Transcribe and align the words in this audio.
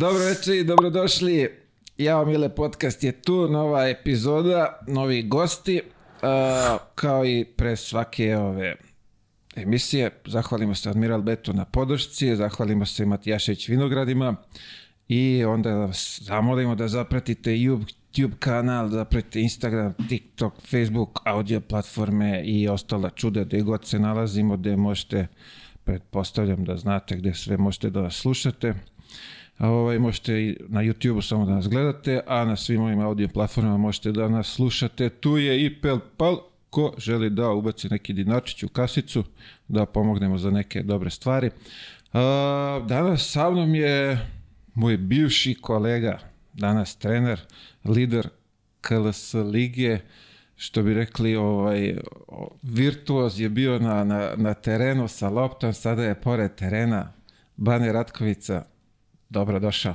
Dobro 0.00 0.18
večer 0.18 0.54
i 0.54 0.64
dobrodošli. 0.64 1.50
Ja 1.98 2.24
Mile 2.24 2.54
podcast 2.54 3.04
je 3.04 3.12
tu, 3.12 3.48
nova 3.48 3.88
epizoda, 3.88 4.80
novi 4.86 5.22
gosti. 5.22 5.80
Uh, 5.82 6.80
kao 6.94 7.26
i 7.26 7.44
pre 7.44 7.76
svake 7.76 8.36
ove 8.36 8.76
emisije, 9.54 10.10
zahvalimo 10.26 10.74
se 10.74 10.90
Admiral 10.90 11.22
Betu 11.22 11.52
na 11.52 11.64
podršci, 11.64 12.36
zahvalimo 12.36 12.86
se 12.86 13.06
Matijašević 13.06 13.68
Vinogradima 13.68 14.36
i 15.08 15.44
onda 15.44 15.74
vas 15.74 16.20
zamolimo 16.22 16.74
da 16.74 16.88
zapratite 16.88 17.50
YouTube 17.50 18.38
kanal, 18.38 18.88
da 18.88 18.96
zapratite 18.96 19.40
Instagram, 19.40 19.94
TikTok, 20.08 20.54
Facebook, 20.70 21.20
audio 21.24 21.60
platforme 21.60 22.42
i 22.44 22.68
ostala 22.68 23.10
čuda 23.10 23.44
gde 23.44 23.60
god 23.60 23.86
se 23.86 23.98
nalazimo, 23.98 24.56
gde 24.56 24.76
možete, 24.76 25.26
pretpostavljam 25.84 26.64
da 26.64 26.76
znate 26.76 27.16
gde 27.16 27.34
sve 27.34 27.56
možete 27.56 27.90
da 27.90 28.02
nas 28.02 28.14
slušate. 28.14 28.74
Ovaj, 29.58 29.98
možete 29.98 30.42
i 30.42 30.56
na 30.68 30.80
YouTube 30.80 31.22
samo 31.22 31.46
da 31.46 31.54
nas 31.54 31.68
gledate, 31.68 32.20
a 32.26 32.44
na 32.44 32.56
svim 32.56 32.80
ovim 32.82 33.00
audio 33.00 33.28
platformama 33.28 33.76
možete 33.76 34.12
da 34.12 34.28
nas 34.28 34.46
slušate. 34.46 35.08
Tu 35.08 35.38
je 35.38 35.64
i 35.64 35.80
Pelpal, 35.80 36.38
ko 36.70 36.94
želi 36.98 37.30
da 37.30 37.50
ubaci 37.50 37.88
neki 37.88 38.12
dinarčić 38.12 38.62
u 38.62 38.68
kasicu, 38.68 39.24
da 39.68 39.86
pomognemo 39.86 40.38
za 40.38 40.50
neke 40.50 40.82
dobre 40.82 41.10
stvari. 41.10 41.50
A, 42.12 42.80
danas 42.88 43.30
sa 43.30 43.50
mnom 43.50 43.74
je 43.74 44.18
moj 44.74 44.96
bivši 44.96 45.54
kolega, 45.54 46.18
danas 46.52 46.96
trener, 46.96 47.40
lider 47.84 48.28
KLS 48.80 49.34
lige, 49.34 49.98
što 50.56 50.82
bi 50.82 50.94
rekli, 50.94 51.36
ovaj, 51.36 51.96
virtuoz 52.62 53.40
je 53.40 53.48
bio 53.48 53.78
na, 53.78 54.04
na, 54.04 54.30
na 54.36 54.54
terenu 54.54 55.08
sa 55.08 55.28
loptom, 55.28 55.72
sada 55.72 56.04
je 56.04 56.14
pored 56.14 56.54
terena 56.54 57.12
Bane 57.56 57.92
Ratkovica, 57.92 58.64
dobro 59.30 59.58
došao. 59.58 59.94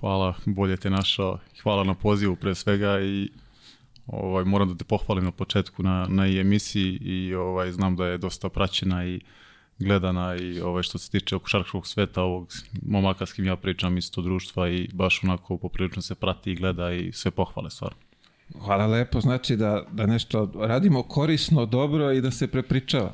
Hvala, 0.00 0.34
bolje 0.46 0.76
te 0.76 0.90
našao. 0.90 1.38
Hvala 1.62 1.84
na 1.84 1.94
pozivu 1.94 2.36
pre 2.36 2.54
svega 2.54 3.00
i 3.00 3.30
ovaj, 4.06 4.44
moram 4.44 4.68
da 4.68 4.74
te 4.74 4.84
pohvalim 4.84 5.24
na 5.24 5.30
početku 5.30 5.82
na, 5.82 6.06
na 6.08 6.26
i 6.26 6.40
emisiji 6.40 6.98
i 7.02 7.34
ovaj, 7.34 7.72
znam 7.72 7.96
da 7.96 8.06
je 8.06 8.18
dosta 8.18 8.48
praćena 8.48 9.06
i 9.06 9.20
gledana 9.78 10.36
i 10.36 10.60
ovaj, 10.60 10.82
što 10.82 10.98
se 10.98 11.10
tiče 11.10 11.38
košarkaškog 11.38 11.86
sveta 11.86 12.22
ovog 12.22 12.52
momaka 12.82 13.26
s 13.26 13.32
kim 13.32 13.46
ja 13.46 13.56
pričam 13.56 13.98
isto 13.98 14.22
društva 14.22 14.68
i 14.68 14.88
baš 14.92 15.24
onako 15.24 15.56
poprilično 15.58 16.02
se 16.02 16.14
prati 16.14 16.52
i 16.52 16.54
gleda 16.54 16.92
i 16.92 17.12
sve 17.12 17.30
pohvale 17.30 17.70
stvarno. 17.70 17.98
Hvala 18.60 18.86
lepo, 18.86 19.20
znači 19.20 19.56
da, 19.56 19.84
da 19.92 20.06
nešto 20.06 20.50
radimo 20.54 21.02
korisno, 21.02 21.66
dobro 21.66 22.12
i 22.12 22.20
da 22.20 22.30
se 22.30 22.48
prepričava. 22.48 23.12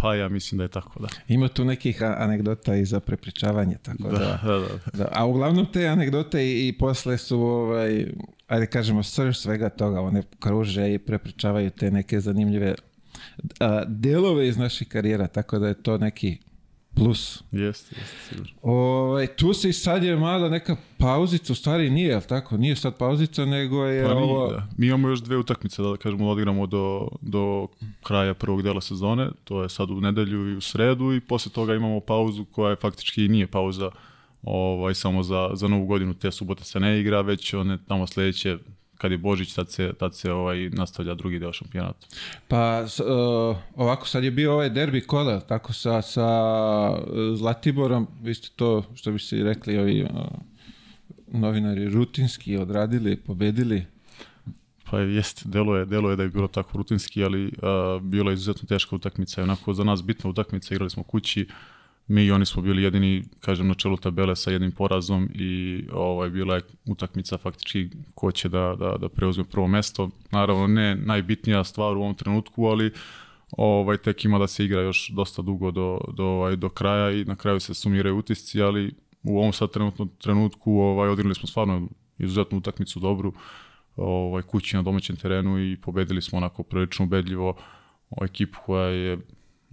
Pa 0.00 0.14
ja 0.14 0.28
mislim 0.28 0.58
da 0.58 0.64
je 0.64 0.68
tako, 0.68 1.00
da. 1.00 1.08
Ima 1.28 1.48
tu 1.48 1.64
nekih 1.64 2.02
anegdota 2.02 2.74
i 2.74 2.84
za 2.84 3.00
prepričavanje, 3.00 3.76
tako 3.82 4.02
da. 4.02 4.18
Da, 4.18 4.40
da, 4.44 4.58
da. 4.58 4.68
da. 4.92 5.08
A 5.12 5.26
uglavnom 5.26 5.66
te 5.72 5.86
anegdote 5.86 6.46
i, 6.46 6.68
i 6.68 6.72
posle 6.72 7.18
su, 7.18 7.40
ovaj, 7.40 8.06
ajde 8.48 8.66
kažemo, 8.66 9.02
srž 9.02 9.36
svega 9.36 9.68
toga, 9.68 10.00
one 10.00 10.22
kruže 10.38 10.94
i 10.94 10.98
prepričavaju 10.98 11.70
te 11.70 11.90
neke 11.90 12.20
zanimljive 12.20 12.74
a, 13.60 13.84
delove 13.86 14.48
iz 14.48 14.56
naših 14.56 14.88
karijera, 14.88 15.26
tako 15.26 15.58
da 15.58 15.68
je 15.68 15.82
to 15.82 15.98
neki 15.98 16.38
plus. 17.04 17.42
Jeste, 17.52 17.96
jeste, 18.00 18.16
sigurno. 18.28 18.52
Ovaj, 18.62 19.26
tu 19.26 19.54
se 19.54 19.68
i 19.68 19.72
sad 19.72 20.04
je 20.04 20.16
mala 20.16 20.48
neka 20.48 20.76
pauzica, 20.98 21.52
u 21.52 21.56
stvari 21.56 21.90
nije, 21.90 22.08
jel 22.08 22.20
tako? 22.28 22.56
Nije 22.56 22.76
sad 22.76 22.98
pauzica, 22.98 23.44
nego 23.44 23.84
je 23.84 24.04
Pa 24.04 24.14
nije, 24.14 24.24
ovo... 24.24 24.52
da. 24.52 24.66
Mi 24.76 24.86
imamo 24.86 25.08
još 25.08 25.20
dve 25.20 25.36
utakmice, 25.36 25.82
da 25.82 25.96
kažemo, 25.96 26.24
da 26.24 26.30
odigramo 26.30 26.66
do, 26.66 27.08
do 27.20 27.66
kraja 28.02 28.34
prvog 28.34 28.62
dela 28.62 28.80
sezone, 28.80 29.30
to 29.44 29.62
je 29.62 29.68
sad 29.68 29.90
u 29.90 30.00
nedelju 30.00 30.50
i 30.50 30.56
u 30.56 30.60
sredu 30.60 31.12
i 31.12 31.20
posle 31.20 31.52
toga 31.52 31.74
imamo 31.74 32.00
pauzu 32.00 32.44
koja 32.44 32.70
je 32.70 32.76
faktički 32.76 33.28
nije 33.28 33.46
pauza 33.46 33.90
ovaj, 34.42 34.94
samo 34.94 35.22
za, 35.22 35.50
za 35.54 35.68
novu 35.68 35.86
godinu, 35.86 36.14
te 36.14 36.30
subote 36.30 36.64
se 36.64 36.80
ne 36.80 37.00
igra, 37.00 37.20
već 37.20 37.54
one 37.54 37.78
tamo 37.88 38.06
sledeće 38.06 38.58
kad 39.00 39.12
je 39.12 39.18
Božić, 39.18 39.54
tad 39.54 39.70
se, 39.70 39.92
tad 39.98 40.14
se 40.14 40.32
ovaj, 40.32 40.68
nastavlja 40.70 41.14
drugi 41.14 41.38
deo 41.38 41.52
šampionata. 41.52 42.06
Pa 42.48 42.82
uh, 42.82 43.56
ovako 43.76 44.06
sad 44.06 44.24
je 44.24 44.30
bio 44.30 44.52
ovaj 44.52 44.70
derbi 44.70 45.00
kola, 45.00 45.40
tako 45.40 45.72
sa, 45.72 46.02
sa 46.02 46.28
uh, 46.90 47.36
Zlatiborom, 47.36 48.06
vi 48.22 48.34
ste 48.34 48.48
to, 48.56 48.82
što 48.94 49.12
bi 49.12 49.18
se 49.18 49.36
rekli 49.36 49.78
ovi 49.78 50.02
uh, 50.02 50.10
novinari, 51.28 51.88
rutinski 51.88 52.56
odradili, 52.56 53.16
pobedili. 53.16 53.86
Pa 54.90 54.98
jeste, 54.98 55.42
delo 55.44 55.76
je, 55.76 55.84
delo 55.86 56.10
je 56.10 56.16
da 56.16 56.22
je 56.22 56.28
bilo 56.28 56.48
tako 56.48 56.78
rutinski, 56.78 57.24
ali 57.24 57.44
uh, 57.46 58.02
bilo 58.02 58.30
je 58.30 58.34
izuzetno 58.34 58.66
teška 58.68 58.96
utakmica 58.96 59.40
i 59.40 59.44
onako 59.44 59.74
za 59.74 59.84
nas 59.84 60.02
bitna 60.02 60.30
utakmica, 60.30 60.74
igrali 60.74 60.90
smo 60.90 61.02
kući, 61.02 61.46
mi 62.10 62.24
i 62.24 62.30
oni 62.30 62.46
smo 62.46 62.62
bili 62.62 62.82
jedini, 62.82 63.22
kažem, 63.40 63.68
na 63.68 63.74
čelu 63.74 63.96
tabele 63.96 64.36
sa 64.36 64.50
jednim 64.50 64.72
porazom 64.72 65.28
i 65.34 65.84
ovaj, 65.92 66.30
bila 66.30 66.54
je 66.54 66.62
utakmica 66.86 67.38
faktički 67.38 67.88
ko 68.14 68.32
će 68.32 68.48
da, 68.48 68.74
da, 68.78 68.96
da 69.00 69.08
preuzme 69.08 69.44
prvo 69.44 69.68
mesto. 69.68 70.10
Naravno, 70.30 70.66
ne 70.66 70.96
najbitnija 70.96 71.64
stvar 71.64 71.96
u 71.96 72.00
ovom 72.00 72.14
trenutku, 72.14 72.64
ali 72.66 72.92
ovaj, 73.50 73.96
tek 73.96 74.24
ima 74.24 74.38
da 74.38 74.46
se 74.46 74.64
igra 74.64 74.80
još 74.80 75.08
dosta 75.08 75.42
dugo 75.42 75.70
do, 75.70 76.00
do, 76.16 76.24
ovaj, 76.24 76.56
do 76.56 76.68
kraja 76.68 77.10
i 77.10 77.24
na 77.24 77.36
kraju 77.36 77.60
se 77.60 77.74
sumiraju 77.74 78.18
utisci, 78.18 78.62
ali 78.62 78.94
u 79.22 79.38
ovom 79.38 79.52
sad 79.52 79.70
trenutnom 79.70 80.10
trenutku 80.18 80.72
ovaj, 80.72 81.08
odigrali 81.08 81.34
smo 81.34 81.46
stvarno 81.46 81.88
izuzetnu 82.18 82.58
utakmicu 82.58 83.00
dobru 83.00 83.32
ovaj, 83.96 84.42
kući 84.42 84.76
na 84.76 84.82
domaćem 84.82 85.16
terenu 85.16 85.58
i 85.58 85.76
pobedili 85.76 86.22
smo 86.22 86.38
onako 86.38 86.62
prilično 86.62 87.04
ubedljivo 87.04 87.56
o 88.10 88.24
ekipu 88.24 88.58
koja 88.66 88.86
je 88.86 89.18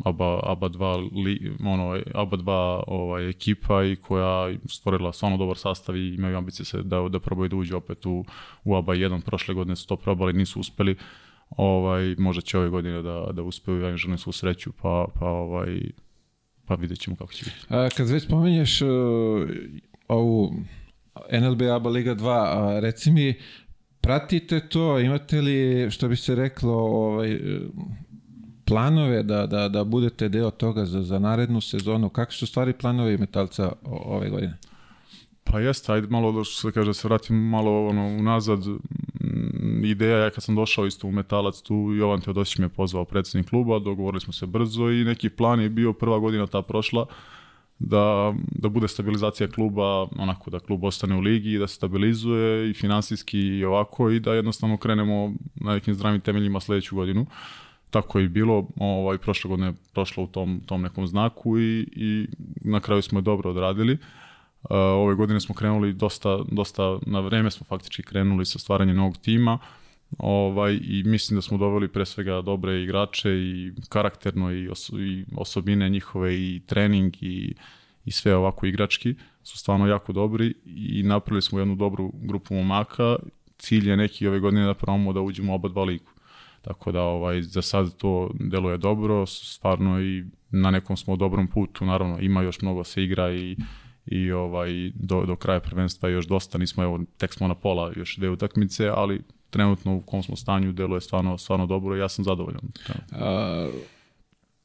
ABA, 0.05 0.39
ABA 0.43 0.69
2, 0.69 1.23
li, 1.25 1.55
ono, 1.65 2.01
ABA 2.13 2.37
2 2.37 2.83
ovaj, 2.87 3.29
ekipa 3.29 3.83
i 3.83 3.95
koja 3.95 4.57
stvorila 4.69 5.13
stvarno 5.13 5.37
dobar 5.37 5.57
sastav 5.57 5.97
i 5.97 6.15
imaju 6.15 6.37
ambicije 6.37 6.65
se 6.65 6.83
da, 6.83 7.09
da 7.09 7.19
probaju 7.19 7.49
da 7.49 7.55
uđu 7.55 7.77
opet 7.77 8.05
u, 8.05 8.25
u 8.63 8.75
ABA 8.75 8.93
1. 8.93 9.21
Prošle 9.21 9.53
godine 9.53 9.75
su 9.75 9.87
to 9.87 9.95
probali, 9.95 10.33
nisu 10.33 10.59
uspeli. 10.59 10.95
Ovaj, 11.49 12.15
možda 12.17 12.41
će 12.41 12.57
ove 12.57 12.69
godine 12.69 13.01
da, 13.01 13.27
da 13.33 13.43
uspeju, 13.43 13.81
ja 13.81 13.89
im 13.89 13.97
želim 13.97 14.17
svu 14.17 14.31
sreću, 14.31 14.71
pa, 14.81 15.05
pa, 15.19 15.25
ovaj, 15.25 15.81
pa 16.65 16.75
vidjet 16.75 16.99
ćemo 16.99 17.15
kako 17.15 17.33
će 17.33 17.45
biti. 17.45 17.57
A, 17.69 17.89
kad 17.97 18.09
već 18.09 18.23
spominješ 18.23 18.81
uh, 18.81 18.89
ovu 20.07 20.53
NLB 21.41 21.61
ABA 21.61 21.89
Liga 21.89 22.15
2, 22.15 22.29
a, 22.29 22.79
reci 22.79 23.11
mi, 23.11 23.33
pratite 24.01 24.67
to, 24.69 24.99
imate 24.99 25.41
li, 25.41 25.91
što 25.91 26.07
bi 26.07 26.15
se 26.15 26.35
reklo, 26.35 26.73
ovaj, 26.73 27.39
planove 28.67 29.23
da, 29.23 29.45
da, 29.47 29.69
da 29.69 29.83
budete 29.83 30.29
deo 30.29 30.51
toga 30.51 30.85
za, 30.85 31.01
za 31.01 31.19
narednu 31.19 31.61
sezonu? 31.61 32.09
Kakvi 32.09 32.35
su 32.35 32.47
stvari 32.47 32.73
planovi 32.73 33.17
metalca 33.17 33.71
ove 33.85 34.29
godine? 34.29 34.57
Pa 35.43 35.59
jeste, 35.59 35.93
ajde 35.93 36.07
malo 36.07 36.31
da 36.31 36.43
se 36.43 36.71
kaže 36.71 36.89
da 36.89 36.93
se 36.93 37.07
vratim 37.07 37.35
malo 37.35 37.87
ono 37.87 38.07
unazad. 38.07 38.67
Mm, 38.67 39.85
Ideja 39.85 40.17
je 40.17 40.31
kad 40.31 40.43
sam 40.43 40.55
došao 40.55 40.85
isto 40.85 41.07
u 41.07 41.11
Metalac 41.11 41.61
tu, 41.61 41.93
Jovan 41.97 42.21
Teodosić 42.21 42.57
me 42.57 42.65
je 42.65 42.69
pozvao 42.69 43.05
predsjednik 43.05 43.49
kluba, 43.49 43.79
dogovorili 43.79 44.21
smo 44.21 44.33
se 44.33 44.45
brzo 44.45 44.89
i 44.89 45.03
neki 45.03 45.29
plan 45.29 45.61
je 45.61 45.69
bio 45.69 45.93
prva 45.93 46.19
godina 46.19 46.47
ta 46.47 46.61
prošla 46.61 47.05
da, 47.79 48.33
da 48.51 48.69
bude 48.69 48.87
stabilizacija 48.87 49.47
kluba, 49.47 50.03
onako 50.03 50.49
da 50.49 50.59
klub 50.59 50.83
ostane 50.83 51.15
u 51.15 51.19
ligi 51.19 51.51
i 51.51 51.57
da 51.57 51.67
se 51.67 51.75
stabilizuje 51.75 52.69
i 52.69 52.73
finansijski 52.73 53.39
i 53.39 53.65
ovako 53.65 54.09
i 54.09 54.19
da 54.19 54.33
jednostavno 54.33 54.77
krenemo 54.77 55.33
na 55.55 55.73
nekim 55.73 55.93
zdravim 55.93 56.21
temeljima 56.21 56.59
sledeću 56.59 56.95
godinu. 56.95 57.25
Tako 57.89 58.19
je 58.19 58.29
bilo, 58.29 58.67
ovaj, 58.79 59.17
prošle 59.17 59.49
godine 59.49 59.73
prošlo 59.93 60.23
u 60.23 60.27
tom, 60.27 60.61
tom 60.65 60.81
nekom 60.81 61.07
znaku 61.07 61.59
i, 61.59 61.87
i 61.95 62.27
na 62.61 62.79
kraju 62.79 63.01
smo 63.01 63.19
je 63.19 63.23
dobro 63.23 63.49
odradili. 63.49 63.93
Uh, 63.93 64.69
ove 64.77 65.15
godine 65.15 65.39
smo 65.39 65.55
krenuli 65.55 65.93
dosta, 65.93 66.39
dosta 66.51 66.99
na 67.05 67.19
vreme 67.19 67.51
smo 67.51 67.65
faktički 67.65 68.03
krenuli 68.03 68.45
sa 68.45 68.59
stvaranjem 68.59 68.95
novog 68.95 69.17
tima 69.17 69.59
ovaj, 70.17 70.79
i 70.83 71.03
mislim 71.05 71.37
da 71.37 71.41
smo 71.41 71.57
doveli 71.57 71.87
pre 71.87 72.05
svega 72.05 72.41
dobre 72.41 72.83
igrače 72.83 73.29
i 73.29 73.71
karakterno 73.89 74.51
i, 74.51 74.69
os, 74.69 74.89
i 74.89 75.25
osobine 75.35 75.89
njihove 75.89 76.35
i 76.35 76.61
trening 76.65 77.15
i, 77.21 77.55
i 78.05 78.11
sve 78.11 78.35
ovako 78.35 78.65
igrački 78.65 79.15
su 79.43 79.57
stvarno 79.57 79.87
jako 79.87 80.13
dobri 80.13 80.53
i 80.65 81.03
napravili 81.03 81.41
smo 81.41 81.59
jednu 81.59 81.75
dobru 81.75 82.11
grupu 82.13 82.53
momaka. 82.53 83.15
Cilj 83.57 83.89
je 83.89 83.97
neki 83.97 84.27
ove 84.27 84.39
godine 84.39 84.65
da 84.65 84.73
probamo 84.73 85.13
da 85.13 85.21
uđemo 85.21 85.53
oba 85.53 85.69
dva 85.69 85.83
ligu. 85.83 86.11
Tako 86.67 86.91
da 86.91 87.01
ovaj, 87.01 87.41
za 87.41 87.61
sad 87.61 87.97
to 87.97 88.29
deluje 88.33 88.77
dobro, 88.77 89.25
stvarno 89.25 90.01
i 90.01 90.23
na 90.49 90.71
nekom 90.71 90.97
smo 90.97 91.15
dobrom 91.15 91.47
putu, 91.47 91.85
naravno 91.85 92.19
ima 92.19 92.41
još 92.41 92.61
mnogo 92.61 92.83
se 92.83 93.03
igra 93.03 93.33
i 93.33 93.57
i 94.05 94.31
ovaj 94.31 94.91
do, 94.95 95.25
do 95.25 95.35
kraja 95.35 95.59
prvenstva 95.59 96.09
još 96.09 96.27
dosta 96.27 96.57
nismo 96.57 96.83
evo 96.83 96.99
tek 97.17 97.33
smo 97.33 97.47
na 97.47 97.55
pola 97.55 97.91
još 97.95 98.17
dve 98.17 98.29
utakmice 98.29 98.87
ali 98.87 99.21
trenutno 99.49 99.95
u 99.95 100.01
kom 100.01 100.23
smo 100.23 100.35
stanju 100.35 100.71
deluje 100.71 101.01
stvarno 101.01 101.37
stvarno 101.37 101.65
dobro 101.65 101.95
i 101.95 101.99
ja 101.99 102.09
sam 102.09 102.25
zadovoljan. 102.25 102.61
A, 103.11 103.69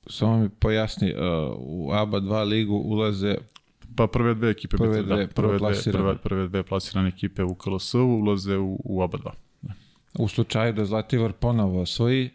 samo 0.07 0.39
mi 0.39 0.49
pojasni, 0.49 1.15
a, 1.17 1.55
u 1.59 1.93
ABA 1.93 2.21
2 2.21 2.45
ligu 2.49 2.75
ulaze 2.75 3.37
Pa 3.97 4.07
prve 4.07 4.35
dve 4.35 4.51
ekipe 4.51 4.77
Prve 4.77 4.93
prve, 4.93 5.03
dve, 5.03 5.17
dve, 5.17 5.29
prve, 5.29 5.59
dve, 5.59 5.93
prve, 5.93 6.17
prve 6.17 6.49
dve 6.49 6.63
plasirane 6.63 7.09
ekipe 7.09 7.43
u 7.43 7.55
KLS 7.55 7.95
ulaze 7.95 8.57
u, 8.59 8.81
u 8.85 9.03
oba 9.03 9.19
dva. 9.19 9.35
U 10.19 10.29
slučaju 10.29 10.73
da 10.73 10.85
Zlatibor 10.85 11.33
ponovo 11.33 11.81
osvoji, 11.81 12.31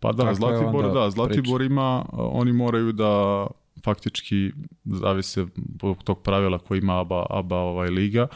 Pa 0.00 0.12
da, 0.12 0.34
Zlatibor, 0.34 0.92
da, 0.92 1.10
Zlatibor 1.10 1.62
ima, 1.62 2.04
oni 2.12 2.52
moraju 2.52 2.92
da 2.92 3.46
faktički 3.84 4.52
zavise 4.84 5.46
od 5.82 6.04
tog 6.04 6.22
pravila 6.22 6.58
koji 6.58 6.78
ima 6.78 7.00
ABA, 7.00 7.26
ABA 7.30 7.56
ovaj, 7.56 7.88
liga, 7.88 8.26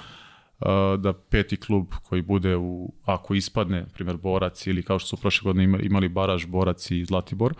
da 0.99 1.13
peti 1.13 1.57
klub 1.57 1.87
koji 2.09 2.23
bude 2.23 2.57
u, 2.57 2.93
ako 3.05 3.35
ispadne, 3.35 3.87
primjer 3.95 4.17
Borac 4.17 4.67
ili 4.67 4.83
kao 4.83 4.99
što 4.99 5.09
su 5.09 5.17
prošle 5.17 5.45
godine 5.45 5.79
imali 5.83 6.09
Baraž, 6.09 6.47
Borac 6.47 6.91
i 6.91 7.05
Zlatibor, 7.05 7.55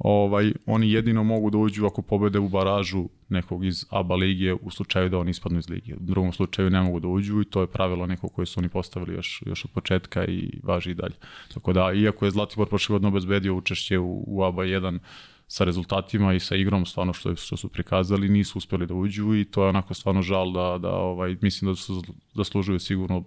ovaj, 0.00 0.52
oni 0.66 0.92
jedino 0.92 1.24
mogu 1.24 1.50
da 1.50 1.58
uđu 1.58 1.86
ako 1.86 2.02
pobede 2.02 2.38
u 2.38 2.48
baražu 2.48 3.08
nekog 3.28 3.64
iz 3.64 3.86
ABA 3.90 4.14
lige 4.14 4.54
u 4.54 4.70
slučaju 4.70 5.08
da 5.08 5.18
oni 5.18 5.30
ispadnu 5.30 5.58
iz 5.58 5.68
lige. 5.70 5.94
U 5.94 5.98
drugom 6.00 6.32
slučaju 6.32 6.70
ne 6.70 6.82
mogu 6.82 7.00
da 7.00 7.08
uđu 7.08 7.40
i 7.40 7.44
to 7.44 7.60
je 7.60 7.66
pravilo 7.66 8.06
neko 8.06 8.28
koje 8.28 8.46
su 8.46 8.60
oni 8.60 8.68
postavili 8.68 9.14
još, 9.14 9.42
još 9.46 9.64
od 9.64 9.70
početka 9.70 10.24
i 10.24 10.60
važi 10.62 10.90
i 10.90 10.94
dalje. 10.94 11.14
Tako 11.54 11.72
da, 11.72 11.92
iako 11.92 12.24
je 12.24 12.30
Zlatibor 12.30 12.68
prošle 12.68 12.92
godine 12.94 13.08
obezbedio 13.08 13.54
učešće 13.54 13.98
u, 13.98 14.24
u 14.26 14.44
ABA 14.44 14.62
1 14.62 14.98
sa 15.46 15.64
rezultatima 15.64 16.34
i 16.34 16.40
sa 16.40 16.56
igrom 16.56 16.86
stvarno 16.86 17.12
što, 17.12 17.36
što 17.36 17.56
su 17.56 17.68
prikazali 17.68 18.28
nisu 18.28 18.58
uspjeli 18.58 18.86
da 18.86 18.94
uđu 18.94 19.34
i 19.34 19.44
to 19.44 19.62
je 19.62 19.68
onako 19.68 19.94
stvarno 19.94 20.22
žal 20.22 20.52
da, 20.52 20.78
da 20.78 20.90
ovaj, 20.90 21.36
mislim 21.42 21.70
da 21.70 21.76
su 21.76 22.02
zaslužuju 22.34 22.78
sigurno 22.78 23.24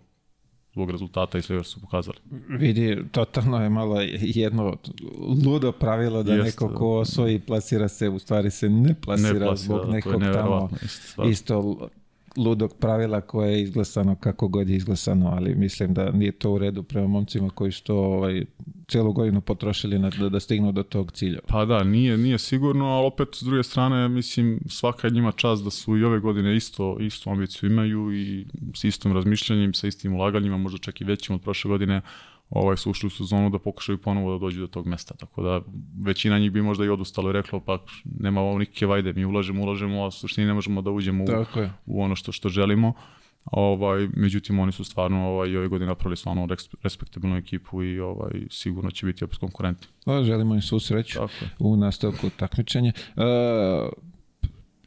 zbog 0.73 0.91
rezultata 0.91 1.37
i 1.37 1.41
sve 1.41 1.55
što 1.55 1.63
su 1.63 1.81
pokazali. 1.81 2.17
Vidi, 2.49 2.97
totalno 3.11 3.63
je 3.63 3.69
malo 3.69 4.01
jedno 4.19 4.77
ludo 5.45 5.71
pravilo 5.71 6.23
da 6.23 6.33
Jest, 6.33 6.45
neko 6.45 6.75
ko 6.75 6.99
osvoji 6.99 7.39
plasira 7.39 7.87
se, 7.87 8.09
u 8.09 8.19
stvari 8.19 8.51
se 8.51 8.69
ne 8.69 8.95
plasira, 9.01 9.33
ne 9.33 9.39
plasira 9.39 9.55
zbog 9.55 9.89
nekog 9.89 10.21
tamo 10.33 10.69
isto 11.29 11.89
ludog 12.37 12.73
pravila 12.79 13.21
koje 13.21 13.51
je 13.51 13.61
izglasano 13.61 14.15
kako 14.15 14.47
god 14.47 14.69
je 14.69 14.75
izglasano, 14.75 15.29
ali 15.29 15.55
mislim 15.55 15.93
da 15.93 16.11
nije 16.11 16.31
to 16.31 16.51
u 16.51 16.57
redu 16.57 16.83
prema 16.83 17.07
momcima 17.07 17.49
koji 17.49 17.71
su 17.71 17.83
to 17.83 17.95
ovaj, 17.95 18.45
cijelu 18.87 19.13
godinu 19.13 19.41
potrošili 19.41 19.99
na, 19.99 20.09
da, 20.09 20.29
da 20.29 20.39
stignu 20.39 20.71
do 20.71 20.83
tog 20.83 21.11
cilja. 21.11 21.39
Pa 21.47 21.65
da, 21.65 21.83
nije, 21.83 22.17
nije 22.17 22.37
sigurno, 22.37 22.85
ali 22.85 23.07
opet 23.07 23.27
s 23.33 23.43
druge 23.43 23.63
strane, 23.63 24.09
mislim, 24.09 24.59
svaka 24.67 25.09
njima 25.09 25.31
čas 25.31 25.63
da 25.63 25.69
su 25.69 25.97
i 25.97 26.03
ove 26.03 26.19
godine 26.19 26.55
isto, 26.55 26.97
isto 26.99 27.29
ambiciju 27.29 27.69
imaju 27.69 28.13
i 28.13 28.45
s 28.75 28.83
istom 28.83 29.13
razmišljanjem, 29.13 29.73
sa 29.73 29.87
istim 29.87 30.13
ulaganjima, 30.13 30.57
možda 30.57 30.77
čak 30.77 31.01
i 31.01 31.03
većim 31.03 31.35
od 31.35 31.41
prošle 31.41 31.69
godine, 31.69 32.01
ovaj, 32.55 32.77
su 32.77 32.91
ušli 32.91 33.07
u 33.07 33.09
sezonu 33.09 33.49
da 33.49 33.59
pokušaju 33.59 33.97
ponovo 33.97 34.33
da 34.33 34.39
dođu 34.39 34.61
do 34.61 34.67
tog 34.67 34.87
mesta. 34.87 35.13
Tako 35.13 35.43
da 35.43 35.61
većina 36.03 36.39
njih 36.39 36.51
bi 36.51 36.61
možda 36.61 36.85
i 36.85 36.89
odustalo 36.89 37.29
i 37.29 37.33
reklo 37.33 37.59
pa 37.59 37.85
nema 38.19 38.41
ovo 38.41 38.57
nikakve 38.57 38.87
vajde, 38.87 39.13
mi 39.13 39.25
ulažemo, 39.25 39.63
ulažemo, 39.63 40.05
a 40.05 40.11
suštini 40.11 40.47
ne 40.47 40.53
možemo 40.53 40.81
da 40.81 40.91
uđemo 40.91 41.23
u, 41.23 41.27
u 41.85 42.03
ono 42.03 42.15
što, 42.15 42.31
što 42.31 42.49
želimo. 42.49 42.93
Ovaj, 43.45 44.07
međutim, 44.15 44.59
oni 44.59 44.71
su 44.71 44.83
stvarno 44.83 45.27
ovaj, 45.27 45.49
i 45.49 45.57
ove 45.57 45.67
godine 45.67 45.87
napravili 45.87 46.17
stvarno 46.17 46.47
respektabilnu 46.83 47.37
ekipu 47.37 47.83
i 47.83 47.99
ovaj, 47.99 48.31
sigurno 48.49 48.91
će 48.91 49.05
biti 49.05 49.23
opet 49.23 49.37
konkurentni. 49.37 49.87
O, 50.05 50.23
želimo 50.23 50.55
im 50.55 50.61
svu 50.61 50.79
sreću 50.79 51.19
u 51.59 51.75
nastavku 51.75 52.29
takmičenja. 52.29 52.91
Uh, 53.15 53.23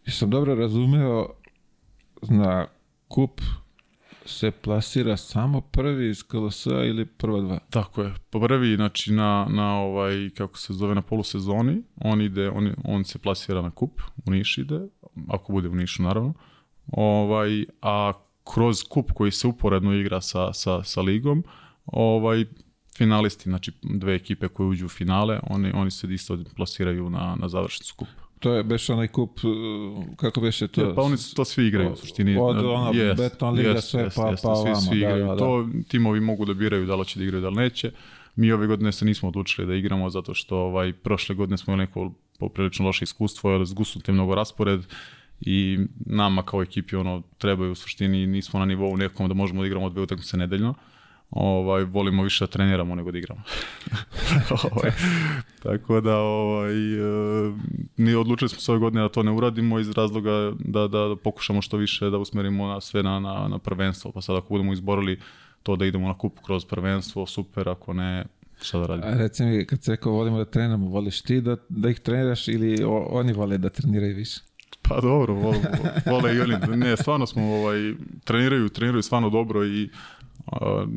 sam 0.07 0.31
dobro 0.31 0.55
razumeo 0.55 1.29
na 2.23 2.67
kup 3.09 3.41
se 4.27 4.51
plasira 4.51 5.17
samo 5.17 5.61
prvi 5.61 6.11
iz 6.11 6.23
KLS 6.23 6.67
ili 6.67 7.07
prva 7.07 7.41
dva? 7.41 7.59
Tako 7.71 8.03
je. 8.03 8.15
Prvi, 8.31 8.77
znači 8.77 9.13
na, 9.13 9.47
na 9.51 9.79
ovaj, 9.79 10.31
kako 10.37 10.59
se 10.59 10.73
zove, 10.73 10.95
na 10.95 11.03
polusezoni, 11.03 11.83
on 11.97 12.21
ide, 12.21 12.51
on, 12.51 12.75
on 12.85 13.05
se 13.05 13.19
plasira 13.19 13.63
na 13.63 13.71
kup, 13.71 14.01
u 14.27 14.31
Niš 14.31 14.59
ide, 14.59 14.81
ako 15.29 15.53
bude 15.53 15.69
u 15.69 15.75
Nišu 15.75 16.03
naravno. 16.03 16.35
Ovaj, 16.87 17.65
a 17.83 18.13
kroz 18.55 18.83
kup 18.89 19.13
koji 19.13 19.31
se 19.31 19.47
uporedno 19.47 19.95
igra 19.95 20.21
sa, 20.21 20.53
sa, 20.53 20.83
sa 20.83 21.01
ligom, 21.01 21.45
ovaj, 21.87 22.45
finalisti, 22.97 23.51
znači 23.51 23.73
dve 23.83 24.15
ekipe 24.15 24.49
koje 24.49 24.67
uđu 24.67 24.87
u 24.87 24.89
finale, 24.89 25.41
oni, 25.43 25.73
oni 25.75 25.91
se 25.91 26.07
isto 26.15 26.39
plasiraju 26.57 27.11
na, 27.11 27.37
na 27.41 27.49
završnicu 27.49 27.95
kupa. 27.97 28.26
To 28.39 28.53
je 28.53 28.63
beš 28.65 28.91
onaj 28.91 29.09
kup, 29.09 29.39
uh, 29.45 30.05
kako 30.17 30.41
beše 30.41 30.69
to? 30.69 30.81
Je, 30.81 30.95
pa 30.95 31.03
oni 31.03 31.17
to 31.37 31.45
svi 31.45 31.67
igraju 31.67 31.93
u 31.93 31.97
suštini. 31.97 32.37
Od 32.41 32.57
ona 32.57 32.93
yes, 32.93 33.17
Beton 33.17 33.55
Liga 33.55 33.75
yes, 33.75 33.81
sve 33.81 34.05
yes, 34.05 34.17
pa, 34.17 34.23
yes, 34.23 34.31
pa 34.31 34.37
svi, 34.37 34.49
ovamo. 34.49 34.81
Svi 34.81 34.97
igraju. 34.97 35.27
Da, 35.27 35.33
da, 35.33 35.39
To 35.39 35.69
timovi 35.89 36.21
mogu 36.21 36.45
da 36.45 36.55
biraju 36.55 36.87
da 36.87 36.97
li 36.97 37.05
će 37.05 37.19
da 37.19 37.25
igraju 37.25 37.43
da 37.43 37.49
li 37.49 37.57
neće. 37.57 37.91
Mi 38.37 38.53
ove 38.53 38.67
godine 38.67 38.93
se 38.93 39.05
nismo 39.05 39.29
odlučili 39.29 39.67
da 39.67 39.75
igramo 39.75 40.11
zato 40.11 40.35
što 40.35 40.57
ovaj, 40.57 40.93
prošle 40.93 41.35
godine 41.35 41.59
smo 41.59 41.73
imali 41.73 41.87
neko 41.87 42.13
poprilično 42.39 42.87
loše 42.87 43.05
iskustvo, 43.05 43.51
jer 43.51 43.65
zgusnut 43.65 44.09
je 44.09 44.15
mnogo 44.15 44.35
raspored 44.35 44.81
i 45.41 45.79
nama 46.07 46.43
kao 46.43 46.63
ekipi 46.63 46.97
ono 46.97 47.23
trebaju 47.39 47.73
u 47.73 47.75
suštini 47.75 48.27
nismo 48.27 48.61
na 48.61 48.67
nivou 48.67 48.97
nekom 48.97 49.29
da 49.29 49.35
možemo 49.35 49.61
da 49.61 49.67
igramo 49.67 49.91
dve 49.91 50.03
utakmice 50.03 50.37
nedeljno 50.37 50.75
ovaj, 51.31 51.85
volimo 51.85 52.23
više 52.23 52.45
da 52.45 52.51
treniramo 52.51 52.95
nego 52.95 53.11
da 53.11 53.19
igramo. 53.19 53.43
ovaj, 54.73 54.91
tako 55.63 56.01
da 56.01 56.17
ovaj, 56.17 56.75
ni 57.97 58.15
odlučili 58.15 58.49
smo 58.49 58.61
se 58.61 58.73
ove 58.73 58.79
godine 58.79 59.03
da 59.03 59.09
to 59.09 59.23
ne 59.23 59.31
uradimo 59.31 59.79
iz 59.79 59.91
razloga 59.91 60.53
da, 60.59 60.89
da, 60.89 61.17
pokušamo 61.25 61.63
što 61.63 61.77
više 61.77 62.11
da 62.11 62.19
usmerimo 62.19 62.67
na 62.67 62.81
sve 62.81 63.03
na, 63.03 63.21
na, 63.21 63.49
na 63.49 63.59
prvenstvo. 63.59 64.13
Pa 64.13 64.21
sad 64.21 64.37
ako 64.37 64.49
budemo 64.49 64.73
izborili 64.73 65.21
to 65.63 65.77
da 65.77 65.87
idemo 65.87 66.09
na 66.09 66.15
kup 66.15 66.39
kroz 66.47 66.65
prvenstvo, 66.65 67.27
super, 67.27 67.69
ako 67.69 67.93
ne, 67.93 68.25
šta 68.63 68.79
da 68.79 68.87
radimo. 68.87 69.09
A 69.09 69.17
reci 69.17 69.45
mi, 69.45 69.67
kad 69.67 69.83
se 69.83 69.91
rekao 69.91 70.13
volimo 70.13 70.39
da 70.39 70.45
treniramo, 70.45 70.87
voliš 70.87 71.23
ti 71.23 71.41
da, 71.41 71.57
da 71.69 71.89
ih 71.89 72.01
treniraš 72.01 72.49
ili 72.49 72.85
oni 73.11 73.33
vole 73.33 73.59
da 73.59 73.69
treniraju 73.69 74.17
više? 74.17 74.41
Pa 74.83 75.01
dobro, 75.01 75.35
vole, 75.35 75.59
vole 76.07 76.37
i 76.37 76.41
oni. 76.41 76.77
Ne, 76.77 76.97
stvarno 76.97 77.27
smo, 77.27 77.55
ovaj, 77.55 77.95
treniraju, 78.25 78.69
treniraju 78.69 79.03
stvarno 79.03 79.31
dobro 79.31 79.65
i 79.65 79.91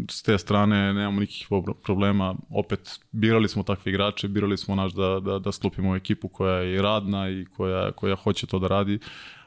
s 0.10 0.24
te 0.24 0.38
strane 0.38 0.94
nemamo 0.94 1.19
nikakvih 1.19 1.48
problema. 1.84 2.36
Opet, 2.50 3.00
birali 3.12 3.50
smo 3.50 3.63
takve 3.63 3.90
igrače, 3.90 4.28
birali 4.28 4.57
smo 4.57 4.75
naš 4.75 4.94
da, 4.94 5.19
da, 5.19 5.40
da 5.40 5.51
sklopimo 5.51 5.96
ekipu 5.96 6.28
koja 6.28 6.56
je 6.56 6.81
radna 6.81 7.30
i 7.30 7.46
koja, 7.46 7.92
koja 7.92 8.16
hoće 8.16 8.48
to 8.48 8.60
da 8.60 8.68
radi. 8.68 9.00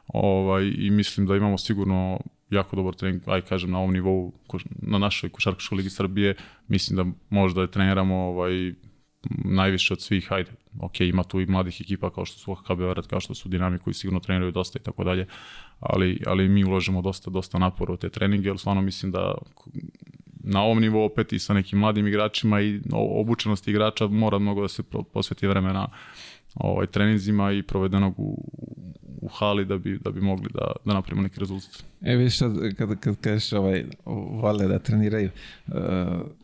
Ovaj, 0.07 0.73
I 0.79 0.91
mislim 0.91 1.27
da 1.27 1.37
imamo 1.37 1.59
sigurno 1.59 2.21
jako 2.51 2.77
dobar 2.77 2.95
trening, 2.95 3.23
aj 3.27 3.41
kažem 3.41 3.71
na 3.71 3.79
ovom 3.79 3.93
nivou 3.93 4.33
na 4.83 4.99
našoj 4.99 5.31
košarkaškoj 5.31 5.77
ligi 5.77 5.91
Srbije, 5.91 6.35
mislim 6.69 6.97
da 6.97 7.05
možda 7.31 7.61
je 7.61 7.71
treniramo 7.71 8.17
ovaj, 8.17 8.73
najviše 9.45 9.95
od 9.95 10.01
svih, 10.01 10.33
ajde, 10.33 10.51
ok, 10.81 11.01
ima 11.01 11.23
tu 11.23 11.41
i 11.41 11.47
mladih 11.47 11.81
ekipa 11.81 12.11
kao 12.11 12.25
što 12.25 12.39
su 12.39 12.55
KB 12.55 12.79
Beograd, 12.79 13.07
kao 13.07 13.21
što 13.21 13.35
su 13.35 13.49
Dinami 13.49 13.79
koji 13.79 13.95
sigurno 13.95 14.21
treniraju 14.21 14.53
dosta 14.53 14.79
i 14.79 14.83
tako 14.83 15.05
dalje, 15.05 15.27
ali, 15.83 16.23
ali 16.27 16.49
mi 16.49 16.65
ulažemo 16.65 17.03
dosta, 17.03 17.31
dosta 17.31 17.59
napora 17.59 17.93
u 17.93 17.97
te 17.97 18.11
treninge, 18.11 18.49
jer 18.49 18.59
stvarno 18.59 18.83
mislim 18.83 19.13
da 19.13 19.35
na 20.45 20.63
ovom 20.63 20.81
nivou 20.81 21.05
opet 21.05 21.33
i 21.33 21.39
sa 21.39 21.55
nekim 21.55 21.79
mladim 21.79 22.07
igračima 22.07 22.61
i 22.61 22.81
obučenosti 22.93 23.71
igrača 23.71 24.07
mora 24.07 24.39
mnogo 24.39 24.63
da 24.63 24.69
se 24.69 24.83
posveti 25.13 25.47
vremena 25.47 25.89
ovaj, 26.55 26.87
treninzima 26.87 27.53
i 27.53 27.63
provedenog 27.63 28.15
u, 28.17 28.45
u 29.21 29.29
hali 29.29 29.65
da 29.65 29.79
bi, 29.79 29.99
da 29.99 30.11
bi 30.11 30.21
mogli 30.21 30.49
da, 30.55 30.73
da 30.85 30.95
napravimo 30.95 31.23
neki 31.23 31.41
rezultat. 31.41 31.85
E 32.01 32.17
vidiš 32.17 32.39
sad, 32.39 32.53
kad, 32.77 33.01
kad 33.01 33.21
kažeš 33.21 33.53
ovaj, 33.53 33.85
vole 34.31 34.69
da 34.69 34.79
treniraju, 34.79 35.31
uh, 35.67 35.75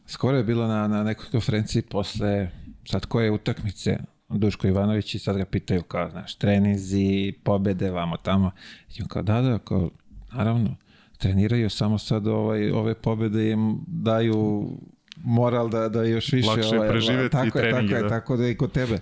skoro 0.07 0.37
je 0.37 0.45
bilo 0.45 0.66
na, 0.66 0.88
na 0.88 1.02
nekoj 1.02 1.26
konferenciji 1.30 1.83
posle 1.83 2.50
sad 2.85 3.07
koje 3.07 3.30
utakmice 3.30 3.99
Duško 4.28 4.66
Ivanović 4.66 5.14
i 5.14 5.18
sad 5.18 5.37
ga 5.37 5.44
pitaju 5.44 5.82
kao, 5.82 6.11
znaš, 6.11 6.35
trenizi, 6.35 7.32
pobede, 7.42 7.90
vamo 7.90 8.16
tamo. 8.16 8.50
I 8.97 9.02
on 9.02 9.08
kao, 9.08 9.23
da, 9.23 9.40
da, 9.40 9.58
kao, 9.58 9.90
naravno, 10.32 10.76
treniraju 11.18 11.70
samo 11.70 11.99
sad 11.99 12.26
ovaj, 12.26 12.70
ove 12.70 12.94
pobede 12.94 13.50
im 13.50 13.78
daju 13.87 14.68
moral 15.16 15.68
da, 15.68 15.88
da 15.88 16.02
još 16.04 16.32
više... 16.32 16.49
Lakše 16.49 16.76
ovaj, 16.76 16.88
preživeti 16.88 17.32
tako 17.32 17.58
je, 17.58 17.70
tako 17.70 17.94
je, 17.94 18.02
da. 18.02 18.08
tako 18.08 18.37
da 18.37 18.49
i 18.49 18.54
kod 18.54 18.73
tebe. 18.73 18.99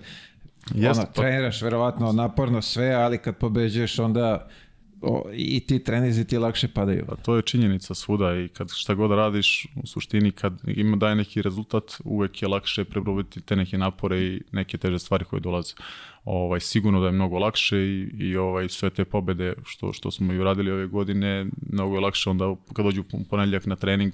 Jeste, 0.75 1.01
ono, 1.01 1.05
pa- 1.15 1.21
treniraš 1.21 1.61
verovatno 1.61 2.11
naporno 2.11 2.61
sve, 2.61 2.93
ali 2.93 3.17
kad 3.17 3.35
pobeđuješ 3.35 3.99
onda 3.99 4.47
o, 5.01 5.29
i 5.33 5.59
ti 5.59 5.79
trenizi 5.83 6.25
ti 6.25 6.37
lakše 6.37 6.67
padaju. 6.67 7.05
Pa 7.07 7.15
to 7.15 7.35
je 7.35 7.41
činjenica 7.41 7.93
svuda 7.93 8.35
i 8.35 8.47
kad 8.47 8.71
šta 8.71 8.93
god 8.93 9.11
radiš, 9.11 9.67
u 9.75 9.87
suštini 9.87 10.31
kad 10.31 10.61
ima 10.67 10.97
daje 10.97 11.15
neki 11.15 11.41
rezultat, 11.41 11.83
uvek 12.03 12.41
je 12.41 12.47
lakše 12.47 12.85
prebroditi 12.85 13.41
te 13.41 13.55
neke 13.55 13.77
napore 13.77 14.21
i 14.21 14.41
neke 14.51 14.77
teže 14.77 14.99
stvari 14.99 15.25
koje 15.25 15.39
dolaze. 15.39 15.73
Ovaj, 16.25 16.59
sigurno 16.59 16.99
da 16.99 17.05
je 17.05 17.11
mnogo 17.11 17.39
lakše 17.39 17.77
i, 17.77 18.09
i 18.19 18.37
ovaj, 18.37 18.69
sve 18.69 18.89
te 18.89 19.05
pobede 19.05 19.53
što, 19.65 19.93
što 19.93 20.11
smo 20.11 20.33
i 20.33 20.39
uradili 20.39 20.71
ove 20.71 20.87
godine, 20.87 21.45
mnogo 21.69 21.95
je 21.95 22.01
lakše 22.01 22.29
onda 22.29 22.55
kad 22.73 22.85
dođu 22.85 23.03
ponedjeljak 23.29 23.65
na 23.65 23.75
trening, 23.75 24.13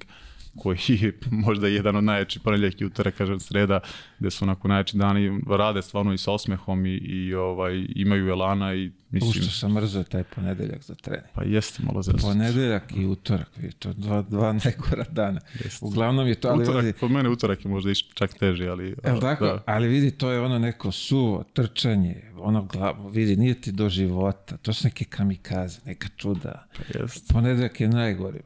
koji 0.58 0.78
je 1.00 1.18
možda 1.30 1.68
jedan 1.68 1.96
od 1.96 2.04
najjačih 2.04 2.42
ponedjeljak 2.42 2.80
i 2.80 2.90
kažem 3.18 3.40
sreda, 3.40 3.80
gde 4.18 4.30
su 4.30 4.44
onako 4.44 4.68
najjači 4.68 4.96
dani, 4.96 5.40
rade 5.48 5.82
stvarno 5.82 6.12
i 6.12 6.18
sa 6.18 6.32
osmehom 6.32 6.86
i, 6.86 6.94
i 6.94 7.34
ovaj, 7.34 7.86
imaju 7.94 8.28
elana 8.28 8.74
i 8.74 8.90
mislim... 9.10 9.30
Ušto 9.30 9.52
sam 9.52 9.72
mrzio 9.72 10.02
taj 10.02 10.24
ponedeljak 10.24 10.82
za 10.82 10.94
trening. 10.94 11.26
Pa 11.34 11.42
jeste 11.44 11.82
malo 11.82 12.02
za 12.02 12.12
Ponedeljak 12.22 12.92
i 12.96 13.06
utorak, 13.06 13.50
je 13.62 13.72
to 13.72 13.92
dva, 13.92 14.22
dva 14.22 14.52
negora 14.64 15.04
dana. 15.10 15.40
Jeste. 15.64 15.86
Uglavnom 15.86 16.28
je 16.28 16.34
to... 16.34 16.48
Ali 16.48 16.62
utorak, 16.62 16.84
vidi, 16.84 16.98
kod 16.98 17.10
mene 17.10 17.28
utorak 17.28 17.64
je 17.64 17.70
možda 17.70 17.94
čak 18.14 18.34
teži, 18.34 18.68
ali... 18.68 18.96
Evo 19.02 19.20
tako, 19.20 19.44
da. 19.44 19.62
ali 19.66 19.88
vidi, 19.88 20.10
to 20.10 20.30
je 20.30 20.40
ono 20.40 20.58
neko 20.58 20.92
suvo, 20.92 21.44
trčanje, 21.52 22.22
ono 22.36 22.64
glavo, 22.64 23.08
vidi, 23.08 23.36
nije 23.36 23.54
ti 23.60 23.72
do 23.72 23.88
života, 23.88 24.56
to 24.56 24.72
su 24.72 24.86
neke 24.86 25.04
kamikaze, 25.04 25.80
neka 25.84 26.08
čuda. 26.16 26.66
Jeste. 26.94 27.32
Ponedeljak 27.32 27.80
je 27.80 27.88
najgori. 27.88 28.40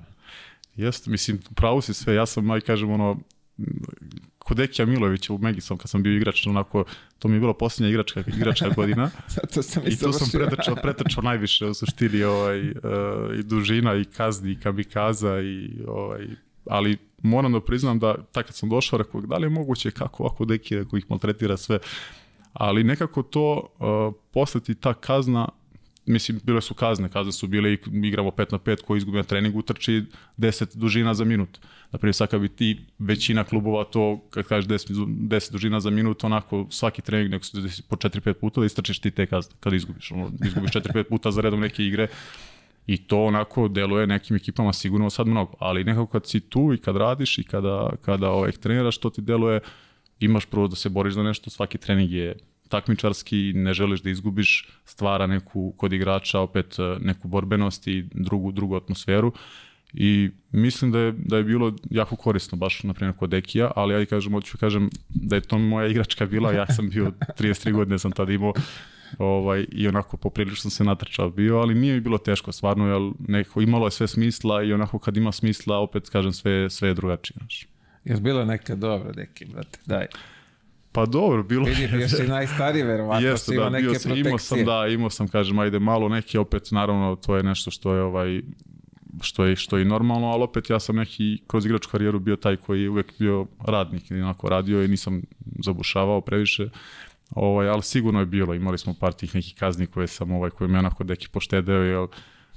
Jeste, 0.78 1.10
mislim, 1.10 1.38
pravo 1.54 1.80
si 1.80 1.94
sve, 1.94 2.14
ja 2.14 2.26
sam, 2.26 2.50
aj 2.50 2.60
kažem, 2.60 2.90
ono, 2.90 3.18
kod 4.38 4.56
Dekija 4.56 4.86
Milovića 4.86 5.32
u 5.32 5.38
Megisom 5.38 5.78
kad 5.78 5.90
sam 5.90 6.02
bio 6.02 6.16
igrač, 6.16 6.46
onako, 6.46 6.84
to 7.18 7.28
mi 7.28 7.36
je 7.36 7.40
bila 7.40 7.54
posljednja 7.54 7.90
igračka, 7.90 8.24
igračka 8.26 8.68
godina. 8.76 9.10
Zato 9.28 9.62
sam 9.62 9.82
i 9.86 9.96
tu 9.96 10.12
sam 10.12 10.28
pretrčao, 10.32 10.74
pretrčao 10.74 11.22
najviše 11.22 11.66
u 11.66 11.74
suštini 11.74 12.22
ovaj, 12.22 12.70
uh, 12.70 12.74
i 13.38 13.42
dužina 13.42 13.94
i 13.94 14.04
kazni 14.04 14.52
i 14.52 14.60
kamikaza 14.60 15.40
i 15.40 15.70
ovaj, 15.86 16.26
ali 16.66 16.96
moram 17.22 17.52
da 17.52 17.60
priznam 17.60 17.98
da 17.98 18.14
tak 18.32 18.46
kad 18.46 18.56
sam 18.56 18.68
došao 18.68 18.98
rekao 18.98 19.20
da 19.20 19.36
li 19.36 19.44
je 19.44 19.50
moguće 19.50 19.90
kako 19.90 20.22
ovako 20.22 20.44
deki 20.44 20.76
rekao 20.76 20.96
ih 20.96 21.04
maltretira 21.08 21.56
sve 21.56 21.78
ali 22.52 22.84
nekako 22.84 23.22
to 23.22 23.74
uh, 23.78 24.14
posle 24.32 24.60
ti 24.60 24.74
ta 24.74 24.94
kazna 24.94 25.48
mislim 26.08 26.40
bile 26.44 26.60
su 26.60 26.74
kazne, 26.74 27.08
kazne 27.08 27.32
su 27.32 27.46
bile 27.46 27.72
i 27.72 27.78
igramo 28.02 28.30
5 28.30 28.52
na 28.52 28.58
5 28.58 28.82
ko 28.82 28.96
izgubi 28.96 29.16
na 29.18 29.22
treningu 29.22 29.58
utrči 29.58 30.02
10 30.38 30.76
dužina 30.76 31.14
za 31.14 31.24
minut. 31.24 31.58
Naprimjer, 31.92 32.14
sad 32.14 32.30
kad 32.30 32.40
bi 32.40 32.48
ti 32.48 32.80
većina 32.98 33.44
klubova 33.44 33.84
to, 33.84 34.20
kad 34.30 34.46
kažeš 34.46 34.68
10, 34.68 35.06
10 35.06 35.52
dužina 35.52 35.80
za 35.80 35.90
minut, 35.90 36.24
onako 36.24 36.66
svaki 36.70 37.02
trening 37.02 37.30
nek 37.30 37.44
se 37.44 37.82
po 37.88 37.96
4-5 37.96 38.32
puta 38.32 38.60
da 38.60 38.66
istrčiš 38.66 38.98
ti 38.98 39.10
te 39.10 39.26
kazne 39.26 39.54
kada 39.60 39.76
izgubiš. 39.76 40.10
Ono, 40.10 40.30
izgubiš 40.44 40.70
4-5 40.70 41.02
puta 41.02 41.30
za 41.30 41.40
redom 41.40 41.60
neke 41.60 41.84
igre 41.84 42.08
i 42.88 42.96
to 42.96 43.24
onako 43.24 43.68
deluje 43.68 44.06
nekim 44.06 44.36
ekipama 44.36 44.72
sigurno 44.72 45.10
sad 45.10 45.26
mnogo, 45.26 45.52
ali 45.58 45.84
nekako 45.84 46.06
kad 46.06 46.26
si 46.26 46.40
tu 46.40 46.72
i 46.74 46.78
kad 46.78 46.96
radiš 46.96 47.38
i 47.38 47.44
kada, 47.44 47.90
kada 48.02 48.30
ovaj, 48.30 48.52
treniraš, 48.52 48.98
to 48.98 49.10
ti 49.10 49.22
deluje, 49.22 49.60
imaš 50.20 50.46
prvo 50.46 50.68
da 50.68 50.76
se 50.76 50.88
boriš 50.88 51.14
za 51.14 51.22
nešto, 51.22 51.50
svaki 51.50 51.78
trening 51.78 52.12
je 52.12 52.36
takmičarski, 52.68 53.52
ne 53.54 53.74
želiš 53.74 54.00
da 54.00 54.10
izgubiš, 54.10 54.68
stvara 54.84 55.26
neku 55.26 55.74
kod 55.76 55.92
igrača 55.92 56.40
opet 56.40 56.78
eh, 56.78 56.96
neku 57.00 57.28
borbenost 57.28 57.86
i 57.86 58.04
drugu, 58.12 58.52
drugu 58.52 58.76
atmosferu 58.76 59.32
i 59.94 60.30
mislim 60.52 60.92
da 60.92 60.98
je, 60.98 61.12
da 61.12 61.36
je 61.36 61.44
bilo 61.44 61.72
jako 61.90 62.16
korisno 62.16 62.58
baš 62.58 62.82
na 62.82 62.94
primjer 62.94 63.16
kod 63.16 63.30
Dekija, 63.30 63.70
ali 63.76 63.94
ja 63.94 64.06
kažem, 64.06 64.32
hoću 64.32 64.58
kažem 64.58 64.90
da 65.08 65.36
je 65.36 65.40
to 65.40 65.58
moja 65.58 65.86
igračka 65.86 66.26
bila, 66.26 66.52
ja 66.52 66.66
sam 66.66 66.88
bio 66.88 67.12
33 67.38 67.72
godine 67.72 67.98
sam 67.98 68.12
tada 68.12 68.32
imao 68.32 68.52
ovaj, 69.18 69.66
i 69.72 69.88
onako 69.88 70.16
poprilično 70.16 70.70
se 70.70 70.84
natrčao 70.84 71.30
bio, 71.30 71.58
ali 71.58 71.74
nije 71.74 71.94
mi 71.94 72.00
bilo 72.00 72.18
teško 72.18 72.52
stvarno, 72.52 72.86
jer 72.86 73.12
neko, 73.28 73.60
imalo 73.60 73.86
je 73.86 73.90
sve 73.90 74.08
smisla 74.08 74.62
i 74.62 74.72
onako 74.72 74.98
kad 74.98 75.16
ima 75.16 75.32
smisla, 75.32 75.78
opet 75.78 76.08
kažem 76.08 76.32
sve, 76.32 76.70
sve 76.70 76.88
je 76.88 76.94
drugačije. 76.94 77.36
Znaš. 77.38 77.66
Jel 78.04 78.20
bilo 78.20 78.44
neka 78.44 78.74
dobra, 78.74 79.12
deki, 79.12 79.44
brate, 79.44 79.78
daj. 79.86 80.06
Pa 80.98 81.06
dobro, 81.06 81.42
bilo 81.42 81.64
Vidim, 81.64 82.00
još 82.00 82.10
si 82.10 82.26
najstariji, 82.28 82.82
verovatno 82.82 83.28
Jeste, 83.28 83.56
da, 83.56 83.70
neke 83.70 83.82
bio 83.82 83.90
protekcije. 83.90 84.14
sam, 84.14 84.26
imao 84.26 84.38
sam, 84.38 84.64
da, 84.64 84.86
imao 84.86 85.10
sam, 85.10 85.28
kažem, 85.28 85.58
ajde, 85.58 85.78
malo 85.78 86.08
neke, 86.08 86.38
opet, 86.38 86.68
naravno, 86.70 87.16
to 87.16 87.36
je 87.36 87.42
nešto 87.42 87.70
što 87.70 87.94
je, 87.94 88.02
ovaj, 88.02 88.42
što 89.20 89.44
je, 89.44 89.56
što 89.56 89.76
je 89.76 89.82
i 89.82 89.84
normalno, 89.84 90.26
ali 90.26 90.42
opet 90.42 90.70
ja 90.70 90.80
sam 90.80 90.96
neki 90.96 91.38
kroz 91.46 91.66
igračku 91.66 91.92
karijeru 91.92 92.18
bio 92.18 92.36
taj 92.36 92.56
koji 92.56 92.82
je 92.82 92.90
uvek 92.90 93.12
bio 93.18 93.46
radnik 93.64 94.10
i 94.10 94.14
onako 94.14 94.48
radio 94.48 94.84
i 94.84 94.88
nisam 94.88 95.22
zabušavao 95.64 96.20
previše. 96.20 96.68
Ovaj, 97.30 97.68
ali 97.68 97.82
sigurno 97.82 98.20
je 98.20 98.26
bilo, 98.26 98.54
imali 98.54 98.78
smo 98.78 98.94
par 99.00 99.12
tih 99.12 99.34
nekih 99.34 99.54
kazni 99.58 99.86
koje 99.86 100.06
sam, 100.06 100.32
ovaj, 100.32 100.50
koje 100.50 100.68
me 100.68 100.78
onako 100.78 101.04
deki 101.04 101.28
poštedeo, 101.28 101.82
jer 101.82 102.06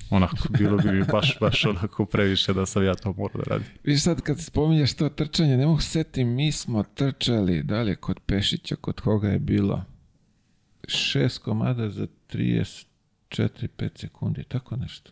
onako 0.10 0.38
bilo 0.50 0.78
bi 0.78 0.92
mi 0.92 1.04
baš, 1.12 1.38
baš 1.40 1.66
onako 1.66 2.06
previše 2.06 2.54
da 2.54 2.66
sam 2.66 2.84
ja 2.84 2.96
to 2.96 3.14
morao 3.18 3.42
da 3.42 3.50
radim. 3.50 3.68
Viš 3.84 4.04
sad 4.04 4.22
kad 4.22 4.40
spominješ 4.40 4.94
to 4.94 5.10
trčanje, 5.10 5.58
ne 5.58 5.66
mogu 5.66 5.82
se 5.82 5.90
setim, 5.90 6.36
mi 6.36 6.52
smo 6.52 6.84
trčali, 6.84 7.64
dalje 7.64 7.96
kod 7.96 8.20
Pešića, 8.26 8.76
kod 8.76 9.02
koga 9.02 9.30
je 9.30 9.40
bilo 9.40 9.84
šest 10.88 11.38
komada 11.38 11.90
za 11.90 12.08
34-5 12.34 12.86
sekundi, 13.96 14.44
tako 14.44 14.76
nešto. 14.76 15.12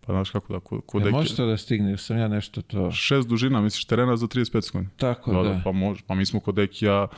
Pa 0.00 0.12
znaš 0.12 0.30
kako 0.30 0.52
da, 0.52 0.60
Jel 0.94 1.04
deki, 1.04 1.12
može 1.12 1.36
to 1.36 1.46
da 1.46 1.56
stigne, 1.56 1.96
sam 1.96 2.18
ja 2.18 2.28
nešto 2.28 2.62
to... 2.62 2.90
šest 2.90 3.28
dužina, 3.28 3.60
misliš 3.60 3.84
terena 3.84 4.16
za 4.16 4.26
35 4.26 4.60
sekundi? 4.62 4.88
Tako, 4.96 5.32
Da, 5.32 5.42
da. 5.42 5.48
da, 5.48 5.60
pa 5.64 5.72
može, 5.72 6.02
pa 6.06 6.14
mi 6.14 6.26
smo 6.26 6.40
kod 6.40 6.54
Dekija 6.54 7.08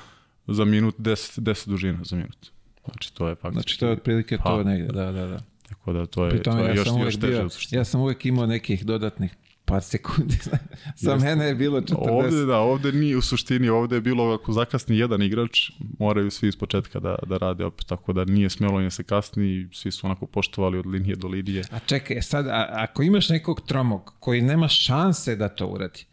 za 0.46 0.64
minut 0.64 0.98
10, 0.98 1.40
10 1.40 1.68
dužina 1.68 1.98
za 2.04 2.16
minut. 2.16 2.50
Znači 2.84 3.14
to 3.14 3.28
je 3.28 3.34
faktički. 3.34 3.62
Znači 3.62 3.80
to 3.80 3.86
je 3.86 3.92
otprilike 3.92 4.38
Pa, 4.38 4.44
to 4.44 4.64
negde, 4.64 4.92
da, 4.92 5.12
da, 5.12 5.26
da. 5.26 5.38
Tako 5.72 5.92
da 5.92 6.06
to 6.06 6.26
je, 6.26 6.42
tome 6.42 6.58
to 6.58 6.64
je 6.64 6.68
ja 6.68 6.74
još, 6.74 6.88
još 7.04 7.16
teže. 7.16 7.32
bio, 7.32 7.48
ja 7.70 7.84
sam 7.84 8.00
uvek 8.00 8.26
imao 8.26 8.46
nekih 8.46 8.86
dodatnih 8.86 9.36
par 9.64 9.82
sekundi. 9.82 10.38
Za 11.04 11.16
mene 11.16 11.44
je 11.44 11.54
bilo 11.54 11.80
40. 11.80 11.94
Ovde, 12.10 12.44
da, 12.44 12.58
ovde 12.58 12.92
nije 12.92 13.16
u 13.16 13.22
suštini, 13.22 13.68
ovde 13.68 13.96
je 13.96 14.00
bilo 14.00 14.34
ako 14.34 14.52
zakasni 14.52 14.98
jedan 14.98 15.22
igrač, 15.22 15.70
moraju 15.98 16.30
svi 16.30 16.48
iz 16.48 16.56
početka 16.56 17.00
da, 17.00 17.16
da 17.26 17.36
rade 17.36 17.64
opet, 17.64 17.86
tako 17.86 18.12
da 18.12 18.24
nije 18.24 18.50
smelo 18.50 18.78
ni 18.78 18.86
da 18.86 18.90
se 18.90 19.02
kasni, 19.02 19.68
svi 19.72 19.90
su 19.90 20.06
onako 20.06 20.26
poštovali 20.26 20.78
od 20.78 20.86
linije 20.86 21.16
do 21.16 21.28
linije. 21.28 21.64
A 21.70 21.78
čekaj, 21.78 22.22
sad, 22.22 22.46
a, 22.46 22.66
ako 22.70 23.02
imaš 23.02 23.28
nekog 23.28 23.60
tromog 23.66 24.14
koji 24.20 24.42
nema 24.42 24.68
šanse 24.68 25.36
da 25.36 25.48
to 25.48 25.66
uradi, 25.66 26.04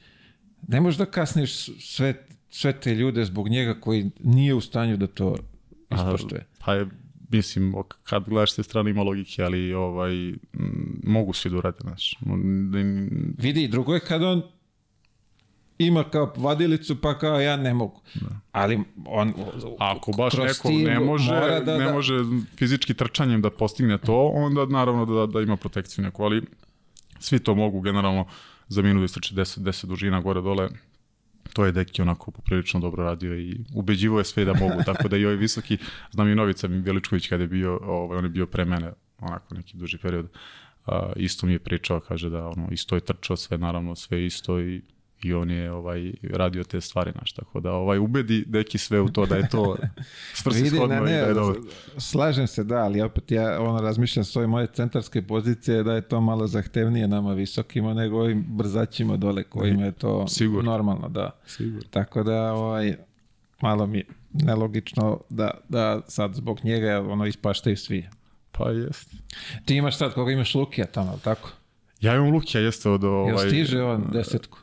ne 0.68 0.82
možeš 0.82 0.98
da 0.98 1.06
kasniš 1.06 1.54
sve, 1.80 2.26
sve 2.50 2.80
te 2.80 2.96
ljude 2.96 3.26
zbog 3.26 3.50
njega 3.50 3.80
koji 3.80 4.12
nije 4.20 4.54
u 4.54 4.62
stanju 4.62 4.98
da 4.98 5.08
to 5.08 5.36
ispoštuje. 5.92 6.46
Pa 6.66 6.74
je, 6.74 6.88
mislim, 7.30 7.74
kad 8.04 8.30
gledaš 8.30 8.56
te 8.56 8.64
strane 8.64 8.92
ima 8.92 9.04
logike, 9.04 9.44
ali 9.44 9.74
ovaj, 9.74 10.34
mogu 11.04 11.34
svi 11.34 11.50
da 11.50 11.58
urade, 11.58 11.78
znaš. 11.82 12.18
Vidi, 13.38 13.68
drugo 13.68 13.94
je 13.94 14.00
kad 14.00 14.24
on 14.24 14.42
ima 15.78 16.04
kao 16.04 16.34
vadilicu, 16.38 17.02
pa 17.02 17.18
kao 17.18 17.40
ja 17.42 17.58
ne 17.58 17.74
mogu. 17.74 18.02
Ali 18.52 18.80
on 19.06 19.34
Ako 19.80 20.12
baš 20.12 20.34
neko 20.34 20.70
ne 20.70 21.00
može, 21.00 21.34
mora 21.34 21.60
da- 21.60 21.78
ne 21.78 21.86
da- 21.86 21.94
može 21.94 22.14
fizički 22.58 22.94
trčanjem 22.94 23.42
da 23.42 23.50
postigne 23.50 23.98
to, 23.98 24.32
onda 24.36 24.66
naravno 24.66 25.06
da, 25.06 25.26
da 25.26 25.42
ima 25.42 25.58
protekciju 25.58 26.04
neku, 26.04 26.24
ali 26.24 26.44
svi 27.20 27.40
to 27.40 27.56
mogu 27.56 27.82
generalno 27.82 28.26
za 28.68 28.82
minut 28.82 29.06
istrči 29.06 29.36
10, 29.36 29.60
10 29.60 29.86
dužina 29.86 30.22
gore 30.22 30.42
dole. 30.42 30.70
To 31.54 31.66
je 31.66 31.72
Deki 31.72 32.02
onako 32.02 32.32
poprilično 32.32 32.80
dobro 32.80 33.04
radio 33.04 33.40
i 33.40 33.58
ubeđivo 33.74 34.20
je 34.20 34.26
sve 34.26 34.46
da 34.46 34.54
mogu, 34.54 34.84
tako 34.90 35.08
da 35.08 35.18
i 35.18 35.26
ovaj 35.26 35.38
visoki, 35.38 35.78
znam 36.12 36.28
i 36.28 36.36
Novica 36.36 36.68
Veličković 36.68 37.28
kada 37.28 37.44
je 37.44 37.48
bio, 37.48 37.80
ovaj, 37.84 38.18
on 38.18 38.24
je 38.24 38.30
bio 38.30 38.48
pre 38.48 38.66
mene, 38.66 38.94
onako 39.20 39.56
neki 39.56 39.78
duži 39.78 39.98
period, 39.98 40.28
a, 40.86 41.12
isto 41.16 41.48
mi 41.48 41.54
je 41.54 41.60
pričao, 41.60 42.00
kaže 42.00 42.30
da 42.30 42.48
ono, 42.48 42.68
isto 42.72 42.96
je 42.96 43.02
trčao 43.02 43.38
sve, 43.38 43.58
naravno 43.58 43.96
sve 43.96 44.26
isto 44.26 44.60
i 44.60 44.82
i 45.24 45.34
on 45.34 45.52
je 45.52 45.72
ovaj 45.72 46.14
radio 46.34 46.64
te 46.64 46.82
stvari 46.82 47.12
naš 47.16 47.32
tako 47.32 47.60
da 47.60 47.72
ovaj 47.72 48.00
ubedi 48.00 48.44
deki 48.48 48.78
sve 48.78 49.02
u 49.02 49.10
to 49.10 49.26
da 49.26 49.36
je 49.36 49.50
to 49.50 49.78
svrsishodno 50.44 51.00
ne, 51.00 51.12
i 51.12 51.14
da 51.14 51.28
je 51.28 51.34
dobro. 51.34 51.62
slažem 51.98 52.48
se 52.48 52.64
da, 52.64 52.78
ali 52.78 53.02
opet 53.02 53.32
ja 53.32 53.62
ono 53.62 53.82
razmišljam 53.82 54.26
s 54.26 54.36
ove 54.36 54.48
moje 54.48 54.68
centarske 54.68 55.22
pozicije 55.22 55.84
da 55.84 55.94
je 55.94 56.02
to 56.02 56.22
malo 56.22 56.48
zahtevnije 56.48 57.08
nama 57.08 57.34
visokima 57.34 57.94
nego 57.94 58.20
ovim 58.20 58.46
brzaćima 58.48 59.18
dole 59.18 59.44
kojima 59.44 59.86
je 59.86 59.92
to 59.92 60.28
Sigurno. 60.28 60.72
normalno, 60.72 61.10
da. 61.10 61.40
Sigurno. 61.46 61.90
Tako 61.90 62.24
da 62.24 62.54
ovaj, 62.54 62.96
malo 63.62 63.88
mi 63.88 63.98
je 63.98 64.06
nelogično 64.34 65.20
da, 65.30 65.52
da 65.70 66.02
sad 66.08 66.34
zbog 66.34 66.60
njega 66.64 67.02
ono 67.10 67.26
ispaštaju 67.26 67.78
svi. 67.78 68.08
Pa 68.52 68.70
jest. 68.70 69.16
Ti 69.66 69.76
imaš 69.76 69.98
sad 69.98 70.14
koga 70.14 70.32
imaš 70.32 70.56
Lukija 70.56 70.88
tamo, 70.88 71.20
tako? 71.24 71.50
Ja 72.02 72.16
imam 72.16 72.34
Lukija 72.34 72.62
jeste 72.62 72.90
od 72.90 73.04
ovaj... 73.04 73.30
Jel 73.30 73.38
stiže 73.38 73.82
on 73.82 74.06
desetku? 74.14 74.58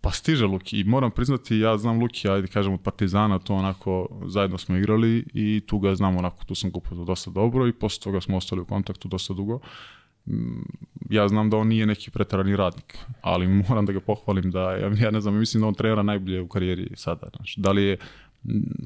Pa 0.00 0.10
stiže 0.10 0.46
Luki 0.46 0.80
i 0.80 0.84
moram 0.84 1.10
priznati, 1.10 1.58
ja 1.58 1.78
znam 1.78 2.00
Luki, 2.00 2.28
ajde 2.28 2.48
kažem 2.48 2.72
od 2.72 2.80
Partizana, 2.80 3.38
to 3.38 3.54
onako 3.54 4.08
zajedno 4.26 4.58
smo 4.58 4.76
igrali 4.76 5.24
i 5.34 5.60
tu 5.66 5.78
ga 5.78 5.94
znam 5.94 6.16
onako, 6.16 6.44
tu 6.44 6.54
sam 6.54 6.70
upoznao 6.74 7.04
dosta 7.04 7.30
dobro 7.30 7.66
i 7.66 7.72
posle 7.72 8.04
toga 8.04 8.20
smo 8.20 8.36
ostali 8.36 8.62
u 8.62 8.64
kontaktu 8.64 9.08
dosta 9.08 9.34
dugo. 9.34 9.60
Mm, 10.26 10.62
Ja 11.10 11.28
znam 11.28 11.50
da 11.50 11.56
on 11.56 11.68
nije 11.68 11.86
neki 11.86 12.10
pretarani 12.10 12.56
radnik, 12.56 12.98
ali 13.20 13.48
moram 13.68 13.86
da 13.86 13.92
ga 13.92 14.00
pohvalim 14.00 14.50
da, 14.50 14.72
ja, 14.72 15.10
ne 15.10 15.20
znam, 15.20 15.38
mislim 15.38 15.60
da 15.60 15.66
on 15.66 15.74
trenira 15.74 16.02
najbolje 16.02 16.40
u 16.40 16.48
karijeri 16.48 16.90
sada. 16.96 17.28
Znaš. 17.36 17.56
Da 17.56 17.72
li 17.72 17.82
je 17.82 17.96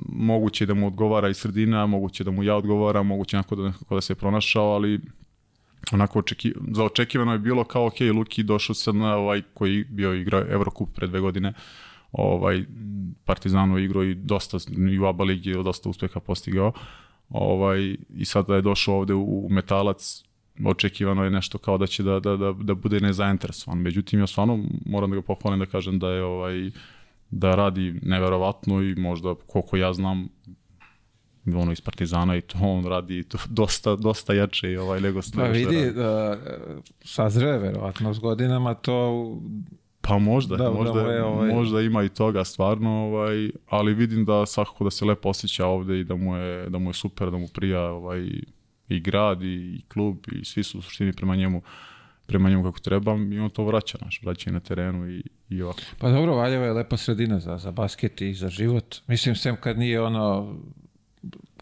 moguće 0.08 0.66
da 0.66 0.74
mu 0.74 0.86
odgovara 0.86 1.28
i 1.28 1.34
sredina, 1.34 1.86
moguće 1.86 2.24
da 2.24 2.30
mu 2.30 2.42
ja 2.42 2.56
odgovaram, 2.56 3.06
moguće 3.06 3.36
nekako 3.36 3.56
da, 3.56 3.62
nekako 3.62 3.94
da 3.94 4.00
se 4.00 4.14
pronašao, 4.14 4.72
ali 4.74 5.00
onako 5.92 6.18
očeki, 6.18 6.52
za 6.74 6.84
očekivano 6.84 7.32
je 7.32 7.38
bilo 7.38 7.64
kao 7.64 7.86
ok, 7.86 8.00
Luki 8.14 8.42
došao 8.42 8.74
sad 8.74 8.94
na 8.94 9.16
ovaj 9.16 9.42
koji 9.54 9.84
bio 9.84 10.14
igrao 10.14 10.44
Eurocup 10.48 10.88
pre 10.94 11.06
dve 11.06 11.20
godine 11.20 11.52
ovaj 12.12 12.64
Partizanu 13.24 13.78
igrao 13.78 14.04
i 14.04 14.14
dosta 14.14 14.58
i 14.92 14.98
u 14.98 15.06
ABA 15.06 15.24
ligi 15.24 15.52
dosta 15.52 15.88
uspeha 15.88 16.20
postigao 16.20 16.72
ovaj 17.28 17.96
i 18.16 18.24
sada 18.24 18.54
je 18.54 18.62
došao 18.62 18.96
ovde 18.96 19.14
u, 19.14 19.46
u 19.46 19.48
Metalac 19.50 20.22
očekivano 20.64 21.24
je 21.24 21.30
nešto 21.30 21.58
kao 21.58 21.78
da 21.78 21.86
će 21.86 22.02
da, 22.02 22.20
da, 22.20 22.36
da, 22.36 22.52
da 22.52 22.74
bude 22.74 23.00
nezainteresovan. 23.00 23.78
Međutim, 23.78 24.20
ja 24.20 24.26
stvarno 24.26 24.64
moram 24.86 25.10
da 25.10 25.16
ga 25.16 25.22
pohvalim 25.22 25.60
da 25.60 25.66
kažem 25.66 25.98
da 25.98 26.10
je 26.10 26.24
ovaj 26.24 26.70
da 27.30 27.54
radi 27.54 28.00
neverovatno 28.02 28.82
i 28.82 28.94
možda 28.94 29.34
koliko 29.46 29.76
ja 29.76 29.92
znam 29.92 30.28
ono 31.46 31.72
iz 31.72 31.80
Partizana 31.80 32.36
i 32.36 32.40
to 32.40 32.58
on 32.60 32.84
radi 32.84 33.22
to 33.22 33.38
dosta, 33.60 33.96
dosta 33.96 34.34
jače 34.34 34.72
i 34.72 34.76
ovaj 34.76 35.00
nego 35.00 35.20
Pa 35.36 35.44
vidi, 35.44 35.90
da, 35.90 36.38
sazreve 37.04 37.58
verovatno 37.58 38.14
s 38.14 38.18
godinama 38.18 38.74
to 38.74 39.26
Pa 40.00 40.18
možda, 40.18 40.56
Da, 40.56 40.64
da 40.64 40.70
možda, 40.70 41.02
mu 41.02 41.10
je, 41.10 41.24
ovaj- 41.24 41.52
možda 41.52 41.80
ima 41.80 42.02
i 42.02 42.08
toga 42.08 42.44
stvarno, 42.44 42.90
ovaj, 42.90 43.50
ali 43.68 43.94
vidim 43.94 44.24
da 44.24 44.46
svakako 44.46 44.84
da 44.84 44.90
se 44.90 45.04
lepo 45.04 45.28
osjeća 45.28 45.66
ovde 45.66 46.00
i 46.00 46.04
da 46.04 46.16
mu 46.16 46.36
je, 46.36 46.70
da 46.70 46.78
mu 46.78 46.90
je 46.90 46.94
super, 46.94 47.30
da 47.30 47.36
mu 47.36 47.48
prija 47.48 47.82
ovaj, 47.82 48.30
i 48.88 49.00
grad 49.00 49.42
i, 49.42 49.54
i 49.54 49.82
klub 49.88 50.16
i 50.32 50.44
svi 50.44 50.62
su 50.62 50.78
u 50.78 50.82
suštini 50.82 51.12
prema 51.12 51.36
njemu 51.36 51.62
prema 52.26 52.50
njemu 52.50 52.62
kako 52.62 52.78
treba 52.78 53.16
i 53.32 53.38
on 53.38 53.50
to 53.50 53.64
vraća, 53.64 53.98
naš, 54.04 54.20
vraća 54.22 54.50
i 54.50 54.52
na 54.52 54.60
terenu 54.60 55.10
i, 55.10 55.22
i 55.48 55.62
ovako. 55.62 55.80
Pa 55.98 56.10
dobro, 56.10 56.34
Valjevo 56.34 56.64
je 56.64 56.72
lepa 56.72 56.96
sredina 56.96 57.38
za, 57.40 57.58
za 57.58 57.70
basket 57.70 58.20
i 58.20 58.34
za 58.34 58.48
život. 58.48 58.96
Mislim, 59.06 59.34
sem 59.34 59.56
kad 59.56 59.78
nije 59.78 60.00
ono 60.00 60.56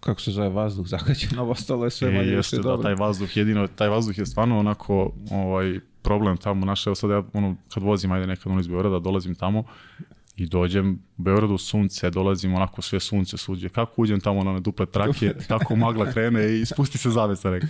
kako 0.00 0.20
se 0.20 0.30
zove 0.30 0.48
vazduh 0.48 0.86
zagađen, 0.86 1.38
ovo 1.38 1.50
ostalo 1.50 1.84
je 1.84 1.90
sve 1.90 2.08
E, 2.08 2.12
manje 2.12 2.30
jeste, 2.30 2.56
da, 2.56 2.62
dobro. 2.62 2.82
taj 2.82 2.94
vazduh, 2.94 3.36
jedino, 3.36 3.66
taj 3.66 3.88
vazduh 3.88 4.18
je 4.18 4.26
stvarno 4.26 4.58
onako 4.58 5.12
ovaj, 5.30 5.80
problem 6.02 6.36
tamo, 6.36 6.66
naš, 6.66 6.86
evo 6.86 6.94
sad 6.94 7.10
ja, 7.10 7.22
ono, 7.32 7.56
kad 7.74 7.82
vozim, 7.82 8.12
ajde 8.12 8.26
nekad 8.26 8.52
ono 8.52 8.60
iz 8.60 8.68
Beograda, 8.68 8.98
dolazim 8.98 9.34
tamo 9.34 9.64
i 10.36 10.46
dođem 10.46 10.98
u 11.18 11.22
Beogradu 11.22 11.58
sunce, 11.58 12.10
dolazim 12.10 12.54
onako 12.54 12.82
sve 12.82 13.00
sunce 13.00 13.36
suđe, 13.36 13.68
kako 13.68 14.02
uđem 14.02 14.20
tamo 14.20 14.44
na 14.44 14.50
one 14.50 14.60
duple 14.60 14.86
trake, 14.86 15.34
tako 15.48 15.76
magla 15.76 16.12
krene 16.12 16.60
i 16.60 16.66
spusti 16.66 16.98
se 16.98 17.10
zavesa 17.10 17.50
neka. 17.50 17.66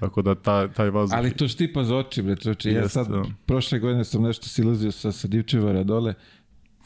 Tako 0.00 0.22
da 0.22 0.34
ta, 0.34 0.68
taj 0.68 0.90
vazduh... 0.90 1.18
Ali 1.18 1.34
to 1.36 1.48
štipa 1.48 1.84
za 1.84 1.96
oči, 1.96 2.22
bre, 2.22 2.36
čoče. 2.36 2.72
Ja 2.72 2.88
sad, 2.88 3.08
da. 3.08 3.22
prošle 3.46 3.78
godine 3.78 4.04
sam 4.04 4.22
nešto 4.22 4.48
silazio 4.48 4.92
sa, 4.92 5.12
sa 5.12 5.28
divčevara 5.28 5.82
dole, 5.82 6.14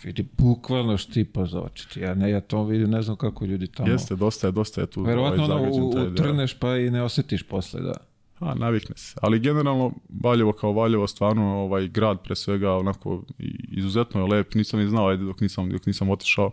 vidi, 0.05 0.29
bukvalno 0.39 0.97
štipa 0.97 1.47
za 1.47 1.61
oči. 1.61 2.01
Ja, 2.01 2.15
ne, 2.15 2.31
ja 2.31 2.41
to 2.41 2.65
vidim, 2.65 2.91
ne 2.91 3.03
znam 3.03 3.17
kako 3.17 3.45
ljudi 3.45 3.67
tamo... 3.67 3.89
Jeste, 3.89 4.17
dosta 4.17 4.47
je, 4.47 4.53
dosta 4.53 4.81
je 4.81 4.87
tu 4.87 5.03
Verovatno 5.03 5.45
ono, 5.45 5.59
zagađen 5.59 5.83
u, 5.83 5.93
taj 5.93 6.03
deo. 6.03 6.13
utrneš 6.13 6.59
pa 6.59 6.77
i 6.77 6.91
ne 6.91 7.03
osetiš 7.03 7.43
posle, 7.43 7.81
da. 7.81 7.95
A, 8.41 8.55
navikne 8.55 8.97
se. 8.97 9.15
Ali 9.23 9.41
generalno, 9.41 9.93
Valjevo 10.23 10.53
kao 10.53 10.73
Valjevo, 10.73 11.07
stvarno 11.07 11.59
ovaj 11.59 11.89
grad 11.89 12.23
pre 12.23 12.37
svega 12.37 12.73
onako 12.73 13.23
izuzetno 13.69 14.21
je 14.21 14.27
lep. 14.27 14.55
Nisam 14.55 14.81
ni 14.81 14.89
znao, 14.89 15.09
ajde, 15.09 15.25
dok 15.25 15.41
nisam, 15.41 15.71
dok 15.71 15.87
nisam 15.87 16.11
otišao 16.11 16.51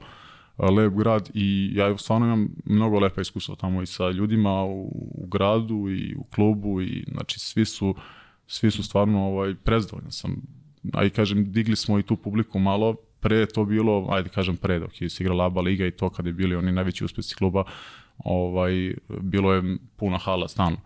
lep 0.57 0.93
grad 0.93 1.29
i 1.33 1.71
ja 1.75 1.97
stvarno 1.97 2.25
imam 2.25 2.49
mnogo 2.65 2.99
lepa 2.99 3.21
iskustva 3.21 3.55
tamo 3.55 3.81
i 3.81 3.85
sa 3.85 4.09
ljudima 4.09 4.63
u, 4.63 4.81
u 5.15 5.27
gradu 5.27 5.89
i 5.89 6.15
u 6.15 6.23
klubu 6.23 6.81
i 6.81 7.05
znači 7.11 7.39
svi 7.39 7.65
su 7.65 7.95
svi 8.47 8.71
su 8.71 8.83
stvarno 8.83 9.25
ovaj 9.25 9.55
prezdovoljni 9.55 10.11
sam 10.11 10.41
a 10.93 11.03
i 11.03 11.09
kažem 11.09 11.51
digli 11.51 11.75
smo 11.75 11.99
i 11.99 12.03
tu 12.03 12.15
publiku 12.15 12.59
malo 12.59 12.95
pre 13.23 13.45
to 13.45 13.65
bilo 13.65 14.07
ajde 14.09 14.29
kažem 14.29 14.57
pre 14.57 14.79
dok 14.79 15.01
je 15.01 15.09
se 15.09 15.23
igrala 15.23 15.45
ABA 15.45 15.61
liga 15.61 15.85
i 15.85 15.91
to 15.91 16.09
kad 16.09 16.25
je 16.25 16.33
bili 16.33 16.55
oni 16.55 16.71
najveći 16.71 17.05
uspesi 17.05 17.35
kluba 17.35 17.63
ovaj 18.17 18.93
bilo 19.21 19.53
je 19.53 19.77
puna 19.95 20.17
hala 20.17 20.47
stalno 20.47 20.77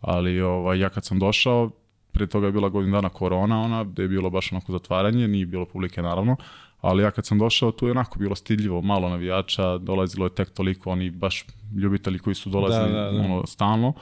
ali 0.00 0.40
ovaj 0.40 0.78
ja 0.78 0.88
kad 0.88 1.04
sam 1.04 1.18
došao 1.18 1.70
pre 2.12 2.26
toga 2.26 2.46
je 2.46 2.52
bila 2.52 2.68
godin 2.68 2.92
dana 2.92 3.08
korona 3.08 3.60
ona 3.60 3.84
gde 3.84 4.02
je 4.02 4.08
bilo 4.08 4.30
baš 4.30 4.52
onako 4.52 4.72
zatvaranje 4.72 5.28
nije 5.28 5.46
bilo 5.46 5.66
publike 5.66 6.02
naravno 6.02 6.36
ali 6.80 7.02
ja 7.02 7.10
kad 7.10 7.26
sam 7.26 7.38
došao 7.38 7.72
tu 7.72 7.86
je 7.86 7.90
onako 7.90 8.18
bilo 8.18 8.34
stidljivo 8.34 8.82
malo 8.82 9.08
navijača 9.08 9.78
dolazilo 9.78 10.26
je 10.26 10.34
tek 10.34 10.50
toliko 10.50 10.90
oni 10.90 11.10
baš 11.10 11.46
ljubitelji 11.76 12.18
koji 12.18 12.34
su 12.34 12.50
dolazili 12.50 12.92
Da, 12.92 13.00
da, 13.00 13.10
da. 13.10 13.20
ono 13.20 13.46
stalno 13.46 13.92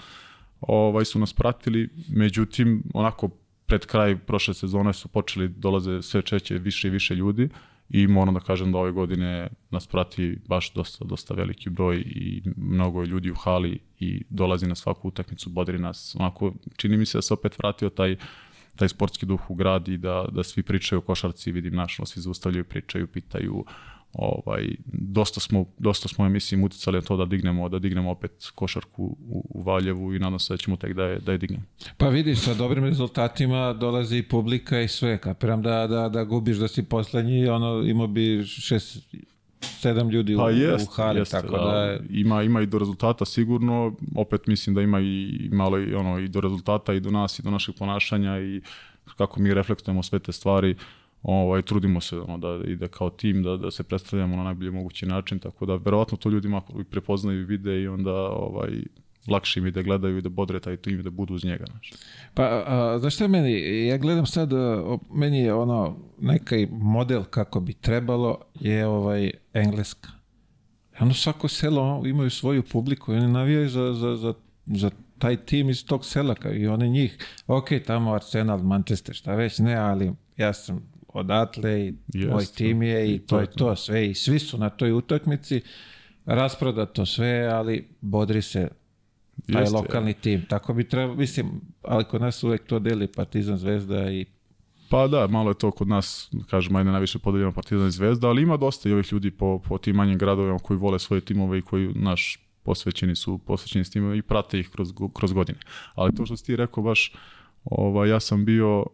ovaj 0.60 1.04
su 1.04 1.18
nas 1.18 1.32
pratili 1.32 1.88
međutim 2.08 2.82
onako 2.94 3.28
pred 3.66 3.86
kraj 3.86 4.16
prošle 4.18 4.54
sezone 4.54 4.92
su 4.92 5.08
počeli 5.08 5.48
dolaze 5.48 6.02
sve 6.02 6.22
češće 6.22 6.58
više 6.58 6.88
i 6.88 6.90
više 6.90 7.14
ljudi 7.14 7.48
i 7.92 8.06
moram 8.06 8.34
da 8.34 8.40
kažem 8.40 8.72
da 8.72 8.78
ove 8.78 8.92
godine 8.92 9.48
nas 9.70 9.86
prati 9.86 10.38
baš 10.48 10.72
dosta, 10.72 11.04
dosta 11.04 11.34
veliki 11.34 11.70
broj 11.70 11.96
i 11.96 12.42
mnogo 12.56 13.00
je 13.00 13.06
ljudi 13.06 13.30
u 13.30 13.34
hali 13.34 13.78
i 13.98 14.22
dolazi 14.28 14.66
na 14.66 14.74
svaku 14.74 15.08
utakmicu, 15.08 15.50
bodri 15.50 15.78
nas. 15.78 16.16
Onako, 16.18 16.52
čini 16.76 16.96
mi 16.96 17.06
se 17.06 17.18
da 17.18 17.22
se 17.22 17.34
opet 17.34 17.58
vratio 17.58 17.88
taj 17.88 18.16
taj 18.76 18.88
sportski 18.88 19.26
duh 19.26 19.50
u 19.50 19.54
grad 19.54 19.88
i 19.88 19.96
da, 19.96 20.24
da 20.32 20.42
svi 20.42 20.62
pričaju 20.62 20.98
o 20.98 21.02
košarci, 21.02 21.52
vidim 21.52 21.74
našo, 21.74 22.06
svi 22.06 22.20
zaustavljaju, 22.20 22.64
pričaju, 22.64 23.06
pitaju, 23.06 23.64
ovaj, 24.12 24.68
dosta 24.86 25.40
smo, 25.40 25.64
dosta 25.78 26.08
smo, 26.08 26.24
ja 26.24 26.28
mislim, 26.28 26.64
uticali 26.64 26.96
na 26.96 27.02
to 27.02 27.16
da 27.16 27.24
dignemo, 27.24 27.68
da 27.68 27.78
dignemo 27.78 28.10
opet 28.10 28.50
košarku 28.54 29.04
u, 29.28 29.46
u 29.50 29.62
Valjevu 29.62 30.14
i 30.14 30.18
nadam 30.18 30.38
se 30.38 30.52
da 30.52 30.56
ćemo 30.56 30.76
tek 30.76 30.92
da 30.92 31.04
je, 31.04 31.18
da 31.18 31.32
je 31.32 31.38
dignemo. 31.38 31.62
Pa 31.96 32.08
vidiš, 32.08 32.38
sa 32.38 32.54
dobrim 32.54 32.84
rezultatima 32.84 33.72
dolazi 33.72 34.16
i 34.16 34.22
publika 34.22 34.80
i 34.80 34.88
sve. 34.88 35.18
Kapiram 35.18 35.62
da, 35.62 35.86
da, 35.86 36.08
da 36.08 36.24
gubiš 36.24 36.56
da 36.56 36.68
si 36.68 36.82
poslednji, 36.82 37.48
ono, 37.48 37.82
imao 37.86 38.06
bi 38.06 38.44
šest, 38.44 39.14
sedam 39.60 40.10
ljudi 40.10 40.36
Pa 40.36 40.44
u, 40.44 40.50
jest, 40.50 40.88
u 40.88 40.92
hali, 40.92 41.18
jeste, 41.18 41.36
tako 41.36 41.56
da, 41.58 41.76
je- 41.76 42.00
ima, 42.10 42.42
ima 42.42 42.60
i 42.60 42.66
do 42.66 42.78
rezultata 42.78 43.24
sigurno, 43.24 43.96
opet 44.16 44.46
mislim 44.46 44.74
da 44.74 44.82
ima 44.82 45.00
i 45.00 45.48
malo 45.52 45.78
i, 45.78 45.94
ono, 45.94 46.18
i 46.18 46.28
do 46.28 46.40
rezultata 46.40 46.94
i 46.94 47.00
do 47.00 47.10
nas 47.10 47.38
i 47.38 47.42
do 47.42 47.50
našeg 47.50 47.74
ponašanja 47.78 48.40
i 48.40 48.60
kako 49.16 49.40
mi 49.40 49.54
reflektujemo 49.54 50.02
sve 50.02 50.18
te 50.18 50.32
stvari, 50.32 50.76
ovaj, 51.22 51.62
trudimo 51.62 52.00
se 52.00 52.18
ono, 52.18 52.38
da 52.38 52.60
ide 52.66 52.88
kao 52.88 53.10
tim, 53.10 53.42
da, 53.42 53.56
da 53.56 53.70
se 53.70 53.82
predstavljamo 53.82 54.36
na 54.36 54.42
najbolji 54.42 54.70
mogući 54.70 55.06
način, 55.06 55.38
tako 55.38 55.66
da 55.66 55.74
verovatno 55.76 56.18
to 56.18 56.28
ljudima 56.30 56.62
prepoznaju 56.90 57.40
i 57.40 57.44
vide 57.44 57.82
i 57.82 57.88
onda 57.88 58.12
ovaj, 58.30 58.70
lakše 59.28 59.60
im 59.60 59.66
je 59.66 59.72
da 59.72 59.82
gledaju 59.82 60.18
i 60.18 60.22
da 60.22 60.28
bodre 60.28 60.60
taj 60.60 60.76
tim 60.76 61.00
i 61.00 61.02
da 61.02 61.10
budu 61.10 61.34
uz 61.34 61.44
njega. 61.44 61.64
Znaš. 61.70 61.92
Pa, 62.34 62.42
a, 62.66 62.98
znaš 62.98 63.14
šta 63.14 63.28
meni? 63.28 63.86
Ja 63.86 63.96
gledam 63.98 64.26
sad, 64.26 64.52
o- 64.52 64.98
meni 65.14 65.38
je 65.38 65.54
ono, 65.54 65.96
neki 66.20 66.68
model 66.70 67.24
kako 67.24 67.60
bi 67.60 67.72
trebalo 67.72 68.38
je 68.60 68.86
ovaj 68.86 69.30
Engleska. 69.54 70.08
Ono 71.00 71.14
svako 71.14 71.48
selo 71.48 72.02
imaju 72.06 72.30
svoju 72.30 72.62
publiku 72.62 73.12
i 73.12 73.16
oni 73.16 73.32
navijaju 73.32 73.68
za, 73.68 73.92
za, 73.92 74.16
za, 74.16 74.34
za 74.66 74.90
taj 75.18 75.36
tim 75.36 75.70
iz 75.70 75.86
tog 75.86 76.04
sela 76.04 76.34
kao 76.34 76.52
i 76.52 76.66
one 76.66 76.88
njih. 76.88 77.18
Ok, 77.46 77.68
tamo 77.86 78.12
Arsenal, 78.14 78.62
Manchester, 78.62 79.14
šta 79.14 79.34
već 79.34 79.58
ne, 79.58 79.74
ali 79.74 80.12
ja 80.36 80.52
sam 80.52 80.91
odatle 81.12 81.88
i 81.88 81.94
moj 82.30 82.44
tim 82.56 82.82
je 82.82 83.14
i, 83.14 83.18
to, 83.18 83.26
to 83.26 83.38
je 83.38 83.42
je 83.42 83.50
to. 83.50 83.76
sve 83.76 84.10
i 84.10 84.14
svi 84.14 84.38
su 84.38 84.58
na 84.58 84.70
toj 84.70 84.92
utakmici 84.92 85.60
rasprodato 86.26 87.06
sve, 87.06 87.46
ali 87.52 87.88
bodri 88.00 88.42
se 88.42 88.68
taj 89.52 89.62
Jeste, 89.62 89.76
lokalni 89.76 90.14
tim. 90.14 90.44
Tako 90.48 90.74
bi 90.74 90.88
trebalo, 90.88 91.16
mislim, 91.16 91.60
ali 91.82 92.04
kod 92.04 92.20
nas 92.20 92.42
uvek 92.42 92.66
to 92.66 92.78
deli 92.78 93.06
Partizan, 93.06 93.56
Zvezda 93.56 94.10
i 94.10 94.26
Pa 94.92 95.06
da, 95.08 95.26
malo 95.26 95.50
je 95.50 95.54
to 95.54 95.70
kod 95.70 95.88
nas, 95.88 96.30
kažemo, 96.50 96.78
ajde 96.78 96.90
najviše 96.90 97.18
podeljeno 97.18 97.52
Partizan 97.52 97.88
i 97.88 97.90
Zvezda, 97.90 98.28
ali 98.28 98.42
ima 98.42 98.56
dosta 98.56 98.88
i 98.88 98.92
ovih 98.92 99.12
ljudi 99.12 99.30
po, 99.30 99.58
po 99.68 99.78
tim 99.78 99.96
manjim 99.96 100.18
gradovima 100.18 100.58
koji 100.58 100.78
vole 100.78 100.98
svoje 100.98 101.20
timove 101.20 101.58
i 101.58 101.62
koji 101.62 101.88
naš 101.94 102.38
posvećeni 102.62 103.16
su 103.16 103.38
posvećeni 103.38 103.84
s 103.84 103.90
timove 103.90 104.18
i 104.18 104.22
prate 104.22 104.58
ih 104.58 104.70
kroz, 104.70 104.92
kroz 105.14 105.32
godine. 105.32 105.58
Ali 105.94 106.14
to 106.14 106.26
što 106.26 106.36
si 106.36 106.44
ti 106.44 106.56
rekao 106.56 106.82
baš, 106.82 107.14
ovaj, 107.64 108.10
ja 108.10 108.20
sam 108.20 108.44
bio, 108.44 108.84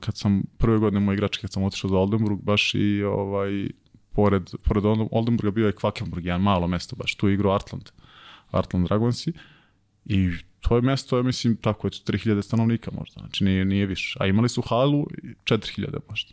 kad 0.00 0.16
sam 0.16 0.42
prve 0.58 0.78
godine 0.78 1.00
moje 1.00 1.14
igrače, 1.14 1.40
kad 1.40 1.52
sam 1.52 1.62
otišao 1.62 1.90
za 1.90 1.98
Oldenburg, 1.98 2.40
baš 2.42 2.74
i 2.74 3.02
ovaj, 3.02 3.68
pored, 4.12 4.50
pored 4.64 4.84
Olden- 4.84 5.08
Oldenburga 5.10 5.50
bio 5.50 5.66
je 5.66 5.72
Kvakenburg, 5.72 6.24
jedan 6.26 6.42
malo 6.42 6.66
mesto 6.68 6.96
baš, 6.96 7.14
tu 7.14 7.28
je 7.28 7.34
igrao 7.34 7.54
Artland, 7.54 7.88
Artland 8.50 8.86
Dragonsi 8.86 9.32
i 10.04 10.30
to 10.60 10.76
je 10.76 10.82
mesto, 10.82 11.16
ja 11.16 11.22
mislim, 11.22 11.56
tako 11.56 11.86
je 11.86 11.90
3000 11.90 12.42
stanovnika 12.42 12.90
možda, 12.98 13.20
znači 13.20 13.44
nije, 13.44 13.64
nije 13.64 13.86
više. 13.86 14.18
A 14.20 14.26
imali 14.26 14.48
su 14.48 14.62
halu 14.62 15.06
4000 15.44 15.98
možda. 16.08 16.32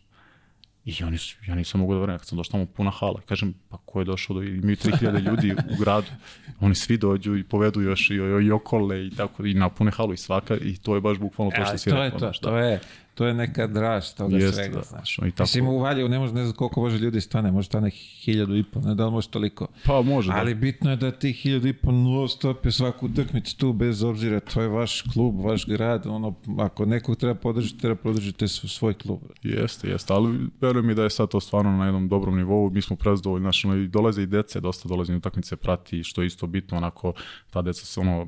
I 0.85 1.03
oni 1.03 1.17
su, 1.17 1.37
ja 1.47 1.55
nisam 1.55 1.79
mogu 1.81 1.93
da 1.93 1.99
vreme, 1.99 2.19
kad 2.19 2.27
sam 2.27 2.37
došao 2.37 2.51
tamo 2.51 2.65
puna 2.65 2.91
hala, 2.91 3.21
kažem, 3.25 3.53
pa 3.69 3.77
ko 3.85 3.99
je 3.99 4.05
došao 4.05 4.33
do, 4.33 4.43
imaju 4.43 4.75
3000 4.75 5.25
ljudi 5.25 5.51
u 5.51 5.75
gradu, 5.79 6.07
oni 6.59 6.75
svi 6.75 6.97
dođu 6.97 7.37
i 7.37 7.43
povedu 7.43 7.81
još 7.81 8.09
i, 8.09 8.13
i, 8.13 8.45
i 8.45 8.51
okole 8.51 9.07
i 9.07 9.09
tako, 9.09 9.45
i 9.45 9.53
napune 9.53 9.91
halu 9.91 10.13
i 10.13 10.17
svaka, 10.17 10.57
i 10.57 10.77
to 10.77 10.95
je 10.95 11.01
baš 11.01 11.17
bukvalno 11.17 11.51
to 11.51 11.61
što 11.61 11.69
Ali 11.69 11.79
si 11.79 11.89
E, 11.89 11.91
to 11.91 11.97
je 11.97 12.03
rekao, 12.03 12.19
to, 12.19 12.25
znaš, 12.25 12.39
to 12.39 12.57
je, 12.57 12.79
to 13.19 13.27
je 13.27 13.33
neka 13.33 13.67
draž 13.67 14.09
toga 14.17 14.37
Jeste, 14.37 14.53
svega, 14.53 14.75
da, 14.75 14.81
znaš. 14.81 15.17
i 15.17 15.31
tako. 15.31 15.43
Mislim, 15.43 15.67
u 15.67 15.79
Valjevu 15.79 16.09
ne 16.09 16.19
može, 16.19 16.33
ne 16.33 16.43
znam 16.43 16.55
koliko 16.55 16.81
može 16.81 16.97
ljudi 16.97 17.21
stane, 17.21 17.51
može 17.51 17.65
stane 17.65 17.89
hiljadu 17.89 18.55
i 18.55 18.63
pol, 18.63 18.81
ne 18.85 18.95
da 18.95 19.05
li 19.05 19.11
može 19.11 19.27
toliko. 19.27 19.67
Pa 19.85 20.01
može, 20.01 20.31
Ali 20.35 20.55
bitno 20.55 20.91
je 20.91 20.95
da 20.95 21.11
ti 21.11 21.31
hiljadu 21.33 21.67
i 21.67 21.73
pol 21.73 21.93
non 21.93 22.29
stop 22.29 22.65
je 22.65 22.71
svaku 22.71 23.05
utakmicu 23.05 23.57
tu, 23.57 23.73
bez 23.73 24.03
obzira, 24.03 24.39
to 24.39 24.61
je 24.61 24.67
vaš 24.67 25.01
klub, 25.01 25.45
vaš 25.45 25.65
grad, 25.65 26.07
ono, 26.07 26.35
ako 26.59 26.85
nekog 26.85 27.17
treba 27.17 27.35
podržati, 27.35 27.79
treba 27.81 27.95
podržati 27.95 28.47
svoj 28.47 28.93
klub. 28.93 29.19
da. 29.21 29.49
Jeste, 29.49 29.89
jeste, 29.89 30.13
ali 30.13 30.39
verujem 30.61 30.87
mi 30.87 30.95
da 30.95 31.03
je 31.03 31.09
sad 31.09 31.29
to 31.29 31.39
stvarno 31.39 31.77
na 31.77 31.85
jednom 31.85 32.07
dobrom 32.07 32.37
nivou, 32.37 32.69
mi 32.69 32.81
smo 32.81 32.95
prezadovoljni, 32.95 33.43
znači, 33.43 33.67
ono, 33.67 33.75
i 33.75 33.87
dolaze 33.87 34.21
i 34.21 34.25
dece, 34.25 34.59
dosta 34.59 34.89
dolaze 34.89 35.11
na 35.11 35.17
utakmice, 35.17 35.55
prati, 35.55 36.03
što 36.03 36.21
je 36.21 36.27
isto 36.27 36.47
bitno, 36.47 36.77
onako, 36.77 37.13
ta 37.49 37.61
deca 37.61 37.85
se 37.85 37.99
ono, 37.99 38.27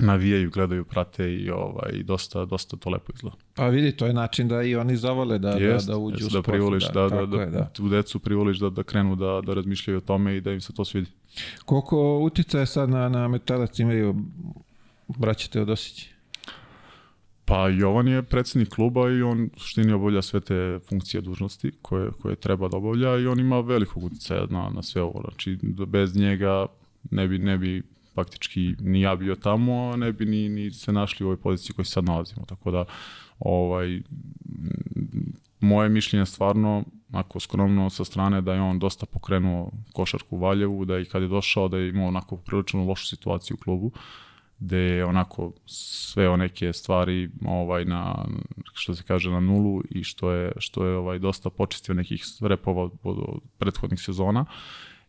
navijaju, 0.00 0.50
gledaju, 0.50 0.84
prate 0.84 1.34
i 1.34 1.50
ovaj, 1.50 2.02
dosta, 2.04 2.44
dosta 2.44 2.76
to 2.76 2.90
lepo 2.90 3.12
izgleda. 3.14 3.36
Pa 3.54 3.66
vidi, 3.66 3.92
to 3.92 4.06
je 4.06 4.12
način 4.12 4.48
da 4.48 4.62
i 4.62 4.76
oni 4.76 4.96
zavole 4.96 5.38
da, 5.38 5.50
Jest, 5.50 5.86
da, 5.86 5.92
da 5.92 5.98
uđu 5.98 6.24
jest, 6.24 6.34
u 6.34 6.38
da 6.38 6.42
sport. 6.42 6.46
privoliš, 6.46 6.84
da, 6.84 7.02
da, 7.02 7.08
tako 7.08 7.26
da, 7.26 7.42
je, 7.42 7.50
da. 7.50 7.64
tu 7.64 7.88
decu 7.88 8.18
privoliš 8.18 8.58
da, 8.58 8.70
da 8.70 8.82
krenu 8.82 9.16
da, 9.16 9.40
da 9.46 9.54
razmišljaju 9.54 9.98
o 9.98 10.00
tome 10.00 10.36
i 10.36 10.40
da 10.40 10.52
im 10.52 10.60
se 10.60 10.72
to 10.72 10.84
svidi. 10.84 11.10
Koliko 11.64 12.18
uticaja 12.18 12.66
sad 12.66 12.90
na, 12.90 13.08
na 13.08 13.28
metalac 13.28 13.78
imaju 13.78 14.14
braća 15.08 15.48
Teodosići? 15.48 16.10
Pa 17.44 17.68
Jovan 17.68 18.08
je 18.08 18.22
predsednik 18.22 18.68
kluba 18.68 19.10
i 19.10 19.22
on 19.22 19.50
u 19.56 19.58
suštini 19.58 19.92
obavlja 19.92 20.22
sve 20.22 20.40
te 20.40 20.78
funkcije 20.88 21.20
dužnosti 21.20 21.72
koje, 21.82 22.10
koje 22.22 22.36
treba 22.36 22.68
da 22.68 22.76
obavlja 22.76 23.18
i 23.18 23.26
on 23.26 23.40
ima 23.40 23.60
velikog 23.60 24.04
uticaja 24.04 24.46
na, 24.50 24.70
na 24.74 24.82
sve 24.82 25.02
ovo. 25.02 25.22
Znači, 25.28 25.58
da 25.62 25.86
bez 25.86 26.16
njega 26.16 26.66
ne 27.10 27.28
bi, 27.28 27.38
ne 27.38 27.58
bi 27.58 27.82
faktički 28.14 28.74
ni 28.80 29.00
ja 29.00 29.16
bio 29.16 29.34
tamo, 29.34 29.96
ne 29.96 30.12
bi 30.12 30.26
ni, 30.26 30.48
ni 30.48 30.70
se 30.70 30.92
našli 30.92 31.24
u 31.24 31.28
ovoj 31.28 31.40
poziciji 31.40 31.74
koji 31.74 31.86
se 31.86 31.92
sad 31.92 32.04
nalazimo. 32.04 32.46
Tako 32.46 32.70
da, 32.70 32.84
ovaj, 33.38 34.02
moje 35.60 35.88
mišljenje 35.88 36.26
stvarno, 36.26 36.84
ako 37.12 37.40
skromno 37.40 37.90
sa 37.90 38.04
strane, 38.04 38.40
da 38.40 38.54
je 38.54 38.60
on 38.60 38.78
dosta 38.78 39.06
pokrenuo 39.06 39.70
košarku 39.92 40.36
u 40.36 40.40
Valjevu, 40.40 40.84
da 40.84 40.98
i 40.98 41.04
kad 41.04 41.22
je 41.22 41.28
došao 41.28 41.68
da 41.68 41.78
je 41.78 41.88
imao 41.88 42.08
onako 42.08 42.36
prilično 42.36 42.84
lošu 42.84 43.06
situaciju 43.06 43.56
u 43.60 43.64
klubu, 43.64 43.92
gde 44.58 44.78
je 44.78 45.04
onako 45.04 45.52
sve 45.66 46.28
o 46.28 46.36
neke 46.36 46.72
stvari 46.72 47.30
ovaj 47.44 47.84
na 47.84 48.24
što 48.72 48.94
se 48.94 49.02
kaže 49.02 49.30
na 49.30 49.40
nulu 49.40 49.82
i 49.90 50.04
što 50.04 50.32
je 50.32 50.52
što 50.58 50.86
je 50.86 50.96
ovaj 50.96 51.18
dosta 51.18 51.50
počistio 51.50 51.94
nekih 51.94 52.24
repova 52.40 52.82
od, 52.82 52.92
od 53.02 53.40
prethodnih 53.58 54.00
sezona 54.00 54.44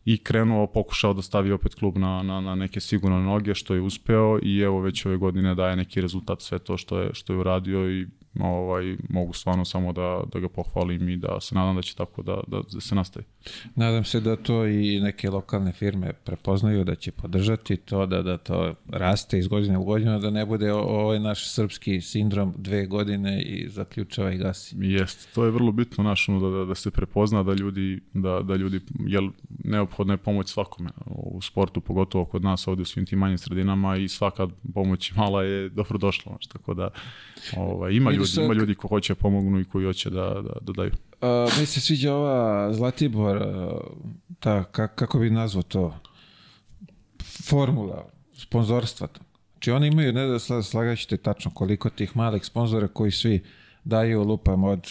i 0.04 0.18
krenuo, 0.18 0.66
pokušao 0.66 1.14
da 1.14 1.22
stavi 1.22 1.52
opet 1.52 1.74
klub 1.74 1.98
na, 1.98 2.22
na, 2.22 2.40
na 2.40 2.54
neke 2.54 2.80
sigurne 2.80 3.20
noge, 3.22 3.54
što 3.54 3.74
je 3.74 3.80
uspeo 3.80 4.38
i 4.42 4.60
evo 4.60 4.80
već 4.80 5.06
ove 5.06 5.16
godine 5.16 5.54
daje 5.54 5.76
neki 5.76 6.00
rezultat 6.00 6.42
sve 6.42 6.58
to 6.58 6.76
što 6.76 6.98
je, 6.98 7.10
što 7.14 7.32
je 7.32 7.38
uradio 7.38 7.90
i 7.90 8.06
ovaj, 8.40 8.96
mogu 9.08 9.32
stvarno 9.32 9.64
samo 9.64 9.92
da, 9.92 10.22
da 10.32 10.40
ga 10.40 10.48
pohvalim 10.48 11.08
i 11.08 11.16
da 11.16 11.40
se 11.40 11.54
nadam 11.54 11.76
da 11.76 11.82
će 11.82 11.94
tako 11.94 12.22
da, 12.22 12.40
da 12.46 12.80
se 12.80 12.94
nastavi. 12.94 13.26
Nadam 13.74 14.04
se 14.04 14.20
da 14.20 14.36
to 14.36 14.66
i 14.66 15.00
neke 15.00 15.30
lokalne 15.30 15.72
firme 15.72 16.12
prepoznaju, 16.12 16.84
da 16.84 16.94
će 16.94 17.12
podržati 17.12 17.76
to, 17.76 18.06
da, 18.06 18.22
da 18.22 18.38
to 18.38 18.74
raste 18.88 19.38
iz 19.38 19.48
godine 19.48 19.78
u 19.78 19.84
godinu, 19.84 20.18
da 20.18 20.30
ne 20.30 20.46
bude 20.46 20.72
ovaj 20.72 21.20
naš 21.20 21.50
srpski 21.50 22.00
sindrom 22.00 22.54
dve 22.56 22.86
godine 22.86 23.42
i 23.42 23.68
zaključava 23.68 24.32
i 24.32 24.38
gasi. 24.38 24.76
Jeste, 24.80 25.32
to 25.34 25.44
je 25.44 25.50
vrlo 25.50 25.72
bitno 25.72 26.04
naš, 26.04 26.26
da, 26.26 26.48
da, 26.48 26.64
da 26.64 26.74
se 26.74 26.90
prepozna 26.90 27.42
da 27.42 27.52
ljudi, 27.52 28.00
da, 28.14 28.40
da 28.42 28.56
ljudi, 28.56 28.80
jel 29.06 29.28
neophodna 29.64 30.14
je 30.14 30.18
pomoć 30.18 30.48
svakome 30.48 30.90
u 31.06 31.40
sportu, 31.42 31.80
pogotovo 31.80 32.24
kod 32.24 32.42
nas 32.42 32.68
ovde 32.68 32.82
u 32.82 32.84
svim 32.84 33.06
tim 33.06 33.18
manjim 33.18 33.38
sredinama 33.38 33.96
i 33.96 34.08
svaka 34.08 34.48
pomoć 34.74 35.12
mala 35.12 35.42
je 35.42 35.68
dobro 35.68 35.98
došla, 35.98 36.36
tako 36.52 36.74
da 36.74 36.90
ovaj, 37.56 37.92
ima 37.92 38.10
ljudi, 38.10 38.21
ima 38.36 38.54
ljudi 38.54 38.74
ko 38.74 38.88
hoće 38.88 39.14
pomognu 39.14 39.60
i 39.60 39.64
koji 39.64 39.84
hoće 39.84 40.10
da, 40.10 40.26
da, 40.26 40.52
da 40.60 40.72
daju. 40.72 40.90
Uh, 40.90 41.58
mi 41.60 41.66
se 41.66 41.80
sviđa 41.80 42.14
ova 42.14 42.72
Zlatibor, 42.74 43.42
ta, 44.40 44.64
kako 44.94 45.18
bi 45.18 45.30
nazvao 45.30 45.62
to, 45.62 45.98
formula, 47.48 48.08
sponzorstva. 48.34 49.08
Znači 49.52 49.70
oni 49.70 49.86
imaju, 49.86 50.12
ne 50.12 50.26
da 50.26 50.62
slagaćete 50.62 51.16
tačno 51.16 51.50
koliko 51.54 51.90
tih 51.90 52.16
malih 52.16 52.44
sponzora 52.44 52.88
koji 52.88 53.10
svi 53.10 53.44
daju 53.84 54.22
lupam 54.22 54.64
od 54.64 54.88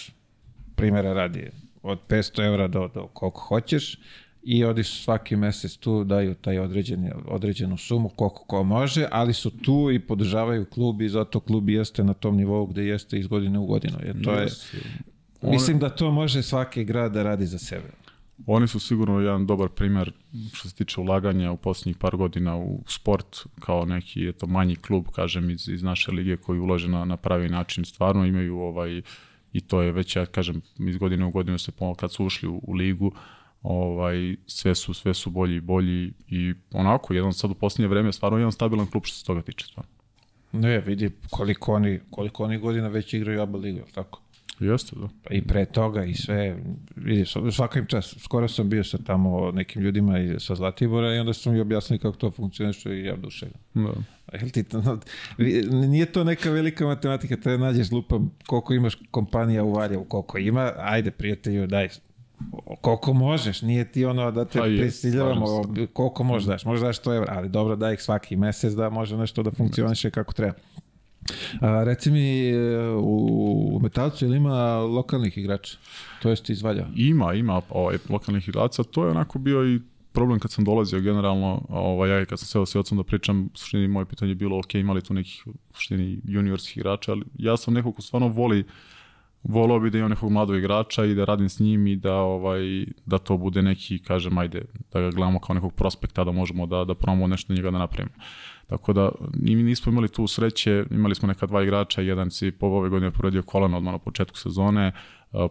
primjera 0.75 1.13
radi 1.13 1.49
od 1.83 1.99
500 2.07 2.47
evra 2.47 2.67
do, 2.67 2.87
do 2.93 3.07
koliko 3.07 3.39
hoćeš 3.39 3.99
i 4.43 4.83
su 4.83 5.03
svaki 5.03 5.35
mesec 5.35 5.77
tu 5.77 6.03
daju 6.03 6.35
taj 6.35 6.59
određeni, 6.59 7.11
određenu 7.25 7.77
sumu 7.77 8.09
koliko 8.09 8.45
ko 8.45 8.63
može, 8.63 9.07
ali 9.11 9.33
su 9.33 9.49
tu 9.49 9.91
i 9.91 9.99
podržavaju 9.99 10.65
klub 10.65 11.01
i 11.01 11.09
zato 11.09 11.39
klub 11.39 11.69
jeste 11.69 12.03
na 12.03 12.13
tom 12.13 12.37
nivou 12.37 12.65
gde 12.65 12.85
jeste 12.85 13.19
iz 13.19 13.27
godine 13.27 13.59
u 13.59 13.65
godinu. 13.65 13.97
Jer 14.03 14.23
to 14.23 14.33
je, 14.33 14.47
mislim 15.41 15.79
da 15.79 15.89
to 15.89 16.11
može 16.11 16.43
svaki 16.43 16.83
grad 16.83 17.11
da 17.11 17.23
radi 17.23 17.45
za 17.45 17.57
sebe. 17.57 17.91
Oni 18.47 18.67
su 18.67 18.79
sigurno 18.79 19.19
jedan 19.19 19.45
dobar 19.45 19.69
primer 19.69 20.11
što 20.53 20.69
se 20.69 20.75
tiče 20.75 21.01
ulaganja 21.01 21.51
u 21.51 21.57
posljednjih 21.57 21.97
par 21.97 22.15
godina 22.15 22.57
u 22.57 22.83
sport 22.87 23.37
kao 23.59 23.85
neki 23.85 24.27
eto, 24.27 24.47
manji 24.47 24.75
klub, 24.75 25.05
kažem, 25.15 25.49
iz, 25.49 25.67
iz 25.67 25.83
naše 25.83 26.11
lige 26.11 26.37
koji 26.37 26.59
ulaže 26.59 26.87
na, 26.87 27.05
na 27.05 27.17
pravi 27.17 27.49
način. 27.49 27.85
Stvarno 27.85 28.25
imaju 28.25 28.57
ovaj, 28.57 29.01
i 29.53 29.61
to 29.61 29.81
je 29.81 29.91
već, 29.91 30.15
ja 30.15 30.25
kažem, 30.25 30.61
iz 30.79 30.97
godine 30.97 31.25
u 31.25 31.31
godinu 31.31 31.57
se 31.57 31.71
kad 31.97 32.13
su 32.13 32.25
ušli 32.25 32.49
u, 32.49 32.61
u 32.63 32.73
ligu, 32.73 33.11
ovaj, 33.61 34.35
sve 34.45 34.75
su, 34.75 34.93
sve 34.93 35.13
su 35.13 35.29
bolji 35.29 35.55
i 35.55 35.61
bolji 35.61 36.13
i 36.27 36.53
onako, 36.71 37.13
jedan 37.13 37.33
sad 37.33 37.51
u 37.51 37.55
posljednje 37.55 37.87
vreme 37.87 38.13
stvarno 38.13 38.37
jedan 38.37 38.51
stabilan 38.51 38.87
klub 38.87 39.03
što 39.05 39.17
se 39.17 39.25
toga 39.25 39.41
tiče 39.41 39.65
stvarno. 39.65 39.91
Ne, 40.51 40.79
vidi 40.79 41.11
koliko 41.29 41.73
oni, 41.73 41.99
koliko 42.09 42.43
oni 42.43 42.57
godina 42.57 42.87
već 42.87 43.13
igraju 43.13 43.41
ABA 43.41 43.57
ligu, 43.57 43.79
tako? 43.93 44.21
Jeste, 44.59 44.95
da. 44.95 45.09
Pa 45.23 45.33
I 45.33 45.41
pre 45.41 45.65
toga 45.65 46.03
i 46.03 46.13
sve, 46.13 46.57
vidi, 46.95 47.25
svaka 47.51 47.79
im 47.79 47.85
čas, 47.85 48.15
skoro 48.19 48.47
sam 48.47 48.69
bio 48.69 48.83
sa 48.83 48.97
tamo 48.97 49.51
nekim 49.51 49.81
ljudima 49.81 50.19
i 50.19 50.39
sa 50.39 50.55
Zlatibora 50.55 51.15
i 51.15 51.19
onda 51.19 51.33
su 51.33 51.51
mi 51.51 51.59
objasnili 51.59 51.99
kako 51.99 52.17
to 52.17 52.31
funkcionuje, 52.31 52.73
što 52.73 52.89
je 52.89 53.05
ja 53.05 53.15
duševno. 53.15 53.55
Da. 53.73 53.93
Jel 54.33 54.49
ti, 54.49 54.65
nije 55.87 56.05
to 56.05 56.23
neka 56.23 56.51
velika 56.51 56.85
matematika, 56.85 57.37
te 57.37 57.57
nađeš 57.57 57.91
lupam 57.91 58.31
koliko 58.45 58.73
imaš 58.73 58.97
kompanija 59.11 59.63
u 59.63 59.73
Valjevu, 59.73 60.05
koliko 60.05 60.37
ima, 60.37 60.73
ajde 60.77 61.11
prijatelju, 61.11 61.67
daj 61.67 61.89
koliko 62.81 63.13
možeš, 63.13 63.61
nije 63.61 63.91
ti 63.91 64.05
ono 64.05 64.31
da 64.31 64.45
te 64.45 64.59
pa 64.59 64.65
prisiljavamo, 64.65 65.45
koliko 65.93 66.23
možeš 66.23 66.47
daš, 66.47 66.65
možeš 66.65 66.81
daš 66.81 67.01
100 67.01 67.15
evra, 67.15 67.33
ali 67.37 67.49
dobro 67.49 67.75
da 67.75 67.91
ih 67.91 68.01
svaki 68.01 68.35
mesec 68.35 68.73
da 68.73 68.89
može 68.89 69.17
nešto 69.17 69.43
da 69.43 69.51
funkcioniše 69.51 70.11
kako 70.11 70.33
treba. 70.33 70.53
A, 71.61 71.83
reci 71.83 72.11
mi, 72.11 72.49
e, 72.49 72.89
u, 72.89 73.75
u 73.75 73.79
Metalcu 73.79 74.25
ili 74.25 74.37
ima 74.37 74.77
lokalnih 74.77 75.37
igrača? 75.37 75.77
To 76.21 76.29
jest 76.29 76.49
izvalja? 76.49 76.87
Ima, 76.95 77.33
ima 77.33 77.61
ovaj, 77.69 77.97
lokalnih 78.09 78.49
igrača. 78.49 78.83
To 78.83 79.05
je 79.05 79.11
onako 79.11 79.39
bio 79.39 79.67
i 79.67 79.79
problem 80.11 80.39
kad 80.39 80.51
sam 80.51 80.65
dolazio 80.65 80.99
generalno, 80.99 81.65
ovaj, 81.69 82.09
ja 82.09 82.25
kad 82.25 82.39
sam 82.39 82.47
seo 82.47 82.65
s 82.65 82.75
ocom 82.75 82.97
da 82.97 83.03
pričam, 83.03 83.45
u 83.45 83.57
suštini 83.57 83.87
moje 83.87 84.05
pitanje 84.05 84.31
je 84.31 84.35
bilo, 84.35 84.59
ok, 84.59 84.75
imali 84.75 85.01
tu 85.01 85.13
nekih 85.13 85.43
u 85.47 85.53
suštini 85.73 86.21
juniorskih 86.23 86.77
igrača, 86.77 87.11
ali 87.11 87.25
ja 87.37 87.57
sam 87.57 87.73
neko 87.73 87.91
ko 87.91 88.01
stvarno 88.01 88.27
voli 88.27 88.59
uh, 88.59 88.65
volao 89.43 89.79
bi 89.79 89.89
da 89.89 89.97
imam 89.97 90.09
nekog 90.09 90.31
mladog 90.31 90.55
igrača 90.55 91.05
i 91.05 91.15
da 91.15 91.25
radim 91.25 91.49
s 91.49 91.59
njim 91.59 91.87
i 91.87 91.95
da 91.95 92.15
ovaj 92.15 92.85
da 93.05 93.17
to 93.17 93.37
bude 93.37 93.61
neki 93.61 93.99
kažem 93.99 94.37
ajde 94.37 94.61
da 94.93 95.01
ga 95.01 95.09
gledamo 95.09 95.39
kao 95.39 95.53
nekog 95.53 95.73
prospekta 95.73 96.23
da 96.23 96.31
možemo 96.31 96.65
da 96.65 96.85
da 96.85 96.95
probamo 96.95 97.27
nešto 97.27 97.53
njega 97.53 97.71
da 97.71 97.77
napravimo. 97.77 98.15
Tako 98.67 98.93
da 98.93 99.11
mi 99.33 99.55
nismo 99.55 99.91
imali 99.91 100.09
tu 100.09 100.27
sreće, 100.27 100.85
imali 100.91 101.15
smo 101.15 101.27
neka 101.27 101.45
dva 101.45 101.63
igrača, 101.63 102.01
jedan 102.01 102.31
si 102.31 102.51
po 102.51 102.65
ove 102.65 102.89
godine 102.89 103.11
povredio 103.11 103.43
koleno 103.43 103.77
odmah 103.77 103.93
na 103.93 103.99
početku 103.99 104.37
sezone, 104.37 104.91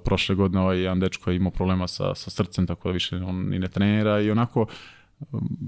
prošle 0.04 0.34
godine 0.34 0.60
ovaj 0.60 0.80
jedan 0.80 1.00
dečko 1.00 1.30
je 1.30 1.36
imao 1.36 1.50
problema 1.50 1.88
sa, 1.88 2.14
sa 2.14 2.30
srcem, 2.30 2.66
tako 2.66 2.88
da 2.88 2.92
više 2.92 3.16
on 3.16 3.48
ni 3.48 3.58
ne 3.58 3.68
trenira 3.68 4.20
i 4.20 4.30
onako 4.30 4.66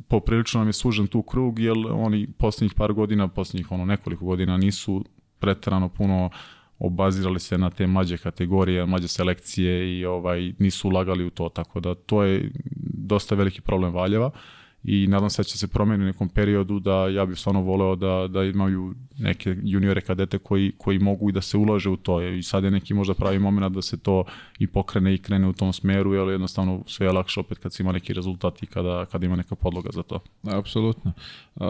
poprilično 0.08 0.60
nam 0.60 0.68
je 0.68 0.72
sužen 0.72 1.06
tu 1.06 1.22
krug, 1.22 1.58
jer 1.58 1.76
oni 1.90 2.28
posljednjih 2.38 2.74
par 2.74 2.92
godina, 2.92 3.28
posljednjih 3.28 3.72
ono 3.72 3.84
nekoliko 3.84 4.24
godina 4.24 4.56
nisu 4.56 5.04
preterano 5.38 5.88
puno 5.88 6.26
uh, 6.26 6.32
obazirali 6.82 7.40
se 7.40 7.58
na 7.58 7.70
te 7.70 7.86
mlađe 7.86 8.16
kategorije, 8.18 8.86
mlađe 8.86 9.08
selekcije 9.08 9.98
i 9.98 10.04
ovaj 10.04 10.52
nisu 10.58 10.88
ulagali 10.88 11.24
u 11.24 11.30
to, 11.30 11.48
tako 11.48 11.80
da 11.80 11.94
to 11.94 12.22
je 12.22 12.50
dosta 12.94 13.34
veliki 13.34 13.60
problem 13.60 13.94
Valjeva 13.94 14.30
i 14.84 15.06
nadam 15.06 15.30
se 15.30 15.42
da 15.42 15.44
će 15.44 15.58
se 15.58 15.68
promeniti 15.68 16.02
u 16.02 16.06
nekom 16.06 16.28
periodu 16.28 16.80
da 16.80 17.08
ja 17.08 17.26
bih 17.26 17.38
stvarno 17.38 17.60
voleo 17.60 17.96
da, 17.96 18.28
da 18.28 18.44
imaju 18.44 18.94
neke 19.18 19.56
juniore 19.62 20.00
kadete 20.00 20.38
koji, 20.38 20.72
koji 20.78 20.98
mogu 20.98 21.28
i 21.28 21.32
da 21.32 21.40
se 21.40 21.56
ulaže 21.56 21.90
u 21.90 21.96
to 21.96 22.22
i 22.22 22.42
sad 22.42 22.64
je 22.64 22.70
neki 22.70 22.94
možda 22.94 23.14
pravi 23.14 23.38
moment 23.38 23.74
da 23.74 23.82
se 23.82 23.96
to 23.96 24.24
i 24.58 24.66
pokrene 24.66 25.14
i 25.14 25.18
krene 25.18 25.48
u 25.48 25.52
tom 25.52 25.72
smeru, 25.72 26.14
jer 26.14 26.28
jednostavno 26.28 26.82
sve 26.86 27.06
je 27.06 27.12
lakše 27.12 27.40
opet 27.40 27.58
kad 27.58 27.74
se 27.74 27.82
ima 27.82 27.92
neki 27.92 28.12
rezultat 28.12 28.62
i 28.62 28.66
kada, 28.66 29.06
kada 29.06 29.26
ima 29.26 29.36
neka 29.36 29.54
podloga 29.54 29.90
za 29.92 30.02
to. 30.02 30.20
Apsolutno. 30.42 31.12
Uh, 31.54 31.64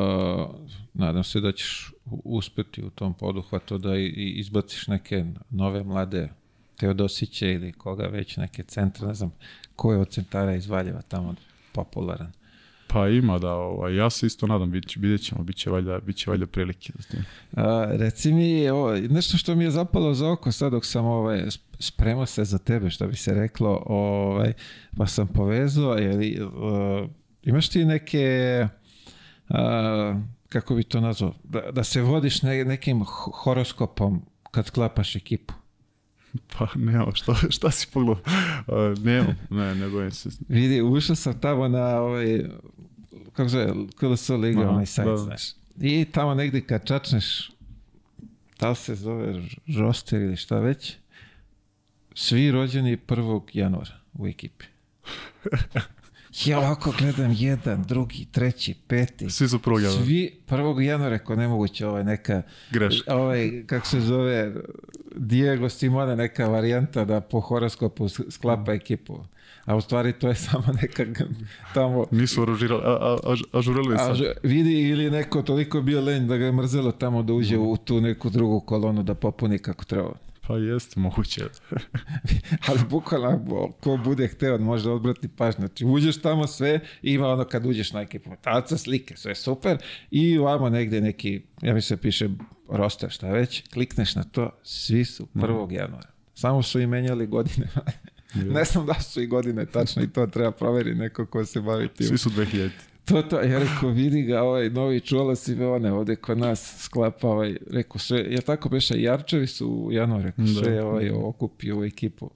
nadam 0.94 1.24
se 1.24 1.40
da 1.40 1.52
ćeš 1.52 1.92
uspeti 2.24 2.84
u 2.84 2.90
tom 2.90 3.14
poduhvatu 3.14 3.78
da 3.78 3.96
i, 3.96 4.32
izbaciš 4.36 4.86
neke 4.86 5.24
nove 5.50 5.84
mlade 5.84 6.28
Teodosiće 6.76 7.52
ili 7.52 7.72
koga 7.72 8.06
već 8.06 8.36
neke 8.36 8.62
centre, 8.62 9.06
ne 9.06 9.14
znam 9.14 9.32
ko 9.76 9.92
je 9.92 9.98
od 9.98 10.08
centara 10.08 10.54
iz 10.54 10.66
Valjeva 10.66 11.02
tamo 11.02 11.34
popularan. 11.72 12.32
Pa 12.92 13.08
ima 13.08 13.38
da, 13.38 13.54
ovaj, 13.54 13.96
ja 13.96 14.10
se 14.10 14.26
isto 14.26 14.46
nadam, 14.46 14.70
vidjet 14.96 15.22
ćemo, 15.22 15.44
bit 15.44 15.56
će 15.56 15.70
valjda, 15.70 15.98
bit 16.00 16.16
će 16.16 16.30
valjda 16.30 16.46
prilike. 16.46 16.92
A, 17.56 17.86
reci 17.90 18.32
mi, 18.32 18.70
ovo, 18.70 18.94
nešto 18.96 19.36
što 19.36 19.54
mi 19.54 19.64
je 19.64 19.70
zapalo 19.70 20.14
za 20.14 20.30
oko 20.30 20.52
sad 20.52 20.72
dok 20.72 20.86
sam 20.86 21.04
ovaj, 21.04 21.44
spremao 21.78 22.26
se 22.26 22.44
za 22.44 22.58
tebe, 22.58 22.90
što 22.90 23.06
bi 23.06 23.16
se 23.16 23.34
reklo, 23.34 23.82
ovaj, 23.86 24.52
pa 24.96 25.06
sam 25.06 25.28
povezao, 25.28 25.94
li, 25.94 26.40
uh, 26.42 27.08
imaš 27.42 27.68
ti 27.68 27.84
neke, 27.84 28.66
uh, 29.48 29.56
kako 30.48 30.74
bi 30.74 30.82
to 30.84 31.00
nazvao, 31.00 31.34
da, 31.44 31.70
da 31.72 31.84
se 31.84 32.02
vodiš 32.02 32.42
ne, 32.42 32.64
nekim 32.64 33.04
horoskopom 33.44 34.22
kad 34.50 34.70
klapaš 34.70 35.16
ekipu? 35.16 35.54
Pa 36.58 36.68
nema, 36.74 37.06
šta, 37.14 37.34
šta 37.50 37.70
si 37.70 37.86
pogledao? 37.92 38.22
Uh, 38.66 38.98
nema, 39.04 39.34
ne, 39.50 39.74
ne 39.74 39.88
bojim 39.88 40.10
se. 40.10 40.28
Vidi, 40.48 40.82
ušao 40.82 41.16
sam 41.16 41.40
tamo 41.40 41.68
na 41.68 42.00
ovaj, 42.00 42.44
kako 43.32 43.48
zove, 43.48 43.72
KLS 43.96 44.28
Liga, 44.28 44.70
onaj 44.70 44.86
sajt, 44.86 45.08
da. 45.08 45.16
znaš. 45.16 45.42
I 45.80 46.04
tamo 46.04 46.34
negde 46.34 46.60
kad 46.60 46.86
čačneš, 46.86 47.50
da 48.60 48.74
se 48.74 48.94
zove 48.94 49.42
roster 49.78 50.22
ili 50.22 50.36
šta 50.36 50.58
već, 50.58 50.96
svi 52.14 52.50
rođeni 52.50 52.96
1. 52.96 53.40
januara 53.52 54.00
u 54.14 54.26
ekipi. 54.26 54.64
Ja 56.44 56.58
ovako 56.58 56.92
gledam 56.98 57.34
jedan, 57.38 57.82
drugi, 57.82 58.26
treći, 58.32 58.74
peti. 58.86 59.30
Svi 59.30 59.48
su 59.48 59.58
prvog 59.58 59.82
januara. 59.82 60.04
Svi 60.04 60.40
prvog 60.46 60.84
januara, 60.84 61.16
rekao 61.16 61.36
nemoguće, 61.36 61.86
ovaj 61.86 62.04
neka... 62.04 62.42
Greška. 62.70 63.16
Ovaj, 63.16 63.66
kako 63.66 63.86
se 63.86 64.00
zove, 64.00 64.52
Diego 65.16 65.68
Simone, 65.68 66.16
neka 66.16 66.48
varijanta 66.48 67.04
da 67.04 67.20
po 67.20 67.40
horoskopu 67.40 68.08
sklapa 68.08 68.72
ekipu. 68.72 69.18
A 69.64 69.76
u 69.76 69.80
stvari 69.80 70.12
to 70.12 70.28
je 70.28 70.34
samo 70.50 70.64
neka 70.82 71.04
tamo... 71.74 72.06
Nisu 72.10 72.42
ažurali, 72.42 72.82
a, 72.84 73.16
a, 73.24 73.36
ažurali 73.52 73.98
sad. 73.98 74.10
Ažu, 74.10 74.24
vidi 74.42 74.88
ili 74.88 75.10
neko 75.10 75.42
toliko 75.42 75.80
bio 75.80 76.00
lenj 76.00 76.26
da 76.26 76.36
ga 76.36 76.44
je 76.44 76.52
mrzelo 76.52 76.92
tamo 76.92 77.22
da 77.22 77.32
uđe 77.32 77.58
u 77.58 77.76
tu 77.76 78.00
neku 78.00 78.30
drugu 78.30 78.60
kolonu 78.60 79.02
da 79.02 79.14
popuni 79.14 79.58
kako 79.58 79.84
treba. 79.84 80.12
Pa 80.46 80.56
jeste, 80.56 81.00
moguće. 81.00 81.44
ali 82.68 82.80
bukvalno, 82.90 83.72
ko 83.80 83.96
bude 84.04 84.28
hteo, 84.28 84.58
može 84.58 84.84
da 84.84 84.92
odbrati 84.92 85.28
pažnju. 85.28 85.66
Znači, 85.66 85.84
uđeš 85.84 86.20
tamo 86.22 86.46
sve, 86.46 86.80
ima 87.02 87.28
ono 87.28 87.44
kad 87.44 87.66
uđeš 87.66 87.92
na 87.92 88.00
ekipu 88.00 88.30
taca, 88.40 88.78
slike, 88.78 89.16
sve 89.16 89.34
super, 89.34 89.78
i 90.10 90.38
ovamo 90.38 90.68
negde 90.68 91.00
neki, 91.00 91.42
ja 91.62 91.74
mislim 91.74 91.98
piše 91.98 92.28
roster, 92.68 93.10
šta 93.10 93.30
već, 93.30 93.68
klikneš 93.68 94.14
na 94.14 94.22
to, 94.22 94.50
svi 94.62 95.04
su 95.04 95.28
1. 95.34 95.68
Mm. 95.68 95.72
januara. 95.72 96.08
Samo 96.34 96.62
su 96.62 96.80
i 96.80 96.86
menjali 96.86 97.26
godine. 97.26 97.68
ne 98.54 98.64
znam 98.64 98.86
da 98.86 98.94
su 98.94 99.22
i 99.22 99.26
godine 99.26 99.66
tačno 99.66 100.02
i 100.02 100.12
to 100.12 100.26
treba 100.26 100.50
provjeriti 100.50 100.98
neko 100.98 101.26
ko 101.26 101.44
se 101.44 101.60
bavi 101.60 101.88
tim. 101.88 102.06
Svi 102.06 102.18
su 102.18 102.30
2000. 102.30 102.70
To, 103.04 103.22
to, 103.22 103.40
ja 103.40 103.58
rekao, 103.58 103.90
vidi 103.90 104.22
ga 104.22 104.42
ovaj 104.42 104.70
novi 104.70 105.00
čulo 105.00 105.34
si 105.34 105.64
one 105.64 105.92
ovde 105.92 106.16
kod 106.16 106.38
nas 106.38 106.74
sklapa 106.78 107.28
ovaj, 107.28 107.56
rekao 107.70 107.98
sve, 107.98 108.18
je 108.18 108.40
tako 108.40 108.70
Jarčevi 108.94 109.46
su 109.46 109.68
u 109.68 109.92
januaru, 109.92 110.24
rekao, 110.24 110.46
sve 110.46 110.84
ovaj 110.84 111.10
okupio 111.10 111.78
u 111.78 111.84
ekipu. 111.84 112.30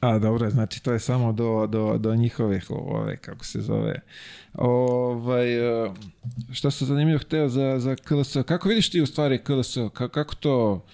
A, 0.00 0.18
dobro, 0.18 0.50
znači 0.50 0.82
to 0.82 0.92
je 0.92 0.98
samo 0.98 1.32
do, 1.32 1.66
do, 1.66 1.98
do 1.98 2.14
njihovih, 2.14 2.66
ove, 2.70 3.16
kako 3.16 3.44
se 3.44 3.60
zove. 3.60 4.00
Ovaj, 4.54 5.84
e, 5.84 5.90
šta 6.52 6.70
sam 6.70 6.86
zanimljivo 6.86 7.18
hteo 7.18 7.48
za, 7.48 7.78
za 7.78 7.96
KLS, 7.96 8.36
kako 8.46 8.68
vidiš 8.68 8.90
ti 8.90 9.00
u 9.00 9.06
stvari 9.06 9.44
KLS, 9.44 9.74
kako, 9.74 10.08
kako 10.08 10.34
to, 10.34 10.86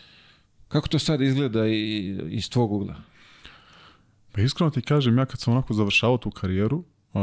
kako 0.69 0.89
to 0.89 0.99
sad 0.99 1.21
izgleda 1.21 1.67
i, 1.67 2.19
iz 2.29 2.51
tvog 2.51 2.73
ugla? 2.73 2.95
Pa 4.33 4.41
iskreno 4.41 4.71
ti 4.71 4.83
kažem, 4.83 5.19
ja 5.19 5.27
kad 5.27 5.41
sam 5.41 5.53
onako 5.53 5.75
završavao 5.75 6.19
tu 6.19 6.31
karijeru, 6.31 6.85
uh, 7.13 7.21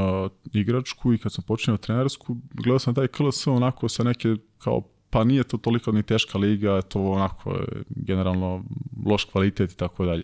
igračku 0.54 1.14
i 1.14 1.18
kad 1.18 1.34
sam 1.34 1.44
počinio 1.44 1.78
trenersku, 1.78 2.38
gledao 2.54 2.80
sam 2.80 2.96
taj 2.96 3.08
KLS 3.08 3.48
onako 3.48 3.90
sa 3.90 4.04
neke 4.04 4.36
kao 4.58 4.82
pa 5.10 5.24
nije 5.24 5.44
to 5.44 5.58
toliko 5.58 5.92
ni 5.92 6.04
teška 6.04 6.38
liga, 6.38 6.82
to 6.82 7.02
onako 7.02 7.60
generalno 7.90 8.64
loš 9.06 9.26
kvalitet 9.26 9.72
i 9.72 9.78
tako 9.78 10.06
dalje. 10.06 10.24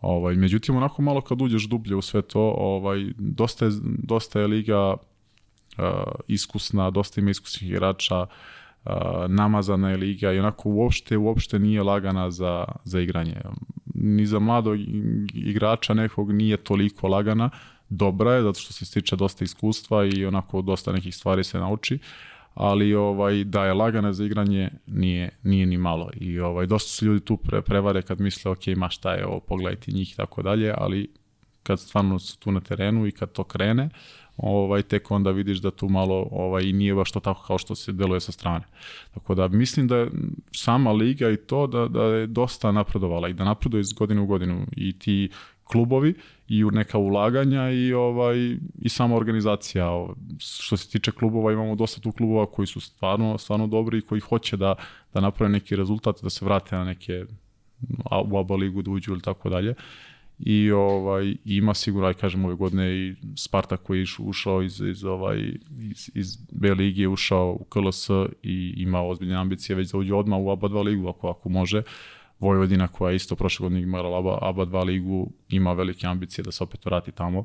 Ovaj, 0.00 0.34
međutim, 0.34 0.76
onako 0.76 1.02
malo 1.02 1.20
kad 1.20 1.42
uđeš 1.42 1.68
dublje 1.68 1.96
u 1.96 2.02
sve 2.02 2.22
to, 2.22 2.54
ovaj, 2.58 3.04
dosta, 3.18 3.64
je, 3.64 3.70
dosta 3.82 4.40
je 4.40 4.46
liga 4.46 4.90
uh, 4.90 5.84
iskusna, 6.28 6.90
dosta 6.90 7.20
ima 7.20 7.30
iskusnih 7.30 7.70
igrača, 7.70 8.20
uh, 8.20 8.92
namazana 9.28 9.90
je 9.90 9.96
liga 9.96 10.32
i 10.32 10.38
onako 10.38 10.68
uopšte, 10.68 11.16
uopšte 11.16 11.58
nije 11.58 11.82
lagana 11.82 12.30
za, 12.30 12.64
za 12.84 13.00
igranje. 13.00 13.36
Ni 13.94 14.26
za 14.26 14.38
mladog 14.38 14.76
igrača 15.34 15.94
nekog 15.94 16.32
nije 16.32 16.56
toliko 16.56 17.08
lagana, 17.08 17.50
dobra 17.96 18.34
je, 18.34 18.42
zato 18.42 18.60
što 18.60 18.72
se 18.72 18.84
stiče 18.84 19.16
dosta 19.16 19.44
iskustva 19.44 20.04
i 20.04 20.26
onako 20.26 20.62
dosta 20.62 20.92
nekih 20.92 21.14
stvari 21.14 21.44
se 21.44 21.58
nauči, 21.58 21.98
ali 22.54 22.94
ovaj 22.94 23.44
da 23.44 23.64
je 23.64 23.74
lagana 23.74 24.12
za 24.12 24.24
igranje 24.24 24.70
nije, 24.86 25.30
nije 25.42 25.66
ni 25.66 25.76
malo 25.76 26.10
i 26.14 26.40
ovaj 26.40 26.66
dosta 26.66 26.88
se 26.88 27.06
ljudi 27.06 27.24
tu 27.24 27.36
pre, 27.36 27.62
prevare 27.62 28.02
kad 28.02 28.20
misle 28.20 28.50
ok, 28.50 28.66
ma 28.76 28.88
šta 28.90 29.12
je 29.12 29.26
ovo, 29.26 29.40
pogledajte 29.40 29.92
njih 29.92 30.12
i 30.12 30.16
tako 30.16 30.42
dalje, 30.42 30.74
ali 30.78 31.10
kad 31.62 31.80
stvarno 31.80 32.18
su 32.18 32.38
tu 32.38 32.52
na 32.52 32.60
terenu 32.60 33.06
i 33.06 33.12
kad 33.12 33.32
to 33.32 33.44
krene, 33.44 33.88
ovaj 34.36 34.82
tek 34.82 35.10
onda 35.10 35.30
vidiš 35.30 35.58
da 35.58 35.70
tu 35.70 35.88
malo 35.88 36.28
ovaj 36.30 36.64
nije 36.64 36.94
baš 36.94 37.12
to 37.12 37.20
tako 37.20 37.46
kao 37.46 37.58
što 37.58 37.74
se 37.74 37.92
deluje 37.92 38.20
sa 38.20 38.32
strane. 38.32 38.64
Tako 39.14 39.34
da 39.34 39.48
mislim 39.48 39.88
da 39.88 40.06
sama 40.52 40.92
liga 40.92 41.30
i 41.30 41.36
to 41.36 41.66
da 41.66 41.88
da 41.88 42.04
je 42.04 42.26
dosta 42.26 42.72
napredovala 42.72 43.28
i 43.28 43.32
da 43.32 43.44
napreduje 43.44 43.80
iz 43.80 43.92
godine 43.92 44.20
u 44.20 44.26
godinu 44.26 44.66
i 44.76 44.98
ti 44.98 45.30
klubovi 45.64 46.14
i 46.48 46.64
u 46.64 46.70
neka 46.70 46.98
ulaganja 46.98 47.70
i 47.70 47.92
ovaj 47.92 48.56
i 48.78 48.88
sama 48.88 49.16
organizacija. 49.16 50.06
Što 50.38 50.76
se 50.76 50.90
tiče 50.90 51.12
klubova, 51.12 51.52
imamo 51.52 51.74
dosta 51.74 52.00
tu 52.00 52.12
klubova 52.12 52.46
koji 52.46 52.66
su 52.66 52.80
stvarno 52.80 53.38
stvarno 53.38 53.66
dobri 53.66 53.98
i 53.98 54.02
koji 54.02 54.20
hoće 54.20 54.56
da 54.56 54.74
da 55.14 55.20
naprave 55.20 55.52
neki 55.52 55.76
rezultat, 55.76 56.22
da 56.22 56.30
se 56.30 56.44
vrate 56.44 56.76
na 56.76 56.84
neke 56.84 57.24
u 58.30 58.38
ABA 58.38 58.54
ligu 58.54 58.82
da 58.82 58.90
uđu 58.90 59.12
ili 59.12 59.22
tako 59.22 59.48
dalje. 59.48 59.74
I 60.38 60.70
ovaj 60.70 61.36
ima 61.44 61.74
sigurno 61.74 62.08
aj 62.08 62.14
kažem 62.14 62.44
ove 62.44 62.54
godine 62.54 62.94
i 62.94 63.14
Spartak 63.36 63.82
koji 63.82 64.00
je 64.00 64.06
ušao 64.18 64.62
iz 64.62 64.80
iz 64.80 65.04
ovaj 65.04 65.38
iz, 65.90 66.10
iz 66.14 66.36
B 66.52 66.74
lige 66.74 67.08
ušao 67.08 67.56
u 67.60 67.64
KLS 67.64 68.08
i 68.42 68.74
ima 68.76 69.02
ozbiljne 69.02 69.34
ambicije 69.34 69.76
već 69.76 69.92
da 69.92 69.98
uđe 69.98 70.14
odmah 70.14 70.38
u 70.40 70.50
ABA 70.50 70.68
2 70.68 70.84
ligu 70.84 71.08
ako 71.08 71.28
ako 71.28 71.48
može. 71.48 71.78
Uh, 71.78 71.84
Vojvodina 72.40 72.88
koja 72.88 73.10
je 73.10 73.16
isto 73.16 73.36
prošle 73.36 73.64
godine 73.64 73.82
imala 73.82 74.18
ABA, 74.18 74.38
ABA 74.42 74.66
2 74.66 74.84
ligu, 74.84 75.30
ima 75.48 75.72
velike 75.72 76.06
ambicije 76.06 76.42
da 76.42 76.52
se 76.52 76.64
opet 76.64 76.84
vrati 76.84 77.12
tamo. 77.12 77.44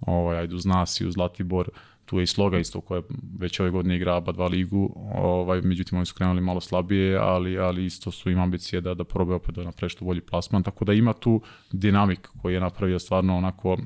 Ovaj, 0.00 0.38
ajde 0.38 0.54
uz 0.54 0.66
nas 0.66 1.00
i 1.00 1.06
uz 1.06 1.14
Zlatibor, 1.14 1.70
tu 2.04 2.18
je 2.18 2.22
i 2.22 2.26
Sloga 2.26 2.58
isto 2.58 2.80
koja 2.80 3.02
već 3.38 3.60
ove 3.60 3.70
godine 3.70 3.96
igra 3.96 4.16
ABA 4.16 4.32
2 4.32 4.50
ligu, 4.50 4.92
ovaj, 5.14 5.60
međutim 5.60 5.98
oni 5.98 6.06
su 6.06 6.14
krenuli 6.14 6.40
malo 6.40 6.60
slabije, 6.60 7.16
ali, 7.16 7.58
ali 7.58 7.84
isto 7.84 8.10
su 8.10 8.30
im 8.30 8.40
ambicije 8.40 8.80
da, 8.80 8.94
da 8.94 9.04
probe 9.04 9.34
opet 9.34 9.54
da 9.54 9.64
napravi 9.64 9.90
što 9.90 10.04
bolji 10.04 10.20
plasman, 10.20 10.62
tako 10.62 10.84
da 10.84 10.92
ima 10.92 11.12
tu 11.12 11.42
dinamik 11.72 12.28
koji 12.42 12.54
je 12.54 12.60
napravio 12.60 12.98
stvarno 12.98 13.36
onako 13.36 13.78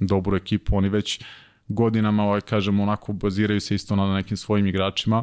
dobru 0.00 0.36
ekipu, 0.36 0.76
oni 0.76 0.88
već 0.88 1.20
godinama, 1.68 2.24
ovaj, 2.24 2.40
kažemo, 2.40 2.82
onako 2.82 3.12
baziraju 3.12 3.60
se 3.60 3.74
isto 3.74 3.96
na 3.96 4.14
nekim 4.14 4.36
svojim 4.36 4.66
igračima, 4.66 5.22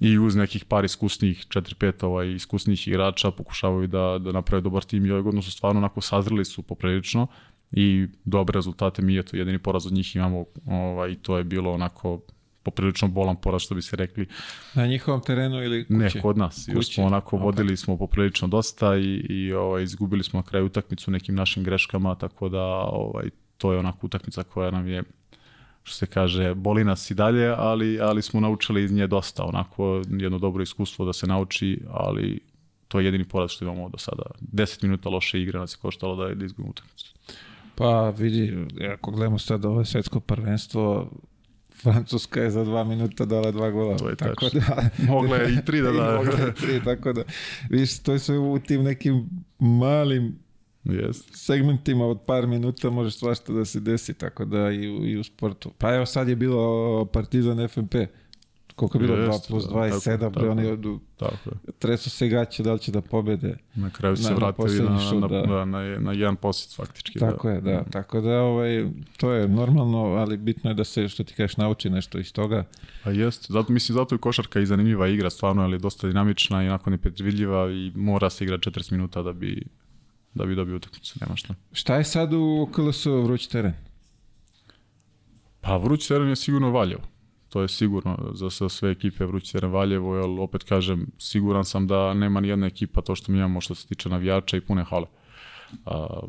i 0.00 0.18
uz 0.18 0.36
nekih 0.36 0.64
par 0.64 0.84
iskusnih, 0.84 1.46
4-5 1.48 2.06
ovaj, 2.06 2.32
iskusnih 2.32 2.88
igrača 2.88 3.30
pokušavaju 3.30 3.86
da, 3.86 4.18
da 4.20 4.32
naprave 4.32 4.60
dobar 4.60 4.84
tim 4.84 5.06
i 5.06 5.10
ove 5.10 5.22
godine 5.22 5.42
su 5.42 5.50
stvarno 5.50 5.78
onako 5.78 6.00
sazreli 6.00 6.44
su 6.44 6.62
poprilično 6.62 7.26
i 7.72 8.06
dobre 8.24 8.54
rezultate 8.54 9.02
mi 9.02 9.14
je 9.14 9.22
to 9.22 9.36
jedini 9.36 9.58
poraz 9.58 9.86
od 9.86 9.92
njih 9.92 10.16
imamo 10.16 10.44
ovaj, 10.66 11.14
to 11.22 11.38
je 11.38 11.44
bilo 11.44 11.72
onako 11.72 12.20
poprilično 12.62 13.08
bolan 13.08 13.36
poraz 13.36 13.62
što 13.62 13.74
bi 13.74 13.82
se 13.82 13.96
rekli. 13.96 14.26
Na 14.74 14.86
njihovom 14.86 15.20
terenu 15.20 15.62
ili 15.64 15.84
kuće? 15.84 15.98
Ne, 15.98 16.22
kod 16.22 16.38
nas. 16.38 16.64
Kuće. 16.66 16.76
Još 16.76 16.94
smo 16.94 17.04
onako 17.04 17.36
okay. 17.36 17.42
vodili 17.42 17.76
smo 17.76 17.96
poprilično 17.96 18.48
dosta 18.48 18.96
i, 18.96 19.26
i 19.28 19.52
ovaj, 19.52 19.82
izgubili 19.82 20.22
smo 20.22 20.38
na 20.40 20.46
kraju 20.46 20.66
utakmicu 20.66 21.10
nekim 21.10 21.34
našim 21.34 21.64
greškama, 21.64 22.14
tako 22.14 22.48
da 22.48 22.64
ovaj, 22.92 23.30
to 23.56 23.72
je 23.72 23.78
onako 23.78 24.06
utakmica 24.06 24.42
koja 24.42 24.70
nam 24.70 24.88
je 24.88 25.02
što 25.90 25.98
se 25.98 26.06
kaže, 26.06 26.54
boli 26.54 26.84
nas 26.84 27.10
i 27.10 27.14
dalje, 27.14 27.54
ali, 27.58 28.00
ali 28.00 28.22
smo 28.22 28.40
naučili 28.40 28.84
iz 28.84 28.92
nje 28.92 29.06
dosta, 29.06 29.44
onako 29.44 30.02
jedno 30.10 30.38
dobro 30.38 30.62
iskustvo 30.62 31.04
da 31.04 31.12
se 31.12 31.26
nauči, 31.26 31.80
ali 31.90 32.40
to 32.88 33.00
je 33.00 33.04
jedini 33.04 33.24
poraz 33.24 33.50
što 33.50 33.64
imamo 33.64 33.88
do 33.88 33.98
sada. 33.98 34.22
10 34.52 34.82
minuta 34.82 35.08
loše 35.08 35.42
igre 35.42 35.58
nas 35.58 35.74
je 35.74 35.78
koštalo 35.82 36.16
da, 36.16 36.34
da 36.34 36.44
izgubimo 36.44 36.70
utakmicu. 36.70 37.14
Pa 37.74 38.10
vidi, 38.10 38.66
ako 38.94 39.10
gledamo 39.10 39.38
sad 39.38 39.64
ovo 39.64 39.84
svetsko 39.84 40.20
prvenstvo, 40.20 41.10
Francuska 41.82 42.42
je 42.42 42.50
za 42.50 42.64
dva 42.64 42.84
minuta 42.84 43.24
dala 43.24 43.50
dva 43.50 43.70
gola. 43.70 43.96
To 43.96 44.08
je 44.08 44.16
tako 44.16 44.48
tačno. 44.48 44.60
da, 44.60 44.90
Mogla 45.12 45.36
je 45.36 45.52
i 45.52 45.64
tri 45.64 45.80
da 45.80 45.92
da. 46.00 46.16
Mogla 46.16 46.38
je 46.38 46.54
tri, 46.54 46.80
tako 46.84 47.12
da, 47.12 47.22
viš, 47.68 48.02
to 48.02 48.12
je 48.12 48.18
sve 48.18 48.38
u 48.38 48.58
tim 48.58 48.82
nekim 48.82 49.28
malim 49.58 50.38
Yes. 50.84 51.22
segmentima 51.32 52.06
od 52.06 52.20
par 52.26 52.46
minuta 52.46 52.90
može 52.90 53.10
svašta 53.10 53.52
da 53.52 53.64
se 53.64 53.80
desi, 53.80 54.14
tako 54.14 54.44
da 54.44 54.70
i 54.70 54.84
i 54.84 55.18
u 55.18 55.24
sportu. 55.24 55.72
Pa 55.78 55.94
evo 55.94 56.06
sad 56.06 56.28
je 56.28 56.36
bilo 56.36 57.04
Partizan 57.04 57.68
FNP, 57.68 57.94
koliko 58.74 58.98
je 58.98 59.06
bilo 59.06 59.16
Jest, 59.16 59.44
2 59.44 59.48
plus 59.48 59.64
2 59.64 59.88
i 59.88 59.90
7, 59.90 60.30
bre, 60.30 60.48
oni 60.48 60.66
odu, 60.66 61.00
tako 61.16 61.50
je. 61.50 61.72
tresu 61.78 62.10
se 62.10 62.28
gaće 62.28 62.62
da 62.62 62.72
li 62.72 62.78
će 62.78 62.92
da 62.92 63.00
pobede. 63.00 63.56
Na 63.74 63.90
kraju 63.90 64.16
se 64.16 64.34
vratili 64.34 64.82
na, 64.82 64.90
na, 64.90 65.28
na, 65.28 65.46
na, 65.46 65.64
na, 65.64 65.98
na 65.98 66.12
jedan 66.12 66.36
posjec 66.36 66.76
faktički. 66.76 67.18
Tako 67.18 67.48
da. 67.48 67.54
je, 67.54 67.60
da. 67.60 67.84
Tako 67.90 68.20
da 68.20 68.40
ovaj, 68.40 68.86
to 69.16 69.32
je 69.32 69.48
normalno, 69.48 69.98
ali 69.98 70.36
bitno 70.36 70.70
je 70.70 70.74
da 70.74 70.84
se, 70.84 71.08
što 71.08 71.24
ti 71.24 71.34
kažeš, 71.34 71.56
nauči 71.56 71.90
nešto 71.90 72.18
iz 72.18 72.32
toga. 72.32 72.64
Pa 73.04 73.10
jest, 73.10 73.50
zato, 73.50 73.72
mislim, 73.72 73.94
zato 73.94 74.14
je 74.14 74.18
košarka 74.18 74.60
i 74.60 74.66
zanimljiva 74.66 75.08
igra, 75.08 75.30
stvarno, 75.30 75.62
ali 75.62 75.78
dosta 75.78 76.06
dinamična 76.06 76.64
i 76.64 76.68
onako 76.68 76.90
nepredvidljiva 76.90 77.70
i 77.70 77.92
mora 77.94 78.30
se 78.30 78.44
igrati 78.44 78.70
40 78.70 78.92
minuta 78.92 79.22
da 79.22 79.32
bi 79.32 79.62
da 80.34 80.46
bi 80.46 80.54
dobio 80.54 80.76
utakmicu, 80.76 81.18
nema 81.20 81.36
šta. 81.36 81.54
Šta 81.72 81.96
je 81.96 82.04
sad 82.04 82.32
u 82.32 82.68
KLS 82.72 83.06
vruć 83.06 83.46
teren? 83.46 83.72
Pa 85.60 85.76
vruć 85.76 86.08
teren 86.08 86.28
je 86.28 86.36
sigurno 86.36 86.70
Valjevo. 86.70 87.02
To 87.48 87.62
je 87.62 87.68
sigurno 87.68 88.30
za, 88.34 88.48
za 88.48 88.68
sve 88.68 88.90
ekipe 88.90 89.24
vruć 89.24 89.52
teren 89.52 89.70
Valjevo, 89.70 90.16
jer 90.16 90.40
opet 90.40 90.64
kažem, 90.64 91.06
siguran 91.18 91.64
sam 91.64 91.86
da 91.86 92.14
nema 92.14 92.40
ni 92.40 92.48
jedna 92.48 92.66
ekipa 92.66 93.00
to 93.00 93.14
što 93.14 93.32
mi 93.32 93.38
imamo 93.38 93.60
što 93.60 93.74
se 93.74 93.86
tiče 93.86 94.08
navijača 94.08 94.56
i 94.56 94.60
pune 94.60 94.84
hale. 94.84 95.06
A, 95.86 96.20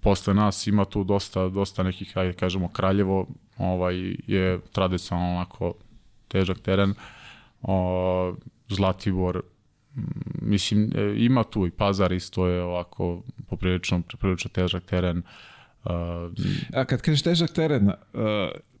posle 0.00 0.34
nas 0.34 0.66
ima 0.66 0.84
tu 0.84 1.04
dosta, 1.04 1.48
dosta 1.48 1.82
nekih, 1.82 2.18
ajde 2.18 2.32
kažemo, 2.32 2.68
Kraljevo 2.68 3.26
ovaj, 3.58 4.16
je 4.26 4.60
tradicionalno 4.72 5.36
onako 5.36 5.74
težak 6.28 6.58
teren. 6.58 6.94
O, 7.62 8.34
Zlatibor 8.68 9.42
mislim, 10.42 10.90
e, 10.94 11.14
ima 11.16 11.44
tu 11.44 11.66
i 11.66 11.70
Pazar 11.70 12.12
isto 12.12 12.46
je 12.46 12.62
ovako 12.62 13.22
poprilično, 13.48 14.02
poprilično 14.10 14.50
težak 14.54 14.84
teren. 14.84 15.22
Uh, 15.84 15.92
A 16.74 16.84
kad 16.84 17.02
kažeš 17.02 17.22
težak 17.22 17.50
teren, 17.50 17.88
uh, 17.88 17.94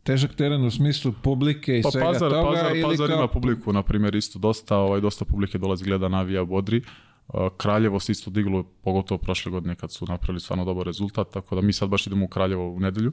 težak 0.02 0.34
teren 0.34 0.64
u 0.64 0.70
smislu 0.70 1.12
publike 1.22 1.78
i 1.78 1.82
pa 1.82 1.90
svega 1.90 2.06
Pazar, 2.06 2.30
toga? 2.30 2.50
Pazar, 2.50 2.76
ili 2.76 2.82
Pazar 2.82 3.08
kao... 3.08 3.16
ima 3.16 3.28
publiku, 3.28 3.72
na 3.72 3.82
primjer, 3.82 4.14
isto 4.14 4.38
dosta, 4.38 4.76
ovaj, 4.76 5.00
dosta 5.00 5.24
publike 5.24 5.58
dolazi 5.58 5.84
gleda 5.84 6.08
navija 6.08 6.44
Bodri. 6.44 6.82
Uh, 7.28 7.48
Kraljevo 7.56 8.00
se 8.00 8.12
isto 8.12 8.30
diglo, 8.30 8.62
pogotovo 8.62 9.18
prošle 9.18 9.52
godine 9.52 9.74
kad 9.74 9.92
su 9.92 10.06
napravili 10.08 10.40
stvarno 10.40 10.64
dobar 10.64 10.86
rezultat, 10.86 11.32
tako 11.32 11.54
da 11.54 11.60
mi 11.60 11.72
sad 11.72 11.88
baš 11.88 12.06
idemo 12.06 12.24
u 12.24 12.28
Kraljevo 12.28 12.70
u 12.70 12.80
nedelju. 12.80 13.12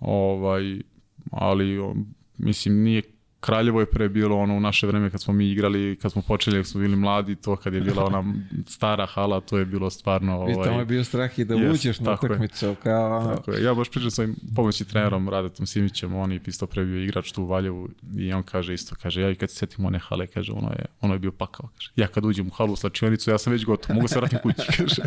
Ovaj, 0.00 0.80
ali, 1.30 1.78
mislim, 2.38 2.82
nije 2.82 3.02
Kraljevo 3.40 3.80
je 3.80 3.86
pre 3.86 4.08
bilo 4.08 4.36
ono 4.36 4.56
u 4.56 4.60
naše 4.60 4.86
vreme 4.86 5.10
kad 5.10 5.22
smo 5.22 5.34
mi 5.34 5.50
igrali, 5.50 5.98
kad 6.02 6.12
smo 6.12 6.22
počeli, 6.22 6.58
kad 6.58 6.66
smo 6.66 6.80
bili 6.80 6.96
mladi, 6.96 7.36
to 7.36 7.56
kad 7.56 7.74
je 7.74 7.80
bila 7.80 8.04
ona 8.04 8.34
stara 8.66 9.06
hala, 9.06 9.40
to 9.40 9.58
je 9.58 9.64
bilo 9.64 9.90
stvarno... 9.90 10.36
Ovaj, 10.36 10.52
I 10.52 10.64
tamo 10.64 10.78
je 10.78 10.84
bio 10.84 11.04
strah 11.04 11.38
i 11.38 11.44
da 11.44 11.54
yes, 11.54 11.72
uđeš 11.72 12.00
na 12.00 12.12
utakmicu. 12.12 12.74
Kao, 12.82 13.18
ono... 13.18 13.36
Tako 13.36 13.52
je. 13.52 13.62
Ja 13.62 13.74
baš 13.74 13.90
pričam 13.90 14.10
svojim 14.10 14.36
pomoći 14.56 14.84
trenerom 14.84 15.28
Radetom 15.28 15.66
Simićem, 15.66 16.14
on 16.14 16.32
je 16.32 16.40
isto 16.46 16.66
pre 16.66 16.84
bio 16.84 17.02
igrač 17.02 17.32
tu 17.32 17.42
u 17.42 17.46
Valjevu 17.46 17.88
i 18.16 18.32
on 18.32 18.42
kaže 18.42 18.74
isto, 18.74 18.96
kaže, 19.02 19.22
ja 19.22 19.30
i 19.30 19.34
kad 19.34 19.50
se 19.50 19.56
setim 19.56 19.84
one 19.84 19.98
hale, 19.98 20.26
kaže, 20.26 20.52
ono 20.52 20.68
je, 20.68 20.84
ono 21.00 21.14
je 21.14 21.18
bio 21.18 21.32
pakao. 21.32 21.68
Kaže. 21.74 21.90
Ja 21.96 22.06
kad 22.06 22.24
uđem 22.24 22.46
u 22.46 22.50
halu 22.50 22.72
u 22.72 22.76
slačionicu, 22.76 23.30
ja 23.30 23.38
sam 23.38 23.52
već 23.52 23.64
gotov, 23.64 23.96
mogu 23.96 24.08
se 24.08 24.18
vratiti 24.18 24.42
kući, 24.42 24.66
kaže. 24.76 25.02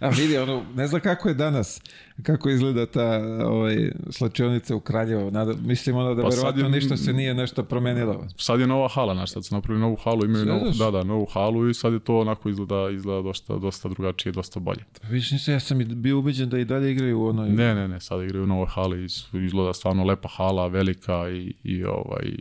A 0.00 0.08
vidi, 0.08 0.38
ono, 0.38 0.64
ne 0.74 0.86
znam 0.86 1.00
kako 1.00 1.28
je 1.28 1.34
danas, 1.34 1.80
kako 2.22 2.50
izgleda 2.50 2.86
ta 2.86 3.20
ovaj, 3.46 3.90
slačionica 4.10 4.76
u 4.76 4.80
Kraljevo. 4.80 5.30
Nada, 5.30 5.54
mislim 5.64 5.96
ono 5.96 6.14
da 6.14 6.22
pa 6.22 6.28
verovatno 6.28 6.62
je, 6.62 6.70
ništa 6.70 6.96
se 6.96 7.12
nije 7.12 7.34
nešto 7.34 7.64
promenilo. 7.64 8.26
Sad 8.36 8.60
je 8.60 8.66
nova 8.66 8.88
hala, 8.88 9.14
znaš, 9.14 9.32
sad 9.32 9.44
su 9.44 9.54
napravili 9.54 9.80
novu 9.80 9.96
halu, 9.96 10.24
imaju 10.24 10.44
novu, 10.44 10.70
da, 10.78 10.90
da, 10.90 11.04
novu 11.04 11.26
halu 11.26 11.68
i 11.68 11.74
sad 11.74 11.92
je 11.92 12.00
to 12.00 12.18
onako 12.18 12.48
izgleda, 12.48 12.90
izgleda 12.90 13.22
dosta, 13.22 13.56
dosta 13.56 13.88
drugačije, 13.88 14.32
dosta 14.32 14.60
bolje. 14.60 14.84
Viš, 15.10 15.30
nisam, 15.30 15.54
ja 15.54 15.60
sam 15.60 15.78
bio 15.78 16.18
ubeđen 16.18 16.48
da 16.48 16.58
i 16.58 16.64
dalje 16.64 16.92
igraju 16.92 17.20
u 17.20 17.26
onoj... 17.26 17.50
Ne, 17.50 17.74
ne, 17.74 17.88
ne, 17.88 18.00
sad 18.00 18.22
igraju 18.22 18.44
u 18.44 18.46
novoj 18.46 18.66
hali, 18.66 19.04
izgleda 19.32 19.72
stvarno 19.72 20.04
lepa 20.04 20.28
hala, 20.28 20.66
velika 20.66 21.30
i, 21.30 21.54
i 21.64 21.84
ovaj, 21.84 22.32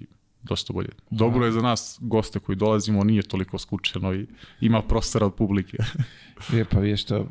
dosta 0.43 0.73
bolje. 0.73 0.89
Dobro 1.09 1.45
je 1.45 1.51
za 1.51 1.61
nas 1.61 1.97
goste 2.01 2.39
koji 2.39 2.55
dolazimo, 2.55 3.03
nije 3.03 3.21
toliko 3.21 3.57
skučeno 3.57 4.13
i 4.13 4.27
ima 4.61 4.81
prostora 4.81 5.25
od 5.25 5.35
publike. 5.35 5.77
je 6.53 6.65
pa 6.65 6.79
je 6.79 6.97
što 6.97 7.27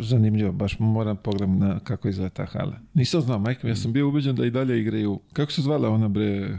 zanimljivo, 0.00 0.52
baš 0.52 0.76
moram 0.78 1.16
pogledam 1.16 1.58
na 1.58 1.80
kako 1.80 2.08
izgleda 2.08 2.30
ta 2.30 2.46
hala. 2.46 2.78
Nisam 2.94 3.20
znao, 3.20 3.38
majka, 3.38 3.68
ja 3.68 3.76
sam 3.76 3.92
bio 3.92 4.08
ubeđen 4.08 4.36
da 4.36 4.46
i 4.46 4.50
dalje 4.50 4.80
igraju. 4.80 5.20
Kako 5.32 5.52
se 5.52 5.62
zvala 5.62 5.88
ona 5.88 6.08
bre, 6.08 6.58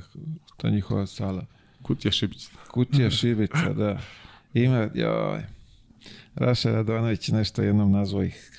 ta 0.58 0.69
njihova 0.69 1.06
sala? 1.06 1.45
Kutija 1.82 2.12
Šibica. 2.12 2.49
Kutija 2.71 3.10
Šibica, 3.10 3.73
da. 3.73 3.99
Ima, 4.54 4.89
joj. 4.93 5.43
Raša 6.36 6.71
Radonović 6.71 7.27
nešto 7.27 7.62
jednom 7.62 7.91
nazvao 7.91 8.23
ih 8.23 8.51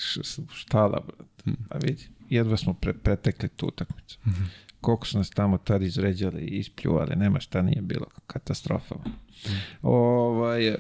štala, 0.52 1.00
brate. 1.06 1.42
Hmm. 1.44 1.56
A 1.70 1.78
vidi, 1.78 2.08
jedva 2.28 2.56
smo 2.56 2.74
pre, 2.74 2.92
pretekli 2.92 3.48
tu 3.48 3.66
utakmicu. 3.66 4.18
Mm 4.26 4.30
-hmm 4.30 4.71
koliko 4.82 5.06
su 5.06 5.18
nas 5.18 5.30
tamo 5.30 5.58
tad 5.58 5.82
izređali 5.82 6.42
i 6.42 6.58
ispljuvali, 6.58 7.16
nema 7.16 7.40
šta 7.40 7.62
nije 7.62 7.82
bilo, 7.82 8.06
katastrofa. 8.26 8.94
Mm. 8.94 9.10
Ovaj, 9.82 10.74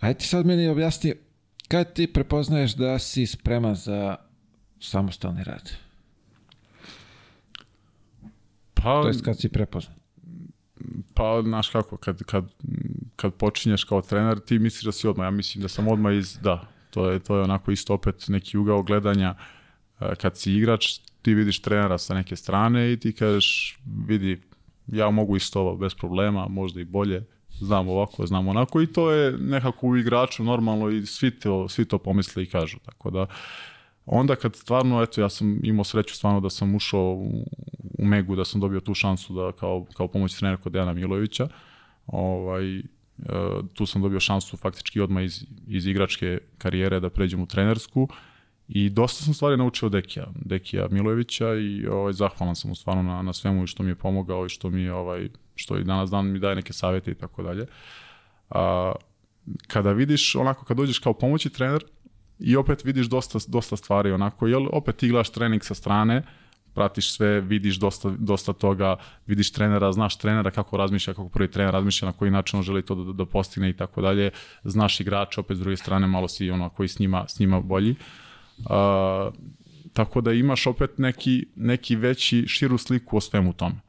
ajde 0.00 0.18
ti 0.18 0.26
sad 0.26 0.46
meni 0.46 0.68
objasni, 0.68 1.14
kad 1.68 1.92
ti 1.92 2.12
prepoznaješ 2.12 2.74
da 2.74 2.98
si 2.98 3.26
spreman 3.26 3.74
za 3.74 4.16
samostalni 4.80 5.44
rad? 5.44 5.70
Pa, 8.74 9.02
to 9.02 9.08
jest 9.08 9.24
kad 9.24 9.40
si 9.40 9.48
prepoznat? 9.48 9.96
Pa, 11.14 11.42
znaš 11.44 11.68
kako, 11.68 11.96
kad, 11.96 12.22
kad, 12.22 12.44
kad 13.16 13.34
počinješ 13.34 13.84
kao 13.84 14.02
trener, 14.02 14.40
ti 14.40 14.58
misliš 14.58 14.84
da 14.84 14.92
si 14.92 15.08
odmah, 15.08 15.26
ja 15.26 15.30
mislim 15.30 15.62
da 15.62 15.68
sam 15.68 15.88
odmah 15.88 16.14
iz, 16.16 16.38
da, 16.42 16.68
to 16.90 17.10
je, 17.10 17.18
to 17.18 17.36
je 17.36 17.42
onako 17.42 17.70
isto 17.70 17.94
opet 17.94 18.24
neki 18.28 18.58
ugao 18.58 18.82
gledanja, 18.82 19.34
kad 20.20 20.38
si 20.38 20.52
igrač, 20.52 21.00
ti 21.22 21.34
vidiš 21.34 21.62
trenera 21.62 21.98
sa 21.98 22.14
neke 22.14 22.36
strane 22.36 22.92
i 22.92 22.96
ti 22.96 23.12
kažeš, 23.12 23.78
vidi, 24.06 24.40
ja 24.86 25.10
mogu 25.10 25.36
isto 25.36 25.60
ovo 25.60 25.76
bez 25.76 25.94
problema, 25.94 26.48
možda 26.48 26.80
i 26.80 26.84
bolje, 26.84 27.24
znam 27.50 27.88
ovako, 27.88 28.26
znam 28.26 28.48
onako. 28.48 28.82
I 28.82 28.86
to 28.86 29.10
je 29.10 29.32
nekako 29.38 29.86
u 29.86 29.96
igraču 29.96 30.44
normalno 30.44 30.88
i 30.88 31.06
svi 31.06 31.30
to, 31.30 31.68
svi 31.68 31.84
to 31.84 31.98
pomisle 31.98 32.42
i 32.42 32.46
kažu, 32.46 32.78
tako 32.84 33.10
da 33.10 33.26
onda 34.06 34.36
kad 34.36 34.56
stvarno, 34.56 35.02
eto, 35.02 35.20
ja 35.20 35.28
sam 35.28 35.60
imao 35.62 35.84
sreću 35.84 36.14
stvarno 36.14 36.40
da 36.40 36.50
sam 36.50 36.74
ušao 36.74 37.12
u, 37.12 37.46
u 37.98 38.04
Megu, 38.04 38.36
da 38.36 38.44
sam 38.44 38.60
dobio 38.60 38.80
tu 38.80 38.94
šansu 38.94 39.32
da 39.34 39.52
kao, 39.52 39.86
kao 39.96 40.08
pomoć 40.08 40.38
trener 40.38 40.56
kod 40.56 40.72
Dejana 40.72 40.92
Milovića, 40.92 41.48
ovaj, 42.06 42.78
e, 42.78 42.82
tu 43.74 43.86
sam 43.86 44.02
dobio 44.02 44.20
šansu 44.20 44.56
faktički 44.56 45.00
odmah 45.00 45.24
iz, 45.24 45.44
iz 45.66 45.86
igračke 45.86 46.38
karijere 46.58 47.00
da 47.00 47.10
pređem 47.10 47.40
u 47.40 47.46
trenersku, 47.46 48.08
I 48.72 48.90
dosta 48.90 49.24
sam 49.24 49.34
stvari 49.34 49.56
naučio 49.56 49.86
od 49.86 49.92
Dekija, 49.92 50.26
Dekija 50.34 50.88
Milojevića 50.90 51.54
i 51.54 51.86
ovaj, 51.86 52.12
zahvalan 52.12 52.56
sam 52.56 52.68
mu 52.68 52.74
stvarno 52.74 53.02
na, 53.02 53.22
na 53.22 53.32
svemu 53.32 53.66
što 53.66 53.82
mi 53.82 53.90
je 53.90 53.94
pomogao 53.94 54.46
i 54.46 54.48
što 54.48 54.70
mi 54.70 54.88
ovaj, 54.88 55.28
što 55.54 55.78
i 55.78 55.84
danas 55.84 56.10
dan 56.10 56.26
mi 56.26 56.38
daje 56.38 56.54
neke 56.54 56.72
savete 56.72 57.10
i 57.10 57.14
tako 57.14 57.42
dalje. 57.42 57.66
A, 58.50 58.92
kada 59.66 59.92
vidiš, 59.92 60.34
onako, 60.34 60.64
kad 60.64 60.76
dođeš 60.76 60.98
kao 60.98 61.12
pomoći 61.12 61.50
trener 61.50 61.84
i 62.38 62.56
opet 62.56 62.84
vidiš 62.84 63.06
dosta, 63.06 63.38
dosta 63.48 63.76
stvari, 63.76 64.12
onako, 64.12 64.46
jel 64.46 64.66
opet 64.72 64.96
ti 64.96 65.08
gledaš 65.08 65.30
trening 65.30 65.64
sa 65.64 65.74
strane, 65.74 66.22
pratiš 66.74 67.12
sve, 67.12 67.40
vidiš 67.40 67.76
dosta, 67.76 68.10
dosta 68.18 68.52
toga, 68.52 68.96
vidiš 69.26 69.52
trenera, 69.52 69.92
znaš 69.92 70.18
trenera 70.18 70.50
kako 70.50 70.76
razmišlja, 70.76 71.14
kako 71.14 71.28
prvi 71.28 71.50
trener 71.50 71.72
razmišlja, 71.72 72.06
na 72.06 72.12
koji 72.12 72.30
način 72.30 72.58
on 72.58 72.62
želi 72.62 72.82
to 72.82 72.94
da, 72.94 73.12
da 73.12 73.26
postigne 73.26 73.70
i 73.70 73.76
tako 73.76 74.02
dalje. 74.02 74.30
Znaš 74.64 75.00
igrača, 75.00 75.40
opet 75.40 75.56
s 75.56 75.60
druge 75.60 75.76
strane 75.76 76.06
malo 76.06 76.28
si 76.28 76.50
ono 76.50 76.68
koji 76.68 76.88
s 76.88 76.98
njima, 76.98 77.24
s 77.28 77.38
njima 77.38 77.60
bolji. 77.60 77.90
Uh, 77.90 78.29
A, 78.64 79.30
tako 79.92 80.20
da 80.20 80.32
imaš 80.32 80.66
opet 80.66 80.98
neki, 80.98 81.46
neki 81.56 81.96
veći, 81.96 82.44
širu 82.46 82.78
sliku 82.78 83.16
o 83.16 83.20
svemu 83.20 83.52
tome. 83.52 83.80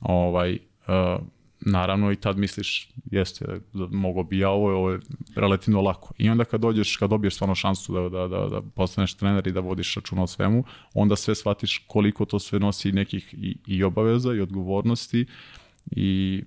Ovaj, 0.00 0.58
a, 0.86 1.18
naravno 1.60 2.12
i 2.12 2.16
tad 2.16 2.38
misliš, 2.38 2.88
jeste, 3.10 3.60
da 3.72 3.86
mogo 3.90 4.22
bi 4.22 4.38
ja 4.38 4.50
ovo, 4.50 4.76
ovo 4.76 4.90
je 4.90 5.00
relativno 5.36 5.80
lako. 5.80 6.14
I 6.18 6.30
onda 6.30 6.44
kad 6.44 6.60
dođeš, 6.60 6.96
kad 6.96 7.10
dobiješ 7.10 7.34
stvarno 7.34 7.54
šansu 7.54 7.92
da, 7.92 8.08
da, 8.08 8.28
da, 8.28 8.48
da 8.48 8.60
postaneš 8.74 9.14
trener 9.14 9.46
i 9.46 9.52
da 9.52 9.60
vodiš 9.60 9.94
računa 9.94 10.22
o 10.22 10.26
svemu, 10.26 10.64
onda 10.94 11.16
sve 11.16 11.34
shvatiš 11.34 11.84
koliko 11.86 12.24
to 12.24 12.38
sve 12.38 12.58
nosi 12.58 12.92
nekih 12.92 13.34
i, 13.34 13.56
i 13.66 13.84
obaveza 13.84 14.34
i 14.34 14.40
odgovornosti 14.40 15.26
i 15.90 16.42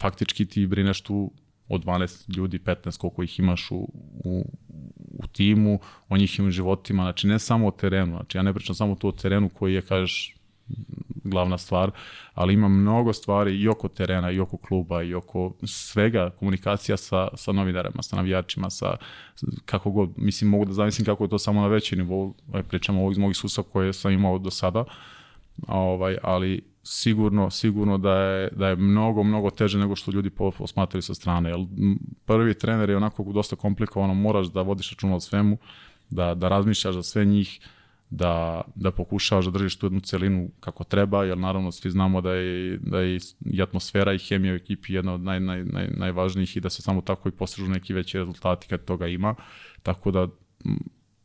faktički 0.00 0.46
ti 0.46 0.66
brineš 0.66 1.00
tu 1.00 1.32
od 1.68 1.84
12 1.84 2.36
ljudi, 2.36 2.58
15 2.58 2.98
koliko 2.98 3.22
ih 3.22 3.38
imaš 3.38 3.70
u, 3.70 3.88
u, 4.24 4.44
u 5.18 5.26
timu, 5.26 5.78
o 6.08 6.16
njihovim 6.16 6.50
životima, 6.50 7.02
znači 7.02 7.26
ne 7.26 7.38
samo 7.38 7.66
o 7.66 7.70
terenu, 7.70 8.16
znači 8.16 8.38
ja 8.38 8.42
ne 8.42 8.54
pričam 8.54 8.74
samo 8.74 8.94
tu 8.94 9.08
o 9.08 9.12
terenu 9.12 9.48
koji 9.48 9.74
je, 9.74 9.82
kažeš, 9.82 10.34
glavna 11.24 11.58
stvar, 11.58 11.90
ali 12.34 12.54
ima 12.54 12.68
mnogo 12.68 13.12
stvari 13.12 13.56
i 13.56 13.68
oko 13.68 13.88
terena, 13.88 14.30
i 14.30 14.40
oko 14.40 14.56
kluba, 14.56 15.02
i 15.02 15.14
oko 15.14 15.52
svega, 15.66 16.30
komunikacija 16.38 16.96
sa, 16.96 17.28
sa 17.34 17.52
novinarima, 17.52 18.02
sa 18.02 18.16
navijačima, 18.16 18.70
sa 18.70 18.96
kako 19.64 19.90
god, 19.90 20.10
mislim, 20.16 20.50
mogu 20.50 20.64
da 20.64 20.72
zamislim 20.72 21.04
kako 21.04 21.24
je 21.24 21.30
to 21.30 21.38
samo 21.38 21.60
na 21.60 21.66
veći 21.68 21.96
nivou, 21.96 22.34
ovaj, 22.48 22.62
pričam 22.62 22.98
ovo 22.98 23.10
iz 23.10 23.18
mojih 23.18 23.36
susa 23.36 23.62
koje 23.62 23.92
sam 23.92 24.12
imao 24.12 24.38
do 24.38 24.50
sada, 24.50 24.84
ovaj, 25.66 26.16
ali 26.22 26.62
sigurno, 26.90 27.50
sigurno 27.50 27.98
da 27.98 28.14
je, 28.14 28.50
da 28.50 28.68
je 28.68 28.76
mnogo, 28.76 29.22
mnogo 29.22 29.50
teže 29.50 29.78
nego 29.78 29.96
što 29.96 30.10
ljudi 30.10 30.30
posmatraju 30.30 31.02
sa 31.02 31.14
strane. 31.14 31.50
Jer 31.50 31.58
prvi 32.24 32.54
trener 32.54 32.90
je 32.90 32.96
onako 32.96 33.22
dosta 33.22 33.56
komplikovano, 33.56 34.14
moraš 34.14 34.46
da 34.46 34.62
vodiš 34.62 34.90
računa 34.90 35.16
o 35.16 35.20
svemu, 35.20 35.58
da, 36.10 36.34
da 36.34 36.48
razmišljaš 36.48 36.94
za 36.94 37.02
sve 37.02 37.24
njih, 37.24 37.60
da, 38.10 38.62
da 38.74 38.90
pokušavaš 38.90 39.44
da 39.44 39.50
držiš 39.50 39.76
tu 39.78 39.86
jednu 39.86 40.00
celinu 40.00 40.50
kako 40.60 40.84
treba, 40.84 41.24
jer 41.24 41.38
naravno 41.38 41.72
svi 41.72 41.90
znamo 41.90 42.20
da 42.20 42.32
je, 42.32 42.78
da 42.78 43.00
je 43.00 43.18
i 43.44 43.62
atmosfera 43.62 44.12
i 44.12 44.18
hemija 44.18 44.52
u 44.52 44.56
ekipi 44.56 44.94
jedna 44.94 45.14
od 45.14 45.20
naj, 45.20 45.40
naj, 45.40 45.64
naj, 45.64 45.88
najvažnijih 45.96 46.56
i 46.56 46.60
da 46.60 46.70
se 46.70 46.82
samo 46.82 47.00
tako 47.00 47.28
i 47.28 47.32
postižu 47.32 47.68
neki 47.68 47.94
veći 47.94 48.18
rezultati 48.18 48.66
kad 48.68 48.84
toga 48.84 49.06
ima. 49.06 49.34
Tako 49.82 50.10
da 50.10 50.28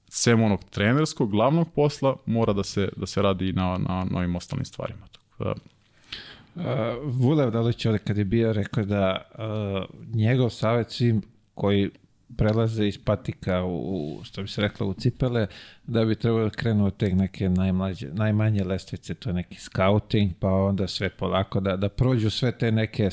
sem 0.10 0.44
onog 0.44 0.64
trenerskog, 0.70 1.32
glavnog 1.32 1.74
posla, 1.76 2.16
mora 2.26 2.54
da 2.54 2.64
se, 2.64 2.90
da 2.96 3.06
se 3.06 3.22
radi 3.22 3.54
na, 3.54 3.78
na, 3.78 4.06
na 4.12 4.18
ovim 4.18 4.36
ostalim 4.36 4.66
stvarima. 4.66 5.08
Uh, 5.46 6.64
Vulev 7.04 7.52
Dalić 7.52 7.86
ovde 7.86 8.00
kad 8.00 8.18
je 8.18 8.26
bio 8.26 8.54
rekao 8.54 8.84
da 8.86 9.22
uh, 9.32 10.16
njegov 10.16 10.50
savjet 10.50 10.92
svim 10.92 11.22
koji 11.54 11.90
prelaze 12.38 12.88
iz 12.88 12.98
patika 12.98 13.64
u, 13.66 14.20
što 14.24 14.42
bi 14.42 14.48
se 14.48 14.62
reklo, 14.62 14.88
u 14.88 14.94
cipele, 14.94 15.48
da 15.88 16.06
bi 16.06 16.16
trebalo 16.16 16.44
da 16.44 16.50
krenu 16.50 16.86
od 16.86 16.98
te 16.98 17.16
neke 17.16 17.50
najmlađe, 17.50 18.08
najmanje 18.14 18.64
lestvice, 18.64 19.14
to 19.14 19.30
je 19.30 19.34
neki 19.34 19.58
scouting, 19.60 20.32
pa 20.40 20.50
onda 20.50 20.88
sve 20.88 21.10
polako, 21.10 21.60
da, 21.60 21.76
da 21.76 21.90
prođu 21.90 22.30
sve 22.30 22.52
te 22.52 22.72
neke, 22.72 23.10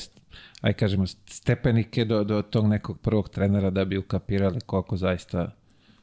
aj 0.61 0.73
kažemo, 0.73 1.07
stepenike 1.07 2.05
do, 2.05 2.23
do 2.23 2.41
tog 2.41 2.67
nekog 2.67 2.99
prvog 2.99 3.29
trenera 3.29 3.69
da 3.69 3.85
bi 3.85 3.97
ukapirali 3.97 4.61
koliko 4.61 4.97
zaista 4.97 5.51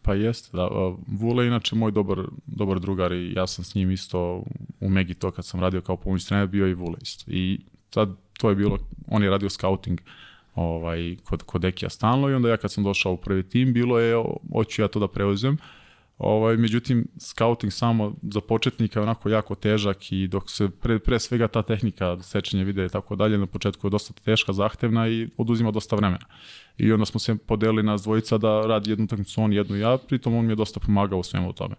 Pa 0.09 0.15
jeste, 0.15 0.57
da. 0.57 0.69
Vule 1.07 1.45
je 1.45 1.49
inače 1.49 1.77
moj 1.77 1.93
dobar, 1.93 2.19
dobar 2.47 2.81
drugar 2.81 3.13
i 3.13 3.33
ja 3.33 3.47
sam 3.47 3.65
s 3.65 3.75
njim 3.75 3.91
isto 3.91 4.43
u 4.81 4.89
Megi 4.91 5.15
to 5.15 5.31
kad 5.31 5.45
sam 5.47 5.61
radio 5.61 5.81
kao 5.81 5.97
pomoć 5.97 6.25
trener 6.25 6.47
bio 6.47 6.67
i 6.67 6.75
Vule 6.75 6.97
isto. 7.03 7.25
I 7.31 7.61
sad 7.91 8.09
to 8.39 8.49
je 8.49 8.55
bilo, 8.55 8.79
on 9.09 9.23
je 9.23 9.31
radio 9.31 9.51
scouting 9.51 10.01
ovaj, 10.55 11.17
kod, 11.25 11.43
kod 11.43 11.65
Ekija 11.65 11.91
stalno 11.91 12.29
i 12.29 12.35
onda 12.35 12.49
ja 12.49 12.57
kad 12.57 12.73
sam 12.73 12.85
došao 12.85 13.13
u 13.13 13.17
prvi 13.17 13.43
tim 13.43 13.73
bilo 13.73 13.99
je, 13.99 14.25
hoću 14.53 14.83
ja 14.83 14.89
to 14.89 15.01
da 15.01 15.09
preuzem. 15.09 15.55
Uh, 15.55 15.78
Ovaj, 16.19 16.57
međutim, 16.57 17.09
scouting 17.19 17.73
samo 17.73 18.15
za 18.23 18.41
početnika 18.41 19.01
je 19.01 19.03
onako 19.03 19.29
jako 19.29 19.55
težak 19.55 20.13
i 20.13 20.27
dok 20.27 20.51
se 20.51 20.69
pre, 20.71 20.99
pre 20.99 21.19
svega 21.19 21.49
ta 21.49 21.63
tehnika 21.63 22.23
sečenja 22.23 22.65
videa 22.65 22.87
i 22.87 22.89
tako 22.89 23.17
dalje 23.17 23.39
na 23.39 23.47
početku 23.47 23.87
je 23.87 23.91
dosta 23.91 24.13
teška, 24.25 24.53
zahtevna 24.53 25.09
i 25.09 25.29
oduzima 25.37 25.71
dosta 25.71 25.97
vremena. 25.97 26.27
I 26.79 26.93
onda 26.93 27.07
smo 27.07 27.21
se 27.21 27.37
podelili 27.37 27.83
nas 27.83 28.03
dvojica 28.03 28.39
da 28.39 28.61
radi 28.67 28.91
jednu 28.91 29.05
utakmicu 29.05 29.43
on, 29.43 29.53
jednu 29.53 29.77
ja, 29.77 29.99
pritom 30.09 30.35
on 30.35 30.47
mi 30.47 30.53
je 30.53 30.57
dosta 30.57 30.81
pomagao 30.81 31.19
u 31.19 31.23
svemu 31.23 31.53
tome. 31.53 31.75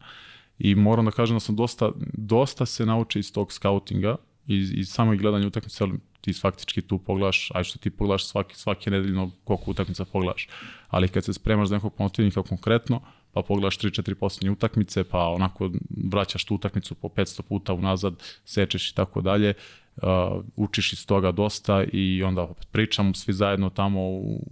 I 0.59 0.75
moram 0.75 1.05
da 1.05 1.11
kažem 1.11 1.35
da 1.35 1.39
sam 1.39 1.55
dosta, 1.55 1.91
dosta 2.13 2.65
se 2.65 2.85
naučio 2.85 3.19
iz 3.19 3.33
tog 3.33 3.53
scoutinga 3.53 4.15
iz, 4.47 4.71
iz 4.71 4.89
samog 4.89 5.17
gledanja 5.17 5.47
utakmice, 5.47 5.85
ti 6.21 6.33
faktički 6.33 6.81
tu 6.81 6.97
pogledaš, 6.97 7.51
aj 7.53 7.63
što 7.63 7.79
ti 7.79 7.89
pogledaš 7.89 8.27
svaki, 8.27 8.55
svake 8.55 8.91
nedeljno 8.91 9.31
koliko 9.43 9.71
utakmica 9.71 10.05
pogledaš. 10.05 10.47
Ali 10.87 11.07
kad 11.07 11.25
se 11.25 11.33
spremaš 11.33 11.69
za 11.69 11.75
nekog 11.75 11.93
protivnika 11.93 12.43
konkretno, 12.43 13.01
pa 13.33 13.41
pogledaš 13.41 13.77
3-4 13.77 14.13
posljednje 14.13 14.51
utakmice, 14.51 15.03
pa 15.03 15.27
onako 15.27 15.71
vraćaš 16.11 16.45
tu 16.45 16.55
utakmicu 16.55 16.95
po 16.95 17.07
500 17.07 17.41
puta 17.41 17.73
unazad, 17.73 18.13
sečeš 18.45 18.91
i 18.91 18.95
tako 18.95 19.21
dalje, 19.21 19.53
uh, 19.95 20.43
učiš 20.55 20.93
iz 20.93 21.07
toga 21.07 21.31
dosta 21.31 21.83
i 21.93 22.23
onda 22.23 22.47
pričamo 22.71 23.13
svi 23.13 23.33
zajedno 23.33 23.69
tamo 23.69 24.01
u, 24.01 24.45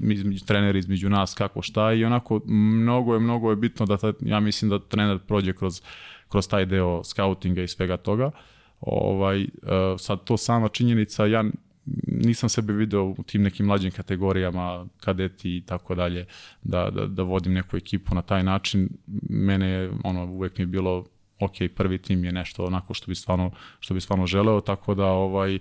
između 0.00 0.44
treneri 0.44 0.78
između 0.78 1.08
nas 1.08 1.34
kako 1.34 1.62
šta 1.62 1.92
i 1.92 2.04
onako 2.04 2.40
mnogo 2.46 3.14
je 3.14 3.20
mnogo 3.20 3.50
je 3.50 3.56
bitno 3.56 3.86
da 3.86 3.96
ta, 3.96 4.12
ja 4.20 4.40
mislim 4.40 4.68
da 4.70 4.78
trener 4.78 5.18
prođe 5.18 5.52
kroz 5.52 5.82
kroz 6.28 6.48
taj 6.48 6.66
deo 6.66 7.04
scoutinga 7.04 7.62
i 7.62 7.68
svega 7.68 7.96
toga. 7.96 8.30
Ovaj, 8.80 9.42
uh, 9.42 9.48
sad 9.98 10.24
to 10.24 10.36
sama 10.36 10.68
činjenica, 10.68 11.26
ja 11.26 11.44
nisam 12.06 12.48
sebe 12.48 12.72
video 12.72 13.04
u 13.04 13.22
tim 13.26 13.42
nekim 13.42 13.66
mlađim 13.66 13.90
kategorijama, 13.90 14.86
kadeti 15.00 15.56
i 15.56 15.62
tako 15.66 15.94
dalje, 15.94 16.26
da, 16.62 16.90
da, 16.90 17.06
da 17.06 17.22
vodim 17.22 17.52
neku 17.52 17.76
ekipu 17.76 18.14
na 18.14 18.22
taj 18.22 18.42
način. 18.42 18.88
Mene 19.28 19.68
je, 19.68 19.92
ono, 20.04 20.24
uvek 20.24 20.58
mi 20.58 20.62
je 20.62 20.66
bilo 20.66 21.04
ok, 21.40 21.52
prvi 21.74 21.98
tim 21.98 22.24
je 22.24 22.32
nešto 22.32 22.64
onako 22.64 22.94
što 22.94 23.06
bi 23.06 23.14
stvarno, 23.14 23.50
što 23.80 23.94
bi 23.94 24.00
stvarno 24.00 24.26
želeo, 24.26 24.60
tako 24.60 24.94
da 24.94 25.06
ovaj, 25.06 25.58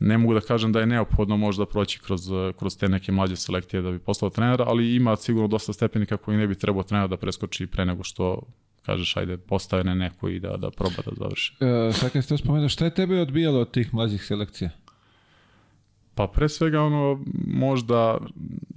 ne 0.00 0.18
mogu 0.18 0.34
da 0.34 0.40
kažem 0.40 0.72
da 0.72 0.80
je 0.80 0.86
neophodno 0.86 1.36
možda 1.36 1.66
proći 1.66 2.00
kroz, 2.00 2.20
kroz 2.58 2.76
te 2.78 2.88
neke 2.88 3.12
mlađe 3.12 3.36
selekcije 3.36 3.82
da 3.82 3.90
bi 3.90 3.98
postao 3.98 4.30
trener, 4.30 4.62
ali 4.66 4.94
ima 4.94 5.16
sigurno 5.16 5.48
dosta 5.48 5.72
stepenika 5.72 6.16
koji 6.16 6.36
ne 6.36 6.46
bi 6.46 6.54
trebao 6.54 6.82
trener 6.82 7.08
da 7.08 7.16
preskoči 7.16 7.66
pre 7.66 7.84
nego 7.84 8.04
što 8.04 8.42
kažeš 8.82 9.16
ajde 9.16 9.36
postave 9.36 9.94
neko 9.94 10.28
i 10.28 10.40
da, 10.40 10.56
da 10.56 10.70
proba 10.70 11.02
da 11.06 11.12
završi. 11.16 11.54
E, 11.60 11.92
sad 11.92 12.12
kad 12.12 12.24
ste 12.24 12.36
spomenuo, 12.36 12.68
šta 12.68 12.84
je 12.84 12.94
tebe 12.94 13.20
odbijalo 13.20 13.60
od 13.60 13.70
tih 13.70 13.94
mlađih 13.94 14.24
selekcija? 14.24 14.70
Pa 16.14 16.26
pre 16.26 16.48
svega 16.48 16.82
ono 16.82 17.24
možda 17.46 18.18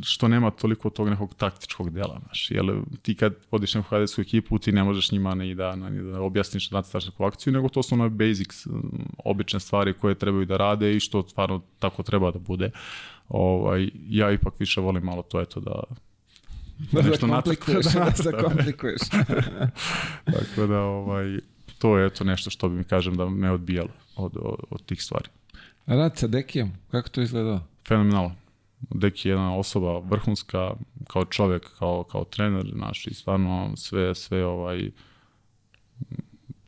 što 0.04 0.28
nema 0.28 0.52
toliko 0.52 0.90
tog 0.90 1.10
nekog 1.10 1.34
taktičkog 1.36 1.90
dela, 1.90 2.20
znaš, 2.26 2.52
jer 2.52 2.66
ti 3.02 3.16
kad 3.16 3.34
vodiš 3.52 3.74
neku 3.74 3.88
hadesku 3.90 4.22
ekipu, 4.22 4.60
ti 4.60 4.72
ne 4.72 4.84
možeš 4.84 5.12
njima 5.12 5.36
ni 5.36 5.56
da, 5.56 5.76
ni 5.76 6.12
da 6.12 6.22
objasniš 6.22 6.70
da 6.70 6.78
nacrtaš 6.78 7.06
neku 7.06 7.24
akciju, 7.24 7.54
nego 7.54 7.70
to 7.70 7.84
su 7.84 7.96
ono 7.96 8.10
basics, 8.10 8.68
obične 9.26 9.60
stvari 9.60 9.94
koje 9.94 10.16
trebaju 10.16 10.46
da 10.46 10.58
rade 10.58 10.96
i 10.96 11.00
što 11.00 11.28
stvarno 11.28 11.62
tako 11.80 12.04
treba 12.04 12.32
da 12.32 12.40
bude. 12.40 12.72
Ovaj, 13.30 13.90
ja 14.08 14.32
ipak 14.32 14.54
više 14.60 14.82
volim 14.82 15.04
malo 15.04 15.22
to, 15.22 15.42
eto, 15.42 15.60
da, 15.60 15.82
da 16.92 17.02
nešto 17.02 17.28
komplikuješ, 17.28 17.86
da, 17.94 18.12
da 18.32 18.44
komplikuješ. 18.44 19.02
Tako 20.26 20.68
da, 20.68 20.80
ovaj, 20.80 21.40
to 21.78 21.98
je 21.98 22.08
eto 22.08 22.24
nešto 22.24 22.50
što 22.50 22.70
bi 22.70 22.76
mi 22.76 22.84
kažem 22.84 23.16
da 23.16 23.30
me 23.30 23.52
odbijalo 23.52 23.90
od, 24.16 24.38
od, 24.42 24.60
od 24.70 24.86
tih 24.86 25.04
stvari. 25.04 25.30
Rad 25.88 26.18
sa 26.18 26.28
Dekijem, 26.28 26.72
kako 26.92 27.10
to 27.10 27.22
izgledao? 27.22 27.60
Fenomenalno. 27.88 28.36
Deki 28.80 29.28
je 29.28 29.32
jedna 29.32 29.56
osoba 29.56 30.00
vrhunska, 30.00 30.74
kao 31.08 31.26
čovjek, 31.26 31.78
kao, 31.80 32.04
kao 32.04 32.24
trener, 32.24 32.66
naš, 32.74 33.08
i 33.08 33.14
stvarno 33.14 33.72
sve, 33.76 34.16
sve 34.16 34.46
ovaj, 34.46 34.92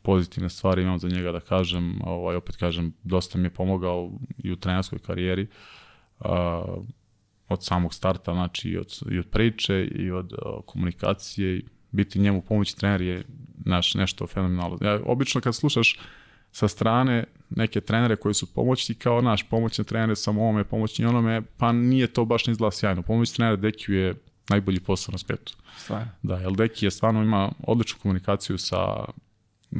pozitivne 0.02 0.50
stvari 0.50 0.82
imam 0.82 0.98
za 0.98 1.08
njega 1.08 1.32
da 1.32 1.40
kažem, 1.40 2.00
ovaj, 2.04 2.36
opet 2.36 2.56
kažem, 2.56 2.92
dosta 3.02 3.38
mi 3.38 3.44
je 3.44 3.50
pomogao 3.50 4.10
i 4.38 4.52
u 4.52 4.56
trenerskoj 4.56 4.98
karijeri, 4.98 5.46
uh, 6.18 6.26
od 7.48 7.64
samog 7.64 7.94
starta, 7.94 8.32
znači 8.32 8.68
i 8.68 8.76
od, 8.78 8.98
i 9.10 9.18
od 9.18 9.26
priče 9.26 9.84
i 9.84 10.10
od 10.10 10.32
uh, 10.32 10.64
komunikacije, 10.66 11.62
biti 11.90 12.18
njemu 12.18 12.42
pomoći 12.42 12.76
trener 12.76 13.00
je 13.00 13.24
naš 13.64 13.94
nešto 13.94 14.26
fenomenalno. 14.26 14.78
Ja, 14.80 15.00
obično 15.04 15.40
kad 15.40 15.54
slušaš 15.54 15.98
sa 16.52 16.68
strane 16.68 17.24
neke 17.50 17.80
trenere 17.80 18.16
koji 18.16 18.34
su 18.34 18.54
pomoćni 18.54 18.94
kao 18.94 19.20
naš 19.20 19.48
pomoćni 19.48 19.84
trener 19.84 20.16
samo 20.16 20.42
ovome, 20.42 20.64
pomoćni 20.64 21.04
onome, 21.04 21.42
pa 21.56 21.72
nije 21.72 22.06
to 22.06 22.24
baš 22.24 22.46
ne 22.46 22.52
izgleda 22.52 22.70
sjajno. 22.70 23.02
Pomoćni 23.02 23.36
trener 23.36 23.56
Dekiju 23.56 23.96
je 23.96 24.14
najbolji 24.48 24.80
posao 24.80 25.12
na 25.12 25.18
svetu. 25.18 25.56
Stvarno. 25.78 26.08
Da, 26.22 26.36
jer 26.36 26.52
Deki 26.52 26.86
je 26.86 26.90
stvarno 26.90 27.22
ima 27.22 27.52
odličnu 27.66 27.98
komunikaciju 28.02 28.58
sa, 28.58 29.04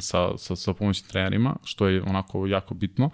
sa, 0.01 0.39
sa, 0.39 0.57
sa 0.57 0.75
pomoćnim 0.75 1.09
trenerima, 1.09 1.57
što 1.65 1.89
je 1.89 2.03
onako 2.03 2.47
jako 2.47 2.75
bitno. 2.75 3.07
Uh, 3.07 3.13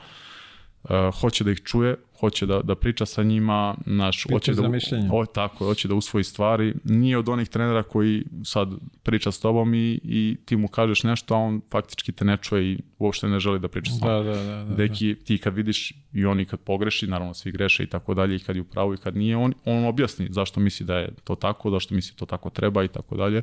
uh, 0.90 1.20
hoće 1.20 1.44
da 1.44 1.50
ih 1.50 1.60
čuje, 1.64 1.96
hoće 2.20 2.46
da, 2.46 2.60
da 2.62 2.74
priča 2.74 3.06
sa 3.06 3.22
njima, 3.22 3.74
naš, 3.86 4.22
Pita 4.22 4.34
hoće 4.34 4.54
da, 4.54 4.70
o, 5.12 5.26
tako, 5.26 5.64
hoće 5.64 5.88
da 5.88 5.94
usvoji 5.94 6.24
stvari. 6.24 6.74
Nije 6.84 7.18
od 7.18 7.28
onih 7.28 7.48
trenera 7.48 7.82
koji 7.82 8.24
sad 8.44 8.68
priča 9.02 9.32
s 9.32 9.40
tobom 9.40 9.74
i, 9.74 10.00
i 10.04 10.36
ti 10.44 10.56
mu 10.56 10.68
kažeš 10.68 11.02
nešto, 11.02 11.34
a 11.34 11.38
on 11.38 11.60
faktički 11.70 12.12
te 12.12 12.24
ne 12.24 12.36
čuje 12.36 12.72
i 12.72 12.78
uopšte 12.98 13.28
ne 13.28 13.40
želi 13.40 13.58
da 13.58 13.68
priča 13.68 13.92
s 13.92 14.00
tobom. 14.00 14.24
Da, 14.26 14.32
da, 14.32 14.42
da, 14.42 14.64
da, 14.64 14.74
Deki, 14.74 15.14
ti 15.24 15.38
kad 15.38 15.54
vidiš 15.54 15.92
i 16.12 16.24
oni 16.24 16.44
kad 16.44 16.60
pogreši, 16.60 17.06
naravno 17.06 17.34
svi 17.34 17.52
greše 17.52 17.82
i 17.82 17.86
tako 17.86 18.14
dalje, 18.14 18.36
i 18.36 18.38
kad 18.38 18.56
je 18.56 18.62
u 18.62 18.64
pravu 18.64 18.94
i 18.94 18.96
kad 18.96 19.16
nije, 19.16 19.36
on, 19.36 19.54
on 19.64 19.84
objasni 19.84 20.28
zašto 20.30 20.60
misli 20.60 20.86
da 20.86 20.98
je 20.98 21.14
to 21.24 21.34
tako, 21.34 21.70
zašto 21.70 21.94
misli 21.94 22.16
to 22.16 22.26
tako 22.26 22.50
treba 22.50 22.84
i 22.84 22.88
tako 22.88 23.16
dalje 23.16 23.42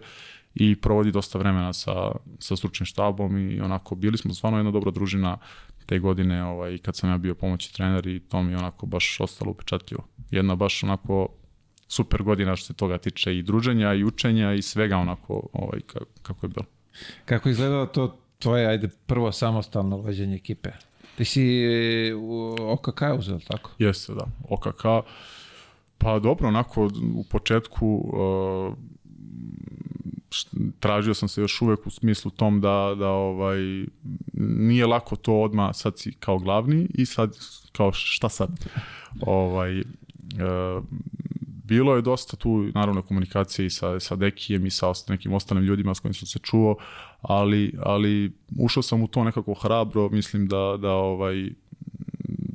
i 0.56 0.76
provodi 0.76 1.12
dosta 1.12 1.38
vremena 1.38 1.74
sa, 1.74 2.12
sa 2.40 2.56
stručnim 2.56 2.86
štabom 2.86 3.38
i 3.38 3.62
onako 3.62 3.96
bili 3.96 4.18
smo 4.18 4.34
stvarno 4.34 4.60
jedna 4.60 4.72
dobra 4.72 4.92
družina 4.92 5.38
te 5.86 6.00
godine 6.00 6.44
ovaj, 6.44 6.78
kad 6.78 6.96
sam 6.96 7.10
ja 7.10 7.18
bio 7.18 7.36
pomoći 7.36 7.74
trener 7.74 8.08
i 8.08 8.20
to 8.20 8.44
mi 8.44 8.52
je 8.52 8.58
onako 8.58 8.86
baš 8.86 9.18
ostalo 9.20 9.52
upečatljivo. 9.52 10.04
Jedna 10.32 10.56
baš 10.56 10.84
onako 10.84 11.28
super 11.88 12.24
godina 12.24 12.56
što 12.56 12.66
se 12.66 12.74
toga 12.74 12.98
tiče 12.98 13.38
i 13.38 13.44
druženja 13.44 13.94
i 13.94 14.04
učenja 14.04 14.54
i 14.54 14.62
svega 14.62 14.98
onako 14.98 15.48
ovaj, 15.54 15.80
kako 16.22 16.46
je 16.46 16.50
bilo. 16.50 16.66
Kako 17.26 17.50
je 17.50 17.52
izgledalo 17.52 17.86
to 17.86 18.18
tvoje, 18.40 18.68
ajde, 18.68 18.90
prvo 19.06 19.32
samostalno 19.32 19.98
vođenje 19.98 20.36
ekipe? 20.36 20.70
Ti 21.18 21.26
si 21.26 21.64
u 22.14 22.56
OKK 22.60 23.02
uzeo, 23.20 23.40
tako? 23.48 23.72
Jeste, 23.80 24.14
da. 24.14 24.26
OKK, 24.50 24.84
pa 25.98 26.20
dobro, 26.20 26.48
onako 26.48 26.90
u 27.16 27.24
početku 27.24 27.88
uh, 27.88 28.78
tražio 30.80 31.14
sam 31.14 31.30
se 31.30 31.42
još 31.42 31.62
uvek 31.62 31.88
u 31.88 31.90
smislu 31.90 32.32
tom 32.32 32.62
da, 32.62 32.96
da 33.00 33.08
ovaj, 33.08 33.86
nije 34.34 34.86
lako 34.86 35.16
to 35.16 35.42
odma 35.42 35.74
sad 35.74 36.00
si 36.00 36.12
kao 36.12 36.38
glavni 36.38 36.88
i 36.94 37.06
sad 37.06 37.38
kao 37.72 37.92
šta 37.94 38.30
sad? 38.30 38.50
ovaj, 39.22 39.80
e, 39.80 39.84
bilo 41.64 41.96
je 41.96 42.02
dosta 42.02 42.38
tu 42.38 42.70
naravno 42.76 43.02
komunikacije 43.02 43.66
i 43.66 43.70
sa, 43.70 44.00
sa 44.00 44.16
Dekijem 44.16 44.66
i 44.66 44.70
sa 44.70 44.94
nekim 45.10 45.34
ostalim 45.34 45.64
ljudima 45.64 45.96
s 45.96 46.00
kojim 46.00 46.14
sam 46.14 46.28
se 46.28 46.40
čuo, 46.40 46.76
ali, 47.22 47.74
ali 47.80 48.32
ušao 48.60 48.84
sam 48.84 49.04
u 49.04 49.08
to 49.08 49.24
nekako 49.24 49.54
hrabro, 49.54 50.10
mislim 50.10 50.48
da, 50.48 50.78
da 50.82 50.92
ovaj, 50.92 51.50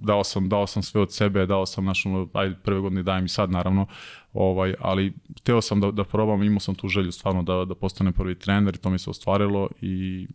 dao 0.01 0.25
sam, 0.25 0.49
dao 0.49 0.67
sam 0.67 0.83
sve 0.83 1.01
od 1.01 1.13
sebe, 1.13 1.47
dao 1.47 1.67
sam 1.67 1.85
naš, 1.85 2.07
ono, 2.07 2.29
ajde, 2.33 2.57
prve 2.65 2.81
godine 2.81 3.03
dajem 3.03 3.25
i 3.25 3.29
sad 3.29 3.51
naravno, 3.51 3.87
ovaj, 4.33 4.75
ali 4.81 5.13
teo 5.43 5.61
sam 5.61 5.81
da, 5.81 5.91
da 5.91 6.05
probam, 6.05 6.43
imao 6.43 6.61
sam 6.61 6.75
tu 6.75 6.89
želju 6.89 7.13
stvarno 7.13 7.43
da, 7.43 7.65
da 7.65 7.75
postanem 7.75 8.13
prvi 8.13 8.39
trener 8.39 8.75
i 8.75 8.79
to 8.79 8.91
mi 8.91 8.99
se 8.99 9.11
ostvarilo 9.11 9.69
i 9.81 10.27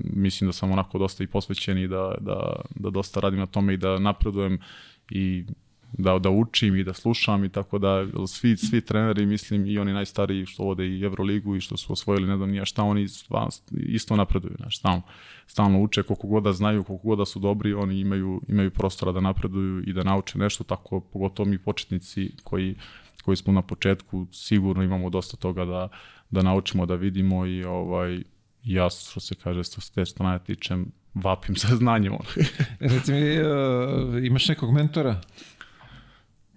mislim 0.00 0.48
da 0.48 0.52
sam 0.52 0.72
onako 0.72 0.98
dosta 0.98 1.24
i 1.24 1.26
posvećen 1.26 1.78
i 1.78 1.88
da, 1.88 2.14
da, 2.20 2.60
da 2.74 2.90
dosta 2.90 3.20
radim 3.20 3.38
na 3.38 3.46
tome 3.46 3.74
i 3.74 3.76
da 3.76 3.98
napredujem 3.98 4.58
i 5.10 5.44
da, 5.92 6.18
da 6.18 6.30
učim 6.30 6.76
i 6.76 6.84
da 6.84 6.92
slušam 6.92 7.44
i 7.44 7.48
tako 7.48 7.78
da 7.78 8.06
svi, 8.26 8.56
svi 8.56 8.80
treneri, 8.80 9.26
mislim 9.26 9.66
i 9.66 9.78
oni 9.78 9.92
najstariji 9.92 10.46
što 10.46 10.64
vode 10.64 10.86
i 10.86 11.02
Euroligu 11.02 11.56
i 11.56 11.60
što 11.60 11.76
su 11.76 11.92
osvojili 11.92 12.28
ne 12.28 12.36
znam 12.36 12.50
nija 12.50 12.64
šta, 12.64 12.82
oni 12.82 13.06
isto 13.70 14.16
napreduju, 14.16 14.54
znaš, 14.56 14.78
stalno, 14.78 15.02
stalno 15.46 15.80
uče 15.80 16.02
koliko 16.02 16.26
god 16.26 16.42
da 16.42 16.52
znaju, 16.52 16.84
koliko 16.84 17.08
god 17.08 17.18
da 17.18 17.24
su 17.24 17.38
dobri, 17.38 17.74
oni 17.74 18.00
imaju, 18.00 18.40
imaju 18.48 18.70
prostora 18.70 19.12
da 19.12 19.20
napreduju 19.20 19.82
i 19.86 19.92
da 19.92 20.04
nauče 20.04 20.38
nešto, 20.38 20.64
tako 20.64 21.00
pogotovo 21.00 21.48
mi 21.48 21.58
početnici 21.58 22.30
koji, 22.44 22.74
koji 23.24 23.36
smo 23.36 23.52
na 23.52 23.62
početku 23.62 24.26
sigurno 24.32 24.82
imamo 24.82 25.10
dosta 25.10 25.36
toga 25.36 25.64
da, 25.64 25.88
da 26.30 26.42
naučimo, 26.42 26.86
da 26.86 26.94
vidimo 26.94 27.46
i 27.46 27.64
ovaj, 27.64 28.22
ja 28.64 28.90
što 28.90 29.20
se 29.20 29.34
kaže, 29.34 29.64
što 29.64 29.80
se 29.80 29.92
te 29.92 30.06
strane 30.06 30.38
tičem, 30.46 30.92
vapim 31.14 31.56
sa 31.56 31.76
znanjem. 31.76 32.12
Reci 32.80 33.12
mi, 33.12 33.40
uh, 33.40 34.26
imaš 34.26 34.48
nekog 34.48 34.72
mentora? 34.72 35.20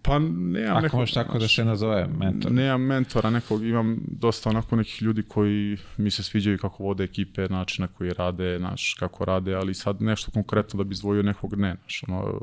Pa 0.06 0.20
nemam 0.20 0.78
Ako 0.78 0.82
nekog... 0.82 1.00
možeš 1.00 1.14
tako 1.14 1.40
da 1.40 1.48
se 1.48 1.66
nazove 1.66 2.08
mentor. 2.20 2.52
Nemam 2.52 2.82
mentora 2.82 3.30
nekog, 3.30 3.64
imam 3.64 3.98
dosta 4.08 4.50
onako 4.50 4.76
nekih 4.76 5.02
ljudi 5.02 5.24
koji 5.24 5.78
mi 5.98 6.12
se 6.12 6.24
sviđaju 6.24 6.58
kako 6.58 6.84
vode 6.84 7.04
ekipe, 7.04 7.48
način 7.50 7.82
na 7.82 7.88
koji 7.88 8.14
rade, 8.14 8.60
naš, 8.60 8.96
kako 9.00 9.26
rade, 9.26 9.54
ali 9.54 9.74
sad 9.74 10.02
nešto 10.02 10.32
konkretno 10.32 10.78
da 10.78 10.84
bi 10.84 10.94
izdvojio 10.94 11.24
nekog 11.24 11.56
ne, 11.56 11.76
naš, 11.84 12.04
ono, 12.08 12.42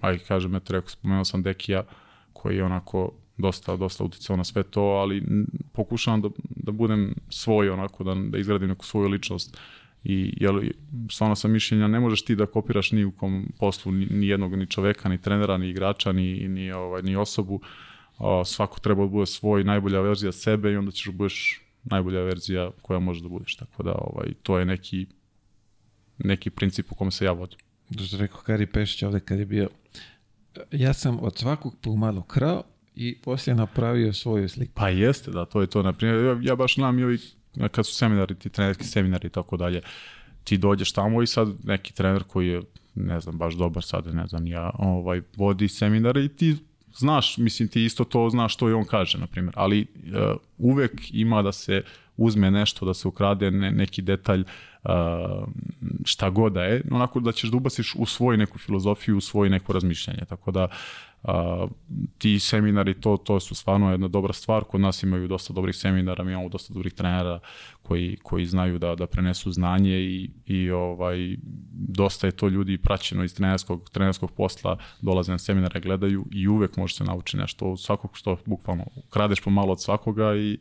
aj 0.00 0.18
kažem, 0.18 0.54
eto 0.54 0.72
rekao, 0.72 0.88
spomenuo 0.88 1.24
sam 1.24 1.42
Dekija, 1.42 1.84
koji 2.32 2.56
je 2.56 2.64
onako 2.64 3.12
dosta, 3.36 3.76
dosta 3.76 4.04
uticao 4.04 4.36
na 4.36 4.44
sve 4.44 4.62
to, 4.62 4.80
ali 4.80 5.22
pokušavam 5.72 6.22
da, 6.22 6.28
da 6.50 6.72
budem 6.72 7.14
svoj 7.28 7.70
onako, 7.70 8.04
da, 8.04 8.14
da 8.14 8.38
izgradim 8.38 8.68
neku 8.68 8.86
svoju 8.86 9.08
ličnost, 9.08 9.58
I 10.04 10.34
jel, 10.36 10.60
stvarno 11.10 11.36
sam 11.36 11.50
mišljenja, 11.50 11.88
ne 11.88 12.00
možeš 12.00 12.24
ti 12.24 12.36
da 12.36 12.46
kopiraš 12.46 12.92
ni 12.92 13.04
u 13.04 13.12
kom 13.12 13.52
poslu 13.58 13.92
ni, 13.92 14.06
ni 14.06 14.26
jednog 14.26 14.56
ni 14.56 14.66
čoveka, 14.66 15.08
ni 15.08 15.22
trenera, 15.22 15.58
ni 15.58 15.68
igrača, 15.68 16.12
ni, 16.12 16.48
ni, 16.48 16.72
ovaj, 16.72 17.02
ni 17.02 17.16
osobu. 17.16 17.60
O, 18.18 18.44
svako 18.44 18.80
treba 18.80 19.02
da 19.02 19.08
bude 19.08 19.26
svoj 19.26 19.64
najbolja 19.64 20.00
verzija 20.00 20.32
sebe 20.32 20.72
i 20.72 20.76
onda 20.76 20.90
ćeš 20.90 21.06
da 21.06 21.12
budeš 21.12 21.60
najbolja 21.84 22.22
verzija 22.22 22.70
koja 22.82 22.98
može 22.98 23.22
da 23.22 23.28
budeš. 23.28 23.56
Tako 23.56 23.82
da 23.82 23.92
ovaj, 23.92 24.34
to 24.42 24.58
je 24.58 24.64
neki, 24.64 25.06
neki 26.18 26.50
princip 26.50 26.92
u 26.92 26.94
kome 26.94 27.10
se 27.10 27.24
ja 27.24 27.32
vodim. 27.32 27.58
što 28.06 28.16
rekao 28.16 28.40
Kari 28.40 28.66
Pešić 28.66 29.02
ovde 29.02 29.20
kad 29.20 29.38
je 29.38 29.46
bio, 29.46 29.68
ja 30.72 30.92
sam 30.92 31.18
od 31.20 31.38
svakog 31.38 31.76
pomalo 31.82 32.22
krao 32.22 32.62
i 32.94 33.18
poslije 33.18 33.54
napravio 33.54 34.12
svoju 34.12 34.48
sliku. 34.48 34.72
Pa 34.74 34.88
jeste, 34.88 35.30
da, 35.30 35.44
to 35.44 35.60
je 35.60 35.66
to. 35.66 35.82
Naprimjer, 35.82 36.24
ja, 36.24 36.38
ja 36.42 36.56
baš 36.56 36.74
znam 36.74 36.98
i 36.98 37.04
ovi, 37.04 37.18
kad 37.70 37.86
su 37.86 37.94
seminari, 37.94 38.34
ti 38.34 38.48
trenerski 38.48 38.84
seminari 38.84 39.26
i 39.26 39.30
tako 39.30 39.56
dalje, 39.56 39.80
ti 40.44 40.58
dođeš 40.58 40.92
tamo 40.92 41.22
i 41.22 41.26
sad 41.26 41.48
neki 41.64 41.94
trener 41.94 42.22
koji 42.22 42.48
je, 42.48 42.62
ne 42.94 43.20
znam, 43.20 43.38
baš 43.38 43.54
dobar 43.54 43.84
sad, 43.84 44.14
ne 44.14 44.26
znam, 44.26 44.46
ja, 44.46 44.70
ovaj, 44.78 45.20
vodi 45.36 45.68
seminare 45.68 46.24
i 46.24 46.28
ti 46.28 46.56
znaš, 46.96 47.38
mislim 47.38 47.68
ti 47.68 47.84
isto 47.84 48.04
to 48.04 48.30
znaš 48.30 48.54
što 48.54 48.68
i 48.68 48.72
on 48.72 48.84
kaže, 48.84 49.18
na 49.18 49.26
primjer, 49.26 49.54
ali 49.56 49.80
uh, 49.80 50.36
uvek 50.58 50.92
ima 51.10 51.42
da 51.42 51.52
se 51.52 51.82
uzme 52.16 52.50
nešto, 52.50 52.86
da 52.86 52.94
se 52.94 53.08
ukrade 53.08 53.50
ne, 53.50 53.70
neki 53.70 54.02
detalj, 54.02 54.40
uh, 54.40 54.90
šta 56.04 56.30
god 56.30 56.52
da 56.52 56.64
je, 56.64 56.82
onako 56.90 57.20
da 57.20 57.32
ćeš 57.32 57.50
da 57.50 57.56
ubaciš 57.56 57.94
u 57.94 58.06
svoj 58.06 58.36
neku 58.36 58.58
filozofiju, 58.58 59.16
u 59.16 59.20
svoje 59.20 59.50
neko 59.50 59.72
razmišljanje, 59.72 60.20
tako 60.28 60.50
da 60.50 60.68
Uh, 61.22 61.70
ti 62.18 62.38
seminari, 62.38 63.00
to, 63.00 63.16
to 63.16 63.40
su 63.40 63.54
stvarno 63.54 63.90
jedna 63.90 64.08
dobra 64.08 64.32
stvar. 64.32 64.64
Kod 64.64 64.80
nas 64.80 65.02
imaju 65.02 65.28
dosta 65.28 65.52
dobrih 65.52 65.76
seminara, 65.76 66.24
mi 66.24 66.32
imamo 66.32 66.48
dosta 66.48 66.74
dobrih 66.74 66.92
trenera 66.92 67.40
koji, 67.82 68.16
koji 68.22 68.46
znaju 68.46 68.78
da, 68.78 68.94
da 68.94 69.06
prenesu 69.06 69.52
znanje 69.52 70.00
i, 70.00 70.30
i 70.46 70.70
ovaj, 70.70 71.36
dosta 71.72 72.26
je 72.26 72.30
to 72.30 72.48
ljudi 72.48 72.78
praćeno 72.78 73.24
iz 73.24 73.34
trenerskog, 73.34 73.90
trenerskog 73.90 74.30
posla, 74.30 74.78
dolaze 75.00 75.32
na 75.32 75.38
seminare, 75.38 75.80
gledaju 75.80 76.26
i 76.32 76.48
uvek 76.48 76.76
može 76.76 76.94
se 76.94 77.04
naučiti 77.04 77.36
nešto 77.36 77.66
od 77.66 77.80
svakog 77.80 78.10
što 78.14 78.36
bukvalno 78.46 78.84
kradeš 79.10 79.40
pomalo 79.40 79.72
od 79.72 79.82
svakoga 79.82 80.34
i, 80.36 80.58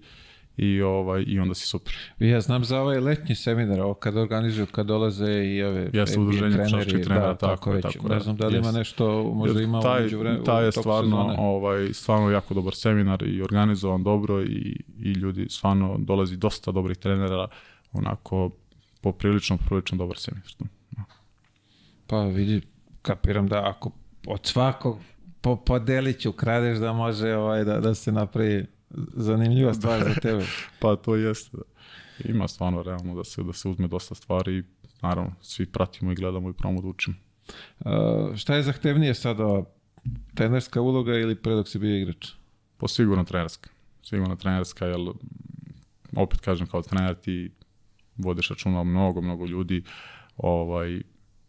i 0.58 0.82
ovaj 0.82 1.24
i 1.28 1.39
onda 1.39 1.53
si 1.53 1.68
super. 1.68 1.93
Ja 2.20 2.41
znam 2.41 2.64
za 2.64 2.82
ovaj 2.82 2.99
letnji 2.99 3.36
seminar, 3.36 3.82
ovo 3.82 3.93
kad 3.93 4.18
organizuju, 4.18 4.66
kad 4.66 4.86
dolaze 4.86 5.45
i 5.45 5.64
ove 5.64 5.89
Jeste 5.93 6.20
udruženje 6.20 6.55
treneri, 6.55 7.03
trenera, 7.03 7.28
da, 7.28 7.36
tako, 7.36 7.55
tako, 7.55 7.72
već. 7.72 7.84
tako 7.84 8.10
Ne 8.10 8.20
znam 8.20 8.38
da 8.38 8.47
li 8.47 8.58
ima 8.58 8.72
nešto, 8.72 9.24
možda 9.24 9.62
ima 9.62 9.82
taj, 9.82 9.99
umeđu 9.99 10.20
vremenu. 10.20 10.43
Taj 10.43 10.66
je 10.66 10.72
stvarno, 10.72 11.24
sezone. 11.24 11.36
ovaj, 11.39 11.93
stvarno 11.93 12.32
jako 12.32 12.53
dobar 12.53 12.76
seminar 12.76 13.24
i 13.24 13.41
organizovan 13.41 14.03
dobro 14.03 14.43
i, 14.43 14.82
i 14.99 15.12
ljudi 15.12 15.47
stvarno 15.49 15.95
dolazi 15.99 16.38
dosta 16.38 16.72
dobrih 16.72 16.97
trenera, 16.97 17.47
onako 17.91 18.51
poprilično, 19.01 19.58
poprilično 19.58 19.97
dobar 19.97 20.18
seminar. 20.18 20.51
Pa 22.08 22.24
vidi, 22.24 22.62
kapiram 23.01 23.47
da 23.47 23.70
ako 23.70 23.91
od 24.28 24.45
svakog 24.45 24.97
po, 25.41 25.55
po 25.55 25.80
deliću 25.80 26.32
kradeš 26.32 26.78
da 26.78 26.93
može 26.93 27.36
ovaj, 27.36 27.64
da, 27.64 27.80
da 27.80 27.95
se 27.95 28.12
napravi 28.12 28.66
zanimljiva 29.14 29.74
stvar 29.74 30.04
za 30.04 30.14
tebe. 30.14 30.46
pa 30.82 30.96
to 30.96 31.16
jeste. 31.16 31.58
Ima 32.26 32.48
stvarno 32.48 32.84
realno 32.84 33.16
da 33.16 33.24
se, 33.24 33.44
da 33.44 33.54
se 33.54 33.70
uzme 33.70 33.88
dosta 33.88 34.16
stvari 34.16 34.58
i 34.58 34.64
naravno 35.02 35.36
svi 35.42 35.66
pratimo 35.66 36.12
i 36.12 36.16
gledamo 36.16 36.50
i 36.50 36.54
probamo 36.54 36.82
da 36.82 36.88
učimo. 36.88 37.16
Uh, 37.80 38.36
šta 38.36 38.56
je 38.56 38.64
zahtevnije 38.64 39.14
sada, 39.14 39.64
trenerska 40.36 40.82
uloga 40.82 41.14
ili 41.14 41.36
pre 41.36 41.56
dok 41.56 41.68
si 41.68 41.80
bio 41.80 41.98
igrač? 41.98 42.28
Po 42.78 42.88
sigurno 42.88 43.24
trenerska. 43.24 43.70
Sigurno 44.04 44.36
trenerska, 44.36 44.86
jer 44.86 44.98
opet 46.16 46.40
kažem 46.40 46.68
kao 46.68 46.82
trener 46.82 47.16
ti 47.16 47.52
vodiš 48.18 48.50
računa 48.50 48.84
mnogo, 48.84 49.22
mnogo 49.22 49.46
ljudi, 49.46 49.84
ovaj, 50.38 51.02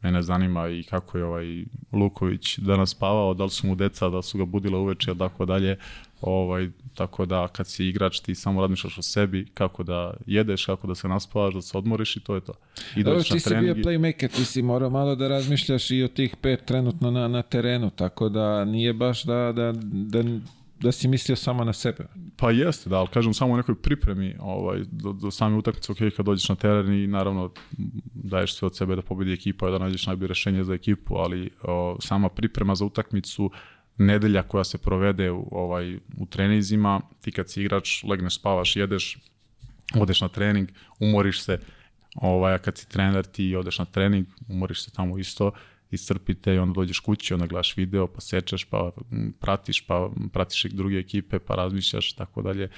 mene 0.03 0.23
zanima 0.23 0.69
i 0.69 0.83
kako 0.83 1.19
je 1.19 1.25
ovaj 1.25 1.65
Luković 1.93 2.59
danas 2.59 2.91
spavao, 2.91 3.35
da 3.35 3.45
li 3.45 3.51
su 3.51 3.67
mu 3.67 3.75
deca, 3.75 4.09
da 4.09 4.17
li 4.17 4.23
su 4.23 4.39
ga 4.39 4.45
budila 4.45 4.79
uveče, 4.79 5.15
tako 5.19 5.45
dalje. 5.47 5.77
Ovaj, 6.21 6.71
tako 6.95 7.27
da 7.27 7.49
kad 7.49 7.67
si 7.67 7.87
igrač 7.87 8.21
ti 8.21 8.35
samo 8.35 8.61
razmišljaš 8.61 8.99
o 8.99 9.03
sebi, 9.03 9.47
kako 9.55 9.83
da 9.83 10.15
jedeš, 10.27 10.67
kako 10.67 10.87
da 10.87 10.95
se 10.95 11.09
naspavaš, 11.09 11.55
da 11.55 11.63
se 11.63 11.79
odmoriš 11.79 12.17
i 12.17 12.21
to 12.21 12.35
je 12.35 12.41
to. 12.41 12.53
I 12.97 13.03
Dobro, 13.03 13.23
ti 13.23 13.41
si 13.41 13.57
bio 13.57 13.75
playmaker, 13.75 14.37
ti 14.37 14.45
si 14.45 14.63
morao 14.63 14.91
malo 14.91 15.15
da 15.15 15.29
razmišljaš 15.29 15.91
i 15.91 16.03
o 16.03 16.09
tih 16.09 16.37
pet 16.37 16.65
trenutno 16.65 17.11
na, 17.11 17.29
na 17.29 17.43
terenu, 17.43 17.91
tako 17.91 18.29
da 18.29 18.65
nije 18.65 18.93
baš 18.93 19.25
da, 19.25 19.53
da, 19.53 19.73
da 19.93 20.23
da 20.81 20.93
si 20.93 21.09
mislio 21.09 21.37
samo 21.37 21.65
na 21.65 21.73
sebe. 21.73 22.07
Pa 22.37 22.51
jeste, 22.51 22.91
da, 22.91 22.99
ali 22.99 23.09
kažem 23.09 23.35
samo 23.35 23.55
u 23.55 23.57
nekoj 23.57 23.75
pripremi 23.75 24.37
ovaj, 24.41 24.81
do, 24.91 25.13
do 25.13 25.31
same 25.31 25.57
utakmice, 25.57 25.93
ok, 25.93 25.99
kad 26.17 26.27
dođeš 26.27 26.49
na 26.49 26.55
teren 26.55 26.93
i 26.93 27.07
naravno 27.07 27.51
daješ 28.15 28.55
sve 28.55 28.67
od 28.67 28.77
sebe 28.77 28.97
da 28.97 29.03
pobedi 29.03 29.33
ekipa, 29.33 29.71
da 29.71 29.79
nađeš 29.79 30.07
najbolje 30.07 30.29
rešenje 30.29 30.65
za 30.65 30.75
ekipu, 30.75 31.17
ali 31.17 31.51
o, 31.63 31.97
sama 32.01 32.29
priprema 32.29 32.75
za 32.75 32.85
utakmicu, 32.85 33.51
nedelja 33.99 34.43
koja 34.43 34.65
se 34.65 34.79
provede 34.79 35.31
u, 35.31 35.49
ovaj, 35.51 35.97
u 35.97 36.27
trenizima, 36.27 37.01
ti 37.21 37.33
kad 37.33 37.51
si 37.51 37.63
igrač, 37.63 38.05
legneš, 38.05 38.39
spavaš, 38.39 38.77
jedeš, 38.77 39.19
odeš 39.95 40.21
na 40.21 40.29
trening, 40.29 40.69
umoriš 41.01 41.43
se, 41.43 41.59
ovaj, 42.15 42.55
a 42.55 42.59
kad 42.59 42.79
si 42.79 42.89
trener 42.89 43.25
ti 43.25 43.57
odeš 43.57 43.79
na 43.79 43.85
trening, 43.85 44.27
umoriš 44.49 44.85
se 44.85 44.91
tamo 44.91 45.19
isto, 45.19 45.53
iscrpite 45.91 46.55
i 46.55 46.59
onda 46.59 46.75
dođeš 46.75 47.01
kući, 47.01 47.35
onda 47.35 47.47
gledaš 47.47 47.77
video, 47.77 48.07
pa 48.07 48.21
sečeš, 48.21 48.65
pa 48.65 48.91
pratiš, 49.41 49.87
pa 49.87 50.11
pratiš 50.33 50.65
i 50.65 50.69
druge 50.69 50.99
ekipe, 50.99 51.39
pa 51.39 51.55
razmišljaš, 51.55 52.13
tako 52.13 52.43
dalje. 52.43 52.69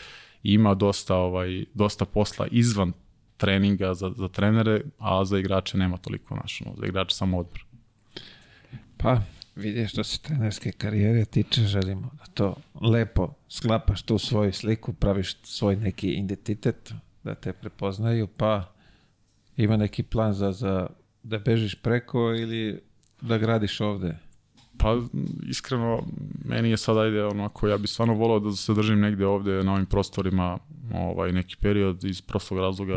Ima 0.42 0.74
dosta, 0.74 1.16
ovaj, 1.16 1.64
dosta 1.74 2.04
posla 2.04 2.46
izvan 2.50 2.92
treninga 3.36 3.94
za, 3.94 4.12
za 4.16 4.28
trenere, 4.28 4.82
a 4.98 5.24
za 5.24 5.38
igrače 5.38 5.78
nema 5.78 5.96
toliko 5.96 6.36
našo, 6.36 6.64
za 6.76 6.86
igrače 6.86 7.14
samo 7.14 7.38
odmor. 7.38 7.64
Pa, 8.96 9.20
vidi 9.56 9.86
što 9.86 10.04
se 10.04 10.22
trenerske 10.22 10.72
karijere 10.72 11.24
tiče, 11.24 11.60
želimo 11.60 12.10
da 12.18 12.24
to 12.34 12.56
lepo 12.80 13.34
sklapaš 13.48 14.02
tu 14.02 14.18
svoju 14.18 14.52
sliku, 14.52 14.92
praviš 14.92 15.36
svoj 15.42 15.76
neki 15.76 16.08
identitet, 16.08 16.92
da 17.24 17.34
te 17.34 17.52
prepoznaju, 17.52 18.26
pa 18.26 18.72
ima 19.56 19.76
neki 19.76 20.02
plan 20.02 20.34
za, 20.34 20.52
za 20.52 20.86
da 21.22 21.38
bežiš 21.38 21.74
preko 21.74 22.18
ili 22.18 22.80
da 23.20 23.38
gradiš 23.38 23.80
ovde? 23.80 24.18
Pa, 24.78 25.00
iskreno, 25.48 26.02
meni 26.44 26.70
je 26.70 26.76
sad, 26.76 26.98
ajde, 26.98 27.24
onako, 27.24 27.68
ja 27.68 27.78
bih 27.78 27.90
stvarno 27.90 28.14
volao 28.14 28.40
da 28.40 28.52
se 28.52 28.74
držim 28.74 29.00
negde 29.00 29.26
ovde 29.26 29.64
na 29.64 29.72
ovim 29.72 29.86
prostorima 29.86 30.58
ovaj, 30.94 31.32
neki 31.32 31.56
period 31.56 32.04
iz 32.04 32.20
prostog 32.20 32.58
razloga, 32.58 32.94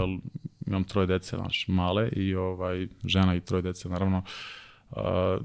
imam 0.67 0.83
troje 0.83 1.07
dece, 1.07 1.35
znaš, 1.35 1.65
male 1.67 2.09
i 2.09 2.35
ovaj, 2.35 2.87
žena 3.05 3.35
i 3.35 3.41
troje 3.41 3.61
dece, 3.61 3.89
naravno, 3.89 4.17
uh, 4.17 4.23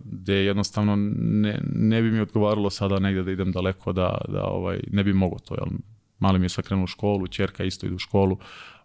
gde 0.05 0.35
jednostavno 0.35 0.97
ne, 1.17 1.61
ne 1.75 2.03
bi 2.03 2.11
mi 2.11 2.21
odgovaralo 2.21 2.71
sada 2.71 2.99
negde 2.99 3.23
da 3.23 3.33
idem 3.33 3.53
daleko, 3.53 3.93
da, 3.93 4.19
da 4.29 4.45
ovaj, 4.45 4.81
ne 4.91 5.05
bi 5.05 5.13
mogo 5.13 5.37
to, 5.39 5.55
jel, 5.55 5.79
mali 6.19 6.39
mi 6.39 6.45
je 6.45 6.49
sad 6.49 6.65
krenuo 6.65 6.85
u 6.85 6.87
školu, 6.87 7.27
čerka 7.27 7.65
isto 7.65 7.87
ide 7.87 7.95
u 7.95 7.99
školu, 7.99 8.39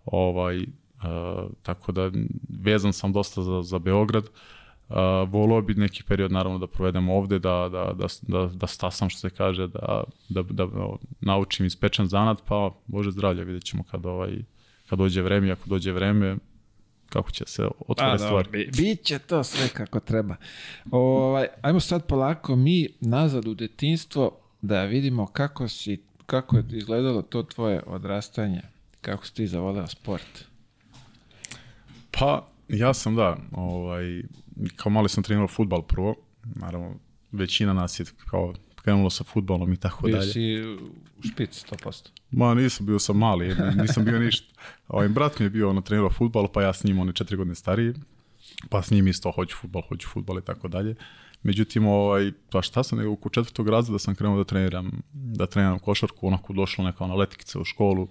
ovaj, 0.06 0.58
uh, 0.60 1.52
tako 1.62 1.92
da 1.92 2.12
vezan 2.62 2.94
sam 2.94 3.14
dosta 3.14 3.42
za, 3.42 3.62
za 3.62 3.80
Beograd, 3.80 4.24
uh, 4.24 4.96
volao 5.30 5.62
bi 5.62 5.74
neki 5.74 6.04
period 6.04 6.32
naravno 6.32 6.60
da 6.60 6.68
provedem 6.68 7.10
ovde, 7.10 7.40
da, 7.40 7.70
da, 7.72 7.94
da, 7.94 8.08
da, 8.22 8.50
da 8.54 8.68
stasam 8.68 9.10
što 9.10 9.20
se 9.20 9.30
kaže, 9.30 9.68
da, 9.68 10.04
da, 10.30 10.42
da, 10.42 10.66
da 10.66 10.88
naučim 11.22 11.66
ispečan 11.66 12.08
zanat, 12.08 12.44
pa 12.48 12.72
Bože 12.88 13.12
zdravlja, 13.12 13.44
vidjet 13.44 13.64
ćemo 13.64 13.84
kad, 13.84 14.06
ovaj, 14.06 14.38
kad 14.90 15.00
dođe 15.00 15.22
vreme, 15.22 15.52
ako 15.52 15.70
dođe 15.70 15.92
vreme, 15.92 16.38
kako 17.14 17.32
će 17.32 17.44
se 17.48 17.68
otvore 17.88 18.18
stvari. 18.18 18.50
Bi, 18.50 18.70
biće 18.78 19.20
to 19.20 19.44
sve 19.44 19.70
kako 19.70 20.00
treba. 20.00 20.36
Ovaj, 20.92 21.48
ajmo 21.62 21.80
sad 21.80 22.08
polako 22.08 22.56
mi 22.56 22.88
nazad 23.00 23.48
u 23.48 23.54
detinstvo 23.54 24.38
da 24.62 24.84
vidimo 24.84 25.26
kako 25.26 25.68
si 25.68 26.04
kako 26.26 26.58
je 26.58 26.64
izgledalo 26.72 27.22
to 27.22 27.44
tvoje 27.44 27.82
odrastanje, 27.86 28.62
kako 29.02 29.26
si 29.26 29.34
ti 29.34 29.48
zavoleo 29.48 29.88
sport. 29.88 30.46
Pa, 32.12 32.48
ja 32.70 32.94
sam 32.94 33.16
da, 33.16 33.38
ovaj, 33.52 34.24
kao 34.76 34.90
mali 34.90 35.10
sam 35.10 35.24
trenirao 35.24 35.48
futbal 35.48 35.82
prvo, 35.82 36.16
naravno 36.44 36.96
većina 37.32 37.74
nas 37.74 38.00
je 38.00 38.06
kao 38.30 38.54
krenulo 38.76 39.10
sa 39.10 39.24
futbolom 39.24 39.74
i 39.74 39.78
tako 39.78 40.06
bio 40.06 40.18
dalje. 40.18 40.26
Bio 40.26 40.34
si 40.34 40.62
u 41.20 41.24
špic 41.24 41.66
100%. 41.72 42.10
Ma 42.34 42.54
nisam 42.54 42.86
bio 42.86 43.00
sam 43.00 43.18
mali, 43.18 43.56
nisam 43.82 44.06
bio 44.06 44.20
ništa. 44.20 44.54
Ovaj 44.88 45.08
brat 45.08 45.40
mi 45.40 45.46
je 45.46 45.50
bio 45.50 45.74
na 45.74 45.82
trenirao 45.82 46.10
futbol, 46.10 46.48
pa 46.48 46.62
ja 46.62 46.74
s 46.74 46.84
njim, 46.84 47.00
on 47.00 47.08
je 47.08 47.14
četiri 47.14 47.38
godine 47.38 47.56
stariji, 47.56 47.94
pa 48.70 48.82
s 48.82 48.92
njim 48.92 49.08
isto 49.08 49.32
hoću 49.32 49.58
futbol, 49.58 49.82
hoću 49.82 50.08
futbol 50.08 50.40
i 50.40 50.42
tako 50.42 50.68
dalje. 50.68 50.96
Međutim, 51.44 51.88
ovaj, 51.88 52.32
pa 52.52 52.62
šta 52.62 52.84
sam, 52.84 52.98
nego 52.98 53.12
u 53.12 53.30
četvrtog 53.30 53.70
razreda 53.70 54.00
sam 54.00 54.16
krenuo 54.16 54.38
da 54.38 54.44
treniram, 54.44 54.92
da 55.14 55.46
treniram 55.46 55.80
košarku, 55.80 56.28
onako 56.28 56.54
došla 56.54 56.86
neka 56.86 57.04
analetikica 57.04 57.60
u 57.60 57.64
školu, 57.64 58.08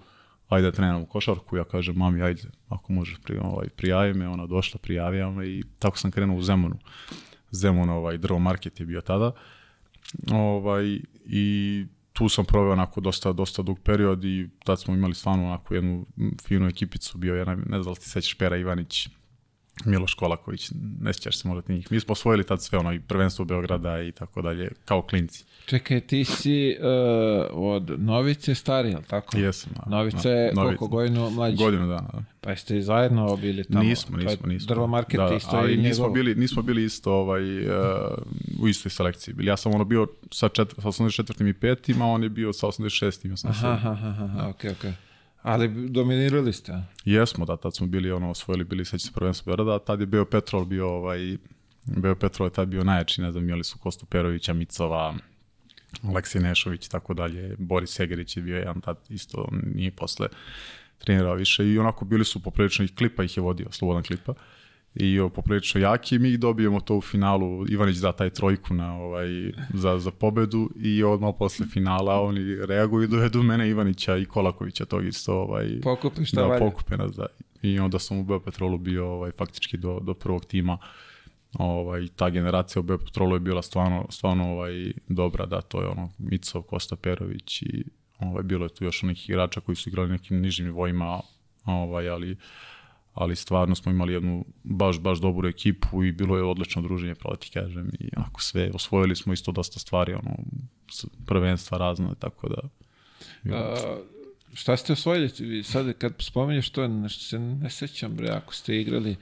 ajde 0.49 0.71
da 0.71 0.77
treniram 0.77 1.07
košarku, 1.07 1.57
ja 1.57 1.65
kažem 1.65 1.97
mami 1.97 2.23
ajde, 2.23 2.43
ako 2.69 2.93
možeš 2.93 3.19
pri, 3.23 3.39
ovaj, 3.43 3.69
prijavi 3.69 4.15
me, 4.15 4.29
ona 4.29 4.47
došla, 4.47 4.81
prijavija 4.83 5.31
me 5.31 5.49
i 5.49 5.65
tako 5.79 5.99
sam 5.99 6.11
krenuo 6.11 6.37
u 6.37 6.43
Zemunu. 6.43 6.79
Zemun, 7.51 7.91
ovaj, 7.91 8.19
drvo 8.19 8.39
market 8.39 8.81
je 8.81 8.87
bio 8.87 9.01
tada. 9.01 9.33
Ovaj, 10.33 11.01
I 11.25 11.87
tu 12.13 12.29
sam 12.29 12.45
proveo 12.45 12.73
onako 12.73 13.01
dosta, 13.01 13.33
dosta 13.33 13.63
dug 13.63 13.79
period 13.79 14.25
i 14.25 14.49
tad 14.65 14.81
smo 14.81 14.95
imali 14.95 15.15
stvarno 15.15 15.47
onako 15.47 15.75
jednu 15.75 16.07
finu 16.43 16.67
ekipicu, 16.67 17.19
bio 17.19 17.35
je, 17.35 17.47
ne 17.47 17.55
znam 17.55 17.83
da 17.83 17.91
li 17.91 17.97
ti 17.97 18.09
sećaš 18.09 18.35
Pera 18.35 18.57
Ivanić, 18.57 19.09
Miloš 19.85 20.15
Kolaković, 20.15 20.71
ne 21.01 21.13
sjećaš 21.13 21.39
se 21.39 21.49
možda 21.49 21.63
ti 21.63 21.73
njih. 21.73 21.93
Mi 21.93 22.01
smo 22.01 22.13
osvojili 22.13 22.47
tad 22.47 22.63
sve 22.63 22.79
ono 22.79 22.93
i 22.93 23.01
prvenstvo 23.01 23.45
Beograda 23.45 24.03
i 24.03 24.13
tako 24.13 24.43
dalje, 24.43 24.71
kao 24.85 25.03
klinci. 25.03 25.45
Čekaj, 25.67 26.01
ti 26.01 26.25
si 26.25 26.77
uh, 26.79 26.87
od 27.53 28.01
Novice 28.01 28.55
stari, 28.55 28.91
jel 28.91 29.03
tako? 29.03 29.39
Jesam. 29.39 29.73
da, 29.77 29.97
Novica 29.97 30.29
da, 30.29 30.31
je 30.31 30.53
Novica. 30.55 30.63
koliko 30.63 30.87
godinu 30.89 31.31
mlađi? 31.31 31.57
Godinu 31.57 31.87
dana, 31.87 32.09
da. 32.13 32.23
Pa 32.41 32.51
jeste 32.51 32.79
i 32.79 32.83
zajedno 32.83 33.37
bili 33.37 33.65
tamo? 33.65 33.83
Nismo, 33.83 34.19
je 34.19 34.25
nismo, 34.25 34.47
nismo. 34.47 34.67
Drvo 34.67 34.87
market 34.87 35.21
da, 35.21 35.35
isto 35.37 35.57
ali 35.57 35.75
i 35.75 35.77
nismo 35.77 36.05
njegov. 36.05 36.15
bili, 36.15 36.35
nismo 36.35 36.63
bili 36.63 36.85
isto 36.85 37.13
ovaj, 37.13 37.67
uh, 37.67 37.73
u 38.61 38.69
istoj 38.69 38.91
selekciji. 38.91 39.35
Bili. 39.35 39.49
Ja 39.49 39.57
sam 39.57 39.75
ono 39.75 39.85
bio 39.85 40.07
sa, 40.31 40.49
četvr, 40.49 40.83
sa 40.83 40.89
84. 40.89 41.49
i 41.51 41.53
5. 41.53 42.03
a 42.03 42.07
on 42.07 42.23
je 42.23 42.29
bio 42.29 42.53
sa 42.53 42.67
86. 42.67 43.27
i 43.27 43.31
87. 43.31 43.49
Aha, 43.49 43.91
aha, 43.91 44.09
aha, 44.09 44.49
okej, 44.49 44.71
okej. 44.71 44.93
Ali 45.43 45.89
dominirali 45.89 46.53
ste? 46.53 46.73
Jesmo, 47.05 47.45
da, 47.45 47.57
tad 47.57 47.77
smo 47.77 47.87
bili 47.87 48.13
ono, 48.13 48.31
osvojili, 48.31 48.65
bili 48.65 48.85
seća 48.85 49.07
se 49.07 49.13
prvenstvo 49.15 49.51
Beograda, 49.51 49.85
tad 49.85 50.01
je 50.01 50.07
bio 50.07 50.25
Petrol 50.25 50.65
bio 50.65 50.89
ovaj, 50.89 51.37
bio 51.85 52.15
Petrol 52.15 52.47
je 52.47 52.53
tad 52.53 52.69
bio 52.69 52.85
najjači, 52.85 53.23
ne 53.23 53.33
znam, 53.33 53.45
imali 53.45 53.65
su 53.65 53.79
Kostu 53.79 54.07
Perovića, 54.07 54.53
Micova, 54.53 55.15
Aleksij 56.03 56.41
Nešović 56.41 56.87
i 56.87 56.91
tako 56.91 57.15
dalje, 57.15 57.57
Boris 57.59 57.91
Segerić 57.91 58.37
je 58.37 58.43
bio 58.43 58.59
jedan 58.59 58.81
tad 58.81 58.97
isto, 59.09 59.49
nije 59.75 59.91
posle 59.91 60.29
trenirao 60.99 61.35
više 61.35 61.69
i 61.69 61.79
onako 61.79 62.05
bili 62.05 62.25
su 62.25 62.43
poprilično, 62.43 62.85
i 62.85 62.89
Klipa 62.89 63.25
ih 63.25 63.37
je 63.37 63.43
vodio, 63.43 63.67
slobodan 63.71 64.03
Klipa, 64.03 64.35
i 64.95 65.21
o, 65.21 65.29
poprilično 65.29 65.81
jaki, 65.81 66.19
mi 66.19 66.37
dobijemo 66.37 66.81
to 66.81 66.97
u 66.97 67.01
finalu, 67.01 67.67
Ivanić 67.69 67.97
da 67.97 68.13
taj 68.13 68.31
trojku 68.31 68.75
na, 68.75 68.95
ovaj, 68.95 69.27
za, 69.75 69.99
za 69.99 70.11
pobedu 70.11 70.71
i 70.77 71.05
odmah 71.05 71.35
posle 71.39 71.67
finala 71.67 72.21
oni 72.21 72.67
reaguju 72.67 73.05
i 73.05 73.09
dovedu 73.09 73.43
mene 73.43 73.69
Ivanića 73.69 74.17
i 74.17 74.25
Kolakovića, 74.25 74.85
tog 74.85 75.07
isto 75.07 75.35
ovaj, 75.35 75.81
Pokupi 75.83 76.25
šta 76.25 76.41
da, 76.41 76.47
valja. 76.47 76.59
pokupe 76.59 76.97
nas, 76.97 77.13
da. 77.13 77.27
I 77.63 77.79
onda 77.79 77.99
sam 77.99 78.19
u 78.19 78.25
Beopetrolu 78.25 78.79
bio 78.79 79.07
ovaj, 79.07 79.31
faktički 79.31 79.77
do, 79.77 80.01
do 80.01 80.15
prvog 80.15 80.45
tima. 80.45 80.79
Ovaj, 81.55 82.09
ta 82.17 82.31
generacija 82.31 82.81
u 82.81 82.83
Beopetrolu 82.83 83.37
je 83.37 83.41
bila 83.41 83.63
stvarno, 83.63 84.07
stvarno 84.11 84.53
ovaj, 84.53 84.93
dobra, 85.09 85.47
da, 85.47 85.61
to 85.61 85.81
je 85.81 85.87
ono 85.87 86.11
Micov, 86.19 86.63
Kosta 86.63 86.97
Perović 86.97 87.63
i 87.63 87.85
ovaj, 88.19 88.43
bilo 88.43 88.65
je 88.65 88.75
tu 88.75 88.85
još 88.85 89.03
onih 89.03 89.29
igrača 89.29 89.61
koji 89.61 89.77
su 89.77 89.89
igrali 89.89 90.11
nekim 90.11 90.41
nižim 90.41 90.67
nivoima, 90.67 91.21
ovaj, 91.65 92.09
ali 92.09 92.37
ali 93.15 93.37
stvarno 93.37 93.75
smo 93.75 93.93
imali 93.93 94.13
jednu 94.13 94.45
baš, 94.63 95.01
baš 95.01 95.19
dobru 95.19 95.49
ekipu 95.49 96.05
i 96.05 96.13
bilo 96.13 96.37
je 96.37 96.43
odlično 96.43 96.83
druženje, 96.83 97.15
pravo 97.15 97.37
ti 97.37 97.51
kažem, 97.51 97.91
i 98.01 98.09
onako 98.17 98.41
sve, 98.41 98.71
osvojili 98.75 99.17
smo 99.17 99.33
isto 99.33 99.53
dosta 99.53 99.79
stvari, 99.79 100.15
ono, 100.15 100.37
prvenstva 101.27 101.79
razne, 101.79 102.09
tako 102.19 102.49
da... 102.49 102.69
A, 103.57 103.77
šta 104.55 104.77
ste 104.77 104.93
osvojili? 104.93 105.31
Vi 105.39 105.63
Sad 105.63 105.93
kad 105.99 106.15
spominješ 106.19 106.71
to, 106.71 106.89
nešto 106.89 107.25
se 107.25 107.39
ne 107.39 107.71
sećam, 107.71 108.17
bre, 108.17 108.29
ako 108.29 108.55
ste 108.55 108.77
igrali 108.77 109.17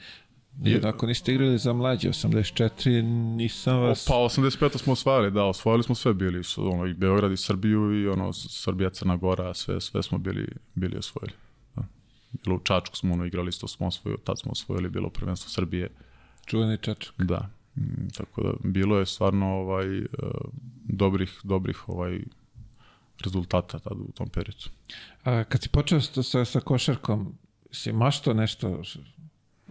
Jer 0.64 0.86
ako 0.86 1.06
niste 1.06 1.32
igrali 1.32 1.58
za 1.58 1.72
mlađe, 1.72 2.08
84, 2.08 3.02
nisam 3.36 3.80
vas... 3.80 4.06
Pa 4.08 4.14
85 4.14 4.78
smo 4.78 4.92
osvajali, 4.92 5.30
da, 5.30 5.44
osvojili 5.44 5.82
smo 5.82 5.94
sve 5.94 6.14
bili, 6.14 6.44
su, 6.44 6.72
ono, 6.72 6.86
i 6.86 6.94
Beograd 6.94 7.32
i 7.32 7.36
Srbiju 7.36 8.02
i 8.02 8.08
ono, 8.08 8.32
Srbija, 8.32 8.90
Crna 8.90 9.16
Gora, 9.16 9.54
sve, 9.54 9.80
sve 9.80 10.02
smo 10.02 10.18
bili, 10.18 10.48
bili 10.74 10.96
osvojili. 10.96 11.32
Bilo 12.32 12.56
u 12.56 12.60
Čačku 12.60 12.96
smo 12.96 13.14
ono 13.14 13.24
igrali, 13.24 13.48
isto 13.48 13.68
smo 13.68 13.86
osvojili, 13.86 14.22
tad 14.24 14.38
smo 14.38 14.52
osvojili, 14.52 14.88
bilo 14.88 15.10
prvenstvo 15.10 15.50
Srbije, 15.50 15.88
Čuveni 16.46 16.78
čačak. 16.78 17.14
da. 17.18 17.50
Mm, 17.76 18.08
tako 18.16 18.42
da, 18.42 18.52
bilo 18.64 18.98
je 18.98 19.06
stvarno 19.06 19.46
ovaj, 19.46 19.98
e, 19.98 20.06
dobrih, 20.84 21.40
dobrih 21.44 21.88
ovaj, 21.88 22.20
rezultata 23.24 23.78
tad 23.78 23.92
u 23.92 24.12
tom 24.14 24.28
periodu. 24.28 24.68
A 25.24 25.44
kad 25.44 25.62
si 25.62 25.68
počeo 25.68 26.00
sa, 26.00 26.44
sa, 26.44 26.60
košarkom, 26.60 27.34
si 27.70 27.92
mašto 27.92 28.34
nešto 28.34 28.82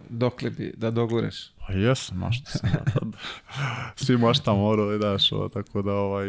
dokle 0.08 0.50
bi 0.50 0.72
da 0.76 0.90
dogureš? 0.90 1.52
Pa 1.70 1.78
jesam, 1.78 2.18
mašta 2.18 2.50
sam. 2.50 2.70
Ja, 2.74 2.84
tad. 2.84 3.16
Svi 4.06 4.16
maštamo 4.16 4.58
morali, 4.58 4.98
daš, 4.98 5.32
ovo, 5.32 5.48
tako 5.48 5.82
da 5.82 5.92
ovaj, 5.92 6.28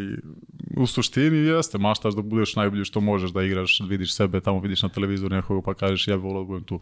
u 0.77 0.87
suštini 0.87 1.37
jeste, 1.37 1.77
maštaš 1.77 2.13
da 2.13 2.21
budeš 2.21 2.55
najbolji 2.55 2.85
što 2.85 3.01
možeš 3.01 3.31
da 3.31 3.43
igraš, 3.43 3.79
vidiš 3.87 4.13
sebe, 4.13 4.41
tamo 4.41 4.59
vidiš 4.59 4.83
na 4.83 4.89
televizoru 4.89 5.35
nekoga 5.35 5.61
pa 5.65 5.73
kažeš 5.73 6.07
ja 6.07 6.15
bih 6.15 6.23
volio 6.23 6.41
da 6.41 6.47
budem 6.47 6.63
tu. 6.63 6.79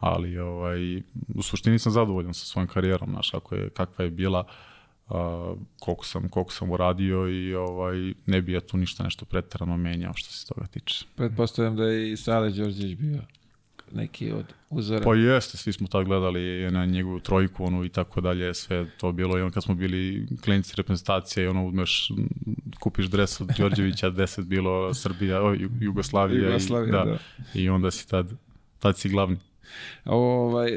Ali 0.00 0.38
ovaj, 0.38 1.02
u 1.34 1.42
suštini 1.42 1.78
sam 1.78 1.92
zadovoljan 1.92 2.34
sa 2.34 2.46
svojom 2.46 2.68
karijerom, 2.68 3.10
znaš, 3.10 3.30
kako 3.30 3.54
je, 3.54 3.70
kakva 3.70 4.04
je 4.04 4.10
bila, 4.10 4.44
a, 5.08 5.54
koliko, 5.80 6.04
sam, 6.04 6.28
koliko 6.28 6.52
sam 6.52 6.70
uradio 6.70 7.28
i 7.28 7.54
ovaj, 7.54 8.14
ne 8.26 8.42
bi 8.42 8.52
ja 8.52 8.60
tu 8.60 8.76
ništa 8.76 9.04
nešto 9.04 9.24
pretarano 9.24 9.76
menjao 9.76 10.12
što 10.14 10.32
se 10.32 10.46
toga 10.46 10.66
tiče. 10.66 11.04
Pretpostavljam 11.16 11.76
da 11.76 11.84
je 11.84 12.12
i 12.12 12.16
Sale 12.16 12.50
Đorđević 12.50 12.96
bio 12.98 13.22
neki 13.92 14.32
od 14.32 14.44
uzora. 14.70 15.04
Pa 15.04 15.14
jeste, 15.14 15.56
svi 15.56 15.72
smo 15.72 15.86
tad 15.86 16.04
gledali 16.04 16.70
na 16.70 16.86
njegovu 16.86 17.20
trojku 17.20 17.64
onu 17.64 17.84
i 17.84 17.88
tako 17.88 18.20
dalje, 18.20 18.54
sve 18.54 18.86
to 18.98 19.12
bilo 19.12 19.38
i 19.38 19.42
on 19.42 19.50
kad 19.50 19.62
smo 19.62 19.74
bili 19.74 20.26
klinici 20.44 20.74
reprezentacije 20.76 21.44
i 21.44 21.48
ono 21.48 21.66
uzmeš, 21.66 22.08
kupiš 22.80 23.06
dres 23.06 23.40
od 23.40 23.48
Đorđevića, 23.58 24.10
10 24.20 24.44
bilo 24.44 24.94
Srbija, 24.94 25.42
o, 25.42 25.54
Ju- 25.54 25.70
Jugoslavija, 25.80 26.46
Jugoslavija, 26.46 26.88
i, 26.88 26.92
da, 26.92 27.04
da. 27.04 27.18
i 27.60 27.68
onda 27.68 27.90
si 27.90 28.08
tad, 28.08 28.32
tad 28.78 28.98
si 28.98 29.08
glavni. 29.08 29.36
Ovaj, 30.04 30.70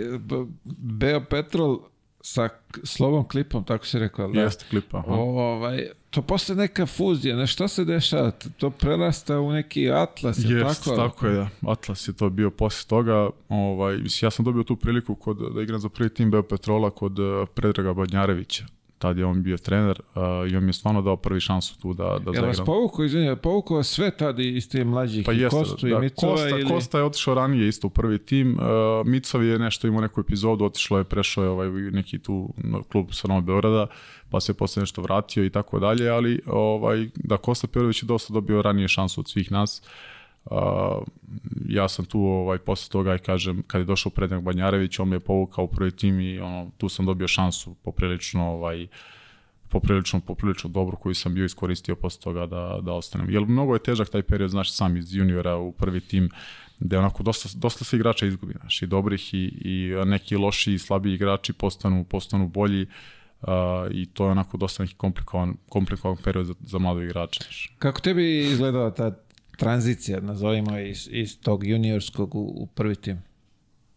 Beo 0.78 1.26
Petrol 1.26 1.80
sa 2.22 2.49
slovom 2.84 3.28
klipom, 3.28 3.64
tako 3.66 3.86
si 3.86 3.99
rekao, 3.99 4.28
da? 4.28 4.41
Jeste 4.41 4.66
klipa. 4.70 4.97
aha. 4.97 5.12
Ovaj, 5.14 5.88
to 6.10 6.22
posle 6.22 6.55
neka 6.55 6.86
fuzija, 6.86 7.36
ne 7.36 7.47
šta 7.47 7.68
se 7.68 7.86
dešava? 7.86 8.32
To 8.57 8.70
prerasta 8.70 9.39
u 9.39 9.51
neki 9.51 9.91
atlas, 9.91 10.38
je 10.43 10.57
Jest, 10.57 10.84
tako? 10.84 10.95
tako? 10.95 11.28
je, 11.28 11.34
da. 11.34 11.49
Atlas 11.72 12.07
je 12.07 12.14
to 12.14 12.30
bio 12.30 12.49
posle 12.49 12.88
toga. 12.89 13.30
Ovaj, 13.49 13.97
mislim, 13.97 14.28
ja 14.28 14.32
sam 14.32 14.45
dobio 14.45 14.64
tu 14.64 14.76
priliku 14.76 15.16
kod, 15.16 15.38
da 15.55 15.62
igram 15.62 15.80
za 15.80 15.89
prvi 15.89 16.10
tim 16.10 16.32
Beopetrola 16.32 16.89
kod 16.89 17.20
eh, 17.20 17.45
Predraga 17.53 17.93
Badnjarevića. 17.93 18.66
Tad 19.00 19.18
je 19.18 19.26
on 19.26 19.43
bio 19.43 19.58
trener 19.58 20.02
uh, 20.16 20.52
i 20.52 20.56
on 20.56 20.64
mi 20.64 20.70
je 20.70 20.74
stvarno 20.74 21.02
dao 21.02 21.18
prvi 21.18 21.39
šansu 21.39 21.80
tu 21.80 21.93
da, 21.93 22.04
da 22.04 22.10
Jel 22.10 22.45
vas 22.45 22.56
zaigram. 22.56 22.66
povukao, 22.66 23.06
izvinjaj, 23.06 23.36
povukao 23.36 23.78
vas 23.78 23.88
sve 23.88 24.12
tad 24.12 24.39
iz 24.39 24.70
te 24.70 24.84
mlađih 24.84 25.26
Pa 25.26 25.34
i 25.34 25.38
jeste, 25.38 25.58
Kostu 25.58 25.88
i 25.88 25.89
da, 25.89 26.00
Micova 26.00 26.32
Kosta, 26.32 26.50
ili... 26.50 26.70
Kosta 26.70 26.97
je 26.97 27.04
otišao 27.04 27.34
ranije 27.34 27.68
isto 27.68 27.88
u 27.88 27.89
prvi 27.89 28.20
tim. 28.20 28.58
Uh, 28.60 29.08
Micov 29.08 29.43
je 29.43 29.60
nešto 29.60 29.88
imao 29.88 30.02
neku 30.02 30.22
epizodu, 30.22 30.66
otišao 30.66 30.97
je, 30.97 31.04
prešao 31.04 31.43
je 31.43 31.50
ovaj, 31.50 31.70
neki 31.70 32.20
tu 32.20 32.54
klub 32.91 33.08
sa 33.12 33.28
Novog 33.28 33.43
Beograda, 33.43 33.88
pa 34.30 34.39
se 34.39 34.54
posle 34.54 34.80
nešto 34.80 35.02
vratio 35.02 35.45
i 35.45 35.50
tako 35.50 35.80
dalje, 35.80 36.10
ali 36.10 36.41
ovaj, 36.45 37.08
da 37.16 37.38
Kosta 37.38 37.68
Perović 37.68 38.04
je 38.04 38.08
dosta 38.08 38.34
dobio 38.34 38.62
ranije 38.62 38.88
šansu 38.88 39.22
od 39.22 39.30
svih 39.30 39.52
nas. 39.52 39.82
Uh, 39.84 40.18
ja 41.68 41.88
sam 41.89 42.06
tu 42.06 42.22
ovaj, 42.22 42.58
posle 42.58 42.91
toga 42.91 43.16
i 43.16 43.20
kažem, 43.20 43.64
kad 43.68 43.82
je 43.82 43.86
došao 43.86 44.10
Predrag 44.10 44.43
Banjarević, 44.43 45.00
on 45.00 45.10
me 45.10 45.16
je 45.16 45.20
povukao 45.20 45.66
u 45.66 45.68
prvi 45.68 45.91
tim 45.91 46.20
i 46.20 46.39
ono, 46.39 46.72
tu 46.78 46.89
sam 46.89 47.06
dobio 47.06 47.28
šansu 47.28 47.76
poprilično 47.84 48.52
ovaj, 48.52 48.88
poprilično, 49.70 50.20
poprilično 50.20 50.70
dobro 50.70 50.97
koju 50.97 51.16
sam 51.16 51.34
bio 51.34 51.45
iskoristio 51.45 51.95
posle 51.95 52.22
toga 52.22 52.45
da, 52.45 52.80
da 52.82 52.93
ostanem. 52.93 53.30
Jer 53.30 53.45
mnogo 53.45 53.74
je 53.74 53.84
težak 53.84 54.10
taj 54.10 54.22
period, 54.22 54.50
znaš, 54.50 54.74
sam 54.74 54.97
iz 54.97 55.16
juniora 55.16 55.56
u 55.56 55.72
prvi 55.72 56.02
tim, 56.02 56.30
gde 56.80 56.97
onako 56.97 57.24
dosta, 57.24 57.50
dosta 57.56 57.86
se 57.86 57.95
igrača 57.95 58.26
izgubi, 58.26 58.54
znaš, 58.60 58.82
i 58.82 58.88
dobrih 58.88 59.34
i, 59.34 59.38
i 59.62 59.93
neki 60.06 60.36
loši 60.36 60.74
i 60.74 60.80
slabiji 60.80 61.14
igrači 61.14 61.54
postanu, 61.54 62.04
postanu 62.04 62.47
bolji 62.47 62.86
uh, 63.41 63.47
i 63.91 64.06
to 64.06 64.26
je 64.26 64.32
onako 64.32 64.58
dosta 64.58 64.84
neki 64.84 64.95
komplikovan, 64.95 65.56
komplikovan 65.70 66.18
period 66.24 66.45
za, 66.45 66.54
za 66.62 66.80
mladog 66.80 67.04
igrača. 67.04 67.43
Kako 67.80 68.02
tebi 68.02 68.39
izgledala 68.39 68.91
ta 68.91 69.12
tranzicija, 69.60 70.20
nazovimo 70.22 70.78
je, 70.78 70.89
iz, 70.89 71.10
iz 71.12 71.39
tog 71.41 71.68
juniorskog 71.68 72.36
u, 72.36 72.39
u 72.39 72.68
prvi 72.68 72.95
tim? 72.95 73.22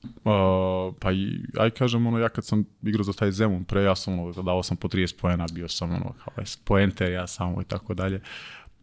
Uh, 0.03 0.95
pa 1.01 1.13
i, 1.13 1.41
aj 1.59 1.71
kažem, 1.71 2.07
ono, 2.07 2.19
ja 2.19 2.29
kad 2.29 2.45
sam 2.45 2.65
igrao 2.83 3.05
za 3.05 3.13
taj 3.13 3.33
Zemun 3.33 3.65
pre, 3.65 3.83
ja 3.83 3.97
sam, 3.97 4.19
ono, 4.19 4.43
dao 4.43 4.63
sam 4.63 4.77
po 4.77 4.89
30 4.89 5.21
poena, 5.21 5.47
bio 5.53 5.69
sam, 5.69 5.91
ono, 5.91 6.15
kao, 6.25 6.45
poenter, 6.65 7.13
ja 7.13 7.27
samo 7.27 7.63
i 7.63 7.65
tako 7.65 7.95
dalje. 7.95 8.21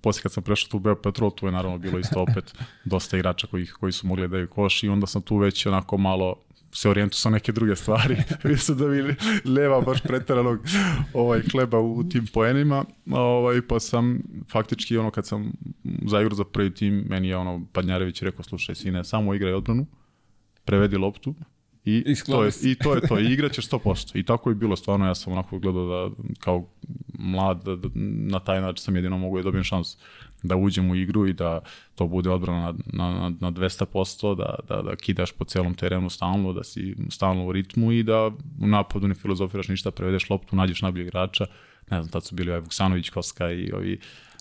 Posle 0.01 0.21
kad 0.21 0.31
sam 0.31 0.43
prešao 0.43 0.69
tu 0.69 0.77
u 0.77 0.79
Beopetrol, 0.79 1.31
tu 1.31 1.45
je 1.45 1.51
naravno 1.51 1.77
bilo 1.77 1.99
isto 1.99 2.21
opet 2.21 2.53
dosta 2.85 3.17
igrača 3.17 3.47
koji, 3.47 3.67
koji 3.67 3.91
su 3.91 4.07
mogli 4.07 4.27
da 4.27 4.31
daju 4.31 4.47
koš 4.47 4.83
i 4.83 4.89
onda 4.89 5.07
sam 5.07 5.21
tu 5.21 5.37
već 5.37 5.65
onako 5.65 5.97
malo 5.97 6.35
se 6.71 6.89
orijentu 6.89 7.17
sa 7.17 7.29
neke 7.29 7.51
druge 7.51 7.75
stvari. 7.75 8.15
Vidio 8.43 8.57
sam 8.57 8.77
da 8.77 8.87
mi 8.87 9.15
leva 9.45 9.81
baš 9.81 10.01
preteranog 10.01 10.59
ovaj, 11.13 11.41
kleba 11.51 11.79
u 11.79 12.03
tim 12.03 12.27
poenima, 12.33 12.85
ovaj, 13.11 13.61
pa 13.67 13.79
sam 13.79 14.21
faktički 14.51 14.97
ono 14.97 15.11
kad 15.11 15.27
sam 15.27 15.51
zaigrao 16.07 16.35
za 16.35 16.43
prvi 16.43 16.73
tim, 16.73 17.05
meni 17.09 17.27
je 17.27 17.37
ono 17.37 17.65
Padnjarević 17.73 18.21
rekao, 18.21 18.43
slušaj 18.43 18.75
sine, 18.75 19.03
samo 19.03 19.33
igraj 19.33 19.53
odbranu, 19.53 19.85
prevedi 20.65 20.97
loptu 20.97 21.35
i, 21.85 22.03
I 22.05 22.15
to 22.25 22.43
je, 22.43 22.51
i 22.63 22.75
to 22.75 22.95
je 22.95 23.01
to, 23.07 23.19
i 23.19 23.33
igraćeš 23.33 23.69
100%. 23.69 24.19
I 24.19 24.23
tako 24.23 24.49
je 24.49 24.55
bilo 24.55 24.75
stvarno, 24.75 25.05
ja 25.07 25.15
sam 25.15 25.33
onako 25.33 25.59
gledao 25.59 25.85
da 25.85 26.15
kao 26.39 26.69
mlad, 27.19 27.63
da, 27.63 27.75
da, 27.75 27.87
na 27.95 28.39
taj 28.39 28.61
način 28.61 28.83
sam 28.83 28.95
jedino 28.95 29.17
mogu 29.17 29.37
da 29.37 29.43
dobijem 29.43 29.63
šansu 29.63 29.97
da 30.43 30.55
uđem 30.55 30.91
u 30.91 30.95
igru 30.95 31.27
i 31.27 31.33
da 31.33 31.59
to 31.95 32.07
bude 32.07 32.29
odbrana 32.29 32.61
na, 32.61 32.73
na, 33.11 33.19
na, 33.19 33.29
na 33.39 33.51
200%, 33.51 34.35
da, 34.35 34.55
da, 34.67 34.81
da 34.81 34.95
kidaš 34.95 35.31
po 35.31 35.45
celom 35.45 35.73
terenu 35.73 36.09
stalno, 36.09 36.53
da 36.53 36.63
si 36.63 36.95
stalno 37.09 37.45
u 37.45 37.51
ritmu 37.51 37.91
i 37.91 38.03
da 38.03 38.31
u 38.61 38.67
napadu 38.67 39.07
ne 39.07 39.15
filozofiraš 39.15 39.67
ništa, 39.67 39.91
prevedeš 39.91 40.29
loptu, 40.29 40.55
nađeš 40.55 40.81
najbolji 40.81 41.03
igrača, 41.03 41.45
ne 41.91 42.01
znam, 42.01 42.11
tad 42.11 42.23
su 42.23 42.35
bili 42.35 42.49
ovaj 42.49 42.61
Vuksanović, 42.61 43.09
Koska 43.09 43.51
i 43.51 43.71
ovi 43.71 43.99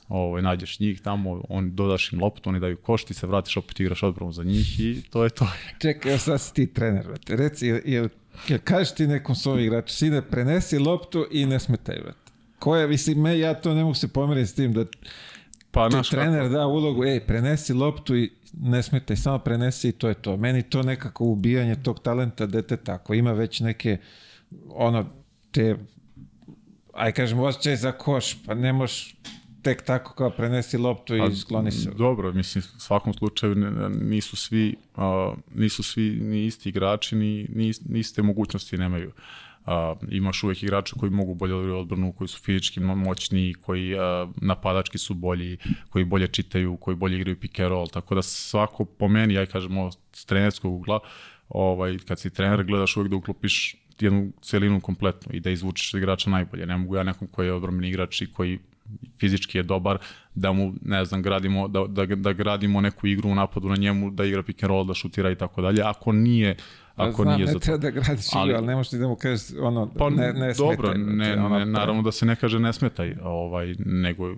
ovaj, 0.08 0.42
nađeš 0.42 0.80
njih 0.80 1.00
tamo, 1.00 1.42
on 1.48 1.74
dodaš 1.74 2.12
im 2.12 2.22
loptu, 2.22 2.50
oni 2.50 2.60
daju 2.60 2.76
koš, 2.76 3.04
ti 3.04 3.14
se 3.14 3.26
vratiš, 3.26 3.56
opet 3.56 3.80
igraš 3.80 4.02
odbranu 4.02 4.32
za 4.32 4.44
njih 4.44 4.80
i 4.80 5.02
to 5.10 5.24
je 5.24 5.30
to. 5.30 5.48
Čekaj, 5.82 6.10
evo 6.10 6.18
sad 6.18 6.40
si 6.40 6.54
ti 6.54 6.72
trener, 6.74 7.06
brate. 7.06 7.36
Reci, 7.36 7.66
je, 7.66 7.82
je 7.84 8.08
Ja, 8.48 8.58
kažeš 8.58 8.94
ti 8.94 9.06
nekom 9.06 9.34
svom 9.34 9.58
igraču, 9.58 9.94
sine, 9.94 10.22
prenesi 10.22 10.78
loptu 10.78 11.26
i 11.30 11.46
ne 11.46 11.60
smetaj, 11.60 12.00
brate. 12.02 12.32
Ko 12.58 12.76
je, 12.76 12.88
mislim, 12.88 13.20
me, 13.20 13.38
ja 13.38 13.54
to 13.54 13.74
ne 13.74 13.82
mogu 13.82 13.94
se 13.94 14.08
pomeriti 14.08 14.46
s 14.46 14.54
tim 14.54 14.72
da 14.72 14.84
Pa, 15.78 15.88
naš, 15.88 16.10
trener 16.10 16.48
da 16.50 16.66
ulogu, 16.66 17.04
ej, 17.04 17.20
prenesi 17.20 17.72
loptu 17.72 18.16
i 18.16 18.30
ne 18.52 18.82
smetaj, 18.82 19.16
samo 19.16 19.38
prenesi 19.38 19.88
i 19.88 19.92
to 19.92 20.08
je 20.08 20.14
to. 20.14 20.36
Meni 20.36 20.62
to 20.62 20.82
nekako 20.82 21.24
ubijanje 21.24 21.76
tog 21.82 22.00
talenta 22.02 22.46
deteta, 22.46 22.94
ako 22.94 23.14
ima 23.14 23.32
već 23.32 23.60
neke, 23.60 23.96
ono, 24.68 25.04
te, 25.50 25.76
aj 26.94 27.12
kažem, 27.12 27.38
osjećaj 27.38 27.76
za 27.76 27.92
koš, 27.92 28.44
pa 28.46 28.54
ne 28.54 28.72
možeš 28.72 29.14
tek 29.62 29.82
tako 29.82 30.14
kao 30.14 30.30
prenesi 30.30 30.78
loptu 30.78 31.16
i 31.16 31.36
skloni 31.36 31.70
se. 31.70 31.90
Dobro, 31.90 32.32
mislim, 32.32 32.64
u 32.76 32.80
svakom 32.80 33.14
slučaju 33.14 33.54
nisu 34.00 34.36
svi, 34.36 34.76
a, 34.96 35.34
nisu 35.54 35.82
svi 35.82 36.20
ni 36.22 36.46
isti 36.46 36.68
igrači, 36.68 37.16
ni, 37.16 37.48
ni, 37.54 37.72
ni 37.88 37.98
iste 37.98 38.22
mogućnosti 38.22 38.78
nemaju. 38.78 39.12
A, 39.68 39.94
imaš 40.10 40.42
uvek 40.42 40.62
igrača 40.62 40.96
koji 40.98 41.10
mogu 41.10 41.34
bolje 41.34 41.52
da 41.66 41.74
odbranu, 41.74 42.12
koji 42.12 42.28
su 42.28 42.38
fizički 42.38 42.80
mo- 42.80 42.94
moćniji, 42.94 43.54
koji 43.54 43.98
a, 43.98 44.28
napadački 44.36 44.98
su 44.98 45.14
bolji, 45.14 45.58
koji 45.88 46.04
bolje 46.04 46.26
čitaju, 46.26 46.76
koji 46.76 46.96
bolje 46.96 47.16
igraju 47.16 47.40
pick 47.40 47.60
and 47.60 47.68
roll, 47.68 47.88
tako 47.88 48.14
da 48.14 48.22
svako 48.22 48.84
po 48.84 49.08
meni, 49.08 49.34
ja 49.34 49.46
kažem 49.46 49.78
ovo 49.78 49.90
s 50.12 50.24
trenerskog 50.24 50.74
ugla, 50.74 51.00
ovaj, 51.48 51.98
kad 52.08 52.20
si 52.20 52.30
trener 52.30 52.64
gledaš 52.64 52.96
uvek 52.96 53.10
da 53.10 53.16
uklopiš 53.16 53.76
jednu 54.00 54.32
celinu 54.42 54.80
kompletnu 54.80 55.34
i 55.34 55.40
da 55.40 55.50
izvučeš 55.50 55.94
igrača 55.94 56.30
najbolje. 56.30 56.66
Ne 56.66 56.76
mogu 56.76 56.96
ja 56.96 57.02
nekom 57.02 57.28
koji 57.28 57.46
je 57.46 57.52
odbrambeni 57.52 57.88
igrač 57.88 58.22
i 58.22 58.32
koji 58.32 58.58
fizički 59.20 59.58
je 59.58 59.62
dobar, 59.62 59.98
da 60.34 60.52
mu, 60.52 60.74
ne 60.82 61.04
znam, 61.04 61.22
gradimo, 61.22 61.68
da, 61.68 61.84
da, 61.88 62.06
da 62.06 62.32
gradimo 62.32 62.80
neku 62.80 63.06
igru 63.06 63.30
u 63.30 63.34
napadu 63.34 63.68
na 63.68 63.76
njemu, 63.76 64.10
da 64.10 64.24
igra 64.24 64.42
pick 64.42 64.62
and 64.62 64.68
roll, 64.68 64.84
da 64.84 64.94
šutira 64.94 65.30
i 65.30 65.34
tako 65.34 65.62
dalje. 65.62 65.82
Ako 65.84 66.12
nije, 66.12 66.56
ako 66.98 67.22
Znam, 67.22 67.34
nije 67.34 67.46
ne 67.46 67.52
za 67.52 67.58
to. 67.58 67.58
treba 67.58 67.78
da 67.78 67.90
gradiš 67.90 68.26
igru, 68.26 68.38
Ali- 68.40 68.54
ali 68.54 68.66
ne 68.66 68.76
možeš 68.76 68.90
ti 68.90 68.98
da 68.98 69.08
mu 69.08 69.16
kažeš 69.16 69.40
ono, 69.60 69.92
Pa 69.98 70.10
ne, 70.10 70.32
ne 70.32 70.52
dobro, 70.52 70.92
smetaj, 70.92 70.98
ne, 70.98 71.44
ono, 71.44 71.58
ne, 71.58 71.66
naravno 71.66 72.02
da 72.02 72.12
se 72.12 72.26
ne 72.26 72.36
kaže 72.36 72.58
ne 72.58 72.72
smetaj, 72.72 73.14
ovaj, 73.22 73.74
nego 73.78 74.34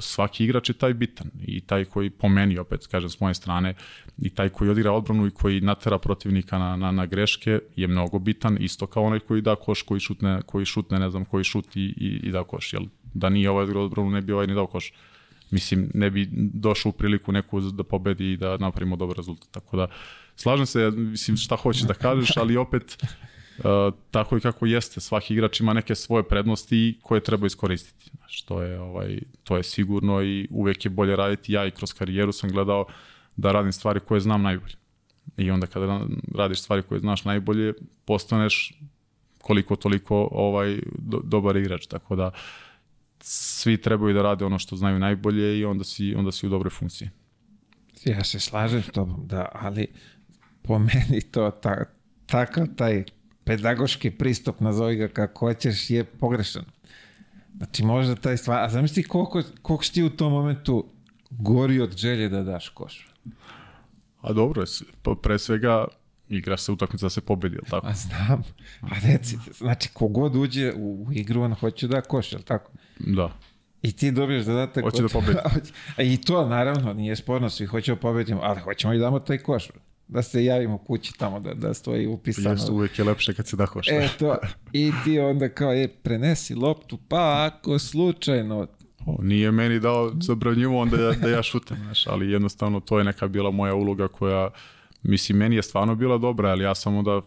svaki 0.00 0.44
igrač 0.44 0.68
je 0.68 0.74
taj 0.74 0.94
bitan 0.94 1.30
i 1.40 1.60
taj 1.60 1.84
koji 1.84 2.10
po 2.10 2.28
meni, 2.28 2.58
opet 2.58 2.86
kažem 2.86 3.10
s 3.10 3.20
moje 3.20 3.34
strane, 3.34 3.74
i 4.18 4.30
taj 4.30 4.48
koji 4.48 4.70
odigra 4.70 4.92
odbranu 4.92 5.26
i 5.26 5.30
koji 5.30 5.60
natera 5.60 5.98
protivnika 5.98 6.58
na, 6.58 6.76
na, 6.76 6.92
na 6.92 7.06
greške 7.06 7.60
je 7.76 7.88
mnogo 7.88 8.18
bitan, 8.18 8.56
isto 8.60 8.86
kao 8.86 9.02
onaj 9.02 9.18
koji 9.18 9.40
da 9.42 9.56
koš, 9.56 9.82
koji 9.82 10.00
šutne, 10.00 10.42
koji 10.46 10.64
šutne 10.64 10.98
ne 10.98 11.10
znam, 11.10 11.24
koji 11.24 11.44
šuti 11.44 11.80
i, 11.82 12.20
i 12.22 12.30
da 12.30 12.44
koš, 12.44 12.72
jel? 12.72 12.82
Da 13.14 13.28
nije 13.28 13.50
ovaj 13.50 13.62
odigrao 13.62 13.84
odbranu, 13.84 14.10
ne 14.10 14.20
bi 14.20 14.32
ovaj 14.32 14.46
ni 14.46 14.54
dao 14.54 14.66
koš. 14.66 14.92
Mislim, 15.50 15.90
ne 15.94 16.10
bi 16.10 16.28
došao 16.54 16.90
u 16.90 16.92
priliku 16.92 17.32
neku 17.32 17.60
da 17.60 17.82
pobedi 17.82 18.32
i 18.32 18.36
da 18.36 18.56
napravimo 18.56 18.96
dobar 18.96 19.16
rezultat. 19.16 19.48
Tako 19.50 19.76
da, 19.76 19.86
slažem 20.38 20.66
se, 20.66 20.90
mislim, 20.90 21.36
šta 21.36 21.56
hoćeš 21.56 21.82
da 21.82 21.94
kažeš, 21.94 22.36
ali 22.36 22.56
opet, 22.56 22.96
Uh, 23.58 23.94
tako 24.10 24.36
i 24.36 24.40
kako 24.40 24.66
jeste, 24.66 25.00
svaki 25.00 25.34
igrač 25.34 25.60
ima 25.60 25.72
neke 25.72 25.94
svoje 25.94 26.22
prednosti 26.28 26.98
koje 27.02 27.20
treba 27.20 27.46
iskoristiti. 27.46 28.10
Znaš, 28.16 28.42
to 28.42 28.62
je 28.62 28.80
ovaj 28.80 29.18
to 29.44 29.56
je 29.56 29.62
sigurno 29.62 30.22
i 30.22 30.48
uvek 30.50 30.84
je 30.84 30.90
bolje 30.90 31.16
raditi. 31.16 31.52
Ja 31.52 31.66
i 31.66 31.70
kroz 31.70 31.92
karijeru 31.92 32.32
sam 32.32 32.50
gledao 32.50 32.86
da 33.36 33.52
radim 33.52 33.72
stvari 33.72 34.00
koje 34.00 34.20
znam 34.20 34.42
najbolje. 34.42 34.74
I 35.36 35.50
onda 35.50 35.66
kada 35.66 35.86
ra- 35.86 36.08
radiš 36.34 36.60
stvari 36.62 36.82
koje 36.82 37.00
znaš 37.00 37.24
najbolje, 37.24 37.72
postaneš 38.04 38.78
koliko 39.40 39.76
toliko 39.76 40.28
ovaj 40.32 40.78
do, 40.98 41.20
dobar 41.24 41.56
igrač, 41.56 41.86
tako 41.86 42.16
da 42.16 42.30
svi 43.20 43.76
trebaju 43.76 44.14
da 44.14 44.22
rade 44.22 44.44
ono 44.44 44.58
što 44.58 44.76
znaju 44.76 44.98
najbolje 44.98 45.58
i 45.58 45.64
onda 45.64 45.84
si 45.84 46.14
onda 46.14 46.32
si 46.32 46.46
u 46.46 46.50
dobroj 46.50 46.70
funkciji. 46.70 47.10
Ja 48.04 48.24
se 48.24 48.40
slažem 48.40 48.82
s 48.82 48.86
tobom, 48.86 49.26
da, 49.26 49.48
ali 49.52 49.86
po 50.62 50.78
meni 50.78 51.20
to 51.30 51.50
ta, 51.50 51.84
takav 52.26 52.66
taj 52.76 53.04
pedagoški 53.44 54.10
pristup, 54.10 54.60
nazovi 54.60 54.96
ga 54.96 55.08
kako 55.08 55.46
hoćeš, 55.46 55.90
je 55.90 56.04
pogrešan. 56.04 56.64
Znači 57.56 57.84
možda 57.84 58.14
taj 58.14 58.36
stvar, 58.36 58.64
a 58.64 58.68
zamisli 58.68 59.02
koliko, 59.02 59.42
koliko 59.62 59.84
si 59.84 59.92
ti 59.92 60.02
u 60.02 60.10
tom 60.10 60.32
momentu 60.32 60.86
gori 61.30 61.80
od 61.80 61.96
želje 61.96 62.28
da 62.28 62.42
daš 62.42 62.68
koš. 62.68 63.08
A 64.20 64.32
dobro 64.32 64.64
pre 65.22 65.38
svega 65.38 65.84
igra 66.28 66.56
se 66.56 66.72
utakmica 66.72 67.06
da 67.06 67.10
se 67.10 67.20
pobedi, 67.20 67.54
jel 67.54 67.64
tako? 67.70 67.86
A 67.86 67.92
znam, 67.94 68.42
a 68.80 68.94
reci, 69.04 69.38
znači 69.58 69.88
kogod 69.92 70.36
uđe 70.36 70.72
u, 70.76 71.06
u 71.08 71.12
igru, 71.12 71.42
on 71.42 71.54
hoće 71.54 71.88
da 71.88 72.00
koš, 72.00 72.32
jel 72.32 72.42
tako? 72.42 72.72
Da. 72.98 73.32
I 73.82 73.92
ti 73.92 74.10
dobiješ 74.10 74.42
zadatak... 74.42 74.84
Hoće 74.84 75.02
da 75.02 75.08
pobedi. 75.08 75.38
I 76.12 76.16
to, 76.16 76.46
naravno, 76.46 76.92
nije 76.92 77.16
sporno, 77.16 77.50
svi 77.50 77.66
hoćemo 77.66 77.96
pobediti, 77.96 78.38
ali 78.42 78.60
hoćemo 78.60 78.94
i 78.94 78.98
damo 78.98 79.18
taj 79.20 79.38
koš. 79.38 79.68
Da 80.08 80.22
se 80.22 80.44
javimo 80.44 80.78
kući 80.78 81.12
tamo, 81.18 81.40
da, 81.40 81.54
da 81.54 81.74
stoji 81.74 82.06
upisano. 82.06 82.50
Jeste, 82.50 82.72
uvek 82.72 82.98
je 82.98 83.04
lepše 83.04 83.34
kad 83.34 83.46
se 83.46 83.56
da 83.56 83.66
košta. 83.66 83.94
E, 83.94 84.08
to, 84.18 84.36
i 84.72 84.92
ti 85.04 85.18
onda 85.18 85.48
kao, 85.48 85.72
je, 85.72 85.88
prenesi 85.88 86.54
loptu, 86.54 86.98
pa 87.08 87.50
ako 87.52 87.78
slučajno, 87.78 88.66
O, 89.06 89.16
nije 89.22 89.50
meni 89.50 89.80
dao 89.80 90.12
zabranjivo 90.20 90.80
onda 90.80 90.96
da, 90.96 91.12
da 91.12 91.28
ja 91.28 91.42
šutem, 91.42 91.76
znaš, 91.76 92.06
ali 92.06 92.30
jednostavno 92.30 92.80
to 92.80 92.98
je 92.98 93.04
neka 93.04 93.28
bila 93.28 93.50
moja 93.50 93.74
uloga 93.74 94.08
koja, 94.08 94.50
mislim, 95.02 95.38
meni 95.38 95.56
je 95.56 95.62
stvarno 95.62 95.94
bila 95.94 96.18
dobra, 96.18 96.50
ali 96.50 96.64
ja 96.64 96.74
samo 96.74 97.02
da, 97.02 97.20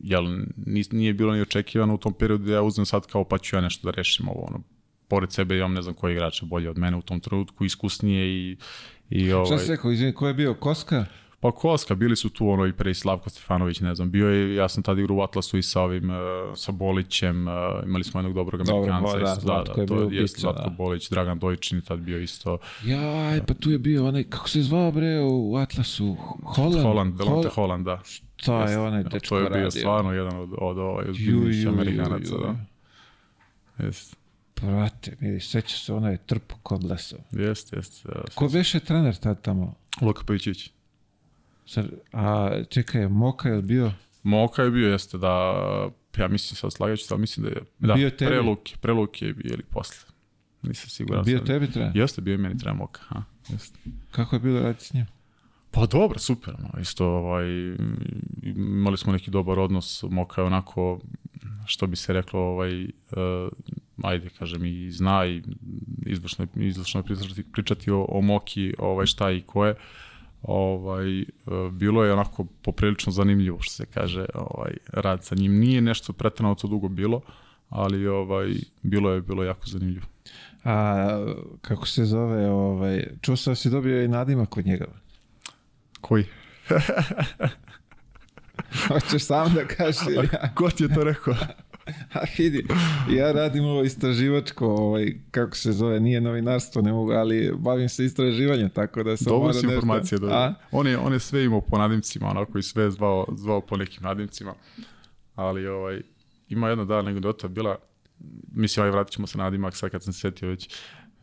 jel, 0.00 0.24
nije 0.92 1.14
bilo 1.14 1.34
ni 1.34 1.40
očekivano 1.40 1.94
u 1.94 1.98
tom 1.98 2.12
periodu 2.12 2.44
da 2.44 2.52
ja 2.52 2.62
uzmem 2.62 2.86
sad 2.86 3.06
kao 3.06 3.24
pa 3.24 3.38
ću 3.38 3.56
ja 3.56 3.60
nešto 3.60 3.90
da 3.90 3.96
rešim 3.96 4.28
ovo, 4.28 4.46
ono, 4.48 4.62
pored 5.08 5.32
sebe 5.32 5.56
imam 5.56 5.74
ne 5.74 5.82
znam 5.82 5.94
koji 5.94 6.12
igrač 6.12 6.42
je 6.42 6.46
bolje 6.46 6.70
od 6.70 6.78
mene 6.78 6.96
u 6.96 7.02
tom 7.02 7.20
trenutku, 7.20 7.64
iskusnije 7.64 8.26
i, 8.28 8.56
i 9.10 9.28
šta 9.28 9.38
ovaj, 9.38 9.58
si 9.58 9.70
rekao, 9.70 9.92
izvini, 9.92 10.12
ko 10.12 10.28
je 10.28 10.34
bio, 10.34 10.54
Koska? 10.54 11.04
Pa 11.40 11.52
Koska, 11.52 11.94
bili 11.94 12.16
su 12.16 12.28
tu 12.28 12.48
ono 12.48 12.66
i 12.66 12.72
pre 12.72 12.94
Slavko 12.94 13.30
Stefanović, 13.30 13.80
ne 13.80 13.94
znam, 13.94 14.10
bio 14.10 14.28
je, 14.28 14.54
ja 14.54 14.68
sam 14.68 14.82
tada 14.82 15.00
igrao 15.00 15.16
u 15.16 15.20
Atlasu 15.20 15.58
i 15.58 15.62
sa 15.62 15.80
ovim, 15.80 16.10
uh, 16.10 16.16
sa 16.54 16.72
Bolićem, 16.72 17.48
uh, 17.48 17.54
imali 17.84 18.04
smo 18.04 18.20
jednog 18.20 18.34
dobrog 18.34 18.62
Dobro, 18.62 18.74
Amerikanca. 18.92 19.12
Bo- 19.12 19.18
da, 19.18 19.30
isto, 19.30 19.40
Zlatko 19.40 19.80
je 19.80 19.86
to 19.86 19.94
bio 19.96 20.02
jeste 20.02 20.20
ubica, 20.22 20.40
Zlatko 20.40 20.62
da. 20.62 20.70
Bolić, 20.70 21.10
Dragan 21.10 21.38
Dojčin 21.38 21.78
je 21.78 21.82
tad 21.82 21.98
bio 21.98 22.18
isto. 22.18 22.58
Jaj, 22.84 23.40
pa 23.46 23.54
tu 23.54 23.70
je 23.70 23.78
bio 23.78 24.06
onaj, 24.06 24.24
kako 24.24 24.48
se 24.48 24.62
zvao 24.62 24.92
bre 24.92 25.20
u 25.20 25.56
Atlasu? 25.56 26.16
Holland? 26.44 26.82
Holland, 26.82 27.16
Delonte 27.16 27.48
Hol- 27.48 27.54
Holland, 27.54 27.84
da. 27.84 28.00
Šta 28.36 28.64
je 28.64 28.78
onaj 28.78 29.00
Ja, 29.00 29.04
dečko 29.04 29.28
To 29.28 29.38
je 29.38 29.44
bio 29.44 29.54
radio? 29.54 29.70
stvarno 29.70 30.12
jedan 30.12 30.36
od, 30.36 30.50
od 30.58 30.78
ovaj, 30.78 31.04
Ju, 31.04 31.10
ozbiljnijih 31.10 31.56
ju, 31.56 31.62
ju, 31.62 31.68
Amerikanaca, 31.70 32.34
ju. 32.34 32.40
da. 32.40 32.56
Jeste, 33.78 34.16
Brate, 34.56 35.16
vidi, 35.20 35.40
seća 35.40 35.76
se 35.76 35.92
onaj 35.92 36.16
trpu 36.16 36.54
kod 36.62 36.84
lesa. 36.84 37.16
jeste, 37.30 37.76
jeste. 37.76 38.08
ja, 38.08 38.22
Ko 38.34 38.48
beše 38.48 38.80
trener 38.80 39.16
tad 39.16 39.42
tamo? 39.42 39.74
Luka 40.00 40.22
Pavićić. 40.26 40.70
A 42.12 42.50
čekaj, 42.68 43.08
Moka 43.08 43.48
je 43.48 43.62
bio? 43.62 43.92
Moka 44.22 44.62
je 44.62 44.70
bio, 44.70 44.90
jeste 44.90 45.18
da, 45.18 45.28
ja 46.18 46.28
mislim 46.28 46.56
sad 46.56 46.72
slagajući, 46.72 47.06
ali 47.10 47.20
mislim 47.20 47.44
da 47.46 47.50
je, 47.50 47.62
da, 47.78 47.94
Bio 47.94 48.10
tebi? 48.10 48.30
pre 48.30 48.40
Luke, 48.40 48.74
pre 48.80 48.92
Luke 48.92 49.26
je 49.26 49.32
bio 49.34 49.50
ili 49.52 49.62
posle. 49.62 50.08
Nisam 50.62 50.90
siguran. 50.90 51.24
bio 51.24 51.38
sad. 51.38 51.46
tebi 51.46 51.70
trener? 51.70 51.96
Jeste, 51.96 52.20
bio 52.20 52.32
je 52.32 52.38
meni 52.38 52.58
trener 52.58 52.76
Moka, 52.76 53.00
ha, 53.02 53.22
jeste. 53.48 53.78
Kako 54.10 54.36
je 54.36 54.40
bilo 54.40 54.60
raditi 54.60 54.84
s 54.84 54.92
njim? 54.92 55.06
Pa 55.70 55.86
dobro, 55.86 56.18
super, 56.18 56.54
ono, 56.58 56.80
isto 56.80 57.06
ovaj, 57.06 57.46
imali 58.44 58.96
smo 58.96 59.12
neki 59.12 59.30
dobar 59.30 59.58
odnos, 59.58 60.02
Moka 60.02 60.40
je 60.40 60.46
onako, 60.46 61.00
što 61.66 61.86
bi 61.86 61.96
se 61.96 62.12
reklo, 62.12 62.40
ovaj, 62.40 62.84
uh, 62.84 62.88
ajde, 64.02 64.28
kažem, 64.28 64.64
i 64.64 64.90
zna 64.90 65.26
i 65.26 65.42
izvršno, 66.06 66.46
je- 66.56 66.66
izvršno 66.66 67.02
pričati, 67.02 67.42
pričati 67.44 67.90
o, 67.90 68.06
o 68.08 68.20
Moki, 68.20 68.74
ovaj, 68.78 69.06
šta 69.06 69.30
i 69.30 69.40
ko 69.40 69.66
je, 69.66 69.74
ovaj, 70.42 71.20
uh, 71.20 71.72
bilo 71.72 72.04
je 72.04 72.12
onako 72.12 72.46
poprilično 72.62 73.12
zanimljivo, 73.12 73.58
što 73.60 73.72
se 73.72 73.86
kaže, 73.86 74.26
ovaj, 74.34 74.72
rad 74.92 75.24
sa 75.24 75.34
njim. 75.34 75.58
Nije 75.58 75.80
nešto 75.80 76.12
pretredno 76.12 76.54
to 76.54 76.68
dugo 76.68 76.88
bilo, 76.88 77.20
ali 77.68 78.06
ovaj, 78.06 78.54
bilo 78.82 79.10
je 79.10 79.20
bilo 79.20 79.44
jako 79.44 79.66
zanimljivo. 79.66 80.06
A 80.64 81.06
kako 81.60 81.86
se 81.86 82.04
zove, 82.04 82.50
ovaj, 82.50 83.06
čuo 83.20 83.36
sam 83.36 83.50
da 83.50 83.54
si 83.54 83.70
dobio 83.70 84.04
i 84.04 84.08
nadimak 84.08 84.48
kod 84.48 84.66
njega. 84.66 84.86
Koji? 86.00 86.24
Hoćeš 88.88 89.24
sam 89.24 89.54
da 89.54 89.66
kažeš 89.66 90.06
ja? 90.32 90.54
Ko 90.54 90.70
ti 90.70 90.84
je 90.84 90.94
to 90.94 91.04
rekao? 91.04 91.34
A 92.14 92.20
vidi, 92.38 92.66
ja 93.10 93.32
radim 93.32 93.64
ovo 93.64 93.82
istraživačko, 93.82 94.66
ovaj, 94.66 95.14
kako 95.30 95.56
se 95.56 95.72
zove, 95.72 96.00
nije 96.00 96.20
novinarstvo, 96.20 96.82
ne 96.82 96.92
mogu, 96.92 97.12
ali 97.12 97.52
bavim 97.58 97.88
se 97.88 98.04
istraživanjem, 98.04 98.70
tako 98.70 99.02
da 99.02 99.16
sam 99.16 99.26
Dobro 99.32 99.52
si 99.52 99.56
nešto- 99.56 99.74
informacije 99.74 100.18
dobro. 100.18 100.34
A? 100.36 100.54
On 100.70 100.86
je, 100.86 100.98
on 100.98 101.12
je 101.12 101.18
sve 101.18 101.44
imao 101.44 101.60
po 101.60 101.78
nadimcima, 101.78 102.28
onako 102.30 102.58
i 102.58 102.62
sve 102.62 102.90
zvao, 102.90 103.26
zvao 103.36 103.60
po 103.60 103.76
nekim 103.76 104.02
nadimcima. 104.02 104.54
Ali 105.34 105.66
ovaj, 105.66 106.00
ima 106.48 106.68
jedna 106.68 106.84
dana 106.84 107.00
anegdota 107.00 107.48
bila, 107.48 107.78
mislim, 108.52 108.84
aj 108.86 108.90
vratit 108.90 109.12
ćemo 109.12 109.26
se 109.26 109.38
na 109.38 109.44
nadimak 109.44 109.76
sad 109.76 109.90
kad 109.90 110.02
sam 110.02 110.12
se 110.12 110.20
setio 110.20 110.48
već. 110.48 110.68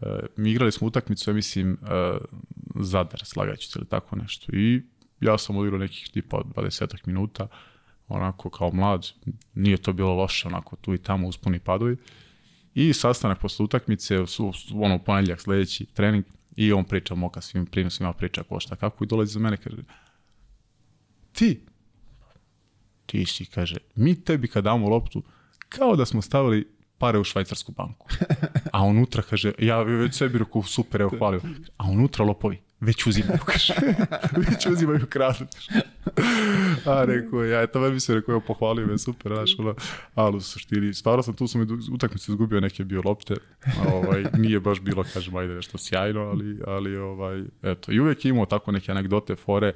Uh, 0.01 0.07
mi 0.38 0.51
igrali 0.51 0.72
smo 0.72 0.88
utakmicu, 0.88 1.30
ja 1.30 1.34
mislim, 1.34 1.78
uh, 1.82 2.18
Zadar, 2.84 3.22
slagaću 3.26 3.80
ili 3.80 3.88
tako 3.88 4.16
nešto. 4.16 4.51
I 4.55 4.82
ja 5.22 5.38
sam 5.38 5.57
odigrao 5.57 5.80
nekih 5.80 6.09
tipa 6.14 6.41
20 6.55 6.97
minuta, 7.05 7.47
onako 8.08 8.49
kao 8.49 8.72
mlad, 8.74 9.08
nije 9.54 9.78
to 9.78 9.93
bilo 9.93 10.14
loše, 10.14 10.47
onako 10.47 10.76
tu 10.76 10.93
i 10.93 10.97
tamo 10.97 11.28
usponi 11.28 11.60
padovi. 11.60 11.97
I 12.76 12.93
sastanak 12.93 13.39
posle 13.39 13.64
utakmice, 13.64 14.26
su, 14.28 14.51
ono, 14.74 14.99
ponedljak 14.99 15.41
sledeći 15.41 15.86
trening, 15.86 16.26
i 16.56 16.74
on 16.74 16.84
priča 16.84 17.16
moka 17.16 17.41
svim 17.41 17.66
primim, 17.66 17.89
svima 17.89 18.14
priča 18.14 18.43
ko 18.43 18.60
šta 18.60 18.76
kako 18.76 19.04
i 19.04 19.08
dolazi 19.08 19.34
za 19.34 19.39
mene 19.39 19.58
kaže 19.58 19.84
ti 21.32 21.62
ti 23.06 23.26
si, 23.26 23.45
kaže, 23.45 23.78
mi 23.95 24.16
tebi 24.24 24.47
kad 24.47 24.64
damo 24.64 24.89
loptu, 24.89 25.24
kao 25.70 25.95
da 25.95 26.06
smo 26.06 26.22
stavili 26.22 26.68
pare 26.97 27.20
u 27.20 27.24
švajcarsku 27.24 27.72
banku. 27.72 28.08
A 28.74 28.84
unutra, 28.84 29.22
kaže, 29.22 29.51
ja 29.60 29.82
već 29.82 30.16
sebi 30.16 30.38
rekao, 30.38 30.64
super, 30.64 31.01
evo 31.01 31.12
hvalio. 31.18 31.41
A 31.78 31.89
unutra 31.89 32.26
lopovi, 32.26 32.62
već 32.84 33.07
uzimaju, 33.07 33.39
kaže. 33.45 33.73
već 34.49 34.65
uzimaju 34.65 35.05
kradu. 35.09 35.45
A 36.86 37.05
rekao, 37.05 37.43
ja, 37.43 37.67
to 37.67 37.91
mi 37.91 37.99
se 37.99 38.15
rekao, 38.15 38.39
pohvalio 38.39 38.88
me, 38.88 38.97
super, 38.97 39.34
znaš, 39.36 39.59
ono, 39.59 39.75
ali 40.15 40.38
u 40.38 40.41
suštini, 40.41 40.93
stvarno 40.93 41.23
sam 41.23 41.34
tu 41.34 41.47
sam 41.47 41.67
utakmicu 41.93 42.31
izgubio 42.31 42.59
neke 42.59 42.84
bio 42.84 43.01
lopte, 43.05 43.36
ovaj, 43.93 44.23
nije 44.38 44.59
baš 44.59 44.81
bilo, 44.81 45.03
kažem, 45.13 45.36
ajde 45.36 45.53
nešto 45.53 45.77
sjajno, 45.77 46.21
ali, 46.21 46.59
ali 46.67 46.97
ovaj, 46.97 47.43
eto, 47.63 47.91
i 47.91 47.99
uvijek 47.99 48.25
je 48.25 48.29
imao 48.29 48.45
tako 48.45 48.71
neke 48.71 48.91
anegdote, 48.91 49.36
fore, 49.36 49.73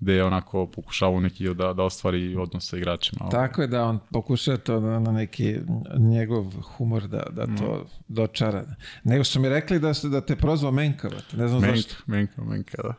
gde 0.00 0.14
je 0.14 0.24
onako 0.24 0.66
pokušavao 0.66 1.20
neki 1.20 1.54
da, 1.54 1.72
da 1.72 1.82
ostvari 1.82 2.36
odnos 2.36 2.68
sa 2.70 2.76
igračima. 2.76 3.28
Tako 3.30 3.62
je 3.62 3.68
da 3.68 3.84
on 3.84 3.98
pokuša 4.12 4.56
to 4.56 4.80
na, 4.80 5.00
na 5.00 5.12
neki 5.12 5.56
njegov 5.98 6.44
humor 6.60 7.08
da, 7.08 7.22
da 7.30 7.46
to 7.46 7.84
mm. 7.84 7.88
dočara. 8.08 8.64
Nego 9.04 9.24
su 9.24 9.40
mi 9.40 9.48
rekli 9.48 9.78
da, 9.78 9.92
da 10.10 10.20
te 10.20 10.36
prozvao 10.36 10.72
Menka, 10.72 11.08
ne 11.32 11.48
znam 11.48 11.60
menka, 11.60 11.76
zašto. 11.76 11.94
Menka, 12.06 12.42
Menka, 12.42 12.82
da. 12.82 12.94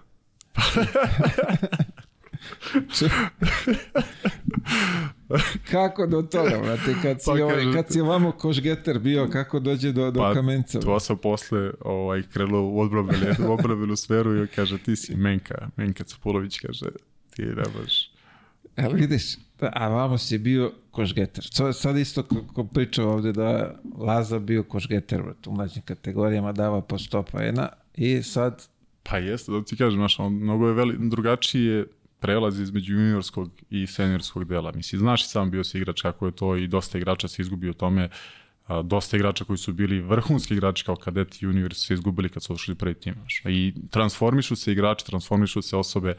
kako 5.71 6.07
do 6.07 6.21
toga, 6.21 6.59
brate, 6.63 6.95
kad 7.01 7.21
si, 7.21 7.25
pa, 7.25 7.31
ovaj, 7.31 7.73
kad 7.73 7.91
si 7.91 8.01
ovamo 8.01 8.31
košgeter 8.31 8.99
bio, 8.99 9.29
kako 9.31 9.59
dođe 9.59 9.91
do, 9.91 10.11
do 10.11 10.19
pa, 10.19 10.33
kamenca? 10.33 10.79
To 10.79 10.99
sam 10.99 11.17
posle 11.17 11.71
ovaj, 11.81 12.23
krenuo 12.33 12.69
u 12.69 12.79
odbrambenu, 12.79 13.25
odbrambenu 13.53 13.95
sferu 13.95 14.43
i 14.43 14.47
kaže, 14.47 14.77
ti 14.77 14.95
si 14.95 15.15
Menka, 15.15 15.69
Menka 15.75 16.03
Capulović, 16.03 16.59
kaže, 16.59 16.85
ti 17.35 17.41
nemaš. 17.41 18.11
Evo 18.75 18.93
vidiš, 18.93 19.23
a 19.59 19.87
vamo 19.87 20.17
si 20.17 20.37
bio 20.37 20.71
košgeter. 20.91 21.49
Sad 21.73 21.97
isto 21.97 22.23
ko 22.53 22.63
pričao 22.63 23.13
ovde 23.13 23.31
da 23.31 23.79
Laza 23.97 24.39
bio 24.39 24.63
košgeter 24.63 25.21
u 25.47 25.51
mlađim 25.51 25.81
kategorijama, 25.85 26.51
dava 26.51 26.81
po 26.81 26.97
100 26.97 27.23
poena 27.31 27.69
i 27.95 28.23
sad... 28.23 28.67
Pa 29.03 29.17
jeste, 29.17 29.51
da 29.51 29.63
ti 29.63 29.77
kažem, 29.77 29.99
znaš, 29.99 30.19
on 30.19 30.33
mnogo 30.33 30.67
je 30.67 30.73
veli, 30.73 30.95
drugačije 30.99 31.85
prelaz 32.19 32.59
između 32.59 32.93
juniorskog 32.93 33.51
i 33.69 33.87
seniorskog 33.87 34.45
dela. 34.45 34.71
Misli, 34.71 34.99
znaš 34.99 35.23
i 35.23 35.27
sam 35.27 35.51
bio 35.51 35.63
si 35.63 35.77
igrač 35.77 36.01
kako 36.01 36.25
je 36.25 36.31
to 36.31 36.55
i 36.55 36.67
dosta 36.67 36.97
igrača 36.97 37.27
se 37.27 37.41
izgubio 37.41 37.73
tome. 37.73 38.09
A, 38.67 38.81
dosta 38.81 39.17
igrača 39.17 39.45
koji 39.45 39.57
su 39.57 39.73
bili 39.73 40.01
vrhunski 40.01 40.53
igrači 40.53 40.85
kao 40.85 40.95
kadeti 40.95 41.45
junior 41.45 41.73
se 41.73 41.93
izgubili 41.93 42.29
kad 42.29 42.43
su 42.43 42.53
ošli 42.53 42.75
prvi 42.75 42.93
tim. 42.93 43.13
Znaš. 43.13 43.41
I 43.45 43.73
transformišu 43.89 44.55
se 44.55 44.71
igrači, 44.71 45.05
transformišu 45.05 45.61
se 45.61 45.77
osobe. 45.77 46.15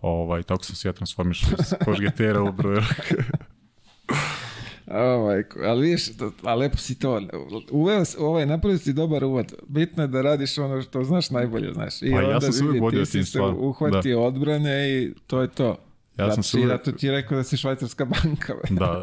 Ovaj, 0.00 0.42
tako 0.42 0.64
sam 0.64 0.76
se 0.76 0.88
ja 0.88 0.92
transformišao 0.92 1.50
iz 1.60 1.74
kožgetera 1.84 2.42
u 2.42 2.52
broju. 2.52 2.82
Ovaj, 4.92 5.44
ali 5.64 5.82
vidiš, 5.82 6.10
a 6.42 6.54
lepo 6.54 6.76
si 6.76 6.98
to, 6.98 7.20
uveo, 7.70 8.02
ovaj, 8.18 8.46
napravio 8.46 8.78
si 8.78 8.92
dobar 8.92 9.24
uvod. 9.24 9.54
Bitno 9.68 10.02
je 10.02 10.06
da 10.06 10.22
radiš 10.22 10.58
ono 10.58 10.82
što 10.82 11.04
znaš 11.04 11.30
najbolje, 11.30 11.72
znaš. 11.72 12.02
I 12.02 12.10
pa 12.10 12.16
onda 12.16 12.30
ja 12.30 12.40
sam 12.40 12.52
se 12.52 12.64
uvijek 12.64 12.82
vodio 12.82 13.04
tim 13.04 13.24
stvarno. 13.24 13.58
Uhvatio 13.58 14.16
da. 14.16 14.22
odbrane 14.22 14.90
i 14.90 15.14
to 15.26 15.40
je 15.40 15.48
to. 15.48 15.78
Ja 16.18 16.26
da, 16.26 16.32
sam 16.32 16.42
se 16.42 16.56
uvijek... 16.56 16.70
Zato 16.70 16.92
ti 16.92 17.06
je 17.06 17.12
rekao 17.12 17.36
da 17.36 17.44
si 17.44 17.56
švajcarska 17.56 18.04
banka. 18.04 18.54
Da. 18.70 19.00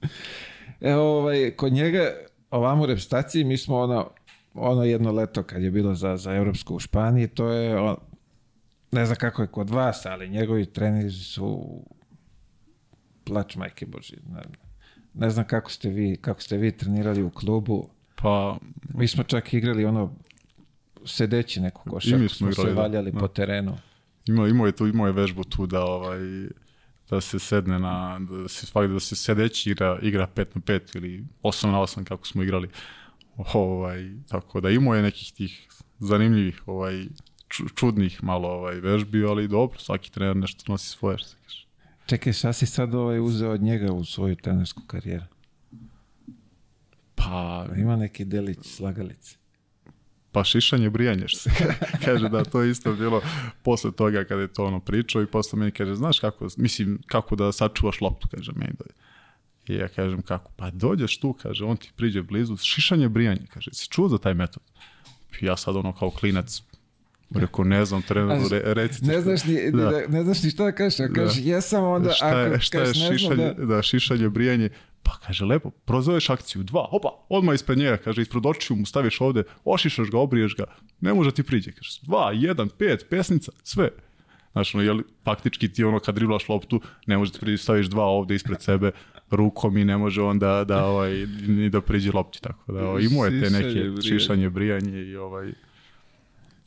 Evo, 0.90 1.18
ovaj, 1.18 1.50
kod 1.50 1.72
njega, 1.72 2.12
ovamo 2.50 2.82
u 2.82 2.86
repstaciji, 2.86 3.44
mi 3.44 3.56
smo 3.56 3.76
ono, 3.76 4.10
ono 4.54 4.84
jedno 4.84 5.12
leto 5.12 5.42
kad 5.42 5.62
je 5.62 5.70
bilo 5.70 5.94
za, 5.94 6.16
za 6.16 6.34
Evropsku 6.34 6.74
u 6.74 6.78
Španiji, 6.78 7.28
to 7.28 7.48
je, 7.48 7.80
on, 7.80 7.96
ne 8.92 9.06
znam 9.06 9.16
kako 9.16 9.42
je 9.42 9.48
kod 9.48 9.70
vas, 9.70 10.06
ali 10.06 10.28
njegovi 10.28 10.66
treneri 10.66 11.10
su 11.10 11.80
plač 13.24 13.56
majke 13.56 13.86
Boži. 13.86 14.16
Ne, 14.34 14.42
ne 15.16 15.30
znam 15.30 15.46
kako 15.46 15.70
ste 15.70 15.88
vi, 15.88 16.16
kako 16.20 16.40
ste 16.40 16.56
vi 16.56 16.76
trenirali 16.76 17.22
u 17.22 17.30
klubu. 17.30 17.88
Pa... 18.14 18.58
Mi 18.94 19.08
smo 19.08 19.22
čak 19.22 19.54
igrali 19.54 19.84
ono 19.84 20.12
sedeći 21.04 21.60
neku 21.60 21.90
košarku, 21.90 22.28
smo, 22.28 22.52
smo 22.52 22.64
se 22.64 22.74
da. 22.74 22.80
valjali 22.80 23.12
da. 23.12 23.18
po 23.18 23.28
terenu. 23.28 23.76
Ima, 24.26 24.48
imao 24.48 24.66
je 24.66 24.72
tu, 24.72 24.86
imao 24.86 25.06
je 25.06 25.12
vežbu 25.12 25.44
tu 25.44 25.66
da 25.66 25.84
ovaj 25.84 26.18
da 27.10 27.20
se 27.20 27.38
sedne 27.38 27.78
na, 27.78 28.18
da 28.20 28.48
se, 28.48 28.66
da 28.88 29.00
se 29.00 29.16
sedeći 29.16 29.70
igra, 29.70 29.98
igra 30.02 30.28
5 30.36 30.46
na 30.54 30.60
5 30.60 30.96
ili 30.96 31.24
8 31.42 31.70
na 31.70 31.78
8 31.78 32.04
kako 32.04 32.26
smo 32.26 32.42
igrali. 32.42 32.68
Ovaj, 33.36 34.10
tako 34.28 34.60
da 34.60 34.70
imao 34.70 34.94
je 34.94 35.02
nekih 35.02 35.32
tih 35.32 35.68
zanimljivih 35.98 36.62
ovaj, 36.66 37.04
čudnih 37.74 38.24
malo 38.24 38.48
ovaj, 38.48 38.80
vežbi, 38.80 39.24
ali 39.24 39.48
dobro, 39.48 39.78
svaki 39.78 40.12
trener 40.12 40.36
nešto 40.36 40.72
nosi 40.72 40.88
svoje. 40.88 41.16
Čekaj, 42.06 42.32
šta 42.32 42.52
si 42.52 42.66
sad 42.66 42.94
ovaj 42.94 43.20
uzeo 43.20 43.50
od 43.50 43.62
njega 43.62 43.92
u 43.92 44.04
svoju 44.04 44.36
trenersku 44.36 44.82
karijeru? 44.86 45.24
Pa... 47.14 47.66
Ima 47.76 47.96
neki 47.96 48.24
delić 48.24 48.58
slagalice. 48.62 49.36
Pa 50.32 50.44
šišanje, 50.44 50.90
brijanje, 50.90 51.28
što 51.28 51.38
se 51.38 51.50
kaže 52.04 52.28
da 52.28 52.44
to 52.44 52.62
isto 52.62 52.92
bilo 52.92 53.20
posle 53.62 53.92
toga 53.92 54.24
kada 54.24 54.40
je 54.40 54.52
to 54.52 54.64
ono 54.64 54.80
pričao 54.80 55.22
i 55.22 55.26
posle 55.26 55.58
meni 55.58 55.70
kaže, 55.70 55.94
znaš 55.94 56.18
kako, 56.18 56.48
mislim, 56.56 56.98
kako 57.06 57.36
da 57.36 57.52
sačuvaš 57.52 58.00
loptu, 58.00 58.28
kaže 58.30 58.52
meni. 58.56 58.74
I 59.68 59.74
ja 59.74 59.88
kažem 59.88 60.22
kako, 60.22 60.52
pa 60.56 60.70
dođeš 60.70 61.18
tu, 61.20 61.32
kaže, 61.32 61.64
on 61.64 61.76
ti 61.76 61.92
priđe 61.96 62.22
blizu, 62.22 62.56
šišanje, 62.56 63.08
brijanje, 63.08 63.46
kaže, 63.54 63.70
si 63.72 63.88
čuo 63.88 64.08
za 64.08 64.18
taj 64.18 64.34
metod? 64.34 64.62
Ja 65.40 65.56
sad 65.56 65.76
ono 65.76 65.92
kao 65.92 66.10
klinac, 66.10 66.62
Rekao, 67.34 67.64
ne 67.64 67.84
znam, 67.84 68.02
trenutno, 68.02 68.48
re, 68.48 68.62
recite. 68.64 69.06
Ne 69.06 69.20
znaš 69.20 69.44
ni, 69.44 69.70
da. 69.70 69.90
da. 69.90 70.00
ne 70.08 70.24
znaš 70.24 70.42
ni 70.42 70.50
šta 70.50 70.64
da 70.64 70.72
kažeš, 70.72 71.00
a 71.00 71.08
kažeš, 71.12 71.42
da. 71.42 71.50
jesam 71.50 71.84
onda, 71.84 72.12
šta 72.12 72.40
je, 72.40 72.46
ako 72.46 72.60
šta 72.60 72.78
je 72.78 72.94
šišanje, 72.94 73.54
da... 73.58 73.64
da, 73.64 73.82
šišanje, 73.82 74.28
brijanje, 74.28 74.68
pa 75.02 75.12
kaže, 75.26 75.44
lepo, 75.44 75.70
prozoveš 75.70 76.30
akciju, 76.30 76.62
dva, 76.62 76.86
hopa, 76.90 77.08
odmah 77.28 77.54
ispred 77.54 77.78
njega, 77.78 77.96
kaže, 77.96 78.22
ispred 78.22 78.46
očiju 78.46 78.76
mu 78.76 78.86
staviš 78.86 79.20
ovde, 79.20 79.42
ošišaš 79.64 80.10
ga, 80.10 80.18
obriješ 80.18 80.56
ga, 80.56 80.64
ne 81.00 81.14
može 81.14 81.30
ti 81.30 81.42
priđe, 81.42 81.72
kaže, 81.72 82.00
dva, 82.02 82.32
jedan, 82.34 82.68
pet, 82.68 83.06
pesnica, 83.10 83.52
sve. 83.62 83.90
Znači, 84.52 84.76
ono, 84.76 84.84
jel, 84.84 85.00
faktički 85.24 85.72
ti 85.72 85.84
ono 85.84 86.00
kad 86.00 86.14
driblaš 86.14 86.48
loptu, 86.48 86.80
ne 87.06 87.18
može 87.18 87.32
ti 87.32 87.40
priđe, 87.40 87.62
staviš 87.62 87.86
dva 87.86 88.04
ovde 88.04 88.34
ispred 88.34 88.62
sebe, 88.62 88.90
rukom 89.30 89.76
i 89.76 89.84
ne 89.84 89.96
može 89.96 90.22
onda 90.22 90.64
da, 90.64 90.84
ovaj, 90.84 91.26
ni 91.46 91.70
da 91.70 91.80
priđe 91.80 92.10
lopti, 92.14 92.42
tako 92.42 92.72
da, 92.72 92.88
ovaj, 92.88 93.02
imao 93.02 93.26
je 93.26 93.42
te 93.42 93.50
neke 93.50 94.02
šišanje, 94.02 94.50
brijanje 94.50 95.02
i 95.02 95.16
ovaj, 95.16 95.52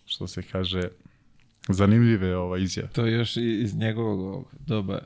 što 0.10 0.28
se 0.28 0.42
kaže, 0.42 0.82
zanimljive 1.70 2.38
ova 2.38 2.58
izjave. 2.58 2.90
To 2.90 3.06
je 3.06 3.14
još 3.14 3.38
iz 3.38 3.76
njegovog 3.76 4.48
doba. 4.68 5.00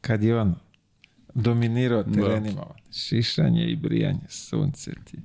Kad 0.00 0.22
je 0.22 0.40
on 0.40 0.54
dominirao 1.34 2.02
da. 2.02 2.12
terenima. 2.12 2.60
Da. 2.60 2.74
Šišanje 2.92 3.66
i 3.66 3.76
brijanje, 3.76 4.28
sunce 4.28 4.92
ti. 5.04 5.18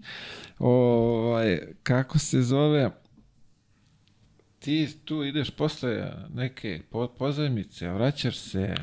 Ovaj, 0.59 1.59
kako 1.83 2.19
se 2.19 2.41
zove, 2.41 2.91
ti 4.59 4.89
tu 5.05 5.23
ideš 5.23 5.49
posle 5.49 6.13
neke 6.33 6.81
pozajmice, 7.17 7.89
vraćaš 7.89 8.37
se... 8.37 8.75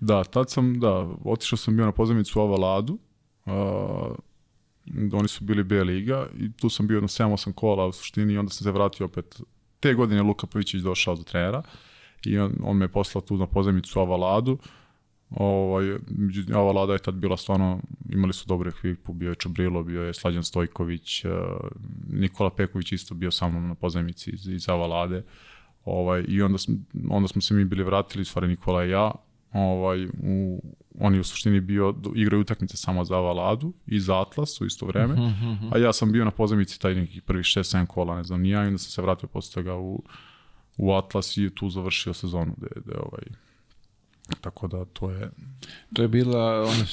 Da, 0.00 0.24
tad 0.24 0.50
sam, 0.50 0.80
da, 0.80 1.08
otišao 1.24 1.56
sam 1.56 1.76
bio 1.76 1.86
na 1.86 1.92
pozajmicu 1.92 2.40
u 2.40 2.42
Avaladu, 2.42 2.98
uh, 3.44 3.52
oni 5.12 5.28
su 5.28 5.44
bili 5.44 5.64
B 5.64 5.84
liga 5.84 6.26
i 6.38 6.52
tu 6.52 6.68
sam 6.68 6.86
bio 6.86 7.00
na 7.00 7.08
7-8 7.08 7.52
kola 7.52 7.86
u 7.86 7.92
suštini 7.92 8.32
i 8.32 8.38
onda 8.38 8.50
sam 8.50 8.64
se 8.64 8.72
vratio 8.72 9.06
opet. 9.06 9.40
Te 9.80 9.94
godine 9.94 10.22
Luka 10.22 10.46
Pavićić 10.46 10.82
došao 10.82 11.16
za 11.16 11.24
trenera 11.24 11.62
i 12.24 12.38
on, 12.38 12.52
on 12.62 12.76
me 12.76 12.88
poslao 12.88 13.22
tu 13.22 13.36
na 13.36 13.46
pozemicu 13.46 14.00
Avaladu. 14.00 14.58
Ovaj, 15.30 15.98
Avalada 16.54 16.92
je 16.92 16.98
tad 16.98 17.14
bila 17.14 17.36
stvarno, 17.36 17.80
imali 18.08 18.32
su 18.32 18.44
dobre 18.46 18.70
ekipu, 18.78 19.12
bio 19.12 19.28
je 19.28 19.34
Čabrilo, 19.34 19.82
bio 19.82 20.02
je 20.02 20.14
Slađan 20.14 20.44
Stojković, 20.44 21.24
eh, 21.24 21.30
Nikola 22.08 22.50
Peković 22.50 22.92
isto 22.92 23.14
bio 23.14 23.30
sa 23.30 23.48
mnom 23.48 23.68
na 23.68 23.74
pozemici 23.74 24.30
iz, 24.30 24.48
iz 24.48 24.68
Avalade. 24.68 25.22
Ovaj, 25.84 26.24
I 26.28 26.42
onda, 26.42 26.58
smo, 26.58 26.74
onda 27.10 27.28
smo 27.28 27.40
se 27.40 27.54
mi 27.54 27.64
bili 27.64 27.84
vratili, 27.84 28.24
stvari 28.24 28.48
Nikola 28.48 28.84
i 28.84 28.90
ja, 28.90 29.10
ovaj, 29.56 30.06
u, 30.06 30.62
on 31.00 31.14
je 31.14 31.20
u 31.20 31.24
suštini 31.24 31.60
bio, 31.60 31.94
igrao 32.14 32.40
utakmice 32.40 32.76
samo 32.76 33.04
za 33.04 33.16
Avaladu 33.16 33.72
i 33.86 34.00
za 34.00 34.20
Atlas 34.20 34.60
u 34.60 34.66
isto 34.66 34.86
vreme, 34.86 35.14
uh 35.14 35.20
-huh, 35.20 35.52
uh 35.52 35.62
-huh. 35.62 35.74
a 35.74 35.78
ja 35.78 35.92
sam 35.92 36.12
bio 36.12 36.24
na 36.24 36.30
pozemici 36.30 36.80
taj 36.80 36.94
neki 36.94 37.20
prvi 37.20 37.42
6-7 37.42 37.86
kola, 37.86 38.16
ne 38.16 38.24
znam, 38.24 38.40
nija, 38.40 38.64
i 38.64 38.66
onda 38.66 38.78
sam 38.78 38.90
se 38.90 39.02
vratio 39.02 39.28
posle 39.28 39.54
toga 39.54 39.74
u, 39.74 40.02
u 40.76 40.92
Atlas 40.92 41.36
i 41.36 41.50
tu 41.54 41.70
završio 41.70 42.14
sezonu, 42.14 42.54
gde, 42.56 42.68
gde 42.76 42.94
ovaj, 42.98 43.22
Tako 44.40 44.68
da 44.68 44.84
to 44.84 45.10
je... 45.10 45.30
To 45.92 46.02
je 46.02 46.08
bila 46.08 46.62
ona 46.62 46.84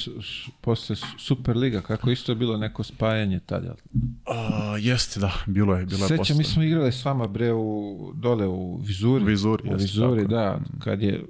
posle 0.60 0.96
Superliga, 1.18 1.80
kako 1.80 2.10
isto 2.10 2.32
je 2.32 2.36
bilo 2.36 2.56
neko 2.56 2.82
spajanje 2.82 3.40
tada. 3.46 3.74
A, 4.26 4.76
jeste, 4.78 5.20
da, 5.20 5.32
bilo 5.46 5.76
je. 5.76 5.86
Bilo 5.86 6.04
je 6.04 6.08
Sećam, 6.08 6.16
posle. 6.16 6.36
mi 6.36 6.44
smo 6.44 6.62
igrali 6.62 6.92
s 6.92 7.04
vama 7.04 7.26
bre 7.26 7.52
u, 7.52 8.12
dole 8.14 8.46
u 8.46 8.76
Vizuri. 8.76 9.24
Vizuri, 9.24 9.62
u 9.70 9.76
Vizuri, 9.76 10.20
tako. 10.20 10.34
da, 10.34 10.60
kad 10.78 11.02
je 11.02 11.24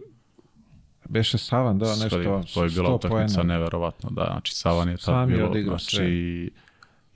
Beše 1.09 1.39
Savan 1.39 1.79
dao 1.79 1.89
nešto 1.89 2.09
Stvari, 2.09 2.47
To 2.55 2.65
je 2.65 2.71
bila 2.71 2.95
utakmica 2.95 3.43
neverovatno, 3.43 4.11
da, 4.11 4.25
znači 4.33 4.55
Savan 4.55 4.89
je 4.89 4.97
tad 4.97 5.29
bilo, 5.29 5.53
znači, 5.63 5.97
sve. 5.97 6.63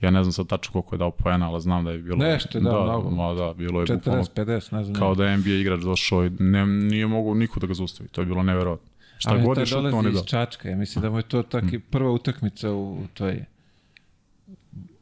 ja 0.01 0.11
ne 0.11 0.23
znam 0.23 0.31
sad 0.31 0.47
tačno 0.47 0.71
koliko 0.71 0.95
je 0.95 0.99
dao 0.99 1.11
poena, 1.11 1.51
ali 1.51 1.61
znam 1.61 1.85
da 1.85 1.91
je 1.91 1.97
bilo... 1.97 2.17
Nešto 2.17 2.57
je 2.57 2.61
dao 2.61 2.85
da, 2.85 2.91
mnogo. 2.91 3.09
Ma, 3.09 3.33
da, 3.33 3.53
bilo 3.53 3.81
je 3.81 3.87
40, 3.87 4.25
50, 4.35 4.73
ne 4.73 4.83
znam. 4.83 4.95
Kao 4.95 5.15
da 5.15 5.25
je 5.25 5.37
NBA 5.37 5.49
igrač 5.49 5.81
došao 5.81 6.25
i 6.25 6.29
ne, 6.29 6.65
nije 6.65 7.07
mogu 7.07 7.35
niko 7.35 7.59
da 7.59 7.67
ga 7.67 7.73
zaustavi, 7.73 8.09
to 8.09 8.21
je 8.21 8.25
bilo 8.25 8.43
neverovatno. 8.43 8.89
Šta 9.17 9.31
Ali 9.31 9.43
god 9.43 9.57
je 9.57 9.65
šutno, 9.65 9.97
on 9.97 10.05
je 10.05 10.11
dao. 10.11 10.23
Čačka, 10.23 10.69
ja 10.69 10.75
mislim 10.75 11.01
da 11.01 11.09
mu 11.09 11.17
je 11.17 11.23
to 11.23 11.43
taki 11.43 11.79
prva 11.79 12.11
utakmica 12.11 12.71
u, 12.71 12.93
u 12.93 13.07
toj... 13.13 13.45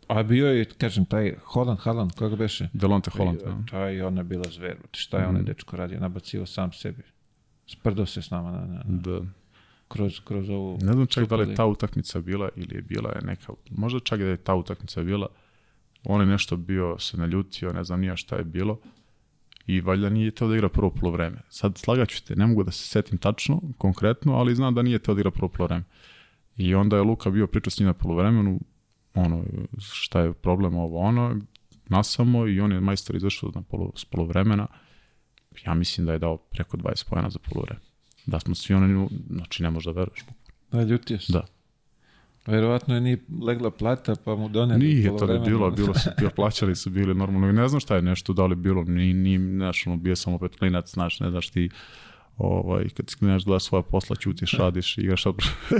A 0.08 0.24
bio 0.24 0.48
je, 0.48 0.66
kažem, 0.66 1.06
taj 1.06 1.36
Holland, 1.44 1.80
Haaland, 1.80 2.12
koga 2.12 2.36
beše? 2.36 2.70
Delonte 2.74 3.12
Holland. 3.12 3.40
Ja. 3.46 3.58
taj 3.72 4.02
ona 4.02 4.20
je 4.20 4.24
bila 4.24 4.44
zver. 4.52 4.78
Šta 4.92 5.18
je 5.20 5.28
onaj 5.28 5.44
dečko 5.44 5.78
radio? 5.78 6.00
Nabacio 6.00 6.46
sam 6.46 6.72
sebi. 6.72 7.04
Sprdo 7.68 8.06
se 8.06 8.22
s 8.22 8.30
nama 8.30 8.52
na, 8.52 8.60
na, 8.60 8.68
na, 8.68 8.84
Da. 8.86 9.22
kroz, 9.88 10.20
kroz 10.20 10.50
ovu... 10.50 10.78
Ne 10.82 10.94
znam 10.94 11.08
čak 11.08 11.30
da 11.30 11.36
li 11.36 11.50
je 11.50 11.56
ta 11.56 11.66
utakmica 11.66 12.22
bila 12.22 12.50
ili 12.56 12.76
je 12.76 12.82
bila 12.82 13.10
je 13.10 13.22
neka, 13.22 13.54
možda 13.70 14.00
čak 14.00 14.20
da 14.20 14.26
je 14.26 14.38
ta 14.38 14.56
utakmica 14.56 15.04
bila, 15.04 15.28
on 16.04 16.22
je 16.22 16.28
nešto 16.28 16.58
bio 16.58 17.00
se 17.00 17.18
naljutio, 17.18 17.74
ne 17.74 17.84
znam 17.84 18.02
nija 18.02 18.16
šta 18.16 18.36
je 18.36 18.44
bilo 18.44 18.80
i 19.68 19.82
valjda 19.82 20.10
nije 20.10 20.32
teo 20.32 20.48
da 20.48 20.56
igra 20.56 20.70
prvo 20.70 20.90
polovreme. 20.90 21.38
Sad 21.50 21.78
slagaću 21.78 22.26
te, 22.26 22.36
ne 22.36 22.48
mogu 22.48 22.64
da 22.64 22.72
se 22.72 22.88
setim 22.88 23.18
tačno, 23.18 23.62
konkretno, 23.78 24.34
ali 24.34 24.56
znam 24.56 24.76
da 24.76 24.82
nije 24.82 25.00
teo 25.00 25.16
da 25.16 25.22
igra 25.22 25.32
prvo 25.32 25.50
polovreme. 25.50 25.84
I 26.58 26.76
onda 26.76 26.96
je 26.96 27.02
Luka 27.02 27.30
bio 27.30 27.48
pričao 27.48 27.72
s 27.72 27.80
njim 27.80 27.88
na 27.88 27.94
polovremenu, 27.94 28.60
ono, 29.14 29.44
šta 29.82 30.20
je 30.20 30.34
problem 30.34 30.76
ovo 30.76 31.00
ono, 31.00 31.40
nasamo 31.90 32.48
i 32.48 32.60
on 32.60 32.72
je 32.72 32.82
majstor 32.82 33.16
izašao 33.16 33.52
na 33.56 33.62
polu, 33.62 33.94
s 33.96 34.06
polovremena. 34.06 34.68
Ja 35.66 35.74
mislim 35.74 36.06
da 36.06 36.14
je 36.14 36.20
dao 36.20 36.38
preko 36.38 36.78
20 36.78 37.10
pojena 37.10 37.30
za 37.30 37.40
polovreme. 37.40 37.80
Da 38.26 38.40
smo 38.40 38.56
svi 38.56 38.76
oni, 38.76 39.08
znači 39.30 39.64
ne 39.64 39.70
možeš 39.70 39.86
da 39.86 39.92
veruješ. 39.92 40.20
Naljutio 40.72 41.20
se. 41.20 41.34
Da. 41.34 41.46
Verovatno 42.46 42.96
je 42.96 43.02
nije 43.02 43.18
legla 43.42 43.72
plata, 43.72 44.16
pa 44.26 44.36
mu 44.36 44.50
doneli 44.50 44.86
Nije 44.86 45.08
to 45.08 45.14
da 45.14 45.18
polovremeno. 45.18 45.46
bilo, 45.46 45.72
bilo 45.72 45.94
su, 45.94 46.10
bio, 46.20 46.30
plaćali 46.30 46.76
su 46.76 46.90
bili 46.90 47.14
normalno 47.16 47.50
i 47.50 47.54
ne 47.54 47.68
znam 47.68 47.80
šta 47.80 47.96
je 47.96 48.02
nešto, 48.02 48.34
da 48.34 48.46
li 48.46 48.52
je 48.52 48.56
bilo, 48.56 48.84
ni, 48.84 49.14
ni, 49.14 49.38
znaš, 49.56 49.88
ono, 49.88 49.98
bio 49.98 50.16
sam 50.16 50.34
opet 50.34 50.56
klinac, 50.56 50.92
znaš, 50.92 51.20
ne 51.20 51.30
znaš 51.30 51.50
ti, 51.50 51.70
ovaj, 52.38 52.90
kad 52.90 53.10
si 53.10 53.18
klinac 53.18 53.44
gleda 53.44 53.60
svoja 53.60 53.82
posla, 53.82 54.16
ćutiš, 54.16 54.52
radiš, 54.54 54.98
igraš 54.98 55.24
sad. 55.24 55.34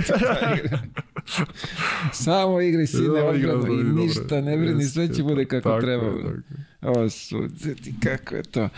Samo 2.12 2.60
igri 2.60 2.86
sine 2.86 3.08
Da, 3.08 3.24
odbranu 3.24 3.40
i 3.40 3.46
dobro, 3.76 4.02
ništa, 4.02 4.40
ne 4.40 4.56
brini, 4.56 4.84
sve 4.84 5.14
će 5.14 5.22
bude 5.22 5.44
kako 5.44 5.68
tako 5.68 5.80
treba. 5.80 6.04
je, 6.06 6.12
tako 6.22 6.28
je. 6.28 6.42
Ovo 6.82 7.10
su, 7.10 7.48
ti 7.82 7.94
kako 8.02 8.34
je 8.36 8.42
to, 8.42 8.68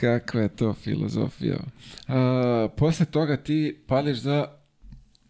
kakva 0.00 0.40
je 0.40 0.48
to 0.48 0.74
filozofija. 0.74 1.58
A, 2.08 2.68
posle 2.76 3.06
toga 3.06 3.36
ti 3.36 3.78
pališ 3.86 4.18
za, 4.18 4.48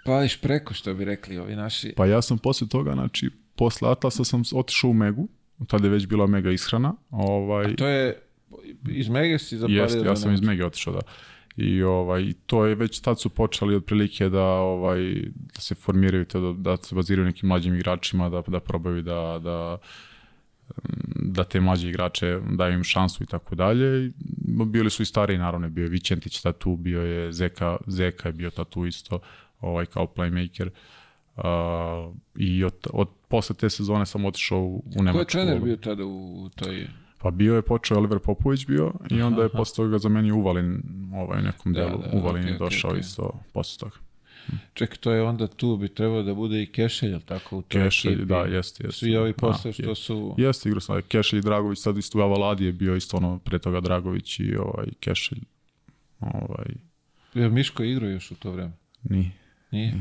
pališ 0.05 0.41
preko, 0.41 0.75
što 0.75 0.95
bi 0.95 1.05
rekli 1.05 1.39
ovi 1.39 1.57
naši. 1.57 1.93
Pa 1.97 2.07
ja 2.07 2.23
sam 2.23 2.39
posle 2.39 2.69
toga, 2.69 2.93
znači, 2.93 3.31
posle 3.57 3.91
Atlasa 3.91 4.25
sam 4.25 4.43
otišao 4.55 4.91
u 4.91 4.95
Megu, 4.95 5.29
tada 5.67 5.87
je 5.87 5.91
već 5.91 6.07
bila 6.07 6.27
Mega 6.27 6.51
ishrana, 6.51 6.95
ovaj, 7.11 7.77
To 7.77 7.87
je, 7.87 8.23
iz 8.89 9.09
Mege 9.09 9.39
si 9.39 9.57
zapalio. 9.57 9.83
Jeste, 9.83 9.99
ja 9.99 10.17
sam 10.17 10.35
iz. 10.35 10.41
Mege 10.41 10.67
otišao, 10.67 10.93
da. 10.93 11.01
I 11.57 11.83
ovaj, 11.83 12.33
to 12.47 12.67
je 12.67 12.75
već 12.75 13.01
tad 13.01 13.21
su 13.21 13.29
počeli 13.29 13.77
otprilike 13.77 14.29
da, 14.29 14.45
ovaj, 14.45 15.01
da 15.55 15.61
se 15.61 15.75
formiraju, 15.75 16.25
to 16.25 16.53
da, 16.53 16.71
da 16.71 16.83
se 16.83 16.95
baziraju 16.95 17.27
nekim 17.27 17.49
mlađim 17.49 17.75
igračima, 17.75 18.29
da, 18.29 18.43
da 18.47 18.61
probaju 18.61 19.03
da, 19.03 19.41
da, 19.43 19.79
da 21.15 21.45
te 21.45 21.61
mlađe 21.61 21.89
igrače 21.89 22.41
daju 22.51 22.75
im 22.75 22.85
šansu 22.85 23.23
i 23.23 23.27
tako 23.27 23.55
dalje. 23.55 24.13
Bili 24.67 24.91
su 24.91 25.03
i 25.03 25.07
stariji, 25.07 25.39
naravno, 25.39 25.69
bio 25.69 25.83
je 25.83 25.89
Vičentić 25.89 26.41
tad 26.41 26.59
tu, 26.59 26.77
bio 26.77 27.03
je 27.03 27.33
Zeka, 27.33 27.77
Zeka 27.87 28.29
je 28.29 28.33
bio 28.33 28.51
tad 28.51 28.69
tu 28.69 28.87
isto, 28.87 29.19
ovaj, 29.61 29.87
kao 29.87 30.07
playmaker. 30.07 30.69
Uh, 31.37 31.43
I 32.37 32.65
od, 32.65 32.75
od, 32.93 33.09
posle 33.29 33.57
te 33.57 33.71
sezone 33.71 34.07
sam 34.07 34.25
otišao 34.25 34.59
u, 34.61 34.77
u 34.77 34.83
Ko 34.97 35.03
Nemačku. 35.03 35.19
je 35.19 35.25
trener 35.27 35.61
bio 35.61 35.77
tada 35.77 36.05
u, 36.05 36.49
toj... 36.55 36.87
Pa 37.19 37.31
bio 37.31 37.55
je 37.57 37.63
počeo 37.63 37.97
Oliver 37.99 38.19
Popović 38.19 38.67
bio 38.67 38.93
i 39.11 39.23
onda 39.23 39.43
je 39.43 39.49
posle 39.49 39.85
toga 39.85 39.99
zamenio 39.99 40.37
Uvalin 40.37 40.83
ovaj, 41.15 41.39
u 41.39 41.43
nekom 41.43 41.73
Da, 41.73 41.81
delu. 41.81 41.99
da, 41.99 42.19
Uvalin 42.19 42.43
okej, 42.43 42.53
je 42.53 42.59
došao 42.59 42.91
okej. 42.91 43.01
isto 43.01 43.41
posle 43.53 43.79
toga. 43.81 44.06
Čekaj, 44.75 44.97
to 44.99 45.13
je 45.13 45.23
onda 45.23 45.47
tu 45.47 45.77
bi 45.77 45.89
trebalo 45.89 46.23
da 46.23 46.35
bude 46.35 46.63
i 46.63 46.67
Kešelj, 46.67 47.11
jel 47.11 47.21
tako? 47.21 47.59
U 47.59 47.63
toj 47.63 47.83
Kešelj, 47.83 48.13
ekipi? 48.13 48.27
da, 48.27 48.37
jeste, 48.37 48.85
jeste. 48.85 48.99
Svi 48.99 49.17
ovi 49.17 49.33
posle 49.33 49.69
Da, 49.69 49.73
što 49.73 49.83
je- 49.83 49.95
su... 49.95 50.35
Jeste, 50.39 50.69
igrao 50.69 50.81
sam. 50.81 51.03
Kešelj 51.03 51.39
i 51.39 51.43
Dragović, 51.43 51.79
sad 51.79 51.97
isto 51.97 52.19
u 52.19 52.23
Avaladi 52.23 52.65
je 52.65 52.73
bio 52.73 52.97
isto 52.97 53.17
ono, 53.17 53.39
pre 53.39 53.59
toga 53.59 53.81
Dragović 53.81 54.41
i 54.41 54.57
ovaj, 54.57 54.87
Kešelj. 55.01 55.39
Ovaj, 56.21 56.67
Je 57.35 57.49
Miško 57.49 57.83
igrao 57.83 58.11
još 58.11 58.31
u 58.31 58.35
to 58.35 58.51
vreme? 58.51 58.73
ni. 59.03 59.31
Nije? 59.71 59.95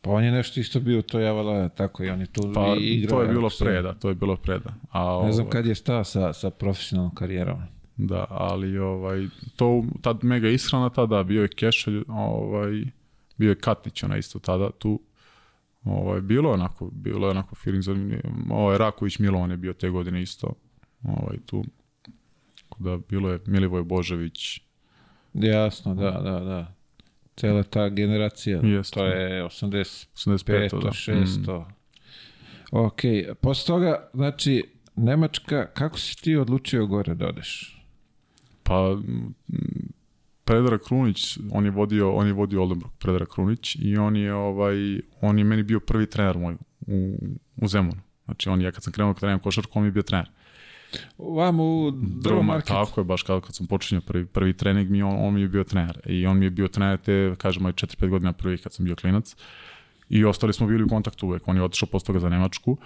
Pa 0.00 0.10
on 0.10 0.24
je 0.24 0.32
nešto 0.32 0.60
isto 0.60 0.80
bio 0.80 0.98
u 0.98 1.02
toj 1.02 1.28
Avalada, 1.28 1.68
tako 1.68 2.04
i 2.04 2.10
on 2.10 2.20
je 2.20 2.26
tu 2.26 2.52
Pa 2.54 2.76
i 2.76 2.84
igrao. 2.84 3.10
to 3.10 3.22
je 3.22 3.28
bilo 3.28 3.50
se- 3.50 3.64
pre, 3.64 3.82
da, 3.82 3.94
to 3.94 4.08
je 4.08 4.14
bilo 4.14 4.36
pre, 4.36 4.58
da. 4.58 4.74
A, 4.90 5.22
Ne 5.24 5.32
znam 5.32 5.46
ovaj, 5.46 5.52
kad 5.52 5.66
je 5.66 5.74
stao 5.74 6.04
sa, 6.04 6.32
sa 6.32 6.50
profesionalnom 6.50 7.14
karijerom. 7.14 7.58
Da, 7.96 8.26
ali 8.28 8.78
ovaj, 8.78 9.26
to 9.56 9.84
tad 10.02 10.24
mega 10.24 10.48
ishrana 10.48 10.90
tada, 10.90 11.22
bio 11.22 11.42
je 11.42 11.48
Kešelj, 11.48 12.02
ovaj, 12.08 12.84
bio 13.38 13.48
je 13.48 13.58
Katnić 13.58 14.02
ona 14.02 14.16
isto 14.16 14.38
tada 14.38 14.70
tu. 14.70 15.00
Ovaj, 15.84 16.20
bilo 16.20 16.50
je 16.50 16.54
onako, 16.54 16.90
bilo 16.92 17.26
je 17.26 17.30
onako 17.30 17.54
feeling 17.54 17.82
zanimljiv. 17.82 18.20
Ovaj, 18.50 18.78
Raković 18.78 19.18
Milovan 19.18 19.50
je 19.50 19.56
bio 19.56 19.72
te 19.72 19.90
godine 19.90 20.22
isto 20.22 20.54
ovaj, 21.02 21.36
tu. 21.46 21.64
Tako 22.62 22.82
Da, 22.82 22.98
bilo 23.08 23.30
je 23.30 23.40
Milivoj 23.46 23.82
Božević, 23.82 24.60
Jasno, 25.34 25.94
da, 25.94 26.10
da, 26.10 26.40
da. 26.40 26.74
Cela 27.36 27.62
ta 27.62 27.88
generacija, 27.88 28.60
Jeste. 28.62 28.94
to 28.94 29.06
je 29.06 29.44
85. 29.44 30.06
85. 30.14 30.82
da. 30.82 30.90
600. 30.90 31.64
Ok, 32.70 33.00
posle 33.40 33.66
toga, 33.66 34.10
znači, 34.14 34.64
Nemačka, 34.96 35.66
kako 35.66 35.98
si 35.98 36.22
ti 36.22 36.36
odlučio 36.36 36.86
gore 36.86 37.14
da 37.14 37.26
odeš? 37.26 37.82
Pa 38.62 38.94
mm, 38.94 39.34
Predrag 40.48 40.80
Krunić, 40.80 41.38
on 41.52 41.64
je 41.64 41.70
vodio, 41.70 42.12
on 42.12 42.26
je 42.26 42.32
vodio 42.32 42.62
Oldenburg, 42.62 42.92
Predrag 42.98 43.28
Krunić 43.28 43.76
i 43.80 43.96
on 43.96 44.16
je 44.16 44.34
ovaj 44.34 45.00
on 45.20 45.38
je 45.38 45.44
meni 45.44 45.62
bio 45.62 45.80
prvi 45.80 46.06
trener 46.06 46.38
moj 46.38 46.54
u, 46.86 47.18
u 47.56 47.68
Zemunu. 47.68 48.00
Znači 48.24 48.48
on 48.48 48.60
je 48.60 48.72
kad 48.72 48.82
sam 48.82 48.92
krenuo 48.92 49.12
da 49.12 49.18
treniram 49.18 49.40
košarku, 49.40 49.78
on 49.78 49.82
mi 49.82 49.88
je 49.88 49.92
bio 49.92 50.02
trener. 50.02 50.30
Vam 51.18 51.60
u 51.60 51.90
Drvo 52.22 52.42
marketu. 52.42 52.72
Tako 52.72 53.00
je, 53.00 53.04
baš 53.04 53.22
kao 53.22 53.40
kad 53.40 53.54
sam 53.54 53.66
počinio 53.66 54.00
prvi, 54.00 54.26
prvi 54.26 54.56
trening, 54.56 54.90
mi, 54.90 55.02
on, 55.02 55.16
on 55.18 55.34
mi 55.34 55.40
je 55.40 55.48
bio 55.48 55.64
trener. 55.64 56.00
I 56.06 56.26
on 56.26 56.38
mi 56.38 56.46
je 56.46 56.50
bio 56.50 56.68
trener 56.68 56.98
te, 56.98 57.34
kažemo, 57.38 57.68
4-5 57.68 58.08
godina 58.08 58.32
prvi 58.32 58.58
kad 58.58 58.72
sam 58.72 58.84
bio 58.84 58.96
klinac. 58.96 59.36
I 60.08 60.24
ostali 60.24 60.52
smo 60.52 60.66
bili 60.66 60.84
u 60.84 60.88
kontaktu 60.88 61.26
uvek. 61.26 61.48
On 61.48 61.56
je 61.56 61.62
otišao 61.62 61.88
posle 61.92 62.06
toga 62.06 62.18
za 62.18 62.28
Nemačku. 62.28 62.76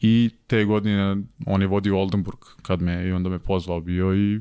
I 0.00 0.30
te 0.46 0.64
godine 0.64 1.16
on 1.46 1.60
je 1.60 1.66
vodio 1.66 1.98
Oldenburg 1.98 2.38
kad 2.62 2.82
me, 2.82 3.08
i 3.08 3.12
onda 3.12 3.28
me 3.30 3.38
pozvao 3.38 3.80
bio 3.80 4.14
i 4.14 4.40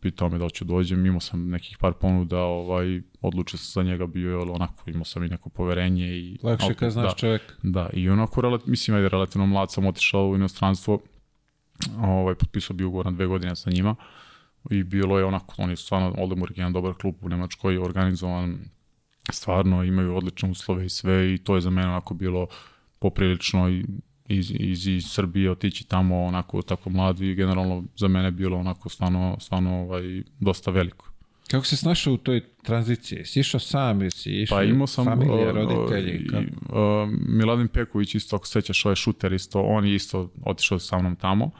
pitao 0.00 0.28
me 0.28 0.38
da 0.38 0.48
ću 0.48 0.64
dođem. 0.64 1.06
Imao 1.06 1.20
sam 1.20 1.48
nekih 1.48 1.78
par 1.80 1.92
ponuda, 1.92 2.38
ovaj, 2.38 3.02
odlučio 3.20 3.58
sam 3.58 3.82
za 3.82 3.90
njega 3.90 4.06
bio, 4.06 4.30
je 4.30 4.36
onako 4.36 4.90
imao 4.90 5.04
sam 5.04 5.24
i 5.24 5.28
neko 5.28 5.48
poverenje. 5.48 6.06
I, 6.06 6.38
Lakše 6.42 6.66
opet, 6.66 6.78
kad 6.78 6.90
znaš 6.90 7.12
da, 7.12 7.18
čovjek. 7.18 7.42
da, 7.62 7.90
i 7.92 8.08
onako, 8.08 8.58
mislim, 8.66 8.96
ajde, 8.96 9.08
relativno 9.08 9.46
mlad 9.46 9.72
sam 9.72 9.86
otišao 9.86 10.28
u 10.28 10.34
inostranstvo, 10.34 11.00
ovaj, 11.98 12.34
potpisao 12.34 12.76
bio 12.76 12.88
ugovor 12.88 13.06
na 13.06 13.12
dve 13.12 13.26
godine 13.26 13.56
sa 13.56 13.70
njima 13.70 13.94
i 14.70 14.82
bilo 14.82 15.18
je 15.18 15.24
onako, 15.24 15.54
on 15.58 15.70
je 15.70 15.76
stvarno, 15.76 16.14
Oldenburg 16.18 16.58
je 16.58 16.60
jedan 16.60 16.72
dobar 16.72 16.94
klub 16.94 17.14
u 17.22 17.28
Nemačkoj, 17.28 17.78
organizovan, 17.78 18.58
stvarno 19.30 19.84
imaju 19.84 20.16
odlične 20.16 20.50
uslove 20.50 20.86
i 20.86 20.88
sve 20.88 21.34
i 21.34 21.38
to 21.38 21.54
je 21.54 21.60
za 21.60 21.70
mene 21.70 21.88
onako 21.88 22.14
bilo 22.14 22.46
poprilično 22.98 23.70
i 23.70 23.84
iz, 24.36 24.52
iz, 24.58 24.86
iz 24.86 25.04
Srbije 25.04 25.50
otići 25.50 25.88
tamo 25.88 26.24
onako 26.24 26.62
tako 26.62 26.90
mladi 26.90 27.30
i 27.30 27.34
generalno 27.34 27.84
za 27.96 28.08
mene 28.08 28.30
bilo 28.30 28.58
onako 28.58 28.88
stvarno, 28.88 29.36
stvarno 29.40 29.80
ovaj, 29.80 30.22
dosta 30.40 30.70
veliko. 30.70 31.12
Kako 31.50 31.66
se 31.66 31.76
snašao 31.76 32.12
u 32.12 32.16
toj 32.16 32.40
tranziciji? 32.62 33.24
Si 33.24 33.40
išao 33.40 33.60
sam 33.60 34.10
si 34.10 34.30
išao 34.30 34.58
Pa 34.58 34.64
imao 34.64 34.86
sam 34.86 35.04
familija, 35.04 35.50
uh, 35.50 35.54
roditelji? 35.54 36.26
kako? 36.26 36.42
uh, 36.42 37.10
Miladin 37.28 37.68
Peković 37.68 38.14
isto, 38.14 38.36
ako 38.36 38.46
se 38.46 38.52
sećaš, 38.52 38.84
ovaj 38.84 38.96
šuter 38.96 39.32
isto, 39.32 39.60
on 39.60 39.86
je 39.86 39.94
isto 39.94 40.30
otišao 40.44 40.78
sa 40.78 40.98
mnom 40.98 41.16
tamo 41.16 41.50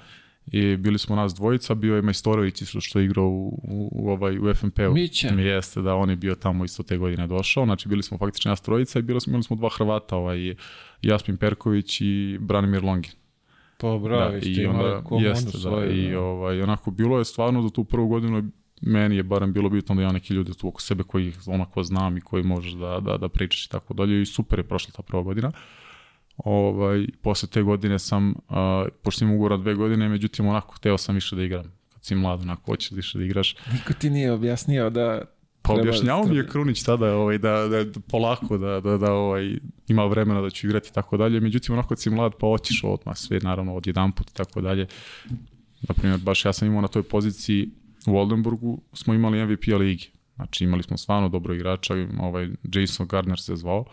i 0.46 0.76
bili 0.76 0.98
smo 0.98 1.16
nas 1.16 1.34
dvojica, 1.34 1.74
bio 1.74 1.96
je 1.96 2.02
Majstorović 2.02 2.62
isto 2.62 2.80
što 2.80 2.98
je 2.98 3.04
igrao 3.04 3.26
u, 3.26 3.60
u, 3.62 3.88
u 3.92 4.10
ovaj, 4.10 4.38
u 4.38 4.54
FNP-u. 4.54 4.94
Mića. 4.94 5.28
Jeste, 5.28 5.82
da, 5.82 5.94
on 5.94 6.10
je 6.10 6.16
bio 6.16 6.34
tamo 6.34 6.64
isto 6.64 6.82
te 6.82 6.96
godine 6.98 7.26
došao, 7.26 7.64
znači 7.64 7.88
bili 7.88 8.02
smo 8.02 8.18
faktički 8.18 8.48
nas 8.48 8.60
trojica 8.60 8.98
i 8.98 9.02
bili 9.02 9.20
smo, 9.20 9.30
imali 9.30 9.42
smo 9.42 9.56
dva 9.56 9.70
Hrvata, 9.78 10.16
ovaj, 10.16 10.54
Jaspin 11.02 11.36
Perković 11.36 12.00
i 12.00 12.38
Branimir 12.40 12.84
Longin. 12.84 13.12
Po 13.78 13.98
bravo, 13.98 14.30
da, 14.30 14.38
i 14.42 14.66
onda, 14.66 15.02
jeste, 15.20 15.50
da, 15.52 15.58
svoju. 15.58 16.06
i 16.06 16.10
da. 16.10 16.20
ovaj, 16.20 16.62
onako 16.62 16.90
bilo 16.90 17.18
je 17.18 17.24
stvarno 17.24 17.62
za 17.62 17.70
tu 17.70 17.84
prvu 17.84 18.08
godinu 18.08 18.50
meni 18.82 19.16
je 19.16 19.22
barem 19.22 19.52
bilo 19.52 19.68
bitno 19.68 19.94
da 19.94 20.02
ja 20.02 20.12
neki 20.12 20.34
ljude 20.34 20.54
tu 20.54 20.68
oko 20.68 20.80
sebe 20.80 21.02
koji 21.02 21.32
onako 21.46 21.82
znam 21.82 22.16
i 22.16 22.20
koji 22.20 22.42
možeš 22.42 22.72
da, 22.72 23.00
da, 23.00 23.16
da 23.16 23.28
pričaš 23.28 23.66
i 23.66 23.70
tako 23.70 23.94
dalje 23.94 24.22
i 24.22 24.26
super 24.26 24.58
je 24.58 24.68
prošla 24.68 24.92
ta 24.96 25.02
prva 25.02 25.22
godina. 25.22 25.52
Ovaj, 26.36 27.06
posle 27.22 27.48
te 27.48 27.62
godine 27.62 27.98
sam, 27.98 28.30
uh, 28.30 28.34
pošto 29.02 29.24
imam 29.24 29.34
ugovor 29.34 29.50
na 29.50 29.56
dve 29.56 29.74
godine, 29.74 30.08
međutim 30.08 30.46
onako 30.46 30.74
hteo 30.74 30.98
sam 30.98 31.14
više 31.14 31.36
da 31.36 31.42
igram. 31.42 31.72
Kad 31.92 32.04
si 32.04 32.14
mlad, 32.14 32.40
onako 32.40 32.72
hoćeš 32.72 32.90
više 32.90 33.18
da 33.18 33.24
igraš. 33.24 33.56
Niko 33.72 33.92
ti 33.92 34.10
nije 34.10 34.32
objasnio 34.32 34.90
da... 34.90 35.22
Pa 35.62 35.72
objašnjavao 35.72 36.26
mi 36.26 36.36
je 36.36 36.46
Krunić 36.46 36.82
tada 36.82 37.16
ovaj, 37.16 37.38
da, 37.38 37.68
da, 37.68 37.84
da 37.84 38.00
polako, 38.00 38.58
da, 38.58 38.80
da, 38.80 38.98
da 38.98 39.12
ovaj, 39.12 39.56
ima 39.88 40.06
vremena 40.06 40.40
da 40.40 40.50
ću 40.50 40.66
igrati 40.66 40.88
i 40.88 40.92
tako 40.92 41.16
dalje. 41.16 41.40
Međutim, 41.40 41.72
onako 41.72 41.88
kad 41.88 42.00
si 42.00 42.10
mlad, 42.10 42.32
pa 42.40 42.46
hoćeš 42.46 42.80
odmah 42.84 43.16
sve, 43.16 43.38
naravno, 43.42 43.74
od 43.74 43.86
jedan 43.86 44.12
put 44.12 44.30
i 44.30 44.34
tako 44.34 44.60
dalje. 44.60 44.86
Naprimjer, 45.88 46.20
baš 46.20 46.44
ja 46.44 46.52
sam 46.52 46.68
imao 46.68 46.80
na 46.80 46.88
toj 46.88 47.02
poziciji 47.02 47.70
u 48.06 48.16
Oldenburgu, 48.16 48.80
smo 48.92 49.14
imali 49.14 49.46
MVP 49.46 49.66
ligi. 49.78 50.10
Znači 50.34 50.64
imali 50.64 50.82
smo 50.82 50.96
stvarno 50.96 51.28
dobro 51.28 51.54
igrača, 51.54 51.94
ovaj 52.20 52.48
Jason 52.74 53.06
Gardner 53.06 53.40
se 53.40 53.56
zvao, 53.56 53.84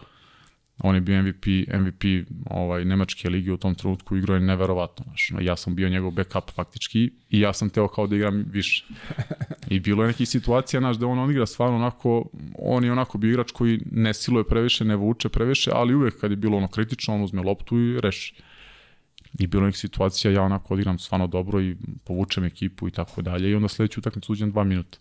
on 0.84 0.96
je 0.96 1.02
bio 1.02 1.22
MVP, 1.24 1.46
MVP 1.74 2.04
ovaj, 2.46 2.86
Nemačke 2.86 3.30
lige 3.30 3.54
u 3.54 3.58
tom 3.58 3.76
trenutku, 3.76 4.18
igrao 4.18 4.36
je 4.36 4.40
neverovatno. 4.42 5.04
Znaš. 5.04 5.32
Ja 5.42 5.56
sam 5.56 5.76
bio 5.76 5.90
njegov 5.90 6.12
backup 6.12 6.52
faktički 6.52 7.12
i 7.30 7.40
ja 7.40 7.54
sam 7.54 7.70
teo 7.70 7.88
kao 7.88 8.08
da 8.08 8.16
igram 8.16 8.46
više. 8.52 8.86
I 9.68 9.80
bilo 9.80 10.04
je 10.04 10.08
nekih 10.08 10.30
situacija, 10.30 10.80
znaš, 10.80 10.98
da 10.98 11.08
on, 11.08 11.20
on 11.20 11.32
igra 11.32 11.46
stvarno 11.46 11.76
onako, 11.76 12.30
on 12.60 12.84
je 12.84 12.92
onako 12.92 13.18
bio 13.18 13.30
igrač 13.30 13.52
koji 13.52 13.80
ne 13.92 14.14
siluje 14.14 14.44
previše, 14.44 14.86
ne 14.86 14.96
vuče 14.96 15.30
previše, 15.30 15.72
ali 15.74 15.96
uvek 15.96 16.20
kad 16.20 16.32
je 16.32 16.38
bilo 16.38 16.58
ono 16.58 16.68
kritično, 16.68 17.16
on 17.16 17.22
uzme 17.22 17.42
loptu 17.42 17.80
i 17.80 18.00
reši. 18.02 18.36
I 19.40 19.48
bilo 19.48 19.66
nekih 19.66 19.80
situacija, 19.80 20.32
ja 20.32 20.42
onako 20.42 20.74
odigram 20.74 21.00
stvarno 21.00 21.28
dobro 21.28 21.62
i 21.62 21.76
povučem 22.06 22.44
ekipu 22.44 22.88
i 22.88 22.92
tako 22.92 23.22
dalje. 23.22 23.50
I 23.50 23.56
onda 23.56 23.68
sledeću 23.68 24.00
utakmicu 24.00 24.32
uđem 24.32 24.52
dva 24.52 24.64
minuta. 24.64 24.98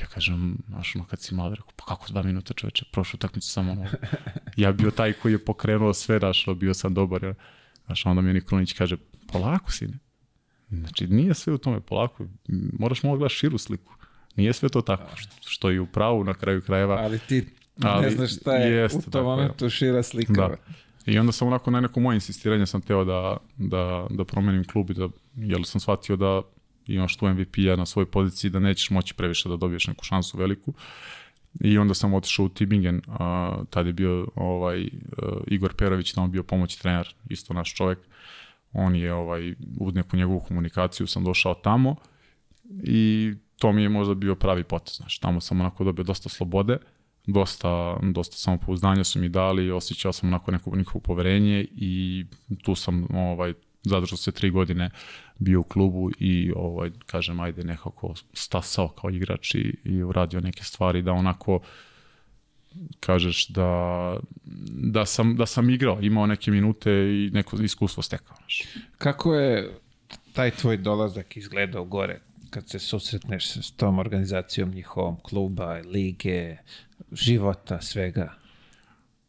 Ja 0.00 0.06
kažem, 0.06 0.58
znaš, 0.68 0.96
ono, 0.96 1.04
kad 1.04 1.20
si 1.20 1.34
mlad, 1.34 1.52
rekao, 1.52 1.72
pa 1.76 1.84
kako 1.84 2.06
dva 2.08 2.22
minuta 2.22 2.54
čoveče, 2.54 2.84
prošlu 2.92 3.16
utakmicu 3.16 3.48
samo 3.48 3.72
ono. 3.72 3.86
Ja 4.56 4.72
bio 4.72 4.90
taj 4.90 5.12
koji 5.12 5.32
je 5.32 5.44
pokrenuo 5.44 5.94
sve, 5.94 6.18
znaš, 6.18 6.46
bio 6.56 6.74
sam 6.74 6.94
dobar. 6.94 7.24
Ja. 7.24 7.34
Znaš, 7.86 8.06
onda 8.06 8.22
mi 8.22 8.30
je 8.30 8.34
Nikolinić 8.34 8.72
kaže, 8.72 8.96
polako 9.32 9.72
sine. 9.72 9.98
Znači, 10.70 11.06
nije 11.06 11.34
sve 11.34 11.52
u 11.52 11.58
tome 11.58 11.80
polako, 11.80 12.26
moraš 12.78 13.02
malo 13.02 13.16
gledaš 13.16 13.38
širu 13.38 13.58
sliku. 13.58 13.94
Nije 14.36 14.52
sve 14.52 14.68
to 14.68 14.80
tako, 14.80 15.10
što, 15.40 15.70
je 15.70 15.80
u 15.80 15.86
pravu 15.86 16.24
na 16.24 16.34
kraju 16.34 16.62
krajeva. 16.62 16.96
Ali 16.96 17.18
ti 17.18 17.46
ali, 17.82 18.02
ne 18.02 18.10
znaš 18.10 18.36
šta 18.36 18.56
je 18.56 18.72
jeste, 18.72 18.98
u 19.06 19.10
tom 19.10 19.24
momentu 19.24 19.70
šira 19.70 20.02
slika. 20.02 20.32
Da. 20.32 20.56
I 21.06 21.18
onda 21.18 21.32
sam 21.32 21.48
onako 21.48 21.70
na 21.70 21.80
neko 21.80 22.00
moje 22.00 22.14
insistiranje 22.14 22.66
sam 22.66 22.80
teo 22.80 23.04
da, 23.04 23.36
da, 23.56 24.06
da 24.10 24.24
promenim 24.24 24.64
klub 24.64 24.90
i 24.90 24.94
da, 24.94 25.08
jer 25.34 25.64
sam 25.64 25.80
shvatio 25.80 26.16
da 26.16 26.42
imaš 26.86 27.16
tu 27.16 27.28
MVP-a 27.28 27.76
na 27.76 27.86
svojoj 27.86 28.06
poziciji 28.06 28.50
da 28.50 28.60
nećeš 28.60 28.90
moći 28.90 29.14
previše 29.14 29.48
da 29.48 29.56
dobiješ 29.56 29.86
neku 29.86 30.04
šansu 30.04 30.38
veliku. 30.38 30.72
I 31.60 31.78
onda 31.78 31.94
sam 31.94 32.14
otišao 32.14 32.44
u 32.44 32.48
Tibingen, 32.48 33.02
a, 33.08 33.56
tad 33.70 33.86
je 33.86 33.92
bio 33.92 34.28
ovaj, 34.34 34.82
uh, 34.82 34.88
Igor 35.46 35.74
Perović, 35.74 36.12
tamo 36.12 36.28
bio 36.28 36.42
pomoći 36.42 36.82
trener, 36.82 37.14
isto 37.28 37.54
naš 37.54 37.74
čovek. 37.74 37.98
On 38.72 38.96
je 38.96 39.14
ovaj, 39.14 39.54
u 39.80 39.90
neku 39.90 40.16
njegovu 40.16 40.40
komunikaciju 40.40 41.06
sam 41.06 41.24
došao 41.24 41.54
tamo 41.54 41.96
i 42.84 43.32
to 43.58 43.72
mi 43.72 43.82
je 43.82 43.88
možda 43.88 44.14
bio 44.14 44.34
pravi 44.34 44.64
potez. 44.64 44.96
Znači, 44.96 45.20
tamo 45.20 45.40
sam 45.40 45.60
onako 45.60 45.84
dobio 45.84 46.04
dosta 46.04 46.28
slobode, 46.28 46.78
dosta, 47.26 47.96
dosta 48.02 48.36
samopouzdanja 48.36 49.04
su 49.04 49.18
mi 49.18 49.28
dali, 49.28 49.70
osjećao 49.70 50.12
sam 50.12 50.28
onako 50.28 50.50
neko 50.50 50.76
njihovo 50.76 51.00
poverenje 51.00 51.66
i 51.76 52.24
tu 52.62 52.74
sam 52.74 53.06
ovaj, 53.14 53.54
zadržao 53.82 54.16
se 54.16 54.32
tri 54.32 54.50
godine 54.50 54.90
bio 55.38 55.60
u 55.60 55.62
klubu 55.62 56.10
i 56.18 56.52
ovaj, 56.56 56.90
kažem, 57.06 57.40
ajde 57.40 57.64
nekako 57.64 58.14
stasao 58.32 58.88
kao 58.88 59.10
igrač 59.10 59.54
i, 59.54 59.76
i 59.84 60.02
uradio 60.02 60.40
neke 60.40 60.64
stvari 60.64 61.02
da 61.02 61.12
onako 61.12 61.60
kažeš 63.00 63.48
da, 63.48 64.16
da, 64.92 65.06
sam, 65.06 65.36
da 65.36 65.46
sam 65.46 65.70
igrao, 65.70 65.98
imao 66.00 66.26
neke 66.26 66.50
minute 66.50 66.90
i 66.90 67.30
neko 67.32 67.56
iskustvo 67.56 68.02
stekao. 68.02 68.36
Kako 68.98 69.34
je 69.34 69.78
taj 70.32 70.50
tvoj 70.50 70.76
dolazak 70.76 71.36
izgledao 71.36 71.84
gore 71.84 72.20
kad 72.50 72.68
se 72.68 72.78
susretneš 72.78 73.56
s 73.56 73.70
tom 73.70 73.98
organizacijom 73.98 74.70
njihovom 74.70 75.16
kluba, 75.22 75.80
lige, 75.84 76.56
života, 77.12 77.80
svega? 77.80 78.34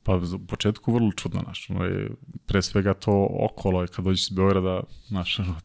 Pa 0.04 0.16
u 0.16 0.46
početku 0.48 0.94
vrlo 0.94 1.12
čudno, 1.12 1.42
znaš, 1.44 1.70
ono 1.70 1.86
je, 1.86 2.10
pre 2.46 2.62
svega 2.62 2.94
to 2.94 3.28
okolo 3.40 3.82
je 3.82 3.88
kad 3.88 4.06
dođeš 4.06 4.24
iz 4.24 4.30
Beograda, 4.30 4.84
znaš, 5.08 5.40
ono, 5.40 5.56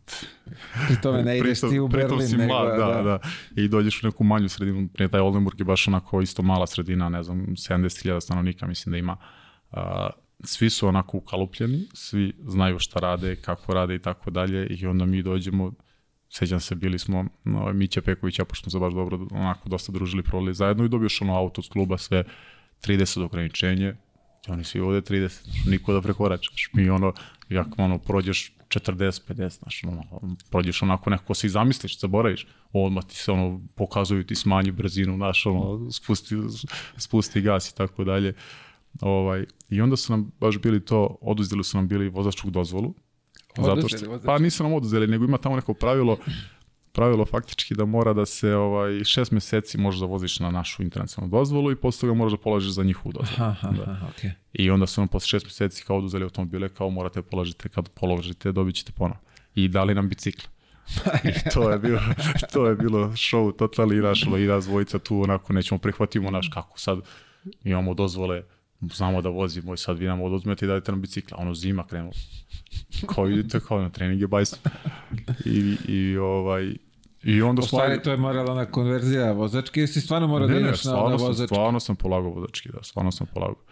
pri 0.86 1.01
tome 1.03 1.22
ne 1.22 1.39
ideš 1.39 1.61
ti 1.61 1.78
u 1.78 1.89
Berlin, 1.89 2.28
si 2.28 2.36
nego, 2.36 2.53
mlad, 2.53 2.78
da, 2.78 2.86
da, 2.86 3.03
da, 3.03 3.18
i 3.57 3.68
dođeš 3.68 4.03
u 4.03 4.07
neku 4.07 4.24
manju 4.24 4.49
sredinu, 4.49 4.89
prije 4.95 5.09
taj 5.09 5.20
Oldenburg 5.20 5.61
je 5.61 5.64
baš 5.64 5.89
onako 5.89 6.20
isto 6.20 6.43
mala 6.43 6.66
sredina, 6.66 7.09
ne 7.09 7.22
znam, 7.22 7.47
70.000 7.47 8.20
stanovnika 8.20 8.66
mislim 8.66 8.91
da 8.91 8.99
ima, 8.99 9.16
a, 9.70 10.11
svi 10.45 10.70
su 10.70 10.89
onako 10.89 11.16
ukalupljeni, 11.16 11.86
svi 11.95 12.32
znaju 12.47 12.78
šta 12.78 13.01
rade, 13.01 13.36
kako 13.36 13.74
rade 13.74 13.95
i 13.95 14.03
tako 14.03 14.30
dalje 14.30 14.66
i 14.66 14.86
onda 14.86 15.05
mi 15.05 15.22
dođemo, 15.22 15.72
sećam 16.30 16.61
se, 16.61 16.74
bili 16.74 16.99
smo, 16.99 17.24
no, 17.45 17.72
Mića 17.72 18.03
Peković, 18.03 18.39
ja 18.39 18.45
pošto 18.45 18.62
smo 18.62 18.70
se 18.70 18.78
baš 18.78 18.95
dobro, 18.95 19.26
onako 19.30 19.68
dosta 19.68 19.93
družili, 19.93 20.22
provali 20.22 20.55
zajedno 20.55 20.84
i 20.84 20.89
dobiješ 20.89 21.22
ono 21.22 21.34
auto 21.34 21.61
od 21.61 21.68
kluba, 21.68 21.99
sve 21.99 22.24
30 22.86 23.24
ograničenje, 23.24 23.97
oni 24.51 24.65
svi 24.65 24.81
ovde 24.81 25.01
30, 25.01 25.69
niko 25.71 25.93
da 25.93 26.01
prekoračaš. 26.01 26.71
Mi 26.73 26.91
ono, 26.91 27.13
jak 27.49 27.67
ono, 27.79 27.99
prođeš 27.99 28.53
40, 28.69 29.21
50, 29.29 29.59
znaš, 29.59 29.85
ono, 29.85 30.03
prođeš 30.51 30.83
onako 30.83 31.11
neko 31.11 31.35
se 31.35 31.47
i 31.47 31.51
zamisliš, 31.51 32.01
zaboraviš, 32.01 32.47
odmah 32.73 33.05
ti 33.05 33.17
se 33.17 33.33
ono, 33.33 33.61
pokazuju 33.75 34.27
ti 34.27 34.35
smanji 34.35 34.71
brzinu, 34.71 35.17
znaš, 35.17 35.47
ono, 35.47 35.91
spusti, 35.91 36.37
spusti 36.97 37.41
gas 37.41 37.71
i 37.71 37.77
tako 37.77 38.05
dalje. 38.05 38.35
Ovaj, 39.01 39.47
I 39.69 39.81
onda 39.81 39.97
su 39.97 40.13
nam 40.13 40.31
baš 40.41 40.59
bili 40.59 40.85
to, 40.85 41.17
oduzeli 41.21 41.65
su 41.65 41.77
nam 41.77 41.89
bili 41.89 42.09
vozačku 42.09 42.51
dozvolu, 42.51 42.95
Zato 43.57 43.89
što, 43.89 44.21
pa 44.25 44.39
nisu 44.39 44.63
nam 44.63 44.73
oduzeli, 44.73 45.07
nego 45.07 45.25
ima 45.25 45.39
tamo 45.39 45.57
neko 45.57 45.75
pravilo 45.75 46.19
pravilo 46.93 47.24
faktički 47.24 47.74
da 47.74 47.84
mora 47.84 48.12
da 48.12 48.26
se 48.26 48.55
ovaj, 48.55 49.05
šest 49.05 49.32
meseci 49.32 49.78
možeš 49.78 50.01
da 50.01 50.07
voziš 50.07 50.41
na 50.41 50.51
našu 50.51 50.82
internacionalnu 50.82 51.39
dozvolu 51.39 51.70
i 51.70 51.76
posle 51.76 52.01
toga 52.01 52.14
moraš 52.14 52.32
da 52.32 52.39
polažiš 52.39 52.70
za 52.70 52.82
njihovu 52.82 53.12
dozvolu. 53.12 53.51
Aha, 53.51 53.70
da. 53.70 53.91
aha, 53.91 54.07
okay. 54.16 54.30
I 54.53 54.70
onda 54.70 54.86
su 54.86 55.01
nam 55.01 55.09
posle 55.09 55.26
šest 55.26 55.47
meseci 55.47 55.84
kao 55.84 55.99
oduzeli 55.99 56.24
automobile, 56.24 56.68
kao 56.68 56.91
morate 56.91 57.22
položiti, 57.22 57.68
kad 57.68 57.89
položite 57.89 58.53
dobit 58.53 58.74
ćete 58.74 58.93
ponovo. 58.93 59.20
I 59.55 59.68
dali 59.68 59.95
nam 59.95 60.09
bicikle. 60.09 60.49
I 61.24 61.51
to 61.55 61.70
je 61.70 61.78
bilo, 61.78 62.01
to 62.53 62.66
je 62.66 62.74
bilo 62.74 63.09
show 63.09 63.57
totalni 63.57 63.97
i 63.97 64.01
našlo 64.01 64.39
i 64.39 64.47
razvojica 64.47 64.99
tu 64.99 65.22
onako 65.22 65.53
nećemo 65.53 65.78
prihvatimo 65.78 66.30
naš 66.30 66.51
kako 66.55 66.78
sad 66.78 66.99
imamo 67.64 67.95
dozvole 67.95 68.43
znamo 68.81 69.22
da 69.22 69.29
vozimo 69.29 69.74
i 69.74 69.76
sad 69.76 69.99
vi 69.99 70.07
nam 70.07 70.22
oduzmete 70.22 70.64
i 70.64 70.68
dajete 70.68 70.93
nam 70.93 71.01
bicikla, 71.01 71.39
ono 71.41 71.55
zima 71.55 71.87
krenulo. 71.87 72.12
Kao 73.14 73.29
idete 73.29 73.61
kao 73.61 73.83
na 73.83 73.91
treninge 73.91 74.26
bajs. 74.26 74.55
I, 75.45 75.76
i 75.89 76.16
ovaj, 76.16 76.74
I 77.24 77.43
onda 77.43 77.62
stvari... 77.62 78.03
to 78.03 78.11
je 78.11 78.16
morala 78.16 78.55
na 78.55 78.64
konverzija 78.64 79.33
vozački, 79.33 79.81
jesi 79.81 80.01
stvarno 80.01 80.29
mora 80.29 80.47
da 80.47 80.59
ideš 80.59 80.85
na, 80.85 80.93
na 80.93 80.99
vozački? 80.99 81.37
Sam, 81.37 81.47
stvarno 81.47 81.81
sam 81.81 81.97
polagao 81.97 82.31
vozački, 82.31 82.68
da, 82.72 82.83
stvarno 82.83 83.12
sam 83.12 83.26
polagao. 83.35 83.62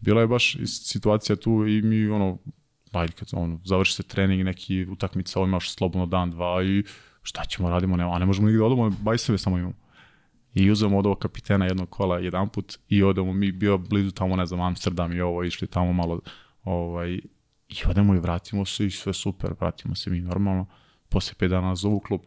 Bila 0.00 0.20
je 0.20 0.26
baš 0.26 0.56
situacija 0.66 1.36
tu 1.36 1.66
i 1.66 1.82
mi 1.82 2.08
ono, 2.08 2.38
ajde 2.92 3.12
kad 3.12 3.28
ono, 3.32 3.60
završi 3.64 3.94
se 3.94 4.02
trening, 4.02 4.44
neki 4.44 4.86
utakmica, 4.90 5.38
ovo 5.38 5.48
imaš 5.48 5.70
slobodno 5.70 6.06
dan, 6.06 6.30
dva 6.30 6.62
i 6.62 6.84
šta 7.22 7.44
ćemo 7.44 7.70
radimo, 7.70 7.96
nema, 7.96 8.14
a 8.14 8.18
ne 8.18 8.26
možemo 8.26 8.46
nigde 8.46 8.58
da 8.58 8.64
odemo, 8.64 8.90
bajseve 8.90 9.38
samo 9.38 9.58
imamo. 9.58 9.74
I 10.54 10.70
uzemo 10.70 10.98
od 10.98 11.06
ovog 11.06 11.18
kapitena 11.18 11.64
jednog 11.64 11.90
kola 11.90 12.18
jedan 12.18 12.48
put 12.48 12.78
i 12.88 13.02
odemo, 13.02 13.32
mi 13.32 13.52
bio 13.52 13.78
blizu 13.78 14.10
tamo, 14.10 14.36
ne 14.36 14.46
znam, 14.46 14.60
Amsterdam 14.60 15.12
i 15.12 15.20
ovo, 15.20 15.44
išli 15.44 15.66
tamo 15.66 15.92
malo, 15.92 16.20
ovaj, 16.64 17.20
i 17.68 17.76
odemo 17.86 18.14
i 18.14 18.18
vratimo 18.18 18.64
se 18.64 18.86
i 18.86 18.90
sve 18.90 19.12
super, 19.12 19.54
vratimo 19.60 19.94
se 19.94 20.10
mi 20.10 20.20
normalno. 20.20 20.66
Posle 21.08 21.34
5 21.38 21.48
dana 21.48 21.74
zovu 21.74 22.00
klub 22.00 22.20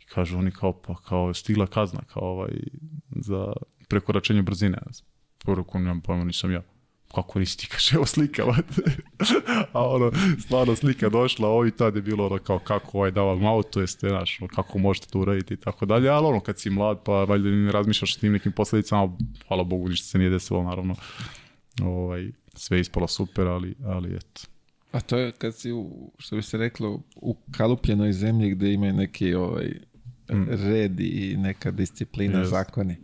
i 0.00 0.04
kažu 0.04 0.38
oni 0.38 0.50
kao, 0.50 0.72
pa 0.72 0.94
kao 0.94 1.34
stigla 1.34 1.66
kazna, 1.66 2.00
kao 2.00 2.22
ovaj, 2.22 2.50
za 3.10 3.52
prekoračenje 3.88 4.42
brzine. 4.42 4.78
Poruku 5.44 5.78
nemam 5.78 6.00
pojma, 6.00 6.24
nisam 6.24 6.52
ja 6.52 6.62
kako 7.14 7.38
nisi 7.38 7.58
ti 7.58 7.66
kaže, 7.66 7.94
evo 7.96 8.06
slika, 8.06 8.42
a 9.72 9.88
ono, 9.88 10.12
stvarno 10.40 10.76
slika 10.76 11.08
došla, 11.08 11.48
ovo 11.48 11.66
i 11.66 11.70
tad 11.70 11.96
je 11.96 12.02
bilo 12.02 12.26
ono 12.26 12.38
kao 12.38 12.58
kako 12.58 12.98
ovaj 12.98 13.10
vam 13.10 13.46
auto, 13.46 13.80
jeste, 13.80 14.08
znaš, 14.08 14.38
kako 14.54 14.78
možete 14.78 15.06
to 15.06 15.18
uraditi 15.18 15.54
i 15.54 15.56
tako 15.56 15.86
dalje, 15.86 16.08
ali 16.08 16.26
ono, 16.26 16.40
kad 16.40 16.58
si 16.58 16.70
mlad, 16.70 17.02
pa 17.04 17.12
valjda 17.12 17.48
ne 17.48 17.72
razmišljaš 17.72 18.16
o 18.16 18.20
tim 18.20 18.32
nekim 18.32 18.52
posledicama, 18.52 19.16
hvala 19.48 19.64
Bogu, 19.64 19.88
ništa 19.88 20.06
se 20.06 20.18
nije 20.18 20.30
desilo, 20.30 20.62
naravno, 20.62 20.94
ovaj, 21.82 22.30
sve 22.54 22.80
ispalo 22.80 23.06
super, 23.06 23.46
ali, 23.46 23.74
ali 23.84 24.16
eto. 24.16 24.40
A 24.92 25.00
to 25.00 25.16
je 25.16 25.32
kad 25.32 25.54
si, 25.54 25.72
u, 25.72 26.12
što 26.18 26.36
bi 26.36 26.42
se 26.42 26.58
reklo, 26.58 27.00
u 27.16 27.36
kalupljenoj 27.50 28.12
zemlji 28.12 28.50
gde 28.50 28.72
ima 28.72 28.92
neki 28.92 29.34
ovaj, 29.34 29.66
mm. 30.32 30.44
red 30.48 31.00
i 31.00 31.36
neka 31.36 31.70
disciplina, 31.70 32.38
yes. 32.38 32.44
zakoni. 32.44 32.96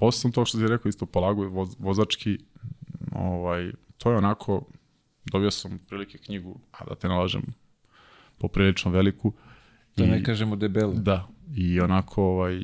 Osim 0.00 0.32
to 0.32 0.44
što 0.44 0.58
ti 0.58 0.66
rekao, 0.66 0.88
isto 0.88 1.06
polagu 1.06 1.48
voz, 1.48 1.76
vozački, 1.78 2.38
ovaj, 3.20 3.72
to 3.98 4.10
je 4.10 4.16
onako, 4.16 4.62
dobio 5.24 5.50
sam 5.50 5.78
prilike 5.88 6.18
knjigu, 6.18 6.60
a 6.72 6.84
da 6.84 6.94
te 6.94 7.08
nalažem, 7.08 7.42
poprilično 8.38 8.90
veliku. 8.90 9.32
Da 9.96 10.06
ne 10.06 10.24
kažemo 10.24 10.56
debelo. 10.56 10.92
Da, 10.94 11.28
i 11.54 11.80
onako, 11.80 12.22
ovaj, 12.22 12.62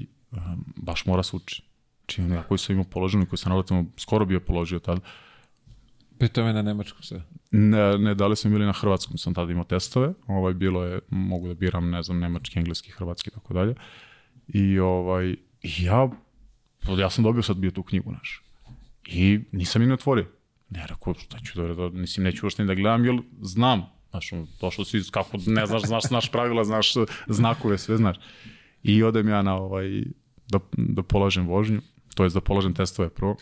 baš 0.77 1.07
mora 1.07 1.23
se 1.23 1.37
uči. 1.37 1.63
Čim 2.07 2.33
ja 2.33 2.43
koji 2.43 2.59
sam 2.59 2.73
imao 2.73 2.85
položeno 2.85 3.25
i 3.25 3.27
koji 3.27 3.39
sam 3.39 3.53
relativno 3.53 3.85
skoro 3.97 4.25
bio 4.25 4.41
položio 4.41 4.79
tada. 4.79 5.01
Pri 6.19 6.29
tome 6.29 6.53
na 6.53 6.63
nemačkom 6.63 7.03
sve? 7.03 7.23
Ne, 7.51 7.99
ne, 7.99 8.15
da 8.15 8.27
li 8.27 8.37
smo 8.37 8.51
bili 8.51 8.67
na 8.67 8.73
hrvatskom, 8.73 9.19
sam 9.19 9.35
tada 9.35 9.53
imao 9.53 9.65
testove. 9.65 10.13
Ovaj, 10.27 10.55
bilo 10.55 10.85
je, 10.85 11.01
mogu 11.09 11.49
da 11.49 11.55
biram, 11.55 11.91
ne 11.91 12.03
znam, 12.03 12.19
nemački, 12.19 12.59
engleski, 12.59 12.91
hrvatski, 12.91 13.31
tako 13.31 13.55
dalje. 13.55 13.75
I 14.49 14.79
ovaj, 14.79 15.37
ja, 15.63 16.11
ja 16.99 17.11
sam 17.11 17.25
dobio 17.25 17.43
sad 17.43 17.57
bio 17.57 17.71
tu 17.71 17.83
knjigu, 17.83 18.13
naš. 18.13 18.43
I 19.07 19.41
nisam 19.53 19.83
im 19.83 19.93
otvorio. 19.93 20.27
Ne, 20.71 20.87
rekao, 20.87 21.15
šta 21.15 21.39
ću 21.39 21.75
da, 21.75 21.89
mislim, 21.89 22.25
neću 22.25 22.47
uopšte 22.47 22.65
da 22.65 22.75
gledam, 22.75 23.05
jer 23.05 23.21
znam, 23.41 23.87
znaš, 24.11 24.31
došlo 24.61 24.85
si, 24.85 25.03
kako, 25.11 25.39
ne 25.47 25.67
znaš, 25.67 25.83
znaš, 25.83 26.05
znaš 26.05 26.31
pravila, 26.33 26.65
znaš 26.65 26.93
znakove, 27.27 27.79
sve 27.79 27.97
znaš. 27.97 28.17
I 28.83 29.03
odem 29.03 29.29
ja 29.29 29.43
na 29.43 29.57
ovaj, 29.57 30.03
da, 30.49 30.59
da 30.73 31.03
polažem 31.03 31.47
vožnju, 31.47 31.81
to 32.15 32.25
je 32.25 32.31
da 32.31 32.41
polažem 32.41 32.75
testove 32.75 33.11
prvo. 33.11 33.37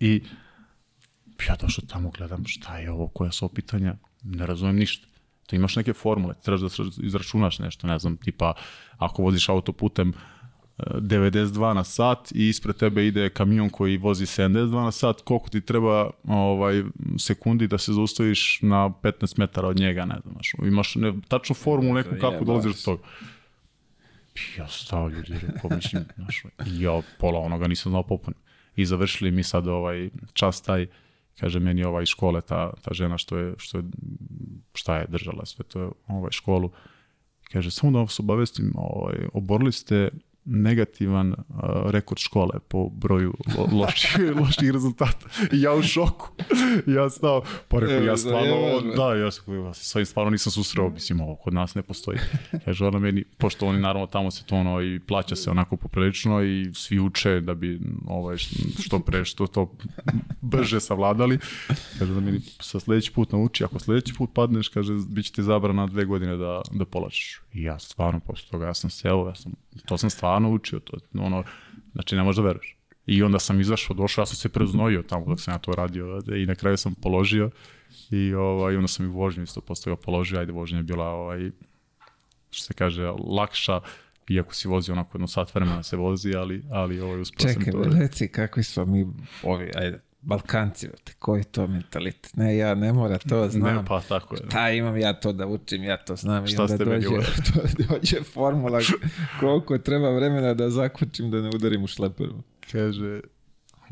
I 0.00 0.22
ja 1.48 1.56
došao 1.60 1.84
tamo, 1.88 2.10
gledam 2.10 2.46
šta 2.46 2.78
je 2.78 2.90
ovo, 2.90 3.08
koja 3.08 3.32
su 3.32 3.48
pitanja, 3.48 3.96
ne 4.22 4.46
razumem 4.46 4.76
ništa. 4.76 5.06
To 5.46 5.56
imaš 5.56 5.76
neke 5.76 5.92
formule, 5.92 6.34
trebaš 6.42 6.60
da 6.60 6.68
izračunaš 7.02 7.58
nešto, 7.58 7.86
ne 7.86 7.98
znam, 7.98 8.16
tipa 8.16 8.54
ako 8.98 9.22
voziš 9.22 9.48
autoputem 9.48 10.12
92 10.86 11.74
na 11.74 11.84
sat 11.84 12.32
i 12.34 12.48
ispred 12.48 12.76
tebe 12.76 13.06
ide 13.06 13.28
kamion 13.28 13.70
koji 13.70 13.96
vozi 13.96 14.26
72 14.26 14.84
na 14.84 14.90
sat, 14.90 15.20
koliko 15.20 15.48
ti 15.48 15.60
treba 15.60 16.10
ovaj, 16.28 16.82
sekundi 17.18 17.68
da 17.68 17.78
se 17.78 17.92
zaustaviš 17.92 18.58
na 18.62 18.90
15 19.02 19.38
metara 19.38 19.68
od 19.68 19.78
njega, 19.78 20.04
ne 20.04 20.16
znam, 20.22 20.68
imaš 20.68 20.94
ne, 20.94 21.12
tačnu 21.28 21.54
formulu 21.54 21.94
neku 21.94 22.10
kako 22.20 22.44
dolaziš 22.44 22.72
do 22.72 22.82
toga. 22.84 23.02
Ja 24.58 24.68
stao 24.68 25.08
ljudi, 25.08 25.34
rekao, 25.46 25.70
mislim, 25.76 26.04
znaš, 26.16 26.42
ja 26.66 27.02
pola 27.18 27.38
onoga 27.40 27.68
nisam 27.68 27.90
znao 27.90 28.02
popunim. 28.02 28.40
I 28.76 28.86
završili 28.86 29.30
mi 29.30 29.42
sad 29.42 29.66
ovaj 29.66 30.10
čas 30.32 30.62
taj, 30.62 30.86
kaže 31.40 31.60
meni 31.60 31.84
ovaj 31.84 32.06
škole, 32.06 32.40
ta, 32.40 32.72
ta 32.82 32.94
žena 32.94 33.18
što 33.18 33.38
je, 33.38 33.54
što 33.58 33.78
je, 33.78 33.84
šta 34.74 34.96
je 34.96 35.06
držala 35.08 35.46
sve 35.46 35.64
to 35.64 35.92
ovaj 36.06 36.30
školu, 36.30 36.70
kaže, 37.52 37.70
samo 37.70 37.92
da 37.92 37.98
vas 37.98 38.20
obavestim, 38.20 38.72
ovaj, 38.74 39.16
oborili 39.32 39.72
ste 39.72 40.10
negativan 40.44 41.32
uh, 41.32 41.36
rekord 41.90 42.18
škole 42.18 42.58
po 42.68 42.88
broju 42.88 43.34
lo, 43.58 43.68
loših, 43.72 44.18
loših 44.40 44.70
rezultata. 44.70 45.26
I 45.52 45.60
ja 45.60 45.74
u 45.74 45.82
šoku. 45.82 46.28
ja 46.96 47.10
stao, 47.10 47.42
pa 47.68 47.78
rekao, 47.78 47.96
ja 47.96 48.16
stvarno, 48.16 48.56
da, 48.96 49.14
ja 49.14 49.30
sam, 49.30 49.44
sa 49.74 49.98
ovim 49.98 50.06
stvarno 50.06 50.30
nisam 50.30 50.52
susreo, 50.52 50.88
mislim, 50.88 51.20
ovo 51.20 51.36
kod 51.36 51.54
nas 51.54 51.74
ne 51.74 51.82
postoji. 51.82 52.18
Kaže, 52.64 52.86
ona 52.86 52.98
meni, 52.98 53.24
pošto 53.38 53.66
oni 53.66 53.80
naravno 53.80 54.06
tamo 54.06 54.30
se 54.30 54.44
to 54.44 54.56
ono 54.56 54.82
i 54.82 55.00
plaća 55.00 55.36
se 55.36 55.50
onako 55.50 55.76
poprilično 55.76 56.42
i 56.42 56.70
svi 56.74 57.00
uče 57.00 57.40
da 57.40 57.54
bi 57.54 57.80
ovaj, 58.06 58.36
što 58.82 59.00
pre, 59.00 59.24
što 59.24 59.46
to 59.46 59.72
brže 60.40 60.80
savladali. 60.80 61.38
Kaže 61.98 62.14
da 62.14 62.20
meni 62.20 62.40
sa 62.60 62.80
sledeći 62.80 63.12
put 63.12 63.32
nauči, 63.32 63.64
ako 63.64 63.78
sledeći 63.78 64.14
put 64.14 64.30
padneš, 64.34 64.68
kaže, 64.68 64.92
bit 65.08 65.24
će 65.24 65.32
ti 65.32 65.42
zabrana 65.42 65.86
dve 65.86 66.04
godine 66.04 66.36
da, 66.36 66.62
da 66.72 66.84
polačeš. 66.84 67.40
I 67.52 67.62
ja 67.62 67.78
stvarno, 67.78 68.20
posle 68.20 68.48
toga, 68.50 68.66
ja 68.66 68.74
sam 68.74 68.90
seo, 68.90 69.28
ja 69.28 69.34
sam, 69.34 69.52
to 69.86 69.98
sam 69.98 70.10
stvarno 70.10 70.29
učio, 70.38 70.80
to, 70.80 70.96
ono, 71.18 71.44
znači 71.92 72.16
ne 72.16 72.22
možeš 72.22 72.36
da 72.36 72.42
veruješ. 72.42 72.76
I 73.06 73.22
onda 73.22 73.38
sam 73.38 73.60
izašao, 73.60 73.96
došao, 73.96 74.22
ja 74.22 74.26
sam 74.26 74.36
se 74.36 74.48
preznojio 74.48 75.02
tamo 75.02 75.26
dok 75.26 75.40
sam 75.40 75.54
ja 75.54 75.58
to 75.58 75.72
radio 75.72 76.20
i 76.36 76.46
na 76.46 76.54
kraju 76.54 76.76
sam 76.76 76.94
položio 76.94 77.50
i 78.10 78.34
ovaj, 78.34 78.76
onda 78.76 78.88
sam 78.88 79.06
i 79.06 79.08
vožnju 79.08 79.42
isto 79.42 79.60
posle 79.60 79.96
položio, 79.96 80.38
ajde 80.38 80.52
vožnja 80.52 80.78
je 80.78 80.82
bila 80.82 81.08
ovaj, 81.08 81.50
što 82.50 82.64
se 82.64 82.74
kaže, 82.74 83.06
lakša, 83.28 83.80
iako 84.28 84.54
si 84.54 84.68
vozi 84.68 84.92
onako 84.92 85.10
jedno 85.14 85.26
sat 85.26 85.54
vremena 85.54 85.82
se 85.82 85.96
vozi, 85.96 86.34
ali, 86.34 86.64
ali 86.70 87.00
ovaj, 87.00 87.20
uspio 87.20 87.48
sam 87.48 87.64
to. 87.64 87.84
Čekaj, 87.84 88.00
reci 88.00 88.28
kakvi 88.28 88.62
smo 88.62 88.84
mi 88.84 89.06
ovi, 89.42 89.70
ajde, 89.74 90.00
Balkanci, 90.22 90.88
koji 91.18 91.44
to 91.44 91.66
mentalitet? 91.66 92.36
Ne, 92.36 92.56
ja 92.56 92.74
ne 92.74 92.92
mora 92.92 93.18
to 93.18 93.48
znam. 93.48 93.76
Ne, 93.76 93.84
pa 93.88 94.00
tako 94.00 94.34
je. 94.34 94.42
Šta 94.48 94.70
imam 94.70 94.96
ja 94.96 95.12
to 95.12 95.32
da 95.32 95.46
učim, 95.46 95.84
ja 95.84 95.96
to 95.96 96.16
znam. 96.16 96.46
Šta 96.46 96.62
I 96.62 96.72
onda 96.72 96.84
dođe, 96.84 97.08
to, 97.52 97.60
dođe 97.88 98.22
formula 98.22 98.80
koliko 99.40 99.78
treba 99.78 100.10
vremena 100.10 100.54
da 100.54 100.70
zakučim 100.70 101.30
da 101.30 101.40
ne 101.40 101.48
udarim 101.54 101.84
u 101.84 101.86
šleperu. 101.86 102.42
Kaže, 102.72 103.20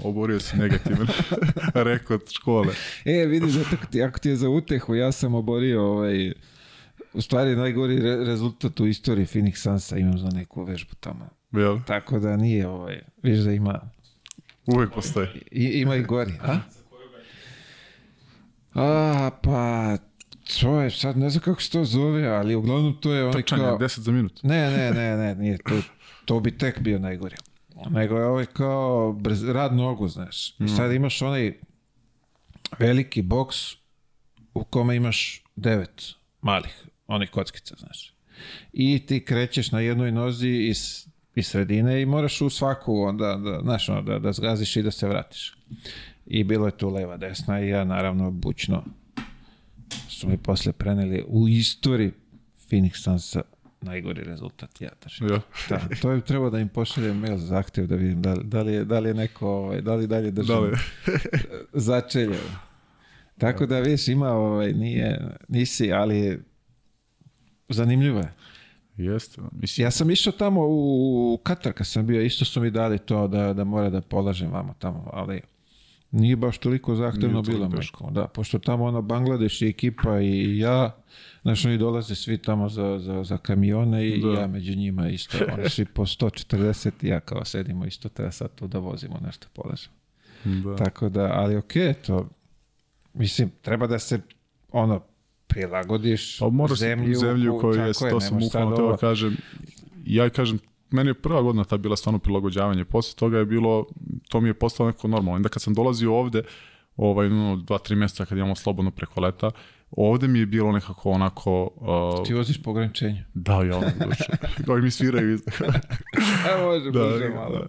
oborio 0.05 0.41
si 0.41 0.57
negativan 0.57 1.07
rekord 1.91 2.31
škole. 2.31 2.75
E, 3.05 3.27
vidi, 3.27 3.51
zato 3.51 3.77
ti, 3.91 4.03
ako 4.03 4.19
ti 4.19 4.29
je 4.29 4.37
za 4.37 4.49
utehu, 4.49 4.95
ja 4.95 5.13
sam 5.13 5.35
oborio 5.35 5.83
ovaj, 5.83 6.33
u 7.13 7.21
stvari 7.21 7.57
najgori 7.57 8.01
re, 8.01 8.17
rezultat 8.17 8.81
u 8.81 8.87
istoriji 8.87 9.27
Phoenix 9.27 9.55
Sansa 9.55 9.97
imam 9.97 10.19
za 10.19 10.29
neku 10.29 10.65
vežbu 10.65 10.95
tamo. 11.01 11.29
Jel? 11.53 11.79
Tako 11.87 12.19
da 12.19 12.37
nije, 12.37 12.69
ovaj, 12.69 13.01
viš 13.23 13.39
da 13.39 13.53
ima 13.53 13.91
Uvek 14.75 14.91
postoji. 14.95 15.29
I, 15.51 15.65
ima 15.65 15.97
i 15.97 16.03
gori, 16.03 16.33
a? 16.43 16.59
A, 18.75 19.31
pa, 19.43 19.97
to 20.61 20.81
je, 20.81 20.91
sad 20.91 21.17
ne 21.17 21.31
znam 21.31 21.43
kako 21.43 21.63
se 21.63 21.71
to 21.71 21.85
zove, 21.85 22.29
ali 22.29 22.55
uglavnom 22.55 23.01
to 23.01 23.13
je 23.13 23.25
onaj 23.25 23.43
Trčanje, 23.43 23.63
kao... 23.63 23.79
10 23.79 24.01
za 24.01 24.13
minut. 24.13 24.43
Ne, 24.43 24.71
ne, 24.71 24.91
ne, 24.91 25.17
ne, 25.17 25.35
nije, 25.35 25.59
to, 25.59 25.75
to 26.25 26.41
bi 26.41 26.59
tek 26.59 26.81
bio 26.81 26.99
najgori. 26.99 27.37
Nego 27.91 28.19
je 28.19 28.27
ovaj 28.27 28.47
kao 28.47 29.13
brz, 29.13 29.49
rad 29.49 29.75
nogu, 29.75 30.09
znaš. 30.09 30.51
I 30.51 30.65
mm. 30.65 30.69
sad 30.69 30.93
imaš 30.93 31.23
onaj 31.23 31.53
veliki 32.79 33.23
boks 33.23 33.57
u 34.55 34.65
kome 34.65 34.97
imaš 34.97 35.45
devet 35.57 36.15
malih, 36.41 36.87
onih 37.07 37.31
kockica, 37.31 37.75
znaš. 37.79 38.15
I 38.73 39.07
ti 39.07 39.25
krećeš 39.25 39.73
na 39.73 39.81
jednoj 39.81 40.13
nozi 40.13 40.49
i 40.49 40.75
iz 41.39 41.47
sredine 41.47 42.03
i 42.03 42.07
moraš 42.07 42.41
u 42.41 42.51
svaku 42.51 43.01
onda, 43.01 43.35
da, 43.45 43.61
znaš, 43.63 43.89
ono, 43.89 44.03
da, 44.03 44.19
da 44.19 44.33
zgaziš 44.33 44.77
i 44.77 44.83
da 44.83 44.91
se 44.91 45.09
vratiš. 45.09 45.57
I 46.27 46.45
bilo 46.45 46.67
je 46.67 46.77
tu 46.77 46.89
leva, 46.89 47.17
desna 47.17 47.61
i 47.61 47.69
ja 47.69 47.85
naravno 47.85 48.31
bučno 48.31 48.85
su 50.09 50.29
mi 50.29 50.37
posle 50.37 50.73
preneli 50.73 51.25
u 51.29 51.49
istoriji 51.49 52.13
Phoenix 52.71 53.03
Sunsa 53.03 53.43
najgori 53.81 54.25
rezultat 54.25 54.81
ja 54.81 54.91
držim. 55.05 55.29
Ja. 55.29 55.41
da, 55.69 55.81
to 56.03 56.11
je 56.11 56.21
trebao 56.21 56.51
da 56.51 56.59
im 56.59 56.69
pošaljem 56.69 57.19
mail 57.19 57.37
za 57.37 57.47
zahtev 57.47 57.87
da 57.87 57.97
vidim 57.97 58.23
da, 58.23 58.35
da, 58.35 58.63
li, 58.63 58.73
je, 58.73 58.85
da 58.85 58.99
li 58.99 59.09
je 59.09 59.15
neko, 59.15 59.49
ovaj, 59.49 59.81
da 59.81 59.95
li 59.95 60.07
dalje 60.07 60.31
držim 60.31 60.55
da 60.55 60.61
li? 60.61 60.77
začelje. 61.89 62.39
Tako 63.39 63.67
da 63.67 63.81
viš 63.81 64.09
ima, 64.09 64.31
ovaj, 64.31 64.73
nije, 64.73 65.37
nisi, 65.49 65.93
ali 65.93 66.41
zanimljivo 67.69 68.19
je. 68.19 68.33
Jeste. 68.99 69.41
Mislim... 69.53 69.85
Ja 69.85 69.91
sam 69.91 70.11
išao 70.11 70.33
tamo 70.33 70.67
u 70.69 71.41
Katar 71.43 71.73
kad 71.73 71.87
sam 71.87 72.07
bio, 72.07 72.23
isto 72.23 72.45
su 72.45 72.61
mi 72.61 72.71
dali 72.71 72.99
to 72.99 73.29
da, 73.29 73.53
da 73.53 73.65
mora 73.65 73.91
da 73.91 74.01
polažem 74.01 74.51
vamo 74.51 74.75
tamo, 74.79 75.11
ali 75.13 75.41
nije 76.11 76.37
baš 76.37 76.59
toliko 76.59 76.95
zahtevno 76.95 77.43
bilo. 77.43 77.69
Teško. 77.69 78.11
Da, 78.11 78.27
pošto 78.27 78.59
tamo 78.59 78.85
ono 78.85 79.03
Bangladeš 79.03 79.63
i 79.63 79.69
ekipa 79.69 80.21
i 80.21 80.59
ja, 80.59 80.97
znaš, 81.43 81.65
oni 81.65 81.79
dolaze 81.79 82.15
svi 82.15 82.39
tamo 82.39 82.69
za, 82.69 82.99
za, 82.99 83.25
za 83.25 83.39
kamione 83.39 84.09
i 84.09 84.23
da. 84.23 84.41
ja 84.41 84.47
među 84.47 84.77
njima 84.77 85.09
isto. 85.09 85.39
Oni 85.59 85.69
svi 85.69 85.85
po 85.85 86.03
140 86.03 86.91
i 87.03 87.09
ja 87.09 87.21
kao 87.21 87.45
sedimo 87.45 87.87
isto, 87.87 88.09
treba 88.09 88.33
sad 88.33 88.55
tu 88.55 88.67
da 88.67 88.79
vozimo 88.79 89.21
nešto 89.27 89.47
polažem. 89.53 89.93
Da. 90.45 90.77
Tako 90.77 91.09
da, 91.09 91.31
ali 91.33 91.57
okej, 91.57 91.83
okay, 91.83 92.07
to, 92.07 92.29
mislim, 93.15 93.51
treba 93.63 93.87
da 93.87 93.99
se 93.99 94.21
ono, 94.73 95.03
prilagodiš 95.49 96.39
pa 96.39 96.49
moraš 96.49 96.79
zemlju, 96.79 97.15
zemlju 97.15 97.59
koju 97.61 97.81
je, 97.81 97.93
to 98.11 98.21
sam 98.21 98.43
ukvalno 98.43 98.77
teo 98.77 98.97
kažem. 98.97 99.37
Ja 100.05 100.31
kažem, 100.31 100.59
meni 100.91 101.11
je 101.11 101.15
prva 101.15 101.43
godina 101.43 101.65
ta 101.65 101.77
bila 101.77 101.97
stvarno 101.97 102.19
prilagođavanje. 102.19 102.85
Posle 102.85 103.19
toga 103.19 103.39
je 103.39 103.45
bilo, 103.45 103.87
to 104.29 104.41
mi 104.41 104.49
je 104.49 104.55
postalo 104.55 104.91
neko 104.91 105.09
normalno. 105.09 105.37
Onda 105.37 105.49
kad 105.49 105.63
sam 105.63 105.75
dolazio 105.75 106.15
ovde, 106.15 106.43
ovaj, 106.97 107.29
no, 107.29 107.57
dva, 107.57 107.79
tri 107.79 107.97
mjeseca 107.97 108.25
kad 108.25 108.39
imamo 108.39 108.55
slobodno 108.55 108.91
preko 108.91 109.21
leta, 109.21 109.51
ovde 109.91 110.29
mi 110.29 110.39
je 110.39 110.47
bilo 110.47 110.73
nekako 110.73 111.11
onako... 111.11 111.71
Uh, 112.19 112.27
Ti 112.27 112.35
voziš 112.35 112.63
po 112.63 112.71
ograničenju? 112.71 113.23
Da, 113.35 113.63
ja 113.63 113.77
ono 113.77 113.91
duše. 114.07 114.33
Ovi 114.73 114.83
mi 114.83 114.91
sviraju. 114.91 115.39
A 116.51 116.65
može, 116.65 116.91
da, 116.91 117.01
može 117.01 117.29
malo. 117.29 117.59
Da. 117.59 117.67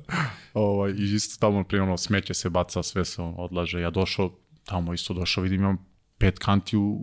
Ovaj, 0.53 0.91
I 0.91 1.03
isto 1.15 1.47
tamo, 1.47 1.63
primjer, 1.63 1.87
ono, 1.87 1.97
smeće 1.97 2.33
se 2.33 2.49
baca, 2.49 2.83
sve 2.83 3.05
se 3.05 3.21
on 3.21 3.33
odlaže. 3.37 3.81
Ja 3.81 3.89
došao, 3.89 4.31
tamo 4.65 4.93
isto 4.93 5.13
došao, 5.13 5.43
vidim, 5.43 5.61
imam 5.61 5.88
pet 6.19 6.39
kanti 6.39 6.77
u, 6.77 6.99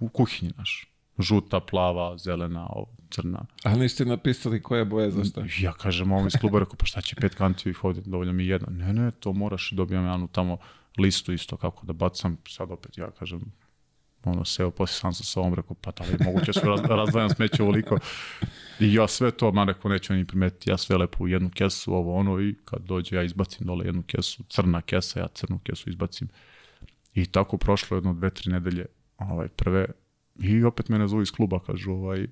u 0.00 0.08
kuhinji, 0.08 0.50
znaš. 0.54 0.86
Žuta, 1.18 1.60
plava, 1.60 2.18
zelena, 2.18 2.68
crna. 3.10 3.46
A 3.64 3.76
niste 3.76 4.04
napisali 4.04 4.62
koja 4.62 4.84
boja 4.84 5.10
za 5.10 5.24
šta? 5.24 5.44
Ja 5.60 5.72
kažem 5.72 6.12
ovom 6.12 6.26
iz 6.26 6.36
kluba, 6.40 6.58
rekao, 6.58 6.76
pa 6.76 6.86
šta 6.86 7.00
će 7.00 7.16
pet 7.16 7.34
kanti 7.34 7.70
ih 7.70 7.84
ovdje, 7.84 8.02
dovoljno 8.06 8.32
mi 8.32 8.46
jedna. 8.46 8.68
Ne, 8.70 8.92
ne, 8.92 9.10
to 9.10 9.32
moraš, 9.32 9.70
dobijam 9.70 10.04
ja 10.04 10.26
tamo 10.32 10.58
listu 10.98 11.32
isto 11.32 11.56
kako 11.56 11.86
da 11.86 11.92
bacam, 11.92 12.38
sad 12.48 12.70
opet 12.70 12.98
ja 12.98 13.10
kažem, 13.10 13.40
ono, 14.24 14.44
seo 14.44 14.70
poslije 14.70 15.00
sam 15.00 15.12
sa 15.12 15.24
sobom, 15.24 15.54
rekao, 15.54 15.76
pa 15.80 15.90
da 15.90 16.04
li 16.04 16.16
moguće 16.24 16.52
su 16.52 16.60
raz, 16.60 16.80
razdvajam 16.80 17.30
smeće 17.30 17.62
ovoliko. 17.62 17.98
I 18.80 18.94
ja 18.94 19.08
sve 19.08 19.30
to, 19.30 19.52
man 19.52 19.68
rekao, 19.68 19.90
neću 19.90 20.14
ni 20.14 20.26
primetiti, 20.26 20.70
ja 20.70 20.76
sve 20.76 20.96
lepo 20.96 21.24
u 21.24 21.28
jednu 21.28 21.50
kesu, 21.54 21.94
ovo 21.94 22.14
ono, 22.14 22.40
i 22.40 22.54
kad 22.64 22.82
dođe 22.82 23.16
ja 23.16 23.22
izbacim 23.22 23.66
dole 23.66 23.86
jednu 23.86 24.02
kesu, 24.02 24.42
crna 24.48 24.82
kesa, 24.82 25.20
ja 25.20 25.28
crnu 25.28 25.58
kesu 25.58 25.90
izbacim 25.90 26.28
I 27.20 27.26
tako 27.26 27.56
prošlo 27.56 27.96
jedno 27.96 28.14
dve, 28.14 28.30
tri 28.30 28.52
nedelje 28.52 28.86
ovaj, 29.18 29.48
prve 29.48 29.86
i 30.38 30.64
opet 30.64 30.88
mene 30.88 31.08
zovu 31.08 31.22
iz 31.22 31.30
kluba, 31.30 31.58
kažu 31.66 31.92
ovaj, 31.92 32.26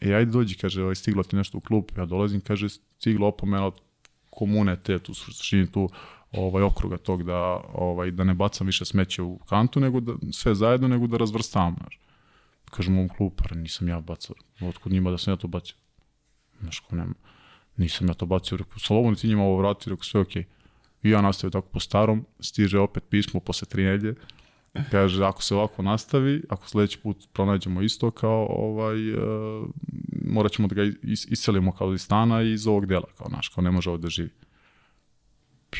e, 0.00 0.14
ajde 0.14 0.30
dođi, 0.30 0.54
kaže, 0.54 0.82
ovaj, 0.82 0.94
stiglo 0.94 1.22
ti 1.22 1.36
nešto 1.36 1.58
u 1.58 1.60
klub, 1.60 1.84
ja 1.96 2.06
dolazim, 2.06 2.40
kaže, 2.40 2.68
stiglo 2.68 3.28
opomena 3.28 3.66
od 3.66 3.80
komune 4.30 4.76
te, 4.82 4.98
tu 4.98 5.14
suštini 5.14 5.66
tu 5.72 5.88
ovaj, 6.32 6.62
okruga 6.62 6.96
tog 6.96 7.22
da, 7.22 7.60
ovaj, 7.74 8.10
da 8.10 8.24
ne 8.24 8.34
bacam 8.34 8.66
više 8.66 8.84
smeće 8.84 9.22
u 9.22 9.38
kantu, 9.38 9.80
nego 9.80 10.00
da, 10.00 10.12
sve 10.32 10.54
zajedno, 10.54 10.88
nego 10.88 11.06
da 11.06 11.16
razvrstavam. 11.16 11.76
Znaš. 11.80 11.98
Kažem 12.70 12.98
u 12.98 13.08
klubu, 13.08 13.34
pa 13.36 13.54
nisam 13.54 13.88
ja 13.88 14.00
bacao, 14.00 14.36
otkud 14.60 14.92
njima 14.92 15.10
da 15.10 15.18
sam 15.18 15.32
ja 15.32 15.36
to 15.36 15.48
bacio. 15.48 15.76
Znaš, 16.60 16.78
ko 16.80 16.96
nema, 16.96 17.14
nisam 17.76 18.08
ja 18.08 18.14
to 18.14 18.26
bacio, 18.26 18.56
rekao, 18.56 18.78
slobodno 18.78 19.16
ti 19.16 19.28
njima 19.28 19.42
ovo 19.42 19.58
vrati, 19.58 19.90
rekao, 19.90 20.04
sve 20.04 20.20
okej. 20.20 20.42
Okay. 20.42 20.61
I 21.02 21.10
ja 21.10 21.20
nastavio 21.20 21.50
tako 21.50 21.68
po 21.68 21.80
starom, 21.80 22.26
stiže 22.40 22.78
opet 22.78 23.02
pismo 23.10 23.40
posle 23.40 23.68
tri 23.68 23.84
nedlje, 23.84 24.14
Kaže, 24.90 25.24
ako 25.24 25.42
se 25.42 25.54
ovako 25.54 25.82
nastavi, 25.82 26.42
ako 26.48 26.68
sledeći 26.68 26.98
put 26.98 27.28
pronađemo 27.32 27.82
isto 27.82 28.10
kao 28.10 28.46
ovaj, 28.50 29.12
uh, 29.12 29.68
morat 30.24 30.52
ćemo 30.52 30.68
da 30.68 30.74
ga 30.74 30.82
is 31.02 31.26
iselimo 31.30 31.72
kao 31.72 31.94
iz 31.94 32.02
stana 32.02 32.42
i 32.42 32.52
iz 32.52 32.66
ovog 32.66 32.86
dela, 32.86 33.06
kao 33.18 33.28
naš, 33.28 33.48
kao 33.48 33.64
ne 33.64 33.70
može 33.70 33.90
ovde 33.90 34.02
da 34.02 34.08
živi. 34.08 34.30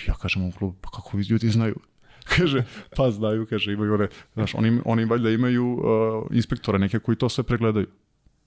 Ja 0.09 0.15
kažem 0.15 0.43
u 0.43 0.53
klubu, 0.53 0.77
pa 0.81 0.91
kako 0.91 1.17
vi 1.17 1.25
ljudi 1.31 1.49
znaju? 1.49 1.77
kaže, 2.37 2.65
pa 2.97 3.11
znaju, 3.11 3.47
kaže, 3.47 3.73
imaju 3.73 3.95
one, 3.95 4.09
znaš, 4.35 4.55
oni, 4.55 4.81
oni 4.85 5.05
valjda 5.05 5.31
imaju 5.31 5.73
uh, 5.73 5.83
inspektore 6.31 6.79
neke 6.79 6.99
koji 6.99 7.17
to 7.17 7.29
sve 7.29 7.45
pregledaju. 7.45 7.87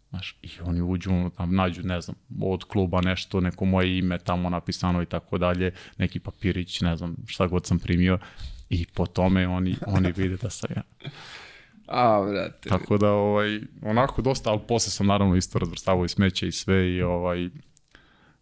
Znaš, 0.09 0.37
i 0.41 0.49
oni 0.63 0.81
uđu, 0.81 1.29
tam 1.37 1.55
nađu, 1.55 1.81
ne 1.83 2.01
znam, 2.01 2.15
od 2.41 2.63
kluba 2.63 3.01
nešto, 3.01 3.41
neko 3.41 3.65
moje 3.65 3.97
ime 3.97 4.17
tamo 4.19 4.49
napisano 4.49 5.01
i 5.01 5.05
tako 5.05 5.37
dalje, 5.37 5.71
neki 5.97 6.19
papirić, 6.19 6.81
ne 6.81 6.97
znam, 6.97 7.15
šta 7.27 7.47
god 7.47 7.65
sam 7.65 7.79
primio 7.79 8.19
i 8.69 8.85
po 8.85 9.05
tome 9.05 9.47
oni, 9.47 9.75
oni 9.87 10.11
vide 10.11 10.37
da 10.37 10.49
sam 10.49 10.69
ja. 10.75 10.81
A, 11.87 12.25
brate. 12.31 12.69
Tako 12.69 12.97
da, 12.97 13.11
ovaj, 13.11 13.61
onako 13.81 14.21
dosta, 14.21 14.49
ali 14.49 14.59
posle 14.67 14.91
sam 14.91 15.07
naravno 15.07 15.35
isto 15.35 15.59
razvrstavao 15.59 16.05
i 16.05 16.09
smeće 16.09 16.47
i 16.47 16.51
sve 16.51 16.91
i 16.91 17.01
ovaj, 17.01 17.49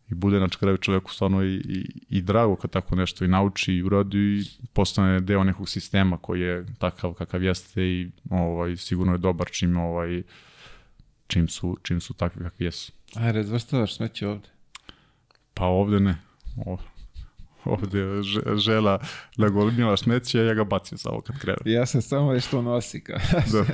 i 0.10 0.15
bude 0.15 0.40
na 0.40 0.49
kraju 0.49 0.77
čoveku 0.77 1.11
stvarno 1.11 1.44
i, 1.44 1.56
i, 1.56 2.02
i 2.10 2.22
drago 2.22 2.56
kad 2.56 2.72
tako 2.72 2.95
nešto 2.95 3.26
i 3.26 3.27
nauči 3.27 3.73
i 3.73 3.84
uradi 3.84 4.18
i 4.18 4.68
postane 4.73 5.19
deo 5.19 5.44
nekog 5.44 5.69
sistema 5.69 6.18
koji 6.18 6.41
je 6.41 6.65
takav 6.80 7.14
kakav 7.14 7.44
jeste 7.44 7.84
i 7.84 8.11
ovaj, 8.30 8.77
sigurno 8.77 9.11
je 9.11 9.18
dobar 9.18 9.49
čim, 9.52 9.77
ovaj, 9.77 10.23
čim, 11.27 11.47
su, 11.47 11.77
čim 11.83 12.01
su 12.01 12.13
takvi 12.13 12.43
kakvi 12.43 12.65
jesu. 12.65 12.91
Aj, 13.15 13.31
razvrstavaš 13.31 13.95
smeće 13.95 14.27
ovde? 14.27 14.49
Pa 15.53 15.65
ovde 15.65 15.99
ne. 15.99 16.17
Ovde 16.65 16.93
ovde 17.65 18.21
žela 18.55 18.99
da 19.37 19.49
golimila 19.49 19.97
smeće, 19.97 20.39
ja 20.39 20.53
ga 20.53 20.63
bacim 20.63 20.97
samo 20.97 21.21
kad 21.21 21.39
krenu. 21.39 21.57
Ja 21.65 21.85
sam 21.85 22.01
samo 22.01 22.31
već 22.31 22.47
to 22.47 22.61
nosi. 22.61 23.03
Kao. 23.03 23.19
Da. 23.51 23.65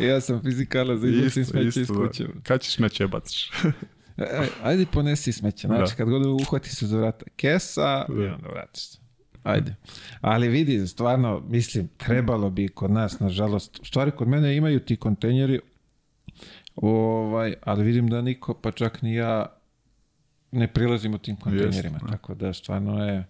ja 0.06 0.20
sam 0.20 0.42
fizikala 0.42 0.96
za 0.96 1.08
iznosim 1.08 1.44
smeće 1.44 1.80
iz 1.80 1.88
kuće. 1.88 2.24
Da. 2.24 2.40
Kad 2.42 2.60
ćeš 2.60 2.74
smeće 2.74 3.06
baciš? 3.06 3.50
E, 4.18 4.48
ajde 4.62 4.86
ponesi 4.86 5.32
smeće. 5.32 5.66
Znači, 5.66 5.92
da. 5.92 5.96
kad 5.96 6.08
god 6.08 6.26
uhvati 6.26 6.70
se 6.70 6.86
za 6.86 6.98
vrata 6.98 7.24
kesa, 7.36 8.04
da. 8.08 8.24
i 8.24 8.26
onda 8.26 8.48
vratiš 8.48 8.82
se. 8.88 8.98
Ajde. 9.42 9.74
Ali 10.20 10.48
vidi, 10.48 10.86
stvarno, 10.86 11.42
mislim, 11.48 11.88
trebalo 11.96 12.50
bi 12.50 12.68
kod 12.68 12.90
nas, 12.90 13.20
nažalost, 13.20 13.80
stvari 13.84 14.10
kod 14.10 14.28
mene 14.28 14.56
imaju 14.56 14.80
ti 14.80 14.96
kontejneri, 14.96 15.60
ovaj, 16.76 17.54
ali 17.62 17.84
vidim 17.84 18.08
da 18.08 18.22
niko, 18.22 18.54
pa 18.54 18.72
čak 18.72 19.02
ni 19.02 19.14
ja, 19.14 19.46
ne 20.52 20.72
prilazimo 20.72 21.18
tim 21.18 21.36
kontejnerima, 21.36 21.98
yes, 21.98 22.10
tako 22.10 22.34
da 22.34 22.52
stvarno 22.52 23.04
je 23.04 23.24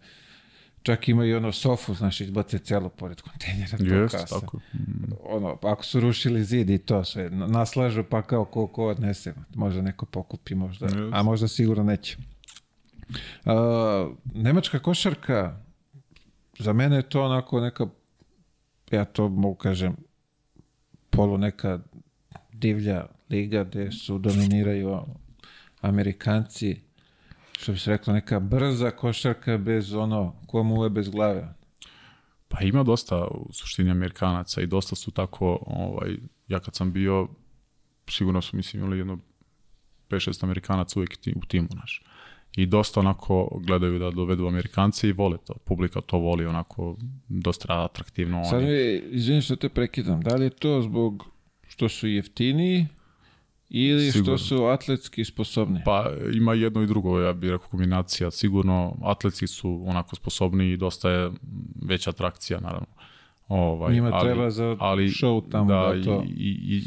čak 0.87 1.09
ima 1.09 1.25
i 1.25 1.35
ono 1.35 1.53
sofu, 1.53 1.95
znaš, 1.95 2.21
izbace 2.21 2.59
celo 2.59 2.89
pored 2.89 3.21
kontejnera. 3.21 3.79
Yes, 3.79 4.41
tako. 4.41 4.57
Mm. 4.57 5.13
Ono, 5.25 5.59
ako 5.63 5.85
su 5.85 6.01
rušili 6.01 6.45
zid 6.45 6.71
i 6.71 6.79
to 6.79 7.05
sve, 7.05 7.31
naslažu 7.31 8.05
pa 8.11 8.23
kao 8.23 8.45
ko, 8.45 8.67
ko 8.67 8.87
odnese, 8.87 9.35
možda 9.55 9.83
neko 9.83 10.07
pokupi, 10.07 10.55
možda, 10.55 10.87
yes. 10.87 11.11
a 11.13 11.23
možda 11.23 11.49
sigurno 11.49 11.83
neće. 11.83 12.17
Uh, 13.09 13.53
nemačka 14.35 14.79
košarka, 14.79 15.57
za 16.59 16.73
mene 16.73 16.97
je 16.97 17.09
to 17.09 17.25
onako 17.25 17.61
neka, 17.61 17.87
ja 18.91 19.05
to 19.05 19.29
mogu 19.29 19.55
kažem, 19.55 19.97
polu 21.11 21.39
neka 21.39 21.79
divlja 22.59 23.07
liga 23.31 23.65
gde 23.65 23.93
su 23.93 24.19
dominiraju 24.19 25.01
Amerikanci, 25.81 26.81
što 27.59 27.73
bi 27.73 27.79
se 27.79 27.91
rekla, 27.91 28.13
neka 28.13 28.41
brza 28.41 28.91
košarka 28.91 29.59
bez 29.59 29.95
ono, 29.95 30.35
ko 30.47 30.63
muve 30.63 30.91
bez 30.91 31.09
glave. 31.09 31.55
Pa 32.49 32.61
ima 32.61 32.83
dosta 32.83 33.25
u 33.25 33.53
suštini 33.53 33.91
Amerikanaca 33.91 34.61
i 34.61 34.67
dosta 34.67 34.97
su 34.97 35.11
tako, 35.11 35.59
ovaj, 35.67 36.17
ja 36.49 36.61
kad 36.61 36.75
sam 36.75 36.93
bio, 36.93 37.29
sigurno 38.09 38.43
su 38.43 38.57
mislim 38.57 38.83
imali 38.83 38.99
jedno 38.99 39.19
5-6 40.09 40.45
Amerikanaca 40.45 40.99
uvijek 40.99 41.19
u 41.37 41.47
timu 41.47 41.69
naš. 41.75 42.03
I 42.57 42.67
dosta 42.67 43.01
onako 43.01 43.61
gledaju 43.67 43.99
da 43.99 44.11
dovedu 44.11 44.47
Amerikance 44.47 45.09
i 45.09 45.13
vole 45.13 45.39
to. 45.45 45.55
Publika 45.55 46.01
to 46.01 46.19
voli 46.19 46.47
onako 46.47 46.97
dosta 47.29 47.85
atraktivno. 47.85 48.45
Sad 48.45 48.63
mi, 48.63 49.01
izvinim 49.11 49.43
što 49.43 49.57
te 49.57 49.69
prekidam, 49.69 50.21
da 50.21 50.37
li 50.37 50.45
je 50.45 50.51
to 50.51 50.83
zbog 50.83 51.36
što 51.77 51.89
su 51.89 52.09
jeftiniji 52.09 52.87
Ili 53.69 54.13
sigurno. 54.13 54.39
što 54.39 54.47
su 54.47 54.65
atletski 54.65 55.25
sposobni? 55.25 55.81
Pa 55.85 56.11
ima 56.35 56.55
jedno 56.55 56.83
i 56.83 56.87
drugo, 56.87 57.21
ja 57.21 57.33
bih 57.33 57.51
rekao 57.51 57.69
kombinacija. 57.69 58.31
Sigurno 58.31 58.97
atletski 59.03 59.47
su 59.47 59.85
onako 59.87 60.17
sposobni 60.17 60.71
i 60.71 60.77
dosta 60.77 61.11
je 61.11 61.31
veća 61.83 62.11
atrakcija, 62.11 62.61
naravno. 62.61 62.87
Ovaj, 63.49 63.95
Njima 63.95 64.11
ali, 64.13 64.29
treba 64.29 64.51
za 64.51 64.77
ali, 64.79 65.09
show 65.09 65.51
tamo 65.51 65.69
da, 65.69 65.95
da 65.95 66.05
to... 66.05 66.25
I, 66.27 66.77
i, 66.77 66.83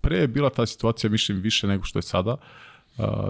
pre 0.00 0.16
je 0.16 0.28
bila 0.28 0.50
ta 0.50 0.66
situacija, 0.66 1.10
mislim, 1.10 1.40
više 1.40 1.66
nego 1.66 1.84
što 1.84 1.98
je 1.98 2.02
sada, 2.02 2.36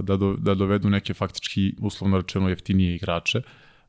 da, 0.03 0.17
do, 0.17 0.37
da 0.39 0.55
dovedu 0.55 0.91
neke 0.91 1.15
faktički, 1.15 1.75
uslovno 1.81 2.17
rečeno, 2.17 2.49
jeftinije 2.49 2.95
igrače, 2.95 3.43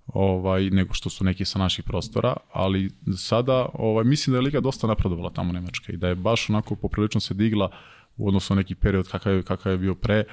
ovaj, 0.07 0.69
nego 0.69 0.93
što 0.93 1.09
su 1.09 1.23
neki 1.23 1.45
sa 1.45 1.59
naših 1.59 1.85
prostora, 1.85 2.35
ali 2.51 2.91
sada 3.17 3.69
ovaj, 3.73 4.03
mislim 4.03 4.31
da 4.31 4.37
je 4.37 4.41
Liga 4.41 4.59
dosta 4.59 4.87
napredovala 4.87 5.29
tamo 5.29 5.53
Nemačka 5.53 5.93
i 5.93 5.97
da 5.97 6.07
je 6.07 6.15
baš 6.15 6.49
onako 6.49 6.75
poprilično 6.75 7.21
se 7.21 7.33
digla 7.33 7.69
u 8.17 8.27
odnosu 8.27 8.55
na 8.55 8.61
neki 8.61 8.75
period 8.75 9.07
kakav 9.07 9.33
je, 9.33 9.43
kakav 9.43 9.71
je 9.71 9.77
bio 9.77 9.95
pre, 9.95 10.23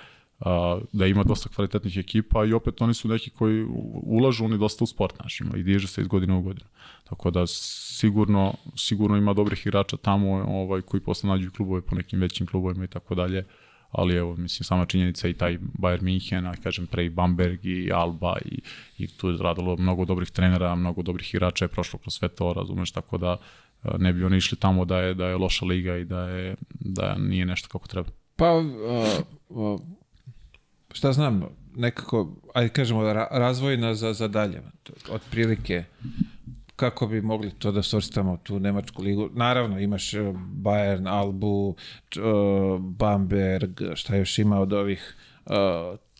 a, 0.40 0.80
da 0.92 1.06
ima 1.06 1.24
dosta 1.24 1.48
kvalitetnih 1.48 1.96
ekipa 1.96 2.44
i 2.44 2.52
opet 2.52 2.82
oni 2.82 2.94
su 2.94 3.08
neki 3.08 3.30
koji 3.30 3.66
ulažu 4.02 4.44
oni 4.44 4.58
dosta 4.58 4.84
u 4.84 4.86
sport 4.86 5.18
našima 5.22 5.56
i 5.56 5.62
diže 5.62 5.88
se 5.88 6.00
iz 6.00 6.06
godine 6.06 6.34
u 6.34 6.42
godinu. 6.42 6.66
Tako 7.04 7.30
da 7.30 7.46
sigurno, 7.46 8.54
sigurno 8.76 9.16
ima 9.16 9.34
dobrih 9.34 9.66
igrača 9.66 9.96
tamo 9.96 10.30
ovaj, 10.32 10.82
koji 10.82 11.00
posle 11.00 11.28
nađu 11.28 11.50
klubove 11.50 11.80
po 11.80 11.94
nekim 11.94 12.20
većim 12.20 12.46
klubovima 12.46 12.84
i 12.84 12.88
tako 12.88 13.14
dalje 13.14 13.46
ali 13.90 14.16
evo, 14.16 14.36
mislim, 14.36 14.64
sama 14.64 14.86
činjenica 14.86 15.28
i 15.28 15.34
taj 15.34 15.58
Bayern 15.58 16.02
München, 16.02 16.50
a 16.50 16.56
kažem 16.62 16.86
pre 16.86 17.04
i 17.04 17.10
Bamberg 17.10 17.64
i 17.64 17.92
Alba 17.92 18.36
i, 18.44 18.60
i 18.98 19.06
tu 19.06 19.30
je 19.30 19.36
radilo 19.40 19.76
mnogo 19.76 20.04
dobrih 20.04 20.30
trenera, 20.30 20.74
mnogo 20.74 21.02
dobrih 21.02 21.34
igrača 21.34 21.64
je 21.64 21.68
prošlo 21.68 21.98
kroz 21.98 22.14
sve 22.14 22.28
to, 22.28 22.52
razumeš, 22.52 22.92
tako 22.92 23.18
da 23.18 23.36
ne 23.98 24.12
bi 24.12 24.24
oni 24.24 24.36
išli 24.36 24.58
tamo 24.58 24.84
da 24.84 24.98
je 24.98 25.14
da 25.14 25.26
je 25.26 25.36
loša 25.36 25.64
liga 25.64 25.96
i 25.96 26.04
da 26.04 26.28
je 26.28 26.56
da 26.70 27.14
nije 27.18 27.46
nešto 27.46 27.68
kako 27.68 27.88
treba. 27.88 28.08
Pa 28.36 28.52
uh, 28.52 28.64
uh, 29.48 29.80
šta 30.92 31.12
znam, 31.12 31.42
nekako 31.76 32.36
ajde 32.54 32.72
kažemo 32.72 33.12
razvojna 33.30 33.94
za 33.94 34.12
za 34.12 34.28
dalje. 34.28 34.62
Otprilike 35.10 35.84
kako 36.80 37.06
bi 37.06 37.20
mogli 37.20 37.50
to 37.50 37.72
da 37.72 37.82
svrstamo 37.82 38.36
tu 38.36 38.60
Nemačku 38.60 39.02
ligu. 39.02 39.28
Naravno, 39.32 39.78
imaš 39.78 40.10
Bayern, 40.62 41.08
Albu, 41.08 41.76
Bamberg, 42.80 43.80
šta 43.94 44.16
još 44.16 44.38
ima 44.38 44.60
od 44.60 44.72
ovih 44.72 45.16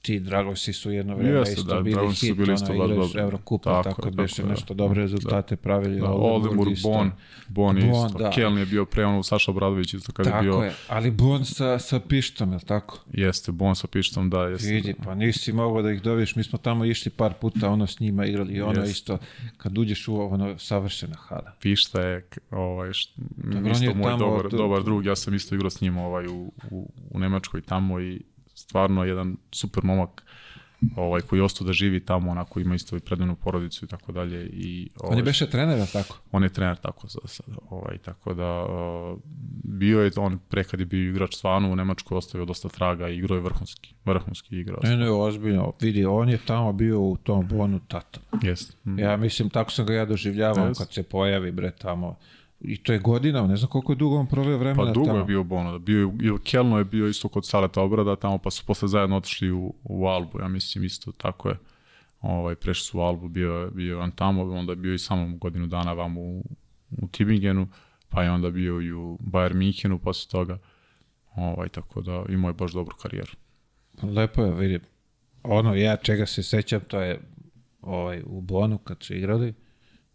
ti 0.03 0.21
Dragosi 0.21 0.73
su 0.73 0.91
jedno 0.91 1.17
vreme 1.17 1.39
Jeste, 1.39 1.53
isto 1.53 1.75
da, 1.75 1.81
bili 1.81 2.15
hit, 2.15 2.37
bili 2.37 2.55
isto 2.55 2.73
ona 2.73 2.95
igraš 2.95 3.15
Evrokupa, 3.15 3.83
tako, 3.83 3.89
tako 4.03 4.11
da 4.11 4.23
beše 4.23 4.43
nešto 4.43 4.75
dobre 4.75 5.01
rezultate 5.01 5.57
da. 5.57 5.63
pravili. 5.63 6.01
Da, 6.01 6.11
Oldenburg, 6.11 6.75
Bon, 6.83 7.11
Bon 7.49 7.79
isto, 7.79 8.19
da. 8.19 8.31
Keln 8.31 8.59
je 8.59 8.67
bio 8.67 8.85
pre 8.85 9.05
ono 9.05 9.23
Saša 9.23 9.51
Obradović 9.51 9.95
isto 9.95 10.13
kad 10.13 10.27
tako 10.27 10.37
je 10.37 10.43
bio... 10.43 10.53
Tako 10.53 10.65
je, 10.65 10.75
ali 10.89 11.11
Bon 11.11 11.45
sa, 11.45 11.79
sa 11.79 12.01
Pištom, 12.01 12.51
je 12.51 12.55
li 12.55 12.65
tako? 12.65 12.99
Jeste, 13.13 13.53
Bon 13.53 13.75
sa 13.77 13.87
Pištom, 13.87 14.31
da, 14.31 14.43
jeste. 14.43 14.73
Vidi, 14.73 14.95
pa 15.05 15.15
nisi 15.15 15.53
mogao 15.53 15.83
da 15.83 15.91
ih 15.91 16.03
dobiješ, 16.03 16.37
mi 16.37 16.45
smo 16.45 16.59
tamo 16.59 16.85
išli 16.85 17.11
par 17.11 17.35
puta, 17.41 17.71
ono 17.71 17.87
s 17.87 18.01
njima 18.01 18.27
igrali 18.27 18.53
i 18.53 18.61
ono 18.61 18.81
jeste. 18.81 18.91
isto, 18.91 19.19
kad 19.57 19.79
uđeš 19.79 20.09
u 20.09 20.21
ono 20.21 20.59
savršena 20.59 21.17
hala. 21.17 21.53
Pišta 21.61 22.03
je, 22.03 22.29
ovaj, 22.51 22.93
št, 22.93 23.19
isto 23.73 23.95
moj 23.95 24.17
dobar, 24.19 24.51
dobar 24.51 24.83
drug, 24.83 25.07
ja 25.07 25.17
sam 25.17 25.35
isto 25.35 25.55
igrao 25.55 25.71
s 25.71 25.81
njim 25.81 25.99
ovaj, 25.99 26.27
u, 26.27 26.53
u, 26.71 26.93
u 27.11 27.19
Nemačkoj 27.19 27.61
tamo 27.61 28.01
i 28.01 28.23
stvarno 28.71 29.05
jedan 29.05 29.37
super 29.53 29.85
momak 29.85 30.23
ovaj, 30.97 31.21
koji 31.21 31.39
je 31.39 31.45
ostao 31.45 31.67
da 31.67 31.73
živi 31.73 32.01
tamo, 32.01 32.31
onako 32.31 32.61
ima 32.61 32.75
isto 32.75 32.97
i 32.97 33.01
predivnu 33.01 33.37
porodicu 33.37 33.85
i 33.85 33.89
tako 33.89 34.13
dalje. 34.13 34.47
I, 34.47 34.89
ovaj, 35.01 35.13
on 35.13 35.19
je 35.19 35.23
beše 35.25 35.51
trener, 35.51 35.89
tako? 35.93 36.19
On 36.33 36.43
je 36.43 36.49
trener 36.49 36.77
tako 36.77 37.09
za 37.09 37.19
sada. 37.25 37.59
Ovaj, 37.71 37.99
tako 37.99 38.35
da 38.35 38.65
uh, 38.65 39.19
bio 39.65 40.01
je 40.01 40.11
on 40.17 40.39
pre 40.49 40.65
kad 40.65 40.81
je 40.81 40.87
bio 40.87 41.11
igrač 41.11 41.35
stvarno 41.35 41.71
u 41.71 41.77
Nemačkoj 41.77 42.17
ostavio 42.17 42.45
dosta 42.45 42.69
traga 42.69 43.09
i 43.09 43.17
igrao 43.17 43.37
je 43.37 43.43
vrhunski, 43.43 43.95
vrhunski 44.05 44.57
igrao. 44.57 44.81
Ne, 44.83 44.97
ne, 44.97 45.11
ozbiljno. 45.11 45.73
Vidi, 45.81 46.05
on 46.05 46.29
je 46.29 46.39
tamo 46.47 46.73
bio 46.73 47.01
u 47.01 47.17
tom 47.17 47.49
bonu 47.49 47.81
tata. 47.89 48.21
Jeste. 48.43 48.77
Mm. 48.85 48.99
Ja 48.99 49.17
mislim, 49.17 49.51
tako 49.51 49.71
sam 49.71 49.87
ga 49.87 49.95
ja 49.95 50.05
doživljavao 50.05 50.69
yes. 50.69 50.79
kad 50.79 50.93
se 50.93 51.03
pojavi, 51.03 51.51
bre, 51.53 51.71
tamo 51.71 52.17
I 52.61 52.83
to 52.83 52.93
je 52.93 52.99
godina, 52.99 53.47
ne 53.47 53.57
znam 53.57 53.71
koliko 53.71 53.93
je 53.93 53.97
dugo 53.97 54.17
on 54.17 54.27
proveo 54.27 54.59
vremena 54.59 54.87
Pa 54.87 54.93
dugo 54.93 55.07
tamo. 55.07 55.19
je 55.19 55.25
bio 55.25 55.45
Bono, 55.45 55.79
bio 55.79 55.99
je, 55.99 56.29
i 56.29 56.39
Kelno 56.45 56.79
je 56.79 56.85
bio 56.85 57.09
isto 57.09 57.29
kod 57.29 57.47
Saleta 57.47 57.83
Obrada 57.83 58.17
tamo, 58.17 58.39
pa 58.39 58.51
su 58.51 58.65
posle 58.67 58.89
zajedno 58.89 59.17
otišli 59.17 59.51
u, 59.51 59.75
u 59.85 60.07
Albu, 60.07 60.41
ja 60.41 60.49
mislim 60.49 60.85
isto 60.85 61.13
tako 61.13 61.49
je. 61.49 61.57
Ovaj, 62.21 62.55
prešli 62.55 62.85
su 62.85 62.99
u 62.99 63.03
Albu, 63.03 63.29
bio, 63.29 63.71
bio 63.71 64.01
on 64.01 64.11
tamo, 64.11 64.43
onda 64.43 64.73
je 64.73 64.77
bio 64.77 64.95
i 64.95 64.99
samo 64.99 65.37
godinu 65.37 65.67
dana 65.67 65.93
vam 65.93 66.19
u, 66.19 66.45
u 66.91 67.09
Tibingenu, 67.09 67.69
pa 68.09 68.23
je 68.23 68.31
onda 68.31 68.51
bio 68.51 68.81
i 68.81 68.93
u 68.93 69.19
Bayern 69.21 69.55
Minhenu 69.55 69.99
posle 69.99 70.31
toga. 70.31 70.59
Ovaj, 71.35 71.69
tako 71.69 72.01
da 72.01 72.25
imao 72.29 72.49
je 72.49 72.55
baš 72.55 72.73
dobru 72.73 72.97
karijeru. 72.97 73.33
Lepo 74.03 74.43
je, 74.43 74.55
vidi. 74.55 74.81
Ono, 75.43 75.75
ja 75.75 75.97
čega 75.97 76.27
se 76.27 76.43
sećam, 76.43 76.81
to 76.81 77.01
je 77.01 77.21
ovaj, 77.83 78.23
u 78.27 78.41
Bonu 78.41 78.79
kad 78.79 78.97
su 79.01 79.15
igrali, 79.15 79.55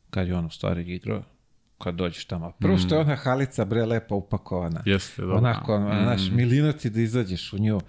kad 0.10 0.28
je 0.28 0.36
on 0.36 0.46
u 0.46 0.50
stvari 0.50 0.94
igrao, 0.94 1.24
kad 1.78 1.96
dođeš 1.96 2.26
tamo. 2.26 2.52
Prvo 2.60 2.78
što 2.78 2.96
je 2.96 3.02
ona 3.02 3.16
halica 3.16 3.66
bre 3.66 3.86
lepo 3.86 4.16
upakovana. 4.16 4.82
Jeste, 4.86 5.22
dobro. 5.22 5.38
Onako, 5.38 5.76
ono, 5.76 6.04
znaš, 6.04 6.30
milina 6.32 6.72
ti 6.74 6.90
da 6.90 7.02
izađeš 7.02 7.54
u 7.54 7.58
nju. 7.58 7.80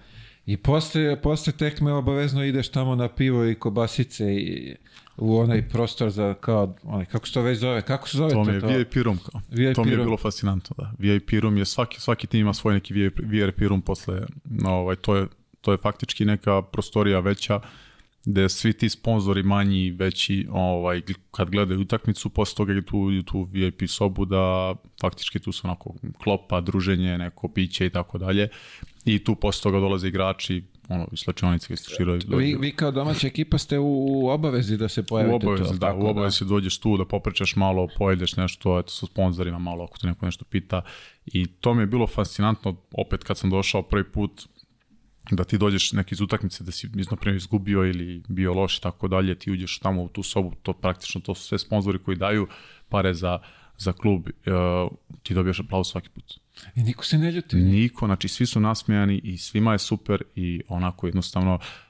I 0.45 0.57
posle, 0.57 1.21
posle 1.21 1.53
tekme 1.53 1.93
obavezno 1.93 2.43
ideš 2.43 2.69
tamo 2.69 2.95
na 2.95 3.09
pivo 3.09 3.45
i 3.45 3.55
kobasice 3.55 4.35
i 4.35 4.75
u 5.17 5.37
onaj 5.37 5.67
prostor 5.69 6.09
za 6.09 6.33
kao, 6.33 6.75
onaj, 6.83 7.05
kako 7.05 7.27
se 7.27 7.33
to 7.33 7.41
već 7.41 7.59
zove, 7.59 7.81
kako 7.81 8.09
se 8.09 8.17
zove 8.17 8.29
To 8.29 8.43
to? 8.43 8.43
mi 8.43 8.53
je 8.53 8.61
to? 8.61 8.67
VIP 8.67 8.93
room 8.95 9.19
kao. 9.31 9.41
VIP 9.49 9.75
to 9.75 9.83
mi 9.83 9.89
je 9.91 9.95
room. 9.95 10.07
bilo 10.07 10.17
fascinantno, 10.17 10.75
da. 10.77 10.91
VIP 10.99 11.29
room 11.41 11.57
je, 11.57 11.65
svaki, 11.65 12.01
svaki 12.01 12.27
tim 12.27 12.39
ima 12.39 12.53
svoj 12.53 12.73
neki 12.73 12.93
VIP, 12.93 13.19
VIP 13.23 13.59
room 13.59 13.81
posle, 13.81 14.21
no, 14.45 14.69
ovaj, 14.69 14.95
to 14.95 15.15
je, 15.15 15.27
to 15.61 15.71
je 15.71 15.77
faktički 15.77 16.25
neka 16.25 16.61
prostorija 16.61 17.19
veća, 17.19 17.59
gde 18.27 18.49
svi 18.49 18.73
ti 18.73 18.89
sponzori 18.89 19.43
manji 19.43 19.85
i 19.85 19.91
veći, 19.91 20.47
ovaj, 20.51 21.01
kad 21.31 21.49
gledaju 21.49 21.81
utakmicu, 21.81 22.29
posle 22.29 22.55
toga 22.55 22.73
je 22.73 22.85
tu, 22.85 23.23
tu 23.23 23.47
VIP 23.51 23.81
sobu 23.87 24.25
da 24.25 24.75
faktički 25.01 25.39
tu 25.39 25.51
su 25.51 25.67
onako 25.67 25.95
klopa, 26.23 26.61
druženje, 26.61 27.17
neko 27.17 27.47
piće 27.47 27.85
i 27.85 27.89
tako 27.89 28.17
dalje. 28.17 28.49
I 29.05 29.23
tu 29.23 29.35
posle 29.35 29.63
toga 29.63 29.79
dolaze 29.79 30.07
igrači, 30.07 30.63
ono, 30.89 31.07
iz 31.11 31.19
slačionice, 31.19 31.73
iz 31.73 31.79
široj. 31.97 32.19
Vi, 32.27 32.57
vi 32.59 32.71
kao 32.71 32.91
domaća 32.91 33.27
ekipa 33.27 33.57
ste 33.57 33.79
u, 33.79 34.05
u 34.07 34.27
obavezi 34.29 34.77
da 34.77 34.87
se 34.87 35.03
pojavite 35.03 35.47
U 35.47 35.49
obavezi, 35.49 35.71
tu, 35.71 35.77
da, 35.77 35.93
u 35.93 36.07
obavezi 36.07 36.45
dođeš 36.45 36.79
tu 36.79 36.97
da 36.97 37.05
popričaš 37.05 37.55
malo, 37.55 37.87
pojedeš 37.97 38.35
nešto, 38.35 38.79
eto, 38.79 38.91
sa 38.91 39.05
sponzorima 39.05 39.59
malo, 39.59 39.83
ako 39.83 39.97
te 39.97 40.07
neko 40.07 40.25
nešto 40.25 40.45
pita. 40.45 40.81
I 41.25 41.45
to 41.45 41.73
mi 41.73 41.81
je 41.81 41.87
bilo 41.87 42.07
fascinantno, 42.07 42.75
opet 42.91 43.23
kad 43.23 43.37
sam 43.37 43.49
došao 43.49 43.81
prvi 43.81 44.03
put, 44.03 44.47
da 45.31 45.43
ti 45.43 45.57
dođeš 45.57 45.91
neki 45.93 46.15
iz 46.15 46.21
utakmice, 46.21 46.63
da 46.63 46.71
si, 46.71 46.89
primjer, 47.19 47.37
izgubio 47.37 47.85
ili 47.85 48.23
bio 48.27 48.53
loš 48.53 48.77
i 48.77 48.81
tako 48.81 49.07
dalje, 49.07 49.35
ti 49.35 49.51
uđeš 49.51 49.79
tamo 49.79 50.03
u 50.03 50.07
tu 50.07 50.23
sobu, 50.23 50.53
to 50.61 50.73
praktično, 50.73 51.21
to 51.21 51.35
su 51.35 51.43
sve 51.43 51.59
sponzori 51.59 51.99
koji 51.99 52.17
daju 52.17 52.47
pare 52.89 53.13
za, 53.13 53.39
za 53.77 53.93
klub, 53.93 54.27
uh, 54.27 54.91
ti 55.23 55.33
dobijaš 55.33 55.59
aplauz 55.59 55.87
svaki 55.87 56.09
put. 56.09 56.39
I 56.75 56.83
niko 56.83 57.05
se 57.05 57.17
ne 57.17 57.31
ljuti. 57.31 57.55
Niko, 57.55 58.05
znači 58.05 58.27
svi 58.27 58.45
su 58.45 58.59
nasmejani 58.59 59.21
i 59.23 59.37
svima 59.37 59.71
je 59.71 59.79
super 59.79 60.23
i 60.35 60.61
onako 60.67 61.07
jednostavno 61.07 61.55
Uh, 61.55 61.86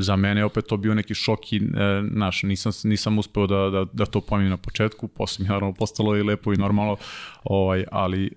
za 0.00 0.16
mene 0.16 0.40
je 0.40 0.44
opet 0.44 0.64
to 0.66 0.76
bio 0.76 0.94
neki 0.94 1.14
šok 1.14 1.52
i 1.52 1.56
e, 1.56 1.60
naš, 2.02 2.42
nisam, 2.42 2.72
nisam 2.84 3.18
uspeo 3.18 3.46
da, 3.46 3.70
da, 3.70 3.86
da 3.92 4.06
to 4.06 4.20
pojmim 4.20 4.50
na 4.50 4.56
početku, 4.56 5.08
posle 5.08 5.42
mi 5.42 5.48
naravno 5.48 5.74
postalo 5.74 6.16
i 6.16 6.22
lepo 6.22 6.52
i 6.52 6.56
normalno, 6.56 6.96
ovaj, 7.44 7.84
ali 7.90 8.26
e, 8.26 8.30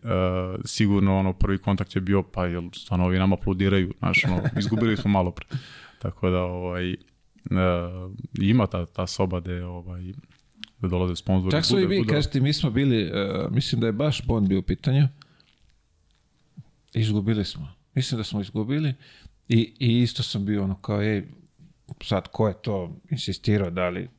sigurno 0.66 1.20
ono 1.20 1.34
prvi 1.34 1.58
kontakt 1.58 1.96
je 1.96 2.02
bio 2.02 2.24
pa 2.24 2.46
jel 2.46 2.64
stvarno 2.76 3.06
ovi 3.06 3.20
nam 3.20 3.34
aplodiraju, 3.34 3.94
znaš, 4.00 4.24
ono, 4.26 4.42
izgubili 4.58 4.98
smo 4.98 5.12
malo 5.12 5.32
pre. 5.32 5.46
Tako 6.00 6.30
da 6.30 6.42
ovaj, 6.42 6.92
e, 6.92 6.98
ima 8.40 8.68
ta, 8.68 8.86
ta 8.86 9.08
soba 9.08 9.40
gde 9.40 9.64
ovaj, 9.64 10.02
da 10.82 10.88
dolaze 10.88 11.16
sponzori. 11.16 11.52
Čak 11.52 11.66
su 11.66 11.80
i 11.80 11.86
vi, 11.86 12.06
kažete, 12.08 12.40
mi 12.40 12.54
smo 12.54 12.70
bili, 12.70 13.12
uh, 13.12 13.52
mislim 13.52 13.82
da 13.82 13.88
je 13.88 13.94
baš 13.94 14.26
Bond 14.26 14.48
bio 14.48 14.60
u 14.60 14.62
pitanju. 14.62 15.08
Izgubili 16.94 17.46
smo. 17.46 17.74
Mislim 17.94 18.18
da 18.18 18.24
smo 18.24 18.42
izgubili. 18.42 18.94
I, 19.54 19.74
I 19.80 20.02
isto 20.02 20.24
sam 20.24 20.46
bio 20.46 20.64
ono 20.64 20.76
kao, 20.76 21.02
ej, 21.02 21.24
sad 22.04 22.28
ko 22.28 22.48
je 22.48 22.54
to 22.62 22.96
insistirao, 23.10 23.70
da 23.70 23.90
li 23.90 24.10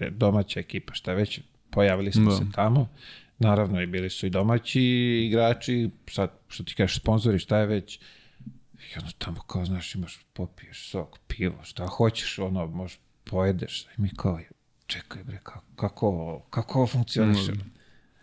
je 0.00 0.10
domaća 0.10 0.60
ekipa, 0.60 0.94
šta 0.94 1.12
već, 1.12 1.40
pojavili 1.70 2.12
smo 2.12 2.30
Da. 2.30 2.36
se 2.36 2.44
tamo. 2.54 2.88
Naravno 3.38 3.82
i 3.82 3.86
bili 3.86 4.10
su 4.10 4.26
i 4.26 4.30
domaći 4.30 4.82
igrači, 5.26 5.90
sad 6.10 6.30
što 6.48 6.64
ti 6.64 6.74
kažeš 6.74 7.00
sponzori, 7.00 7.38
šta 7.38 7.58
je 7.58 7.66
već. 7.66 8.00
I 8.74 8.98
ono 8.98 9.08
tamo 9.18 9.40
kao, 9.40 9.64
znaš, 9.64 9.94
imaš, 9.94 10.26
popiješ 10.32 10.90
sok, 10.90 11.18
pivo, 11.28 11.58
šta 11.62 11.86
hoćeš, 11.86 12.38
ono, 12.38 12.66
možeš 12.66 12.98
pojedeš. 13.24 13.82
I 13.82 14.00
mi 14.00 14.10
kao, 14.16 14.40
čekaj 14.86 15.24
bre, 15.24 15.38
kako, 15.42 15.64
kako, 15.76 16.40
kako 16.50 16.78
ovo 16.78 16.86
funkcioniše? 16.86 17.52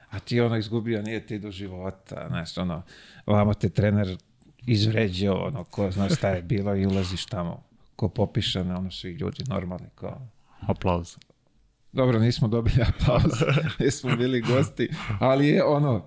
A 0.10 0.20
ti 0.20 0.41
ono 0.41 0.57
izgubio, 0.57 1.02
nije 1.02 1.26
ti 1.26 1.40
do 1.40 1.52
života, 1.52 2.26
znaš, 2.30 2.57
ono, 2.57 2.84
vamo 3.26 3.53
te 3.53 3.70
trener 3.70 4.18
izvređao, 4.68 5.48
ono, 5.48 5.64
ko 5.64 5.91
zna 5.91 6.10
šta 6.10 6.30
je 6.30 6.41
bilo 6.41 6.76
i 6.76 6.86
ulaziš 6.86 7.26
tamo, 7.26 7.64
ko 7.95 8.10
popišane, 8.10 8.76
ono, 8.76 8.91
svi 8.91 9.11
ljudi 9.11 9.44
normalni, 9.48 9.88
kao, 9.95 10.27
Aplauz. 10.60 11.18
dobro, 11.91 12.19
nismo 12.19 12.48
dobili 12.48 12.81
aplauz, 12.81 13.34
nismo 13.80 14.15
bili 14.15 14.41
gosti, 14.41 14.90
ali 15.19 15.48
je 15.48 15.64
ono, 15.64 16.06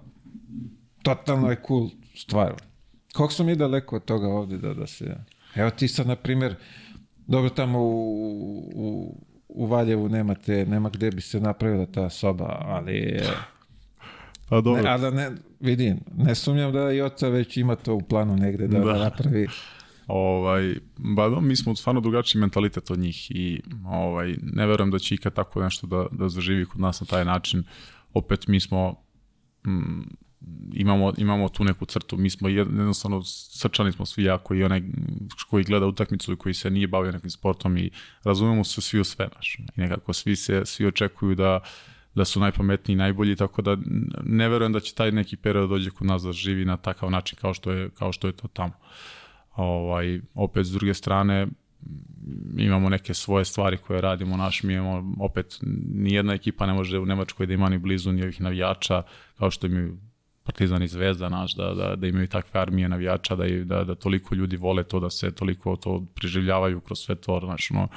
totalno 1.03 1.51
je 1.51 1.63
cool 1.69 1.89
stvar. 2.15 2.55
Koliko 3.15 3.35
smo 3.35 3.45
mi 3.45 3.57
daleko 3.57 3.97
od 3.97 4.05
toga 4.05 4.29
ovdje 4.29 4.59
da, 4.59 4.75
da 4.75 4.87
se... 4.87 5.17
Evo 5.55 5.71
ti 5.71 5.89
sad, 5.89 6.07
na 6.07 6.17
primjer, 6.17 6.57
dobro 7.27 7.51
tamo 7.51 7.79
u, 7.79 8.59
u, 8.75 9.17
u 9.49 9.67
Valjevu 9.67 10.09
nemate, 10.09 10.67
nema 10.67 10.89
gde 10.91 11.11
bi 11.11 11.21
se 11.21 11.41
napravila 11.41 11.87
ta 11.87 12.11
soba, 12.11 12.59
ali... 12.61 13.21
Pa 14.53 14.61
dobro. 14.61 14.83
Ne, 14.83 14.91
ali 14.91 15.17
ne, 15.17 15.31
vidim, 15.61 16.01
ne 16.17 16.35
sumnjam 16.35 16.73
da 16.73 16.93
i 16.93 17.01
oca 17.01 17.29
već 17.29 17.57
ima 17.57 17.77
to 17.77 17.95
u 17.95 18.03
planu 18.03 18.37
negde 18.37 18.69
da, 18.69 18.79
da. 18.79 18.85
Da. 18.85 18.99
napravi. 18.99 19.49
Ovaj, 20.07 20.75
ba 20.97 21.29
da, 21.29 21.41
mi 21.41 21.57
smo 21.57 21.77
stvarno 21.77 22.01
drugačiji 22.01 22.41
mentalitet 22.41 22.91
od 22.91 22.99
njih 22.99 23.31
i 23.31 23.63
ovaj, 23.87 24.35
ne 24.43 24.67
verujem 24.67 24.91
da 24.91 24.99
će 24.99 25.15
ikad 25.15 25.35
tako 25.35 25.63
nešto 25.63 25.87
da, 25.87 26.07
da 26.11 26.29
zaživi 26.29 26.67
kod 26.67 26.81
nas 26.81 27.01
na 27.01 27.07
taj 27.07 27.25
način. 27.25 27.65
Opet 28.15 28.47
mi 28.47 28.61
smo 28.61 28.95
mm, 29.67 30.03
imamo, 30.73 31.13
imamo 31.17 31.49
tu 31.49 31.65
neku 31.65 31.87
crtu, 31.87 32.17
mi 32.17 32.31
smo 32.31 32.49
jed- 32.49 32.77
jednostavno 32.79 33.23
srčani 33.25 33.93
smo 33.93 34.07
svi 34.07 34.25
jako 34.25 34.55
i 34.55 34.65
onaj 34.65 34.83
koji 35.51 35.65
gleda 35.65 35.87
utakmicu 35.87 36.33
i 36.33 36.37
koji 36.37 36.55
se 36.55 36.71
nije 36.71 36.87
bavio 36.87 37.13
nekim 37.13 37.31
sportom 37.31 37.77
i 37.77 37.91
razumemo 38.25 38.65
se 38.65 38.81
svi 38.81 39.01
u 39.01 39.05
sve 39.05 39.29
naš. 39.37 39.55
I 39.55 39.63
nekako 39.77 40.13
svi 40.13 40.37
se, 40.37 40.63
svi 40.65 40.87
očekuju 40.87 41.35
da 41.35 41.61
da 42.15 42.25
su 42.25 42.41
najpametniji 42.41 42.95
i 42.95 42.97
najbolji, 42.97 43.37
tako 43.37 43.63
da 43.63 43.77
ne 44.23 44.49
verujem 44.49 44.73
da 44.73 44.81
će 44.81 44.95
taj 44.95 45.13
neki 45.13 45.37
period 45.37 45.69
dođe 45.69 45.91
kod 45.91 46.07
nas 46.07 46.23
da 46.23 46.33
živi 46.33 46.65
na 46.65 46.77
takav 46.77 47.11
način 47.11 47.39
kao 47.41 47.55
što 47.55 47.73
je, 47.73 47.91
kao 47.91 48.13
što 48.13 48.27
je 48.27 48.33
to 48.33 48.49
tamo. 48.49 48.73
Ovaj, 49.57 50.21
opet, 50.35 50.67
s 50.67 50.71
druge 50.71 50.95
strane, 50.95 51.47
imamo 52.57 52.89
neke 52.89 53.15
svoje 53.15 53.45
stvari 53.45 53.77
koje 53.77 54.01
radimo 54.01 54.37
naš, 54.37 54.63
mi 54.63 54.75
imamo 54.75 55.25
opet, 55.25 55.59
nijedna 55.95 56.33
ekipa 56.33 56.67
ne 56.67 56.73
može 56.73 56.99
u 56.99 57.07
Nemačkoj 57.07 57.47
da 57.47 57.55
ima 57.55 57.69
ni 57.69 57.79
blizu 57.79 58.13
ni 58.13 58.23
ovih 58.23 58.41
navijača, 58.41 59.03
kao 59.39 59.51
što 59.51 59.67
imaju 59.67 59.97
Partizan 60.45 60.83
i 60.83 60.89
Zvezda 60.89 61.29
naš, 61.29 61.55
da, 61.55 61.75
da, 61.75 61.97
da 61.97 62.07
imaju 62.07 62.27
takve 62.27 62.61
armije 62.61 62.89
navijača, 62.89 63.37
da, 63.37 63.45
da, 63.65 63.85
da 63.85 63.95
toliko 63.95 64.35
ljudi 64.35 64.57
vole 64.57 64.85
to, 64.85 65.01
da 65.01 65.11
se 65.11 65.35
toliko 65.35 65.77
to 65.77 66.07
preživljavaju 66.15 66.81
kroz 66.81 66.99
sve 66.99 67.15
to, 67.15 67.41
znaš, 67.45 67.71
no, 67.71 67.89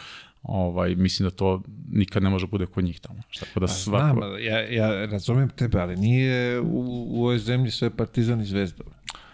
ovaj, 0.48 0.96
mislim 0.96 1.30
da 1.30 1.36
to 1.36 1.62
nikad 1.92 2.24
ne 2.24 2.30
može 2.30 2.48
bude 2.48 2.66
kod 2.66 2.84
njih 2.84 3.00
tamo. 3.00 3.20
Tako 3.40 3.60
da 3.60 3.68
svako... 3.68 4.20
Znam, 4.20 4.40
ja, 4.40 4.60
ja 4.60 5.06
razumem 5.06 5.50
tebe, 5.50 5.80
ali 5.80 5.96
nije 5.96 6.60
u, 6.60 7.08
u 7.10 7.22
ovoj 7.22 7.40
zemlji 7.40 7.72
sve 7.72 7.90
partizan 7.90 8.42
i 8.42 8.46
zvezda. 8.46 8.84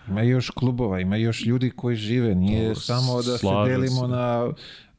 Ima 0.07 0.21
još 0.21 0.49
klubova, 0.49 0.99
ima 0.99 1.15
još 1.15 1.45
ljudi 1.45 1.69
koji 1.69 1.95
žive, 1.95 2.35
nije 2.35 2.73
To 2.73 2.79
samo 2.79 3.21
da 3.21 3.37
se 3.37 3.47
delimo 3.65 4.01
se. 4.01 4.07
na 4.07 4.53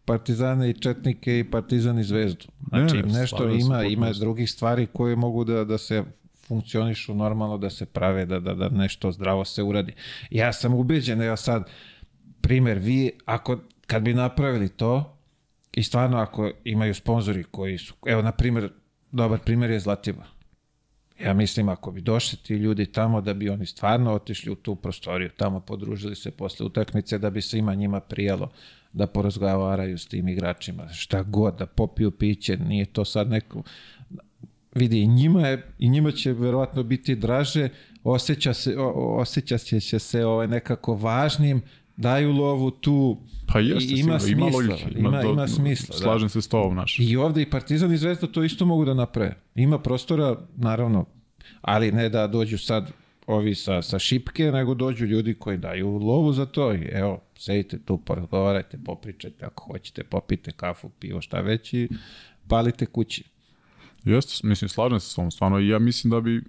partizane 0.04 0.70
i 0.70 0.74
četnike 0.74 1.38
i 1.38 1.50
partizan 1.50 1.98
i 1.98 2.04
zvezdu. 2.04 2.44
Znači, 2.68 2.96
Ne, 2.96 3.02
ne, 3.02 3.12
nešto 3.12 3.48
ima, 3.48 3.84
ima 3.84 4.12
drugih 4.12 4.50
stvari 4.50 4.86
koje 4.92 5.16
mogu 5.16 5.44
da, 5.44 5.64
da 5.64 5.78
se 5.78 6.04
funkcionišu 6.46 7.14
normalno, 7.14 7.58
da 7.58 7.70
se 7.70 7.86
prave, 7.86 8.26
da, 8.26 8.40
da, 8.40 8.54
da 8.54 8.68
nešto 8.68 9.12
zdravo 9.12 9.44
se 9.44 9.62
uradi. 9.62 9.92
Ja 10.30 10.52
sam 10.52 10.74
ubeđen, 10.74 11.22
evo 11.22 11.36
sad, 11.36 11.70
primer, 12.40 12.78
vi, 12.78 13.10
ako, 13.24 13.58
kad 13.86 14.02
bi 14.02 14.14
napravili 14.14 14.68
to, 14.68 15.18
i 15.72 15.82
stvarno 15.82 16.18
ako 16.18 16.50
imaju 16.64 16.94
sponzori 16.94 17.44
koji 17.44 17.78
su, 17.78 17.94
evo, 18.06 18.22
na 18.22 18.32
primjer, 18.32 18.70
dobar 19.12 19.38
primjer 19.38 19.70
je 19.70 19.80
Zlatibor. 19.80 20.26
Ja 21.24 21.34
mislim, 21.34 21.68
ako 21.68 21.90
bi 21.90 22.00
došli 22.00 22.38
ti 22.38 22.54
ljudi 22.54 22.86
tamo, 22.86 23.20
da 23.20 23.34
bi 23.34 23.48
oni 23.48 23.66
stvarno 23.66 24.12
otišli 24.12 24.52
u 24.52 24.54
tu 24.54 24.76
prostoriju, 24.76 25.30
tamo 25.36 25.60
podružili 25.60 26.16
se 26.16 26.30
posle 26.30 26.66
utakmice, 26.66 27.18
da 27.18 27.30
bi 27.30 27.42
se 27.42 27.58
ima 27.58 27.74
njima 27.74 28.00
prijelo 28.00 28.50
da 28.92 29.06
porazgovaraju 29.06 29.98
s 29.98 30.06
tim 30.06 30.28
igračima, 30.28 30.88
šta 30.88 31.22
god, 31.22 31.54
da 31.58 31.66
popiju 31.66 32.10
piće, 32.10 32.56
nije 32.56 32.84
to 32.84 33.04
sad 33.04 33.28
neko... 33.28 33.62
Vidi, 34.74 35.06
njima, 35.06 35.48
je, 35.48 35.66
i 35.78 35.88
njima 35.88 36.12
će 36.12 36.32
verovatno 36.32 36.82
biti 36.82 37.14
draže, 37.14 37.68
osjeća 38.04 38.54
se, 38.54 38.76
osjeća 38.94 39.58
će 39.58 39.98
se 39.98 40.24
ovaj, 40.24 40.48
nekako 40.48 40.94
važnim, 40.94 41.62
daju 42.02 42.32
lovu 42.32 42.70
tu, 42.70 43.18
Pa 43.46 43.60
jeste, 43.60 43.94
i 43.94 43.98
ima 43.98 44.20
sigurno, 44.20 44.52
smisla, 44.52 44.74
logike, 44.74 44.98
ima, 44.98 45.22
do- 45.22 45.30
ima 45.30 45.48
smisla. 45.48 45.92
da. 45.92 46.02
Slažem 46.02 46.28
se 46.28 46.42
s 46.42 46.48
tobom, 46.48 46.76
naš. 46.76 46.98
I 46.98 47.16
ovde 47.16 47.42
i 47.42 47.50
Partizan 47.50 47.92
i 47.92 47.96
Zvezda 47.96 48.26
to 48.26 48.44
isto 48.44 48.66
mogu 48.66 48.84
da 48.84 48.94
naprave. 48.94 49.34
Ima 49.54 49.78
prostora, 49.78 50.36
naravno, 50.56 51.06
ali 51.60 51.92
ne 51.92 52.08
da 52.08 52.26
dođu 52.26 52.58
sad 52.58 52.92
ovi 53.26 53.54
sa, 53.54 53.82
sa 53.82 53.98
šipke, 53.98 54.44
nego 54.44 54.74
dođu 54.74 55.06
ljudi 55.06 55.34
koji 55.34 55.58
daju 55.58 55.98
lovu 55.98 56.32
za 56.32 56.46
to. 56.46 56.74
I 56.74 56.88
evo, 56.92 57.20
sedite 57.36 57.78
tu, 57.78 57.98
porazgovarajte, 57.98 58.78
popričajte, 58.84 59.44
ako 59.46 59.72
hoćete, 59.72 60.04
popite 60.04 60.52
kafu, 60.52 60.88
pivo, 60.88 61.20
šta 61.20 61.40
već 61.40 61.74
i 61.74 61.88
palite 62.48 62.86
kući. 62.86 63.24
Jeste, 64.04 64.46
mislim, 64.46 64.68
slažem 64.68 65.00
se 65.00 65.08
s 65.10 65.14
tom, 65.14 65.30
stvarno, 65.30 65.58
ja 65.58 65.78
mislim 65.78 66.10
da 66.10 66.20
bi 66.20 66.42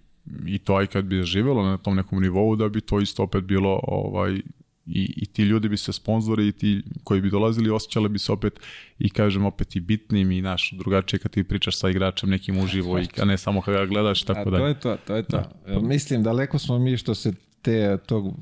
i 0.46 0.60
to 0.60 0.76
aj 0.76 0.88
kad 0.88 1.06
bi 1.06 1.24
živelo 1.24 1.64
na 1.64 1.78
tom 1.78 1.96
nekom 1.96 2.22
nivou, 2.22 2.56
da 2.56 2.70
bi 2.70 2.82
to 2.82 3.00
isto 3.00 3.24
opet 3.24 3.44
bilo 3.44 3.80
ovaj, 3.84 4.42
i, 4.86 5.14
i 5.18 5.26
ti 5.26 5.44
ljudi 5.44 5.70
bi 5.70 5.78
se 5.78 5.94
sponzori 5.94 6.48
i 6.48 6.52
ti 6.52 6.84
koji 7.04 7.22
bi 7.22 7.30
dolazili 7.30 7.70
osjećali 7.70 8.10
bi 8.10 8.20
se 8.20 8.32
opet 8.32 8.60
i 9.00 9.10
kažem 9.10 9.46
opet 9.46 9.76
i 9.76 9.80
bitnim 9.80 10.32
i 10.32 10.42
naš 10.42 10.72
drugačije 10.72 11.20
kad 11.20 11.32
ti 11.32 11.44
pričaš 11.44 11.78
sa 11.78 11.90
igračem 11.90 12.30
nekim 12.30 12.58
uživo 12.58 13.00
i 13.00 13.08
a 13.22 13.26
ne 13.26 13.38
samo 13.38 13.62
kad 13.62 13.74
ga 13.74 13.86
gledaš 13.86 14.24
tako 14.24 14.50
da. 14.50 14.58
To 14.58 14.68
je 14.68 14.80
to, 14.80 14.98
to 15.08 15.16
je 15.16 15.24
to. 15.24 15.44
Da. 15.68 15.80
Mislim 15.80 16.24
daleko 16.24 16.60
smo 16.60 16.80
mi 16.80 16.98
što 16.98 17.16
se 17.16 17.34
te 17.62 17.98
tog 18.06 18.40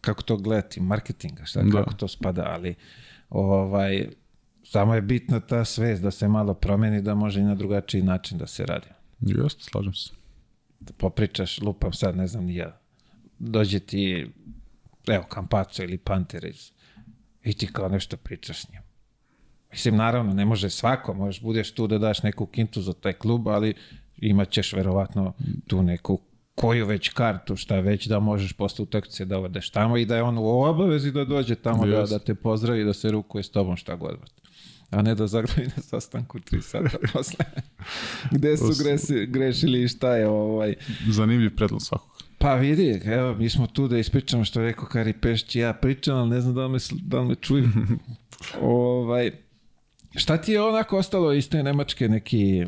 kako 0.00 0.22
to 0.22 0.36
gledati 0.36 0.80
marketinga, 0.80 1.44
šta 1.44 1.62
da. 1.62 1.70
kako 1.70 1.94
to 1.94 2.08
spada, 2.08 2.42
ali 2.46 2.74
ovaj 3.30 4.08
samo 4.64 4.94
je 4.94 5.00
bitna 5.00 5.40
ta 5.40 5.64
svest 5.64 6.02
da 6.02 6.10
se 6.10 6.28
malo 6.28 6.54
promeni 6.54 7.02
da 7.02 7.14
može 7.14 7.40
i 7.40 7.44
na 7.44 7.54
drugačiji 7.54 8.02
način 8.02 8.38
da 8.38 8.46
se 8.46 8.66
radi. 8.66 8.86
Jeste, 9.20 9.62
slažem 9.62 9.94
se. 9.94 10.10
Da 10.80 10.92
popričaš, 10.92 11.60
lupam 11.60 11.92
sad, 11.92 12.16
ne 12.16 12.26
znam 12.26 12.44
ni 12.44 12.54
ja. 12.54 12.80
Dođe 13.38 13.80
ti 13.80 14.26
evo, 15.08 15.24
Kampaco 15.28 15.82
ili 15.82 15.98
Panter 15.98 16.44
iz, 16.44 16.70
i 17.44 17.52
ti 17.52 17.72
kao 17.72 17.88
nešto 17.88 18.16
pričaš 18.16 18.62
s 18.62 18.68
njim. 18.70 18.82
Mislim, 19.70 19.96
naravno, 19.96 20.34
ne 20.34 20.44
može 20.44 20.70
svako, 20.70 21.14
možeš 21.14 21.42
budeš 21.42 21.74
tu 21.74 21.86
da 21.86 21.98
daš 21.98 22.22
neku 22.22 22.46
kintu 22.46 22.82
za 22.82 22.92
taj 22.92 23.12
klub, 23.12 23.48
ali 23.48 23.74
imat 24.16 24.50
ćeš 24.50 24.72
verovatno 24.72 25.32
tu 25.66 25.82
neku 25.82 26.20
koju 26.54 26.86
već 26.86 27.08
kartu, 27.08 27.56
šta 27.56 27.80
već 27.80 28.06
da 28.06 28.20
možeš 28.20 28.52
posle 28.52 28.82
utakmice 28.82 29.24
da 29.24 29.38
odeš 29.38 29.70
tamo 29.70 29.96
i 29.96 30.04
da 30.04 30.16
je 30.16 30.22
on 30.22 30.38
u 30.38 30.44
obavezi 30.44 31.12
da 31.12 31.24
dođe 31.24 31.54
tamo 31.54 31.84
yes. 31.84 31.90
da, 31.90 32.06
da 32.06 32.18
te 32.18 32.34
pozdravi, 32.34 32.84
da 32.84 32.92
se 32.92 33.10
rukuje 33.10 33.42
s 33.42 33.50
tobom 33.50 33.76
šta 33.76 33.94
god. 33.96 34.16
A 34.90 35.02
ne 35.02 35.14
da 35.14 35.26
zagravi 35.26 35.70
na 35.76 35.82
sastanku 35.82 36.40
tri 36.40 36.62
sata 36.62 36.98
posle. 37.12 37.44
Gde 38.30 38.56
su 38.56 38.84
gresi, 38.84 39.26
grešili 39.26 39.82
i 39.82 39.88
šta 39.88 40.16
je 40.16 40.28
ovaj... 40.28 40.74
Zanimljiv 41.08 41.56
predlog 41.56 41.82
svakog. 41.82 42.11
Pa 42.42 42.54
vidi, 42.54 43.00
evo, 43.04 43.34
mi 43.34 43.50
smo 43.50 43.66
tu 43.66 43.88
da 43.88 43.98
ispričamo 43.98 44.44
što 44.44 44.60
je 44.60 44.66
rekao 44.66 44.86
Kari 44.86 45.12
Pešći, 45.12 45.58
ja 45.58 45.72
pričam, 45.72 46.16
ali 46.16 46.30
ne 46.30 46.40
znam 46.40 46.54
da 46.54 46.66
li 46.66 46.72
me, 46.72 46.78
da 47.02 47.20
li 47.20 47.28
me 47.28 47.34
čuju. 47.34 47.68
ovaj, 48.62 49.30
šta 50.16 50.36
ti 50.36 50.52
je 50.52 50.62
onako 50.62 50.98
ostalo 50.98 51.32
iz 51.32 51.48
te 51.48 51.62
Nemačke 51.62 52.08
neki 52.08 52.64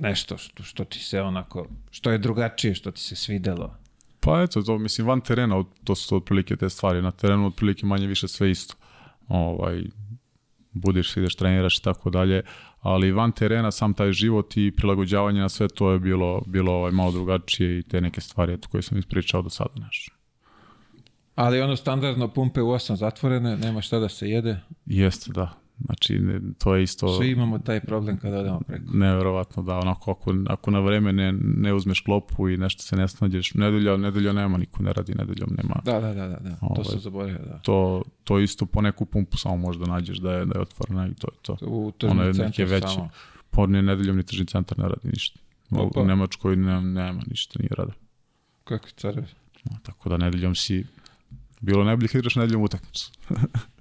nešto 0.00 0.38
što, 0.38 0.62
što 0.62 0.84
ti 0.84 0.98
se 0.98 1.20
onako, 1.20 1.66
što 1.90 2.10
je 2.10 2.18
drugačije, 2.18 2.74
što 2.74 2.90
ti 2.90 3.00
se 3.00 3.16
svidelo? 3.16 3.74
Pa 4.20 4.42
eto, 4.42 4.62
to 4.62 4.78
mislim, 4.78 5.06
van 5.06 5.20
terena, 5.20 5.64
to 5.84 5.94
su 5.94 6.08
to 6.08 6.16
otprilike 6.16 6.56
te 6.56 6.70
stvari, 6.70 7.02
na 7.02 7.10
terenu 7.10 7.46
otprilike 7.46 7.86
manje 7.86 8.06
više 8.06 8.28
sve 8.28 8.50
isto. 8.50 8.74
Ovaj, 9.28 9.84
budiš, 10.74 11.16
ideš, 11.16 11.34
treniraš 11.34 11.78
i 11.78 11.82
tako 11.82 12.10
dalje, 12.10 12.42
ali 12.80 13.12
van 13.12 13.32
terena 13.32 13.70
sam 13.70 13.94
taj 13.94 14.12
život 14.12 14.56
i 14.56 14.72
prilagođavanje 14.76 15.40
na 15.40 15.48
sve 15.48 15.68
to 15.68 15.90
je 15.90 15.98
bilo, 15.98 16.42
bilo 16.46 16.72
ovaj, 16.72 16.92
malo 16.92 17.12
drugačije 17.12 17.78
i 17.78 17.82
te 17.82 18.00
neke 18.00 18.20
stvari 18.20 18.52
eto, 18.52 18.68
koje 18.68 18.82
sam 18.82 18.98
ispričao 18.98 19.42
do 19.42 19.50
sada. 19.50 19.72
Naš. 19.76 20.10
Ali 21.34 21.60
ono 21.60 21.76
standardno 21.76 22.28
pumpe 22.28 22.60
u 22.60 22.70
osam 22.70 22.96
zatvorene, 22.96 23.56
nema 23.56 23.80
šta 23.80 23.98
da 23.98 24.08
se 24.08 24.28
jede? 24.28 24.60
Jeste, 24.86 25.32
da. 25.32 25.63
Znači, 25.84 26.18
ne, 26.18 26.40
to 26.58 26.74
je 26.74 26.82
isto... 26.82 27.18
Svi 27.18 27.30
imamo 27.30 27.58
taj 27.58 27.80
problem 27.80 28.18
kada 28.18 28.38
odemo 28.38 28.60
preko. 28.60 28.84
Neverovatno, 28.92 29.62
da. 29.62 29.78
Onako, 29.78 30.10
ako, 30.10 30.34
ako 30.46 30.70
na 30.70 30.80
vreme 30.80 31.12
ne, 31.12 31.32
ne 31.40 31.74
uzmeš 31.74 32.00
klopu 32.00 32.48
i 32.48 32.56
nešto 32.56 32.82
se 32.82 32.96
ne 32.96 33.08
snađeš, 33.08 33.54
nedelja, 33.54 33.96
nedelja 33.96 34.32
nema, 34.32 34.58
niko 34.58 34.82
ne 34.82 34.92
radi 34.92 35.14
nedeljom, 35.14 35.48
nema. 35.62 35.80
Da, 35.84 36.00
da, 36.00 36.14
da, 36.14 36.28
da, 36.28 36.36
da. 36.36 36.56
Ove, 36.60 36.74
to 36.74 36.82
ovaj, 36.82 36.84
se 36.84 36.98
zaboravio, 36.98 37.38
da. 37.38 37.58
To, 37.58 38.02
to 38.24 38.38
isto 38.38 38.66
po 38.66 38.80
neku 38.80 39.04
pumpu 39.04 39.36
samo 39.36 39.56
možda 39.56 39.86
nađeš 39.86 40.18
da 40.18 40.32
je, 40.32 40.44
da 40.44 40.58
je 40.58 40.62
otvorena 40.62 41.08
i 41.08 41.14
to 41.14 41.28
je 41.32 41.38
to. 41.42 41.56
U 41.66 41.92
tržni 41.98 42.34
centar 42.34 42.66
veće. 42.66 42.88
samo. 42.88 43.08
Po 43.50 43.66
ne 43.66 43.82
nedeljom 43.82 44.16
ni 44.16 44.22
tržni 44.22 44.46
centar 44.46 44.78
ne 44.78 44.88
radi 44.88 45.08
ništa. 45.08 45.40
Opa. 45.70 46.00
U 46.00 46.04
Nemačkoj 46.04 46.56
ne, 46.56 46.80
nema 46.80 47.22
ništa, 47.26 47.58
nije 47.58 47.70
rada. 47.76 47.92
Kako 48.64 48.88
carevi? 48.96 49.26
No, 49.64 49.76
tako 49.82 50.08
da 50.08 50.16
nedeljom 50.16 50.54
si 50.54 50.86
bilo 51.60 51.84
najbolje 51.84 52.08
kad 52.08 52.18
igraš 52.18 52.36
nedeljom 52.36 52.62
utakmicu. 52.62 53.12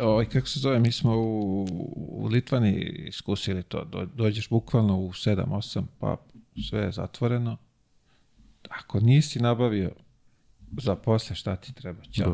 Ovaj, 0.00 0.24
kako 0.24 0.46
se 0.46 0.60
zove, 0.60 0.78
mi 0.78 0.92
smo 0.92 1.16
u, 1.16 1.66
u 1.96 2.26
Litvani 2.26 2.72
iskusili 3.08 3.62
to. 3.62 3.84
Do, 3.84 4.06
dođeš 4.14 4.48
bukvalno 4.48 4.98
u 4.98 5.12
7-8, 5.12 5.82
pa 5.98 6.16
sve 6.68 6.80
je 6.80 6.92
zatvoreno. 6.92 7.56
Ako 8.68 9.00
nisi 9.00 9.40
nabavio 9.40 9.92
za 10.82 10.96
posle 10.96 11.36
šta 11.36 11.56
ti 11.56 11.74
treba, 11.74 12.02
ćao. 12.02 12.32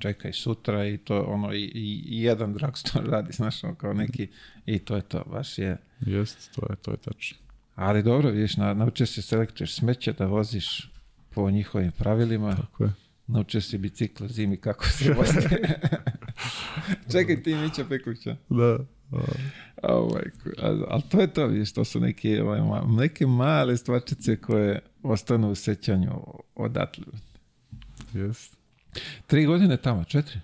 Čekaj 0.00 0.32
sutra 0.32 0.86
i 0.86 0.98
to 0.98 1.22
ono 1.28 1.52
i, 1.52 1.62
i, 1.64 2.02
i 2.06 2.22
jedan 2.22 2.54
drugstore 2.54 3.06
radi, 3.10 3.32
znaš, 3.38 3.60
kao 3.76 3.92
neki 3.92 4.28
i 4.66 4.78
to 4.78 4.96
je 4.96 5.02
to, 5.02 5.24
baš 5.30 5.58
je. 5.58 5.76
Jest, 6.00 6.54
to 6.54 6.66
je, 6.70 6.76
to 6.76 6.90
je 6.90 6.96
tačno. 6.96 7.38
Ali 7.74 8.02
dobro, 8.02 8.30
vidiš, 8.30 8.56
na, 8.56 8.74
naučio 8.74 9.06
se 9.06 9.22
selektuješ 9.22 9.74
smeće 9.74 10.12
da 10.12 10.26
voziš 10.26 10.92
po 11.30 11.50
njihovim 11.50 11.92
pravilima. 11.92 12.56
Tako 12.56 12.84
je. 12.84 12.92
Naučio 13.28 13.60
si 13.60 13.78
bicikl 13.78 14.26
zimi 14.26 14.56
kako 14.56 14.86
se 14.86 15.12
vozi. 15.18 15.48
Čekaj 17.12 17.42
ti 17.42 17.54
Mića 17.54 17.84
Pekuća. 17.88 18.36
Da. 18.48 18.78
Oh, 19.82 20.08
ali, 20.62 20.84
ali 20.88 21.02
to 21.08 21.20
je 21.20 21.26
to, 21.26 21.46
vidiš, 21.46 21.72
to 21.72 21.84
su 21.84 22.00
neke, 22.00 22.42
ovaj, 22.42 22.60
neke 22.86 23.26
male 23.26 23.76
stvarčice 23.76 24.36
koje 24.36 24.80
ostanu 25.02 25.50
u 25.50 25.54
sećanju 25.54 26.10
odatle. 26.54 27.04
Yes. 28.14 28.52
Tri 29.26 29.46
godine 29.46 29.76
tamo, 29.76 30.04
četiri? 30.04 30.40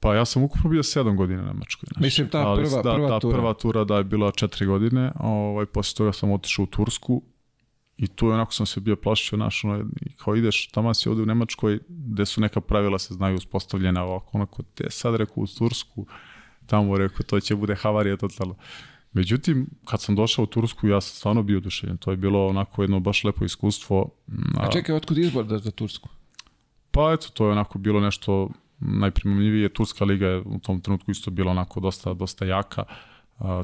Pa 0.00 0.14
ja 0.14 0.24
sam 0.24 0.42
ukupno 0.42 0.70
bio 0.70 0.82
sedam 0.82 1.16
godina 1.16 1.42
na 1.42 1.52
Mačkoj. 1.52 1.86
Znači. 1.86 2.04
Mislim, 2.04 2.28
ta 2.28 2.38
ali, 2.38 2.64
prva, 2.64 2.82
da, 2.82 2.94
prva 2.94 3.08
ta 3.08 3.20
tura. 3.20 3.36
prva 3.36 3.54
tura 3.54 3.84
da 3.84 3.96
je 3.96 4.04
bila 4.04 4.30
četiri 4.30 4.66
godine, 4.66 5.12
ovaj, 5.20 5.66
posle 5.66 5.96
toga 5.96 6.12
sam 6.12 6.30
otišao 6.30 6.62
u 6.62 6.66
Tursku 6.66 7.22
i 8.02 8.06
tu 8.08 8.26
je 8.26 8.34
onako 8.34 8.52
sam 8.52 8.66
se 8.66 8.80
bio 8.80 8.96
plašio 8.96 9.38
naš, 9.38 9.64
ono, 9.64 9.84
kao 10.24 10.36
ideš, 10.36 10.66
tamo 10.66 10.94
si 10.94 11.08
ovde 11.08 11.22
u 11.22 11.26
Nemačkoj, 11.26 11.78
gde 11.88 12.26
su 12.26 12.40
neka 12.40 12.60
pravila 12.60 12.98
se 12.98 13.14
znaju 13.14 13.36
uspostavljena 13.36 14.04
ovako, 14.04 14.30
onako, 14.32 14.62
te 14.62 14.90
sad 14.90 15.14
rekao 15.14 15.42
u 15.42 15.46
Tursku, 15.46 16.06
tamo 16.66 16.98
rekao, 16.98 17.26
to 17.26 17.40
će 17.40 17.56
bude 17.56 17.74
havarija 17.74 18.16
totalno. 18.16 18.54
Međutim, 19.12 19.66
kad 19.84 20.02
sam 20.02 20.16
došao 20.16 20.42
u 20.42 20.46
Tursku, 20.46 20.88
ja 20.88 21.00
sam 21.00 21.16
stvarno 21.16 21.42
bio 21.42 21.58
oduševljen. 21.58 21.96
To 21.98 22.10
je 22.10 22.16
bilo 22.16 22.46
onako 22.46 22.82
jedno 22.82 23.00
baš 23.00 23.24
lepo 23.24 23.44
iskustvo. 23.44 24.10
A, 24.56 24.66
a 24.66 24.70
čekaj, 24.70 24.94
otkud 24.94 25.18
izbor 25.18 25.44
da 25.44 25.58
za 25.58 25.70
Tursku? 25.70 26.08
Pa 26.90 27.12
eto, 27.12 27.28
to 27.34 27.46
je 27.46 27.52
onako 27.52 27.78
bilo 27.78 28.00
nešto 28.00 28.50
najprimamljivije. 28.78 29.68
Turska 29.68 30.04
liga 30.04 30.26
je 30.26 30.40
u 30.40 30.58
tom 30.58 30.80
trenutku 30.80 31.10
isto 31.10 31.30
bila 31.30 31.50
onako 31.50 31.80
dosta, 31.80 32.14
dosta 32.14 32.44
jaka. 32.44 32.82
Uh, 32.82 33.11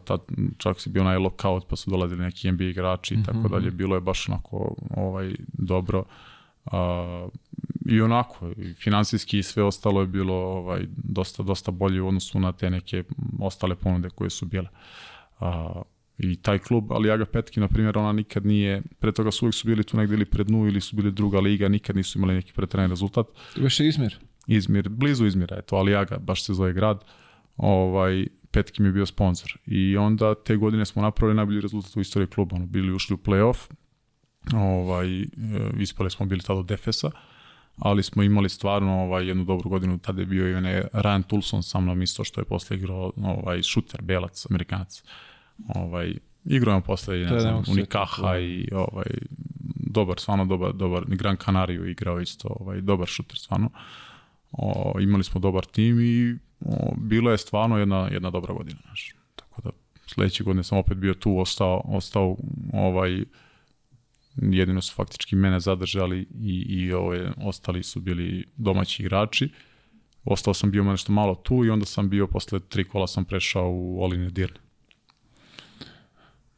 tad, 0.04 0.20
čak 0.58 0.80
si 0.80 0.90
bio 0.90 1.02
onaj 1.02 1.18
lockout 1.18 1.68
pa 1.68 1.76
su 1.76 1.90
dolazili 1.90 2.22
neki 2.22 2.52
NBA 2.52 2.64
igrači 2.64 3.14
i 3.14 3.22
tako 3.22 3.38
mhm. 3.38 3.48
dalje. 3.48 3.70
Bilo 3.70 3.94
je 3.94 4.00
baš 4.00 4.28
onako 4.28 4.74
ovaj, 4.96 5.34
dobro. 5.52 6.04
Uh, 6.64 7.30
I 7.86 8.00
onako, 8.00 8.50
i 8.56 8.74
finansijski 8.74 9.38
i 9.38 9.42
sve 9.42 9.62
ostalo 9.62 10.00
je 10.00 10.06
bilo 10.06 10.34
ovaj, 10.34 10.86
dosta, 10.96 11.42
dosta 11.42 11.70
bolje 11.70 12.02
u 12.02 12.08
odnosu 12.08 12.40
na 12.40 12.52
te 12.52 12.70
neke 12.70 13.04
ostale 13.40 13.74
ponude 13.74 14.10
koje 14.10 14.30
su 14.30 14.46
bile. 14.46 14.68
Uh, 15.40 15.46
i 16.18 16.36
taj 16.36 16.58
klub, 16.58 16.92
ali 16.92 17.08
Jaga 17.08 17.24
Petki, 17.24 17.60
na 17.60 17.68
primjer, 17.68 17.98
ona 17.98 18.12
nikad 18.12 18.46
nije, 18.46 18.82
pre 18.98 19.12
toga 19.12 19.30
su 19.30 19.44
uvijek 19.44 19.54
su 19.54 19.66
bili 19.66 19.84
tu 19.84 19.96
negdje 19.96 20.14
ili 20.14 20.24
pred 20.24 20.46
dnu 20.46 20.66
ili 20.66 20.80
su 20.80 20.96
bili 20.96 21.12
druga 21.12 21.40
liga, 21.40 21.68
nikad 21.68 21.96
nisu 21.96 22.18
imali 22.18 22.34
neki 22.34 22.52
pretrenan 22.52 22.90
rezultat. 22.90 23.26
To 23.54 23.82
je 23.82 23.88
Izmir? 23.88 24.18
Izmir, 24.46 24.88
blizu 24.88 25.26
Izmira 25.26 25.56
je 25.56 25.62
to, 25.62 25.76
ali 25.76 25.92
Jaga, 25.92 26.18
baš 26.18 26.44
se 26.44 26.54
zove 26.54 26.72
grad. 26.72 27.04
Ovaj, 27.56 28.26
Petki 28.50 28.82
mi 28.82 28.88
je 28.88 28.92
bio 28.92 29.06
sponsor. 29.06 29.58
I 29.66 29.96
onda 29.96 30.34
te 30.34 30.56
godine 30.56 30.84
smo 30.84 31.02
napravili 31.02 31.36
najbolji 31.36 31.60
rezultat 31.60 31.96
u 31.96 32.00
istoriji 32.00 32.26
kluba. 32.26 32.56
Ono, 32.56 32.66
bili 32.66 32.92
ušli 32.92 33.14
u 33.14 33.18
play-off, 33.18 33.70
ovaj, 34.54 35.22
e, 35.22 35.26
ispali 35.78 36.10
smo 36.10 36.26
bili 36.26 36.42
tada 36.42 36.58
od 36.58 36.66
Defesa, 36.66 37.10
ali 37.78 38.02
smo 38.02 38.22
imali 38.22 38.48
stvarno 38.48 39.02
ovaj, 39.02 39.26
jednu 39.26 39.44
dobru 39.44 39.70
godinu. 39.70 39.98
Tada 39.98 40.20
je 40.20 40.26
bio 40.26 40.50
i 40.50 40.54
onaj 40.54 40.82
Ryan 40.92 41.22
Tulson 41.22 41.62
sa 41.62 41.80
mnom 41.80 42.02
isto 42.02 42.24
što 42.24 42.40
je 42.40 42.44
posle 42.44 42.76
igrao 42.76 43.12
ovaj, 43.16 43.62
šuter, 43.62 44.02
belac, 44.02 44.46
amerikanac. 44.50 45.02
Ovaj, 45.74 46.14
igrao 46.44 46.74
je 46.74 46.80
posle 46.80 47.18
ne 47.18 47.40
znam, 47.40 47.62
Unikaha 47.68 48.38
i 48.38 48.68
ovaj, 48.72 49.06
dobar, 49.76 50.18
stvarno 50.18 50.44
dobar, 50.44 50.72
dobar, 50.72 51.04
Gran 51.06 51.36
Canariju 51.36 51.88
igrao 51.90 52.20
isto, 52.20 52.48
ovaj, 52.60 52.80
dobar 52.80 53.06
šuter 53.06 53.38
stvarno. 53.38 53.70
O, 54.52 54.94
imali 55.00 55.24
smo 55.24 55.40
dobar 55.40 55.64
tim 55.64 56.00
i 56.00 56.38
o, 56.60 56.94
bilo 56.96 57.30
je 57.30 57.38
stvarno 57.38 57.78
jedna, 57.78 58.08
jedna 58.12 58.30
dobra 58.30 58.54
godina. 58.54 58.78
Znaš. 58.84 59.14
Tako 59.36 59.62
da 59.62 59.70
sledeće 60.06 60.44
godine 60.44 60.64
sam 60.64 60.78
opet 60.78 60.96
bio 60.96 61.14
tu, 61.14 61.38
ostao, 61.38 61.82
ostao 61.84 62.36
ovaj, 62.72 63.24
jedino 64.36 64.80
su 64.80 64.94
faktički 64.94 65.36
mene 65.36 65.60
zadržali 65.60 66.28
i, 66.40 66.66
i 66.68 66.92
ovaj, 66.92 67.28
ostali 67.36 67.82
su 67.82 68.00
bili 68.00 68.44
domaći 68.56 69.02
igrači. 69.02 69.48
Ostao 70.24 70.54
sam 70.54 70.70
bio 70.70 70.84
nešto 70.84 71.12
malo 71.12 71.34
tu 71.34 71.64
i 71.64 71.70
onda 71.70 71.86
sam 71.86 72.08
bio, 72.08 72.26
posle 72.26 72.60
tri 72.60 72.84
kola 72.84 73.06
sam 73.06 73.24
prešao 73.24 73.70
u 73.70 74.02
Oline 74.02 74.30
Dirne. 74.30 74.67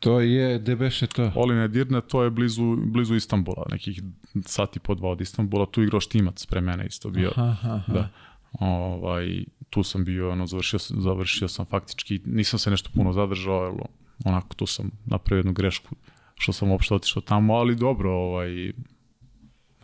To 0.01 0.21
je, 0.21 0.59
gde 0.59 0.77
beše 0.77 1.07
to? 1.07 1.33
Oline 1.35 1.69
Dirne, 1.69 2.01
to 2.01 2.23
je 2.25 2.31
blizu, 2.31 2.77
blizu 2.77 3.15
Istanbula, 3.15 3.67
nekih 3.71 4.03
sati 4.47 4.81
po 4.81 4.95
dva 4.95 5.11
od 5.11 5.21
Istanbula, 5.21 5.67
tu 5.67 5.83
igrao 5.83 6.01
Štimac 6.01 6.47
pre 6.47 6.61
mene 6.61 6.87
isto 6.87 7.11
bio. 7.11 7.33
Aha, 7.37 7.57
aha. 7.63 7.93
Da. 7.93 8.09
Ovaj, 8.53 9.45
tu 9.71 9.83
sam 9.83 10.05
bio, 10.05 10.31
ono, 10.31 10.47
završio, 10.47 10.79
završio 10.79 11.49
sam 11.49 11.67
faktički, 11.67 12.21
nisam 12.25 12.59
se 12.59 12.71
nešto 12.71 12.91
puno 12.95 13.13
zadržao, 13.13 13.55
ali 13.55 13.79
onako 14.25 14.55
tu 14.55 14.67
sam 14.67 14.91
napravio 15.07 15.39
jednu 15.39 15.53
grešku 15.53 15.97
što 16.35 16.53
sam 16.53 16.71
uopšte 16.71 16.95
otišao 16.95 17.23
tamo, 17.23 17.55
ali 17.55 17.77
dobro, 17.77 18.13
ovaj, 18.13 18.73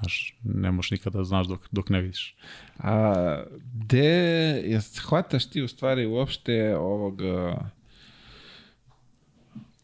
Znaš, 0.01 0.37
ne 0.45 0.71
možeš 0.71 0.91
nikada 0.91 1.19
da 1.19 1.25
znaš 1.25 1.47
dok, 1.47 1.69
dok 1.73 1.89
ne 1.89 2.01
vidiš. 2.01 2.37
A 2.79 3.15
gde, 3.75 4.05
jel 4.65 4.81
hvataš 5.09 5.51
ti 5.51 5.63
u 5.63 5.69
stvari 5.69 6.07
uopšte 6.07 6.77
ovog 6.77 7.21
uh, 7.21 7.57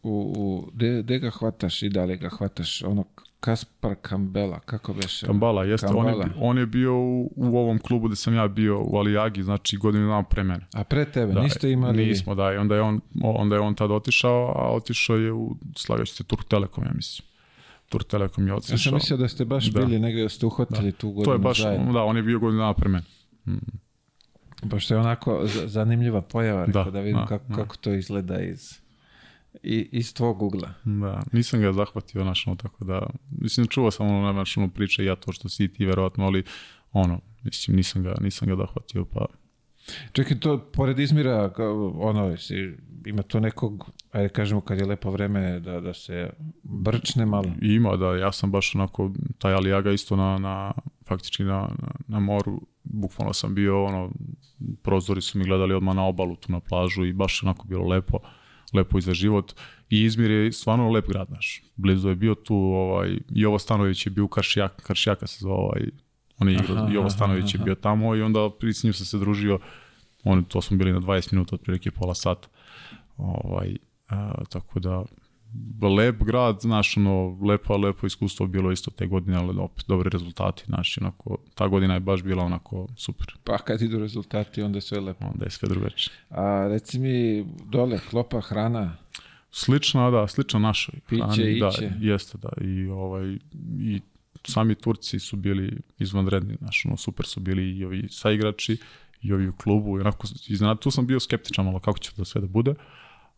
u, 0.02 0.34
u 0.36 0.70
gde, 0.74 1.02
gde 1.02 1.18
ga 1.18 1.30
hvataš 1.30 1.82
i 1.82 1.88
da 1.88 2.04
li 2.04 2.16
ga 2.16 2.28
hvataš 2.28 2.82
onog 2.82 3.06
Kaspar 3.40 3.94
Kambela, 4.02 4.60
kako 4.60 4.94
beše? 4.94 5.26
Kambala, 5.26 5.64
jeste. 5.64 5.86
On 5.86 5.92
Kambala. 5.94 6.24
je, 6.24 6.30
on 6.36 6.58
je 6.58 6.66
bio 6.66 6.94
u, 6.94 7.32
u 7.36 7.58
ovom 7.58 7.78
klubu 7.78 8.06
gde 8.06 8.16
sam 8.16 8.34
ja 8.34 8.48
bio 8.48 8.82
u 8.82 8.96
Alijagi, 8.96 9.42
znači 9.42 9.76
godinu 9.76 10.06
dana 10.06 10.22
pre 10.22 10.42
mene. 10.44 10.66
A 10.74 10.84
pre 10.84 11.04
tebe, 11.04 11.32
Da, 11.32 11.42
niste 11.42 11.70
imali... 11.70 12.06
Nismo, 12.06 12.34
da. 12.34 12.52
I 12.52 12.56
onda 12.56 12.74
je 12.74 12.80
on, 12.80 13.00
onda 13.22 13.54
je 13.56 13.60
on 13.60 13.74
tad 13.74 13.90
otišao, 13.90 14.52
a 14.56 14.70
otišao 14.70 15.16
je 15.16 15.32
u, 15.32 15.56
slagajući 15.76 16.14
se, 16.14 16.24
Turk 16.24 16.44
Telekom, 16.44 16.84
ja 16.84 16.90
mislim. 16.94 17.28
Turk 17.88 18.04
Telekom 18.06 18.44
je 18.44 18.50
Ja 18.50 18.56
otišao. 18.56 18.78
sam 18.78 18.94
mislio 18.94 19.16
da 19.16 19.28
ste 19.28 19.44
baš 19.44 19.66
Da. 19.66 19.80
bili 19.80 19.98
negde 19.98 20.22
da 20.22 20.28
ste 20.28 20.46
uhvatili 20.46 20.92
tu 20.92 21.08
godinu 21.08 21.24
to 21.24 21.32
je 21.32 21.38
baš, 21.38 21.62
zajedno. 21.62 21.92
da, 21.92 22.02
on 22.02 22.16
je 22.16 22.22
bio 22.22 22.38
godinu 22.38 22.60
dana 22.60 22.74
pre 22.74 22.88
mene. 22.88 23.04
Baš 24.62 24.90
je 24.90 24.98
onako 24.98 25.40
zanimljiva 25.66 26.20
pojava, 26.22 26.64
rekao, 26.64 26.84
da, 26.84 26.90
Da, 26.90 27.00
vidim 27.00 27.16
da, 27.16 27.26
kako, 27.26 27.44
da. 27.48 27.54
kako 27.54 27.76
to 27.76 27.92
izgleda 27.92 28.40
iz, 28.40 28.80
i, 29.62 29.88
iz 29.92 30.14
tvog 30.14 30.42
ugla. 30.42 30.74
Da, 30.84 31.22
nisam 31.32 31.60
ga 31.60 31.72
zahvatio, 31.72 32.22
znaš, 32.22 32.46
ono, 32.46 32.56
tako 32.56 32.84
da, 32.84 33.06
mislim, 33.30 33.66
čuo 33.66 33.90
sam 33.90 34.06
ono, 34.06 34.32
znaš, 34.32 34.56
ono 34.56 34.68
priče, 34.68 35.04
ja 35.04 35.16
to 35.16 35.32
što 35.32 35.48
si 35.48 35.68
ti, 35.68 35.86
verovatno, 35.86 36.24
ali, 36.24 36.44
ono, 36.92 37.20
mislim, 37.42 37.76
nisam 37.76 38.02
ga, 38.02 38.14
nisam 38.20 38.48
ga 38.48 38.56
zahvatio, 38.56 39.04
pa, 39.04 39.26
Čekaj, 40.12 40.40
to 40.40 40.58
pored 40.72 40.98
Izmira, 40.98 41.52
kao, 41.52 41.94
ono, 41.96 42.36
si, 42.36 42.76
ima 43.06 43.22
to 43.22 43.40
nekog, 43.40 43.90
ajde 44.12 44.28
kažemo 44.28 44.60
kad 44.60 44.78
je 44.78 44.86
lepo 44.86 45.10
vreme 45.10 45.60
da, 45.60 45.80
da 45.80 45.94
se 45.94 46.30
brčne 46.62 47.26
malo. 47.26 47.50
Ima, 47.62 47.96
da, 47.96 48.16
ja 48.16 48.32
sam 48.32 48.50
baš 48.50 48.74
onako, 48.74 49.10
taj 49.38 49.54
Alijaga 49.54 49.90
isto 49.92 50.16
na, 50.16 50.38
na 50.38 50.72
faktički 51.08 51.44
na, 51.44 51.60
na, 51.60 51.88
na 52.08 52.20
moru, 52.20 52.60
bukvalno 52.84 53.32
sam 53.32 53.54
bio, 53.54 53.84
ono, 53.84 54.10
prozori 54.82 55.22
su 55.22 55.38
mi 55.38 55.44
gledali 55.44 55.74
odmah 55.74 55.96
na 55.96 56.06
obalu, 56.06 56.36
tu 56.36 56.52
na 56.52 56.60
plažu 56.60 57.04
i 57.04 57.12
baš 57.12 57.42
onako 57.42 57.68
bilo 57.68 57.88
lepo, 57.88 58.18
lepo 58.72 58.98
i 58.98 59.02
za 59.02 59.14
život. 59.14 59.52
I 59.90 60.02
Izmir 60.04 60.30
je 60.30 60.52
stvarno 60.52 60.90
lep 60.90 61.08
grad 61.08 61.30
naš. 61.30 61.62
Blizu 61.76 62.08
je 62.08 62.14
bio 62.14 62.34
tu, 62.34 62.56
ovaj, 62.56 63.18
Jovo 63.30 63.58
Stanović 63.58 64.06
je 64.06 64.10
bio 64.10 64.24
u 64.24 64.28
Karšijaka, 64.28 64.82
Karšijaka 64.82 65.26
se 65.26 65.38
zvao, 65.40 65.56
ovaj, 65.56 65.82
on 66.38 66.48
je 66.48 66.54
igrao, 66.54 66.76
Aha, 66.76 66.92
Jovo 66.92 67.06
aha, 67.06 67.10
Stanović 67.16 67.54
je 67.54 67.58
aha. 67.58 67.64
bio 67.64 67.74
tamo 67.74 68.16
i 68.16 68.22
onda 68.22 68.50
s 68.74 68.84
njim 68.84 68.92
sam 68.92 69.06
se 69.06 69.18
družio, 69.18 69.58
on, 70.24 70.44
to 70.44 70.62
smo 70.62 70.76
bili 70.76 70.92
na 70.92 71.00
20 71.00 71.32
minuta, 71.32 71.54
otprilike 71.54 71.90
pola 71.90 72.14
sata. 72.14 72.48
Ovaj, 73.16 73.76
a, 74.08 74.44
tako 74.50 74.80
da, 74.80 75.04
lep 75.96 76.22
grad, 76.22 76.58
znaš, 76.60 76.96
ono, 76.96 77.38
lepo, 77.42 77.76
lepo 77.76 78.06
iskustvo 78.06 78.46
bilo 78.46 78.72
isto 78.72 78.90
te 78.90 79.06
godine, 79.06 79.36
ali 79.36 79.58
opet 79.58 79.84
dobri 79.88 80.10
rezultati, 80.10 80.64
znaš, 80.66 80.98
onako, 80.98 81.38
ta 81.54 81.68
godina 81.68 81.94
je 81.94 82.00
baš 82.00 82.22
bila 82.22 82.44
onako 82.44 82.88
super, 82.96 83.26
Pa 83.44 83.58
kad 83.58 83.82
idu 83.82 83.98
rezultati, 83.98 84.62
onda 84.62 84.76
je 84.76 84.82
sve 84.82 85.00
lepo. 85.00 85.26
onda 85.26 85.44
je 85.44 85.50
sve 85.50 85.68
drugačije. 85.68 86.14
A 86.30 86.66
reci 86.68 86.98
mi, 86.98 87.46
dole, 87.64 87.98
klopa, 88.10 88.40
hrana, 88.40 88.96
Slična, 89.54 90.10
da, 90.10 90.28
slična 90.28 90.60
našoj. 90.60 90.94
Piće, 91.08 91.22
hrani, 91.22 91.60
da, 91.60 91.68
iće. 91.68 91.90
jeste, 92.00 92.38
da, 92.38 92.48
i 92.60 92.86
ovaj, 92.86 93.38
i 93.80 94.00
sami 94.44 94.74
Turci 94.74 95.18
su 95.18 95.36
bili 95.36 95.80
izvanredni, 95.98 96.56
znaš, 96.58 96.84
ono, 96.86 96.96
super 96.96 97.26
su 97.26 97.40
bili 97.40 97.78
i 97.78 97.84
ovi 97.84 98.08
saigrači, 98.10 98.76
i 99.22 99.32
ovi 99.32 99.48
u 99.48 99.52
klubu, 99.52 99.98
i 99.98 100.00
onako, 100.00 100.26
iznenad, 100.48 100.78
tu 100.78 100.90
sam 100.90 101.06
bio 101.06 101.20
skeptičan 101.20 101.64
malo 101.64 101.80
kako 101.80 101.98
će 101.98 102.12
to 102.14 102.24
sve 102.24 102.40
da 102.40 102.46
bude, 102.46 102.74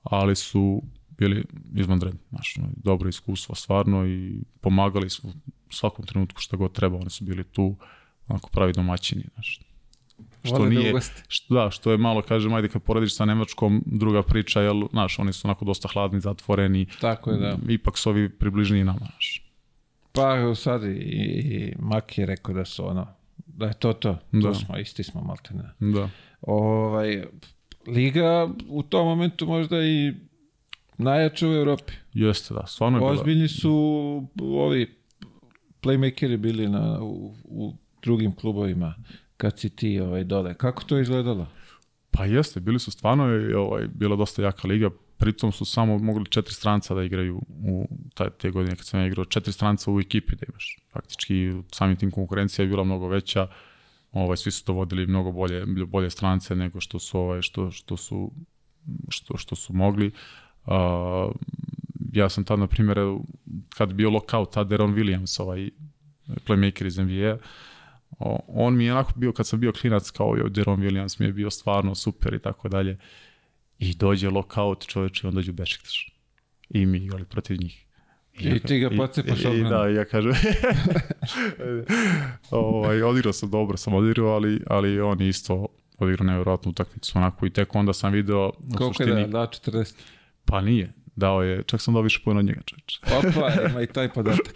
ali 0.03 0.37
su 0.37 0.83
bili 1.19 1.45
izvanredni, 1.75 2.21
znaš, 2.31 2.55
dobro 2.77 3.09
iskustvo 3.09 3.55
stvarno 3.55 4.07
i 4.07 4.41
pomagali 4.61 5.11
su 5.11 5.29
u 5.71 5.73
svakom 5.73 6.07
trenutku 6.07 6.41
što 6.41 6.57
god 6.57 6.73
treba, 6.73 6.97
oni 6.97 7.11
su 7.11 7.25
bili 7.25 7.45
tu, 7.45 7.77
onako 8.29 8.51
pravi 8.51 8.73
domaćini, 8.73 9.25
znaš. 9.35 9.61
Što 10.45 10.57
Vole 10.57 10.69
da 10.69 10.75
nije, 10.75 10.91
ugoste. 10.91 11.23
što, 11.29 11.55
da, 11.55 11.71
što 11.71 11.91
je 11.91 11.99
malo, 11.99 12.23
kažem, 12.23 12.55
ajde 12.55 12.69
kad 12.69 12.83
porediš 12.83 13.17
sa 13.17 13.25
Nemačkom, 13.25 13.83
druga 13.87 14.23
priča, 14.23 14.61
jel, 14.61 14.83
znaš, 14.91 15.19
oni 15.19 15.33
su 15.33 15.49
onako 15.49 15.65
dosta 15.65 15.89
hladni, 15.89 16.21
zatvoreni, 16.21 16.87
tako 17.01 17.31
je 17.31 17.39
da. 17.39 17.59
ipak 17.69 17.99
su 17.99 18.11
ovi 18.11 18.29
približniji 18.29 18.85
nama, 18.85 18.99
znaš. 18.99 19.41
Pa 20.13 20.55
sad 20.55 20.85
i, 20.85 20.89
i 20.89 21.75
Mak 21.79 22.19
je 22.19 22.27
rekao 22.27 22.55
da 22.55 22.65
su 22.65 22.87
ono, 22.89 23.07
da 23.47 23.67
je 23.67 23.75
to 23.75 23.93
to, 23.93 24.13
to 24.33 24.39
Da. 24.49 24.55
smo, 24.55 24.79
isti 24.79 25.03
smo 25.03 25.21
maltene. 25.21 25.63
Da. 25.81 26.09
Ovaj, 26.41 27.25
Liga 27.87 28.49
u 28.69 28.83
tom 28.83 29.07
momentu 29.07 29.47
možda 29.47 29.77
i 29.85 30.13
najjača 30.99 31.49
u 31.49 31.53
Evropi. 31.53 31.93
Jeste, 32.13 32.55
da, 32.55 32.67
stvarno 32.67 32.99
je 32.99 33.01
bila. 33.01 33.13
Ozbiljni 33.13 33.49
su 33.49 33.73
ovi 34.41 34.97
playmakeri 35.83 36.37
bili 36.37 36.69
na, 36.69 37.03
u, 37.03 37.35
u 37.45 37.75
drugim 38.03 38.35
klubovima 38.35 38.95
kad 39.37 39.59
si 39.59 39.71
ti 39.71 40.01
ovaj, 40.01 40.25
dole. 40.25 40.55
Kako 40.55 40.85
to 40.85 40.99
izgledalo? 40.99 41.47
Pa 42.11 42.25
jeste, 42.25 42.61
bili 42.61 42.79
su 42.79 42.91
stvarno, 42.91 43.25
ovaj, 43.57 43.89
bila 43.95 44.17
dosta 44.17 44.43
jaka 44.43 44.69
liga, 44.69 44.91
pritom 45.17 45.53
su 45.53 45.65
samo 45.65 45.99
mogli 45.99 46.27
četiri 46.27 46.55
stranca 46.55 46.95
da 46.95 47.03
igraju 47.03 47.41
u 47.65 47.89
taj, 48.15 48.31
te 48.31 48.51
godine 48.51 48.77
kad 48.77 48.87
sam 48.87 49.01
ja 49.01 49.07
igrao, 49.07 49.25
četiri 49.25 49.53
stranca 49.53 49.91
u 49.91 50.01
ekipi 50.01 50.37
da 50.37 50.47
imaš. 50.49 50.79
Faktički 50.93 51.53
samim 51.73 51.97
tim 51.97 52.11
konkurencija 52.11 52.63
je 52.63 52.69
bila 52.69 52.85
mnogo 52.85 53.09
veća, 53.09 53.47
ovaj, 54.13 54.37
svi 54.37 54.51
su 54.51 54.65
dovodili 54.67 55.07
mnogo 55.07 55.33
bolje, 55.33 55.67
bolje 55.67 56.11
strance 56.11 56.57
nego 56.57 56.81
što 56.81 56.99
su, 56.99 57.19
ovaj, 57.19 57.43
što, 57.43 57.71
što 57.71 57.97
su, 57.97 58.31
što, 59.09 59.37
što 59.37 59.57
su 59.57 59.73
mogli. 59.73 60.07
Uh, 60.07 60.44
ja 62.13 62.29
sam 62.29 62.45
tad, 62.45 62.59
na 62.59 62.67
primjer, 62.67 62.99
kad 63.77 63.89
je 63.89 63.95
bio 63.95 64.11
lockout, 64.11 64.53
tad 64.53 64.69
Deron 64.69 64.95
Williams, 64.95 65.43
ovaj 65.43 65.71
playmaker 66.47 66.87
iz 66.87 66.99
NBA, 66.99 67.39
on 68.49 68.77
mi 68.77 68.85
je 68.85 68.93
onako 68.93 69.13
bio, 69.17 69.33
kad 69.33 69.47
sam 69.47 69.61
bio 69.61 69.73
klinac 69.73 70.11
kao 70.11 70.37
i 70.37 70.51
Deron 70.51 70.81
Williams, 70.81 71.21
mi 71.21 71.27
je 71.27 71.33
bio 71.33 71.51
stvarno 71.51 71.95
super 71.95 72.35
i 72.35 72.39
tako 72.39 72.69
dalje. 72.69 72.99
I 73.79 73.95
dođe 73.95 74.31
lockout 74.31 74.87
čoveče 74.87 75.27
i 75.27 75.29
on 75.29 75.35
dođe 75.35 75.51
u 75.51 75.55
Bešiktaš. 75.55 76.11
I 76.71 76.87
mi 76.87 76.99
igrali 76.99 77.25
protiv 77.25 77.57
njih. 77.61 77.87
I 78.41 78.59
ti 78.59 78.79
ga 78.79 78.91
pocepaš 78.97 79.41
i, 79.41 79.43
i, 79.43 79.47
ogromno. 79.47 79.71
da, 79.71 79.91
i 79.91 79.95
ja 79.95 80.05
kažem, 80.05 80.33
ovaj, 82.51 83.03
odigrao 83.03 83.33
sam 83.33 83.51
dobro, 83.51 83.77
sam 83.77 83.95
odigrao, 83.95 84.29
ali, 84.29 84.61
ali 84.67 85.01
on 85.01 85.21
je 85.21 85.29
isto 85.29 85.67
odigrao 85.99 86.27
nevjerojatnu 86.27 86.71
utakmicu, 86.71 87.19
onako, 87.19 87.47
i 87.47 87.51
tek 87.51 87.75
onda 87.75 87.93
sam 87.93 88.13
video, 88.13 88.53
Koliko 88.77 89.03
je 89.03 89.15
da, 89.15 89.27
da 89.27 89.39
40? 89.39 89.95
Pa 90.45 90.61
nije, 90.61 90.93
dao 91.17 91.43
je, 91.43 91.63
čak 91.63 91.81
sam 91.81 91.95
dao 91.95 92.03
više 92.03 92.21
pojena 92.25 92.39
od 92.39 92.47
njega, 92.47 92.61
čoveče. 92.65 93.01
Opa, 93.03 93.51
ima 93.71 93.83
i 93.83 93.87
taj 93.87 94.13
podatak. 94.13 94.55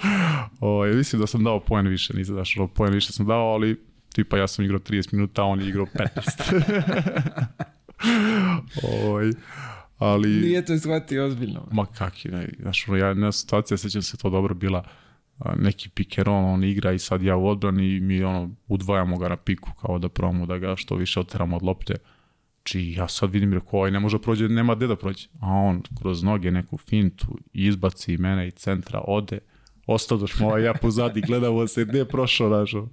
Ovaj, 0.61 0.91
mislim 0.91 1.21
da 1.21 1.27
sam 1.27 1.45
dao 1.45 1.61
poen 1.61 1.89
više, 1.89 2.15
nisam 2.17 2.37
daš, 2.37 2.57
ono, 2.57 2.69
poen 2.69 2.95
više 2.95 3.13
sam 3.13 3.27
dao, 3.27 3.53
ali 3.53 3.81
tipa 4.15 4.39
ja 4.39 4.47
sam 4.47 4.65
igrao 4.65 4.81
30 4.81 5.15
minuta, 5.15 5.43
a 5.43 5.45
on 5.45 5.61
je 5.61 5.69
igrao 5.69 5.87
15. 5.87 6.63
ovaj, 9.05 9.31
ali... 9.99 10.29
Nije 10.29 10.65
to 10.65 10.79
shvatio 10.79 11.27
ozbiljno. 11.27 11.69
Ma 11.73 11.87
kaki, 11.87 12.29
ne, 12.29 12.49
znaš, 12.61 12.89
ja, 12.89 13.07
jedna 13.07 13.33
situacija, 13.33 13.79
sećam 13.79 14.03
se 14.03 14.17
to 14.17 14.31
dobro 14.31 14.55
bila, 14.55 14.85
neki 15.57 16.23
roll, 16.23 16.45
on 16.45 16.65
igra 16.65 16.93
i 16.93 16.99
sad 16.99 17.23
ja 17.23 17.37
u 17.37 17.49
odbrani 17.49 17.97
i 17.97 18.01
mi 18.01 18.23
ono, 18.23 18.51
udvajamo 18.69 19.19
ga 19.19 19.29
na 19.29 19.37
piku, 19.37 19.71
kao 19.81 19.99
da 19.99 20.09
probamo 20.09 20.47
da 20.47 20.59
ga 20.59 20.77
što 20.77 20.95
više 20.95 21.21
oteramo 21.21 21.57
od 21.57 21.63
lopte. 21.63 21.95
Či 22.69 22.93
ja 22.93 23.09
sad 23.09 23.31
vidim, 23.31 23.53
rekao, 23.55 23.79
ovaj 23.79 23.91
ne 23.91 24.01
može 24.01 24.19
da 24.19 24.23
prođe, 24.23 24.49
nema 24.49 24.75
gde 24.75 24.87
da 24.87 24.97
prođe. 24.97 25.29
A 25.41 25.47
on 25.53 25.83
kroz 26.01 26.23
noge 26.23 26.51
neku 26.51 26.79
fintu 26.79 27.39
izbaci 27.53 28.17
mene 28.17 28.49
i 28.49 28.51
centra, 28.51 29.01
ode, 29.07 29.39
ostadoš 29.87 30.41
mu 30.41 30.47
ovaj 30.47 30.65
ja 30.65 30.75
pozadi, 30.75 31.21
gledamo 31.21 31.67
se 31.67 31.85
gde 31.85 31.99
je 31.99 32.09
prošao, 32.09 32.49
znaš, 32.49 32.75
ono. 32.75 32.89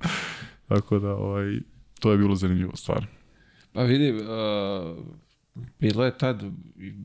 Tako 0.68 1.00
da, 1.00 1.16
ovaj, 1.16 1.60
to 2.00 2.12
je 2.12 2.18
bilo 2.18 2.36
zanimljivo 2.36 2.76
stvar. 2.76 3.06
Pa 3.74 3.84
vidi, 3.84 4.12
uh, 4.12 4.98
bilo 5.80 6.06
je 6.06 6.18
tad 6.18 6.44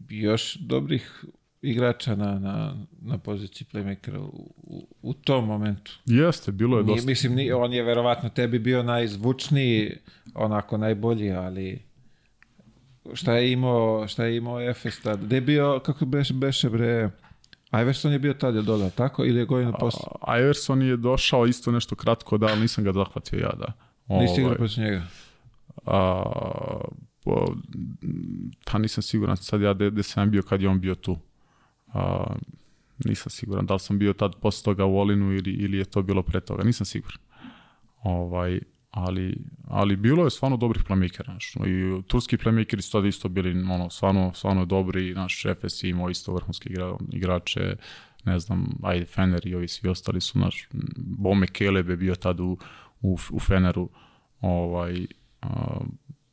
još 0.08 0.54
dobrih 0.54 1.24
igrača 1.62 2.14
na, 2.14 2.38
na, 2.38 2.86
na 3.00 3.18
poziciji 3.18 3.66
playmakera 3.72 4.18
u, 4.18 4.54
u, 4.56 4.86
u 5.02 5.14
tom 5.14 5.46
momentu. 5.46 5.98
Jeste, 6.06 6.52
bilo 6.52 6.78
je 6.78 6.84
Nije, 6.84 6.94
dosta. 6.94 7.10
mislim, 7.10 7.34
nije, 7.34 7.54
on 7.54 7.72
je 7.72 7.82
verovatno 7.82 8.28
tebi 8.28 8.58
bio 8.58 8.82
najzvučniji, 8.82 9.96
onako 10.34 10.76
najbolji, 10.76 11.32
ali 11.32 11.89
šta 13.14 13.34
je 13.34 13.52
imao, 13.52 14.08
šta 14.08 14.24
je 14.24 14.36
imao 14.36 14.60
Efes 14.60 15.00
tad? 15.00 15.24
Gde 15.24 15.36
je 15.36 15.40
bio, 15.40 15.80
kako 15.84 16.06
beše, 16.06 16.34
beše 16.34 16.70
bre, 16.70 17.10
Iverson 17.72 18.12
je 18.12 18.18
bio 18.18 18.34
tad 18.34 18.54
je 18.54 18.62
dole, 18.62 18.90
tako? 18.90 19.24
Ili 19.24 19.38
je 19.38 19.44
godinu 19.44 19.72
posle? 19.80 20.02
A 20.20 20.38
Iverson 20.38 20.82
je 20.82 20.96
došao 20.96 21.46
isto 21.46 21.70
nešto 21.72 21.96
kratko, 21.96 22.38
da, 22.38 22.46
ali 22.46 22.60
nisam 22.60 22.84
ga 22.84 22.92
zahvatio 22.92 23.38
ja, 23.38 23.52
da. 23.58 23.72
Nisi 24.08 24.34
igrao 24.34 24.46
Ovaj, 24.46 24.58
posle 24.58 24.84
njega? 24.84 25.02
a, 25.86 26.22
po, 27.24 27.54
pa 28.64 28.78
nisam 28.78 29.02
siguran 29.02 29.36
sad 29.36 29.60
ja 29.60 29.74
gde, 29.74 30.02
sam 30.02 30.30
bio 30.30 30.42
kad 30.42 30.62
je 30.62 30.68
on 30.68 30.80
bio 30.80 30.94
tu. 30.94 31.16
A, 31.92 32.34
nisam 33.04 33.30
siguran 33.30 33.66
da 33.66 33.74
li 33.74 33.80
sam 33.80 33.98
bio 33.98 34.12
tad 34.12 34.36
posle 34.40 34.64
toga 34.64 34.84
u 34.84 34.98
Olinu 34.98 35.32
ili, 35.32 35.50
ili 35.50 35.78
je 35.78 35.84
to 35.84 36.02
bilo 36.02 36.22
pre 36.22 36.40
toga, 36.40 36.62
nisam 36.62 36.86
siguran. 36.86 37.18
Ovaj, 38.02 38.60
ali, 38.90 39.36
ali 39.66 39.96
bilo 39.96 40.24
je 40.24 40.30
stvarno 40.30 40.56
dobrih 40.56 40.84
playmakera, 40.84 41.24
znaš, 41.24 41.54
i 41.56 42.02
turski 42.06 42.36
playmakeri 42.36 42.80
su 42.80 42.92
tada 42.92 43.08
isto 43.08 43.28
bili 43.28 43.50
ono, 43.70 43.90
stvarno, 43.90 44.32
stvarno 44.34 44.64
dobri, 44.64 45.14
naš 45.14 45.44
je 45.44 45.56
imao 45.82 46.10
isto 46.10 46.34
vrhunske 46.34 46.68
igra, 46.70 46.96
igrače, 47.12 47.76
ne 48.24 48.38
znam, 48.38 48.66
ajde, 48.82 49.06
Fener 49.06 49.46
i 49.46 49.54
ovi 49.54 49.68
svi 49.68 49.88
ostali 49.88 50.20
su 50.20 50.38
naš, 50.38 50.68
Bome 50.96 51.46
Keleb 51.46 51.88
je 51.88 51.96
bio 51.96 52.14
tad 52.14 52.40
u, 52.40 52.58
u, 53.02 53.18
u 53.30 53.40
Feneru. 53.40 53.88
Ovaj, 54.40 55.06
a, 55.42 55.80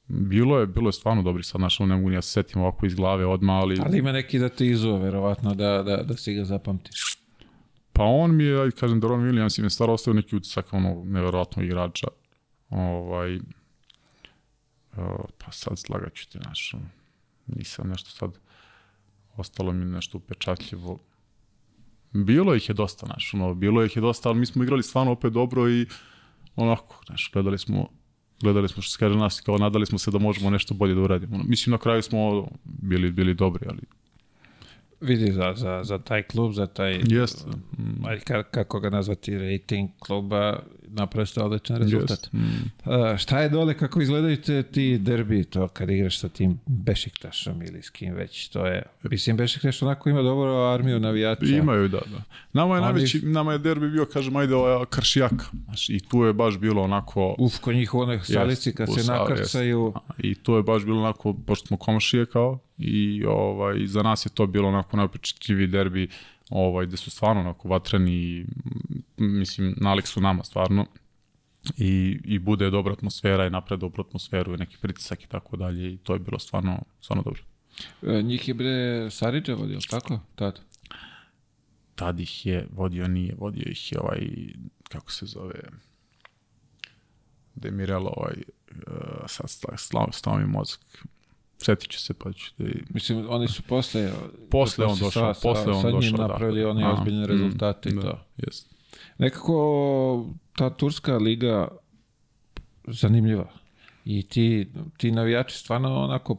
bilo 0.07 0.59
je, 0.59 0.67
bilo 0.67 0.89
je 0.89 0.93
stvarno 0.93 1.23
dobri 1.23 1.43
sad, 1.43 1.59
znaš, 1.59 1.79
ne 1.79 1.95
mogu 1.95 2.09
ni 2.09 2.15
ja 2.15 2.21
se 2.21 2.31
setim 2.31 2.61
ovako 2.61 2.85
iz 2.85 2.95
glave 2.95 3.25
odmah, 3.25 3.55
ali... 3.55 3.77
Ali 3.85 3.97
ima 3.97 4.11
neki 4.11 4.39
da 4.39 4.49
te 4.49 4.67
izuo, 4.67 4.97
verovatno, 4.97 5.55
da, 5.55 5.83
da, 5.83 6.03
da 6.03 6.17
si 6.17 6.33
ga 6.33 6.43
zapamtiš. 6.43 7.17
Pa 7.93 8.03
on 8.03 8.35
mi 8.35 8.43
je, 8.43 8.71
kažem, 8.71 8.99
Deron 8.99 9.21
Williams 9.21 9.59
mi 9.59 9.65
je 9.65 9.69
stvarno 9.69 9.93
ostavio 9.93 10.21
neki 10.21 10.35
utisak 10.35 10.73
ono 10.73 11.03
nevjerojatnog 11.05 11.65
igrača. 11.65 12.07
Ovaj, 12.69 13.39
o, 14.97 15.25
pa 15.37 15.51
sad 15.51 15.79
slagat 15.79 16.13
ću 16.13 16.29
te, 16.29 16.39
znaš, 16.43 16.73
ono, 16.73 16.85
nisam 17.47 17.89
nešto 17.89 18.09
sad, 18.09 18.39
ostalo 19.35 19.71
mi 19.71 19.85
nešto 19.85 20.17
upečatljivo. 20.17 20.99
Bilo 22.11 22.55
ih 22.55 22.69
je 22.69 22.73
dosta, 22.73 23.05
znaš, 23.05 23.33
ono, 23.33 23.53
bilo 23.53 23.83
ih 23.83 23.95
je 23.95 24.01
dosta, 24.01 24.29
ali 24.29 24.39
mi 24.39 24.45
smo 24.45 24.63
igrali 24.63 24.83
stvarno 24.83 25.11
opet 25.11 25.33
dobro 25.33 25.69
i 25.69 25.85
onako, 26.55 27.01
znaš, 27.05 27.29
gledali 27.33 27.57
smo 27.57 27.89
gledali 28.41 28.69
smo 28.69 28.81
što 28.81 28.91
se 28.91 28.97
kaže 28.99 29.15
nas, 29.15 29.41
kao 29.41 29.57
nadali 29.57 29.85
smo 29.85 29.97
se 29.97 30.11
da 30.11 30.17
možemo 30.17 30.49
nešto 30.49 30.73
bolje 30.73 30.95
da 30.95 31.01
uradimo. 31.01 31.43
Mislim, 31.43 31.71
na 31.71 31.77
kraju 31.77 32.01
smo 32.01 32.47
bili, 32.63 33.11
bili 33.11 33.33
dobri, 33.33 33.65
ali 33.69 33.81
Vidi, 35.01 35.31
za, 35.31 35.53
za, 35.55 35.83
za 35.83 35.99
taj 35.99 36.23
klub, 36.23 36.53
za 36.53 36.67
taj, 36.67 37.01
Jest. 37.07 37.47
mm. 37.77 38.03
kako 38.51 38.79
ga 38.79 38.89
nazvati, 38.89 39.37
rating 39.37 39.89
kluba, 39.99 40.59
naprosto 40.89 41.45
odličan 41.45 41.77
rezultat. 41.77 42.29
Mm. 42.33 42.39
A, 42.91 43.17
šta 43.17 43.39
je 43.39 43.49
dole, 43.49 43.77
kako 43.77 44.01
izgledaju 44.01 44.37
te 44.41 44.63
ti 44.63 44.97
derbi, 44.97 45.43
to 45.43 45.67
kad 45.67 45.89
igraš 45.89 46.19
sa 46.19 46.29
tim 46.29 46.59
Bešiktašom 46.65 47.61
ili 47.61 47.81
s 47.81 47.89
kim 47.89 48.13
već, 48.13 48.47
to 48.47 48.65
je, 48.65 48.83
mislim, 49.03 49.37
Bešiktaš 49.37 49.81
onako 49.81 50.09
ima 50.09 50.21
dobro 50.21 50.73
armiju 50.73 50.99
navijača. 50.99 51.45
Imaju, 51.45 51.87
da, 51.87 51.97
da. 51.97 52.21
Nama 52.53 52.75
je, 52.75 52.81
Oni- 52.81 52.91
najveći, 52.91 53.21
nama 53.25 53.51
je 53.53 53.59
derbi 53.59 53.89
bio, 53.89 54.05
kažem, 54.05 54.35
ajde, 54.35 54.55
ovaj 54.55 54.85
kršijaka. 54.89 55.45
Znaš, 55.65 55.89
I 55.89 55.99
tu 55.99 56.23
je 56.23 56.33
baš 56.33 56.57
bilo 56.57 56.81
onako... 56.81 57.35
Uf, 57.39 57.59
kod 57.59 57.75
njih 57.75 57.93
u 57.93 57.99
onoj 57.99 58.19
salici 58.23 58.75
kad 58.75 58.93
se 58.93 59.11
nakrcaju, 59.11 59.93
I 60.17 60.35
to 60.35 60.57
je 60.57 60.63
baš 60.63 60.85
bilo 60.85 60.99
onako, 60.99 61.33
pošto 61.33 61.67
smo 61.67 61.77
komšije 61.77 62.25
kao, 62.25 62.59
i 62.77 63.25
ovaj, 63.25 63.87
za 63.87 64.03
nas 64.03 64.25
je 64.25 64.29
to 64.29 64.47
bilo 64.47 64.67
onako 64.67 64.97
najopečetljiviji 64.97 65.67
derbi, 65.67 66.07
ovaj, 66.49 66.85
gde 66.85 66.97
su 66.97 67.09
stvarno 67.11 67.41
onako 67.41 67.67
vatreni, 67.67 68.45
mislim, 69.17 69.75
nalik 69.77 70.07
su 70.07 70.21
nama 70.21 70.43
stvarno. 70.43 70.85
I, 71.77 72.19
i 72.23 72.39
bude 72.39 72.69
dobra 72.69 72.93
atmosfera 72.93 73.47
i 73.47 73.49
napred 73.49 73.79
dobru 73.79 74.03
atmosferu 74.07 74.53
i 74.53 74.57
neki 74.57 74.77
pritisak 74.81 75.23
i 75.23 75.27
tako 75.27 75.57
dalje 75.57 75.93
i 75.93 75.97
to 75.97 76.13
je 76.13 76.19
bilo 76.19 76.39
stvarno, 76.39 76.81
stvarno 77.01 77.23
dobro. 77.23 77.41
E, 78.01 78.21
njih 78.21 78.47
je 78.47 78.53
bre 78.53 79.07
Saridža 79.11 79.53
vodio, 79.53 79.79
tako? 79.89 80.19
Tad. 80.35 80.59
Tad 81.95 82.19
ih 82.19 82.45
je 82.45 82.67
vodio, 82.71 83.07
nije, 83.07 83.35
vodio 83.37 83.63
ih 83.67 83.91
je 83.91 83.99
ovaj, 83.99 84.19
kako 84.89 85.11
se 85.11 85.25
zove, 85.25 85.59
Demirelo, 87.55 88.13
ovaj, 88.17 88.35
uh, 88.87 89.25
sad 89.27 89.49
sta- 89.49 89.77
stao, 89.77 90.07
stao 90.11 90.37
mi 90.37 90.45
mozak. 90.45 90.79
Setit 91.67 91.89
ću 91.89 91.99
se 91.99 92.13
pa 92.13 92.33
ću 92.33 92.51
da... 92.57 92.65
Mislim, 92.89 93.25
oni 93.29 93.47
su 93.47 93.61
posle... 93.63 94.11
Posle 94.49 94.85
on 94.85 94.97
došao, 94.99 95.33
sa- 95.33 95.49
posle 95.49 95.73
on 95.73 95.81
sa 95.81 95.87
njim 95.87 95.95
došao, 95.95 96.17
da. 96.17 96.27
napravili 96.27 96.63
oni 96.63 96.83
A, 96.83 96.93
ozbiljne 96.93 97.21
mm, 97.21 97.25
rezultate 97.25 97.89
i 97.89 97.93
da, 97.93 98.01
to. 98.01 98.19
Jest. 98.37 98.75
Nekako 99.17 100.25
ta 100.55 100.69
turska 100.69 101.17
liga 101.17 101.67
zanimljiva. 102.87 103.47
I 104.05 104.27
ti, 104.27 104.71
ti 104.97 105.11
navijači 105.11 105.57
stvarno 105.57 106.03
onako 106.03 106.37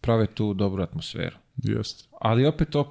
prave 0.00 0.26
tu 0.26 0.54
dobru 0.54 0.82
atmosferu. 0.82 1.36
Jest. 1.56 2.08
Ali 2.20 2.46
opet, 2.46 2.76
op, 2.76 2.88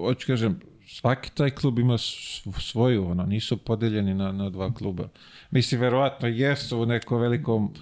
hoću 0.00 0.26
kažem, 0.26 0.60
svaki 0.86 1.30
taj 1.34 1.50
klub 1.50 1.78
ima 1.78 1.98
svoju, 2.60 3.10
ono, 3.10 3.26
nisu 3.26 3.56
podeljeni 3.56 4.14
na, 4.14 4.32
na 4.32 4.50
dva 4.50 4.74
kluba. 4.74 5.08
Mislim, 5.50 5.80
verovatno 5.80 6.28
jesu 6.28 6.78
u 6.78 6.86
nekom 6.86 7.20
velikom... 7.20 7.74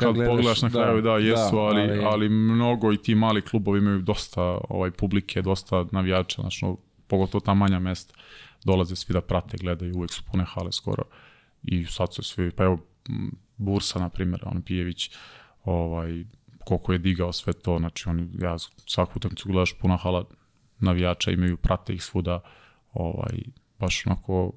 Kad, 0.00 0.26
pogledaš 0.26 0.62
na 0.62 0.70
kraju, 0.70 1.02
da, 1.02 1.16
jesu, 1.16 1.58
ali, 1.58 1.82
ali, 1.82 2.04
ali 2.04 2.28
mnogo 2.28 2.92
i 2.92 2.96
ti 2.96 3.14
mali 3.14 3.42
klubovi 3.42 3.78
imaju 3.78 4.00
dosta 4.00 4.42
ovaj, 4.68 4.90
publike, 4.90 5.42
dosta 5.42 5.84
navijača, 5.92 6.42
znači, 6.42 6.66
pogotovo 7.06 7.40
ta 7.40 7.54
manja 7.54 7.78
mesta, 7.78 8.14
dolaze 8.64 8.96
svi 8.96 9.12
da 9.12 9.20
prate, 9.20 9.56
gledaju, 9.60 9.96
uvek 9.96 10.12
su 10.12 10.22
pune 10.32 10.44
hale 10.44 10.72
skoro. 10.72 11.02
I 11.62 11.84
sad 11.84 12.14
su 12.14 12.22
svi, 12.22 12.50
pa 12.50 12.64
evo, 12.64 12.78
Bursa, 13.56 13.98
na 13.98 14.08
primjer, 14.08 14.40
on 14.44 14.62
Pijević, 14.62 15.10
ovaj, 15.64 16.24
koliko 16.64 16.92
je 16.92 16.98
digao 16.98 17.32
sve 17.32 17.52
to, 17.52 17.78
znači, 17.78 18.08
oni, 18.08 18.28
ja 18.40 18.56
svaku 18.86 19.12
utakmicu 19.16 19.48
gledaš 19.48 19.78
puna 19.78 19.96
hala 19.96 20.24
navijača, 20.78 21.30
imaju, 21.30 21.56
prate 21.56 21.94
ih 21.94 22.02
svuda, 22.02 22.40
ovaj, 22.92 23.38
baš 23.78 24.06
onako, 24.06 24.52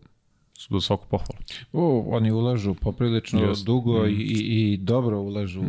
do 0.69 0.81
svakog 0.81 1.07
pohvala. 1.07 1.39
O, 1.73 2.05
oni 2.07 2.31
ulažu 2.31 2.73
poprilično 2.73 3.41
Jest. 3.41 3.65
dugo 3.65 4.03
Mm. 4.03 4.09
i, 4.09 4.13
i, 4.13 4.77
dobro 4.77 5.19
ulažu 5.19 5.61
u, 5.61 5.65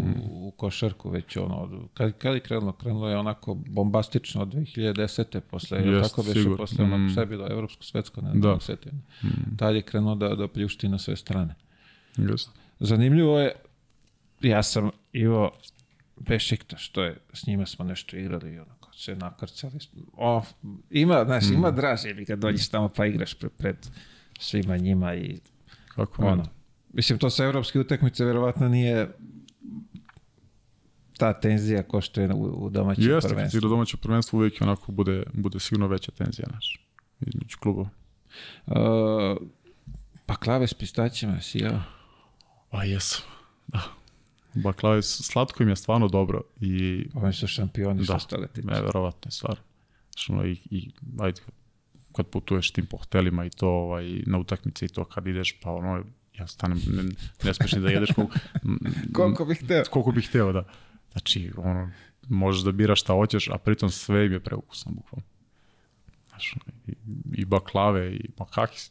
u 0.47 0.51
košarku 0.51 1.11
već 1.11 1.37
ono, 1.37 1.89
kad, 1.95 2.19
kad 2.19 2.35
je 2.35 2.41
krenulo? 2.41 2.73
Krenulo 2.73 3.09
je 3.09 3.17
onako 3.19 3.55
bombastično 3.55 4.43
od 4.43 4.49
2010. 4.49 5.41
posle, 5.41 5.79
Jest, 5.79 6.11
tako 6.11 6.23
beše 6.23 6.33
sigurno. 6.35 6.57
posle 6.57 6.85
onog, 6.85 7.01
Mm. 7.01 7.09
šta 7.09 7.21
je 7.21 7.27
bilo, 7.27 7.47
evropsko, 7.51 7.83
svetsko, 7.85 8.21
ne, 8.21 8.31
Da. 8.35 8.59
ne 8.69 8.77
mm. 9.23 9.57
Tad 9.57 9.75
je 9.75 9.83
krenulo 9.83 10.15
da, 10.15 10.29
da 10.29 10.49
pljušti 10.49 10.89
na 10.89 10.99
sve 10.99 11.17
strane. 11.17 11.55
Just. 12.17 12.51
Zanimljivo 12.81 13.41
je, 13.41 13.53
ja 14.43 14.63
sam 14.63 14.91
Ivo 15.13 15.51
Bešikta, 16.19 16.77
što 16.77 17.03
je, 17.05 17.17
s 17.33 17.47
njima 17.47 17.67
smo 17.67 17.85
nešto 17.85 18.17
igrali 18.17 18.53
i 18.53 18.59
onako 18.59 18.95
se 18.95 19.17
nakrcali. 19.17 19.73
O, 20.13 20.43
ima, 20.91 21.25
znaš, 21.25 21.45
ima 21.51 21.71
draž, 21.71 22.05
jebi 22.05 22.25
kad 22.25 22.39
dođeš 22.39 22.69
tamo 22.69 22.89
pa 22.89 23.07
igraš 23.07 23.35
pred, 23.35 23.53
pred 23.59 23.77
svima 24.39 24.77
njima 24.77 25.15
i 25.15 25.39
Kako 25.89 26.23
ne? 26.23 26.29
ono. 26.29 26.45
Mislim, 26.93 27.19
to 27.19 27.31
sa 27.31 27.45
evropske 27.45 27.81
utakmice 27.81 28.25
verovatno 28.25 28.69
nije 28.69 29.11
ta 31.19 31.33
tenzija 31.33 31.83
ko 31.83 32.01
što 32.01 32.21
je 32.21 32.33
u, 32.33 32.43
u 32.57 32.71
domaćem 32.71 33.05
Jeste, 33.05 33.29
prvenstvu. 33.29 33.59
igra 33.59 33.69
domaće 33.69 33.97
prvenstvo 33.97 34.37
uvijek 34.39 34.61
je 34.61 34.65
onako 34.65 34.93
bude, 34.93 35.23
bude 35.33 35.61
sigurno 35.61 35.87
veća 35.87 36.13
tenzija 36.13 36.49
naš 36.53 36.87
između 37.21 37.57
klubova. 37.59 37.89
Uh, 38.67 38.75
pa 40.27 40.37
klave 40.37 40.67
s 40.67 40.75
pistaćima 40.75 41.41
si 41.41 41.59
ja. 41.59 41.85
A 42.71 42.85
jesam, 42.85 43.23
da. 43.67 43.81
Baklave, 44.55 45.03
s- 45.03 45.21
slatko 45.23 45.63
im 45.63 45.69
je 45.69 45.77
stvarno 45.77 46.09
dobro 46.09 46.43
i 46.61 47.05
Oni 47.15 47.33
su 47.33 47.47
šampioni 47.47 47.99
Da. 47.99 48.05
sa 48.07 48.19
stoletice. 48.19 48.67
neverovatna 48.67 49.29
je 49.29 49.33
stvar. 49.33 49.59
Ono, 50.29 50.45
i, 50.45 50.59
i 50.65 50.91
ajde, 51.19 51.41
kad 52.17 52.27
putuješ 52.27 52.71
tim 52.71 52.87
po 52.87 52.97
hotelima 52.97 53.45
i 53.45 53.51
to 53.51 53.69
ovaj, 53.69 54.23
na 54.27 54.39
utakmice 54.39 54.85
i 54.87 54.89
to 54.89 55.05
kad 55.05 55.27
ideš, 55.27 55.61
pa 55.63 55.71
ono, 55.71 56.05
ja 56.39 56.47
stanem, 56.47 56.79
ne, 56.87 57.03
ne 57.45 57.55
smiješ 57.55 57.73
ni 57.73 57.81
da 57.81 57.89
jedeš 57.91 58.11
koliko, 58.15 58.35
Koliko 59.15 59.45
bih 59.45 59.63
teo? 59.69 59.83
koliko 59.91 60.11
bih 60.13 60.29
hteo 60.29 60.53
da. 60.53 60.65
Znači, 61.13 61.51
ono, 61.57 61.91
možeš 62.29 62.63
da 62.63 62.73
biraš 62.73 63.01
šta 63.01 63.13
hoćeš, 63.13 63.49
a 63.49 63.59
pritom 63.59 63.91
sve 63.91 64.27
im 64.27 64.33
je 64.33 64.41
preukusno, 64.41 64.93
bukvalno. 64.93 65.25
Znači, 66.29 66.57
ono, 66.67 66.77
i, 66.87 66.95
i 67.41 67.45
baklave, 67.45 68.13
i 68.13 68.29
ma 68.39 68.47
kakvi 68.47 68.79
si. 68.79 68.91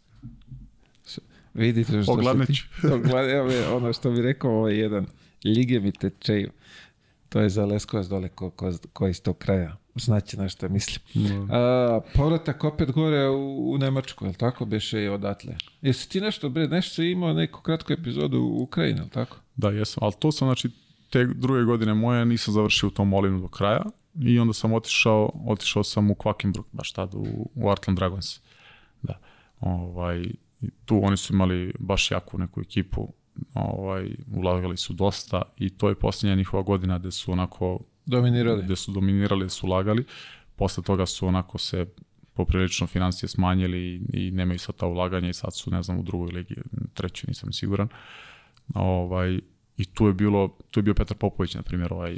Vidite 1.54 2.04
što 2.04 2.12
Ogladneću. 2.12 2.54
se 2.54 2.82
ti... 2.82 2.88
Oglad- 2.88 3.30
evo 3.30 3.52
je 3.52 3.68
ono 3.68 3.94
što 3.94 4.12
bi 4.12 4.22
rekao 4.22 4.52
ovaj 4.52 4.76
jedan 4.80 5.06
lige 5.44 5.80
mi 5.80 5.92
tečeju. 5.92 6.52
To 7.34 7.40
je 7.40 7.50
za 7.50 7.66
Leskovac 7.66 8.08
dole 8.08 8.30
ko, 8.30 8.50
ko, 8.50 8.72
ko 8.94 9.08
iz 9.08 9.22
tog 9.22 9.38
kraja. 9.38 9.78
Znaće 9.96 10.38
na 10.38 10.50
što 10.50 10.70
mislim. 10.70 11.02
A, 11.52 12.00
povratak 12.14 12.64
opet 12.64 12.92
gore 12.92 13.30
u, 13.30 13.72
u 13.72 13.78
Nemačku, 13.78 14.26
jel 14.26 14.34
tako 14.34 14.66
beše 14.66 15.04
i 15.04 15.08
odatle? 15.08 15.56
Jesi 15.82 16.10
ti 16.10 16.22
nešto, 16.22 16.50
bre, 16.50 16.68
nešto 16.68 17.02
imao 17.02 17.34
neku 17.34 17.62
kratku 17.62 17.94
epizodu 17.94 18.40
u 18.40 18.64
Ukrajini, 18.64 19.00
jel 19.00 19.10
tako? 19.10 19.38
Da, 19.56 19.70
jesam, 19.70 20.04
ali 20.04 20.14
to 20.20 20.32
sam, 20.32 20.48
znači, 20.48 20.70
te 21.10 21.26
druge 21.26 21.64
godine 21.64 21.94
moje 21.94 22.26
nisam 22.26 22.54
završio 22.54 22.88
u 22.88 22.92
tom 22.92 23.08
Molinu 23.08 23.42
do 23.42 23.48
kraja 23.48 23.84
i 24.22 24.40
onda 24.40 24.54
sam 24.54 24.74
otišao, 24.74 25.32
otišao 25.48 25.84
sam 25.84 26.12
u 26.12 26.14
Quakenbrück, 26.14 26.66
baš 26.72 26.92
tad 26.92 27.14
u, 27.14 27.50
u 27.56 27.70
Artland 27.70 28.00
Dragons. 28.00 28.40
Da. 29.02 29.20
Ovaj, 29.60 30.26
tu 30.86 31.00
oni 31.04 31.18
su 31.18 31.34
imali 31.34 31.74
baš 31.80 32.12
jaku 32.12 32.38
neku 32.38 32.62
ekipu, 32.62 33.14
ovaj, 33.54 34.16
ulagali 34.34 34.78
su 34.78 34.94
dosta 34.94 35.42
i 35.58 35.70
to 35.70 35.90
je 35.90 35.96
posljednja 35.96 36.36
njihova 36.36 36.64
godina 36.64 37.00
gde 37.00 37.12
su 37.12 37.32
onako 37.32 37.80
Dominirali. 38.06 38.64
gde 38.64 38.76
su 38.76 38.92
dominirali, 38.92 39.50
su 39.50 39.68
ulagali. 39.68 40.06
Posle 40.56 40.84
toga 40.84 41.06
su 41.06 41.28
onako 41.28 41.58
se 41.58 41.86
poprilično 42.34 42.88
financije 42.88 43.30
smanjili 43.30 43.80
i, 43.80 44.28
i 44.28 44.32
nemaju 44.32 44.60
sad 44.60 44.76
ta 44.76 44.88
ulaganja 44.88 45.30
i 45.30 45.34
sad 45.34 45.56
su, 45.56 45.72
ne 45.72 45.84
znam, 45.84 46.00
u 46.00 46.04
drugoj 46.04 46.32
ligi, 46.32 46.56
trećoj 46.94 47.28
nisam 47.28 47.54
siguran. 47.54 47.88
Ovaj, 48.76 49.40
I 49.78 49.86
tu 49.86 50.08
je 50.08 50.14
bilo, 50.14 50.58
tu 50.72 50.80
je 50.80 50.84
bio 50.84 50.94
Petar 50.94 51.18
Popović, 51.18 51.56
na 51.56 51.62
primjer, 51.62 51.94
ovaj, 51.94 52.18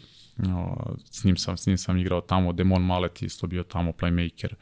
o, 0.56 0.94
s, 1.06 1.24
njim 1.24 1.38
sam, 1.38 1.58
s 1.58 1.68
njim 1.68 1.78
sam 1.78 1.98
igrao 1.98 2.22
tamo, 2.22 2.54
Demon 2.54 2.86
Malet 2.86 3.22
isto 3.22 3.48
bio 3.48 3.64
tamo, 3.64 3.92
playmaker, 3.92 4.54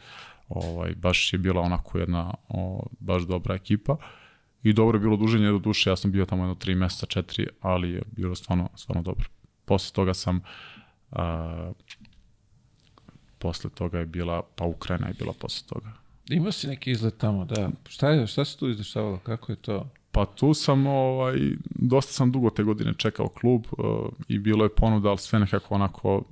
ovaj, 0.49 0.95
baš 0.95 1.33
je 1.33 1.39
bila 1.39 1.61
onako 1.61 1.99
jedna 1.99 2.33
o, 2.49 2.87
baš 2.99 3.23
dobra 3.23 3.55
ekipa. 3.55 3.97
I 4.63 4.73
dobro 4.73 4.97
je 4.97 5.01
bilo 5.01 5.17
duženje 5.17 5.51
do 5.51 5.59
duše, 5.59 5.89
ja 5.89 5.95
sam 5.95 6.11
bio 6.11 6.25
tamo 6.25 6.43
jedno 6.43 6.55
tri 6.55 6.75
meseca, 6.75 7.05
četiri, 7.05 7.47
ali 7.61 7.91
je 7.91 8.01
bilo 8.11 8.35
stvarno, 8.35 8.69
stvarno 8.75 9.03
dobro. 9.03 9.25
Posle 9.65 9.93
toga 9.93 10.13
sam 10.13 10.41
a, 11.11 11.71
posle 13.37 13.69
toga 13.69 13.99
je 13.99 14.05
bila, 14.05 14.41
pa 14.55 14.65
Ukrajina 14.65 15.07
je 15.07 15.13
bila 15.13 15.33
posle 15.39 15.67
toga. 15.67 15.91
Imao 16.29 16.51
si 16.51 16.67
neki 16.67 16.91
izlet 16.91 17.17
tamo, 17.17 17.45
da. 17.45 17.69
Šta, 17.89 18.09
je, 18.09 18.27
šta 18.27 18.45
se 18.45 18.57
tu 18.57 18.69
izdešavalo? 18.69 19.17
Kako 19.17 19.51
je 19.51 19.55
to? 19.55 19.89
Pa 20.11 20.25
tu 20.25 20.53
sam, 20.53 20.87
ovaj, 20.87 21.37
dosta 21.65 22.13
sam 22.13 22.31
dugo 22.31 22.49
te 22.49 22.63
godine 22.63 22.93
čekao 22.97 23.27
klub 23.27 23.65
uh, 23.71 23.85
i 24.27 24.39
bilo 24.39 24.65
je 24.65 24.75
ponuda, 24.75 25.09
ali 25.09 25.17
sve 25.17 25.39
nekako 25.39 25.75
onako 25.75 26.23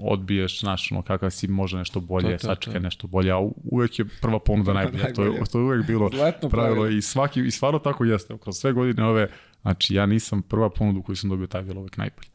odbiješ, 0.00 0.60
znaš, 0.60 0.92
ono, 0.92 1.02
kakav 1.02 1.30
si 1.30 1.48
može 1.48 1.76
nešto 1.76 2.00
bolje, 2.00 2.36
to, 2.36 2.38
to, 2.38 2.46
sačekaj 2.46 2.80
nešto 2.80 3.06
bolje, 3.06 3.30
a 3.32 3.38
uvek 3.64 3.98
je 3.98 4.04
prva 4.20 4.38
ponuda 4.38 4.72
najbolja, 4.80 5.12
to 5.12 5.24
je, 5.24 5.44
to 5.52 5.58
je 5.58 5.64
uvek 5.64 5.86
bilo 5.86 6.10
Zlatno 6.14 6.48
pravilo 6.48 6.88
i 6.88 7.02
svaki, 7.02 7.40
i 7.40 7.50
stvarno 7.50 7.78
tako 7.78 8.04
jeste, 8.04 8.38
kroz 8.38 8.56
sve 8.56 8.72
godine 8.72 9.04
ove, 9.04 9.28
znači 9.62 9.94
ja 9.94 10.06
nisam 10.06 10.42
prva 10.42 10.70
ponudu 10.70 11.02
koju 11.02 11.16
sam 11.16 11.30
dobio, 11.30 11.46
taj 11.46 11.62
bilo 11.62 11.80
uvek 11.80 11.96
najbolje. 11.96 12.28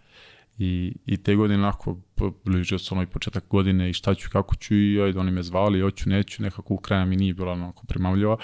I, 0.57 0.95
I 1.05 1.17
te 1.17 1.35
godine 1.35 1.59
onako 1.59 1.97
bližio 2.45 2.79
se 2.79 2.93
ono 2.93 3.03
i 3.03 3.07
početak 3.07 3.43
godine 3.49 3.89
i 3.89 3.93
šta 3.93 4.15
ću, 4.15 4.29
kako 4.31 4.55
ću 4.55 4.75
i 4.75 5.01
ajde 5.01 5.19
oni 5.19 5.31
me 5.31 5.43
zvali, 5.43 5.81
hoću, 5.81 6.09
neću, 6.09 6.43
nekako 6.43 6.73
Ukrajina 6.73 7.05
mi 7.05 7.15
nije 7.15 7.33
bila 7.33 7.51
onako 7.51 7.85
primamljiva. 7.85 8.37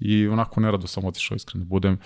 I 0.00 0.28
onako 0.28 0.60
nerado 0.60 0.86
sam 0.86 1.04
otišao 1.04 1.36
iskreno 1.36 1.64
da 1.64 1.68
budem 1.68 1.98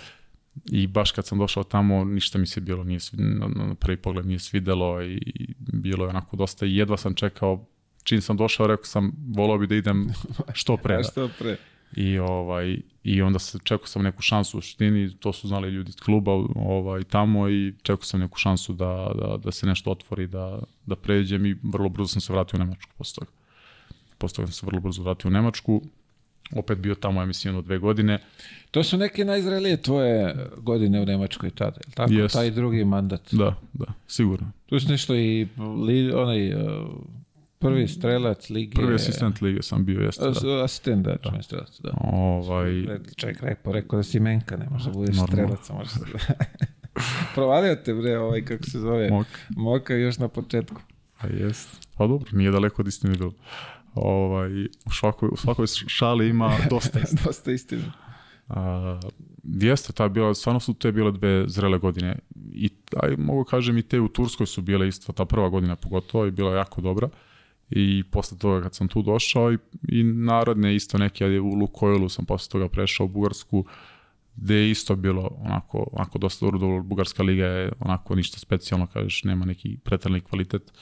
i 0.67 0.87
baš 0.87 1.13
kad 1.13 1.27
sam 1.27 1.39
došao 1.39 1.65
tamo 1.65 2.05
ništa 2.05 2.39
mi 2.39 2.47
se 2.47 2.61
bilo 2.61 2.85
nije 2.85 3.01
na, 3.13 3.49
na 3.49 3.75
prvi 3.75 3.97
pogled 3.97 4.27
nije 4.27 4.39
svidelo 4.39 5.03
i, 5.03 5.15
i 5.15 5.55
bilo 5.59 6.05
je 6.05 6.11
onako 6.11 6.37
dosta 6.37 6.67
i 6.67 6.77
jedva 6.77 6.97
sam 6.97 7.15
čekao 7.15 7.67
čim 8.03 8.21
sam 8.21 8.37
došao 8.37 8.67
rekao 8.67 8.85
sam 8.85 9.13
volao 9.35 9.59
bi 9.59 9.67
da 9.67 9.75
idem 9.75 10.09
što 10.61 10.77
pre 10.77 10.97
da. 10.97 11.03
što 11.03 11.31
pre? 11.39 11.57
I, 11.97 12.19
ovaj, 12.19 12.81
I 13.05 13.23
onda 13.23 13.39
se 13.39 13.59
čekao 13.65 13.87
sam 13.87 14.03
neku 14.03 14.23
šansu 14.23 14.59
u 14.59 14.61
suštini, 14.61 15.17
to 15.17 15.33
su 15.33 15.49
znali 15.49 15.69
ljudi 15.69 15.89
iz 15.89 15.97
kluba 15.97 16.33
ovaj, 16.55 17.05
tamo 17.05 17.49
i 17.49 17.75
čekao 17.83 18.05
sam 18.05 18.21
neku 18.21 18.39
šansu 18.39 18.73
da, 18.73 19.11
da, 19.15 19.37
da 19.37 19.53
se 19.53 19.67
nešto 19.67 19.91
otvori, 19.91 20.27
da, 20.27 20.59
da 20.87 20.97
pređem 20.97 21.47
i 21.47 21.57
vrlo 21.63 21.89
brzo 21.89 22.09
sam 22.09 22.21
se 22.21 22.33
vratio 22.33 22.57
u 22.57 22.61
Nemačku 22.61 22.93
posle 22.99 23.15
toga. 23.15 23.31
Posle 24.19 24.37
toga 24.37 24.47
sam 24.47 24.53
se 24.53 24.67
vrlo 24.67 24.81
brzo 24.81 25.03
vratio 25.03 25.29
u 25.29 25.33
Nemačku, 25.33 25.83
opet 26.57 26.79
bio 26.79 26.95
tamo, 26.95 27.21
ja 27.21 27.27
mislim, 27.27 27.49
jedno 27.51 27.63
dve 27.63 27.79
godine. 27.79 28.19
To 28.71 28.83
su 28.83 28.97
neke 28.97 29.25
najzrelije 29.25 29.83
tvoje 29.83 30.47
godine 30.57 31.01
u 31.01 31.07
Nemačkoj 31.07 31.51
tada, 31.51 31.77
je 31.77 31.87
li 31.87 31.93
tako? 31.95 32.13
Jest. 32.13 32.35
Taj 32.35 32.51
drugi 32.51 32.85
mandat. 32.85 33.21
Da, 33.33 33.55
da, 33.73 33.87
sigurno. 34.07 34.53
Tu 34.67 34.81
su 34.81 34.89
nešto 34.89 35.15
i 35.17 35.49
li, 35.87 36.13
onaj 36.13 36.55
uh, 36.55 36.61
prvi 37.59 37.89
strelac 37.89 38.51
lige. 38.51 38.75
Prvi 38.75 38.95
asistent 38.95 39.41
lige 39.43 39.63
sam 39.63 39.85
bio, 39.85 40.01
jeste 40.01 40.25
da. 40.25 40.31
As, 40.31 40.45
asistent, 40.65 41.05
da, 41.05 41.17
da. 41.31 41.43
strelac, 41.43 41.81
da. 41.81 41.91
Ovaj, 42.01 42.71
Čovjek 43.17 43.43
rekao, 43.43 43.73
rekao 43.73 43.97
da 43.97 44.03
si 44.03 44.21
menka, 44.21 44.57
ne 44.57 44.67
može 44.71 44.85
da 44.85 44.93
budeš 44.93 45.17
Normalno. 45.17 45.57
strelac. 45.57 45.69
Može 45.71 46.13
da... 46.13 46.35
Provalio 47.35 47.77
te 47.85 47.95
bre, 47.95 48.19
ovaj, 48.19 48.45
kako 48.45 48.65
se 48.65 48.79
zove, 48.79 49.11
mok, 49.11 49.27
Moka 49.49 49.95
još 49.95 50.19
na 50.19 50.29
početku. 50.29 50.81
a 51.19 51.27
jest. 51.27 51.69
Pa 51.97 52.07
dobro, 52.07 52.29
nije 52.33 52.51
daleko 52.51 52.83
od 52.83 52.89
istine 52.89 53.15
bilo. 53.15 53.33
Ovaj, 54.03 54.65
u, 54.65 54.91
svakoj, 54.93 55.29
u 55.33 55.37
svakoj 55.37 55.67
šali 55.87 56.29
ima 56.29 56.57
dosta 56.71 56.99
Dosta 57.25 57.53
istina. 57.53 57.93
A, 58.49 59.01
jeste, 59.45 59.93
ta 59.93 60.09
bila, 60.09 60.35
stvarno 60.35 60.61
su 60.61 60.75
te 60.75 60.93
bile 60.93 61.13
dve 61.13 61.45
zrele 61.47 61.79
godine. 61.79 62.19
I 62.53 62.71
aj, 62.97 63.17
mogu 63.17 63.45
kažem 63.45 63.79
i 63.79 63.83
te 63.83 64.01
u 64.01 64.09
Turskoj 64.09 64.47
su 64.47 64.63
bile 64.63 64.89
isto, 64.89 65.13
ta 65.13 65.25
prva 65.25 65.49
godina 65.49 65.77
pogotovo 65.77 66.27
i 66.27 66.31
bila 66.31 66.55
jako 66.55 66.81
dobra. 66.81 67.09
I 67.71 68.05
posle 68.11 68.39
toga 68.39 68.63
kad 68.63 68.75
sam 68.75 68.89
tu 68.89 69.03
došao 69.03 69.53
i, 69.53 69.59
i 69.89 70.03
narodne 70.03 70.75
isto 70.75 70.99
neke, 70.99 71.41
u 71.41 71.55
Lukoilu 71.55 72.09
sam 72.09 72.25
posle 72.25 72.51
toga 72.51 72.69
prešao 72.69 73.05
u 73.05 73.09
Bugarsku, 73.09 73.65
gde 74.37 74.55
je 74.55 74.71
isto 74.71 74.97
bilo 74.97 75.31
onako, 75.39 75.87
onako 75.93 76.19
dosta 76.19 76.47
dobro, 76.47 76.59
dobro, 76.59 76.83
Bugarska 76.83 77.23
liga 77.23 77.45
je 77.45 77.73
onako 77.81 78.15
ništa 78.15 78.39
specijalno, 78.39 78.87
kažeš, 78.87 79.25
nema 79.25 79.45
neki 79.45 79.79
pretrani 79.85 80.21
kvalitet. 80.21 80.73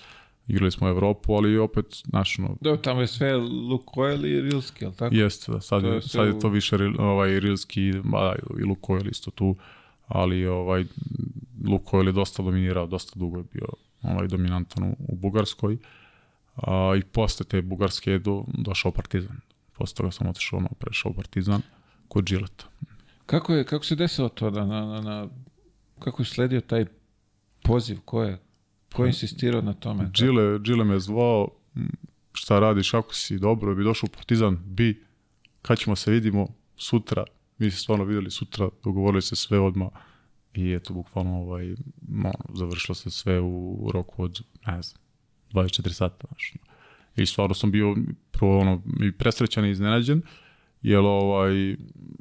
Igrali 0.48 0.70
smo 0.70 0.86
u 0.86 0.90
Evropu, 0.90 1.32
ali 1.32 1.58
opet, 1.58 1.86
znaš, 2.04 2.38
no, 2.38 2.56
Da, 2.60 2.76
tamo 2.76 3.00
je 3.00 3.06
sve 3.06 3.36
Lukoil 3.36 4.26
i 4.26 4.40
Rilski, 4.40 4.84
je 4.84 4.88
li 4.88 4.96
tako? 4.96 5.14
Jeste, 5.14 5.52
da, 5.52 5.60
sad, 5.60 5.82
To 5.82 5.88
je, 5.88 5.94
je 5.94 6.02
sad 6.02 6.26
je 6.26 6.38
to 6.38 6.48
više 6.48 6.76
ovaj, 6.98 7.40
Rilski, 7.40 7.92
ba, 8.04 8.34
i 8.60 8.64
Lukoil 8.64 9.08
isto 9.08 9.30
tu, 9.30 9.56
ali 10.08 10.46
ovaj, 10.46 10.84
Lukoil 11.68 12.06
je 12.06 12.12
dosta 12.12 12.42
dominirao, 12.42 12.86
dosta 12.86 13.18
dugo 13.18 13.38
je 13.38 13.44
bio 13.52 13.66
ovaj, 14.02 14.28
dominantan 14.28 14.84
u, 14.84 14.96
u 14.98 15.16
Bugarskoj. 15.16 15.78
A, 16.56 16.94
I 16.98 17.02
posle 17.02 17.46
te 17.46 17.62
Bugarske 17.62 18.10
je 18.10 18.18
do, 18.18 18.44
došao 18.46 18.92
Partizan. 18.92 19.36
Posle 19.72 19.94
toga 19.94 20.10
sam 20.10 20.28
otišao, 20.28 20.58
ono, 20.58 20.68
prešao 20.78 21.12
Partizan 21.12 21.62
kod 22.08 22.24
Gileta. 22.24 22.64
Kako, 23.26 23.52
je, 23.52 23.64
kako 23.64 23.84
se 23.84 23.94
desilo 23.94 24.28
to 24.28 24.50
da 24.50 24.66
na, 24.66 24.86
na, 24.86 25.00
na, 25.00 25.28
kako 25.98 26.22
je 26.22 26.26
sledio 26.26 26.60
taj 26.60 26.84
poziv, 27.62 28.00
ko 28.04 28.22
je, 28.22 28.38
ko 28.96 29.04
je 29.04 29.08
insistirao 29.08 29.62
na 29.62 29.72
tome? 29.72 30.10
Gile, 30.14 30.58
Gile 30.58 30.84
me 30.84 30.98
zvao, 30.98 31.48
"M, 31.76 31.88
šta 32.32 32.58
radiš, 32.58 32.94
ako 32.94 33.14
si 33.14 33.38
dobro, 33.38 33.74
bi 33.74 33.84
došao 33.84 34.08
u 34.12 34.16
Partizan, 34.16 34.58
bi, 34.64 35.04
kad 35.62 35.78
ćemo 35.78 35.96
se 35.96 36.10
vidimo, 36.10 36.48
sutra, 36.76 37.24
mi 37.58 37.70
se 37.70 37.78
stvarno 37.78 38.04
videli 38.04 38.30
sutra, 38.30 38.68
dogovorili 38.84 39.22
se 39.22 39.36
sve 39.36 39.60
odmah 39.60 39.88
i 40.54 40.72
eto, 40.72 40.94
bukvalno 40.94 41.36
ovaj, 41.36 41.74
no, 42.08 42.32
završilo 42.54 42.94
se 42.94 43.10
sve 43.10 43.40
u 43.40 43.90
roku 43.94 44.22
od, 44.22 44.40
ne 44.66 44.82
znam, 44.82 45.00
24 45.52 45.92
sata, 45.92 46.26
znaš. 46.28 46.54
I 47.16 47.26
stvarno 47.26 47.54
sam 47.54 47.70
bio 47.70 47.96
prvo 48.30 48.58
ono, 48.58 48.82
i 49.02 49.12
presrećan 49.12 49.64
i 49.64 49.70
iznenađen, 49.70 50.22
jer 50.82 50.98
ovaj, 50.98 51.76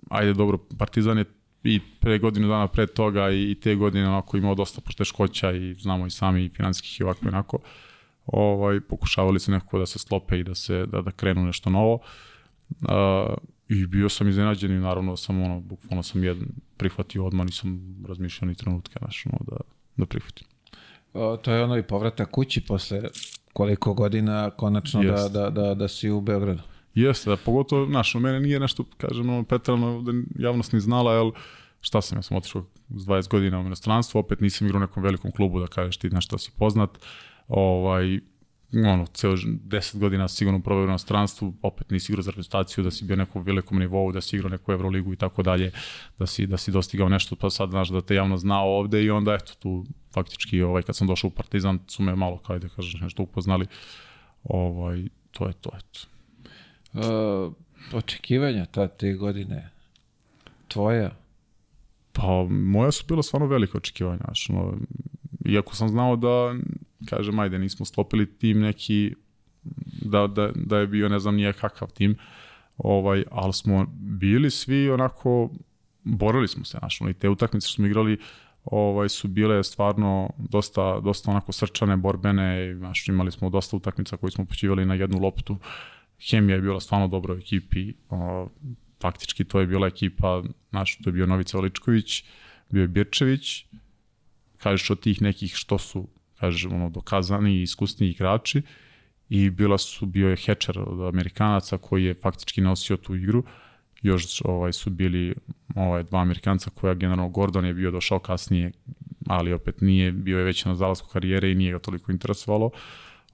ajde 0.10 0.34
dobro, 0.34 0.58
Partizan 0.78 1.18
je 1.18 1.26
i 1.66 1.80
pre 2.00 2.20
godinu 2.20 2.48
dana 2.48 2.68
pre 2.68 2.88
toga 2.88 3.30
i, 3.30 3.52
i 3.52 3.56
te 3.56 3.76
godine 3.76 4.08
onako 4.08 4.38
imao 4.38 4.56
dosta 4.56 4.82
poteškoća 4.82 5.52
i 5.52 5.74
znamo 5.74 6.08
i 6.08 6.10
sami 6.10 6.46
i 6.46 6.50
financijskih 6.50 7.00
i 7.00 7.04
ovako 7.04 7.26
i 7.26 7.28
onako. 7.28 7.60
Ovaj, 8.26 8.82
pokušavali 8.82 9.40
su 9.40 9.52
nekako 9.52 9.80
da 9.80 9.86
se 9.86 10.00
sklope 10.00 10.40
i 10.40 10.44
da 10.44 10.56
se 10.56 10.86
da, 10.86 11.02
da 11.02 11.12
krenu 11.12 11.46
nešto 11.46 11.70
novo. 11.70 12.00
Uh, 12.82 12.90
I 13.70 13.86
bio 13.88 14.10
sam 14.10 14.30
iznenađen 14.30 14.72
i 14.72 14.80
naravno 14.80 15.18
sam 15.18 15.42
ono, 15.42 15.60
bukvalno 15.60 16.04
sam 16.04 16.24
jedan 16.24 16.48
prihvatio 16.78 17.26
odmah, 17.26 17.46
nisam 17.46 17.96
razmišljao 18.08 18.48
ni 18.48 18.56
trenutka, 18.56 19.00
znaš, 19.00 19.26
ono, 19.26 19.40
da, 19.48 19.58
da 19.98 20.06
prihvatim. 20.06 20.48
O, 21.14 21.38
to 21.38 21.52
je 21.52 21.64
ono 21.64 21.78
i 21.78 21.84
povratak 21.84 22.32
kući 22.32 22.62
posle 22.62 23.02
koliko 23.54 23.94
godina 23.94 24.50
konačno 24.50 25.04
da, 25.04 25.12
Jest. 25.12 25.34
da, 25.34 25.50
da, 25.50 25.74
da 25.74 25.88
si 25.88 26.10
u 26.10 26.22
Beogradu. 26.22 26.62
Jeste, 26.96 27.30
da, 27.30 27.38
pogotovo, 27.38 27.86
znaš, 27.86 28.14
mene 28.16 28.40
nije 28.40 28.60
nešto, 28.60 28.86
kažem, 28.98 29.30
ono, 29.30 29.44
pretrano 29.44 30.02
da 30.02 30.12
javnost 30.40 30.74
ni 30.74 30.80
znala, 30.80 31.14
jel, 31.14 31.32
šta 31.82 32.02
sam, 32.02 32.18
ja 32.18 32.22
sam 32.22 32.38
otišao 32.38 32.66
s 32.90 33.06
20 33.06 33.30
godina 33.30 33.60
u 33.60 33.66
inostranstvo, 33.66 34.20
opet 34.20 34.42
nisam 34.42 34.68
igrao 34.68 34.78
u 34.78 34.82
nekom 34.82 35.04
velikom 35.04 35.32
klubu 35.32 35.60
da 35.60 35.68
kažeš 35.68 35.98
ti 35.98 36.10
nešto 36.10 36.38
si 36.38 36.52
poznat, 36.52 36.90
ovaj, 37.48 38.20
ono, 38.74 39.06
ceo 39.06 39.36
ž- 39.36 39.48
10 39.48 39.98
godina 39.98 40.28
sigurno 40.28 40.60
proveo 40.62 40.84
u 40.84 40.88
inostranstvu, 40.88 41.54
opet 41.62 41.92
nisi 41.92 42.12
igrao 42.12 42.24
za 42.24 42.32
reprezentaciju, 42.32 42.84
da 42.84 42.92
si 42.92 43.06
bio 43.06 43.16
nekom 43.16 43.44
velikom 43.44 43.80
nivou, 43.80 44.12
da 44.12 44.22
si 44.22 44.36
igrao 44.36 44.50
neku 44.50 44.72
Euroligu 44.72 45.14
i 45.14 45.16
tako 45.16 45.44
dalje, 45.44 45.72
da 46.20 46.26
si, 46.26 46.48
da 46.48 46.58
si 46.58 46.72
dostigao 46.72 47.10
nešto, 47.10 47.36
pa 47.36 47.50
sad 47.50 47.70
znaš 47.70 47.90
da 47.90 48.02
te 48.02 48.16
javno 48.16 48.38
znao 48.38 48.78
ovde 48.78 49.04
i 49.04 49.10
onda 49.10 49.34
eto 49.34 49.54
tu 49.60 49.86
faktički 50.14 50.62
ovaj, 50.62 50.84
kad 50.84 50.96
sam 50.96 51.08
došao 51.08 51.28
u 51.28 51.32
Partizan 51.32 51.80
su 51.88 52.04
me 52.04 52.16
malo, 52.16 52.38
kao 52.38 52.60
da 52.60 52.70
kažeš, 52.70 53.02
nešto 53.02 53.24
upoznali, 53.24 53.66
ovaj, 54.44 55.04
to 55.32 55.48
je 55.48 55.54
to, 55.54 55.70
eto. 55.78 56.15
Uh, 56.96 57.54
očekivanja 57.94 58.66
ta 58.66 58.88
te 58.88 59.14
godine 59.14 59.70
tvoja? 60.68 61.12
Pa, 62.14 62.44
moja 62.50 62.92
su 62.92 63.06
bila 63.08 63.24
stvarno 63.24 63.48
velika 63.48 63.78
očekivanja, 63.78 64.22
znaš, 64.26 64.50
no, 64.50 64.74
iako 65.46 65.76
sam 65.76 65.90
znao 65.90 66.16
da, 66.16 66.56
kažem, 67.10 67.40
ajde, 67.40 67.60
nismo 67.60 67.86
sklopili 67.86 68.38
tim 68.38 68.60
neki, 68.60 69.16
da, 70.02 70.28
da, 70.28 70.52
da 70.56 70.78
je 70.78 70.88
bio 70.88 71.10
ne 71.10 71.20
znam 71.20 71.36
nije 71.36 71.54
kakav 71.54 71.92
tim, 71.92 72.18
ovaj, 72.78 73.24
ali 73.32 73.54
smo 73.54 73.86
bili 73.98 74.52
svi 74.52 74.90
onako, 74.90 75.50
borili 76.04 76.48
smo 76.48 76.66
se, 76.66 76.78
znaš, 76.80 77.02
ono, 77.02 77.10
i 77.10 77.14
te 77.14 77.30
utakmice 77.30 77.68
što 77.68 77.76
smo 77.76 77.86
igrali, 77.86 78.20
ovaj, 78.66 79.10
su 79.10 79.28
bile 79.28 79.64
stvarno 79.64 80.30
dosta, 80.38 81.00
dosta 81.00 81.32
onako 81.32 81.52
srčane, 81.52 81.98
borbene, 81.98 82.70
i, 82.70 82.76
znaš, 82.76 83.08
imali 83.08 83.32
smo 83.32 83.50
dosta 83.50 83.78
utakmica 83.78 84.18
koji 84.18 84.32
smo 84.32 84.46
počivali 84.46 84.86
na 84.86 84.94
jednu 84.94 85.20
loptu, 85.20 85.58
hemija 86.30 86.56
je 86.56 86.62
bila 86.62 86.80
stvarno 86.80 87.08
dobra 87.08 87.34
u 87.34 87.38
ekipi, 87.38 87.94
o, 88.10 88.50
faktički 89.02 89.44
to 89.44 89.60
je 89.60 89.68
bila 89.68 89.88
ekipa, 89.88 90.44
znaš, 90.70 90.98
to 90.98 91.10
je 91.10 91.14
bio 91.14 91.26
Novica 91.26 91.58
Oličković, 91.58 92.24
bio 92.70 92.82
je 92.82 92.88
Birčević, 92.88 93.66
kažeš 94.58 94.90
od 94.90 95.00
tih 95.00 95.22
nekih 95.22 95.56
što 95.56 95.78
su, 95.78 96.08
kažeš, 96.40 96.66
ono, 96.66 96.90
dokazani 96.90 97.56
i 97.56 97.62
iskusni 97.62 98.10
igrači, 98.10 98.62
i 99.30 99.50
bila 99.50 99.78
su, 99.78 100.06
bio 100.06 100.30
je 100.30 100.36
Hečer 100.36 100.80
od 100.80 101.08
Amerikanaca 101.08 101.78
koji 101.78 102.04
je 102.04 102.14
faktički 102.14 102.62
nosio 102.62 102.98
tu 102.98 103.16
igru, 103.16 103.44
još 104.02 104.42
ovaj, 104.46 104.74
su 104.74 104.90
bili 104.90 105.36
ovaj, 105.76 106.04
dva 106.04 106.22
Amerikanca 106.22 106.70
koja 106.70 106.94
generalno 106.94 107.30
Gordon 107.30 107.66
je 107.66 107.74
bio 107.74 107.92
došao 107.92 108.20
kasnije, 108.20 108.72
ali 109.28 109.54
opet 109.54 109.82
nije, 109.82 110.12
bio 110.12 110.38
je 110.38 110.44
već 110.44 110.66
na 110.66 110.76
zalasku 110.76 111.10
karijere 111.10 111.52
i 111.52 111.56
nije 111.56 111.72
ga 111.72 111.80
toliko 111.80 112.12
interesovalo. 112.12 112.72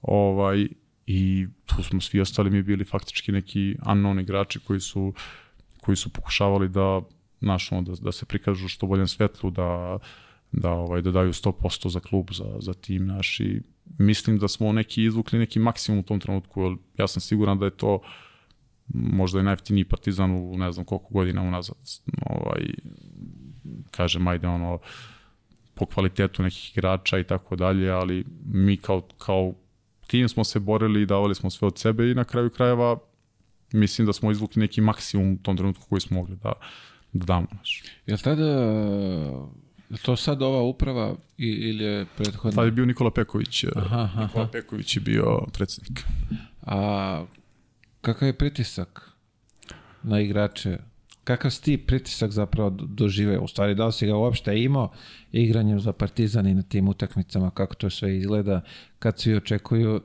Ovaj, 0.02 0.68
I 1.06 1.46
tu 1.66 1.82
smo 1.82 2.00
svi 2.00 2.20
ostali 2.20 2.50
mi 2.50 2.62
bili 2.62 2.84
faktički 2.84 3.32
neki 3.32 3.76
unknown 3.86 4.20
igrači 4.20 4.60
koji 4.60 4.80
su, 4.80 5.14
koji 5.80 5.96
su 5.96 6.12
pokušavali 6.12 6.68
da, 6.68 7.00
znaš, 7.40 7.72
ono, 7.72 7.82
da, 7.82 7.92
da 8.00 8.12
se 8.12 8.26
prikažu 8.26 8.68
što 8.68 8.86
boljem 8.86 9.08
svetlu, 9.08 9.50
da, 9.50 9.98
da, 10.52 10.70
ovaj, 10.70 11.02
da 11.02 11.10
daju 11.10 11.32
100% 11.32 11.88
za 11.88 12.00
klub, 12.00 12.28
za, 12.32 12.56
za 12.60 12.74
tim 12.74 13.06
naš 13.06 13.40
i 13.40 13.60
mislim 13.98 14.38
da 14.38 14.48
smo 14.48 14.72
neki 14.72 15.04
izvukli 15.04 15.38
neki 15.38 15.58
maksimum 15.58 16.00
u 16.00 16.02
tom 16.02 16.20
trenutku, 16.20 16.62
jer 16.62 16.76
ja 16.98 17.08
sam 17.08 17.20
siguran 17.20 17.58
da 17.58 17.64
je 17.64 17.76
to 17.76 18.00
možda 18.94 19.38
je 19.38 19.44
najeftiniji 19.44 19.84
partizan 19.84 20.30
u 20.30 20.58
ne 20.58 20.72
znam 20.72 20.84
koliko 20.84 21.08
godina 21.10 21.42
unazad. 21.42 21.76
Ovaj, 22.26 22.62
kažem, 23.90 24.28
ajde 24.28 24.46
ono, 24.46 24.78
po 25.74 25.86
kvalitetu 25.86 26.42
nekih 26.42 26.72
igrača 26.72 27.18
i 27.18 27.24
tako 27.24 27.56
dalje, 27.56 27.90
ali 27.90 28.24
mi 28.44 28.76
kao, 28.76 29.00
kao 29.18 29.54
tim 30.12 30.28
smo 30.28 30.44
se 30.44 30.58
borili 30.58 31.02
i 31.02 31.06
davali 31.06 31.34
smo 31.34 31.50
sve 31.50 31.66
od 31.66 31.78
sebe 31.78 32.10
i 32.10 32.14
na 32.14 32.24
kraju 32.24 32.50
krajeva 32.50 32.98
mislim 33.72 34.06
da 34.06 34.12
smo 34.12 34.30
izvukli 34.30 34.60
neki 34.60 34.80
maksimum 34.80 35.32
u 35.32 35.38
tom 35.42 35.56
trenutku 35.56 35.86
koji 35.88 36.00
smo 36.00 36.18
mogli 36.18 36.36
da, 36.36 36.52
da 37.12 37.24
damo. 37.24 37.46
Naš. 37.52 37.82
Je 38.06 38.14
li 38.14 38.20
tada, 38.20 38.44
je 39.90 39.98
to 40.02 40.16
sad 40.16 40.42
ova 40.42 40.62
uprava 40.62 41.14
ili 41.38 41.84
je 41.84 42.06
prethodna? 42.16 42.50
Tada 42.50 42.64
je 42.64 42.70
bio 42.70 42.84
Nikola 42.84 43.10
Peković. 43.10 43.64
Aha, 43.76 44.00
aha. 44.00 44.22
Nikola 44.22 44.48
Peković 44.48 44.96
je 44.96 45.00
bio 45.00 45.40
predsednik. 45.52 46.04
A 46.62 47.24
kakav 48.00 48.28
je 48.28 48.32
pritisak 48.32 49.10
na 50.02 50.20
igrače? 50.20 50.78
Kakav 51.24 51.50
si 51.50 51.62
ti 51.62 51.78
pritisak 51.78 52.30
zapravo 52.30 52.70
dožive? 52.70 53.38
U 53.38 53.48
stvari, 53.48 53.74
da 53.74 53.86
li 53.86 53.92
si 53.92 54.06
ga 54.06 54.16
uopšte 54.16 54.62
imao 54.62 54.92
igranjem 55.32 55.80
za 55.80 55.92
Partizan 55.92 56.46
i 56.46 56.54
na 56.54 56.62
tim 56.62 56.88
utakmicama, 56.88 57.50
kako 57.50 57.74
to 57.74 57.90
sve 57.90 58.16
izgleda, 58.16 58.60
kad 58.98 59.18
svi 59.18 59.36
očekuju 59.36 60.00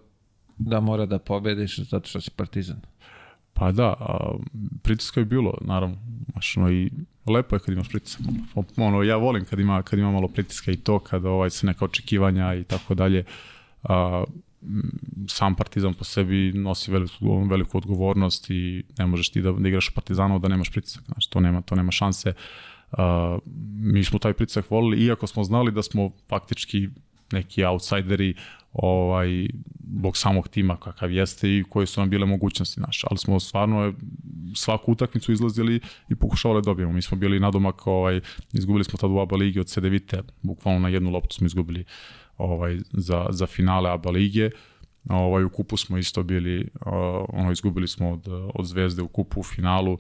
da 0.58 0.80
mora 0.80 1.06
da 1.06 1.20
pobediš 1.20 1.80
zato 1.80 2.08
što 2.10 2.22
si 2.22 2.32
Partizan? 2.32 2.82
Pa 3.54 3.72
da, 3.72 3.88
a, 4.00 4.36
pritiska 4.84 5.20
je 5.20 5.26
bilo, 5.26 5.58
naravno. 5.62 5.98
Mašno, 6.36 6.72
i 6.72 6.92
lepo 7.26 7.56
je 7.56 7.60
kad 7.60 7.74
imaš 7.74 7.90
pritisak. 7.90 8.22
Ono, 8.78 9.04
ja 9.04 9.16
volim 9.16 9.46
kad 9.46 9.60
ima, 9.60 9.82
kad 9.82 10.00
ima 10.00 10.12
malo 10.12 10.28
pritiska 10.28 10.72
i 10.72 10.78
to, 10.78 11.00
kada 11.00 11.30
ovaj, 11.30 11.50
se 11.50 11.68
neka 11.68 11.86
očekivanja 11.86 12.54
i 12.54 12.64
tako 12.64 12.96
dalje. 12.96 13.24
A, 13.84 14.24
sam 15.28 15.56
Partizan 15.56 15.94
po 15.94 16.04
sebi 16.04 16.52
nosi 16.56 16.92
veliku, 16.92 17.44
veliku 17.50 17.78
odgovornost 17.78 18.50
i 18.50 18.84
ne 18.98 19.06
možeš 19.06 19.30
ti 19.30 19.42
da, 19.42 19.52
da 19.52 19.68
igraš 19.68 19.90
u 19.90 19.94
Partizanu 19.94 20.40
da 20.40 20.48
nemaš 20.48 20.72
pritisak, 20.72 21.04
znači 21.06 21.30
to 21.30 21.40
nema, 21.40 21.62
to 21.62 21.76
nema 21.76 21.92
šanse. 21.92 22.34
Uh, 22.92 22.98
mi 23.72 24.04
smo 24.04 24.20
taj 24.20 24.34
pritisak 24.34 24.72
volili, 24.72 25.06
iako 25.06 25.28
smo 25.28 25.44
znali 25.44 25.72
da 25.72 25.84
smo 25.84 26.12
faktički 26.30 26.90
neki 27.32 27.64
outsideri 27.64 28.34
ovaj, 28.74 29.48
bog 29.80 30.18
samog 30.18 30.48
tima 30.48 30.78
kakav 30.78 31.12
jeste 31.12 31.50
i 31.50 31.64
koje 31.70 31.88
su 31.88 32.02
nam 32.02 32.10
bile 32.10 32.26
mogućnosti 32.26 32.82
naše. 32.82 33.08
Ali 33.10 33.18
smo 33.18 33.40
stvarno 33.40 33.94
svaku 34.56 34.92
utakmicu 34.92 35.32
izlazili 35.32 35.80
i 36.10 36.16
pokušavali 36.16 36.62
da 36.62 36.66
dobijemo. 36.66 36.94
Mi 36.94 37.02
smo 37.02 37.18
bili 37.18 37.40
nadomak, 37.40 37.88
ovaj, 37.88 38.22
izgubili 38.54 38.84
smo 38.84 38.98
tad 38.98 39.12
u 39.12 39.20
ABA 39.20 39.36
ligi 39.36 39.60
od 39.60 39.68
Cedevite, 39.68 40.22
bukvalno 40.42 40.80
na 40.80 40.90
jednu 40.90 41.10
loptu 41.10 41.36
smo 41.36 41.46
izgubili 41.46 41.86
ovaj, 42.38 42.78
za, 42.92 43.26
za 43.30 43.46
finale 43.46 43.90
ABA 43.90 44.10
lige. 44.10 44.50
Ovaj, 45.10 45.44
u 45.44 45.50
kupu 45.50 45.78
smo 45.78 45.98
isto 45.98 46.24
bili, 46.24 46.70
ono, 47.30 47.52
izgubili 47.52 47.88
smo 47.88 48.12
od, 48.12 48.28
od 48.56 48.66
Zvezde 48.66 49.02
u 49.02 49.08
kupu 49.08 49.40
u 49.40 49.44
finalu, 49.44 49.98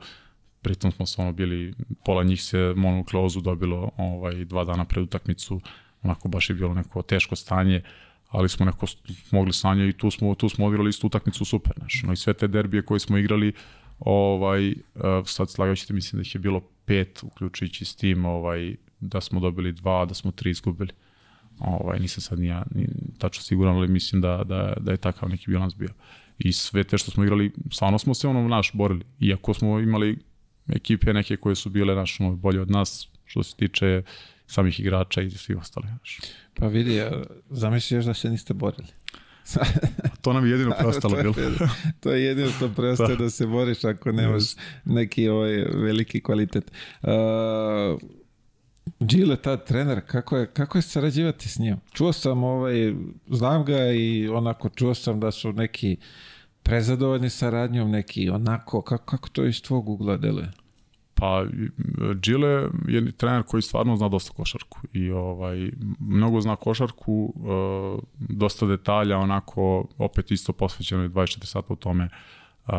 pritom 0.62 0.92
smo 0.92 1.06
samo 1.06 1.32
bili, 1.32 1.74
pola 2.06 2.24
njih 2.24 2.44
se 2.44 2.74
monoklozu 2.76 3.42
dobilo 3.42 3.92
ovaj, 3.98 4.46
dva 4.46 4.64
dana 4.64 4.86
pred 4.86 5.04
utakmicu, 5.04 5.62
onako 6.04 6.28
baš 6.28 6.50
je 6.50 6.56
bilo 6.56 6.74
neko 6.74 7.02
teško 7.02 7.36
stanje, 7.36 7.82
ali 8.28 8.50
smo 8.50 8.66
neko 8.66 8.86
mogli 9.32 9.54
stanje 9.54 9.88
i 9.88 9.94
tu 9.94 10.12
smo, 10.12 10.36
tu 10.36 10.50
smo 10.50 10.66
odigrali 10.66 10.90
istu 10.90 11.08
utakmicu 11.08 11.46
super, 11.46 11.74
znaš, 11.78 12.04
no 12.04 12.14
i 12.14 12.16
sve 12.16 12.34
te 12.34 12.48
derbije 12.48 12.86
koje 12.86 13.00
smo 13.00 13.18
igrali, 13.18 13.54
ovaj, 14.00 14.74
sad 15.26 15.50
slagajući 15.50 15.94
mislim 15.94 16.18
da 16.18 16.22
ih 16.22 16.36
je 16.36 16.40
bilo 16.40 16.62
pet, 16.86 17.24
uključujući 17.24 17.86
s 17.86 17.96
tim, 17.96 18.26
ovaj, 18.26 18.76
da 19.00 19.22
smo 19.22 19.40
dobili 19.40 19.72
dva, 19.72 20.06
da 20.06 20.14
smo 20.14 20.32
tri 20.32 20.50
izgubili. 20.50 20.92
Ovaj, 21.60 22.00
nisam 22.00 22.22
sad 22.22 22.40
ni 22.40 22.48
ja 22.48 22.64
ni, 22.76 22.88
tačno 23.18 23.44
siguran, 23.44 23.76
ali 23.76 23.88
mislim 23.88 24.22
da, 24.22 24.44
da, 24.46 24.74
da 24.80 24.92
je 24.92 24.98
takav 24.98 25.30
neki 25.30 25.52
bilans 25.52 25.76
bio. 25.76 25.90
I 26.38 26.54
sve 26.54 26.84
te 26.84 26.98
što 26.98 27.12
smo 27.12 27.24
igrali, 27.24 27.52
stvarno 27.72 28.00
smo 28.00 28.14
se 28.14 28.28
ono 28.28 28.48
naš 28.48 28.72
borili. 28.74 29.06
Iako 29.20 29.54
smo 29.54 29.80
imali 29.80 30.18
ekipe 30.68 31.14
neke 31.14 31.38
koje 31.38 31.56
su 31.56 31.70
bile 31.70 31.96
naš 31.96 32.20
ono, 32.20 32.36
bolje 32.36 32.62
od 32.62 32.72
nas, 32.72 33.10
što 33.26 33.44
se 33.44 33.56
tiče 33.56 34.04
samih 34.48 34.80
igrača 34.80 35.22
i 35.22 35.30
svih 35.30 35.58
ostalih. 35.58 35.90
Naš. 35.92 36.20
Pa 36.54 36.68
vidi, 36.68 37.02
zamisliš 37.50 38.06
da 38.06 38.14
se 38.14 38.30
niste 38.30 38.54
borili. 38.54 38.88
to 40.22 40.34
nam 40.34 40.46
je 40.46 40.52
jedino 40.52 40.72
preostalo 40.80 41.16
bilo. 41.16 41.34
to 42.00 42.12
je 42.12 42.24
jedino 42.24 42.50
što 42.50 42.70
preostaje 42.70 43.16
da. 43.18 43.24
da 43.24 43.30
se 43.30 43.48
boriš 43.48 43.84
ako 43.84 44.12
nemaš 44.12 44.44
neki 44.86 45.30
ovaj 45.30 45.56
veliki 45.74 46.22
kvalitet. 46.22 46.72
Uh, 47.02 47.10
Gile, 49.00 49.36
ta 49.36 49.58
trener, 49.58 50.02
kako 50.08 50.38
je, 50.38 50.48
kako 50.48 50.78
je 50.78 50.82
sarađivati 50.82 51.50
s 51.50 51.60
njim? 51.60 51.76
Čuo 51.94 52.14
sam, 52.14 52.44
ovaj, 52.44 52.94
znam 53.28 53.66
ga 53.66 53.92
i 53.92 54.28
onako 54.28 54.70
čuo 54.70 54.94
sam 54.94 55.20
da 55.20 55.32
su 55.32 55.54
neki 55.54 55.98
prezadovoljni 56.64 57.30
saradnjom, 57.30 57.92
neki 57.92 58.30
onako, 58.30 58.82
kako, 58.82 59.06
kako 59.06 59.30
to 59.30 59.46
iz 59.46 59.62
tvog 59.62 59.90
ugla 59.90 60.18
deluje? 60.18 60.52
Pa, 61.14 61.46
Gile 62.16 62.70
je 62.88 63.12
trener 63.12 63.44
koji 63.44 63.62
stvarno 63.62 63.96
zna 63.96 64.10
dosta 64.10 64.34
košarku 64.34 64.80
i 64.94 65.12
ovaj, 65.12 65.72
mnogo 66.00 66.42
zna 66.42 66.56
košarku, 66.56 67.34
uh, 67.36 68.04
dosta 68.20 68.66
detalja, 68.66 69.18
onako, 69.18 69.88
opet 69.98 70.32
isto 70.32 70.54
posvećeno 70.54 71.04
je 71.04 71.10
24 71.10 71.46
sata 71.46 71.74
u 71.74 71.76
tome. 71.76 72.10
Uh, 72.68 72.74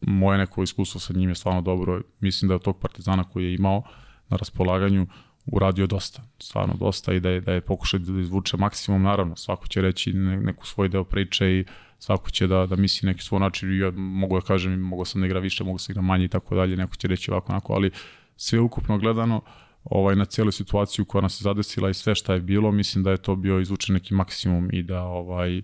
moje 0.00 0.38
neko 0.38 0.62
iskustvo 0.62 1.00
sa 1.00 1.12
njim 1.12 1.28
je 1.28 1.34
stvarno 1.34 1.62
dobro. 1.62 2.02
Mislim 2.20 2.48
da 2.48 2.52
je 2.52 2.56
od 2.56 2.62
tog 2.62 2.78
partizana 2.78 3.24
koji 3.24 3.44
je 3.44 3.54
imao 3.54 3.82
na 4.30 4.36
raspolaganju 4.36 5.06
uradio 5.46 5.86
dosta, 5.86 6.22
stvarno 6.38 6.74
dosta 6.74 7.14
i 7.14 7.20
da 7.20 7.30
je, 7.30 7.40
da 7.40 7.52
je 7.52 7.60
pokušao 7.60 8.00
da 8.00 8.20
izvuče 8.20 8.56
maksimum, 8.56 9.02
naravno, 9.02 9.36
svako 9.36 9.66
će 9.66 9.80
reći 9.80 10.12
ne, 10.12 10.36
neku 10.36 10.66
svoj 10.66 10.88
deo 10.88 11.04
priče 11.04 11.46
i 11.46 11.64
svako 11.98 12.30
će 12.30 12.46
da, 12.46 12.66
da 12.66 12.76
misli 12.76 13.06
neki 13.06 13.22
svoj 13.22 13.40
način, 13.40 13.80
ja 13.80 13.90
mogu 13.90 14.40
da 14.40 14.46
kažem, 14.46 14.80
mogu 14.80 15.04
sam 15.04 15.20
da 15.20 15.26
igra 15.26 15.40
više, 15.40 15.64
mogu 15.64 15.78
sam 15.78 15.92
da 15.92 15.92
igra 15.92 16.02
manje 16.02 16.24
i 16.24 16.28
tako 16.28 16.54
dalje, 16.54 16.76
neko 16.76 16.96
će 16.96 17.08
reći 17.08 17.30
ovako, 17.30 17.52
onako, 17.52 17.72
ali 17.72 17.90
sve 18.36 18.60
ukupno 18.60 18.98
gledano, 18.98 19.40
ovaj, 19.84 20.16
na 20.16 20.24
cijelu 20.24 20.50
situaciju 20.50 21.04
koja 21.04 21.22
nas 21.22 21.40
je 21.40 21.42
zadesila 21.42 21.90
i 21.90 21.94
sve 21.94 22.14
šta 22.14 22.34
je 22.34 22.40
bilo, 22.40 22.72
mislim 22.72 23.04
da 23.04 23.10
je 23.10 23.16
to 23.16 23.36
bio 23.36 23.60
izvučen 23.60 23.94
neki 23.94 24.14
maksimum 24.14 24.68
i 24.72 24.82
da 24.82 25.02
ovaj, 25.02 25.62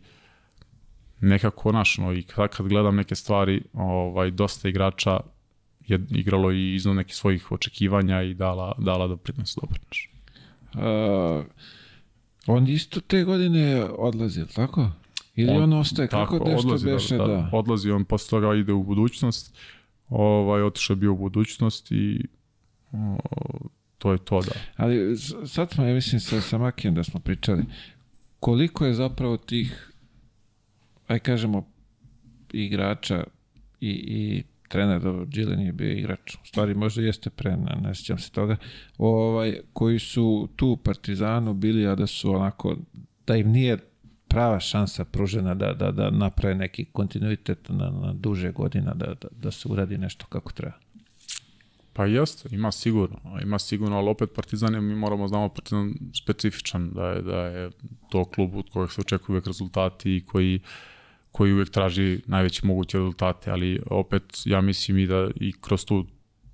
nekako 1.20 1.72
našno 1.72 2.12
i 2.12 2.22
kad, 2.22 2.56
kad 2.56 2.68
gledam 2.68 2.96
neke 2.96 3.14
stvari, 3.14 3.62
ovaj, 3.72 4.30
dosta 4.30 4.68
igrača 4.68 5.20
je 5.86 6.06
igralo 6.10 6.52
i 6.52 6.74
iznad 6.74 6.96
nekih 6.96 7.14
svojih 7.14 7.52
očekivanja 7.52 8.22
i 8.22 8.34
dala, 8.34 8.74
dala 8.78 9.06
doprinos 9.06 9.56
dobro. 9.60 9.78
Uh, 10.74 11.44
on 12.46 12.68
isto 12.68 13.00
te 13.00 13.24
godine 13.24 13.84
odlazi, 13.84 14.46
tako? 14.54 14.90
Ili 15.34 15.50
on, 15.50 15.62
on 15.62 15.72
ostaje? 15.72 16.08
Kako 16.08 16.38
tako, 16.38 16.50
nešto 16.50 16.66
odlazi, 16.66 16.86
beše? 16.86 17.16
Da, 17.16 17.26
da, 17.26 17.32
da. 17.32 17.50
Odlazi, 17.52 17.90
on 17.90 18.04
posle 18.04 18.30
toga 18.30 18.54
ide 18.54 18.72
u 18.72 18.82
budućnost. 18.82 19.56
Ovaj, 20.08 20.62
otišao 20.62 20.96
bio 20.96 21.12
u 21.12 21.16
budućnost 21.16 21.92
i 21.92 22.26
o, 22.92 23.18
to 23.98 24.12
je 24.12 24.18
to, 24.18 24.40
da. 24.40 24.52
Ali 24.76 25.16
sad 25.46 25.70
smo, 25.70 25.84
ja 25.84 25.94
mislim, 25.94 26.20
sa, 26.20 26.40
sa 26.40 26.58
Makijem 26.58 26.94
da 26.94 27.04
smo 27.04 27.20
pričali, 27.20 27.64
koliko 28.40 28.86
je 28.86 28.94
zapravo 28.94 29.36
tih, 29.36 29.92
aj 31.06 31.18
kažemo, 31.18 31.66
igrača 32.52 33.24
i, 33.80 33.90
i 33.90 34.42
trener, 34.68 35.02
dobro, 35.02 35.24
Gile 35.24 35.56
nije 35.56 35.72
bio 35.72 35.92
igrač, 35.92 36.34
u 36.34 36.46
stvari 36.46 36.74
možda 36.74 37.02
jeste 37.02 37.30
pre, 37.30 37.56
ne, 37.56 37.76
ne 37.82 37.94
sjećam 37.94 38.18
se 38.18 38.30
toga, 38.30 38.56
ovaj, 38.98 39.60
koji 39.72 39.98
su 39.98 40.48
tu 40.56 40.76
Partizanu 40.76 41.54
bili, 41.54 41.86
a 41.86 41.94
da 41.94 42.06
su 42.06 42.34
onako, 42.34 42.76
da 43.26 43.36
im 43.36 43.50
nije 43.50 43.78
prava 44.28 44.60
šansa 44.60 45.04
pružena 45.04 45.54
da, 45.54 45.72
da, 45.72 45.90
da 45.90 46.10
naprave 46.10 46.54
neki 46.54 46.84
kontinuitet 46.84 47.68
na, 47.68 47.90
na 47.90 48.12
duže 48.12 48.52
godina, 48.52 48.94
da, 48.94 49.06
da, 49.06 49.28
da 49.30 49.50
se 49.50 49.68
uradi 49.68 49.98
nešto 49.98 50.26
kako 50.26 50.52
treba. 50.52 50.76
Pa 51.92 52.06
jeste, 52.06 52.48
ima 52.52 52.72
sigurno, 52.72 53.18
ima 53.42 53.58
sigurno, 53.58 53.96
ali 53.96 54.08
opet 54.08 54.30
Partizan 54.34 54.74
je, 54.74 54.80
mi 54.80 54.94
moramo 54.94 55.28
znamo 55.28 55.48
Partizan 55.48 55.94
specifičan, 56.14 56.90
da 56.90 57.08
je, 57.08 57.22
da 57.22 57.40
je 57.40 57.70
to 58.10 58.24
klub 58.24 58.56
od 58.56 58.70
kojeg 58.70 58.90
se 58.90 59.00
očekuju 59.00 59.34
uvek 59.34 59.46
rezultati 59.46 60.16
i 60.16 60.24
koji 60.26 60.56
uh, 60.56 60.62
koji 61.36 61.52
uvek 61.52 61.70
traži 61.70 62.20
najveće 62.26 62.66
moguće 62.66 62.98
rezultate, 62.98 63.50
ali 63.50 63.80
opet 63.90 64.22
ja 64.44 64.60
mislim 64.60 64.98
i 64.98 65.06
da 65.06 65.28
i 65.34 65.52
kroz 65.60 65.84
tu 65.84 66.06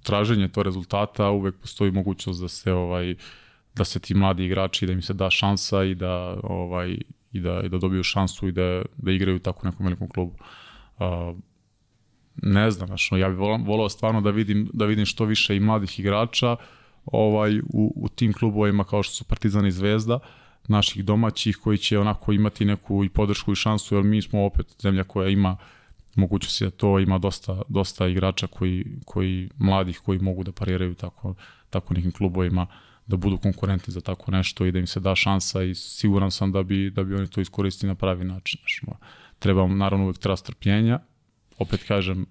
traženje 0.02 0.48
to 0.48 0.62
rezultata 0.62 1.30
uvek 1.30 1.54
postoji 1.60 1.90
mogućnost 1.90 2.42
da 2.42 2.48
se 2.48 2.72
ovaj 2.72 3.14
da 3.74 3.84
se 3.84 4.00
ti 4.00 4.14
mladi 4.14 4.44
igrači 4.44 4.86
da 4.86 4.92
im 4.92 5.02
se 5.02 5.14
da 5.14 5.30
šansa 5.30 5.84
i 5.84 5.94
da 5.94 6.40
ovaj 6.42 6.96
i 7.32 7.40
da 7.40 7.60
i 7.64 7.68
da 7.68 7.78
dobiju 7.78 8.02
šansu 8.02 8.48
i 8.48 8.52
da 8.52 8.82
da 8.96 9.12
igraju 9.12 9.38
tako 9.38 9.60
u 9.62 9.70
nekom 9.70 9.86
velikom 9.86 10.09
klubu. 10.09 10.34
Uh, 10.98 11.38
ne 12.42 12.70
znam, 12.70 12.86
znači, 12.86 13.14
ja 13.14 13.28
bih 13.28 13.38
volao 13.38 13.88
stvarno 13.88 14.20
da 14.20 14.30
vidim 14.30 14.68
da 14.72 14.86
vidim 14.86 15.06
što 15.06 15.24
više 15.24 15.56
i 15.56 15.60
mladih 15.60 16.00
igrača 16.00 16.56
ovaj 17.04 17.59
u, 17.59 17.92
u 17.96 18.09
tim 18.09 18.32
klubovima 18.32 18.84
kao 18.84 19.02
što 19.02 19.14
su 19.14 19.24
Partizan 19.24 19.66
i 19.66 19.72
Zvezda. 19.72 20.16
Uh, 20.16 20.41
naših 20.68 21.05
domaćih 21.05 21.56
koji 21.56 21.78
će 21.78 21.98
onako 21.98 22.32
imati 22.32 22.64
neku 22.64 23.05
i 23.05 23.09
podršku 23.09 23.52
i 23.52 23.56
šansu, 23.56 23.94
jer 23.94 24.05
mi 24.05 24.22
smo 24.22 24.44
opet 24.44 24.66
zemlja 24.82 25.05
koja 25.05 25.28
ima 25.28 25.56
mogućnosti 26.14 26.64
da 26.64 26.70
to 26.70 26.98
ima 26.98 27.18
dosta, 27.18 27.62
dosta 27.68 28.06
igrača 28.06 28.47
koji, 28.47 28.86
koji 29.05 29.51
mladih 29.59 30.01
koji 30.05 30.18
mogu 30.18 30.44
da 30.44 30.52
pariraju 30.52 30.94
tako, 30.94 31.34
tako 31.70 31.94
nekim 31.94 32.12
klubovima 32.12 32.66
da 33.06 33.16
budu 33.16 33.39
konkurentni 33.39 33.93
za 33.93 34.01
tako 34.01 34.30
nešto 34.30 34.66
i 34.66 34.72
da 34.72 34.78
im 34.78 34.86
se 34.86 35.01
da 35.01 35.14
šansa 35.14 35.62
i 35.62 35.74
siguran 35.74 36.30
sam 36.30 36.52
da 36.52 36.62
bi, 36.62 36.90
da 36.90 37.05
bi 37.05 37.14
oni 37.14 37.26
to 37.26 37.40
iskoristili 37.40 37.89
na 37.89 37.94
pravi 37.94 38.24
način. 38.24 38.60
Znaš, 38.60 38.98
treba, 39.39 39.66
naravno 39.66 40.05
uvek 40.05 40.18
treba 40.18 40.36
strpljenja, 40.36 40.98
opet 41.59 41.82
kažem, 41.89 42.26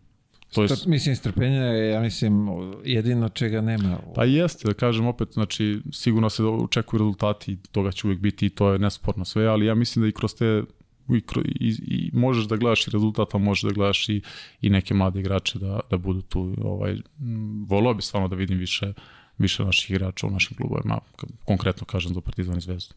To 0.53 0.61
je, 0.61 0.67
Strp, 0.67 0.87
mislim, 0.87 1.15
strpenja 1.15 1.63
je, 1.63 1.89
ja 1.91 1.99
mislim, 2.01 2.47
jedino 2.83 3.29
čega 3.29 3.61
nema. 3.61 3.99
pa 4.15 4.25
jeste, 4.25 4.67
da 4.67 4.73
kažem 4.73 5.07
opet, 5.07 5.29
znači, 5.33 5.81
sigurno 5.91 6.29
se 6.29 6.43
očekuju 6.43 6.97
rezultati, 6.97 7.57
toga 7.71 7.91
će 7.91 8.07
uvijek 8.07 8.19
biti 8.19 8.45
i 8.45 8.49
to 8.49 8.71
je 8.71 8.79
nesporno 8.79 9.25
sve, 9.25 9.45
ali 9.47 9.65
ja 9.65 9.75
mislim 9.75 10.03
da 10.03 10.09
i 10.09 10.11
kroz 10.11 10.35
te 10.35 10.63
i, 11.09 11.23
i, 11.59 11.75
i 11.87 12.11
možeš 12.13 12.45
da 12.45 12.55
gledaš 12.55 12.87
i 12.87 12.91
rezultat, 12.91 13.35
a 13.35 13.37
možeš 13.37 13.63
da 13.63 13.73
gledaš 13.73 14.09
i, 14.09 14.21
i 14.61 14.69
neke 14.69 14.93
mlade 14.93 15.19
igrače 15.19 15.59
da, 15.59 15.79
da 15.89 15.97
budu 15.97 16.21
tu. 16.21 16.55
Ovaj, 16.63 16.91
m, 17.19 17.65
volao 17.65 17.93
bi 17.93 18.01
stvarno 18.01 18.27
da 18.27 18.35
vidim 18.35 18.57
više, 18.57 18.93
više 19.37 19.65
naših 19.65 19.91
igrača 19.91 20.27
u 20.27 20.31
našim 20.31 20.57
klubovima, 20.57 20.99
konkretno 21.45 21.85
kažem 21.85 22.13
za 22.13 22.21
Partizan 22.21 22.57
i 22.57 22.61
Zvezdu. 22.61 22.93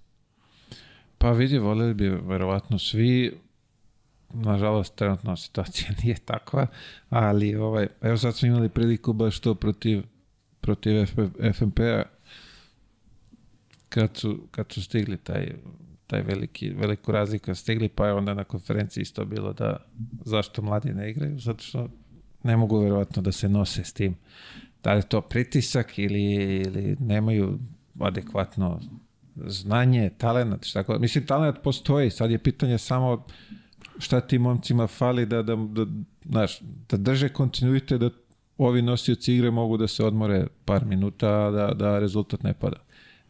Pa 1.19 1.33
vidi, 1.33 1.59
voleli 1.59 1.95
bi 1.95 2.09
verovatno 2.09 2.79
svi, 2.79 3.33
nažalost 4.33 4.95
trenutno 4.95 5.37
situacija 5.37 5.91
nije 6.03 6.17
takva, 6.17 6.67
ali 7.09 7.57
ovaj, 7.57 7.89
evo 8.03 8.17
sad 8.17 8.37
smo 8.37 8.49
imali 8.49 8.69
priliku 8.69 9.13
baš 9.13 9.41
to 9.41 9.55
protiv, 9.55 10.03
protiv 10.61 11.07
FNP-a 11.55 12.03
kad 13.89 14.17
su, 14.17 14.49
kad 14.51 14.73
su 14.73 14.83
stigli 14.83 15.17
taj, 15.17 15.53
taj 16.07 16.23
veliki, 16.23 16.71
veliku 16.71 17.13
razliku 17.13 17.55
stigli, 17.55 17.89
pa 17.89 18.07
je 18.07 18.13
onda 18.13 18.35
na 18.35 18.45
konferenciji 18.45 19.03
isto 19.03 19.25
bilo 19.25 19.53
da 19.53 19.77
zašto 20.25 20.63
mladi 20.63 20.95
ne 20.95 21.11
igraju, 21.11 21.39
zato 21.39 21.63
što 21.63 21.89
ne 22.43 22.57
mogu 22.57 22.79
verovatno 22.79 23.23
da 23.23 23.33
se 23.33 23.49
nose 23.49 23.85
s 23.85 23.93
tim. 23.93 24.17
Da 24.83 24.93
li 24.93 24.99
je 24.99 25.09
to 25.09 25.21
pritisak 25.21 25.99
ili, 25.99 26.35
ili 26.67 26.97
nemaju 27.01 27.59
adekvatno 28.01 28.81
znanje, 29.37 30.11
talent, 30.19 30.65
šta 30.65 30.83
god. 30.83 31.01
Mislim, 31.01 31.27
talent 31.27 31.57
postoji, 31.63 32.11
sad 32.11 32.31
je 32.31 32.39
pitanje 32.39 32.79
samo 32.79 33.27
šta 33.99 34.21
tim 34.21 34.43
momcima 34.43 34.87
fali 34.87 35.27
da, 35.27 35.43
da, 35.43 35.57
da, 35.57 35.87
znaš, 36.25 36.61
da 36.89 36.97
drže 36.97 37.29
kontinuitet, 37.29 38.01
da 38.01 38.11
ovi 38.59 38.83
nosioci 38.83 39.35
igre 39.35 39.51
mogu 39.51 39.77
da 39.77 39.89
se 39.89 40.05
odmore 40.05 40.47
par 40.65 40.85
minuta, 40.85 41.51
da, 41.51 41.75
da 41.75 41.99
rezultat 41.99 42.43
ne 42.43 42.55
pada. 42.55 42.77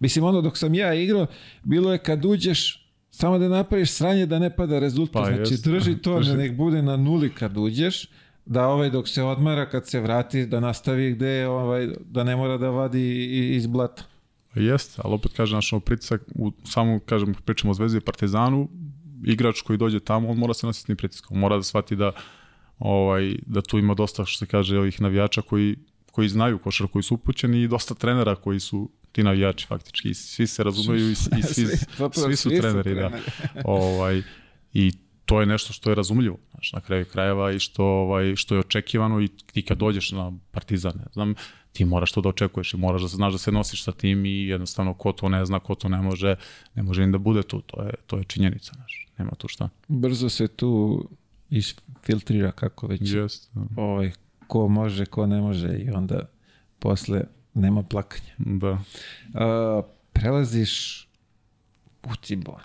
Mislim, 0.00 0.24
ono 0.24 0.40
dok 0.40 0.58
sam 0.58 0.74
ja 0.74 0.94
igrao, 0.94 1.26
bilo 1.62 1.92
je 1.92 1.98
kad 1.98 2.24
uđeš, 2.24 2.90
samo 3.10 3.38
da 3.38 3.48
napraviš 3.48 3.90
sranje 3.90 4.26
da 4.26 4.38
ne 4.38 4.56
pada 4.56 4.78
rezultat. 4.78 5.22
Pa, 5.22 5.34
znači, 5.34 5.54
jest. 5.54 5.64
drži 5.64 5.98
to, 5.98 6.20
da 6.26 6.36
nek 6.36 6.56
bude 6.56 6.82
na 6.82 6.96
nuli 6.96 7.34
kad 7.34 7.56
uđeš, 7.56 8.08
da 8.46 8.68
ovaj 8.68 8.90
dok 8.90 9.08
se 9.08 9.22
odmara, 9.22 9.70
kad 9.70 9.88
se 9.88 10.00
vrati, 10.00 10.46
da 10.46 10.60
nastavi 10.60 11.12
gde 11.12 11.28
je, 11.28 11.48
ovaj, 11.48 11.88
da 12.04 12.24
ne 12.24 12.36
mora 12.36 12.58
da 12.58 12.70
vadi 12.70 13.24
iz 13.56 13.66
blata. 13.66 14.02
Jeste, 14.54 15.02
ali 15.04 15.14
opet 15.14 15.32
kažem, 15.32 15.56
naš 15.56 15.70
pritisak, 15.84 16.22
u, 16.34 16.52
samo 16.64 17.00
kažem, 17.06 17.34
pričamo 17.44 17.70
o 17.70 17.74
Zvezdi 17.74 17.98
i 17.98 18.00
Partizanu, 18.00 18.68
igrač 19.24 19.60
koji 19.60 19.76
dođe 19.76 20.00
tamo, 20.00 20.30
on 20.30 20.38
mora 20.38 20.54
se 20.54 20.66
nositi 20.66 20.82
s 20.82 20.86
tim 20.86 20.96
pritiskom, 20.96 21.38
mora 21.38 21.56
da 21.56 21.62
shvati 21.62 21.96
da, 21.96 22.12
ovaj, 22.78 23.36
da 23.46 23.62
tu 23.62 23.78
ima 23.78 23.94
dosta, 23.94 24.24
što 24.24 24.38
se 24.38 24.46
kaže, 24.46 24.78
ovih 24.78 25.00
navijača 25.00 25.42
koji, 25.42 25.76
koji 26.12 26.28
znaju 26.28 26.58
košar, 26.58 26.86
koji 26.86 27.02
su 27.02 27.14
upućeni 27.14 27.62
i 27.62 27.68
dosta 27.68 27.94
trenera 27.94 28.34
koji 28.34 28.60
su 28.60 28.90
ti 29.12 29.22
navijači 29.22 29.66
faktički, 29.66 30.10
I 30.10 30.14
svi 30.14 30.46
se 30.46 30.64
razumeju 30.64 31.08
i, 31.08 31.12
i 31.12 31.42
svi, 31.52 31.66
svi 31.66 31.66
su 32.12 32.20
svi 32.20 32.36
su 32.36 32.48
treneri, 32.48 32.94
da. 32.94 33.10
ovaj, 33.64 34.22
I 34.72 34.92
to 35.24 35.40
je 35.40 35.46
nešto 35.46 35.72
što 35.72 35.90
je 35.90 35.94
razumljivo, 35.94 36.38
znaš, 36.50 36.72
na 36.72 36.80
kraju 36.80 37.04
krajeva 37.04 37.52
i 37.52 37.58
što, 37.58 37.84
ovaj, 37.84 38.36
što 38.36 38.54
je 38.54 38.60
očekivano 38.60 39.20
i 39.20 39.28
ti 39.28 39.62
kad 39.62 39.78
dođeš 39.78 40.12
na 40.12 40.32
Partizan, 40.50 40.92
ne 40.96 41.06
znam, 41.12 41.34
ti 41.74 41.84
moraš 41.84 42.12
to 42.12 42.20
da 42.20 42.28
očekuješ 42.28 42.74
i 42.74 42.76
moraš 42.76 43.02
da 43.02 43.08
se 43.08 43.16
znaš 43.16 43.32
da 43.32 43.38
se 43.38 43.52
nosiš 43.52 43.84
sa 43.84 43.92
tim 43.92 44.26
i 44.26 44.46
jednostavno 44.46 44.94
ko 44.94 45.12
to 45.12 45.28
ne 45.28 45.44
zna, 45.44 45.58
ko 45.58 45.74
to 45.74 45.88
ne 45.88 46.02
može, 46.02 46.36
ne 46.74 46.82
može 46.82 47.06
ni 47.06 47.12
da 47.12 47.18
bude 47.18 47.42
tu, 47.42 47.60
to 47.60 47.82
je, 47.82 47.92
to 48.06 48.18
je 48.18 48.24
činjenica, 48.24 48.72
znaš, 48.74 49.08
nema 49.18 49.30
tu 49.30 49.48
šta. 49.48 49.68
Brzo 49.88 50.28
se 50.28 50.48
tu 50.48 51.04
isfiltrira 51.50 52.52
kako 52.52 52.86
već 52.86 53.00
Jest, 53.02 53.50
ovaj, 53.76 54.12
ko 54.46 54.68
može, 54.68 55.06
ko 55.06 55.26
ne 55.26 55.40
može 55.40 55.78
i 55.78 55.90
onda 55.90 56.20
posle 56.78 57.24
nema 57.54 57.82
plakanja. 57.82 58.34
da. 58.38 58.78
A, 59.34 59.82
prelaziš 60.12 61.04
u 62.02 62.16
Cibon. 62.22 62.60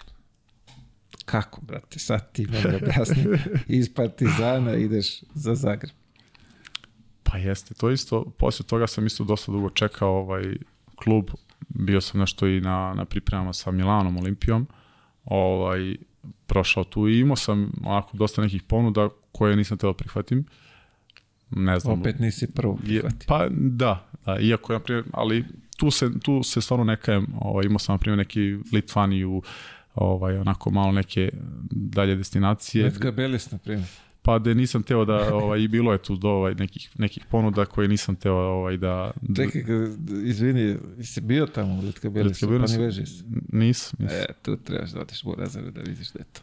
Kako, 1.25 1.61
brate, 1.61 1.99
sad 1.99 2.31
ti 2.31 2.47
meni 2.47 2.75
objasni. 2.75 3.23
Iz 3.79 3.93
Partizana 3.93 4.75
ideš 4.75 5.21
za 5.33 5.55
Zagreb. 5.55 5.95
Pa 7.23 7.37
jeste, 7.37 7.73
to 7.73 7.91
isto, 7.91 8.25
posle 8.37 8.65
toga 8.65 8.87
sam 8.87 9.05
isto 9.05 9.23
dosta 9.23 9.51
dugo 9.51 9.69
čekao 9.69 10.09
ovaj 10.09 10.55
klub, 10.95 11.29
bio 11.69 12.01
sam 12.01 12.19
nešto 12.19 12.47
i 12.47 12.61
na, 12.61 12.93
na 12.97 13.05
pripremama 13.05 13.53
sa 13.53 13.71
Milanom, 13.71 14.17
Olimpijom, 14.17 14.67
ovaj, 15.25 15.95
prošao 16.47 16.83
tu 16.83 17.07
i 17.07 17.19
imao 17.19 17.35
sam 17.35 17.71
onako 17.83 18.17
dosta 18.17 18.41
nekih 18.41 18.63
ponuda 18.63 19.09
koje 19.31 19.55
nisam 19.55 19.77
teo 19.77 19.93
prihvatim. 19.93 20.45
Ne 21.49 21.79
znam. 21.79 21.99
Opet 21.99 22.19
nisi 22.19 22.51
prvo 22.53 22.75
prihvatio. 22.75 23.25
pa 23.27 23.47
da, 23.49 24.09
da, 24.25 24.39
iako 24.39 24.73
na 24.73 24.79
primjer, 24.79 25.05
ali 25.13 25.45
tu 25.77 25.91
se, 25.91 26.19
tu 26.19 26.43
se 26.43 26.61
stvarno 26.61 26.85
ne 26.85 26.97
kajem, 26.97 27.27
ovaj, 27.41 27.65
imao 27.65 27.79
sam 27.79 27.93
na 27.93 27.97
primjer 27.97 28.17
neki 28.17 28.57
Litvaniju, 28.73 29.41
ovaj, 29.95 30.37
onako 30.37 30.71
malo 30.71 30.91
neke 30.91 31.29
dalje 31.71 32.15
destinacije. 32.15 32.85
Letka 32.85 33.11
Belis, 33.11 33.51
na 33.51 33.57
primjer. 33.57 33.87
Pa 34.29 34.39
da 34.39 34.53
nisam 34.53 34.83
teo 34.83 35.05
da, 35.05 35.33
ovaj, 35.33 35.67
bilo 35.67 35.91
je 35.91 35.97
tu 35.97 36.15
do 36.15 36.29
ovaj, 36.29 36.55
nekih, 36.55 36.89
nekih 36.97 37.25
ponuda 37.29 37.65
koje 37.65 37.87
nisam 37.87 38.15
teo 38.15 38.35
ovaj, 38.35 38.77
da... 38.77 39.11
Čekaj, 39.35 39.63
izvini, 40.23 40.77
si 41.03 41.21
bio 41.21 41.45
tamo 41.45 41.73
u 41.73 41.81
Belis, 41.81 41.85
Letka 42.41 42.47
pa 42.47 42.53
Belis- 42.53 42.77
ne 42.77 42.77
veži 42.77 43.05
se. 43.05 43.23
Nisam, 43.51 43.99
nisam. 43.99 44.17
E, 44.17 44.25
tu 44.41 44.55
trebaš 44.55 44.91
da 44.91 45.01
odeš 45.01 45.23
u 45.23 45.35
Razaru 45.35 45.71
da 45.71 45.81
vidiš 45.81 46.11
da 46.11 46.19
je 46.19 46.25
to. 46.33 46.41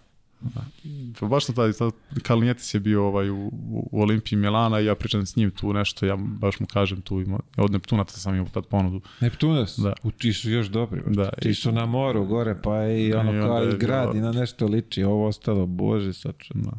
Pa 1.21 1.27
baš 1.27 1.49
na 1.49 1.55
taj, 1.55 1.73
taj 1.73 1.91
Kalnijetis 2.23 2.75
je 2.75 2.81
bio 2.81 3.07
ovaj, 3.07 3.31
u, 3.31 3.51
u 3.93 4.03
Olimpiji 4.03 4.39
Milana 4.39 4.81
i 4.81 4.85
ja 4.85 4.95
pričam 4.95 5.27
s 5.27 5.37
njim 5.37 5.51
tu 5.51 5.73
nešto, 5.73 6.07
ja 6.07 6.17
baš 6.17 6.61
mu 6.61 6.67
kažem 6.67 7.01
tu, 7.01 7.21
ima, 7.21 7.41
od 7.57 7.73
Neptunaca 7.73 8.19
sam 8.19 8.35
imao 8.35 8.49
tad 8.49 8.67
ponudu. 8.67 9.01
Neptunas? 9.21 9.79
Da. 9.79 9.93
U, 10.03 10.11
ti 10.11 10.33
su 10.33 10.51
još 10.51 10.67
dobri. 10.67 11.03
Da, 11.07 11.31
ti 11.31 11.55
su 11.55 11.73
na 11.73 11.87
moru 11.87 12.25
gore, 12.25 12.57
pa 12.63 12.87
i 12.87 13.13
ono 13.13 13.39
I 13.39 13.41
kao 13.41 13.65
i 13.65 13.79
grad 13.79 14.15
i 14.15 14.21
na 14.21 14.33
nešto 14.33 14.67
liči. 14.67 15.03
Ovo 15.03 15.27
ostalo, 15.27 15.67
bože, 15.67 16.13
sačuvaj. 16.13 16.63
Da. 16.63 16.79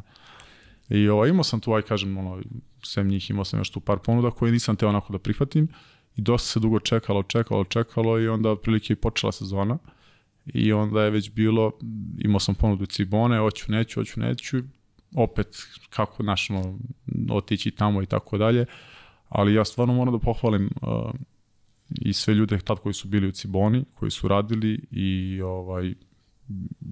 I 0.88 1.08
ovaj, 1.08 1.30
imao 1.30 1.44
sam 1.44 1.60
tu, 1.60 1.72
aj 1.74 1.82
kažem, 1.82 2.16
ono, 2.18 2.42
sem 2.82 3.08
njih 3.08 3.30
imao 3.30 3.44
sam 3.44 3.60
još 3.60 3.70
tu 3.70 3.80
par 3.80 3.98
ponuda 3.98 4.30
koje 4.30 4.52
nisam 4.52 4.76
teo 4.76 4.88
onako 4.88 5.12
da 5.12 5.18
prihvatim. 5.18 5.68
I 6.16 6.22
dosta 6.22 6.48
se 6.48 6.60
dugo 6.60 6.80
čekalo, 6.80 7.22
čekalo, 7.22 7.64
čekalo 7.64 8.20
i 8.20 8.28
onda 8.28 8.50
otprilike 8.50 8.92
i 8.92 8.96
počela 8.96 9.32
sezona. 9.32 9.78
I 10.46 10.72
onda 10.72 11.02
je 11.02 11.10
već 11.10 11.30
bilo, 11.30 11.72
imao 12.18 12.40
sam 12.40 12.54
ponudu 12.54 12.86
Cibone, 12.86 13.38
hoću, 13.38 13.72
neću, 13.72 14.00
hoću, 14.00 14.20
neću, 14.20 14.58
opet 15.14 15.56
kako 15.90 16.22
našno 16.22 16.78
otići 17.30 17.70
tamo 17.70 18.02
i 18.02 18.06
tako 18.06 18.38
dalje, 18.38 18.66
ali 19.28 19.54
ja 19.54 19.64
stvarno 19.64 19.94
moram 19.94 20.14
da 20.14 20.18
pohvalim 20.18 20.70
uh, 20.82 21.10
i 21.90 22.12
sve 22.12 22.34
ljude 22.34 22.58
tad 22.58 22.78
koji 22.78 22.94
su 22.94 23.08
bili 23.08 23.28
u 23.28 23.32
Ciboni, 23.32 23.84
koji 23.94 24.10
su 24.10 24.28
radili 24.28 24.80
i 24.90 25.40
ovaj, 25.42 25.94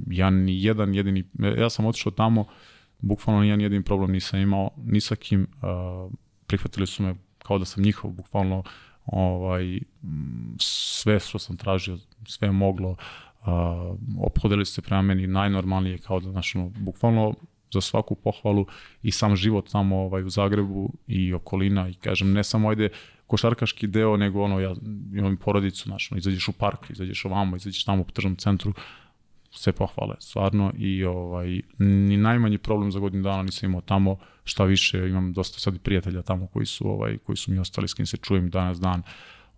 ja 0.06 0.31
ni 0.31 0.62
jedan 0.62 0.94
jedini, 0.94 1.24
ja 1.59 1.70
sam 1.70 1.86
otišao 1.86 2.12
tamo, 2.12 2.47
bukvalno 2.98 3.43
ni 3.43 3.48
jedan 3.48 3.60
jedini 3.60 3.85
problem 3.85 4.12
nisam 4.12 4.40
imao, 4.40 4.70
ni 4.77 5.01
sa 5.01 5.16
kim, 5.16 5.47
uh, 5.62 6.12
prihvatili 6.47 6.86
su 6.86 7.02
me 7.02 7.14
kao 7.39 7.59
da 7.59 7.64
sam 7.64 7.82
njihov, 7.82 8.10
bukvalno 8.10 8.62
ovaj, 9.06 9.81
sve 10.60 11.20
što 11.20 11.39
sam 11.39 11.56
tražio, 11.56 11.98
sve 12.27 12.51
moglo, 12.51 12.90
uh, 12.90 12.97
ophodili 14.18 14.66
se 14.66 14.82
prema 14.82 15.02
meni 15.02 15.27
najnormalnije, 15.27 15.98
kao 15.98 16.20
da, 16.20 16.31
znaš, 16.31 16.55
bukvalno 16.78 17.35
za 17.73 17.81
svaku 17.81 18.14
pohvalu 18.14 18.66
i 19.02 19.10
sam 19.10 19.36
život 19.36 19.70
tamo 19.73 19.97
ovaj, 19.97 20.23
u 20.23 20.31
Zagrebu 20.31 20.93
i 21.06 21.32
okolina 21.32 21.89
i 21.89 21.94
kažem, 21.94 22.32
ne 22.32 22.44
samo 22.44 22.68
ajde 22.68 22.89
košarkaški 23.27 23.86
deo, 23.86 24.16
nego 24.16 24.43
ono, 24.43 24.60
ja 24.60 24.74
imam 25.14 25.36
porodicu, 25.36 25.82
znaš, 25.89 26.10
izađeš 26.16 26.48
u 26.48 26.52
park, 26.52 26.90
izađeš 26.90 27.24
ovamo, 27.24 27.56
izađeš 27.56 27.85
tamo 27.85 28.05
po 28.05 28.12
tržnom 28.12 28.36
centru, 28.36 28.73
sve 29.57 29.73
pohvale, 29.73 30.15
stvarno, 30.19 30.73
i 30.78 31.05
ovaj, 31.05 31.61
ni 31.78 32.16
najmanji 32.16 32.59
problem 32.59 32.93
za 32.93 32.99
godinu 32.99 33.23
dana 33.23 33.43
nisam 33.43 33.69
imao 33.70 33.81
tamo, 33.81 34.16
šta 34.45 34.65
više, 34.65 34.99
imam 34.99 35.33
dosta 35.33 35.61
sad 35.61 35.74
i 35.74 35.78
prijatelja 35.78 36.23
tamo 36.23 36.47
koji 36.47 36.66
su, 36.66 36.89
ovaj, 36.89 37.19
koji 37.19 37.37
su 37.37 37.53
mi 37.53 37.59
ostali, 37.59 37.89
s 37.89 37.95
kim 37.95 38.07
se 38.07 38.16
čujem 38.16 38.51
danas 38.51 38.81
dan, 38.81 39.03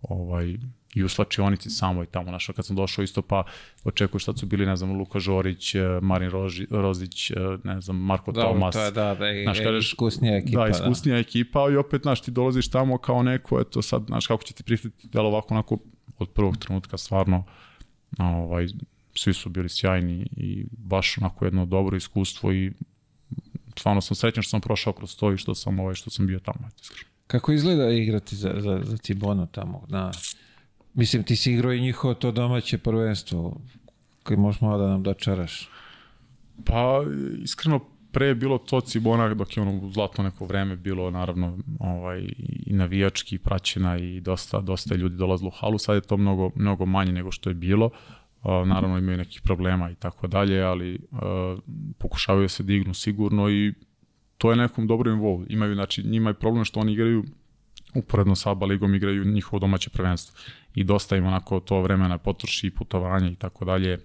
ovaj, 0.01 0.57
i 0.95 1.03
u 1.03 1.09
slačionici 1.09 1.69
samo 1.69 2.03
i 2.03 2.05
tamo, 2.05 2.31
našao 2.31 2.55
kad 2.55 2.65
sam 2.65 2.75
došao 2.75 3.03
isto 3.03 3.21
pa 3.21 3.43
očekuješ 3.83 4.23
šta 4.23 4.37
su 4.37 4.45
bili, 4.45 4.65
ne 4.65 4.75
znam, 4.75 4.91
Luka 4.91 5.19
Žorić, 5.19 5.75
eh, 5.75 5.81
Marin 6.01 6.29
Roži, 6.29 6.67
Rozić, 6.69 7.31
eh, 7.31 7.35
ne 7.63 7.81
znam, 7.81 7.97
Marko 7.97 8.31
Dobro, 8.31 8.49
Tomas, 8.49 8.75
to 8.75 8.83
je 8.83 8.91
da, 8.91 9.15
da, 9.15 9.27
je, 9.27 9.43
Znaš, 9.43 9.59
kažeš- 9.59 9.87
iskusnija 9.87 10.37
ekipa. 10.37 10.63
da, 10.63 10.69
iskusnija 10.69 11.17
ekipa 11.17 11.69
i 11.71 11.75
opet, 11.75 12.01
znaš, 12.01 12.21
ti 12.21 12.31
dolaziš 12.31 12.69
tamo 12.69 12.97
kao 12.97 13.23
neko, 13.23 13.59
eto 13.59 13.81
sad, 13.81 14.03
znaš, 14.07 14.27
kako 14.27 14.43
će 14.43 14.53
ti 14.53 14.63
prihvatiti, 14.63 15.09
jel 15.13 15.25
ovako, 15.25 15.53
onako, 15.53 15.77
od 16.19 16.29
prvog 16.29 16.57
trenutka 16.57 16.97
stvarno, 16.97 17.43
ovaj, 18.19 18.67
svi 19.15 19.33
su 19.33 19.49
bili 19.49 19.69
sjajni 19.69 20.27
i 20.37 20.65
baš 20.71 21.17
onako 21.17 21.45
jedno 21.45 21.65
dobro 21.65 21.97
iskustvo 21.97 22.53
i 22.53 22.71
stvarno 23.77 24.01
sam 24.01 24.15
srećan 24.15 24.43
što 24.43 24.49
sam 24.49 24.61
prošao 24.61 24.93
kroz 24.93 25.15
to 25.15 25.33
i 25.33 25.37
što 25.37 25.55
sam, 25.55 25.79
ovaj, 25.79 25.95
što 25.95 26.09
sam 26.09 26.27
bio 26.27 26.39
tamo. 26.39 26.67
eto, 26.67 26.77
iskreno. 26.81 27.09
Kako 27.27 27.51
izgleda 27.51 27.89
igrati 27.89 28.35
za, 28.35 28.53
za, 28.57 28.79
za 28.83 28.97
Cibono 28.97 29.45
tamo? 29.45 29.85
Na, 29.87 30.11
mislim, 30.93 31.23
ti 31.23 31.35
si 31.35 31.53
igrao 31.53 31.73
i 31.73 31.81
njihovo 31.81 32.13
to 32.13 32.31
domaće 32.31 32.77
prvenstvo 32.77 33.61
koji 34.23 34.37
možeš 34.37 34.61
malo 34.61 34.77
da 34.77 34.87
nam 34.87 35.03
dočaraš. 35.03 35.69
Pa, 36.65 37.03
iskreno, 37.43 37.79
pre 38.11 38.25
je 38.25 38.35
bilo 38.35 38.57
to 38.57 38.81
Cibona 38.81 39.33
dok 39.33 39.57
je 39.57 39.61
ono 39.61 39.79
u 39.79 39.91
zlatno 39.91 40.23
neko 40.23 40.45
vreme 40.45 40.75
bilo 40.75 41.11
naravno 41.11 41.57
ovaj, 41.79 42.19
i 42.65 42.73
navijački 42.73 43.35
i 43.35 43.39
praćena 43.39 43.97
i 43.97 44.19
dosta, 44.19 44.61
dosta 44.61 44.95
ljudi 44.95 45.15
dolazilo 45.15 45.47
u 45.47 45.57
halu, 45.59 45.77
sad 45.77 45.95
je 45.95 46.01
to 46.01 46.17
mnogo, 46.17 46.51
mnogo 46.55 46.85
manje 46.85 47.11
nego 47.11 47.31
što 47.31 47.49
je 47.49 47.53
bilo. 47.53 47.89
Uh, 48.43 48.67
naravno 48.67 48.97
imaju 48.97 49.17
nekih 49.17 49.41
problema 49.41 49.91
i 49.91 49.95
tako 49.95 50.27
dalje, 50.27 50.61
ali 50.61 50.99
uh, 51.11 51.19
pokušavaju 51.97 52.43
da 52.43 52.49
se 52.49 52.63
dignu 52.63 52.93
sigurno 52.93 53.49
i 53.49 53.73
to 54.37 54.51
je 54.51 54.57
nekom 54.57 54.87
dobrom 54.87 55.15
nivou. 55.15 55.45
Imaju, 55.49 55.73
znači, 55.75 56.03
njima 56.03 56.29
je 56.29 56.33
problem 56.33 56.65
što 56.65 56.79
oni 56.79 56.93
igraju 56.93 57.23
uporedno 57.95 58.35
sa 58.35 58.51
ABA 58.51 58.65
ligom 58.65 58.95
igraju 58.95 59.25
njihovo 59.25 59.59
domaće 59.59 59.89
prvenstvo 59.89 60.35
i 60.75 60.83
dosta 60.83 61.17
im 61.17 61.25
onako 61.25 61.59
to 61.59 61.81
vremena 61.81 62.17
potroši 62.17 62.67
i 62.67 62.71
putovanja 62.71 63.29
i 63.29 63.35
tako 63.35 63.65
dalje 63.65 63.99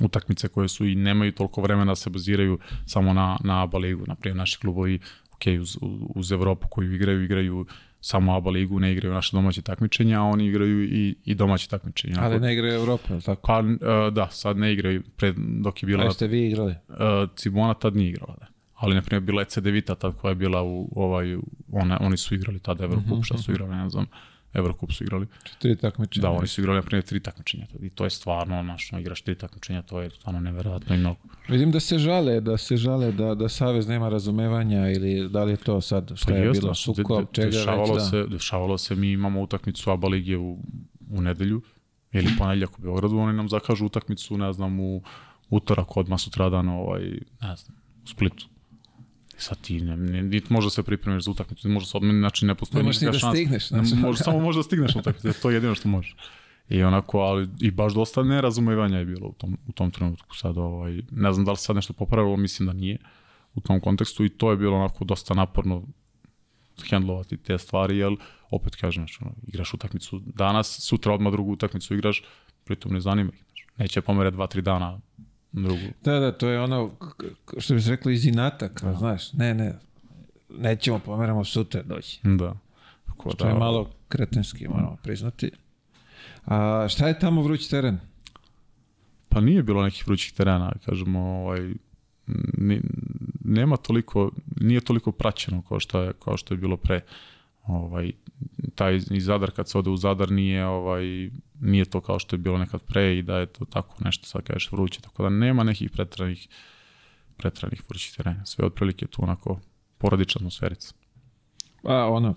utakmice 0.00 0.48
koje 0.48 0.68
su 0.68 0.86
i 0.86 0.94
nemaju 0.94 1.32
toliko 1.32 1.62
vremena 1.62 1.92
da 1.92 1.96
se 1.96 2.10
baziraju 2.10 2.58
samo 2.86 3.12
na, 3.12 3.38
na 3.44 3.62
ABA 3.62 3.78
ligu. 3.78 4.04
Naprijed 4.06 4.36
naši 4.36 4.58
klubovi, 4.58 5.00
ok, 5.32 5.42
uz, 5.60 5.78
uz 6.14 6.32
Evropu 6.32 6.68
koju 6.70 6.94
igraju, 6.94 7.24
igraju 7.24 7.66
samo 8.04 8.36
ABA 8.36 8.50
ligu, 8.50 8.80
ne 8.80 8.92
igraju 8.92 9.14
naše 9.14 9.36
domaće 9.36 9.62
takmičenja, 9.62 10.20
a 10.20 10.24
oni 10.24 10.46
igraju 10.46 10.84
i, 10.84 11.16
i 11.24 11.34
domaće 11.34 11.68
takmičenja. 11.68 12.16
Ali 12.20 12.40
ne 12.40 12.52
igraju 12.52 12.74
Evropu, 12.74 13.20
tako? 13.24 13.46
Pa, 13.46 13.58
uh, 13.58 14.12
da, 14.12 14.28
sad 14.30 14.56
ne 14.56 14.72
igraju, 14.72 15.02
pred, 15.16 15.34
dok 15.38 15.82
je 15.82 15.86
bila... 15.86 16.02
A 16.02 16.06
jeste 16.06 16.26
vi 16.26 16.46
igrali? 16.46 16.74
Uh, 16.88 16.96
Cibona 17.36 17.74
tad 17.74 17.96
nije 17.96 18.10
igrala, 18.10 18.36
da. 18.40 18.46
Ali, 18.74 18.94
na 18.94 19.02
primjer, 19.02 19.22
bila 19.22 19.42
je 19.42 19.46
CD 19.46 19.66
Vita 19.66 19.94
tad 19.94 20.16
koja 20.16 20.30
je 20.30 20.34
bila 20.34 20.62
u, 20.62 20.88
ovaj, 20.96 21.36
one, 21.72 21.96
oni 22.00 22.16
su 22.16 22.34
igrali 22.34 22.58
tada 22.58 22.84
Evropu, 22.84 23.14
mm 23.14 23.18
-hmm. 23.18 23.24
šta 23.24 23.38
su 23.38 23.50
mhm. 23.50 23.52
igrali, 23.52 23.76
ne 23.76 23.88
znam, 23.88 24.06
Eurocup 24.54 24.92
su 24.92 25.04
igrali. 25.04 25.26
Četiri 25.44 25.76
takmičenja. 25.76 26.22
Da, 26.22 26.30
oni 26.30 26.46
su 26.46 26.60
igrali 26.60 26.76
na 26.76 26.82
primjer 26.82 27.04
tri 27.04 27.20
takmičenja. 27.20 27.66
I 27.80 27.90
to 27.90 28.04
je 28.04 28.10
stvarno, 28.10 28.62
naš, 28.62 28.92
no, 28.92 28.98
igraš 28.98 29.22
tri 29.22 29.34
takmičenja, 29.34 29.82
to 29.82 30.00
je 30.00 30.10
stvarno 30.10 30.40
neverovatno 30.40 30.94
i 30.94 30.98
mnogo. 30.98 31.20
Vidim 31.48 31.70
da 31.70 31.80
se 31.80 31.98
žale, 31.98 32.40
da 32.40 32.58
se 32.58 32.76
žale 32.76 33.12
da, 33.12 33.34
da 33.34 33.48
Savez 33.48 33.88
nema 33.88 34.08
razumevanja 34.08 34.90
ili 34.90 35.28
da 35.28 35.44
li 35.44 35.52
je 35.52 35.56
to 35.56 35.80
sad 35.80 36.12
šta 36.14 36.32
pa 36.32 36.38
je 36.38 36.50
bilo, 36.50 36.74
sukob, 36.74 37.26
čega 37.32 37.50
dešavalo 37.50 37.94
već, 37.94 38.02
da. 38.02 38.08
Se, 38.10 38.26
dešavalo 38.26 38.78
se, 38.78 38.94
mi 38.94 39.12
imamo 39.12 39.42
utakmicu 39.42 39.90
ABA 39.90 40.08
lige 40.08 40.36
u, 40.36 40.58
u 41.10 41.20
nedelju 41.20 41.62
ili 42.12 42.28
ponedljak 42.38 42.78
u 42.78 42.82
Beogradu, 42.82 43.18
oni 43.18 43.36
nam 43.36 43.48
zakažu 43.48 43.86
utakmicu, 43.86 44.38
ne 44.38 44.52
znam, 44.52 44.80
u 44.80 45.02
utorak 45.50 45.96
odmah 45.96 46.20
sutradan, 46.20 46.68
ovaj, 46.68 47.02
ne 47.40 47.56
znam, 47.56 47.76
u 48.04 48.06
Splitu 48.06 48.51
sad 49.42 49.60
ti 49.60 49.80
ne, 49.80 49.96
ne, 49.96 50.22
niti 50.22 50.52
možda 50.52 50.70
se 50.70 50.82
pripremiš 50.82 51.24
za 51.24 51.30
utakmicu, 51.30 51.68
možda 51.68 51.90
se 51.90 51.96
odmeni, 51.96 52.18
znači 52.18 52.46
ne 52.46 52.54
postoji 52.54 52.84
nikakva 52.84 53.10
da 53.10 53.18
šansa. 53.18 53.36
Stigneš, 53.36 53.68
znači. 53.68 53.94
Može, 53.94 54.18
samo 54.18 54.40
možda 54.40 54.62
stigneš 54.62 54.94
na 54.94 55.00
utakmicu, 55.00 55.42
to 55.42 55.50
je 55.50 55.56
jedino 55.56 55.74
što 55.74 55.88
možeš. 55.88 56.16
I 56.68 56.82
onako, 56.82 57.18
ali 57.18 57.48
i 57.60 57.70
baš 57.70 57.94
dosta 57.94 58.22
nerazumevanja 58.22 58.98
je 58.98 59.04
bilo 59.04 59.28
u 59.28 59.32
tom, 59.32 59.58
u 59.68 59.72
tom 59.72 59.90
trenutku. 59.90 60.36
Sad, 60.36 60.58
ovaj, 60.58 61.02
ne 61.10 61.32
znam 61.32 61.44
da 61.44 61.50
li 61.50 61.56
sad 61.56 61.76
nešto 61.76 61.92
popravilo, 61.92 62.36
mislim 62.36 62.66
da 62.66 62.72
nije 62.72 62.98
u 63.54 63.60
tom 63.60 63.80
kontekstu 63.80 64.24
i 64.24 64.28
to 64.28 64.50
je 64.50 64.56
bilo 64.56 64.76
onako 64.76 65.04
dosta 65.04 65.34
naporno 65.34 65.82
hendlovati 66.90 67.36
te 67.36 67.58
stvari, 67.58 67.98
jer 67.98 68.16
opet 68.50 68.76
kažem, 68.76 69.00
znači, 69.00 69.18
ono, 69.20 69.34
igraš 69.46 69.74
utakmicu 69.74 70.22
danas, 70.26 70.80
sutra 70.80 71.14
odmah 71.14 71.32
drugu 71.32 71.52
utakmicu 71.52 71.94
igraš, 71.94 72.22
pritom 72.64 72.92
ne 72.92 73.00
zanima 73.00 73.32
ih. 73.32 73.44
Znači, 73.46 73.66
neće 73.76 74.00
pomere 74.00 74.30
dva, 74.30 74.46
tri 74.46 74.62
dana 74.62 75.00
drugu. 75.52 75.82
Da, 76.04 76.18
da, 76.18 76.32
to 76.32 76.48
je 76.48 76.60
ono, 76.60 76.90
što 77.58 77.74
bi 77.74 77.80
se 77.80 77.90
reklo, 77.90 78.10
iz 78.10 78.26
inata, 78.26 78.68
kao, 78.68 78.90
da. 78.90 78.98
znaš, 78.98 79.32
ne, 79.32 79.54
ne, 79.54 79.74
nećemo, 80.58 80.98
pomeramo 80.98 81.44
sutra 81.44 81.82
doći. 81.82 82.20
Da. 82.24 82.54
Tako 83.06 83.30
što 83.30 83.44
da, 83.44 83.50
je 83.50 83.58
malo 83.58 83.90
kretenski, 84.08 84.68
moramo 84.68 84.96
priznati. 85.02 85.50
A 86.44 86.86
šta 86.88 87.08
je 87.08 87.18
tamo 87.18 87.42
vruć 87.42 87.68
teren? 87.68 87.98
Pa 89.28 89.40
nije 89.40 89.62
bilo 89.62 89.82
nekih 89.82 90.06
vrućih 90.06 90.32
terena, 90.32 90.72
kažemo, 90.86 91.20
ovaj, 91.20 91.74
nema 93.44 93.76
toliko, 93.76 94.30
nije 94.60 94.80
toliko 94.80 95.12
praćeno 95.12 95.62
kao 95.62 95.80
što 95.80 96.02
je, 96.02 96.12
kao 96.24 96.36
što 96.36 96.54
je 96.54 96.58
bilo 96.58 96.76
pre. 96.76 97.00
Ovaj, 97.62 98.12
taj 98.74 98.96
iz 99.10 99.24
Zadar 99.24 99.50
kad 99.50 99.68
se 99.68 99.78
ode 99.78 99.90
u 99.90 99.96
Zadar 99.96 100.30
nije 100.30 100.66
ovaj 100.66 101.30
nije 101.60 101.84
to 101.84 102.00
kao 102.00 102.18
što 102.18 102.36
je 102.36 102.38
bilo 102.38 102.58
nekad 102.58 102.82
pre 102.82 103.18
i 103.18 103.22
da 103.22 103.36
je 103.36 103.46
to 103.46 103.64
tako 103.64 104.04
nešto 104.04 104.26
sad 104.26 104.42
kažeš 104.42 104.72
vruće 104.72 105.00
tako 105.00 105.22
da 105.22 105.28
nema 105.28 105.64
nekih 105.64 105.90
pretranih 105.90 106.48
pretranih 107.36 107.82
vrućih 107.88 108.16
terena 108.16 108.46
sve 108.46 108.66
otprilike 108.66 109.06
tu 109.06 109.22
onako 109.22 109.60
porodična 109.98 110.38
atmosferica 110.38 110.94
a 111.82 112.08
ono 112.10 112.34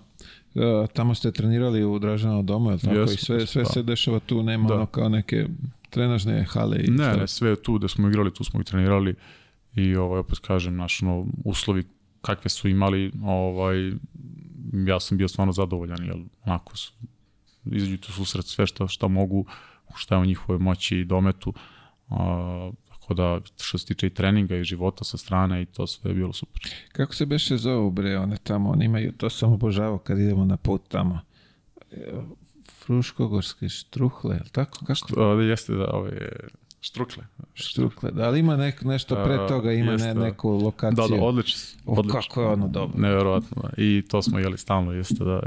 e, 0.54 0.86
tamo 0.94 1.14
ste 1.14 1.32
trenirali 1.32 1.84
u 1.84 1.98
Dražanovom 1.98 2.46
domu 2.46 2.70
je 2.70 2.78
tako 2.78 2.94
yes, 2.94 3.14
i 3.14 3.16
sve 3.16 3.46
sve 3.46 3.62
da. 3.62 3.68
se 3.68 3.82
dešava 3.82 4.18
tu 4.18 4.42
nema 4.42 4.68
da. 4.68 4.74
ono 4.74 4.86
kao 4.86 5.08
neke 5.08 5.46
trenažne 5.90 6.44
hale 6.44 6.76
i 6.84 6.90
ne, 6.90 7.16
ne 7.16 7.26
sve 7.28 7.56
tu 7.62 7.78
da 7.78 7.88
smo 7.88 8.08
igrali 8.08 8.34
tu 8.34 8.44
smo 8.44 8.60
i 8.60 8.64
trenirali 8.64 9.14
i 9.74 9.96
ovaj 9.96 10.18
opet 10.18 10.38
kažem 10.38 10.76
naš 10.76 11.00
no, 11.00 11.26
uslovi 11.44 11.84
kakve 12.20 12.50
su 12.50 12.68
imali 12.68 13.12
ovaj 13.24 13.92
ja 14.72 15.00
sam 15.00 15.18
bio 15.18 15.28
stvarno 15.28 15.52
zadovoljan, 15.52 16.04
jer 16.04 16.16
onako 16.44 16.72
izađu 17.64 17.98
tu 17.98 18.12
susret 18.12 18.44
sve 18.44 18.66
što, 18.66 18.88
što 18.88 19.08
mogu, 19.08 19.46
šta 19.94 20.14
je 20.14 20.20
u 20.20 20.26
njihovoj 20.26 20.58
moći 20.58 20.98
i 20.98 21.04
dometu, 21.04 21.54
a, 22.08 22.70
tako 22.88 23.14
da 23.14 23.40
što 23.60 23.78
se 23.78 23.86
tiče 23.86 24.06
i 24.06 24.14
treninga 24.14 24.56
i 24.56 24.64
života 24.64 25.04
sa 25.04 25.16
strane 25.16 25.62
i 25.62 25.66
to 25.66 25.86
sve 25.86 26.10
je 26.10 26.14
bilo 26.14 26.32
super. 26.32 26.62
Kako 26.92 27.14
se 27.14 27.26
beše 27.26 27.56
zovu 27.56 27.90
bre, 27.90 28.18
one 28.18 28.36
tamo, 28.36 28.70
oni 28.70 28.84
imaju, 28.84 29.12
to 29.12 29.30
sam 29.30 29.52
obožavao 29.52 29.98
kad 29.98 30.18
idemo 30.18 30.44
na 30.44 30.56
put 30.56 30.82
tamo. 30.88 31.20
Fruškogorske 32.84 33.68
štruhle, 33.68 34.36
je 34.36 34.42
li 34.42 34.50
tako? 34.50 34.84
Kako? 34.84 35.20
A, 35.20 35.42
jeste 35.42 35.74
da, 35.74 35.90
ove, 35.92 36.30
Štrukle. 36.86 37.24
Štrukle, 37.54 38.10
da 38.10 38.28
li 38.30 38.40
ima 38.40 38.56
nek, 38.56 38.84
nešto 38.84 39.24
pre 39.24 39.36
toga, 39.48 39.72
ima 39.72 39.92
jeste, 39.92 40.14
ne, 40.14 40.20
neku 40.20 40.50
lokaciju? 40.50 41.08
Da, 41.08 41.16
da, 41.16 41.22
odlično. 41.22 41.80
odlično. 41.86 42.20
Kako 42.20 42.40
je 42.40 42.46
ono 42.46 42.68
dobro. 42.68 43.00
Neverovatno, 43.00 43.62
da. 43.62 43.82
I 43.82 44.02
to 44.08 44.22
smo 44.22 44.38
jeli 44.38 44.58
stalno, 44.58 44.92
jeste 44.92 45.24
da. 45.24 45.42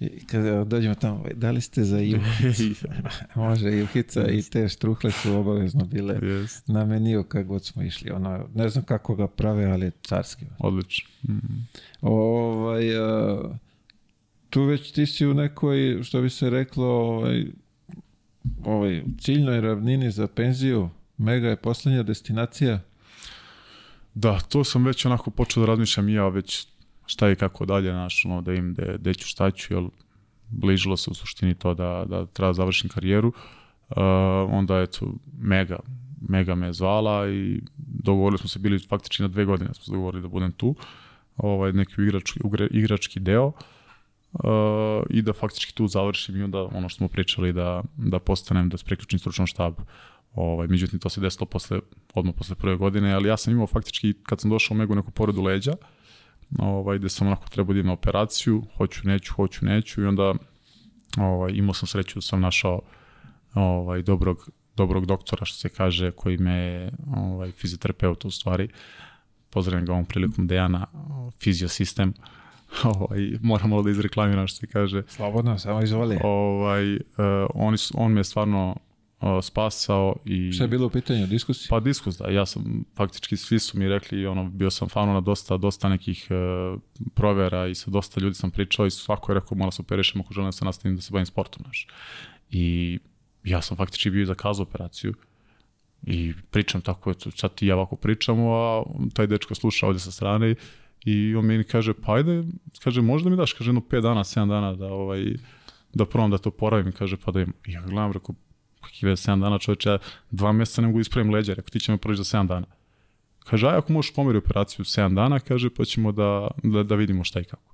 I 0.00 0.26
kad 0.26 0.66
dođemo 0.66 0.94
tamo, 0.94 1.24
da 1.34 1.50
li 1.50 1.60
ste 1.60 1.84
za 1.84 1.98
juhicu? 1.98 2.86
Može, 3.34 3.68
juhica 3.68 4.28
i 4.28 4.42
te 4.42 4.68
štruhle 4.68 5.10
su 5.10 5.32
obavezno 5.32 5.84
bile 5.84 6.14
yes. 6.14 6.72
na 6.72 6.84
meniju 6.84 7.24
kad 7.24 7.46
god 7.46 7.64
smo 7.64 7.82
išli. 7.82 8.10
Ono, 8.10 8.46
ne 8.54 8.68
znam 8.68 8.84
kako 8.84 9.14
ga 9.14 9.26
prave, 9.26 9.64
ali 9.64 9.90
carski. 10.02 10.44
Odlično. 10.58 11.08
Mm. 11.22 11.66
Ovaj, 12.00 12.96
uh, 12.96 13.50
tu 14.50 14.64
već 14.64 14.92
ti 14.92 15.06
si 15.06 15.26
u 15.26 15.34
nekoj, 15.34 16.02
što 16.02 16.22
bi 16.22 16.30
se 16.30 16.50
reklo, 16.50 16.86
ovaj, 16.86 17.46
ovaj, 18.64 19.02
ciljnoj 19.18 19.60
ravnini 19.60 20.10
za 20.10 20.26
penziju, 20.26 20.90
Mega 21.18 21.48
je 21.48 21.56
poslednja 21.56 22.02
destinacija. 22.02 22.80
Da, 24.14 24.40
to 24.40 24.64
sam 24.64 24.84
već 24.84 25.04
onako 25.06 25.30
počeo 25.30 25.60
da 25.60 25.66
razmišljam 25.66 26.08
i 26.08 26.12
ja 26.12 26.28
već 26.28 26.66
šta 27.06 27.30
i 27.30 27.36
kako 27.36 27.66
dalje, 27.66 27.90
znaš, 27.90 28.24
ono, 28.24 28.40
da 28.42 28.52
im 28.54 28.74
de, 28.74 28.98
de 28.98 29.14
ću, 29.14 29.28
šta 29.28 29.50
ću, 29.50 29.74
jel, 29.74 29.88
bližilo 30.48 30.96
se 30.96 31.10
u 31.10 31.14
suštini 31.14 31.54
to 31.54 31.74
da, 31.74 32.04
da 32.08 32.26
treba 32.26 32.48
da 32.48 32.54
završim 32.54 32.90
karijeru. 32.90 33.28
Uh, 33.28 33.96
onda, 34.50 34.80
eto, 34.80 35.14
Mega, 35.38 35.78
Mega 36.28 36.54
me 36.54 36.72
zvala 36.72 37.28
i 37.28 37.60
dogovorili 37.76 38.38
smo 38.38 38.48
se, 38.48 38.58
bili 38.58 38.78
faktički 38.78 39.22
na 39.22 39.28
dve 39.28 39.44
godine 39.44 39.74
smo 39.74 39.84
se 39.84 39.92
dogovorili 39.92 40.22
da 40.22 40.28
budem 40.28 40.52
tu, 40.52 40.74
ovaj, 41.36 41.72
neki 41.72 42.02
igrački, 42.02 42.40
igrački 42.70 43.20
deo. 43.20 43.46
Uh, 43.46 43.54
uh, 44.32 45.02
i 45.10 45.22
da 45.22 45.32
faktički 45.32 45.74
tu 45.74 45.86
završim 45.86 46.36
i 46.36 46.42
onda 46.42 46.62
ono 46.62 46.88
što 46.88 46.96
smo 46.96 47.08
pričali 47.08 47.52
da, 47.52 47.82
da 47.96 48.18
postanem, 48.18 48.68
da 48.68 48.76
preključim 48.86 49.18
stručnom 49.18 49.46
štabu. 49.46 49.82
Ovaj, 50.34 50.66
međutim, 50.68 50.98
to 50.98 51.08
se 51.08 51.20
desilo 51.20 51.46
posle, 51.46 51.80
odmah 52.14 52.34
posle 52.38 52.56
prve 52.56 52.76
godine, 52.76 53.12
ali 53.12 53.28
ja 53.28 53.36
sam 53.36 53.52
imao 53.52 53.66
faktički, 53.66 54.14
kad 54.22 54.40
sam 54.40 54.50
došao 54.50 54.74
u 54.74 54.78
Megu 54.78 54.94
neku 54.94 55.10
poredu 55.10 55.42
leđa, 55.42 55.72
ovaj, 56.58 56.98
gde 56.98 57.08
sam 57.08 57.26
onako 57.26 57.48
trebao 57.48 57.72
da 57.72 57.78
idem 57.78 57.86
na 57.86 57.92
operaciju, 57.92 58.62
hoću, 58.76 59.00
neću, 59.08 59.34
hoću, 59.34 59.64
neću 59.64 60.02
i 60.02 60.06
onda 60.06 60.34
ovaj, 61.18 61.52
imao 61.54 61.74
sam 61.74 61.86
sreću 61.86 62.14
da 62.14 62.22
sam 62.22 62.40
našao 62.40 62.80
ovaj, 63.54 64.02
dobrog, 64.02 64.48
dobrog 64.76 65.06
doktora, 65.06 65.44
što 65.44 65.58
se 65.58 65.68
kaže, 65.68 66.10
koji 66.10 66.38
me 66.38 66.90
ovaj, 67.16 67.50
fizioterapeut 67.52 68.24
u 68.24 68.30
stvari, 68.30 68.68
pozdravim 69.50 69.86
ga 69.86 69.92
ovom 69.92 70.04
prilikom 70.04 70.46
Dejana, 70.46 70.86
fiziosistem, 71.38 72.08
uh, 72.08 72.41
ovaj, 72.94 73.30
moram 73.42 73.70
malo 73.70 73.82
da 73.82 73.90
izreklamiram 73.90 74.46
što 74.46 74.58
se 74.58 74.66
kaže. 74.66 75.02
Slobodno, 75.08 75.58
samo 75.58 75.82
izvoli. 75.82 76.18
Ovaj, 76.22 76.94
uh, 76.94 77.00
on, 77.54 77.74
on 77.94 78.12
me 78.12 78.20
je 78.20 78.24
stvarno 78.24 78.76
uh, 79.20 79.28
spasao 79.42 80.16
i... 80.24 80.52
Šta 80.52 80.64
je 80.64 80.68
bilo 80.68 80.86
u 80.86 80.90
pitanju, 80.90 81.26
diskusija? 81.26 81.66
Pa 81.70 81.80
diskus, 81.80 82.18
da. 82.18 82.30
Ja 82.30 82.46
sam, 82.46 82.84
faktički 82.96 83.36
svi 83.36 83.58
su 83.58 83.78
mi 83.78 83.88
rekli, 83.88 84.26
ono, 84.26 84.44
bio 84.44 84.70
sam 84.70 84.88
fano 84.88 85.12
na 85.12 85.20
dosta, 85.20 85.56
dosta 85.56 85.88
nekih 85.88 86.28
uh, 86.30 86.80
provera 87.14 87.66
i 87.66 87.74
sa 87.74 87.90
dosta 87.90 88.20
ljudi 88.20 88.34
sam 88.34 88.50
pričao 88.50 88.86
i 88.86 88.90
svako 88.90 89.32
je 89.32 89.34
rekao, 89.34 89.58
mora 89.58 89.70
se 89.70 89.82
operišem 89.82 90.20
ako 90.20 90.34
želim 90.34 90.48
da 90.48 90.52
se 90.52 90.64
nastavim 90.64 90.96
da 90.96 91.02
se 91.02 91.12
bavim 91.12 91.26
sportom, 91.26 91.62
znaš. 91.64 91.86
I 92.50 92.98
ja 93.44 93.62
sam 93.62 93.76
faktički 93.76 94.10
bio 94.10 94.26
zakazao 94.26 94.62
operaciju 94.62 95.14
i 96.02 96.32
pričam 96.50 96.80
tako, 96.80 97.10
eto, 97.10 97.30
sad 97.30 97.54
ti 97.54 97.66
ja 97.66 97.76
ovako 97.76 97.96
pričamo, 97.96 98.54
a 98.54 98.84
taj 99.14 99.26
dečko 99.26 99.54
sluša 99.54 99.86
ovde 99.86 99.98
sa 99.98 100.10
strane 100.10 100.50
i 100.50 100.54
I 101.04 101.34
on 101.34 101.44
meni 101.44 101.64
kaže, 101.64 101.94
pa 101.94 102.14
ajde, 102.14 102.44
kaže, 102.82 103.02
možda 103.02 103.30
mi 103.30 103.36
daš, 103.36 103.52
kaže, 103.52 103.68
jedno 103.68 103.80
5 103.80 104.00
dana, 104.02 104.24
7 104.24 104.48
dana 104.48 104.74
da, 104.74 104.86
ovaj, 104.86 105.24
da 105.94 106.06
probam 106.06 106.30
da 106.30 106.38
to 106.38 106.50
poravim, 106.50 106.92
kaže, 106.92 107.16
pa 107.16 107.32
da 107.32 107.40
im, 107.40 107.52
ja 107.66 107.80
gledam, 107.82 108.12
rekao, 108.12 108.34
kakvi 108.80 109.08
je 109.10 109.16
7 109.16 109.40
dana 109.40 109.58
čoveče, 109.58 109.88
ja 109.88 109.98
dva 110.30 110.52
mjeseca 110.52 110.82
ne 110.82 110.86
mogu 110.88 110.98
da 110.98 111.00
ispravim 111.00 111.32
leđa, 111.34 111.54
rekao, 111.54 111.70
ti 111.70 111.80
će 111.80 111.92
me 111.92 111.98
proći 111.98 112.22
za 112.22 112.38
7 112.38 112.46
dana. 112.46 112.66
Kaže, 113.44 113.66
aj 113.68 113.76
ako 113.76 113.92
možeš 113.92 114.14
pomeri 114.14 114.38
operaciju 114.38 114.84
7 114.84 115.14
dana, 115.14 115.40
kaže, 115.40 115.70
pa 115.70 115.84
ćemo 115.84 116.12
da, 116.12 116.48
da, 116.62 116.82
da 116.82 116.94
vidimo 116.94 117.24
šta 117.24 117.40
i 117.40 117.44
kako. 117.44 117.72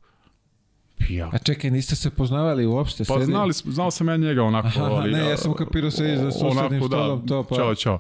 I 1.08 1.14
Ja, 1.14 1.30
A 1.32 1.38
čekaj, 1.38 1.70
niste 1.70 1.96
se 1.96 2.10
poznavali 2.10 2.66
uopšte? 2.66 3.04
pa 3.08 3.24
znali, 3.24 3.52
znao 3.52 3.90
sam 3.90 4.08
ja 4.08 4.16
njega 4.16 4.42
onako, 4.42 4.68
Aha, 4.68 4.82
ali... 4.82 5.12
ne, 5.12 5.18
ja 5.18 5.36
sam 5.36 5.54
kapirao 5.54 5.90
sedi 5.90 6.16
za 6.16 6.30
susednim 6.30 6.82
stolom, 6.82 7.26
to 7.26 7.42
pa- 7.42 7.56
Ćao, 7.56 7.74
čao. 7.74 7.98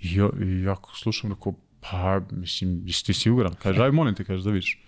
I, 0.00 0.14
ja, 0.14 0.28
i 0.42 0.62
ja 0.62 0.76
slušam, 1.02 1.30
rekao, 1.32 1.54
pa, 1.80 2.20
mislim, 2.30 2.82
jesi 2.86 3.04
ti 3.04 3.14
siguran? 3.14 3.54
Kaže, 3.62 3.82
aj 3.82 3.92
molim 3.92 4.14
te, 4.14 4.24
kaže, 4.24 4.44
da 4.44 4.50
vidiš. 4.50 4.78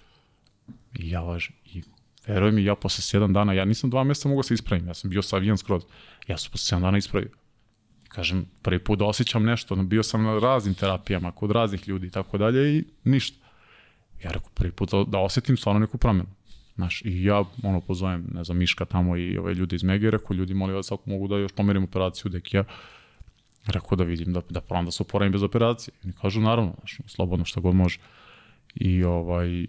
I 0.98 1.10
ja 1.10 1.20
lažem. 1.20 1.54
I 1.64 1.82
veruj 2.26 2.52
mi, 2.52 2.64
ja 2.64 2.74
posle 2.74 3.20
7 3.20 3.32
dana, 3.32 3.52
ja 3.52 3.64
nisam 3.64 3.90
dva 3.90 4.04
mjeseca 4.04 4.28
mogao 4.28 4.42
se 4.42 4.54
ispravim, 4.54 4.88
ja 4.88 4.94
sam 4.94 5.10
bio 5.10 5.22
savijan 5.22 5.58
skroz. 5.58 5.82
Ja 6.26 6.38
sam 6.38 6.52
posle 6.52 6.78
7 6.78 6.80
dana 6.80 6.98
ispravio. 6.98 7.30
Kažem, 8.08 8.46
prvi 8.62 8.78
put 8.78 8.98
da 8.98 9.04
osjećam 9.04 9.44
nešto, 9.44 9.76
bio 9.76 10.02
sam 10.02 10.22
na 10.22 10.38
raznim 10.38 10.74
terapijama, 10.74 11.32
kod 11.32 11.50
raznih 11.50 11.88
ljudi 11.88 12.06
i 12.06 12.10
tako 12.10 12.38
dalje 12.38 12.78
i 12.78 12.84
ništa. 13.04 13.46
Ja 14.24 14.30
rekao, 14.30 14.50
prvi 14.54 14.72
put 14.72 14.90
da, 14.90 15.04
da 15.04 15.18
osjetim 15.18 15.56
stvarno 15.56 15.80
neku 15.80 15.98
promjenu. 15.98 16.28
Znaš, 16.74 17.02
i 17.04 17.24
ja 17.24 17.44
ono 17.62 17.80
pozovem, 17.80 18.26
ne 18.34 18.44
znam, 18.44 18.58
Miška 18.58 18.84
tamo 18.84 19.16
i 19.16 19.38
ove 19.38 19.54
ljudi 19.54 19.76
iz 19.76 19.82
Mege, 19.82 20.10
rekao, 20.10 20.34
ljudi, 20.34 20.54
molim 20.54 20.76
vas, 20.76 20.92
ako 20.92 21.10
mogu 21.10 21.28
da 21.28 21.36
još 21.36 21.52
pomerim 21.52 21.84
operaciju 21.84 22.30
Dekija, 22.30 22.64
rekao 23.66 23.96
da 23.96 24.04
vidim, 24.04 24.32
da, 24.32 24.42
da 24.48 24.60
probam 24.60 24.84
da 24.84 24.90
se 24.90 25.02
oporavim 25.02 25.32
bez 25.32 25.42
operacije. 25.42 25.94
I 25.94 26.06
oni 26.06 26.12
kažu, 26.12 26.40
naravno, 26.40 26.74
znaš, 26.78 26.98
slobodno 27.06 27.44
šta 27.44 27.60
god 27.60 27.74
može. 27.74 27.98
I 28.74 29.04
ovaj, 29.04 29.66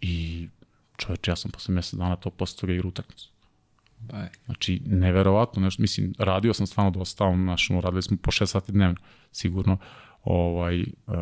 i 0.00 0.48
čovječ, 0.96 1.28
ja 1.28 1.36
sam 1.36 1.50
posle 1.50 1.74
mjesec 1.74 1.94
dana 1.94 2.16
to 2.16 2.30
posle 2.30 2.60
toga 2.60 2.72
igra 2.72 2.88
utakmicu. 2.88 3.30
Aj. 4.12 4.28
Znači, 4.44 4.82
neverovatno 4.86 5.62
nešto, 5.62 5.82
mislim, 5.82 6.14
radio 6.18 6.54
sam 6.54 6.66
stvarno 6.66 6.90
dosta, 6.90 7.24
on, 7.24 7.42
znaš, 7.42 7.68
radili 7.68 8.02
smo 8.02 8.16
po 8.22 8.30
6 8.30 8.46
sati 8.46 8.72
dnevno, 8.72 8.96
sigurno, 9.32 9.78
ovaj, 10.24 10.80
uh, 10.80 11.14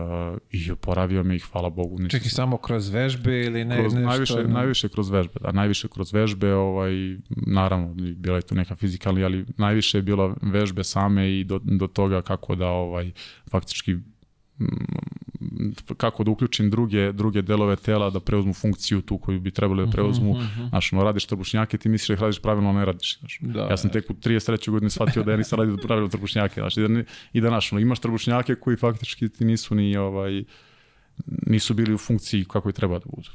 i 0.50 0.70
oporavio 0.70 1.22
me 1.22 1.36
i 1.36 1.38
hvala 1.38 1.70
Bogu. 1.70 1.98
ništa 1.98 2.18
Čekaj, 2.18 2.30
samo 2.30 2.56
kroz 2.56 2.88
vežbe 2.88 3.40
ili 3.44 3.64
ne, 3.64 3.80
kroz, 3.80 3.94
nešto? 3.94 4.08
najviše, 4.08 4.44
najviše 4.44 4.88
kroz 4.88 5.10
vežbe, 5.10 5.40
da, 5.40 5.52
najviše 5.52 5.88
kroz 5.88 6.12
vežbe, 6.12 6.54
ovaj, 6.54 6.92
naravno, 7.28 7.94
bila 7.94 8.36
je 8.36 8.42
tu 8.42 8.54
neka 8.54 8.76
fizikalna, 8.76 9.24
ali 9.24 9.44
najviše 9.56 9.98
je 9.98 10.02
bilo 10.02 10.34
vežbe 10.42 10.84
same 10.84 11.38
i 11.38 11.44
do, 11.44 11.60
do 11.62 11.86
toga 11.86 12.22
kako 12.22 12.54
da, 12.54 12.68
ovaj, 12.68 13.10
faktički, 13.50 13.96
kako 15.97 16.24
da 16.24 16.30
uključim 16.30 16.70
druge, 16.70 17.12
druge 17.12 17.43
delove 17.43 17.76
tela 17.76 18.10
da 18.10 18.20
preuzmu 18.20 18.55
funkciju 18.55 19.02
tu 19.02 19.18
koju 19.18 19.40
bi 19.40 19.51
trebali 19.51 19.86
da 19.86 19.90
preuzmu. 19.90 20.36
Znaš, 20.68 20.93
ono, 20.93 21.05
radiš 21.05 21.26
trbušnjake, 21.26 21.78
ti 21.78 21.89
misliš 21.89 22.09
da 22.09 22.14
ih 22.14 22.20
radiš 22.20 22.43
pravilno, 22.43 22.72
ne 22.72 22.85
radiš. 22.85 23.18
Znaš. 23.18 23.39
Da, 23.40 23.60
ja 23.60 23.76
sam 23.76 23.90
tek 23.90 24.10
u 24.10 24.14
33. 24.14 24.70
godini 24.70 24.90
shvatio 24.90 25.22
da 25.22 25.30
ja 25.30 25.36
nisam 25.36 25.59
radio 25.59 25.76
pravilno 25.76 26.09
trbušnjake. 26.09 26.60
Znaš, 26.60 26.76
i 26.76 26.80
da, 26.80 26.89
ne- 26.89 27.05
i 27.32 27.40
da 27.40 27.48
znaš, 27.48 27.72
ono, 27.72 27.80
imaš 27.80 28.01
trbušnjake 28.01 28.55
koji 28.55 28.76
faktički 28.76 29.28
ti 29.28 29.44
nisu 29.44 29.74
ni, 29.74 29.97
ovaj, 29.97 30.44
nisu 31.26 31.74
bili 31.74 31.94
u 31.94 31.98
funkciji 31.98 32.44
kako 32.44 32.70
i 32.70 32.72
treba 32.72 32.98
da 32.98 33.05
budu. 33.16 33.30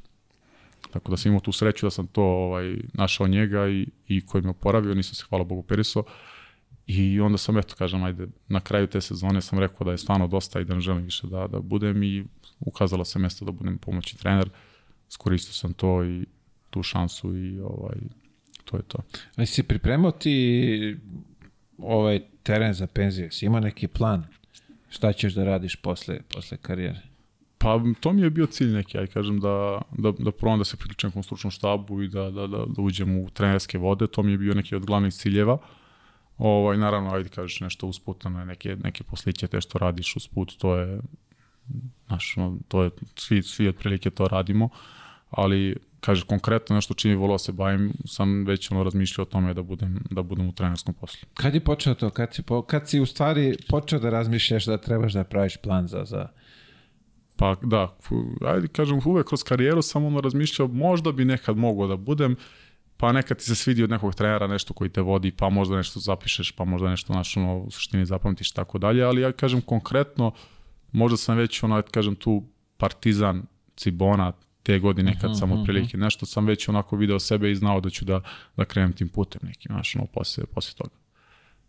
Tako 0.91 1.11
da 1.11 1.17
sam 1.17 1.29
imao 1.29 1.41
tu 1.41 1.51
sreću 1.51 1.85
da 1.85 1.91
sam 1.91 2.07
to 2.07 2.23
ovaj, 2.23 2.75
našao 2.93 3.27
njega 3.27 3.67
i, 3.67 3.87
i 4.07 4.25
koji 4.25 4.43
me 4.43 4.49
oporavio, 4.49 4.93
nisam 4.93 5.15
se 5.15 5.25
hvala 5.29 5.43
Bogu 5.43 5.59
operisao. 5.59 6.03
I 6.87 7.19
onda 7.19 7.37
sam, 7.37 7.57
eto, 7.57 7.75
kažem, 7.75 8.03
ajde, 8.03 8.27
na 8.47 8.59
kraju 8.59 8.87
te 8.87 9.01
sezone 9.01 9.41
sam 9.41 9.59
rekao 9.59 9.85
da 9.85 9.91
je 9.91 9.97
stvarno 9.97 10.27
dosta 10.27 10.61
i 10.61 10.65
da 10.65 10.75
ne 10.75 10.81
želim 10.81 11.03
više 11.03 11.27
da, 11.27 11.47
da 11.47 11.59
budem 11.59 12.03
i 12.03 12.25
ukazalo 12.59 13.05
se 13.05 13.19
mesto 13.19 13.45
da 13.45 13.51
budem 13.51 13.77
pomoćni 13.77 14.19
trener. 14.19 14.49
Skoristio 15.09 15.53
sam 15.53 15.73
to 15.73 16.03
i 16.03 16.25
tu 16.69 16.83
šansu 16.83 17.37
i 17.37 17.59
ovaj, 17.59 17.97
to 18.65 18.77
je 18.77 18.83
to. 18.83 18.97
A 19.35 19.45
si 19.45 19.63
pripremao 19.63 20.11
ti 20.11 20.97
ovaj 21.77 22.21
teren 22.43 22.73
za 22.73 22.87
penziju? 22.87 23.31
Si 23.31 23.45
imao 23.45 23.59
neki 23.59 23.87
plan? 23.87 24.25
Šta 24.89 25.13
ćeš 25.13 25.33
da 25.33 25.43
radiš 25.43 25.75
posle, 25.75 26.19
posle 26.33 26.57
karijere? 26.57 27.01
Pa 27.57 27.81
to 27.99 28.13
mi 28.13 28.21
je 28.21 28.29
bio 28.29 28.45
cilj 28.45 28.73
neki, 28.73 28.97
aj 28.97 29.07
kažem 29.07 29.39
da, 29.39 29.81
da, 29.97 30.11
da 30.11 30.31
probam 30.31 30.59
da 30.59 30.65
se 30.65 30.77
priključim 30.77 31.07
nekom 31.09 31.23
stručnom 31.23 31.51
štabu 31.51 32.01
i 32.01 32.07
da, 32.07 32.31
da, 32.31 32.47
da, 32.47 32.65
da 32.67 32.81
uđem 32.81 33.17
u 33.17 33.29
trenerske 33.29 33.77
vode, 33.77 34.07
to 34.07 34.23
mi 34.23 34.31
je 34.31 34.37
bio 34.37 34.53
neki 34.53 34.75
od 34.75 34.85
glavnih 34.85 35.13
ciljeva. 35.13 35.57
Ovaj, 36.37 36.77
naravno, 36.77 37.13
ajde 37.13 37.29
kažeš 37.29 37.59
nešto 37.59 37.87
usputano, 37.87 38.45
neke, 38.45 38.75
neke 38.83 39.03
posliće 39.03 39.47
te 39.47 39.61
što 39.61 39.77
radiš 39.77 40.15
usput, 40.15 40.57
to 40.57 40.75
je, 40.75 40.99
znaš, 42.07 42.35
to 42.67 42.83
je, 42.83 42.89
svi, 43.15 43.43
svi 43.43 43.67
otprilike 43.67 44.09
to 44.09 44.27
radimo, 44.27 44.69
ali 45.29 45.75
kaže 45.99 46.25
konkretno 46.25 46.75
nešto 46.75 46.93
čini 46.93 47.15
volao 47.15 47.37
se 47.37 47.51
bavim, 47.51 47.93
sam 48.05 48.45
već 48.45 48.71
ono 48.71 48.83
razmišljao 48.83 49.23
o 49.23 49.29
tome 49.29 49.53
da 49.53 49.63
budem, 49.63 50.03
da 50.11 50.23
budem 50.23 50.49
u 50.49 50.51
trenerskom 50.51 50.93
poslu. 50.93 51.29
Kad 51.33 51.53
je 51.53 51.63
počeo 51.63 51.95
to? 51.95 52.09
Kad 52.09 52.33
si, 52.33 52.43
po, 52.43 52.61
kad 52.61 52.89
si 52.89 52.99
u 52.99 53.05
stvari 53.05 53.55
počeo 53.69 53.99
da 53.99 54.09
razmišljaš 54.09 54.65
da 54.65 54.77
trebaš 54.77 55.13
da 55.13 55.23
praviš 55.23 55.57
plan 55.57 55.87
za... 55.87 56.05
za... 56.05 56.27
Pa 57.37 57.55
da, 57.61 57.97
ajde 58.45 58.67
kažem, 58.67 58.99
uvek 59.05 59.27
kroz 59.27 59.43
karijeru 59.43 59.81
sam 59.81 60.05
ono 60.05 60.21
razmišljao, 60.21 60.67
možda 60.67 61.11
bi 61.11 61.25
nekad 61.25 61.57
mogao 61.57 61.87
da 61.87 61.97
budem, 61.97 62.35
pa 63.03 63.11
nekad 63.11 63.37
ti 63.37 63.43
se 63.43 63.55
svidi 63.55 63.83
od 63.83 63.89
nekog 63.89 64.15
trenera 64.15 64.47
nešto 64.47 64.73
koji 64.73 64.89
te 64.89 65.01
vodi, 65.01 65.31
pa 65.31 65.49
možda 65.49 65.75
nešto 65.75 65.99
zapišeš, 65.99 66.51
pa 66.51 66.65
možda 66.65 66.89
nešto 66.89 67.13
znaš, 67.13 67.37
ono, 67.37 67.57
u 67.57 67.71
suštini 67.71 68.05
zapamtiš 68.05 68.51
i 68.51 68.53
tako 68.53 68.77
dalje, 68.77 69.03
ali 69.03 69.21
ja 69.21 69.31
kažem 69.31 69.61
konkretno, 69.61 70.31
možda 70.91 71.17
sam 71.17 71.37
već 71.37 71.63
ono, 71.63 71.81
kažem 71.91 72.15
tu 72.15 72.43
Partizan, 72.77 73.43
Cibona, 73.75 74.31
te 74.63 74.79
godine 74.79 75.17
kad 75.21 75.37
sam 75.39 75.51
otprilike 75.51 75.97
nešto 75.97 76.25
sam 76.25 76.45
već 76.45 76.69
onako 76.69 76.95
video 76.95 77.19
sebe 77.19 77.51
i 77.51 77.55
znao 77.55 77.81
da 77.81 77.89
ću 77.89 78.05
da, 78.05 78.21
da 78.57 78.65
krenem 78.65 78.93
tim 78.93 79.09
putem 79.09 79.41
nekim, 79.43 79.71
znaš, 79.71 79.95
ono, 79.95 80.05
posle, 80.05 80.45
posle 80.45 80.73
toga. 80.77 80.95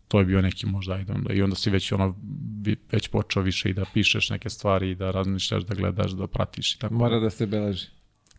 To 0.09 0.19
je 0.19 0.25
bio 0.25 0.43
neki 0.43 0.67
možda, 0.67 0.95
ajde 0.95 1.13
onda, 1.13 1.33
i 1.33 1.43
onda 1.43 1.57
si 1.57 1.71
već 1.71 1.93
ono, 1.93 2.17
već 2.93 3.09
počeo 3.09 3.43
više 3.43 3.71
i 3.71 3.75
da 3.75 3.85
pišeš 3.95 4.31
neke 4.31 4.51
stvari 4.51 4.91
i 4.91 4.95
da 4.95 5.11
razmišljaš, 5.11 5.63
da 5.63 5.75
gledaš, 5.75 6.13
da 6.13 6.27
pratiš 6.27 6.75
i 6.75 6.79
tako. 6.79 6.95
Mora 6.95 7.19
da 7.19 7.31
se 7.31 7.47
beleži. 7.47 7.87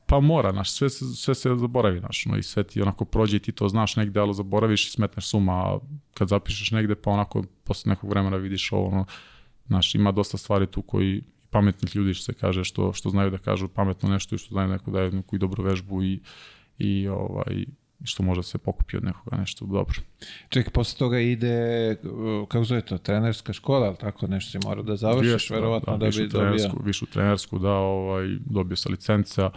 Pa 0.06 0.20
mora, 0.20 0.52
znaš, 0.52 0.72
sve, 0.72 0.90
sve 0.90 1.36
se 1.36 1.56
zaboravi, 1.56 2.00
znaš, 2.00 2.26
no, 2.26 2.38
i 2.38 2.44
sve 2.44 2.64
ti 2.64 2.82
onako 2.82 3.06
prođe 3.06 3.38
i 3.38 3.40
ti 3.40 3.52
to 3.52 3.70
znaš 3.70 3.96
negde, 3.96 4.20
ali 4.20 4.34
zaboraviš 4.34 4.88
i 4.88 4.92
smetneš 4.92 5.28
suma, 5.28 5.54
a 5.54 5.80
kad 6.14 6.28
zapišeš 6.28 6.72
negde, 6.72 6.96
pa 6.96 7.12
onako 7.12 7.44
posle 7.64 7.90
nekog 7.90 8.10
vremena 8.10 8.38
vidiš 8.38 8.72
ovo, 8.72 8.88
ono, 8.88 9.06
znaš, 9.68 9.96
ima 9.96 10.12
dosta 10.12 10.38
stvari 10.38 10.68
tu 10.68 10.82
koji 10.82 11.24
pametnih 11.50 11.96
ljudi 11.96 12.14
što 12.14 12.24
se 12.24 12.34
kaže, 12.34 12.64
što, 12.64 12.94
što 12.94 13.10
znaju 13.10 13.30
da 13.30 13.38
kažu 13.38 13.68
pametno 13.68 14.10
nešto 14.10 14.36
i 14.36 14.38
što 14.38 14.54
znaju 14.54 14.68
neko 14.68 14.92
da 14.92 15.02
je 15.02 15.12
neku 15.12 15.36
i 15.36 15.40
dobru 15.40 15.64
vežbu 15.64 16.04
i, 16.04 16.20
i 16.78 17.08
ovaj, 17.08 17.66
što 18.04 18.24
može 18.24 18.40
da 18.40 18.44
se 18.44 18.58
pokupi 18.58 18.98
od 18.98 19.04
nekoga 19.04 19.38
nešto 19.38 19.66
dobro. 19.66 19.96
Čekaj, 20.50 20.74
posle 20.74 21.00
toga 21.00 21.20
ide, 21.20 21.56
kako 22.48 22.64
zove 22.64 22.82
to, 22.82 22.98
trenerska 22.98 23.54
škola, 23.54 23.88
ali 23.88 23.98
tako 23.98 24.28
nešto 24.28 24.52
si 24.52 24.68
mora 24.68 24.82
da 24.82 24.96
završiš, 24.96 25.32
Jeste, 25.32 25.54
verovatno 25.54 25.98
da, 25.98 26.06
višu 26.06 26.22
bi 26.22 26.28
dobio. 26.28 26.72
višu 26.84 27.06
trenersku, 27.06 27.60
da, 27.60 27.72
ovaj, 27.72 28.28
dobio 28.46 28.76
se 28.76 28.90
licenca, 28.90 29.52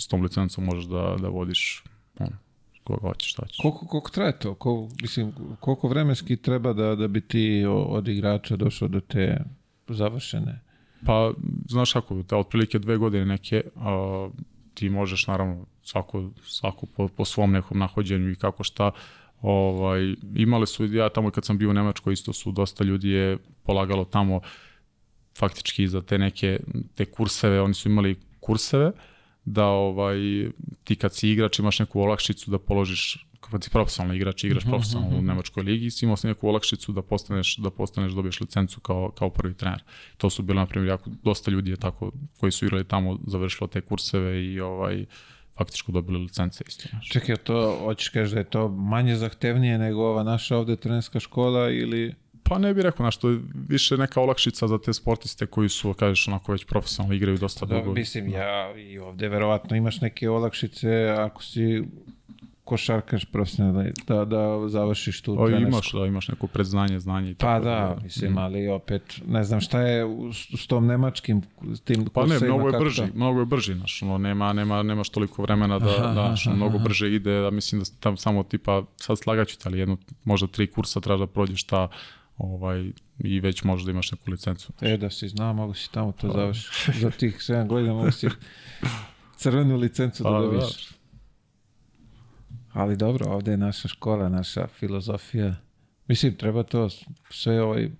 s 0.00 0.06
tom 0.08 0.22
licencom 0.22 0.64
možeš 0.64 0.84
da, 0.84 1.16
da 1.20 1.28
vodiš 1.28 1.84
ono, 2.18 2.36
koga 2.84 3.00
hoćeš, 3.00 3.32
šta 3.32 3.46
ćeš. 3.46 3.58
Koliko, 3.62 3.86
koliko 3.86 4.10
traje 4.10 4.38
to? 4.38 4.54
Ko, 4.54 4.88
mislim, 5.02 5.32
koliko 5.60 5.88
vremenski 5.88 6.36
treba 6.36 6.72
da, 6.72 6.94
da 6.94 7.08
bi 7.08 7.20
ti 7.20 7.64
od 7.68 8.08
igrača 8.08 8.56
došao 8.56 8.88
do 8.88 9.00
te 9.00 9.44
završene? 9.88 10.60
Pa, 11.06 11.32
znaš 11.68 11.92
kako, 11.92 12.14
da 12.14 12.36
otprilike 12.36 12.78
dve 12.78 12.96
godine 12.96 13.26
neke, 13.26 13.62
a, 13.76 14.28
ti 14.74 14.88
možeš 14.88 15.26
naravno 15.26 15.66
svako, 15.82 16.30
svako 16.42 16.86
po, 16.86 17.08
po 17.08 17.24
svom 17.24 17.52
nekom 17.52 17.78
nahođenju 17.78 18.30
i 18.30 18.36
kako 18.36 18.64
šta, 18.64 18.90
ovaj, 19.42 20.14
imali 20.34 20.66
su, 20.66 20.94
ja 20.94 21.08
tamo 21.08 21.30
kad 21.30 21.44
sam 21.44 21.58
bio 21.58 21.70
u 21.70 21.72
Nemačkoj 21.72 22.12
isto 22.12 22.32
su 22.32 22.52
dosta 22.52 22.84
ljudi 22.84 23.08
je 23.08 23.38
polagalo 23.62 24.04
tamo 24.04 24.40
faktički 25.38 25.88
za 25.88 26.02
te 26.02 26.18
neke 26.18 26.60
te 26.94 27.04
kurseve, 27.04 27.60
oni 27.60 27.74
su 27.74 27.88
imali 27.88 28.20
kurseve 28.40 28.92
da 29.52 29.64
ovaj 29.64 30.18
ti 30.84 30.96
kad 30.96 31.14
si 31.14 31.30
igrač 31.30 31.58
imaš 31.58 31.78
neku 31.78 32.00
olakšicu 32.00 32.50
da 32.50 32.58
položiš 32.58 33.26
kad 33.40 33.64
si 33.64 33.70
profesionalni 33.70 34.16
igrač, 34.16 34.44
igraš 34.44 34.64
profesionalno 34.64 35.18
u 35.18 35.22
Nemačkoj 35.22 35.62
ligi, 35.62 35.90
si 35.90 36.04
imao 36.04 36.16
si 36.16 36.26
neku 36.26 36.48
olakšicu 36.48 36.92
da 36.92 37.02
postaneš, 37.02 37.56
da 37.56 37.70
postaneš, 37.70 38.12
dobiješ 38.12 38.40
licencu 38.40 38.80
kao, 38.80 39.10
kao 39.18 39.30
prvi 39.30 39.54
trener. 39.54 39.82
To 40.16 40.30
su 40.30 40.42
bili, 40.42 40.56
na 40.56 40.66
primjer, 40.66 40.88
jako, 40.88 41.10
dosta 41.22 41.50
ljudi 41.50 41.70
je 41.70 41.76
tako, 41.76 42.12
koji 42.40 42.52
su 42.52 42.64
igrali 42.66 42.84
tamo, 42.84 43.18
završilo 43.26 43.66
te 43.66 43.80
kurseve 43.80 44.44
i 44.44 44.60
ovaj, 44.60 45.04
faktički 45.58 45.92
dobili 45.92 46.18
licence 46.18 46.64
isto. 46.68 46.88
Znaš. 46.90 47.08
Čekaj, 47.08 47.36
to, 47.36 47.78
hoćeš 47.84 48.08
kažeš 48.08 48.32
da 48.32 48.38
je 48.38 48.50
to 48.50 48.68
manje 48.68 49.16
zahtevnije 49.16 49.78
nego 49.78 50.00
ova 50.00 50.22
naša 50.22 50.56
ovde 50.56 50.76
trenerska 50.76 51.20
škola 51.20 51.70
ili... 51.70 52.14
Pa 52.50 52.58
ne 52.58 52.74
bih 52.74 52.82
rekao, 52.82 53.04
znaš, 53.04 53.16
to 53.16 53.28
je 53.28 53.38
više 53.68 53.96
neka 53.96 54.20
olakšica 54.20 54.68
za 54.68 54.78
te 54.78 54.92
sportiste 54.92 55.46
koji 55.46 55.68
su, 55.68 55.92
kažeš, 55.94 56.28
onako 56.28 56.52
već 56.52 56.64
profesionalno 56.64 57.14
igraju 57.14 57.38
dosta 57.38 57.66
Da, 57.66 57.74
dugo. 57.74 57.92
mislim, 57.92 58.28
ja 58.28 58.76
i 58.76 58.98
ovde 58.98 59.28
verovatno 59.28 59.76
imaš 59.76 60.00
neke 60.00 60.30
olakšice 60.30 60.88
ako 61.18 61.42
si 61.42 61.84
košarkaš 62.64 63.24
profesionalni, 63.24 63.90
da, 64.06 64.24
da 64.24 64.40
završiš 64.68 65.22
tu 65.22 65.32
O, 65.34 65.46
trenersku. 65.46 65.68
imaš, 65.68 65.92
da, 65.92 66.06
imaš 66.06 66.28
neko 66.28 66.46
predznanje, 66.46 66.98
znanje 66.98 67.30
i 67.30 67.34
Pa 67.34 67.46
tako 67.46 67.64
da, 67.64 67.70
dalje. 67.70 68.02
mislim, 68.02 68.38
ali 68.38 68.68
opet, 68.68 69.02
ne 69.26 69.44
znam 69.44 69.60
šta 69.60 69.80
je 69.80 70.04
u- 70.04 70.32
s 70.32 70.66
tom 70.66 70.86
nemačkim 70.86 71.42
tim 71.84 72.06
Pa 72.06 72.26
ne, 72.26 72.38
mnogo 72.40 72.68
je 72.68 72.78
brži, 72.78 73.02
to? 73.02 73.08
mnogo 73.14 73.40
je 73.40 73.46
brži, 73.46 73.74
znaš, 73.74 74.02
ono, 74.02 74.18
nema, 74.18 74.52
nema, 74.52 74.82
nemaš 74.82 75.08
toliko 75.08 75.42
vremena 75.42 75.78
da, 75.78 75.88
Aha, 75.88 76.02
da 76.04 76.12
znaš, 76.12 76.46
aha, 76.46 76.56
mnogo 76.56 76.74
aha. 76.74 76.84
brže 76.84 77.14
ide, 77.14 77.40
da 77.40 77.50
mislim 77.50 77.80
da 77.80 77.86
tam 78.00 78.16
samo 78.16 78.42
tipa, 78.42 78.82
sad 78.96 79.18
slagaću 79.18 79.58
te, 79.58 79.62
ali 79.66 79.78
jedno, 79.78 79.96
možda 80.24 80.46
tri 80.46 80.66
kursa 80.66 81.00
treba 81.00 81.18
da 81.18 81.26
prođeš 81.26 81.64
ta, 81.64 81.88
ovaj, 82.40 82.92
i 83.18 83.40
već 83.40 83.62
možeš 83.62 83.84
da 83.84 83.90
imaš 83.90 84.12
neku 84.12 84.30
licencu. 84.30 84.72
E, 84.80 84.96
da 84.96 85.10
si 85.10 85.28
znao, 85.28 85.52
mogu 85.52 85.74
si 85.74 85.92
tamo 85.92 86.12
to 86.12 86.32
završiti. 86.32 87.00
Za 87.00 87.10
tih 87.10 87.36
7 87.36 87.66
godina 87.66 87.94
mogu 87.94 88.10
si 88.10 88.28
crvenu 89.36 89.76
licencu 89.76 90.22
da 90.22 90.30
Pa, 90.30 90.40
dobiješ. 90.40 90.90
Ali 92.72 92.96
dobro, 92.96 93.30
ovde 93.30 93.50
je 93.50 93.56
naša 93.56 93.88
škola, 93.88 94.28
naša 94.28 94.66
filozofija. 94.66 95.54
Mislim, 96.10 96.34
treba 96.34 96.62
to 96.62 96.88
sve 97.30 97.62
ovaj... 97.62 97.90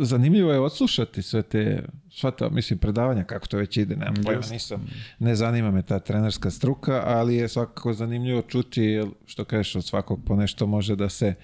Zanimljivo 0.00 0.52
je 0.52 0.60
odslušati 0.60 1.22
sve 1.22 1.42
te, 1.42 1.84
sva 2.10 2.30
ta, 2.30 2.48
mislim, 2.48 2.78
predavanja, 2.78 3.24
kako 3.24 3.46
to 3.46 3.56
već 3.56 3.76
ide, 3.76 3.96
nemam 3.96 4.14
pojma, 4.24 4.42
nisam, 4.50 4.86
ne 5.18 5.34
zanima 5.34 5.70
me 5.70 5.82
ta 5.82 5.98
trenerska 5.98 6.50
struka, 6.50 7.02
ali 7.06 7.36
je 7.36 7.48
svakako 7.48 7.92
zanimljivo 7.92 8.42
čuti, 8.42 9.02
što 9.26 9.44
kažeš, 9.44 9.76
od 9.76 9.84
svakog 9.84 10.20
po 10.26 10.36
nešto 10.36 10.66
može 10.66 10.96
da 10.96 11.08
se 11.08 11.34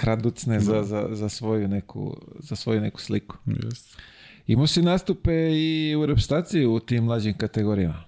kraducne 0.00 0.60
za, 0.60 0.82
za, 0.84 1.08
za, 1.12 1.28
svoju 1.28 1.68
neku, 1.68 2.16
za 2.38 2.56
svoju 2.56 2.80
neku 2.80 3.00
sliku. 3.00 3.36
Jest. 3.46 3.98
Imao 4.46 4.66
si 4.66 4.82
nastupe 4.82 5.32
i 5.52 5.96
u 5.96 6.06
reprezentaciji 6.06 6.66
u 6.66 6.80
tim 6.80 7.04
mlađim 7.04 7.34
kategorijama. 7.36 8.04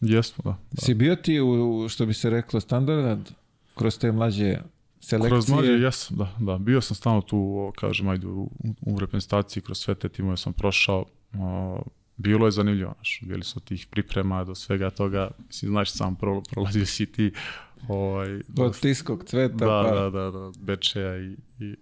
Jesmo, 0.00 0.42
da. 0.44 0.56
da. 0.72 0.80
Si 0.80 0.94
bio 0.94 1.16
ti, 1.16 1.40
u, 1.40 1.86
što 1.88 2.06
bi 2.06 2.14
se 2.14 2.30
reklo, 2.30 2.60
standard 2.60 3.30
kroz 3.74 3.98
te 3.98 4.12
mlađe 4.12 4.58
selekcije? 5.00 5.30
Kroz 5.30 5.48
mlađe, 5.48 5.72
jesam, 5.72 6.16
da, 6.16 6.36
da. 6.38 6.58
Bio 6.58 6.80
sam 6.80 6.96
stalno 6.96 7.20
tu, 7.20 7.72
kažem, 7.76 8.08
ajde, 8.08 8.26
u, 8.26 8.50
u 8.80 8.98
reprezentaciji, 8.98 9.62
kroz 9.62 9.78
sve 9.78 9.94
te 9.94 10.08
timove 10.08 10.36
sam 10.36 10.52
prošao. 10.52 11.04
O, 11.38 11.82
bilo 12.16 12.46
je 12.46 12.50
zanimljivo, 12.50 12.92
znaš, 12.94 13.20
bili 13.22 13.44
su 13.44 13.60
tih 13.60 13.86
priprema 13.90 14.44
do 14.44 14.54
svega 14.54 14.90
toga, 14.90 15.30
mislim, 15.46 15.70
znaš, 15.70 15.90
sam 15.92 16.16
pro, 16.16 16.42
prolazio 16.50 16.86
si 16.86 17.06
ti, 17.06 17.32
ovaj, 17.88 18.40
Od 18.58 18.80
tiskog 18.80 19.24
cveta. 19.24 19.54
da, 19.54 19.66
pa... 19.66 19.94
da, 19.94 20.10
da, 20.10 20.30
da, 20.30 20.52
Bečeja 20.58 21.16
i, 21.18 21.36
i 21.58 21.76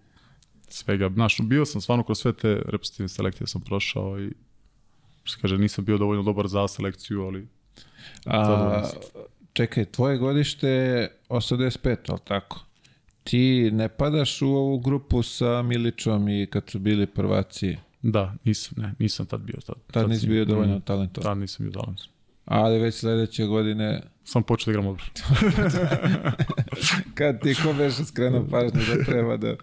svega. 0.68 1.10
Znaš, 1.14 1.36
bio 1.42 1.64
sam 1.64 1.80
stvarno 1.80 2.04
kroz 2.04 2.18
sve 2.18 2.32
te 2.32 2.48
reprezentativne 2.48 3.08
selekcije 3.08 3.46
sam 3.46 3.60
prošao 3.60 4.20
i 4.20 4.32
što 5.24 5.40
kaže, 5.40 5.58
nisam 5.58 5.84
bio 5.84 5.98
dovoljno 5.98 6.22
dobar 6.22 6.48
za 6.48 6.68
selekciju, 6.68 7.22
ali 7.22 7.48
A, 8.26 8.82
čekaj, 9.52 9.84
tvoje 9.84 10.18
godište 10.18 10.68
je 10.68 11.16
85, 11.28 11.96
ali 12.08 12.20
tako? 12.24 12.64
Ti 13.24 13.70
ne 13.72 13.88
padaš 13.88 14.42
u 14.42 14.48
ovu 14.48 14.78
grupu 14.78 15.22
sa 15.22 15.62
Milićom 15.62 16.28
i 16.28 16.46
kad 16.46 16.70
su 16.70 16.78
bili 16.78 17.06
prvaci, 17.06 17.76
da, 18.02 18.34
nisam, 18.44 18.82
ne, 18.82 18.94
nisam 18.98 19.26
tad 19.26 19.40
bio. 19.40 19.56
Tad, 19.66 19.76
tad 19.92 20.08
nisi 20.08 20.20
sam- 20.20 20.30
bio 20.30 20.44
dovoljno 20.44 20.76
mm, 20.76 20.80
talentovan. 20.80 21.24
Tad 21.24 21.38
nisam 21.38 21.66
bio 21.66 21.72
talentovan. 21.72 22.17
Ali 22.48 22.78
već 22.78 22.94
sledeće 22.94 23.44
godine, 23.44 24.00
Sam 24.28 24.42
počeo 24.42 24.72
da 24.72 24.78
igram 24.78 24.86
odbranu. 24.86 25.10
kad 27.18 27.42
ti 27.42 27.54
ko 27.54 27.72
beše 27.72 28.04
skrenuo 28.04 28.46
pažnju 28.50 28.80
da 28.96 29.04
treba 29.04 29.36
da, 29.36 29.56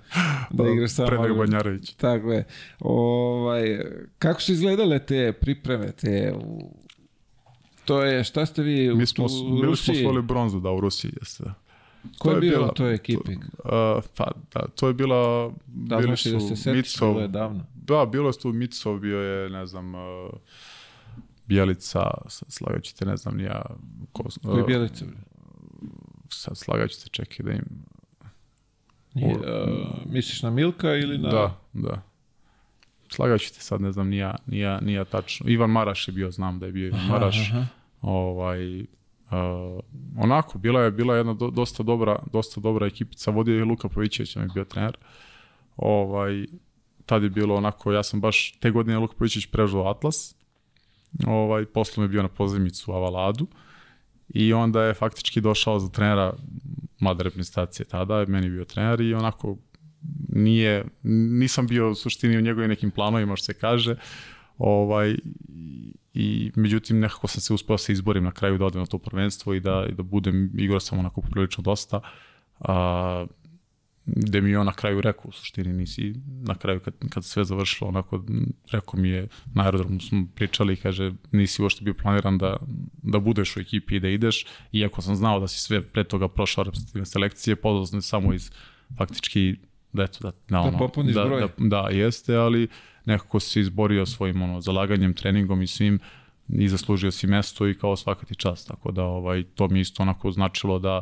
da 0.49 0.69
igraš 0.69 0.91
samo 0.91 1.07
Pre 1.07 1.17
nego. 1.17 1.35
Banjarević. 1.35 1.93
Tako 1.93 2.31
je. 2.31 2.45
Ovaj, 2.79 3.79
kako 4.19 4.41
su 4.41 4.51
izgledale 4.51 4.99
te 4.99 5.33
pripreme, 5.41 5.91
te 5.91 6.33
u... 6.43 6.75
To 7.85 8.03
je, 8.03 8.23
šta 8.23 8.45
ste 8.45 8.61
vi 8.61 8.91
u, 8.91 8.95
Mi 8.95 9.05
smo, 9.05 9.25
u 9.25 9.27
bili 9.27 9.57
smo 9.57 9.65
Rusiji? 9.65 9.95
osvojili 9.95 10.21
bronzu, 10.21 10.59
da, 10.59 10.71
u 10.71 10.79
Rusiji, 10.79 11.11
jeste, 11.21 11.43
da. 11.43 11.53
Ko 12.17 12.29
je 12.29 12.33
to 12.39 12.45
je 12.45 12.49
bio 12.49 12.65
u 12.65 12.73
toj 12.73 12.93
ekipi? 12.93 13.31
Uh, 13.33 14.03
pa, 14.17 14.31
da, 14.53 14.67
to 14.75 14.87
je 14.87 14.93
bila... 14.93 15.51
Da, 15.65 15.97
bili 15.97 16.09
možeš 16.09 16.25
i 16.25 16.31
da 16.31 16.39
su 16.39 16.47
se 16.47 16.55
setiš, 16.55 16.99
bilo 16.99 17.21
je 17.21 17.27
davno. 17.27 17.65
Da, 17.75 18.05
bilo 18.05 18.29
je 18.29 18.39
tu 18.41 18.53
Micov, 18.53 18.99
bio 18.99 19.19
je, 19.19 19.49
ne 19.49 19.65
znam, 19.65 19.95
uh, 19.95 20.01
Bjelica, 21.45 22.11
sad 22.27 22.51
slagaću 22.51 22.95
te, 22.95 23.05
ne 23.05 23.17
znam, 23.17 23.39
ja... 23.39 23.61
Ko, 24.11 24.23
Koji 24.43 24.61
uh, 24.61 24.67
Bjelica? 24.67 25.05
sad 26.29 26.57
slagaću 26.57 27.03
te, 27.03 27.09
čekaj 27.09 27.45
da 27.45 27.51
im... 27.51 27.85
Nije, 29.13 29.35
uh, 29.35 29.43
misliš 30.05 30.43
na 30.43 30.49
Milka 30.49 30.95
ili 30.95 31.17
na... 31.17 31.29
Da, 31.29 31.57
da. 31.73 32.01
Slagaću 33.09 33.53
te 33.53 33.59
sad, 33.59 33.81
ne 33.81 33.91
znam, 33.91 34.09
ni 34.09 34.17
ja, 34.17 34.35
ni 34.45 34.59
ja, 34.59 34.79
ni 34.81 34.93
ja 34.93 35.05
tačno. 35.05 35.49
Ivan 35.49 35.69
Maraš 35.69 36.07
je 36.07 36.11
bio, 36.11 36.31
znam 36.31 36.59
da 36.59 36.65
je 36.65 36.71
bio 36.71 36.87
Ivan 36.87 37.07
Maraš. 37.07 37.49
aha. 37.51 37.65
Ovaj, 38.01 38.81
uh, 38.81 38.87
onako, 40.17 40.57
bila 40.57 40.81
je, 40.81 40.91
bila 40.91 41.13
je 41.13 41.19
jedna 41.19 41.33
do, 41.33 41.49
dosta, 41.49 41.83
dobra, 41.83 42.19
dosta 42.33 42.61
dobra 42.61 42.87
ekipica. 42.87 43.31
Vodio 43.31 43.57
je 43.57 43.65
Luka 43.65 43.89
Pavićević, 43.89 44.35
on 44.35 44.43
je 44.43 44.49
bio 44.53 44.65
trener. 44.65 44.97
Ovaj, 45.77 46.45
tad 47.05 47.23
je 47.23 47.29
bilo 47.29 47.55
onako, 47.55 47.91
ja 47.91 48.03
sam 48.03 48.21
baš, 48.21 48.51
te 48.59 48.71
godine 48.71 48.97
Luka 48.97 49.15
Pavićević 49.17 49.45
prežao 49.45 49.89
Atlas. 49.89 50.35
Ovaj, 51.27 51.65
posle 51.65 52.01
mi 52.01 52.05
je 52.05 52.09
bio 52.09 52.21
na 52.21 52.27
pozemicu 52.27 52.91
u 52.91 52.95
Avaladu. 52.95 53.47
I 54.29 54.53
onda 54.53 54.83
je 54.83 54.93
faktički 54.93 55.41
došao 55.41 55.79
za 55.79 55.89
trenera 55.89 56.33
mlade 56.99 57.23
reprezentacije 57.23 57.85
tada, 57.85 58.19
je 58.19 58.25
meni 58.25 58.49
bio 58.49 58.65
trener 58.65 59.01
i 59.01 59.13
onako 59.13 59.57
nije, 60.29 60.85
nisam 61.03 61.67
bio 61.67 61.91
u 61.91 61.95
suštini 61.95 62.37
u 62.37 62.41
njegovim 62.41 62.69
nekim 62.69 62.91
planovima 62.91 63.35
što 63.35 63.45
se 63.45 63.53
kaže, 63.53 63.95
ovaj, 64.57 65.15
i, 66.13 66.51
međutim 66.55 66.99
nekako 66.99 67.27
sam 67.27 67.41
se 67.41 67.53
uspeo 67.53 67.77
se 67.77 67.91
izborim 67.91 68.23
na 68.23 68.31
kraju 68.31 68.57
da 68.57 68.65
odem 68.65 68.79
na 68.79 68.85
to 68.85 68.97
prvenstvo 68.97 69.53
i 69.53 69.59
da, 69.59 69.85
i 69.89 69.93
da 69.93 70.03
budem, 70.03 70.51
igrao 70.57 70.79
sam 70.79 70.99
onako 70.99 71.21
prilično 71.21 71.61
dosta, 71.61 72.01
a, 72.59 73.25
gde 74.05 74.41
mi 74.41 74.49
je 74.49 74.59
on 74.59 74.65
na 74.65 74.73
kraju 74.73 75.01
rekao, 75.01 75.23
u 75.25 75.31
suštini 75.31 75.73
nisi, 75.73 76.13
na 76.27 76.55
kraju 76.55 76.79
kad, 76.79 76.93
kad 77.09 77.25
sve 77.25 77.43
završilo, 77.43 77.87
onako, 77.87 78.23
rekao 78.71 78.99
mi 78.99 79.09
je, 79.09 79.27
na 79.53 79.63
aerodromu 79.63 79.99
smo 79.99 80.27
pričali 80.35 80.73
i 80.73 80.77
kaže, 80.77 81.13
nisi 81.31 81.61
uopšte 81.61 81.83
bio 81.83 81.93
planiran 81.93 82.37
da, 82.37 82.57
da 83.03 83.19
budeš 83.19 83.57
u 83.57 83.59
ekipi 83.59 83.95
i 83.95 83.99
da 83.99 84.07
ideš, 84.07 84.45
iako 84.71 85.01
sam 85.01 85.15
znao 85.15 85.39
da 85.39 85.47
si 85.47 85.59
sve 85.59 85.81
pre 85.81 86.03
toga 86.03 86.27
prošao 86.27 86.63
reprezentativne 86.63 87.05
selekcije, 87.05 87.55
sam 87.85 87.99
te 87.99 88.01
samo 88.01 88.33
iz, 88.33 88.51
faktički, 88.97 89.55
da 89.93 90.03
eto, 90.03 90.19
da, 90.21 90.31
da, 90.49 90.59
ono, 90.59 90.77
popuniš 90.77 91.15
da, 91.15 91.25
broj. 91.25 91.41
da, 91.41 91.47
da, 91.57 91.89
jeste, 91.89 92.35
ali 92.35 92.67
nekako 93.05 93.39
se 93.39 93.59
izborio 93.59 94.05
svojim 94.05 94.41
ono, 94.41 94.61
zalaganjem, 94.61 95.13
treningom 95.13 95.61
i 95.61 95.67
svim 95.67 95.99
i 96.49 96.67
zaslužio 96.67 97.11
si 97.11 97.27
mesto 97.27 97.67
i 97.67 97.77
kao 97.77 97.95
svaka 97.95 98.25
ti 98.25 98.35
čast, 98.35 98.67
tako 98.67 98.91
da 98.91 99.03
ovaj, 99.03 99.43
to 99.43 99.67
mi 99.67 99.79
isto 99.79 100.03
onako 100.03 100.31
značilo 100.31 100.79
da 100.79 101.01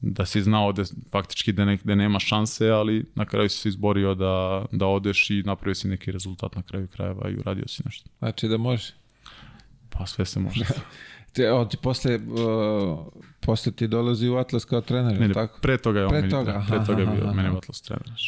da 0.00 0.26
si 0.26 0.42
znao 0.42 0.72
da 0.72 0.82
faktički 1.10 1.52
da, 1.52 1.64
ne, 1.64 1.78
da 1.84 1.94
nema 1.94 2.18
šanse, 2.18 2.68
ali 2.68 3.04
na 3.14 3.24
kraju 3.24 3.48
si 3.48 3.58
se 3.58 3.68
izborio 3.68 4.14
da, 4.14 4.64
da 4.72 4.86
odeš 4.86 5.30
i 5.30 5.42
napravio 5.42 5.74
si 5.74 5.88
neki 5.88 6.12
rezultat 6.12 6.56
na 6.56 6.62
kraju 6.62 6.88
krajeva 6.88 7.28
i 7.30 7.36
uradio 7.36 7.68
si 7.68 7.82
nešto. 7.84 8.10
Znači 8.18 8.48
da 8.48 8.56
može. 8.56 8.92
Pa 9.90 10.06
sve 10.06 10.24
se 10.24 10.40
može. 10.40 10.64
Te, 11.32 11.52
on 11.52 11.68
ti 11.68 11.76
posle, 11.76 12.16
uh, 12.16 12.98
posle 13.40 13.72
ti 13.72 13.88
dolazi 13.88 14.28
u 14.28 14.36
Atlas 14.36 14.64
kao 14.64 14.80
trener, 14.80 15.20
ne, 15.20 15.32
tako? 15.32 15.58
pre 15.62 15.78
toga 15.78 15.98
je 15.98 16.04
on 16.04 16.10
Pre 16.10 16.20
meni, 16.20 16.30
toga, 16.30 16.64
pre 16.68 16.84
toga 16.86 17.00
je 17.00 17.06
bio 17.06 17.24
aha. 17.24 17.32
meni 17.32 17.48
u 17.50 17.56
Atlas 17.56 17.82
trener. 17.82 18.20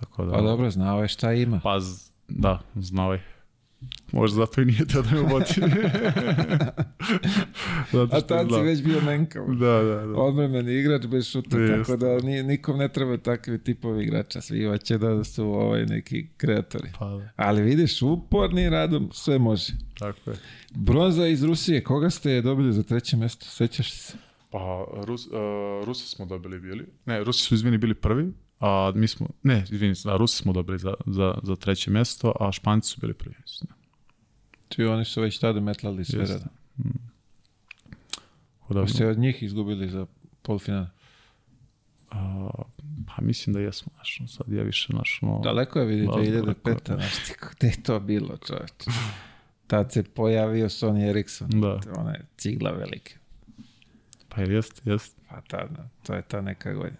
Tako 0.00 0.24
da, 0.24 0.32
Pa 0.32 0.40
dobro, 0.40 0.70
znao 0.70 1.02
je 1.02 1.08
šta 1.08 1.32
ima. 1.32 1.60
Pa, 1.62 1.80
z- 1.80 2.10
da, 2.28 2.60
znao 2.74 3.12
je. 3.12 3.22
Možda 4.12 4.36
zato 4.36 4.60
i 4.60 4.64
nije 4.64 4.86
teo 4.86 5.02
da 5.02 5.10
me. 5.10 5.22
Zato 7.92 8.16
A 8.16 8.20
tad 8.20 8.46
si 8.46 8.48
znao. 8.48 8.62
već 8.62 8.82
bio 8.82 9.00
menkav. 9.00 9.46
Da, 9.46 9.82
da, 9.82 10.06
da. 10.06 10.14
Odmrmeni 10.14 10.74
igrač 10.74 11.06
bez 11.06 11.26
šuta, 11.26 11.58
Jeste. 11.58 11.76
tako 11.76 11.96
da 11.96 12.18
ni, 12.18 12.42
nikom 12.42 12.78
ne 12.78 12.88
treba 12.88 13.16
takvi 13.16 13.58
tipovi 13.58 14.04
igrača. 14.04 14.40
Svi 14.40 14.64
hoće 14.64 14.98
da 14.98 15.24
su 15.24 15.44
ovaj 15.44 15.86
neki 15.86 16.26
kreatori. 16.36 16.88
Pa, 16.98 17.04
da, 17.06 17.28
Ali 17.36 17.62
vidiš, 17.62 18.02
uporni 18.02 18.70
radom 18.70 19.10
sve 19.12 19.38
može. 19.38 19.72
tako 19.98 20.30
je. 20.30 20.36
Bronza 20.70 21.26
iz 21.26 21.42
Rusije, 21.44 21.84
koga 21.84 22.10
ste 22.10 22.40
dobili 22.42 22.72
za 22.72 22.82
treće 22.82 23.16
mesto? 23.16 23.46
Sećaš 23.46 23.92
se? 23.92 24.14
Pa, 24.50 24.84
Rus, 24.96 25.26
uh, 25.26 25.32
Rusi 25.84 26.08
smo 26.08 26.26
dobili 26.26 26.60
bili. 26.60 26.86
Ne, 27.06 27.24
Rusi 27.24 27.42
su 27.42 27.54
izvini 27.54 27.78
bili 27.78 27.94
prvi, 27.94 28.32
a 28.60 28.92
mi 28.94 29.08
smo, 29.08 29.26
ne, 29.42 29.64
izvini, 29.70 29.94
da, 30.04 30.16
Rusi 30.16 30.36
smo 30.36 30.52
dobili 30.52 30.78
za, 30.78 30.94
za, 31.06 31.38
za 31.42 31.56
treće 31.56 31.90
mesto, 31.90 32.32
a 32.40 32.52
Španci 32.52 32.88
su 32.88 33.00
bili 33.00 33.14
prvi. 33.14 33.34
mislim. 33.42 33.70
Svi 34.74 34.86
oni 34.86 35.04
su 35.04 35.20
već 35.22 35.38
tada 35.38 35.60
metlali 35.60 36.04
sve 36.04 36.20
Jeste. 36.20 36.34
rada. 36.34 36.48
Tako 38.60 38.74
Da, 38.74 38.86
Ste 38.86 39.06
od 39.06 39.18
njih 39.18 39.42
izgubili 39.42 39.88
za 39.88 40.06
polufinale. 40.42 40.86
a, 42.10 42.48
pa 43.06 43.22
mislim 43.22 43.54
da 43.54 43.60
jesmo, 43.60 43.92
znaš, 43.94 44.20
sad 44.28 44.52
ja 44.52 44.62
više, 44.62 44.88
znaš, 44.90 45.18
no, 45.22 45.40
Daleko 45.44 45.78
je 45.78 45.86
vidi 45.86 46.06
Da, 46.06 46.12
2005. 46.12 46.32
daleko 46.32 46.80
Znaš 46.86 47.14
ti 47.16 47.32
gde 47.50 47.66
je 47.66 47.82
to 47.82 48.00
bilo, 48.00 48.36
čovječe? 48.36 48.90
Tad 49.66 49.92
se 49.92 50.02
pojavio 50.04 50.66
Sony 50.66 51.08
Ericsson. 51.10 51.48
Da. 51.50 51.80
Ona 51.96 52.10
je 52.10 52.26
cigla 52.36 52.70
velike. 52.70 53.14
pa 54.28 54.40
jeste, 54.40 54.90
jeste, 54.90 55.20
Pa 55.28 55.40
tad, 55.40 55.70
da, 55.70 55.88
to 56.02 56.14
je 56.14 56.22
ta 56.22 56.40
neka 56.40 56.72
godina. 56.72 56.96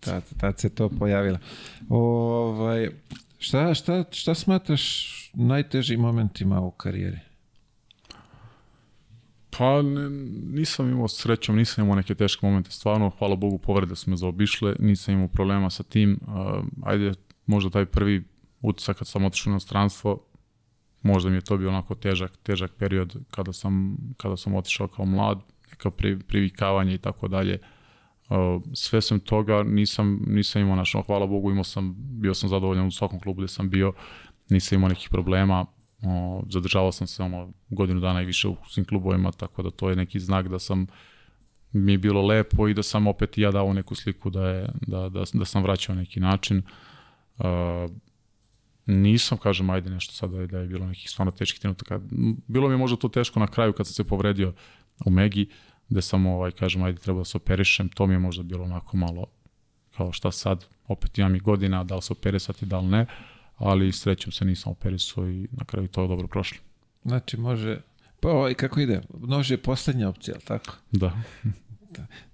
Tad, 0.00 0.24
tad 0.40 0.58
se 0.58 0.74
to 0.74 0.88
pojavilo. 0.88 1.38
Ovaj, 1.88 2.88
šta, 3.38 3.74
šta, 3.74 4.04
šta 4.10 4.34
smatraš 4.34 5.06
najtežim 5.34 6.00
momentima 6.00 6.60
u 6.60 6.70
karijeri? 6.70 7.18
Pa 9.58 9.82
ne, 9.82 10.10
nisam 10.52 10.88
imao 10.88 11.08
srećom, 11.08 11.56
nisam 11.56 11.84
imao 11.84 11.96
neke 11.96 12.14
teške 12.14 12.46
momente, 12.46 12.70
stvarno, 12.70 13.10
hvala 13.18 13.36
Bogu, 13.36 13.58
povrede 13.58 13.96
su 13.96 14.10
me 14.10 14.16
zaobišle, 14.16 14.76
nisam 14.78 15.14
imao 15.14 15.28
problema 15.28 15.70
sa 15.70 15.82
tim, 15.82 16.20
ajde, 16.82 17.12
možda 17.46 17.70
taj 17.70 17.86
prvi 17.86 18.24
utisak 18.62 18.96
kad 18.96 19.08
sam 19.08 19.24
otišao 19.24 19.50
u 19.50 19.52
inostranstvo, 19.52 20.22
možda 21.02 21.30
mi 21.30 21.36
je 21.36 21.40
to 21.40 21.56
bio 21.56 21.68
onako 21.68 21.94
težak, 21.94 22.36
težak 22.42 22.72
period 22.78 23.16
kada 23.30 23.52
sam, 23.52 23.96
kada 24.16 24.36
sam 24.36 24.54
otišao 24.54 24.88
kao 24.88 25.04
mlad, 25.04 25.38
neka 25.70 25.90
pri, 25.90 26.18
privikavanje 26.18 26.94
i 26.94 26.98
tako 26.98 27.28
dalje. 27.28 27.58
Uh, 28.30 28.62
sve 28.74 29.00
sam 29.00 29.20
toga 29.20 29.62
nisam, 29.62 30.24
nisam 30.26 30.62
imao, 30.62 30.76
našo, 30.76 31.02
hvala 31.02 31.26
Bogu, 31.26 31.50
imao 31.50 31.64
sam, 31.64 31.94
bio 31.98 32.34
sam 32.34 32.48
zadovoljan 32.48 32.86
u 32.86 32.90
svakom 32.90 33.20
klubu 33.20 33.40
gde 33.40 33.48
sam 33.48 33.70
bio, 33.70 33.92
nisam 34.50 34.76
imao 34.76 34.88
nekih 34.88 35.08
problema, 35.10 35.66
o, 36.02 36.42
zadržavao 36.48 36.92
sam 36.92 37.06
se 37.06 37.22
ono, 37.22 37.52
godinu 37.68 38.00
dana 38.00 38.22
i 38.22 38.24
više 38.24 38.48
u 38.48 38.56
svim 38.68 38.86
klubovima, 38.86 39.32
tako 39.32 39.62
da 39.62 39.70
to 39.70 39.90
je 39.90 39.96
neki 39.96 40.20
znak 40.20 40.48
da 40.48 40.58
sam 40.58 40.86
mi 41.72 41.92
je 41.92 41.98
bilo 41.98 42.26
lepo 42.26 42.68
i 42.68 42.74
da 42.74 42.82
sam 42.82 43.06
opet 43.06 43.38
ja 43.38 43.50
dao 43.50 43.72
neku 43.72 43.94
sliku 43.94 44.30
da, 44.30 44.48
je, 44.48 44.68
da, 44.86 45.08
da, 45.08 45.24
da 45.32 45.44
sam 45.44 45.62
vraćao 45.62 45.94
neki 45.94 46.20
način. 46.20 46.62
Uh, 47.38 47.44
nisam, 48.86 49.38
kažem, 49.38 49.70
ajde 49.70 49.90
nešto 49.90 50.12
sad 50.12 50.30
da 50.30 50.40
je, 50.40 50.46
da 50.46 50.64
bilo 50.64 50.86
nekih 50.86 51.10
stvarno 51.10 51.30
teških 51.30 51.60
trenutaka. 51.60 52.00
Bilo 52.46 52.68
mi 52.68 52.74
je 52.74 52.78
možda 52.78 52.96
to 52.96 53.08
teško 53.08 53.40
na 53.40 53.46
kraju 53.46 53.72
kad 53.72 53.86
sam 53.86 53.94
se 53.94 54.04
povredio 54.04 54.52
u 55.06 55.10
Megi, 55.10 55.48
gde 55.90 56.02
sam, 56.02 56.26
ovaj, 56.26 56.50
kažem, 56.50 56.82
ajde 56.82 56.98
treba 56.98 57.18
da 57.18 57.24
se 57.24 57.36
operišem, 57.36 57.88
to 57.88 58.06
mi 58.06 58.14
je 58.14 58.18
možda 58.18 58.42
bilo 58.42 58.64
onako 58.64 58.96
malo 58.96 59.26
kao 59.96 60.12
šta 60.12 60.32
sad, 60.32 60.64
opet 60.88 61.18
imam 61.18 61.34
i 61.34 61.40
godina, 61.40 61.84
da 61.84 61.96
li 61.96 62.02
se 62.02 62.12
operisati, 62.12 62.66
da 62.66 62.78
li 62.78 62.86
ne, 62.86 63.06
ali 63.56 63.92
srećom 63.92 64.32
se 64.32 64.44
nisam 64.44 64.72
operisao 64.72 65.30
i 65.30 65.48
na 65.52 65.64
kraju 65.64 65.88
to 65.88 66.02
je 66.02 66.08
dobro 66.08 66.28
prošlo. 66.28 66.58
Znači 67.04 67.36
može, 67.36 67.80
pa 68.20 68.28
ovaj, 68.28 68.54
kako 68.54 68.80
ide, 68.80 69.00
nož 69.18 69.50
je 69.50 69.62
poslednja 69.62 70.08
opcija, 70.08 70.34
ali 70.34 70.44
tako? 70.44 70.76
Da. 70.92 71.12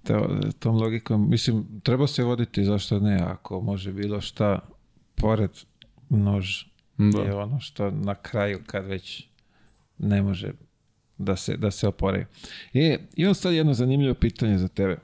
To, 0.03 0.39
tom 0.59 0.75
logikom, 0.75 1.29
mislim, 1.29 1.81
treba 1.83 2.07
se 2.07 2.23
voditi, 2.23 2.63
zašto 2.63 2.99
ne, 2.99 3.19
ako 3.21 3.61
može 3.61 3.93
bilo 3.93 4.21
šta, 4.21 4.59
pored 5.15 5.51
nož 6.09 6.63
Da. 6.97 7.21
je 7.21 7.35
ono 7.35 7.59
što 7.59 7.91
na 7.91 8.15
kraju 8.15 8.59
kad 8.65 8.85
već 8.85 9.27
ne 9.97 10.21
može 10.21 10.51
da 11.17 11.35
se, 11.35 11.57
da 11.57 11.71
se 11.71 11.87
opore. 11.87 12.25
E, 12.73 12.99
imam 13.15 13.35
sad 13.35 13.53
jedno 13.53 13.73
zanimljivo 13.73 14.13
pitanje 14.13 14.57
za 14.57 14.67
tebe. 14.67 14.97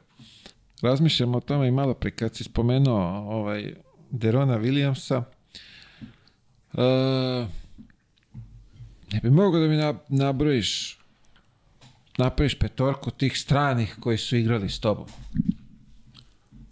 Razmišljam 0.81 1.35
o 1.35 1.40
tome 1.40 1.68
i 1.68 1.72
malo 1.72 1.94
pre 1.94 2.11
kad 2.11 2.35
si 2.35 2.44
spomenuo 2.44 3.02
ovaj 3.30 3.73
Derona 4.11 4.60
Williamsa. 4.60 5.23
E, 6.73 7.48
ne 9.14 9.19
bi 9.23 9.30
mogao 9.30 9.61
da 9.61 9.68
mi 9.68 9.76
na, 9.76 9.94
nabrojiš 10.10 10.98
napraviš 12.18 12.60
petorku 12.60 13.11
tih 13.11 13.40
stranih 13.40 13.98
koji 13.99 14.18
su 14.18 14.38
igrali 14.38 14.69
s 14.69 14.80
tobom. 14.80 15.07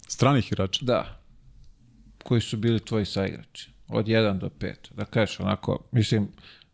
Stranih 0.08 0.52
igrača. 0.52 0.84
Da. 0.84 1.20
Koji 2.24 2.40
su 2.40 2.56
bili 2.56 2.80
tvoji 2.80 3.04
saigrači. 3.04 3.70
Od 3.88 4.06
1 4.06 4.38
do 4.38 4.50
5. 4.60 4.74
Da 4.96 5.04
kažeš 5.04 5.40
onako, 5.40 5.78
mislim, 5.92 6.28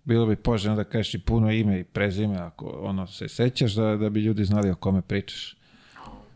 bilo 0.08 0.26
bi 0.26 0.36
poželjno 0.36 0.76
da 0.76 0.84
kažeš 0.84 1.14
i 1.14 1.18
puno 1.18 1.50
ime 1.50 1.80
i 1.80 1.84
prezime, 1.84 2.36
ako 2.38 2.66
ono 2.66 3.06
se 3.06 3.28
sećaš, 3.28 3.72
da, 3.72 3.96
da 3.96 4.10
bi 4.10 4.20
ljudi 4.20 4.44
znali 4.44 4.70
o 4.70 4.74
kome 4.74 5.02
pričaš. 5.02 5.56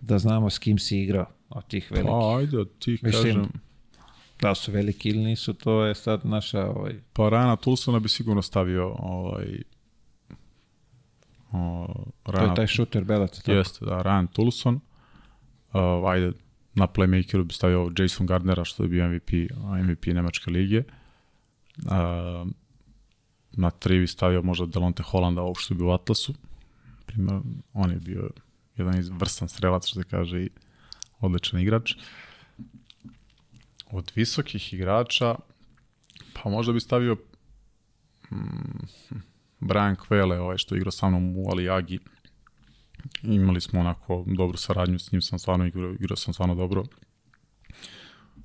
Da 0.00 0.18
znamo 0.18 0.50
s 0.50 0.58
kim 0.58 0.78
si 0.78 0.98
igrao 0.98 1.26
od 1.48 1.66
tih 1.66 1.90
velikih. 1.90 2.10
Pa 2.10 2.36
ajde, 2.38 2.58
od 2.58 2.78
tih 2.78 3.04
Mislim, 3.04 3.34
kažem, 3.34 3.48
Da 4.40 4.54
su 4.54 4.72
veliki 4.72 5.08
ili 5.08 5.24
nisu, 5.24 5.54
to 5.54 5.84
je 5.84 5.94
sad 5.94 6.20
naša... 6.24 6.66
Ovaj, 6.66 6.94
pa 7.12 7.28
Rana 7.28 7.56
Tulsona 7.56 7.98
bi 7.98 8.08
sigurno 8.08 8.42
stavio 8.42 8.96
ovaj, 8.98 9.62
o, 11.52 11.86
to 12.22 12.32
Rana, 12.32 12.48
je 12.48 12.54
taj 12.54 12.66
šuter 12.66 13.04
Belac. 13.04 13.36
tako? 13.36 13.52
Jeste, 13.52 13.84
da, 13.84 14.02
Ryan 14.02 14.26
Tulson. 14.32 14.80
Uh, 15.72 16.10
ajde, 16.10 16.32
na 16.74 16.86
playmakeru 16.86 17.44
bi 17.44 17.54
stavio 17.54 17.92
Jason 17.98 18.26
Gardnera, 18.26 18.64
što 18.64 18.82
je 18.82 18.88
bio 18.88 19.08
MVP, 19.08 19.30
MVP 19.84 20.06
Nemačke 20.06 20.50
lige. 20.50 20.82
Uh, 21.76 22.48
na 23.52 23.70
tri 23.70 23.98
bi 23.98 24.06
stavio 24.06 24.42
možda 24.42 24.66
Delonte 24.66 25.02
što 25.58 25.74
je 25.74 25.78
bio 25.78 25.86
u 25.86 25.92
Atlasu. 25.92 26.34
Primer, 27.06 27.40
on 27.72 27.90
je 27.90 27.96
bio 27.96 28.30
jedan 28.76 28.98
iz 28.98 29.08
vrstan 29.08 29.48
strelac, 29.48 29.86
što 29.86 30.00
se 30.00 30.08
kaže, 30.08 30.42
i 30.42 30.50
odličan 31.20 31.60
igrač. 31.60 31.94
Od 33.90 34.12
visokih 34.14 34.74
igrača, 34.74 35.34
pa 36.34 36.50
možda 36.50 36.72
bi 36.72 36.80
stavio 36.80 37.16
mm, 38.30 38.86
Brian 39.60 39.96
Kvele, 39.96 40.40
ovaj 40.40 40.58
što 40.58 40.74
je 40.74 40.76
igrao 40.76 40.92
sa 40.92 41.08
mnom 41.08 41.36
u 41.36 41.50
Alijagi. 41.50 41.98
Imali 43.22 43.60
smo 43.60 43.80
onako 43.80 44.24
dobru 44.26 44.56
saradnju, 44.56 44.98
s 44.98 45.12
njim 45.12 45.22
sam 45.22 45.38
stvarno 45.38 45.66
igrao, 45.66 45.92
igrao 45.92 46.16
sam 46.16 46.34
stvarno 46.34 46.54
dobro. 46.54 46.84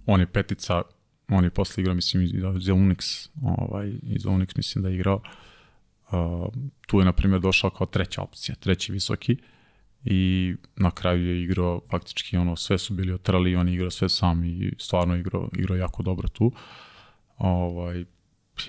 On 0.06 0.20
je 0.20 0.32
petica, 0.32 0.82
on 1.30 1.44
je 1.44 1.49
posle 1.49 1.82
igrao, 1.82 1.95
mislim, 1.95 2.24
i 2.24 2.62
za 2.62 2.74
Unix, 2.74 3.30
ovaj, 3.41 3.94
i 4.04 4.20
za 4.20 4.30
Unix 4.30 4.58
mislim 4.58 4.84
da 4.84 4.90
je 4.90 4.95
igrao. 4.95 5.22
Uh, 6.12 6.54
tu 6.88 6.99
je, 6.99 7.06
na 7.06 7.14
primjer, 7.14 7.41
došao 7.41 7.70
kao 7.70 7.88
treća 7.88 8.22
opcija, 8.22 8.56
treći 8.56 8.91
visoki 8.91 9.38
i 10.06 10.56
na 10.76 10.91
kraju 10.91 11.28
je 11.28 11.44
igrao 11.44 11.82
faktički 11.91 12.38
ono 12.38 12.56
sve 12.56 12.78
su 12.78 12.94
bili 12.94 13.14
otrali, 13.14 13.56
on 13.56 13.68
je 13.68 13.74
igrao 13.74 13.91
sve 13.91 14.10
sam 14.10 14.44
i 14.44 14.74
stvarno 14.80 15.16
igrao, 15.16 15.49
igrao 15.54 15.78
jako 15.78 16.04
dobro 16.04 16.28
tu. 16.28 16.52
Ovaj, 17.38 18.06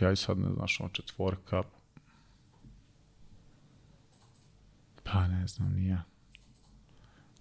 ja 0.00 0.12
i 0.12 0.16
sad 0.16 0.38
ne 0.38 0.48
znaš, 0.54 0.80
ono 0.80 0.88
četvorka, 0.88 1.62
Pa 5.12 5.26
ne 5.26 5.46
znam, 5.46 5.72
ni 5.72 5.86
ja. 5.86 6.04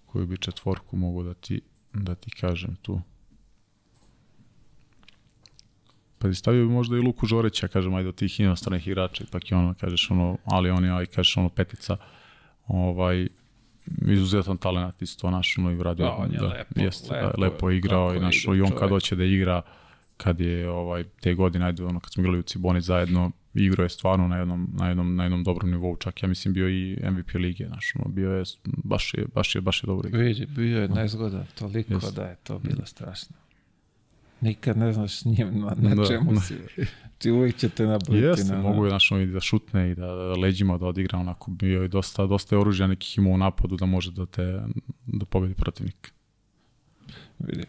Koju 0.06 0.26
bi 0.26 0.38
četvorku 0.38 0.96
mogu 0.96 1.22
da 1.22 1.34
ti, 1.34 1.60
da 1.92 2.14
ti 2.14 2.30
kažem 2.30 2.76
tu. 2.82 3.00
Pa 6.18 6.34
stavio 6.34 6.66
bi 6.66 6.72
možda 6.72 6.96
i 6.96 7.00
Luku 7.00 7.26
Žoreća, 7.26 7.68
kažem, 7.68 7.94
ajde 7.94 8.08
od 8.08 8.14
tih 8.14 8.40
inostranih 8.40 8.88
igrača, 8.88 9.24
ipak 9.24 9.50
je 9.50 9.56
ono, 9.56 9.74
kažeš 9.80 10.10
ono, 10.10 10.36
ali 10.44 10.70
on 10.70 10.84
je, 10.84 10.92
aj, 10.92 11.06
kažeš 11.06 11.36
ono, 11.36 11.48
petica, 11.48 11.96
ovaj, 12.66 13.28
izuzetan 14.08 14.56
talent 14.56 15.02
isto 15.02 15.30
naš, 15.30 15.58
ono, 15.58 15.70
i 15.70 15.74
vradio. 15.74 16.06
Da, 16.06 16.12
on 16.12 16.32
je 16.32 16.40
lepo, 16.40 16.80
jeste, 16.80 17.14
da, 17.14 17.26
lepo, 17.26 17.40
lepo 17.40 17.70
igrao 17.70 18.10
i 18.10 18.14
kako 18.14 18.24
naš, 18.24 18.44
igra 18.44 18.56
i 18.56 18.60
on 18.60 18.70
kad 18.70 18.88
hoće 18.88 19.16
da 19.16 19.24
igra, 19.24 19.62
kad 20.16 20.40
je 20.40 20.70
ovaj 20.70 21.04
te 21.20 21.34
godine 21.34 21.66
ajde 21.66 21.84
ono 21.84 22.00
kad 22.00 22.12
smo 22.12 22.20
igrali 22.22 22.38
u 22.38 22.42
Ciboni 22.42 22.80
zajedno 22.80 23.30
igrao 23.54 23.84
je 23.84 23.88
stvarno 23.88 24.28
na 24.28 24.36
jednom 24.36 24.68
na 24.72 24.88
jednom 24.88 25.16
na 25.16 25.22
jednom 25.22 25.44
dobrom 25.44 25.70
nivou 25.70 25.96
čak 25.96 26.22
ja 26.22 26.28
mislim 26.28 26.54
bio 26.54 26.68
i 26.68 26.98
MVP 27.10 27.34
lige 27.34 27.66
znaš 27.66 27.92
ono 27.98 28.08
bio 28.08 28.32
je 28.32 28.44
baš 28.64 29.14
je 29.14 29.26
baš 29.34 29.54
je 29.54 29.60
baš 29.60 29.82
je 29.82 29.86
dobro 29.86 30.08
igrao 30.08 30.22
Vidi, 30.22 30.46
bio 30.46 30.82
je 30.82 30.88
nezgodan, 30.88 31.46
toliko 31.58 31.94
Jeste. 31.94 32.20
da 32.20 32.28
je 32.28 32.36
to 32.36 32.58
bilo 32.58 32.86
strašno. 32.86 33.36
Nikad 34.40 34.76
ne 34.76 34.92
znaš 34.92 35.18
s 35.18 35.24
njim 35.24 35.60
na, 35.60 35.74
na 35.76 35.94
Da, 35.94 36.06
čemu 36.06 36.40
si. 36.40 36.54
Ti 37.18 37.30
uvijek 37.30 37.56
će 37.56 37.68
te 37.68 37.86
nabrati. 37.86 38.16
Jeste, 38.16 38.52
na, 38.52 38.62
mogu 38.62 38.84
je 38.84 38.90
znaš, 38.90 39.12
ono, 39.12 39.20
i 39.20 39.26
da 39.26 39.40
šutne 39.40 39.90
i 39.90 39.94
da, 39.94 40.06
da 40.06 40.32
leđima 40.32 40.78
da 40.78 40.86
odigra, 40.86 41.18
onako 41.18 41.50
bio 41.50 41.82
je 41.82 41.88
dosta, 41.88 42.26
dosta 42.26 42.54
je 42.54 42.60
oružja 42.60 42.86
nekih 42.86 43.18
imao 43.18 43.32
u 43.32 43.38
napadu 43.38 43.76
da 43.76 43.86
može 43.86 44.12
da 44.12 44.26
te 44.26 44.60
da 45.06 45.26
pobedi 45.26 45.54
protivnik. 45.54 46.12
Vidi. 47.38 47.64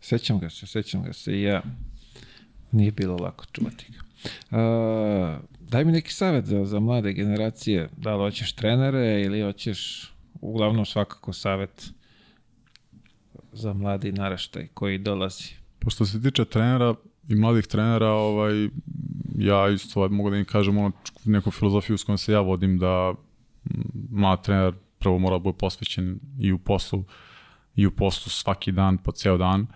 Sećam 0.00 0.38
ga 0.38 0.50
se, 0.50 0.66
sećam 0.66 1.02
ga 1.02 1.12
se 1.12 1.38
i 1.38 1.42
ja. 1.42 1.62
Nije 2.72 2.92
bilo 2.92 3.16
lako 3.16 3.44
čuvati 3.52 3.86
ga. 3.92 3.98
A, 4.58 5.38
daj 5.60 5.84
mi 5.84 5.92
neki 5.92 6.12
savjet 6.12 6.44
za, 6.44 6.64
za 6.64 6.80
mlade 6.80 7.12
generacije. 7.12 7.88
Da 7.96 8.16
li 8.16 8.22
hoćeš 8.22 8.52
trenere 8.52 9.22
ili 9.22 9.42
hoćeš 9.42 10.12
uglavnom 10.40 10.86
svakako 10.86 11.32
savjet 11.32 11.90
za 13.52 13.72
mladi 13.72 14.12
naraštaj 14.12 14.66
koji 14.74 14.98
dolazi. 14.98 15.65
Pošto 15.86 16.06
se 16.06 16.22
tiče 16.22 16.44
trenera 16.44 16.94
i 17.28 17.34
mladih 17.34 17.66
trenera, 17.66 18.08
ovaj, 18.10 18.68
ja 19.38 19.68
isto 19.68 20.08
mogu 20.08 20.30
da 20.30 20.36
im 20.36 20.44
kažem 20.44 20.78
ono, 20.78 20.92
neku 21.24 21.50
filozofiju 21.50 21.98
s 21.98 22.04
kojom 22.04 22.18
se 22.18 22.32
ja 22.32 22.40
vodim 22.40 22.78
da 22.78 23.14
mlad 24.10 24.42
trener 24.44 24.74
prvo 24.98 25.18
mora 25.18 25.36
da 25.36 25.38
bude 25.38 25.58
posvećen 25.58 26.18
i 26.40 26.52
u 26.52 26.58
poslu 26.58 27.04
i 27.76 27.86
u 27.86 27.90
poslu 27.90 28.30
svaki 28.30 28.72
dan, 28.72 28.98
po 28.98 29.12
ceo 29.12 29.36
dan, 29.36 29.66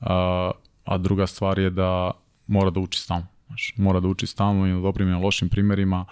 a, 0.00 0.50
a 0.84 0.98
druga 0.98 1.26
stvar 1.26 1.58
je 1.58 1.70
da 1.70 2.10
mora 2.46 2.70
da 2.70 2.80
uči 2.80 3.00
stalno. 3.00 3.26
Znaš, 3.46 3.74
mora 3.76 4.00
da 4.00 4.08
uči 4.08 4.26
stalno 4.26 4.66
i 4.66 4.72
na 4.72 4.80
dobrim 4.80 5.08
i 5.08 5.12
na 5.12 5.18
lošim 5.18 5.48
primerima, 5.48 6.04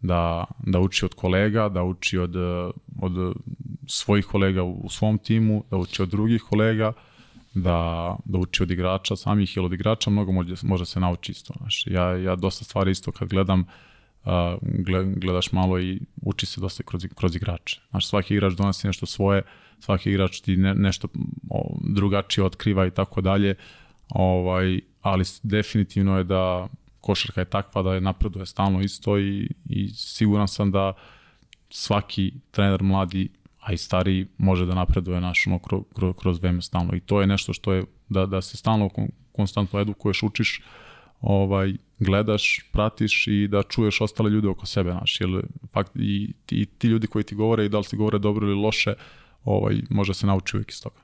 da, 0.00 0.44
da 0.66 0.80
uči 0.80 1.04
od 1.04 1.14
kolega, 1.14 1.68
da 1.68 1.82
uči 1.82 2.18
od, 2.18 2.36
od 3.00 3.34
svojih 3.86 4.26
kolega 4.26 4.62
u, 4.62 4.72
u 4.72 4.88
svom 4.88 5.18
timu, 5.18 5.64
da 5.70 5.76
uči 5.76 6.02
od 6.02 6.08
drugih 6.08 6.42
kolega, 6.42 6.92
da, 7.54 8.16
da 8.24 8.38
uči 8.38 8.62
od 8.62 8.70
igrača 8.70 9.16
samih 9.16 9.56
ili 9.56 9.66
od 9.66 9.72
igrača, 9.72 10.10
mnogo 10.10 10.32
može, 10.32 10.54
može 10.62 10.86
se 10.86 11.00
nauči 11.00 11.32
isto. 11.32 11.54
Znaš. 11.58 11.84
Ja, 11.86 12.16
ja 12.16 12.36
dosta 12.36 12.64
stvari 12.64 12.90
isto 12.90 13.12
kad 13.12 13.28
gledam, 13.28 13.60
uh, 14.24 14.32
gled, 14.62 15.18
gledaš 15.18 15.52
malo 15.52 15.80
i 15.80 16.00
uči 16.22 16.46
se 16.46 16.60
dosta 16.60 16.82
kroz, 16.82 17.06
kroz 17.14 17.36
igrače. 17.36 17.80
Znaš, 17.90 18.08
svaki 18.08 18.34
igrač 18.34 18.52
donosi 18.52 18.86
nešto 18.86 19.06
svoje, 19.06 19.42
svaki 19.80 20.10
igrač 20.10 20.40
ti 20.40 20.56
ne, 20.56 20.74
nešto 20.74 21.08
o, 21.50 21.76
drugačije 21.80 22.44
otkriva 22.44 22.86
i 22.86 22.90
tako 22.90 23.20
dalje, 23.20 23.54
ovaj, 24.08 24.80
ali 25.00 25.24
definitivno 25.42 26.18
je 26.18 26.24
da 26.24 26.68
košarka 27.00 27.40
je 27.40 27.50
takva 27.50 27.82
da 27.82 27.94
je 27.94 28.00
napreduje 28.00 28.46
stalno 28.46 28.80
isto 28.80 29.18
i, 29.18 29.50
i 29.68 29.88
siguran 29.88 30.48
sam 30.48 30.70
da 30.70 30.92
svaki 31.70 32.32
trener 32.50 32.82
mladi 32.82 33.28
a 33.62 33.72
i 33.72 33.76
stariji 33.76 34.26
može 34.38 34.66
da 34.66 34.74
napreduje 34.74 35.20
naš 35.20 35.46
ono 35.46 35.58
kroz, 35.58 35.82
kroz, 36.18 36.38
vreme 36.38 36.62
stalno 36.62 36.96
i 36.96 37.00
to 37.00 37.20
je 37.20 37.26
nešto 37.26 37.52
što 37.52 37.72
je 37.72 37.84
da, 38.08 38.26
da 38.26 38.42
se 38.42 38.56
stalno 38.56 38.88
kon, 38.88 39.08
konstantno 39.32 39.80
edukuješ, 39.80 40.22
učiš 40.22 40.60
ovaj, 41.20 41.72
gledaš, 41.98 42.60
pratiš 42.72 43.26
i 43.26 43.48
da 43.48 43.62
čuješ 43.62 44.00
ostale 44.00 44.30
ljude 44.30 44.48
oko 44.48 44.66
sebe, 44.66 44.90
znaš, 44.90 45.20
jer 45.20 45.42
fakt 45.72 45.90
i, 45.96 46.32
i 46.50 46.66
ti 46.66 46.88
ljudi 46.88 47.06
koji 47.06 47.24
ti 47.24 47.34
govore 47.34 47.64
i 47.64 47.68
da 47.68 47.78
li 47.78 47.84
ti 47.84 47.96
govore 47.96 48.18
dobro 48.18 48.46
ili 48.46 48.60
loše, 48.60 48.94
ovaj, 49.44 49.76
može 49.90 50.14
se 50.14 50.26
nauči 50.26 50.56
uvijek 50.56 50.70
iz 50.70 50.82
toga. 50.82 50.96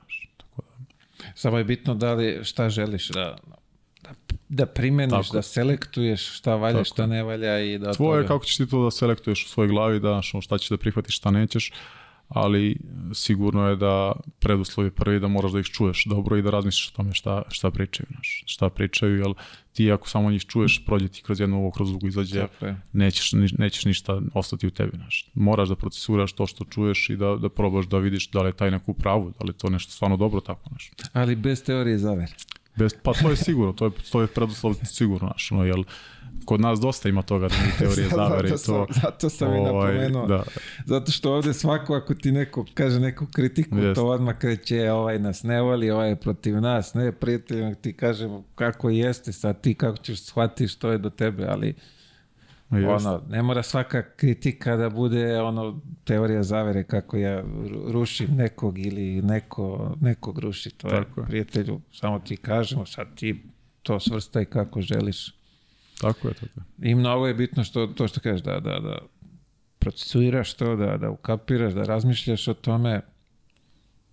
Samo 1.35 1.57
je 1.57 1.63
bitno 1.63 1.95
da 1.95 2.13
li 2.13 2.39
šta 2.43 2.69
želiš 2.69 3.09
da, 3.09 3.37
da, 4.01 4.09
da 4.49 4.65
primeniš, 4.65 5.27
Tako. 5.27 5.37
da 5.37 5.41
selektuješ 5.41 6.37
šta 6.37 6.55
valja, 6.55 6.73
Tako. 6.73 6.85
šta 6.85 7.05
ne 7.05 7.23
valja 7.23 7.59
i 7.59 7.77
da... 7.77 7.93
Tvoje 7.93 8.19
je 8.19 8.23
toga- 8.23 8.27
kako 8.27 8.45
ćeš 8.45 8.57
ti 8.57 8.67
to 8.67 8.83
da 8.83 8.91
selektuješ 8.91 9.45
u 9.45 9.49
svojoj 9.49 9.69
glavi, 9.69 9.99
da 9.99 10.07
znaš, 10.07 10.45
šta 10.45 10.57
ćeš 10.57 10.69
da 10.69 10.77
prihvatiš, 10.77 11.17
šta 11.17 11.31
nećeš, 11.31 11.71
ali 12.29 12.77
sigurno 13.13 13.69
je 13.69 13.75
da 13.75 14.13
preduslov 14.39 14.85
je 14.85 14.91
prvi 14.91 15.19
da 15.19 15.27
moraš 15.27 15.51
da 15.51 15.59
ih 15.59 15.65
čuješ 15.65 16.05
dobro 16.05 16.37
i 16.37 16.41
da 16.41 16.49
razmisliš 16.49 16.89
o 16.89 16.95
tome 16.95 17.13
šta, 17.13 17.41
šta 17.49 17.71
pričaju, 17.71 18.07
znaš, 18.11 18.43
šta 18.45 18.69
pričaju, 18.69 19.17
jer 19.17 19.33
ti 19.73 19.91
ako 19.91 20.09
samo 20.09 20.31
njih 20.31 20.45
čuješ, 20.45 20.85
prođe 20.85 21.07
ti 21.07 21.21
kroz 21.23 21.39
jedno 21.39 21.57
ovo, 21.57 21.71
kroz 21.71 21.89
drugo, 21.89 22.07
izađe, 22.07 22.39
Tako 22.39 22.73
nećeš, 22.93 23.31
nećeš 23.57 23.85
ništa 23.85 24.21
ostati 24.33 24.67
u 24.67 24.71
tebi, 24.71 24.91
znaš. 24.95 25.29
Moraš 25.33 25.69
da 25.69 25.75
procesuraš 25.75 26.33
to 26.33 26.47
što 26.47 26.65
čuješ 26.65 27.09
i 27.09 27.15
da, 27.15 27.35
da 27.35 27.49
probaš 27.49 27.85
da 27.85 27.97
vidiš 27.97 28.29
da 28.31 28.41
li 28.41 28.49
je 28.49 28.53
taj 28.53 28.71
neko 28.71 28.91
u 28.91 28.93
pravu, 28.93 29.33
da 29.39 29.45
li 29.45 29.49
je 29.49 29.57
to 29.57 29.69
nešto 29.69 29.91
stvarno 29.91 30.17
dobro 30.17 30.41
tako, 30.41 30.69
znaš. 30.69 30.91
Ali 31.13 31.35
bez 31.35 31.63
teorije 31.63 31.97
zavere. 31.97 32.33
Bez, 32.75 32.93
pa 33.03 33.13
to 33.13 33.29
je 33.29 33.35
sigurno, 33.35 33.73
to 33.73 33.85
je, 33.85 33.91
to 34.11 34.21
je 34.21 34.27
preduslov 34.27 34.75
sigurno, 34.83 35.27
znaš, 35.27 35.51
ono, 35.51 35.65
jel, 35.65 35.83
kod 36.49 36.61
nas 36.61 36.79
dosta 36.79 37.09
ima 37.09 37.21
toga 37.23 37.47
da 37.47 37.55
mi 37.55 37.71
teorije 37.79 38.07
zavere 38.17 38.47
i 38.47 38.51
to. 38.51 38.57
sam, 38.57 38.85
zato 38.93 39.29
sam 39.29 39.47
i 39.49 39.59
ovaj, 39.59 39.93
napomenuo. 39.93 40.27
Da, 40.27 40.43
Zato 40.85 41.11
što 41.11 41.33
ovde 41.33 41.53
svako 41.53 41.93
ako 41.95 42.13
ti 42.15 42.31
neko 42.31 42.65
kaže 42.73 42.99
neku 42.99 43.25
kritiku, 43.27 43.77
Jest. 43.77 43.95
to 43.95 44.07
odmah 44.07 44.37
kreće 44.37 44.77
"E, 44.77 44.91
ovaj 44.91 45.19
nas 45.19 45.43
ne 45.43 45.61
voli, 45.61 45.89
ovaj 45.91 46.09
je 46.09 46.15
protiv 46.17 46.55
nas, 46.55 46.93
ne 46.93 47.11
prijatelj, 47.11 47.75
ti 47.75 47.93
kažemo 47.93 48.43
kako 48.55 48.89
jeste, 48.89 49.31
sad 49.33 49.61
ti 49.61 49.73
kako 49.75 49.97
ćeš 49.97 50.21
shvatiti 50.21 50.67
što 50.67 50.91
je 50.91 50.97
do 50.97 51.09
tebe, 51.11 51.45
ali 51.45 51.67
jest. 52.71 53.05
ono, 53.05 53.21
ne 53.29 53.41
mora 53.43 53.63
svaka 53.63 54.03
kritika 54.05 54.75
da 54.75 54.89
bude 54.89 55.39
ono 55.39 55.79
teorija 56.03 56.43
zavere 56.43 56.83
kako 56.83 57.17
ja 57.17 57.43
ru- 57.43 57.91
rušim 57.91 58.27
nekog 58.31 58.79
ili 58.79 59.21
neko, 59.21 59.95
nekog 60.01 60.39
ruši, 60.39 60.69
to 60.71 60.89
Tako 60.89 61.21
je. 61.21 61.27
prijatelju, 61.27 61.81
samo 61.91 62.19
ti 62.19 62.37
kažemo, 62.37 62.85
sad 62.85 63.15
ti 63.15 63.43
to 63.83 63.99
svrstaj 63.99 64.45
kako 64.45 64.81
želiš. 64.81 65.38
Tako 66.01 66.27
je, 66.27 66.33
tako 66.33 66.59
je. 66.59 66.91
I 66.91 66.95
mnogo 66.95 67.27
je 67.27 67.33
bitno 67.33 67.63
što, 67.63 67.87
to 67.87 68.07
što 68.07 68.19
kažeš, 68.19 68.41
da, 68.41 68.59
da, 68.59 68.79
da 68.79 68.97
procesuiraš 69.79 70.53
to, 70.53 70.75
da, 70.75 70.97
da 70.97 71.09
ukapiraš, 71.09 71.73
da 71.73 71.83
razmišljaš 71.83 72.47
o 72.47 72.53
tome, 72.53 73.01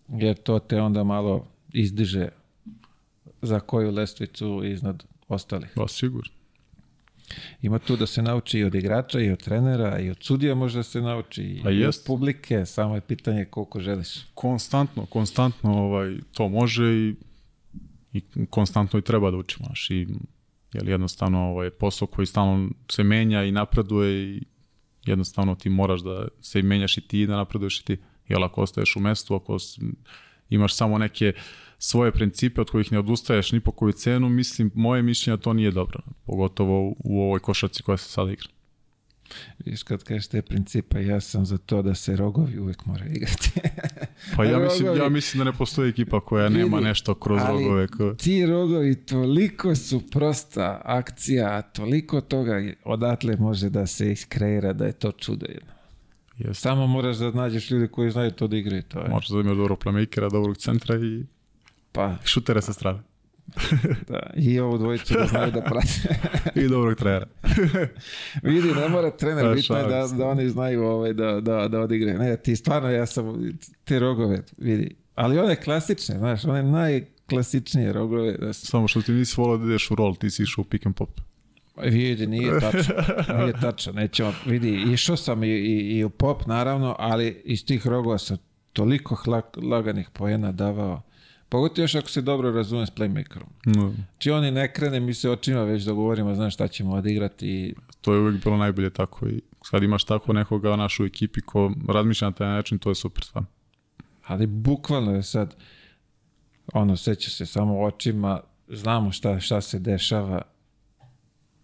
jer 0.09 0.37
to 0.37 0.59
te 0.59 0.81
onda 0.81 1.05
malo 1.05 1.47
izdiže 1.73 2.29
za 3.43 3.61
koju 3.61 3.91
lestvicu 3.91 4.63
iznad 4.65 5.05
ostalih. 5.29 5.71
Ba, 5.77 5.89
sigurno. 5.89 6.33
Ima 7.63 7.79
tu 7.79 7.97
da 7.97 8.07
se 8.07 8.23
nauči 8.23 8.59
i 8.59 8.65
od 8.65 8.75
igrača, 8.75 9.21
i 9.21 9.31
od 9.31 9.43
trenera, 9.43 9.99
i 9.99 10.11
od 10.11 10.17
sudija 10.21 10.55
može 10.55 10.79
da 10.79 10.83
se 10.83 11.01
nauči, 11.01 11.43
i 11.43 11.61
Pa 11.63 11.69
od 11.69 11.75
jest. 11.75 12.07
publike, 12.07 12.67
samo 12.67 12.95
je 12.95 13.01
pitanje 13.01 13.45
koliko 13.45 13.81
želiš. 13.81 14.09
Konstantno, 14.35 15.07
konstantno 15.07 15.79
ovaj, 15.79 16.17
to 16.33 16.49
može 16.49 16.85
i, 16.85 17.15
i 18.13 18.23
konstantno 18.51 18.99
i 18.99 19.03
treba 19.03 19.31
da 19.31 19.37
učimo, 19.37 19.67
znaš, 19.67 19.91
i 19.91 20.07
jel, 20.77 20.89
jednostavno 20.89 21.39
ovaj, 21.39 21.71
posao 21.71 22.09
koji 22.09 22.27
stalno 22.27 22.71
se 22.91 23.05
menja 23.05 23.45
i 23.45 23.53
napreduje 23.53 24.37
i 24.37 24.43
jednostavno 25.07 25.55
ti 25.55 25.69
moraš 25.69 26.01
da 26.01 26.29
se 26.41 26.63
menjaš 26.63 26.99
i 26.99 27.09
ti 27.09 27.27
da 27.27 27.37
napreduješ 27.37 27.81
i 27.81 27.85
ti. 27.85 27.99
Jel, 28.29 28.45
ako 28.45 28.63
ostaješ 28.63 28.97
u 28.97 29.01
mestu, 29.01 29.35
ako 29.35 29.57
imaš 30.51 30.75
samo 30.75 30.99
neke 30.99 31.33
svoje 31.79 32.13
principe 32.13 32.61
od 32.61 32.71
kojih 32.71 32.93
ne 32.93 32.99
odustaješ 32.99 33.53
ni 33.53 33.61
po 33.61 33.71
koju 33.71 33.93
cenu, 33.93 34.29
mislim, 34.29 34.71
moje 34.75 35.03
mišljenje 35.03 35.37
da 35.37 35.43
to 35.43 35.53
nije 35.53 35.71
dobro. 35.71 36.01
Pogotovo 36.25 36.95
u 37.05 37.23
ovoj 37.23 37.41
košarci 37.41 37.83
koja 37.83 37.97
se 37.97 38.09
sada 38.09 38.33
igra. 38.33 38.49
Viš 39.65 39.83
kad 39.83 40.05
kažeš 40.05 40.27
te 40.27 40.43
principe, 40.43 41.05
ja 41.05 41.21
sam 41.21 41.47
za 41.47 41.59
to 41.59 41.83
da 41.83 41.95
se 41.95 42.17
rogovi 42.17 42.59
uvek 42.59 42.87
moraju 42.87 43.13
igrati. 43.13 43.51
Pa 44.37 44.45
ja 44.45 44.59
mislim, 44.59 44.97
ja 44.97 45.09
mislim 45.09 45.39
da 45.39 45.45
ne 45.51 45.57
postoji 45.57 45.91
ekipa 45.91 46.21
koja 46.21 46.47
Vidi, 46.47 46.59
nema 46.59 46.81
nešto 46.81 47.15
kroz 47.15 47.41
ali 47.45 47.65
rogove. 47.65 47.89
Ko... 47.89 48.15
Ti 48.15 48.47
rogovi 48.47 48.95
toliko 48.95 49.75
su 49.75 50.11
prosta 50.11 50.81
akcija, 50.85 51.49
a 51.49 51.63
toliko 51.63 52.21
toga 52.21 52.63
odatle 52.85 53.37
može 53.37 53.71
da 53.71 53.87
se 53.87 54.13
iskreira 54.13 54.73
da 54.73 54.87
je 54.87 54.93
to 54.93 55.13
čudo 55.13 55.47
jedno. 55.49 55.73
Jest. 56.39 56.61
Samo 56.61 56.87
moraš 56.87 57.17
da 57.17 57.31
nađeš 57.31 57.71
ljudi 57.71 57.89
koji 57.89 58.11
znaju 58.11 58.31
to 58.31 58.47
da 58.47 58.57
igraju. 58.57 58.83
To 58.83 59.01
je. 59.01 59.09
Možeš 59.09 59.29
da 59.29 59.41
imaš 59.41 59.57
dobrog 59.57 59.79
playmakera, 59.85 60.31
dobrog 60.31 60.57
centra 60.57 60.97
i 60.97 61.25
Pa, 61.97 62.17
šutera 62.25 62.61
sa 62.61 62.73
strane. 62.73 63.01
da. 64.09 64.31
I 64.37 64.61
ovu 64.61 64.79
dvojicu 64.79 65.15
da 65.15 65.27
znaju 65.27 65.51
da 65.51 65.61
prate. 65.61 66.19
I 66.61 66.69
dobrog 66.69 66.99
trenera. 66.99 67.27
Vidi, 68.43 68.69
ne 68.75 68.89
mora 68.89 69.11
trener, 69.11 69.45
Pa, 69.45 69.55
bitno 69.55 69.77
je 69.77 69.83
da, 69.83 70.09
da 70.19 70.27
oni 70.27 70.49
znaju 70.49 70.85
ovaj, 70.85 71.13
da, 71.13 71.41
da, 71.41 71.69
da 71.69 71.81
odigraju. 71.81 72.19
Ne, 72.19 72.37
ti 72.37 72.57
stvarno, 72.57 72.91
ja 72.91 73.07
sam 73.07 73.53
te 73.85 73.99
rogove, 73.99 74.43
vidi. 74.59 74.97
Ali 75.15 75.39
one 75.39 75.57
klasične, 75.57 76.19
znaš, 76.19 76.45
one 76.45 76.63
najklasičnije 76.63 77.93
rogove. 77.93 78.33
Da 78.33 78.53
su, 78.53 78.67
Samo 78.67 78.89
što 78.89 79.03
ti 79.03 79.13
nisi 79.13 79.35
volao 79.41 79.57
da 79.57 79.65
ideš 79.65 79.91
u 79.91 79.95
roll, 79.95 80.17
ti 80.17 80.31
si 80.31 80.43
išao 80.43 80.63
u 80.63 80.65
pick 80.65 80.87
and 80.87 80.95
pop. 80.95 81.21
vidi, 81.83 82.27
nije 82.27 82.61
tačno. 82.61 82.95
Nije 83.39 83.53
tačno, 83.61 83.93
nećemo. 83.93 84.33
Vidi, 84.47 84.83
išao 84.93 85.17
sam 85.17 85.45
i, 85.45 85.49
i, 85.49 85.99
i 85.99 86.05
u 86.05 86.11
pop, 86.11 86.47
naravno, 86.47 86.97
ali 86.99 87.43
iz 87.45 87.67
tih 87.67 87.87
rogova 87.87 88.19
sam 88.19 88.37
toliko 88.73 89.15
hla, 89.15 89.43
laganih 89.63 90.11
poena 90.13 90.53
davao. 90.53 91.03
Pogotovo 91.49 91.85
još 91.85 91.95
ako 91.95 92.09
se 92.09 92.23
dobro 92.23 92.51
razume 92.51 92.87
s 92.87 92.91
playmakerom. 92.91 93.47
No, 93.67 93.95
Či 94.19 94.31
oni 94.31 94.51
ne 94.51 94.73
krene, 94.73 95.01
mi 95.01 95.15
se 95.15 95.31
očima 95.31 95.63
već 95.63 95.83
dogovorimo, 95.85 96.35
znaš 96.35 96.55
šta 96.55 96.69
ćemo 96.69 96.93
odigrati 96.95 97.47
i 97.49 97.75
to 98.01 98.13
je 98.15 98.21
uvijek 98.21 98.45
bilo 98.45 98.57
najbolje 98.57 98.91
tako 98.91 99.29
i 99.29 99.41
kad 99.71 99.83
imaš 99.83 100.05
tako 100.05 100.33
nekoga 100.33 100.77
našu 100.77 101.05
ekipi 101.05 101.41
ko 101.41 101.73
razmišlja 101.89 102.29
na 102.29 102.35
taj 102.35 102.49
način, 102.49 102.79
to 102.79 102.91
je 102.91 102.95
super 102.95 103.25
stvarno. 103.25 103.49
Ali 104.27 104.47
bukvalno 104.47 105.15
je 105.15 105.23
sad, 105.23 105.57
ono, 106.73 106.97
seća 106.97 107.31
se 107.31 107.47
samo 107.47 107.81
očima, 107.83 108.41
znamo 108.69 109.13
šta, 109.13 109.41
šta 109.41 109.61
se 109.61 109.79
dešava, 109.79 110.43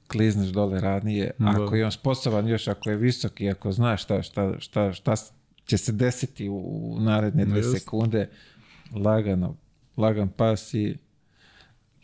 klizneš 0.09 0.49
dole 0.49 0.81
ranije, 0.81 1.31
Da. 1.39 1.49
ako 1.51 1.75
je 1.75 1.85
on 1.85 1.93
sposoban 1.93 2.49
još, 2.49 2.69
ako 2.69 2.91
je 2.91 2.97
visok 2.97 3.41
i 3.41 3.51
ako 3.51 3.73
zna 3.73 3.97
šta, 3.97 4.23
šta, 4.23 4.53
šta, 4.59 4.93
šta 4.93 5.15
će 5.65 5.79
se 5.79 5.93
desiti 5.93 6.49
u, 6.49 6.57
u 6.57 7.01
naredne 7.01 7.45
dve 7.45 7.63
sekunde, 7.63 8.31
lagano, 8.95 9.57
lagan 10.03 10.29
pas 10.29 10.75
i 10.75 10.97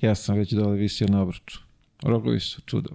ja 0.00 0.14
sam 0.14 0.36
već 0.36 0.52
dole 0.52 0.76
visio 0.76 1.06
na 1.06 1.22
obruču. 1.22 1.58
Rogovi 2.02 2.40
su 2.40 2.60
čudo. 2.60 2.90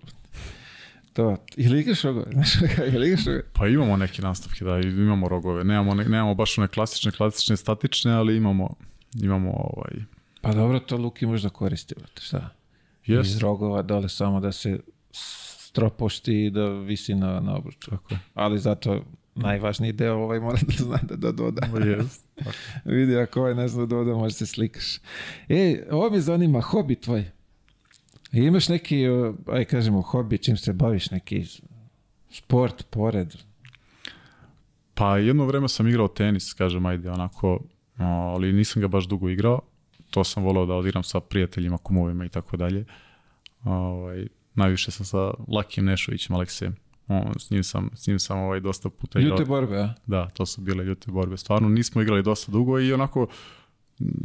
To, 1.13 1.37
ili 1.55 1.79
igraš 1.79 2.01
rogove? 2.01 2.25
Znaš, 2.33 2.55
ili 2.93 3.07
igraš 3.07 3.25
rogove? 3.25 3.43
Pa 3.53 3.67
imamo 3.67 3.97
neke 3.97 4.21
nastavke, 4.21 4.65
da, 4.65 4.79
imamo 4.79 5.27
rogove. 5.27 5.63
Nemamo, 5.63 5.93
ne, 5.93 6.03
nemamo 6.03 6.35
baš 6.35 6.57
one 6.57 6.67
klasične, 6.67 7.11
klasične, 7.11 7.57
statične, 7.57 8.13
ali 8.13 8.37
imamo, 8.37 8.75
imamo 9.21 9.51
ovaj, 9.51 10.05
Pa 10.41 10.53
dobro, 10.53 10.79
to 10.79 10.97
Luki 10.97 11.25
možda 11.25 11.49
koristi, 11.49 11.95
šta? 12.21 12.49
Jest. 13.05 13.29
Iz 13.29 13.37
rogova 13.37 13.81
dole 13.81 14.09
samo 14.09 14.39
da 14.39 14.51
se 14.51 14.79
stropošti 15.11 16.45
i 16.45 16.49
da 16.49 16.65
visi 16.69 17.15
na, 17.15 17.39
na 17.39 17.55
obruču. 17.55 17.91
tako 17.91 18.13
je. 18.13 18.19
Ali 18.33 18.59
zato 18.59 19.03
najvažniji 19.35 19.91
deo 19.91 20.15
ovaj 20.15 20.39
mora 20.39 20.57
da 20.67 20.83
zna 20.83 20.99
da, 21.03 21.15
da 21.15 21.31
doda. 21.31 21.67
Jest. 21.85 22.22
Vidi, 22.85 23.17
ako 23.17 23.39
ovaj 23.39 23.55
ne 23.55 23.67
zna 23.67 23.85
da 23.85 23.85
doda, 23.85 24.13
može 24.13 24.35
se 24.35 24.45
slikaš. 24.45 24.97
E, 25.49 25.83
ovo 25.91 26.09
me 26.09 26.19
zanima, 26.19 26.61
hobi 26.61 26.95
tvoj. 26.95 27.25
I 28.31 28.39
Imaš 28.39 28.69
neki, 28.69 29.05
aj 29.47 29.65
kažemo, 29.65 30.01
hobi, 30.01 30.37
čim 30.37 30.57
se 30.57 30.73
baviš, 30.73 31.11
neki 31.11 31.45
sport 32.31 32.85
pored. 32.89 33.35
Pa 34.93 35.17
jedno 35.17 35.45
vreme 35.45 35.69
sam 35.69 35.87
igrao 35.87 36.07
tenis, 36.07 36.53
kažem, 36.53 36.85
ajde, 36.85 37.11
onako, 37.11 37.59
ali 37.97 38.53
nisam 38.53 38.81
ga 38.81 38.87
baš 38.87 39.07
dugo 39.07 39.29
igrao. 39.29 39.61
To 40.09 40.23
sam 40.23 40.43
volao 40.43 40.65
da 40.65 40.73
odigram 40.73 41.03
sa 41.03 41.19
prijateljima, 41.19 41.77
kumovima 41.77 42.25
i 42.25 42.29
tako 42.29 42.57
dalje. 42.57 42.85
Ovaj, 43.63 44.27
najviše 44.55 44.91
sam 44.91 45.05
sa 45.05 45.31
Lakim 45.47 45.85
Nešovićem, 45.85 46.35
Aleksejem. 46.35 46.75
On, 47.07 47.33
s 47.39 47.51
njim 47.51 47.63
sam, 47.63 47.89
s 47.95 48.07
njim 48.07 48.19
sam 48.19 48.39
ovaj, 48.39 48.59
dosta 48.59 48.89
puta 48.89 49.19
igrao. 49.19 49.31
Ljute 49.31 49.45
borbe, 49.45 49.77
a? 49.77 49.93
Da, 50.05 50.29
to 50.29 50.45
su 50.45 50.61
bile 50.61 50.83
ljute 50.83 51.11
borbe. 51.11 51.37
Stvarno 51.37 51.69
nismo 51.69 52.01
igrali 52.01 52.23
dosta 52.23 52.51
dugo 52.51 52.79
i 52.79 52.93
onako 52.93 53.27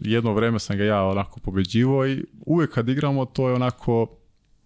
jedno 0.05 0.33
vreme 0.33 0.59
sam 0.59 0.77
ga 0.77 0.85
ja 0.85 1.03
onako 1.03 1.41
pobeđivao 1.41 2.07
i 2.09 2.25
uvek 2.47 2.75
kad 2.75 2.89
igramo 2.89 3.25
to 3.25 3.49
je 3.49 3.55
onako 3.55 4.19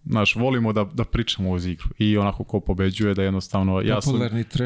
Znaš, 0.05 0.35
volimo 0.35 0.73
da, 0.73 0.83
da 0.83 1.03
pričamo 1.03 1.51
uz 1.51 1.65
igru 1.65 1.87
i 1.97 2.17
onako 2.17 2.43
ko 2.43 2.59
pobeđuje 2.59 3.13
da 3.13 3.23
jednostavno 3.23 3.81
ja 3.81 4.01
sam, 4.01 4.19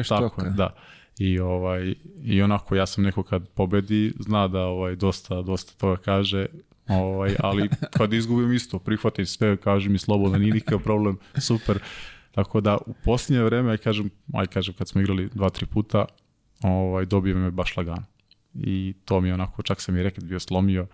tako 0.08 0.42
talk. 0.42 0.56
da. 0.56 0.74
I 1.18 1.38
ovaj 1.38 1.94
i 2.22 2.42
onako 2.42 2.76
ja 2.76 2.86
sam 2.86 3.04
neko 3.04 3.22
kad 3.22 3.48
pobedi 3.48 4.12
zna 4.18 4.48
da 4.48 4.60
ovaj 4.60 4.96
dosta 4.96 5.42
dosta 5.42 5.72
toga 5.78 5.96
kaže. 5.96 6.46
Ovaj 6.88 7.36
ali 7.40 7.68
kad 7.98 8.12
izgubim 8.12 8.52
isto 8.52 8.78
prihvatim 8.78 9.26
sve, 9.26 9.56
kaže 9.56 9.88
mi 9.88 9.98
slobodno, 9.98 10.38
nije 10.38 10.54
nikakav 10.54 10.78
problem, 10.78 11.18
super. 11.40 11.78
Tako 12.38 12.60
da 12.60 12.78
u 12.86 12.94
posljednje 13.04 13.44
vreme, 13.44 13.70
aj 13.70 13.76
kažem, 13.78 14.10
aj 14.34 14.46
kažem 14.46 14.74
kad 14.74 14.88
smo 14.88 15.00
igrali 15.00 15.28
dva, 15.34 15.50
tri 15.50 15.66
puta, 15.66 16.04
ovaj 16.62 17.06
dobio 17.06 17.36
me 17.36 17.50
baš 17.50 17.76
lagano. 17.76 18.02
I 18.54 18.94
to 19.04 19.20
mi 19.20 19.28
je 19.28 19.34
onako, 19.34 19.62
čak 19.62 19.80
sam 19.80 19.96
i 19.96 20.02
reket 20.02 20.24
bio 20.24 20.40
slomio 20.40 20.86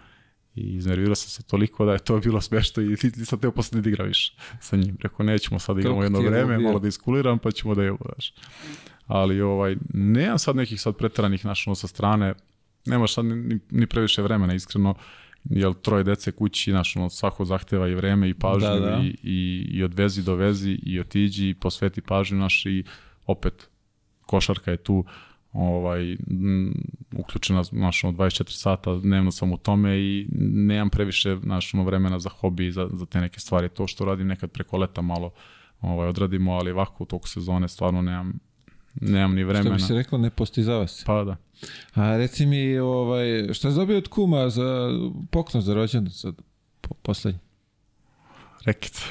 i 0.55 0.61
iznervirao 0.61 1.15
sam 1.15 1.31
se 1.31 1.43
toliko 1.43 1.85
da 1.85 1.93
je 1.93 1.99
to 1.99 2.19
bilo 2.19 2.41
smešno 2.41 2.83
i 2.83 2.97
nisam 3.17 3.39
teo 3.39 3.51
posle 3.51 3.81
da 3.81 3.89
igram 3.89 4.07
više 4.07 4.33
sa 4.61 4.77
njim. 4.77 4.97
Rekao, 5.03 5.27
nećemo 5.27 5.59
sad 5.59 5.77
da 5.77 5.81
igramo 5.81 6.03
jedno 6.03 6.21
vreme, 6.21 6.59
malo 6.59 6.79
da 6.79 6.89
iskuliram 6.89 7.39
pa 7.39 7.51
ćemo 7.51 7.75
da 7.75 7.83
je 7.83 7.93
znaš. 8.03 8.35
Ali 9.07 9.41
ovaj, 9.41 9.77
nemam 9.95 10.39
sad 10.39 10.57
nekih 10.57 10.81
sad 10.81 10.97
preteranih 10.97 11.45
našo 11.45 11.75
sa 11.75 11.87
strane, 11.87 12.35
nemaš 12.87 13.15
sad 13.15 13.25
ni, 13.25 13.59
ni 13.71 13.87
previše 13.87 14.23
vremena 14.23 14.55
iskreno 14.55 14.95
jel 15.45 15.75
troje 15.75 16.05
dece 16.05 16.33
kući, 16.33 16.71
znaš, 16.71 16.97
ono, 16.97 17.11
svako 17.11 17.45
zahteva 17.45 17.89
i 17.89 17.95
vreme 17.95 18.29
i 18.29 18.35
pažnju 18.35 18.69
Da, 18.69 18.79
da. 18.81 19.01
I, 19.03 19.17
i, 19.23 19.67
i 19.71 19.83
odvezi, 19.85 20.23
dovezi 20.23 20.79
i 20.83 21.01
otiđi 21.01 21.49
i 21.49 21.55
posveti 21.55 22.01
pažnju 22.01 22.39
naš 22.39 22.67
i 22.67 22.85
opet 23.27 23.69
košarka 24.27 24.71
je 24.71 24.77
tu 24.77 25.05
ovaj, 25.53 26.13
m, 26.13 26.75
uključena 27.13 27.63
znaš, 27.63 28.05
ono, 28.05 28.19
24 28.19 28.51
sata 28.51 28.97
dnevno 28.97 29.31
sam 29.31 29.53
u 29.53 29.57
tome 29.59 29.99
i 29.99 30.27
nemam 30.41 30.91
previše 30.91 31.37
znaš, 31.43 31.75
ono, 31.75 31.85
vremena 31.85 32.19
za 32.19 32.29
hobi 32.29 32.67
i 32.67 32.73
za, 32.73 32.89
za 32.93 33.07
te 33.07 33.21
neke 33.21 33.41
stvari. 33.41 33.69
To 33.69 33.87
što 33.87 34.05
radim 34.05 34.27
nekad 34.27 34.51
preko 34.51 34.77
leta 34.77 35.03
malo 35.03 35.33
ovaj, 35.81 36.09
odradimo, 36.09 36.53
ali 36.53 36.71
ovako 36.71 37.03
u 37.03 37.07
toku 37.07 37.29
sezone 37.29 37.69
stvarno 37.69 38.03
nemam, 38.03 38.39
nemam 38.95 39.35
ni 39.35 39.43
Što 39.43 39.49
vremena. 39.49 39.75
bi 39.75 39.81
se 39.83 39.95
reklo, 39.95 40.19
ne 40.19 40.31
postizava 40.31 40.87
se. 40.87 41.05
Pa 41.07 41.25
da. 41.25 41.37
A 41.95 42.17
reci 42.17 42.47
mi, 42.47 42.79
ovaj, 42.79 43.53
šta 43.53 43.71
si 43.71 43.77
dobio 43.77 43.99
od 43.99 44.09
kuma 44.09 44.51
za 44.51 44.89
poklon 45.31 45.63
za 45.63 45.75
rođendan 45.75 46.13
sad, 46.13 46.35
po, 46.81 46.95
poslednji? 47.03 47.41
Reket. 48.65 49.03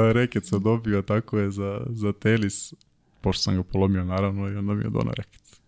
reket 0.14 0.46
sam 0.46 0.62
dobio, 0.62 1.02
tako 1.02 1.38
je, 1.38 1.50
za, 1.50 1.80
za 1.88 2.12
tenis. 2.12 2.74
Pošto 3.20 3.42
sam 3.42 3.56
ga 3.56 3.62
polomio, 3.62 4.04
naravno, 4.04 4.48
i 4.48 4.56
onda 4.56 4.74
mi 4.74 4.84
je 4.84 4.90
donao 4.90 5.14
reket. 5.16 5.60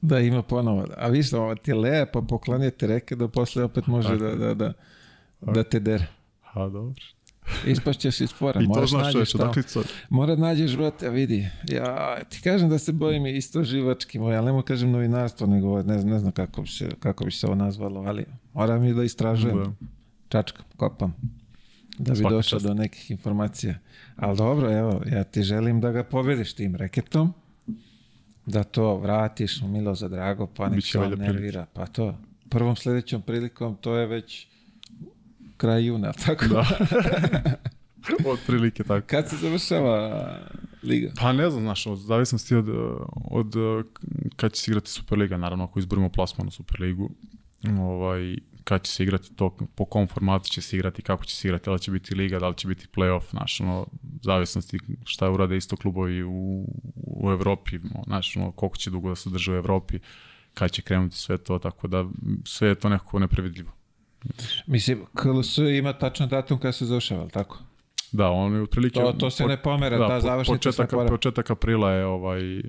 Da, 0.00 0.18
ima 0.18 0.42
ponovo. 0.42 0.86
A 0.96 1.08
viš, 1.08 1.32
ovo 1.32 1.54
ti 1.54 1.70
je 1.70 1.74
lepo, 1.74 2.22
poklonijete 2.22 2.86
reke 2.86 3.16
da 3.16 3.28
posle 3.28 3.64
opet 3.64 3.86
može 3.86 4.16
da, 4.16 4.26
je. 4.26 4.36
da, 4.36 4.54
da, 4.54 4.72
da 5.40 5.62
te 5.62 5.80
dere. 5.80 6.06
A, 6.52 6.68
dobro. 6.68 6.94
Ispašćeš 7.66 8.20
iz 8.20 8.32
fora. 8.32 8.62
I 8.62 8.66
to 8.74 8.86
znaš 8.86 8.90
što 8.90 8.98
je 8.98 9.14
nađeš 9.14 9.28
što 9.28 9.62
sad. 9.62 9.84
Mora 10.08 10.34
da 10.34 10.42
nađeš, 10.42 10.76
brate, 10.76 11.06
a 11.06 11.10
vidi. 11.10 11.48
Ja 11.68 12.18
ti 12.28 12.40
kažem 12.44 12.68
da 12.68 12.78
se 12.78 12.92
bojim 12.92 13.26
isto 13.26 13.64
živački 13.64 14.18
moj, 14.18 14.36
ali 14.36 14.46
ne 14.46 14.52
mogu 14.52 14.64
kažem 14.64 14.90
novinarstvo, 14.90 15.46
nego 15.46 15.82
ne, 15.82 15.98
znam- 15.98 16.10
ne 16.10 16.18
znam 16.18 16.32
kako 16.32 16.62
bi, 16.62 16.68
se, 16.68 16.88
kako 17.00 17.24
bi 17.24 17.30
se 17.30 17.46
ovo 17.46 17.54
nazvalo, 17.54 18.00
ali 18.00 18.24
moram 18.54 18.84
i 18.84 18.94
da 18.94 19.02
istražujem. 19.04 19.56
Da. 19.58 19.72
čačkam, 20.28 20.64
kopam, 20.76 21.14
da 21.98 22.12
bi 22.12 22.20
došao 22.22 22.42
čast. 22.42 22.66
do 22.66 22.74
nekih 22.74 23.10
informacija. 23.10 23.74
Ali 24.16 24.36
dobro, 24.36 24.72
evo, 24.72 25.02
ja 25.12 25.24
ti 25.24 25.42
želim 25.42 25.80
da 25.80 25.92
ga 25.92 26.04
pobediš 26.04 26.52
tim 26.52 26.76
reketom, 26.76 27.34
da 28.46 28.64
to 28.64 28.96
vratiš 28.96 29.62
u 29.62 29.68
milo 29.68 29.94
za 29.94 30.08
drago, 30.08 30.46
pa 30.46 30.68
nek 30.68 30.84
se 30.84 30.98
nervira. 30.98 31.66
Pa 31.72 31.86
to, 31.86 32.18
prvom 32.48 32.76
sledećom 32.76 33.22
prilikom, 33.22 33.76
to 33.80 33.96
je 33.96 34.06
već 34.06 34.46
kraj 35.56 35.86
juna, 35.86 36.12
tako? 36.12 36.44
Da. 36.46 36.66
Od 38.30 38.38
prilike 38.46 38.84
tako. 38.84 39.06
Kad 39.06 39.28
se 39.28 39.36
završava 39.36 40.26
liga? 40.82 41.12
Pa 41.20 41.32
ne 41.32 41.50
znam, 41.50 41.62
znaš, 41.62 41.86
od 41.86 41.98
zavisnosti 41.98 42.54
od, 42.54 42.68
od 43.30 43.54
kad 44.36 44.52
će 44.52 44.62
se 44.62 44.70
igrati 44.70 44.90
Superliga, 44.90 45.36
naravno 45.36 45.64
ako 45.64 45.78
izborimo 45.78 46.08
plasman 46.08 46.48
u 46.48 46.50
Superligu, 46.50 47.10
ovaj, 47.78 48.36
kad 48.64 48.82
će 48.82 48.92
se 48.92 49.02
igrati 49.02 49.34
to, 49.34 49.56
po 49.74 49.84
kom 49.84 50.06
formatu 50.06 50.48
će 50.48 50.60
se 50.60 50.76
igrati, 50.76 51.02
kako 51.02 51.24
će 51.24 51.36
se 51.36 51.48
igrati, 51.48 51.64
da 51.64 51.72
li 51.72 51.78
će 51.78 51.90
biti 51.90 52.14
liga, 52.14 52.38
da 52.38 52.48
li 52.48 52.54
će 52.54 52.68
biti 52.68 52.86
playoff, 52.96 53.30
znaš, 53.30 53.60
ono, 53.60 53.86
zavisnosti 54.22 54.78
šta 55.04 55.30
urade 55.30 55.56
isto 55.56 55.76
klubovi 55.76 56.22
u, 56.22 56.64
u 56.94 57.30
Evropi, 57.30 57.78
znaš, 58.06 58.36
ono, 58.36 58.52
koliko 58.52 58.76
će 58.76 58.90
dugo 58.90 59.08
da 59.08 59.14
se 59.14 59.30
drže 59.30 59.52
u 59.52 59.56
Evropi, 59.56 59.98
kad 60.54 60.70
će 60.70 60.82
krenuti 60.82 61.16
sve 61.16 61.38
to, 61.38 61.58
tako 61.58 61.88
da 61.88 62.04
sve 62.44 62.68
je 62.68 62.74
to 62.74 62.88
nekako 62.88 63.18
neprevidljivo. 63.18 63.75
Mislim, 64.66 65.02
KLS 65.14 65.58
ima 65.58 65.92
tačan 65.92 66.28
datum 66.28 66.58
kada 66.58 66.72
se 66.72 66.84
završava, 66.84 67.20
ali 67.20 67.30
tako? 67.30 67.58
Da, 68.12 68.28
on 68.28 68.54
je 68.54 68.62
otprilike... 68.62 68.94
To, 68.94 69.12
to 69.12 69.30
se 69.30 69.46
ne 69.46 69.56
pomera, 69.56 69.98
da, 69.98 70.08
po- 70.08 70.20
završnica 70.20 70.42
se 70.62 70.76
početak, 70.76 70.92
mora. 70.92 71.08
početak 71.08 71.50
aprila 71.50 71.90
je 71.90 72.04
ovaj 72.06 72.58
uh, 72.58 72.64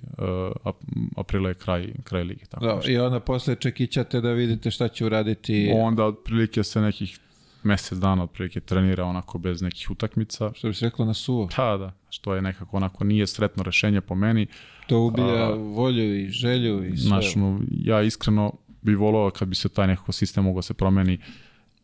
ap- 0.63 0.83
aprila 1.17 1.49
je 1.49 1.55
kraj 1.55 1.93
kraj 2.03 2.23
lige 2.23 2.45
tako 2.45 2.65
Da, 2.65 2.75
nešto. 2.75 2.91
I 2.91 2.97
onda 2.97 3.19
posle 3.19 3.55
čekićate 3.55 4.21
da 4.21 4.31
vidite 4.31 4.71
šta 4.71 4.87
će 4.87 5.05
uraditi, 5.05 5.71
onda 5.75 6.05
otprilike 6.05 6.63
se 6.63 6.81
nekih 6.81 7.19
mesec 7.63 7.97
dana 7.97 8.23
otprilike 8.23 8.59
trenira 8.59 9.05
onako 9.05 9.37
bez 9.37 9.61
nekih 9.61 9.91
utakmica 9.91 10.51
što 10.55 10.67
bi 10.67 10.73
se 10.73 10.85
reklo 10.85 11.05
na 11.05 11.13
suvo. 11.13 11.49
pa 11.55 11.77
da 11.77 11.91
što 12.09 12.35
je 12.35 12.41
nekako 12.41 12.77
onako 12.77 13.03
nije 13.03 13.27
sretno 13.27 13.63
rešenje 13.63 14.01
po 14.01 14.15
meni 14.15 14.47
To 14.87 14.99
ubija 14.99 15.43
A, 15.45 15.53
volju 15.53 16.15
i 16.17 16.29
želju 16.29 16.83
i 16.83 16.89
sve. 16.89 16.97
Znaš, 16.97 17.35
ono, 17.35 17.59
ja 17.71 18.01
iskreno 18.01 18.53
bi 18.81 18.95
volao 18.95 19.29
kad 19.29 19.47
bi 19.47 19.55
se 19.55 19.69
taj 19.69 19.87
nekako 19.87 20.11
sistem 20.11 20.43
mogao 20.43 20.61
se 20.61 20.73
promeni 20.73 21.19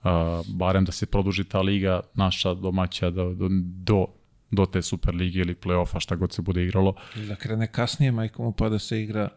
uh, 0.04 0.46
barem 0.48 0.86
da 0.86 0.92
se 0.92 1.06
produži 1.06 1.44
ta 1.44 1.62
liga 1.62 2.00
naša 2.14 2.54
domaća 2.54 3.10
do, 3.10 3.34
do, 3.34 3.48
do, 3.62 4.06
do 4.52 4.66
te 4.66 4.82
super 4.82 5.16
lige 5.16 5.40
ili 5.40 5.56
play-offa 5.56 6.00
šta 6.00 6.16
god 6.16 6.34
se 6.34 6.42
bude 6.42 6.64
igralo 6.64 6.94
Ili 7.16 7.28
da 7.28 7.36
krene 7.36 7.68
kasnije, 7.68 8.12
majko 8.12 8.44
mu 8.44 8.52
pa 8.52 8.70
da 8.70 8.80
se 8.80 9.02
igra. 9.02 9.30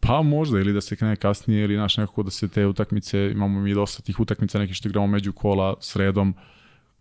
Pa 0.00 0.22
možda, 0.22 0.58
ili 0.58 0.72
da 0.72 0.80
se 0.80 0.96
krene 0.96 1.16
kasnije, 1.16 1.64
ili 1.64 1.76
naš 1.76 1.96
nekako 1.96 2.22
da 2.22 2.30
se 2.30 2.48
te 2.48 2.66
utakmice, 2.66 3.30
imamo 3.32 3.60
mi 3.60 3.74
dosta 3.74 4.02
tih 4.02 4.20
utakmica, 4.20 4.58
neki 4.58 4.74
što 4.74 4.88
igramo 4.88 5.06
među 5.06 5.32
kola 5.32 5.74
sredom, 5.80 6.34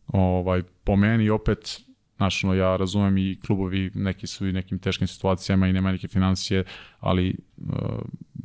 ovaj, 0.07 0.63
po 0.83 0.95
meni 0.95 1.29
opet, 1.29 1.81
znaš, 2.17 2.43
ono, 2.43 2.53
ja 2.53 2.75
razumem 2.75 3.17
i 3.17 3.37
klubovi, 3.45 3.91
neki 3.93 4.27
su 4.27 4.47
i 4.47 4.53
nekim 4.53 4.79
teškim 4.79 5.07
situacijama 5.07 5.67
i 5.67 5.73
nema 5.73 5.91
neke 5.91 6.07
financije, 6.07 6.63
ali 6.99 7.35
uh, 7.57 7.73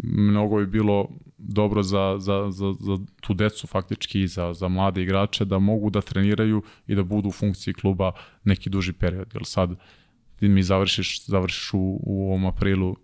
mnogo 0.02 0.56
bi 0.56 0.66
bilo 0.66 1.08
dobro 1.43 1.83
za, 1.83 2.17
za, 2.19 2.47
za, 2.51 2.73
za 2.73 2.99
tu 3.20 3.35
decu 3.35 3.67
faktički 3.67 4.20
i 4.20 4.27
za, 4.27 4.55
za 4.55 4.69
mlade 4.69 5.02
igrače 5.02 5.44
da 5.44 5.59
mogu 5.59 5.91
da 5.91 6.01
treniraju 6.01 6.62
i 6.86 6.94
da 6.94 7.02
budu 7.02 7.28
u 7.28 7.33
funkciji 7.33 7.75
kluba 7.75 8.12
neki 8.44 8.70
duži 8.70 8.93
period, 8.93 9.31
jer 9.35 9.43
sad 9.44 9.70
ti 10.36 10.49
mi 10.49 10.62
završiš, 10.62 11.27
završiš 11.27 11.75
u, 11.75 11.78
u 12.02 12.27
ovom 12.27 12.47
aprilu 12.47 12.97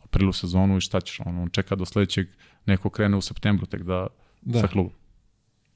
aprilu 0.00 0.32
sezonu 0.32 0.76
i 0.76 0.80
šta 0.80 1.00
ćeš, 1.00 1.20
ono, 1.20 1.42
on 1.42 1.48
čeka 1.48 1.76
do 1.76 1.84
sledećeg, 1.84 2.26
neko 2.66 2.90
krene 2.90 3.16
u 3.16 3.20
septembru 3.20 3.66
tek 3.66 3.82
da, 3.82 4.06
Da. 4.42 4.60
sa 4.60 4.66
klubom. 4.66 4.92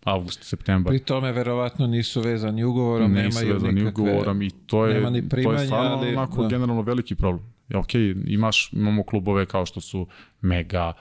Avgust, 0.05 0.43
septembar. 0.43 0.91
Pri 0.91 0.99
tome 0.99 1.33
verovatno 1.33 1.87
nisu 1.87 2.21
vezani 2.21 2.65
ugovorom, 2.65 3.13
Nisu 3.13 3.39
nemaju 3.39 3.55
vezani 3.55 3.73
nikakve... 3.81 4.03
ugovorom 4.03 4.43
i 4.43 4.51
to 4.51 4.87
je, 4.87 4.95
nema 4.95 5.11
ni 5.11 5.23
to 5.23 5.29
primanja, 5.29 5.61
je 5.61 5.67
stvarno 5.67 5.97
ali- 5.97 6.09
onako 6.17 6.43
da. 6.43 6.49
generalno 6.49 6.83
veliki 6.83 7.15
problem. 7.15 7.45
Ja, 7.69 7.79
ok, 7.79 7.95
imaš, 8.27 8.73
imamo 8.73 9.03
klubove 9.03 9.47
kao 9.47 9.67
što 9.67 9.81
su 9.81 10.07
Mega, 10.41 10.93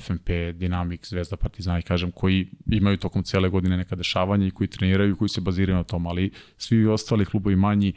FNP, 0.00 0.28
Dynamic, 0.28 1.08
Zvezda, 1.08 1.36
Partizan 1.36 1.78
i 1.78 1.82
kažem, 1.82 2.10
koji 2.10 2.48
imaju 2.66 2.96
tokom 2.96 3.22
cele 3.22 3.48
godine 3.48 3.76
neka 3.76 3.96
dešavanja 3.96 4.46
i 4.46 4.50
koji 4.50 4.68
treniraju 4.68 5.12
i 5.12 5.16
koji 5.16 5.28
se 5.28 5.40
baziraju 5.40 5.76
na 5.76 5.84
tom, 5.84 6.06
ali 6.06 6.30
svi 6.56 6.86
ostali 6.86 7.24
klubovi 7.24 7.56
manji, 7.56 7.92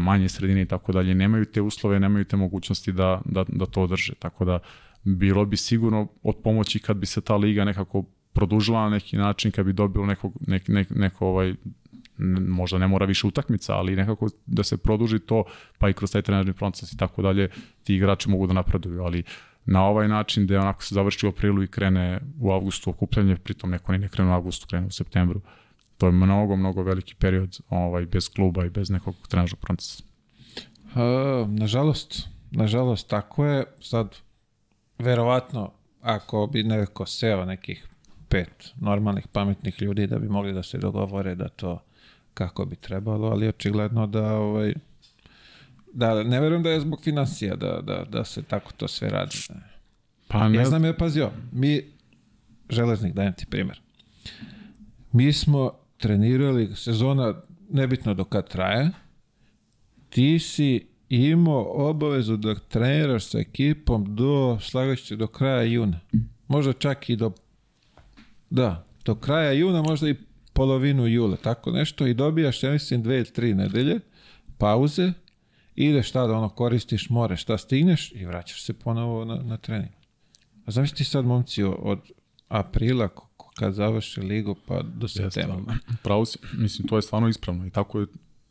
manje 0.00 0.28
sredine 0.28 0.62
i 0.62 0.66
tako 0.66 0.92
dalje, 0.92 1.14
nemaju 1.14 1.44
te 1.44 1.62
uslove, 1.62 2.00
nemaju 2.00 2.24
te 2.24 2.36
mogućnosti 2.36 2.92
da, 2.92 3.22
da, 3.24 3.44
da 3.48 3.66
to 3.66 3.82
održe. 3.82 4.14
Tako 4.14 4.44
da 4.44 4.58
bilo 5.04 5.44
bi 5.44 5.56
sigurno 5.56 6.08
od 6.22 6.36
pomoći 6.44 6.78
kad 6.78 6.96
bi 6.96 7.06
se 7.06 7.20
ta 7.20 7.36
liga 7.36 7.64
nekako 7.64 8.04
produžila 8.32 8.82
na 8.82 8.88
neki 8.88 9.16
način, 9.16 9.50
kad 9.50 9.66
bi 9.66 9.72
dobilo 9.72 10.06
nekog, 10.06 10.32
nek, 10.46 10.68
nek, 10.68 10.90
neko 10.90 11.26
ovaj, 11.26 11.54
možda 12.48 12.78
ne 12.78 12.88
mora 12.88 13.06
više 13.06 13.26
utakmica, 13.26 13.74
ali 13.74 13.96
nekako 13.96 14.28
da 14.46 14.62
se 14.62 14.76
produži 14.76 15.18
to, 15.18 15.44
pa 15.78 15.88
i 15.88 15.92
kroz 15.92 16.12
taj 16.12 16.22
trenažni 16.22 16.52
proces 16.52 16.92
i 16.92 16.96
tako 16.96 17.22
dalje, 17.22 17.48
ti 17.84 17.94
igrači 17.94 18.30
mogu 18.30 18.46
da 18.46 18.52
napreduju, 18.52 19.02
ali 19.02 19.22
na 19.66 19.84
ovaj 19.84 20.08
način 20.08 20.46
da 20.46 20.60
onako 20.60 20.82
se 20.82 20.94
završi 20.94 21.26
u 21.26 21.28
aprilu 21.28 21.62
i 21.62 21.68
krene 21.68 22.20
u 22.40 22.52
avgustu 22.52 22.90
okupljanje, 22.90 23.36
pritom 23.36 23.70
neko 23.70 23.92
ne 23.92 24.08
krene 24.08 24.30
u 24.30 24.34
avgustu, 24.34 24.66
krene 24.66 24.86
u 24.86 24.90
septembru. 24.90 25.40
To 25.98 26.06
je 26.06 26.12
mnogo, 26.12 26.56
mnogo 26.56 26.82
veliki 26.82 27.14
period 27.14 27.58
ovaj, 27.70 28.06
bez 28.06 28.28
kluba 28.28 28.64
i 28.64 28.70
bez 28.70 28.90
nekog 28.90 29.14
trenažnog 29.28 29.60
procesa. 29.60 30.02
A, 30.94 31.46
nažalost, 31.48 32.28
nažalost, 32.50 33.08
tako 33.08 33.44
je. 33.44 33.64
Sad, 33.80 34.16
verovatno, 34.98 35.72
ako 36.00 36.46
bi 36.46 36.62
neko 36.62 37.06
seo 37.06 37.44
nekih 37.44 37.88
pet 38.28 38.72
normalnih, 38.80 39.26
pametnih 39.32 39.82
ljudi 39.82 40.06
da 40.06 40.18
bi 40.18 40.28
mogli 40.28 40.52
da 40.52 40.62
se 40.62 40.78
dogovore 40.78 41.34
da 41.34 41.48
to 41.48 41.82
kako 42.34 42.64
bi 42.64 42.76
trebalo, 42.76 43.28
ali 43.28 43.48
očigledno 43.48 44.06
da 44.06 44.34
ovaj, 44.34 44.74
da 45.94 46.22
ne 46.22 46.40
verujem 46.40 46.62
da 46.62 46.70
je 46.70 46.80
zbog 46.80 47.00
financija 47.02 47.56
da, 47.56 47.80
da, 47.82 48.04
da 48.04 48.24
se 48.24 48.42
tako 48.42 48.72
to 48.72 48.88
sve 48.88 49.08
radi. 49.08 49.36
Pa 50.28 50.48
ne 50.48 50.58
Ja 50.58 50.64
znam, 50.64 50.84
je 50.84 50.96
pazio, 50.96 51.30
mi, 51.52 51.82
železnik, 52.70 53.14
dajem 53.14 53.32
ti 53.32 53.46
primjer. 53.46 53.80
Mi 55.12 55.32
smo 55.32 55.72
trenirali 55.96 56.76
sezona, 56.76 57.34
nebitno 57.70 58.14
do 58.14 58.24
kad 58.24 58.48
traje, 58.48 58.90
ti 60.10 60.38
si 60.38 60.86
imao 61.08 61.88
obavezu 61.88 62.36
da 62.36 62.54
treniraš 62.54 63.24
sa 63.26 63.38
ekipom 63.38 64.16
do, 64.16 64.58
slagajući 64.60 65.16
do 65.16 65.26
kraja 65.26 65.62
juna. 65.62 66.00
Možda 66.48 66.72
čak 66.72 67.10
i 67.10 67.16
do, 67.16 67.32
da, 68.50 68.86
do 69.04 69.14
kraja 69.14 69.52
juna, 69.52 69.82
možda 69.82 70.08
i 70.08 70.14
polovinu 70.52 71.06
jula, 71.06 71.36
tako 71.36 71.70
nešto, 71.70 72.06
i 72.06 72.14
dobijaš, 72.14 72.62
ja 72.62 72.70
mislim, 72.70 73.02
dve 73.02 73.16
ili 73.16 73.32
tri 73.32 73.54
nedelje, 73.54 74.00
pauze, 74.58 75.12
ideš 75.74 76.10
tada, 76.10 76.36
ono, 76.36 76.48
koristiš 76.48 77.10
more, 77.10 77.36
šta 77.36 77.58
stigneš 77.58 78.12
i 78.12 78.26
vraćaš 78.26 78.62
se 78.62 78.72
ponovo 78.72 79.24
na, 79.24 79.34
na 79.34 79.56
trening. 79.56 79.92
A 80.66 80.70
zamisli 80.70 81.04
sad, 81.04 81.24
momci, 81.24 81.62
od 81.62 81.98
aprila, 82.48 83.08
kad 83.58 83.74
završi 83.74 84.20
ligu, 84.20 84.56
pa 84.66 84.82
do 84.82 85.08
septembra. 85.08 85.74
Pravo 86.02 86.24
si, 86.24 86.38
mislim, 86.52 86.88
to 86.88 86.96
je 86.96 87.02
stvarno 87.02 87.28
ispravno 87.28 87.66
i 87.66 87.70
tako 87.70 88.00
je, 88.00 88.06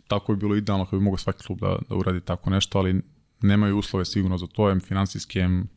tako 0.07 0.31
je 0.31 0.37
bilo 0.37 0.55
idealno 0.55 0.85
kad 0.85 0.99
bi 0.99 1.03
mogao 1.03 1.17
svaki 1.17 1.43
klub 1.43 1.59
da, 1.59 1.77
da 1.89 1.95
uradi 1.95 2.21
tako 2.21 2.49
nešto, 2.49 2.79
ali 2.79 3.01
nemaju 3.41 3.77
uslove 3.77 4.05
sigurno 4.05 4.37
za 4.37 4.47
to, 4.47 4.71
em 4.71 4.79
finansijski, 4.79 5.39
em, 5.39 5.67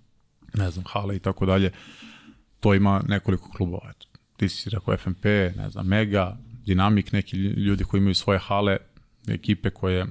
ne 0.55 0.71
znam, 0.71 0.85
hale 0.89 1.17
i 1.17 1.19
tako 1.19 1.47
dalje. 1.47 1.71
to 2.61 2.75
ima 2.75 3.03
nekoliko 3.09 3.51
klubova. 3.51 3.91
Eto. 3.91 4.07
Ti 4.37 4.49
si 4.49 4.71
rekao 4.71 4.97
FNP, 4.97 5.25
ne 5.57 5.71
znam, 5.71 5.87
Mega, 5.87 6.39
Dinamik, 6.65 7.13
neki 7.13 7.37
ljudi 7.37 7.85
koji 7.85 7.99
imaju 7.99 8.15
svoje 8.15 8.39
hale, 8.39 8.77
ekipe 9.29 9.71
koje, 9.71 10.07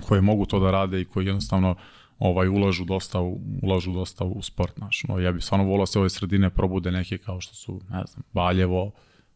koje 0.00 0.20
mogu 0.20 0.46
to 0.46 0.60
da 0.60 0.70
rade 0.70 1.00
i 1.00 1.04
koji 1.04 1.26
jednostavno 1.26 1.74
ovaj 2.18 2.48
ulažu 2.48 2.84
dosta 2.84 3.20
u, 3.20 3.40
ulažu 3.62 3.92
dosta 3.92 4.24
u 4.24 4.42
sport 4.42 4.76
naš. 4.76 5.04
No, 5.08 5.18
ja 5.18 5.32
bih 5.32 5.44
stvarno 5.44 5.66
volao 5.66 5.82
da 5.82 5.86
se 5.86 5.98
ove 5.98 6.10
sredine 6.10 6.50
probude 6.50 6.90
neke 6.90 7.18
kao 7.18 7.40
što 7.40 7.54
su, 7.54 7.80
ne 7.90 8.02
znam, 8.06 8.22
Valjevo, 8.32 8.90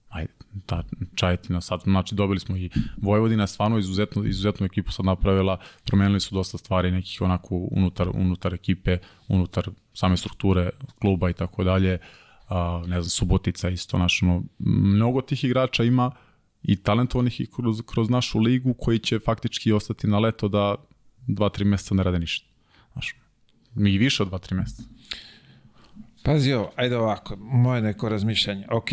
ajde, 0.08 0.32
ta 0.66 0.82
Čajetina 1.14 1.60
sad, 1.60 1.80
znači 1.84 2.14
dobili 2.14 2.40
smo 2.40 2.56
i 2.56 2.70
Vojvodina 2.96 3.46
stvarno 3.46 3.78
izuzetno, 3.78 4.24
izuzetnu 4.24 4.66
ekipu 4.66 4.92
sad 4.92 5.04
napravila, 5.04 5.58
promenili 5.84 6.20
su 6.20 6.34
dosta 6.34 6.58
stvari 6.58 6.90
nekih 6.90 7.22
onako 7.22 7.56
unutar, 7.70 8.08
unutar 8.14 8.54
ekipe, 8.54 8.98
unutar 9.28 9.70
same 9.94 10.16
strukture 10.16 10.70
kluba 11.00 11.30
i 11.30 11.32
tako 11.32 11.64
dalje, 11.64 11.98
ne 12.86 13.02
znam, 13.02 13.10
Subotica 13.10 13.68
isto, 13.68 13.96
znači, 13.96 14.24
no, 14.24 14.42
mnogo 14.58 15.20
tih 15.20 15.44
igrača 15.44 15.84
ima 15.84 16.10
i 16.66 16.76
talentovanih 16.76 17.40
i 17.40 17.46
kroz, 17.46 17.82
kroz 17.86 18.10
našu 18.10 18.38
ligu 18.38 18.74
koji 18.74 18.98
će 18.98 19.18
faktički 19.18 19.72
ostati 19.72 20.06
na 20.06 20.18
leto 20.18 20.48
da 20.48 20.74
dva, 21.26 21.48
tri 21.48 21.64
meseca 21.64 21.94
ne 21.94 22.02
rade 22.02 22.18
ništa. 22.18 22.46
Znaš, 22.92 23.14
mi 23.74 23.98
više 23.98 24.22
od 24.22 24.28
dva, 24.28 24.38
tri 24.38 24.56
meseca. 24.56 24.82
Pazi 26.24 26.52
ovo, 26.52 26.72
ajde 26.76 26.96
ovako, 26.96 27.36
moje 27.36 27.82
neko 27.82 28.08
razmišljanje. 28.08 28.66
Ok, 28.70 28.88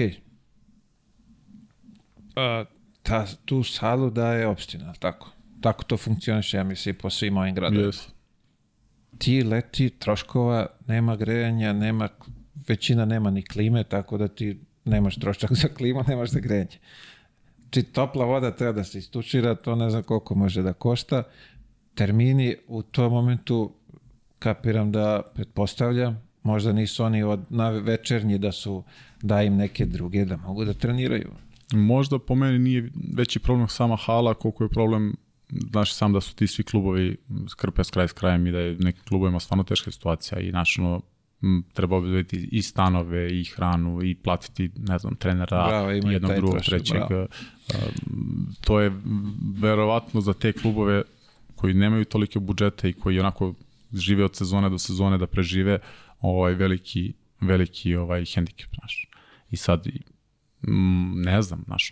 a, 2.35 2.66
ta, 3.03 3.26
tu 3.45 3.64
salu 3.64 4.10
daje 4.10 4.48
opština, 4.48 4.93
tako? 4.93 5.32
Tako 5.61 5.84
to 5.84 5.98
funkcioniše, 5.98 6.58
ja 6.58 6.64
mislim, 6.64 6.95
po 6.95 7.10
svim 7.10 7.38
ovim 7.38 7.56
gradovima. 7.56 7.92
Yes. 7.92 8.10
Ti 9.18 9.43
leti 9.43 9.90
troškova, 9.90 10.68
nema 10.88 11.16
grejanja, 11.16 11.74
nema, 11.74 12.10
većina 12.68 13.06
nema 13.06 13.32
ni 13.32 13.42
klime, 13.45 13.84
tako 13.84 14.18
da 14.18 14.27
ti 14.27 14.60
nemaš 14.85 15.16
trošak 15.16 15.53
za 15.53 15.68
klimu, 15.68 16.03
nemaš 16.08 16.30
za 16.30 16.40
grejanje. 16.40 16.80
Či 17.74 17.84
topla 17.84 18.26
voda 18.26 18.52
treba 18.52 18.72
da 18.72 18.84
se 18.84 18.98
istučira, 18.98 19.56
to 19.56 19.76
ne 19.76 19.90
znam 19.90 20.03
koliko 20.03 20.35
može 20.35 20.61
da 20.61 20.74
košta. 20.74 21.24
Termini 21.95 22.56
u 22.68 22.82
tom 22.82 23.14
momentu 23.14 23.72
kapiram 24.40 24.92
da 24.92 25.22
pretpostavljam, 25.35 26.22
možda 26.43 26.74
nisu 26.74 27.03
oni 27.03 27.24
od 27.24 27.40
na 27.50 27.69
večernji 27.69 28.38
da 28.38 28.52
su 28.52 28.84
da 29.22 29.42
im 29.42 29.56
neke 29.56 29.85
druge 29.85 30.26
da 30.26 30.38
mogu 30.38 30.66
da 30.66 30.74
treniraju. 30.74 31.32
Možda 31.72 32.19
po 32.19 32.35
meni 32.35 32.60
nije 32.60 32.92
veći 33.16 33.40
problem 33.40 33.68
sama 33.68 33.95
hala, 33.95 34.34
koliko 34.34 34.64
je 34.64 34.69
problem 34.69 35.16
znaš 35.72 35.93
sam 35.93 36.14
da 36.14 36.22
su 36.22 36.35
ti 36.35 36.48
svi 36.48 36.64
klubovi 36.64 37.18
skrpe 37.50 37.84
s 37.84 37.90
kraj 37.90 38.08
s 38.08 38.14
krajem 38.14 38.48
i 38.48 38.52
da 38.52 38.60
je 38.60 38.77
nekim 38.80 39.03
klubovima 39.03 39.40
stvarno 39.40 39.64
teška 39.64 39.92
situacija 39.92 40.40
i 40.40 40.52
našno 40.52 41.02
treba 41.73 41.97
obezbediti 41.97 42.49
i 42.51 42.61
stanove 42.61 43.39
i 43.39 43.43
hranu 43.43 44.03
i 44.03 44.15
platiti, 44.15 44.72
ne 44.77 44.97
znam, 44.97 45.15
trenera 45.15 45.67
Bravo, 45.67 45.89
jednog, 45.89 46.35
drugog, 46.35 46.61
trećeg. 46.61 46.97
bravo. 47.09 47.27
To 48.61 48.80
je 48.80 48.91
verovatno 49.59 50.22
za 50.22 50.33
te 50.33 50.53
klubove 50.53 51.03
koji 51.55 51.73
nemaju 51.73 52.05
tolike 52.05 52.39
budžete 52.39 52.89
i 52.89 52.93
koji 52.93 53.19
onako 53.19 53.53
žive 53.93 54.25
od 54.25 54.35
sezone 54.35 54.69
do 54.69 54.77
sezone 54.77 55.17
da 55.17 55.27
prežive 55.27 55.80
ovaj 56.22 56.53
veliki 56.53 57.13
veliki 57.41 57.95
ovaj 57.95 58.25
hendikep 58.25 58.69
naš. 58.81 59.07
I 59.51 59.57
sad 59.57 59.88
ne 61.15 61.41
znam, 61.41 61.63
znaš, 61.65 61.89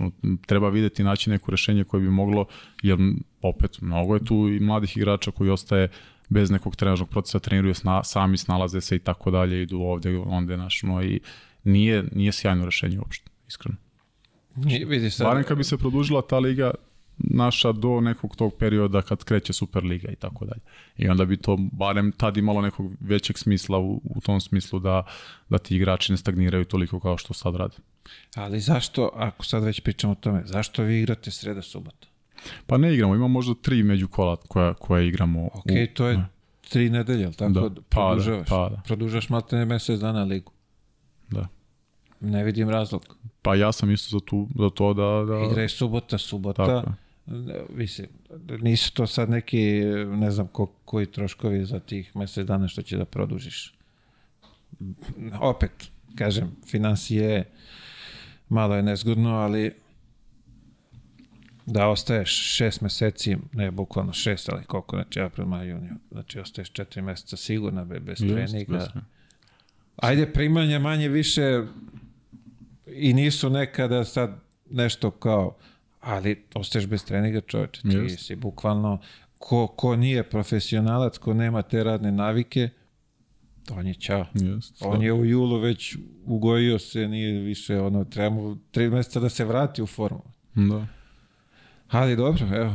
treba 0.47 0.69
videti 0.69 1.03
naći 1.03 1.29
neko 1.29 1.51
rešenje 1.51 1.83
koje 1.83 2.01
bi 2.01 2.09
moglo, 2.09 2.45
jer 2.83 2.97
opet 3.41 3.81
mnogo 3.81 4.13
je 4.13 4.25
tu 4.25 4.47
i 4.47 4.59
mladih 4.59 4.97
igrača 4.97 5.31
koji 5.31 5.49
ostaje 5.49 5.89
bez 6.31 6.51
nekog 6.51 6.75
trenažnog 6.75 7.09
procesa, 7.09 7.39
treniraju 7.39 7.73
sna, 7.73 8.03
sami 8.03 8.37
snalaze 8.37 8.81
se 8.81 8.95
i 8.95 8.99
tako 8.99 9.31
dalje, 9.31 9.61
idu 9.61 9.79
ovde, 9.79 10.17
onda, 10.17 10.55
znaš, 10.55 10.83
no, 10.83 11.03
i 11.03 11.19
nije, 11.63 12.03
nije 12.11 12.31
sjajno 12.31 12.65
rešenje 12.65 12.99
uopšte, 12.99 13.31
iskreno. 13.47 13.77
I, 14.69 14.85
vidi 14.85 15.09
sad, 15.09 15.27
Barem 15.27 15.43
kad 15.43 15.57
bi 15.57 15.63
se 15.63 15.77
produžila 15.77 16.21
ta 16.21 16.39
liga 16.39 16.71
naša 17.17 17.71
do 17.71 18.01
nekog 18.01 18.35
tog 18.35 18.53
perioda 18.59 19.01
kad 19.01 19.23
kreće 19.23 19.53
Superliga 19.53 20.11
i 20.11 20.15
tako 20.15 20.45
dalje. 20.45 20.61
I 20.97 21.09
onda 21.09 21.25
bi 21.25 21.37
to 21.37 21.57
barem 21.71 22.11
tad 22.11 22.37
imalo 22.37 22.61
nekog 22.61 22.91
većeg 22.99 23.37
smisla 23.37 23.79
u, 23.79 24.01
u 24.03 24.21
tom 24.21 24.41
smislu 24.41 24.79
da, 24.79 25.03
da 25.49 25.57
ti 25.57 25.75
igrači 25.75 26.11
ne 26.11 26.17
stagniraju 26.17 26.65
toliko 26.65 26.99
kao 26.99 27.17
što 27.17 27.33
sad 27.33 27.55
rade. 27.55 27.75
ali 28.35 28.59
zašto, 28.59 29.11
ako 29.15 29.45
sad 29.45 29.63
već 29.63 29.81
pričamo 29.81 30.13
o 30.13 30.15
tome, 30.15 30.41
zašto 30.45 30.83
vi 30.83 30.99
igrate 30.99 31.31
sreda 31.31 31.61
subota? 31.61 32.10
Pa 32.67 32.77
ne 32.77 32.93
igramo, 32.93 33.15
ima 33.15 33.27
možda 33.27 33.53
tri 33.61 33.83
među 33.83 34.07
kola 34.07 34.35
koja, 34.35 34.73
koja 34.73 35.01
igramo. 35.03 35.45
Ok, 35.45 35.93
to 35.93 36.07
je 36.07 36.25
tri 36.69 36.89
nedelje, 36.89 37.21
jel 37.21 37.33
tako? 37.33 37.51
Da, 37.51 37.69
Da, 37.69 37.81
pa 37.89 38.01
da, 38.01 38.07
produžavaš. 38.07 38.47
pa 38.49 38.69
da. 38.69 38.81
Produžaš 38.85 39.29
malte 39.29 39.55
ne 39.55 39.65
mesec 39.65 39.99
dana 39.99 40.23
ligu. 40.23 40.51
Da. 41.29 41.47
Ne 42.19 42.43
vidim 42.43 42.69
razlog. 42.69 43.17
Pa 43.41 43.55
ja 43.55 43.71
sam 43.71 43.91
isto 43.91 44.17
za, 44.19 44.25
tu, 44.25 44.47
za 44.59 44.69
to 44.69 44.93
da... 44.93 45.33
da 45.33 45.45
Igra 45.45 45.61
je 45.61 45.69
subota, 45.69 46.17
subota. 46.17 46.65
Tako. 46.65 46.91
Mislim, 47.69 48.07
nisu 48.61 48.93
to 48.93 49.07
sad 49.07 49.29
neki, 49.29 49.81
ne 50.07 50.31
znam 50.31 50.47
ko, 50.47 50.65
koji 50.85 51.05
troškovi 51.05 51.65
za 51.65 51.79
tih 51.79 52.15
mesec 52.15 52.47
dana 52.47 52.67
što 52.67 52.81
će 52.81 52.97
da 52.97 53.05
produžiš. 53.05 53.73
Opet, 55.39 55.71
kažem, 56.15 56.51
financije 56.67 57.43
malo 58.49 58.75
je 58.75 58.83
nezgodno, 58.83 59.35
ali 59.35 59.71
da 61.71 61.87
ostaješ 61.87 62.55
šest 62.55 62.81
meseci, 62.81 63.37
ne 63.53 63.71
bukvalno 63.71 64.13
šest, 64.13 64.49
ali 64.49 64.63
koliko, 64.63 64.95
znači 64.95 65.19
april, 65.21 65.45
maj, 65.45 65.69
junio, 65.69 65.95
znači 66.11 66.39
ostaješ 66.39 66.69
četiri 66.71 67.01
meseca 67.01 67.37
sigurno 67.37 67.85
be- 67.85 67.99
bez 67.99 68.21
Jest, 68.21 68.33
treninga. 68.33 68.75
jest. 68.75 68.89
Ajde, 69.97 70.33
primanja 70.33 70.79
manje 70.79 71.09
više 71.09 71.63
i 72.87 73.13
nisu 73.13 73.49
nekada 73.49 74.05
sad 74.05 74.39
nešto 74.69 75.11
kao, 75.11 75.55
ali 76.01 76.43
ostaješ 76.53 76.87
bez 76.87 77.05
treninga 77.05 77.41
čoveče, 77.41 77.81
ti 77.81 77.87
Jest. 77.87 78.25
si 78.25 78.35
bukvalno, 78.35 78.99
ko, 79.37 79.67
ko 79.67 79.95
nije 79.95 80.23
profesionalac, 80.23 81.17
ko 81.17 81.33
nema 81.33 81.61
te 81.61 81.83
radne 81.83 82.11
navike, 82.11 82.69
on 83.71 83.87
je 83.87 83.93
čao. 83.93 84.25
Jest, 84.33 84.77
On 84.79 85.01
je 85.01 85.13
u 85.13 85.25
julu 85.25 85.59
već 85.59 85.97
ugojio 86.25 86.79
se, 86.79 87.07
nije 87.07 87.39
više 87.41 87.79
ono, 87.79 88.03
treba 88.03 88.29
mu 88.29 88.57
tri 88.71 88.89
meseca 88.89 89.19
da 89.19 89.29
se 89.29 89.45
vrati 89.45 89.81
u 89.81 89.87
formu. 89.87 90.23
Da. 90.55 90.87
Ali 91.91 92.15
dobro, 92.15 92.47
evo, 92.53 92.73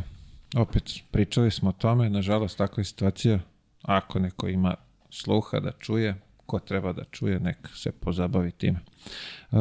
opet 0.57 0.83
pričali 1.11 1.51
smo 1.51 1.69
o 1.69 1.73
tome, 1.73 2.11
nažalost 2.11 2.59
takva 2.59 2.81
je 2.81 2.85
situacija. 2.85 3.39
Ako 3.83 4.19
neko 4.19 4.49
ima 4.49 4.75
sluha 5.11 5.61
da 5.61 5.73
čuje, 5.73 6.15
ko 6.47 6.59
treba 6.59 6.93
da 6.93 7.05
čuje, 7.05 7.41
nek 7.41 7.69
se 7.75 7.93
pozabavi 7.93 8.51
time. 8.51 8.81
E, 9.53 9.57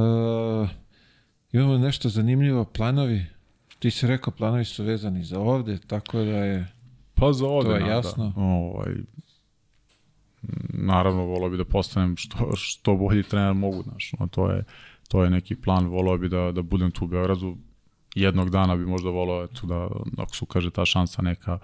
imamo 1.51 1.77
nešto 1.77 2.09
zanimljivo, 2.09 2.65
planovi. 2.65 3.25
Ti 3.79 3.91
si 3.91 4.07
rekao, 4.07 4.33
planovi 4.33 4.65
su 4.65 4.83
vezani 4.83 5.23
za 5.23 5.39
ovde, 5.39 5.77
tako 5.87 6.17
da 6.17 6.37
je... 6.37 6.67
Pa 7.13 7.33
za 7.33 7.45
ovde, 7.45 7.69
To 7.69 7.75
je 7.75 7.87
jasno. 7.87 8.33
Da, 8.35 8.41
ovaj, 8.41 8.93
naravno, 10.69 11.25
volao 11.25 11.49
bi 11.49 11.57
da 11.57 11.65
postanem 11.65 12.17
što, 12.17 12.55
što 12.55 12.95
bolji 12.95 13.23
trener 13.23 13.53
mogu, 13.53 13.83
znaš, 13.83 14.13
no, 14.19 14.27
to 14.27 14.51
je, 14.51 14.63
to 15.07 15.23
je 15.23 15.29
neki 15.29 15.55
plan, 15.55 15.87
volao 15.87 16.17
bi 16.17 16.29
da, 16.29 16.51
da 16.51 16.61
budem 16.61 16.91
tu 16.91 17.05
u 17.05 17.07
Beogradu, 17.07 17.57
jednog 18.15 18.49
dana 18.49 18.75
bi 18.75 18.85
možda 18.85 19.09
volao 19.09 19.43
eto, 19.43 19.67
da, 19.67 19.89
ako 20.17 20.35
su 20.35 20.45
kaže 20.45 20.71
ta 20.71 20.85
šansa 20.85 21.21
neka, 21.21 21.59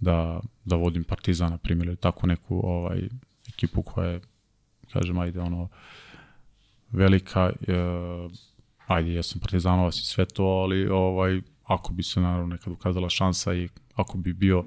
da, 0.00 0.40
da 0.64 0.76
vodim 0.76 1.04
Partizan, 1.04 1.50
na 1.50 1.58
primjer, 1.58 1.88
ili 1.88 1.96
tako 1.96 2.26
neku 2.26 2.60
ovaj, 2.64 3.08
ekipu 3.48 3.82
koja 3.82 4.08
je, 4.08 4.20
kažem, 4.92 5.18
ajde, 5.18 5.40
ono, 5.40 5.68
velika, 6.90 7.50
e, 7.68 7.74
ajde, 8.86 9.14
ja 9.14 9.22
sam 9.22 9.40
partizanovac 9.40 9.96
i 9.96 10.04
sve 10.04 10.24
to, 10.24 10.44
ali 10.44 10.88
ovaj, 10.88 11.40
ako 11.64 11.92
bi 11.92 12.02
se 12.02 12.20
naravno 12.20 12.46
nekad 12.46 12.72
ukazala 12.72 13.08
šansa 13.08 13.54
i 13.54 13.68
ako 13.94 14.18
bi 14.18 14.32
bio 14.32 14.64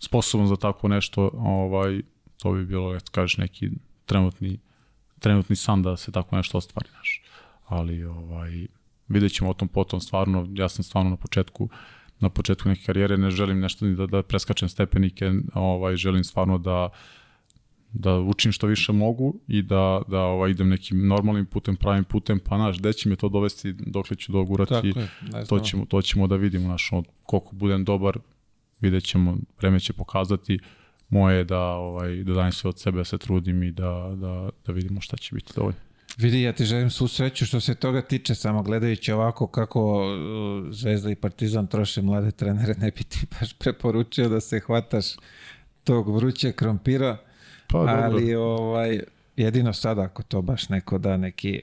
sposoban 0.00 0.46
za 0.46 0.56
tako 0.56 0.88
nešto, 0.88 1.30
ovaj, 1.34 2.02
to 2.36 2.52
bi 2.52 2.64
bilo, 2.64 2.96
eto 2.96 3.10
kažeš, 3.12 3.36
neki 3.36 3.70
trenutni, 4.06 4.58
trenutni 5.18 5.56
san 5.56 5.82
da 5.82 5.96
se 5.96 6.12
tako 6.12 6.36
nešto 6.36 6.58
ostvari, 6.58 6.88
znaš. 6.90 7.22
Ali, 7.66 8.04
ovaj, 8.04 8.66
vidjet 9.08 9.32
ćemo 9.32 9.50
o 9.50 9.54
tom 9.54 9.68
potom, 9.68 10.00
stvarno, 10.00 10.48
ja 10.52 10.68
sam 10.68 10.84
stvarno 10.84 11.10
na 11.10 11.16
početku, 11.16 11.68
na 12.20 12.28
početku 12.28 12.68
neke 12.68 12.82
karijere, 12.86 13.16
ne 13.16 13.30
želim 13.30 13.60
nešto 13.60 13.86
ni 13.86 13.96
da, 13.96 14.06
da 14.06 14.22
preskačem 14.22 14.68
stepenike, 14.68 15.32
ovaj, 15.54 15.96
želim 15.96 16.24
stvarno 16.24 16.58
da, 16.58 16.88
da 17.92 18.18
učim 18.18 18.52
što 18.52 18.66
više 18.66 18.92
mogu 18.92 19.40
i 19.48 19.62
da, 19.62 20.02
da 20.08 20.20
ovaj, 20.20 20.50
idem 20.50 20.68
nekim 20.68 21.06
normalnim 21.06 21.46
putem, 21.46 21.76
pravim 21.76 22.04
putem, 22.04 22.40
pa 22.44 22.56
znaš, 22.56 22.78
gde 22.78 22.92
će 22.92 23.08
me 23.08 23.16
to 23.16 23.28
dovesti, 23.28 23.72
dokle 23.72 24.16
ću 24.16 24.32
dogurati, 24.32 24.92
Tako 24.92 25.38
je, 25.38 25.46
to 25.46 25.58
ćemo, 25.58 25.84
to 25.86 26.02
ćemo 26.02 26.26
da 26.26 26.36
vidimo, 26.36 26.64
znaš, 26.64 26.90
od 26.92 27.04
koliko 27.22 27.56
budem 27.56 27.84
dobar, 27.84 28.18
vidjet 28.80 29.04
ćemo, 29.04 29.36
vreme 29.60 29.80
će 29.80 29.92
pokazati, 29.92 30.58
moje 31.08 31.36
je 31.36 31.44
da, 31.44 31.60
ovaj, 31.60 32.16
da 32.24 32.32
dajem 32.32 32.52
sve 32.52 32.68
od 32.68 32.78
sebe, 32.78 32.98
da 32.98 33.04
se 33.04 33.18
trudim 33.18 33.62
i 33.62 33.72
da, 33.72 34.14
da, 34.16 34.50
da 34.66 34.72
vidimo 34.72 35.00
šta 35.00 35.16
će 35.16 35.34
biti 35.34 35.52
dovoljno. 35.56 35.87
Vidi, 36.18 36.42
ja 36.42 36.52
ti 36.52 36.64
želim 36.64 36.90
svu 36.90 37.08
sreću 37.08 37.46
što 37.46 37.60
se 37.60 37.74
toga 37.74 38.02
tiče, 38.02 38.34
samo 38.34 38.62
gledajući 38.62 39.12
ovako 39.12 39.46
kako 39.46 39.80
uh, 39.82 40.68
Zvezda 40.70 41.10
i 41.10 41.14
Partizan 41.14 41.66
troše 41.66 42.02
mlade 42.02 42.30
trenere, 42.30 42.74
ne 42.74 42.90
bi 42.90 43.04
ti 43.04 43.26
baš 43.40 43.52
preporučio 43.52 44.28
da 44.28 44.40
se 44.40 44.60
hvataš 44.60 45.06
tog 45.84 46.16
vruće 46.16 46.52
krompira, 46.52 47.16
Pa 47.66 47.78
dobro, 47.78 47.92
ali 47.94 48.34
ovaj, 48.34 49.00
jedino 49.36 49.72
sad 49.72 49.98
ako 49.98 50.22
to 50.22 50.42
baš 50.42 50.68
neko 50.68 50.98
da 50.98 51.16
neki 51.16 51.62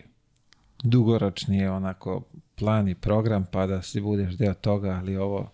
dugoročni 0.83 1.67
onako 1.67 2.21
plan 2.55 2.87
i 2.87 2.95
program 2.95 3.45
pa 3.51 3.67
da 3.67 3.81
si 3.81 4.01
budeš 4.01 4.33
deo 4.33 4.53
toga, 4.53 4.89
ali 4.89 5.17
ovo 5.17 5.51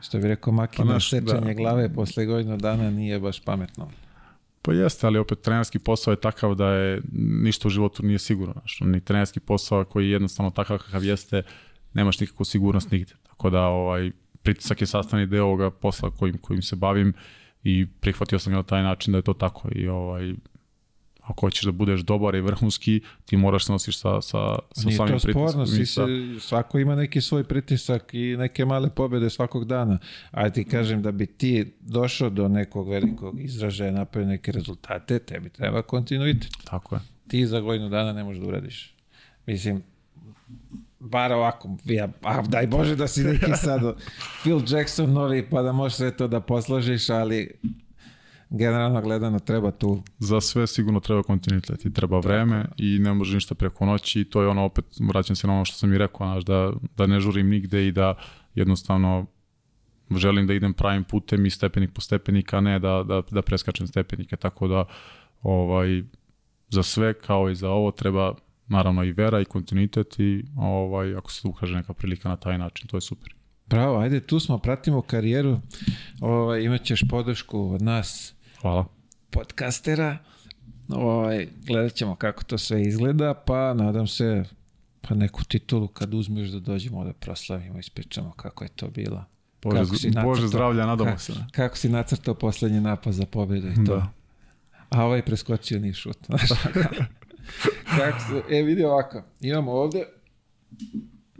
što 0.00 0.18
bi 0.18 0.28
rekao 0.28 0.52
Maki 0.52 0.76
Pa 0.76 0.84
na 0.84 0.92
naš, 0.92 1.10
sečanje 1.10 1.46
da. 1.46 1.52
glave 1.54 1.94
posle 1.94 2.26
godinu 2.26 2.56
dana 2.56 2.90
nije 2.90 3.20
baš 3.20 3.40
pametno. 3.40 3.90
Pa 4.66 4.72
jeste, 4.72 5.06
ali 5.06 5.18
opet 5.18 5.40
trenerski 5.40 5.78
posao 5.78 6.12
je 6.12 6.20
takav 6.20 6.54
da 6.54 6.68
je 6.68 7.02
ništa 7.12 7.68
u 7.68 7.70
životu 7.70 8.02
nije 8.02 8.18
sigurno. 8.18 8.52
Znaš, 8.52 8.80
ni 8.80 9.00
trenerski 9.00 9.40
posao 9.40 9.84
koji 9.84 10.04
je 10.04 10.10
jednostavno 10.10 10.50
takav 10.50 10.78
kakav 10.78 11.04
jeste, 11.04 11.42
nemaš 11.94 12.20
nikakvu 12.20 12.44
sigurnost 12.44 12.90
nigde. 12.90 13.12
Tako 13.22 13.50
da 13.50 13.60
ovaj, 13.60 14.10
pritisak 14.42 14.80
je 14.80 14.86
sastavni 14.86 15.26
deo 15.26 15.44
ovoga 15.44 15.70
posla 15.70 16.10
kojim, 16.10 16.38
kojim 16.38 16.62
se 16.62 16.76
bavim 16.76 17.14
i 17.64 17.86
prihvatio 18.00 18.38
sam 18.38 18.52
ga 18.52 18.56
na 18.56 18.62
taj 18.62 18.82
način 18.82 19.12
da 19.12 19.18
je 19.18 19.22
to 19.22 19.34
tako. 19.34 19.68
I 19.74 19.88
ovaj, 19.88 20.34
ako 21.26 21.40
hoćeš 21.40 21.62
da 21.62 21.72
budeš 21.72 22.00
dobar 22.00 22.34
i 22.34 22.40
vrhunski, 22.40 22.94
ti 23.24 23.36
moraš 23.36 23.66
se 23.66 23.72
nosiš 23.72 23.98
sa, 23.98 24.20
sa, 24.20 24.38
sa 24.72 24.86
Nije 24.86 24.96
samim 24.96 25.12
to 25.12 25.18
sporno, 25.20 25.42
pritiskom. 25.42 25.66
svi 25.66 25.82
i 25.82 25.86
sa- 25.86 26.06
se, 26.38 26.46
svako 26.48 26.78
ima 26.78 26.94
neki 26.94 27.20
svoj 27.20 27.44
pritisak 27.44 28.14
i 28.14 28.36
neke 28.36 28.64
male 28.64 28.90
pobjede 28.90 29.30
svakog 29.30 29.64
dana. 29.64 29.98
A 30.30 30.50
ti 30.50 30.64
kažem 30.64 31.02
da 31.02 31.12
bi 31.12 31.26
ti 31.28 31.72
došao 31.80 32.30
do 32.30 32.48
nekog 32.48 32.88
velikog 32.88 33.40
izražaja, 33.40 33.92
napravio 33.92 34.28
neke 34.28 34.52
rezultate, 34.52 35.18
tebi 35.18 35.48
treba 35.48 35.82
kontinuitet. 35.82 36.50
Tako 36.64 36.94
je. 36.94 37.00
Ti 37.28 37.46
za 37.46 37.60
godinu 37.60 37.88
dana 37.88 38.12
ne 38.12 38.24
možeš 38.24 38.40
da 38.40 38.48
uradiš. 38.48 38.94
Mislim, 39.46 39.82
bar 41.00 41.32
ovako, 41.32 41.76
ja, 41.84 42.08
a, 42.22 42.42
daj 42.42 42.66
Bože 42.66 42.96
da 42.96 43.08
si 43.08 43.24
neki 43.24 43.52
sad 43.56 43.80
Phil 44.42 44.60
Jackson 44.68 45.12
novi 45.12 45.46
pa 45.50 45.62
da 45.62 45.72
možeš 45.72 45.96
sve 45.96 46.10
to 46.10 46.28
da 46.28 46.40
posložiš, 46.40 47.10
ali 47.10 47.50
generalno 48.50 49.00
gledano 49.00 49.38
treba 49.38 49.70
tu. 49.70 50.02
Za 50.18 50.40
sve 50.40 50.66
sigurno 50.66 51.00
treba 51.00 51.22
kontinuitet 51.22 51.84
i 51.84 51.92
treba 51.92 52.18
vreme 52.18 52.66
i 52.76 52.98
ne 52.98 53.14
može 53.14 53.34
ništa 53.34 53.54
preko 53.54 53.86
noći 53.86 54.20
i 54.20 54.24
to 54.24 54.42
je 54.42 54.48
ono 54.48 54.64
opet, 54.64 54.84
vraćam 55.08 55.36
se 55.36 55.46
na 55.46 55.54
ono 55.54 55.64
što 55.64 55.76
sam 55.76 55.92
i 55.92 55.98
rekao, 55.98 56.26
znaš, 56.26 56.44
da, 56.44 56.72
da 56.96 57.06
ne 57.06 57.20
žurim 57.20 57.48
nigde 57.48 57.86
i 57.86 57.92
da 57.92 58.14
jednostavno 58.54 59.26
želim 60.16 60.46
da 60.46 60.54
idem 60.54 60.72
pravim 60.72 61.04
putem 61.04 61.46
i 61.46 61.50
stepenik 61.50 61.92
po 61.92 62.00
stepenik, 62.00 62.54
a 62.54 62.60
ne 62.60 62.78
da, 62.78 63.02
da, 63.08 63.22
da 63.30 63.42
preskačem 63.42 63.86
stepenike, 63.86 64.36
tako 64.36 64.68
da 64.68 64.84
ovaj, 65.42 66.02
za 66.68 66.82
sve 66.82 67.14
kao 67.14 67.50
i 67.50 67.54
za 67.54 67.70
ovo 67.70 67.90
treba 67.90 68.34
naravno 68.68 69.04
i 69.04 69.12
vera 69.12 69.40
i 69.40 69.44
kontinuitet 69.44 70.18
i 70.18 70.44
ovaj, 70.56 71.16
ako 71.16 71.32
se 71.32 71.48
ukaže 71.48 71.74
neka 71.74 71.92
prilika 71.92 72.28
na 72.28 72.36
taj 72.36 72.58
način, 72.58 72.88
to 72.88 72.96
je 72.96 73.00
super. 73.00 73.34
Bravo, 73.66 73.98
ajde, 73.98 74.20
tu 74.20 74.40
smo, 74.40 74.58
pratimo 74.58 75.02
karijeru, 75.02 75.60
ovaj, 76.20 76.62
imat 76.62 76.82
ćeš 76.82 77.00
podršku 77.10 77.74
od 77.74 77.82
nas 77.82 78.35
Hvala. 78.66 78.84
podcastera, 79.30 80.18
ovaj, 80.88 81.48
gledat 81.66 81.92
ćemo 81.94 82.14
kako 82.16 82.44
to 82.44 82.58
sve 82.58 82.82
izgleda, 82.82 83.34
pa 83.34 83.74
nadam 83.74 84.06
se 84.06 84.44
pa 85.00 85.14
neku 85.14 85.44
titulu 85.44 85.88
kad 85.88 86.14
uzmeš 86.14 86.48
da 86.48 86.60
dođemo 86.60 87.04
da 87.04 87.12
proslavimo, 87.12 87.78
ispričamo 87.78 88.32
kako 88.32 88.64
je 88.64 88.68
to 88.68 88.88
bilo. 88.88 89.24
Bože, 89.62 89.76
Kako 89.76 89.96
si 89.96 90.10
Bože 90.10 90.20
nacrtao? 90.20 90.48
zdravlja, 90.48 90.86
nadamo 90.86 91.18
se. 91.18 91.32
Kako 91.52 91.76
si 91.76 91.88
nacrtao 91.88 92.34
poslednji 92.34 92.80
napad 92.80 93.12
za 93.12 93.26
pobedu 93.26 93.68
i 93.68 93.84
to. 93.86 93.96
Da. 93.96 94.12
A 94.90 95.04
ovaj 95.04 95.22
preskočio 95.22 95.80
ni 95.80 95.92
šut. 95.92 96.18
Znaš, 96.26 96.48
kako 97.98 98.18
se, 98.20 98.56
e, 98.56 98.62
vidi 98.62 98.84
ovako. 98.84 99.22
Imamo 99.40 99.72
ovde 99.72 100.04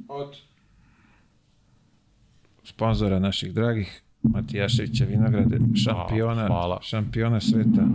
od 0.09 0.37
sponzora 2.65 3.19
naših 3.19 3.53
dragih 3.55 4.03
Matijaševića 4.33 5.05
Vinograde, 5.05 5.59
šampiona, 5.85 6.47
hvala. 6.47 6.79
šampiona 6.83 7.41
sveta 7.41 7.87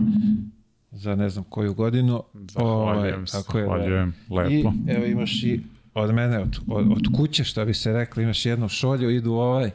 za 0.92 1.16
ne 1.16 1.30
znam 1.30 1.44
koju 1.50 1.74
godinu. 1.74 2.24
Zahvaljujem 2.34 3.28
se, 3.28 3.38
je, 3.38 3.40
da. 3.40 3.44
zahvaljujem, 3.44 4.14
I 4.30 4.34
lepo. 4.34 4.74
evo 4.88 5.06
imaš 5.06 5.44
i 5.44 5.62
od 5.94 6.14
mene, 6.14 6.40
od, 6.40 6.60
od, 6.68 6.92
od 6.92 7.08
kuće, 7.16 7.44
što 7.44 7.66
bi 7.66 7.74
se 7.74 7.94
rekli, 7.94 8.24
imaš 8.24 8.46
jednu 8.46 8.70
šolju, 8.70 9.10
idu 9.10 9.34
ovaj, 9.34 9.72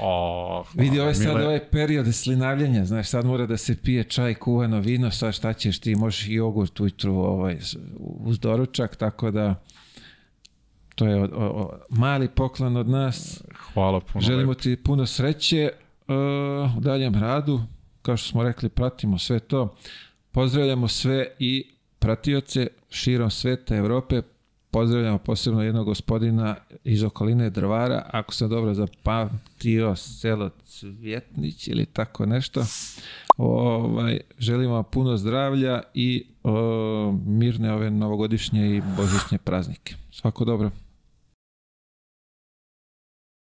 O, 0.00 0.64
Vidi, 0.74 0.98
ovo 1.00 1.08
je 1.08 1.14
sad 1.14 1.26
Mile. 1.34 1.44
ovaj 1.46 1.60
period 1.70 2.14
slinavljenja, 2.14 2.84
znaš, 2.84 3.08
sad 3.08 3.24
mora 3.24 3.46
da 3.46 3.56
se 3.56 3.76
pije 3.76 4.04
čaj, 4.04 4.34
kuvano 4.34 4.80
vino, 4.80 5.10
sad 5.10 5.34
šta 5.34 5.52
ćeš 5.52 5.78
ti, 5.78 5.94
možeš 5.96 6.28
i 6.28 6.32
jogurt 6.34 6.80
ujutru 6.80 7.14
ovaj, 7.14 7.58
uz 7.98 8.38
doručak, 8.38 8.96
tako 8.96 9.30
da 9.30 9.54
to 10.94 11.06
je 11.06 11.22
o, 11.22 11.28
o, 11.32 11.72
mali 11.90 12.28
poklon 12.28 12.76
od 12.76 12.88
nas. 12.88 13.42
Hvala 13.74 14.00
puno. 14.00 14.20
Želimo 14.20 14.54
ti 14.54 14.76
puno 14.76 15.06
sreće 15.06 15.70
u 16.76 16.80
daljem 16.80 17.14
radu, 17.14 17.60
kao 18.02 18.16
što 18.16 18.28
smo 18.28 18.42
rekli, 18.42 18.68
pratimo 18.68 19.18
sve 19.18 19.40
to. 19.40 19.76
Pozdravljamo 20.32 20.88
sve 20.88 21.26
i 21.38 21.70
pratioce 21.98 22.66
širom 22.90 23.30
sveta, 23.30 23.76
Evrope, 23.76 24.22
pozdravljamo 24.70 25.18
posebno 25.18 25.62
jednog 25.62 25.86
gospodina 25.86 26.56
iz 26.84 27.02
okoline 27.02 27.50
Drvara, 27.50 28.06
ako 28.12 28.34
sam 28.34 28.48
dobro 28.48 28.74
zapamtio, 28.74 29.96
selo 29.96 30.50
Cvjetnić 30.64 31.68
ili 31.68 31.86
tako 31.86 32.26
nešto. 32.26 32.64
Ovaj, 33.36 34.20
želimo 34.38 34.82
puno 34.82 35.16
zdravlja 35.16 35.82
i 35.94 36.26
o, 36.42 37.12
mirne 37.26 37.72
ove 37.72 37.90
novogodišnje 37.90 38.76
i 38.76 38.82
božićne 38.96 39.38
praznike. 39.38 39.94
Svako 40.10 40.44
dobro. 40.44 40.70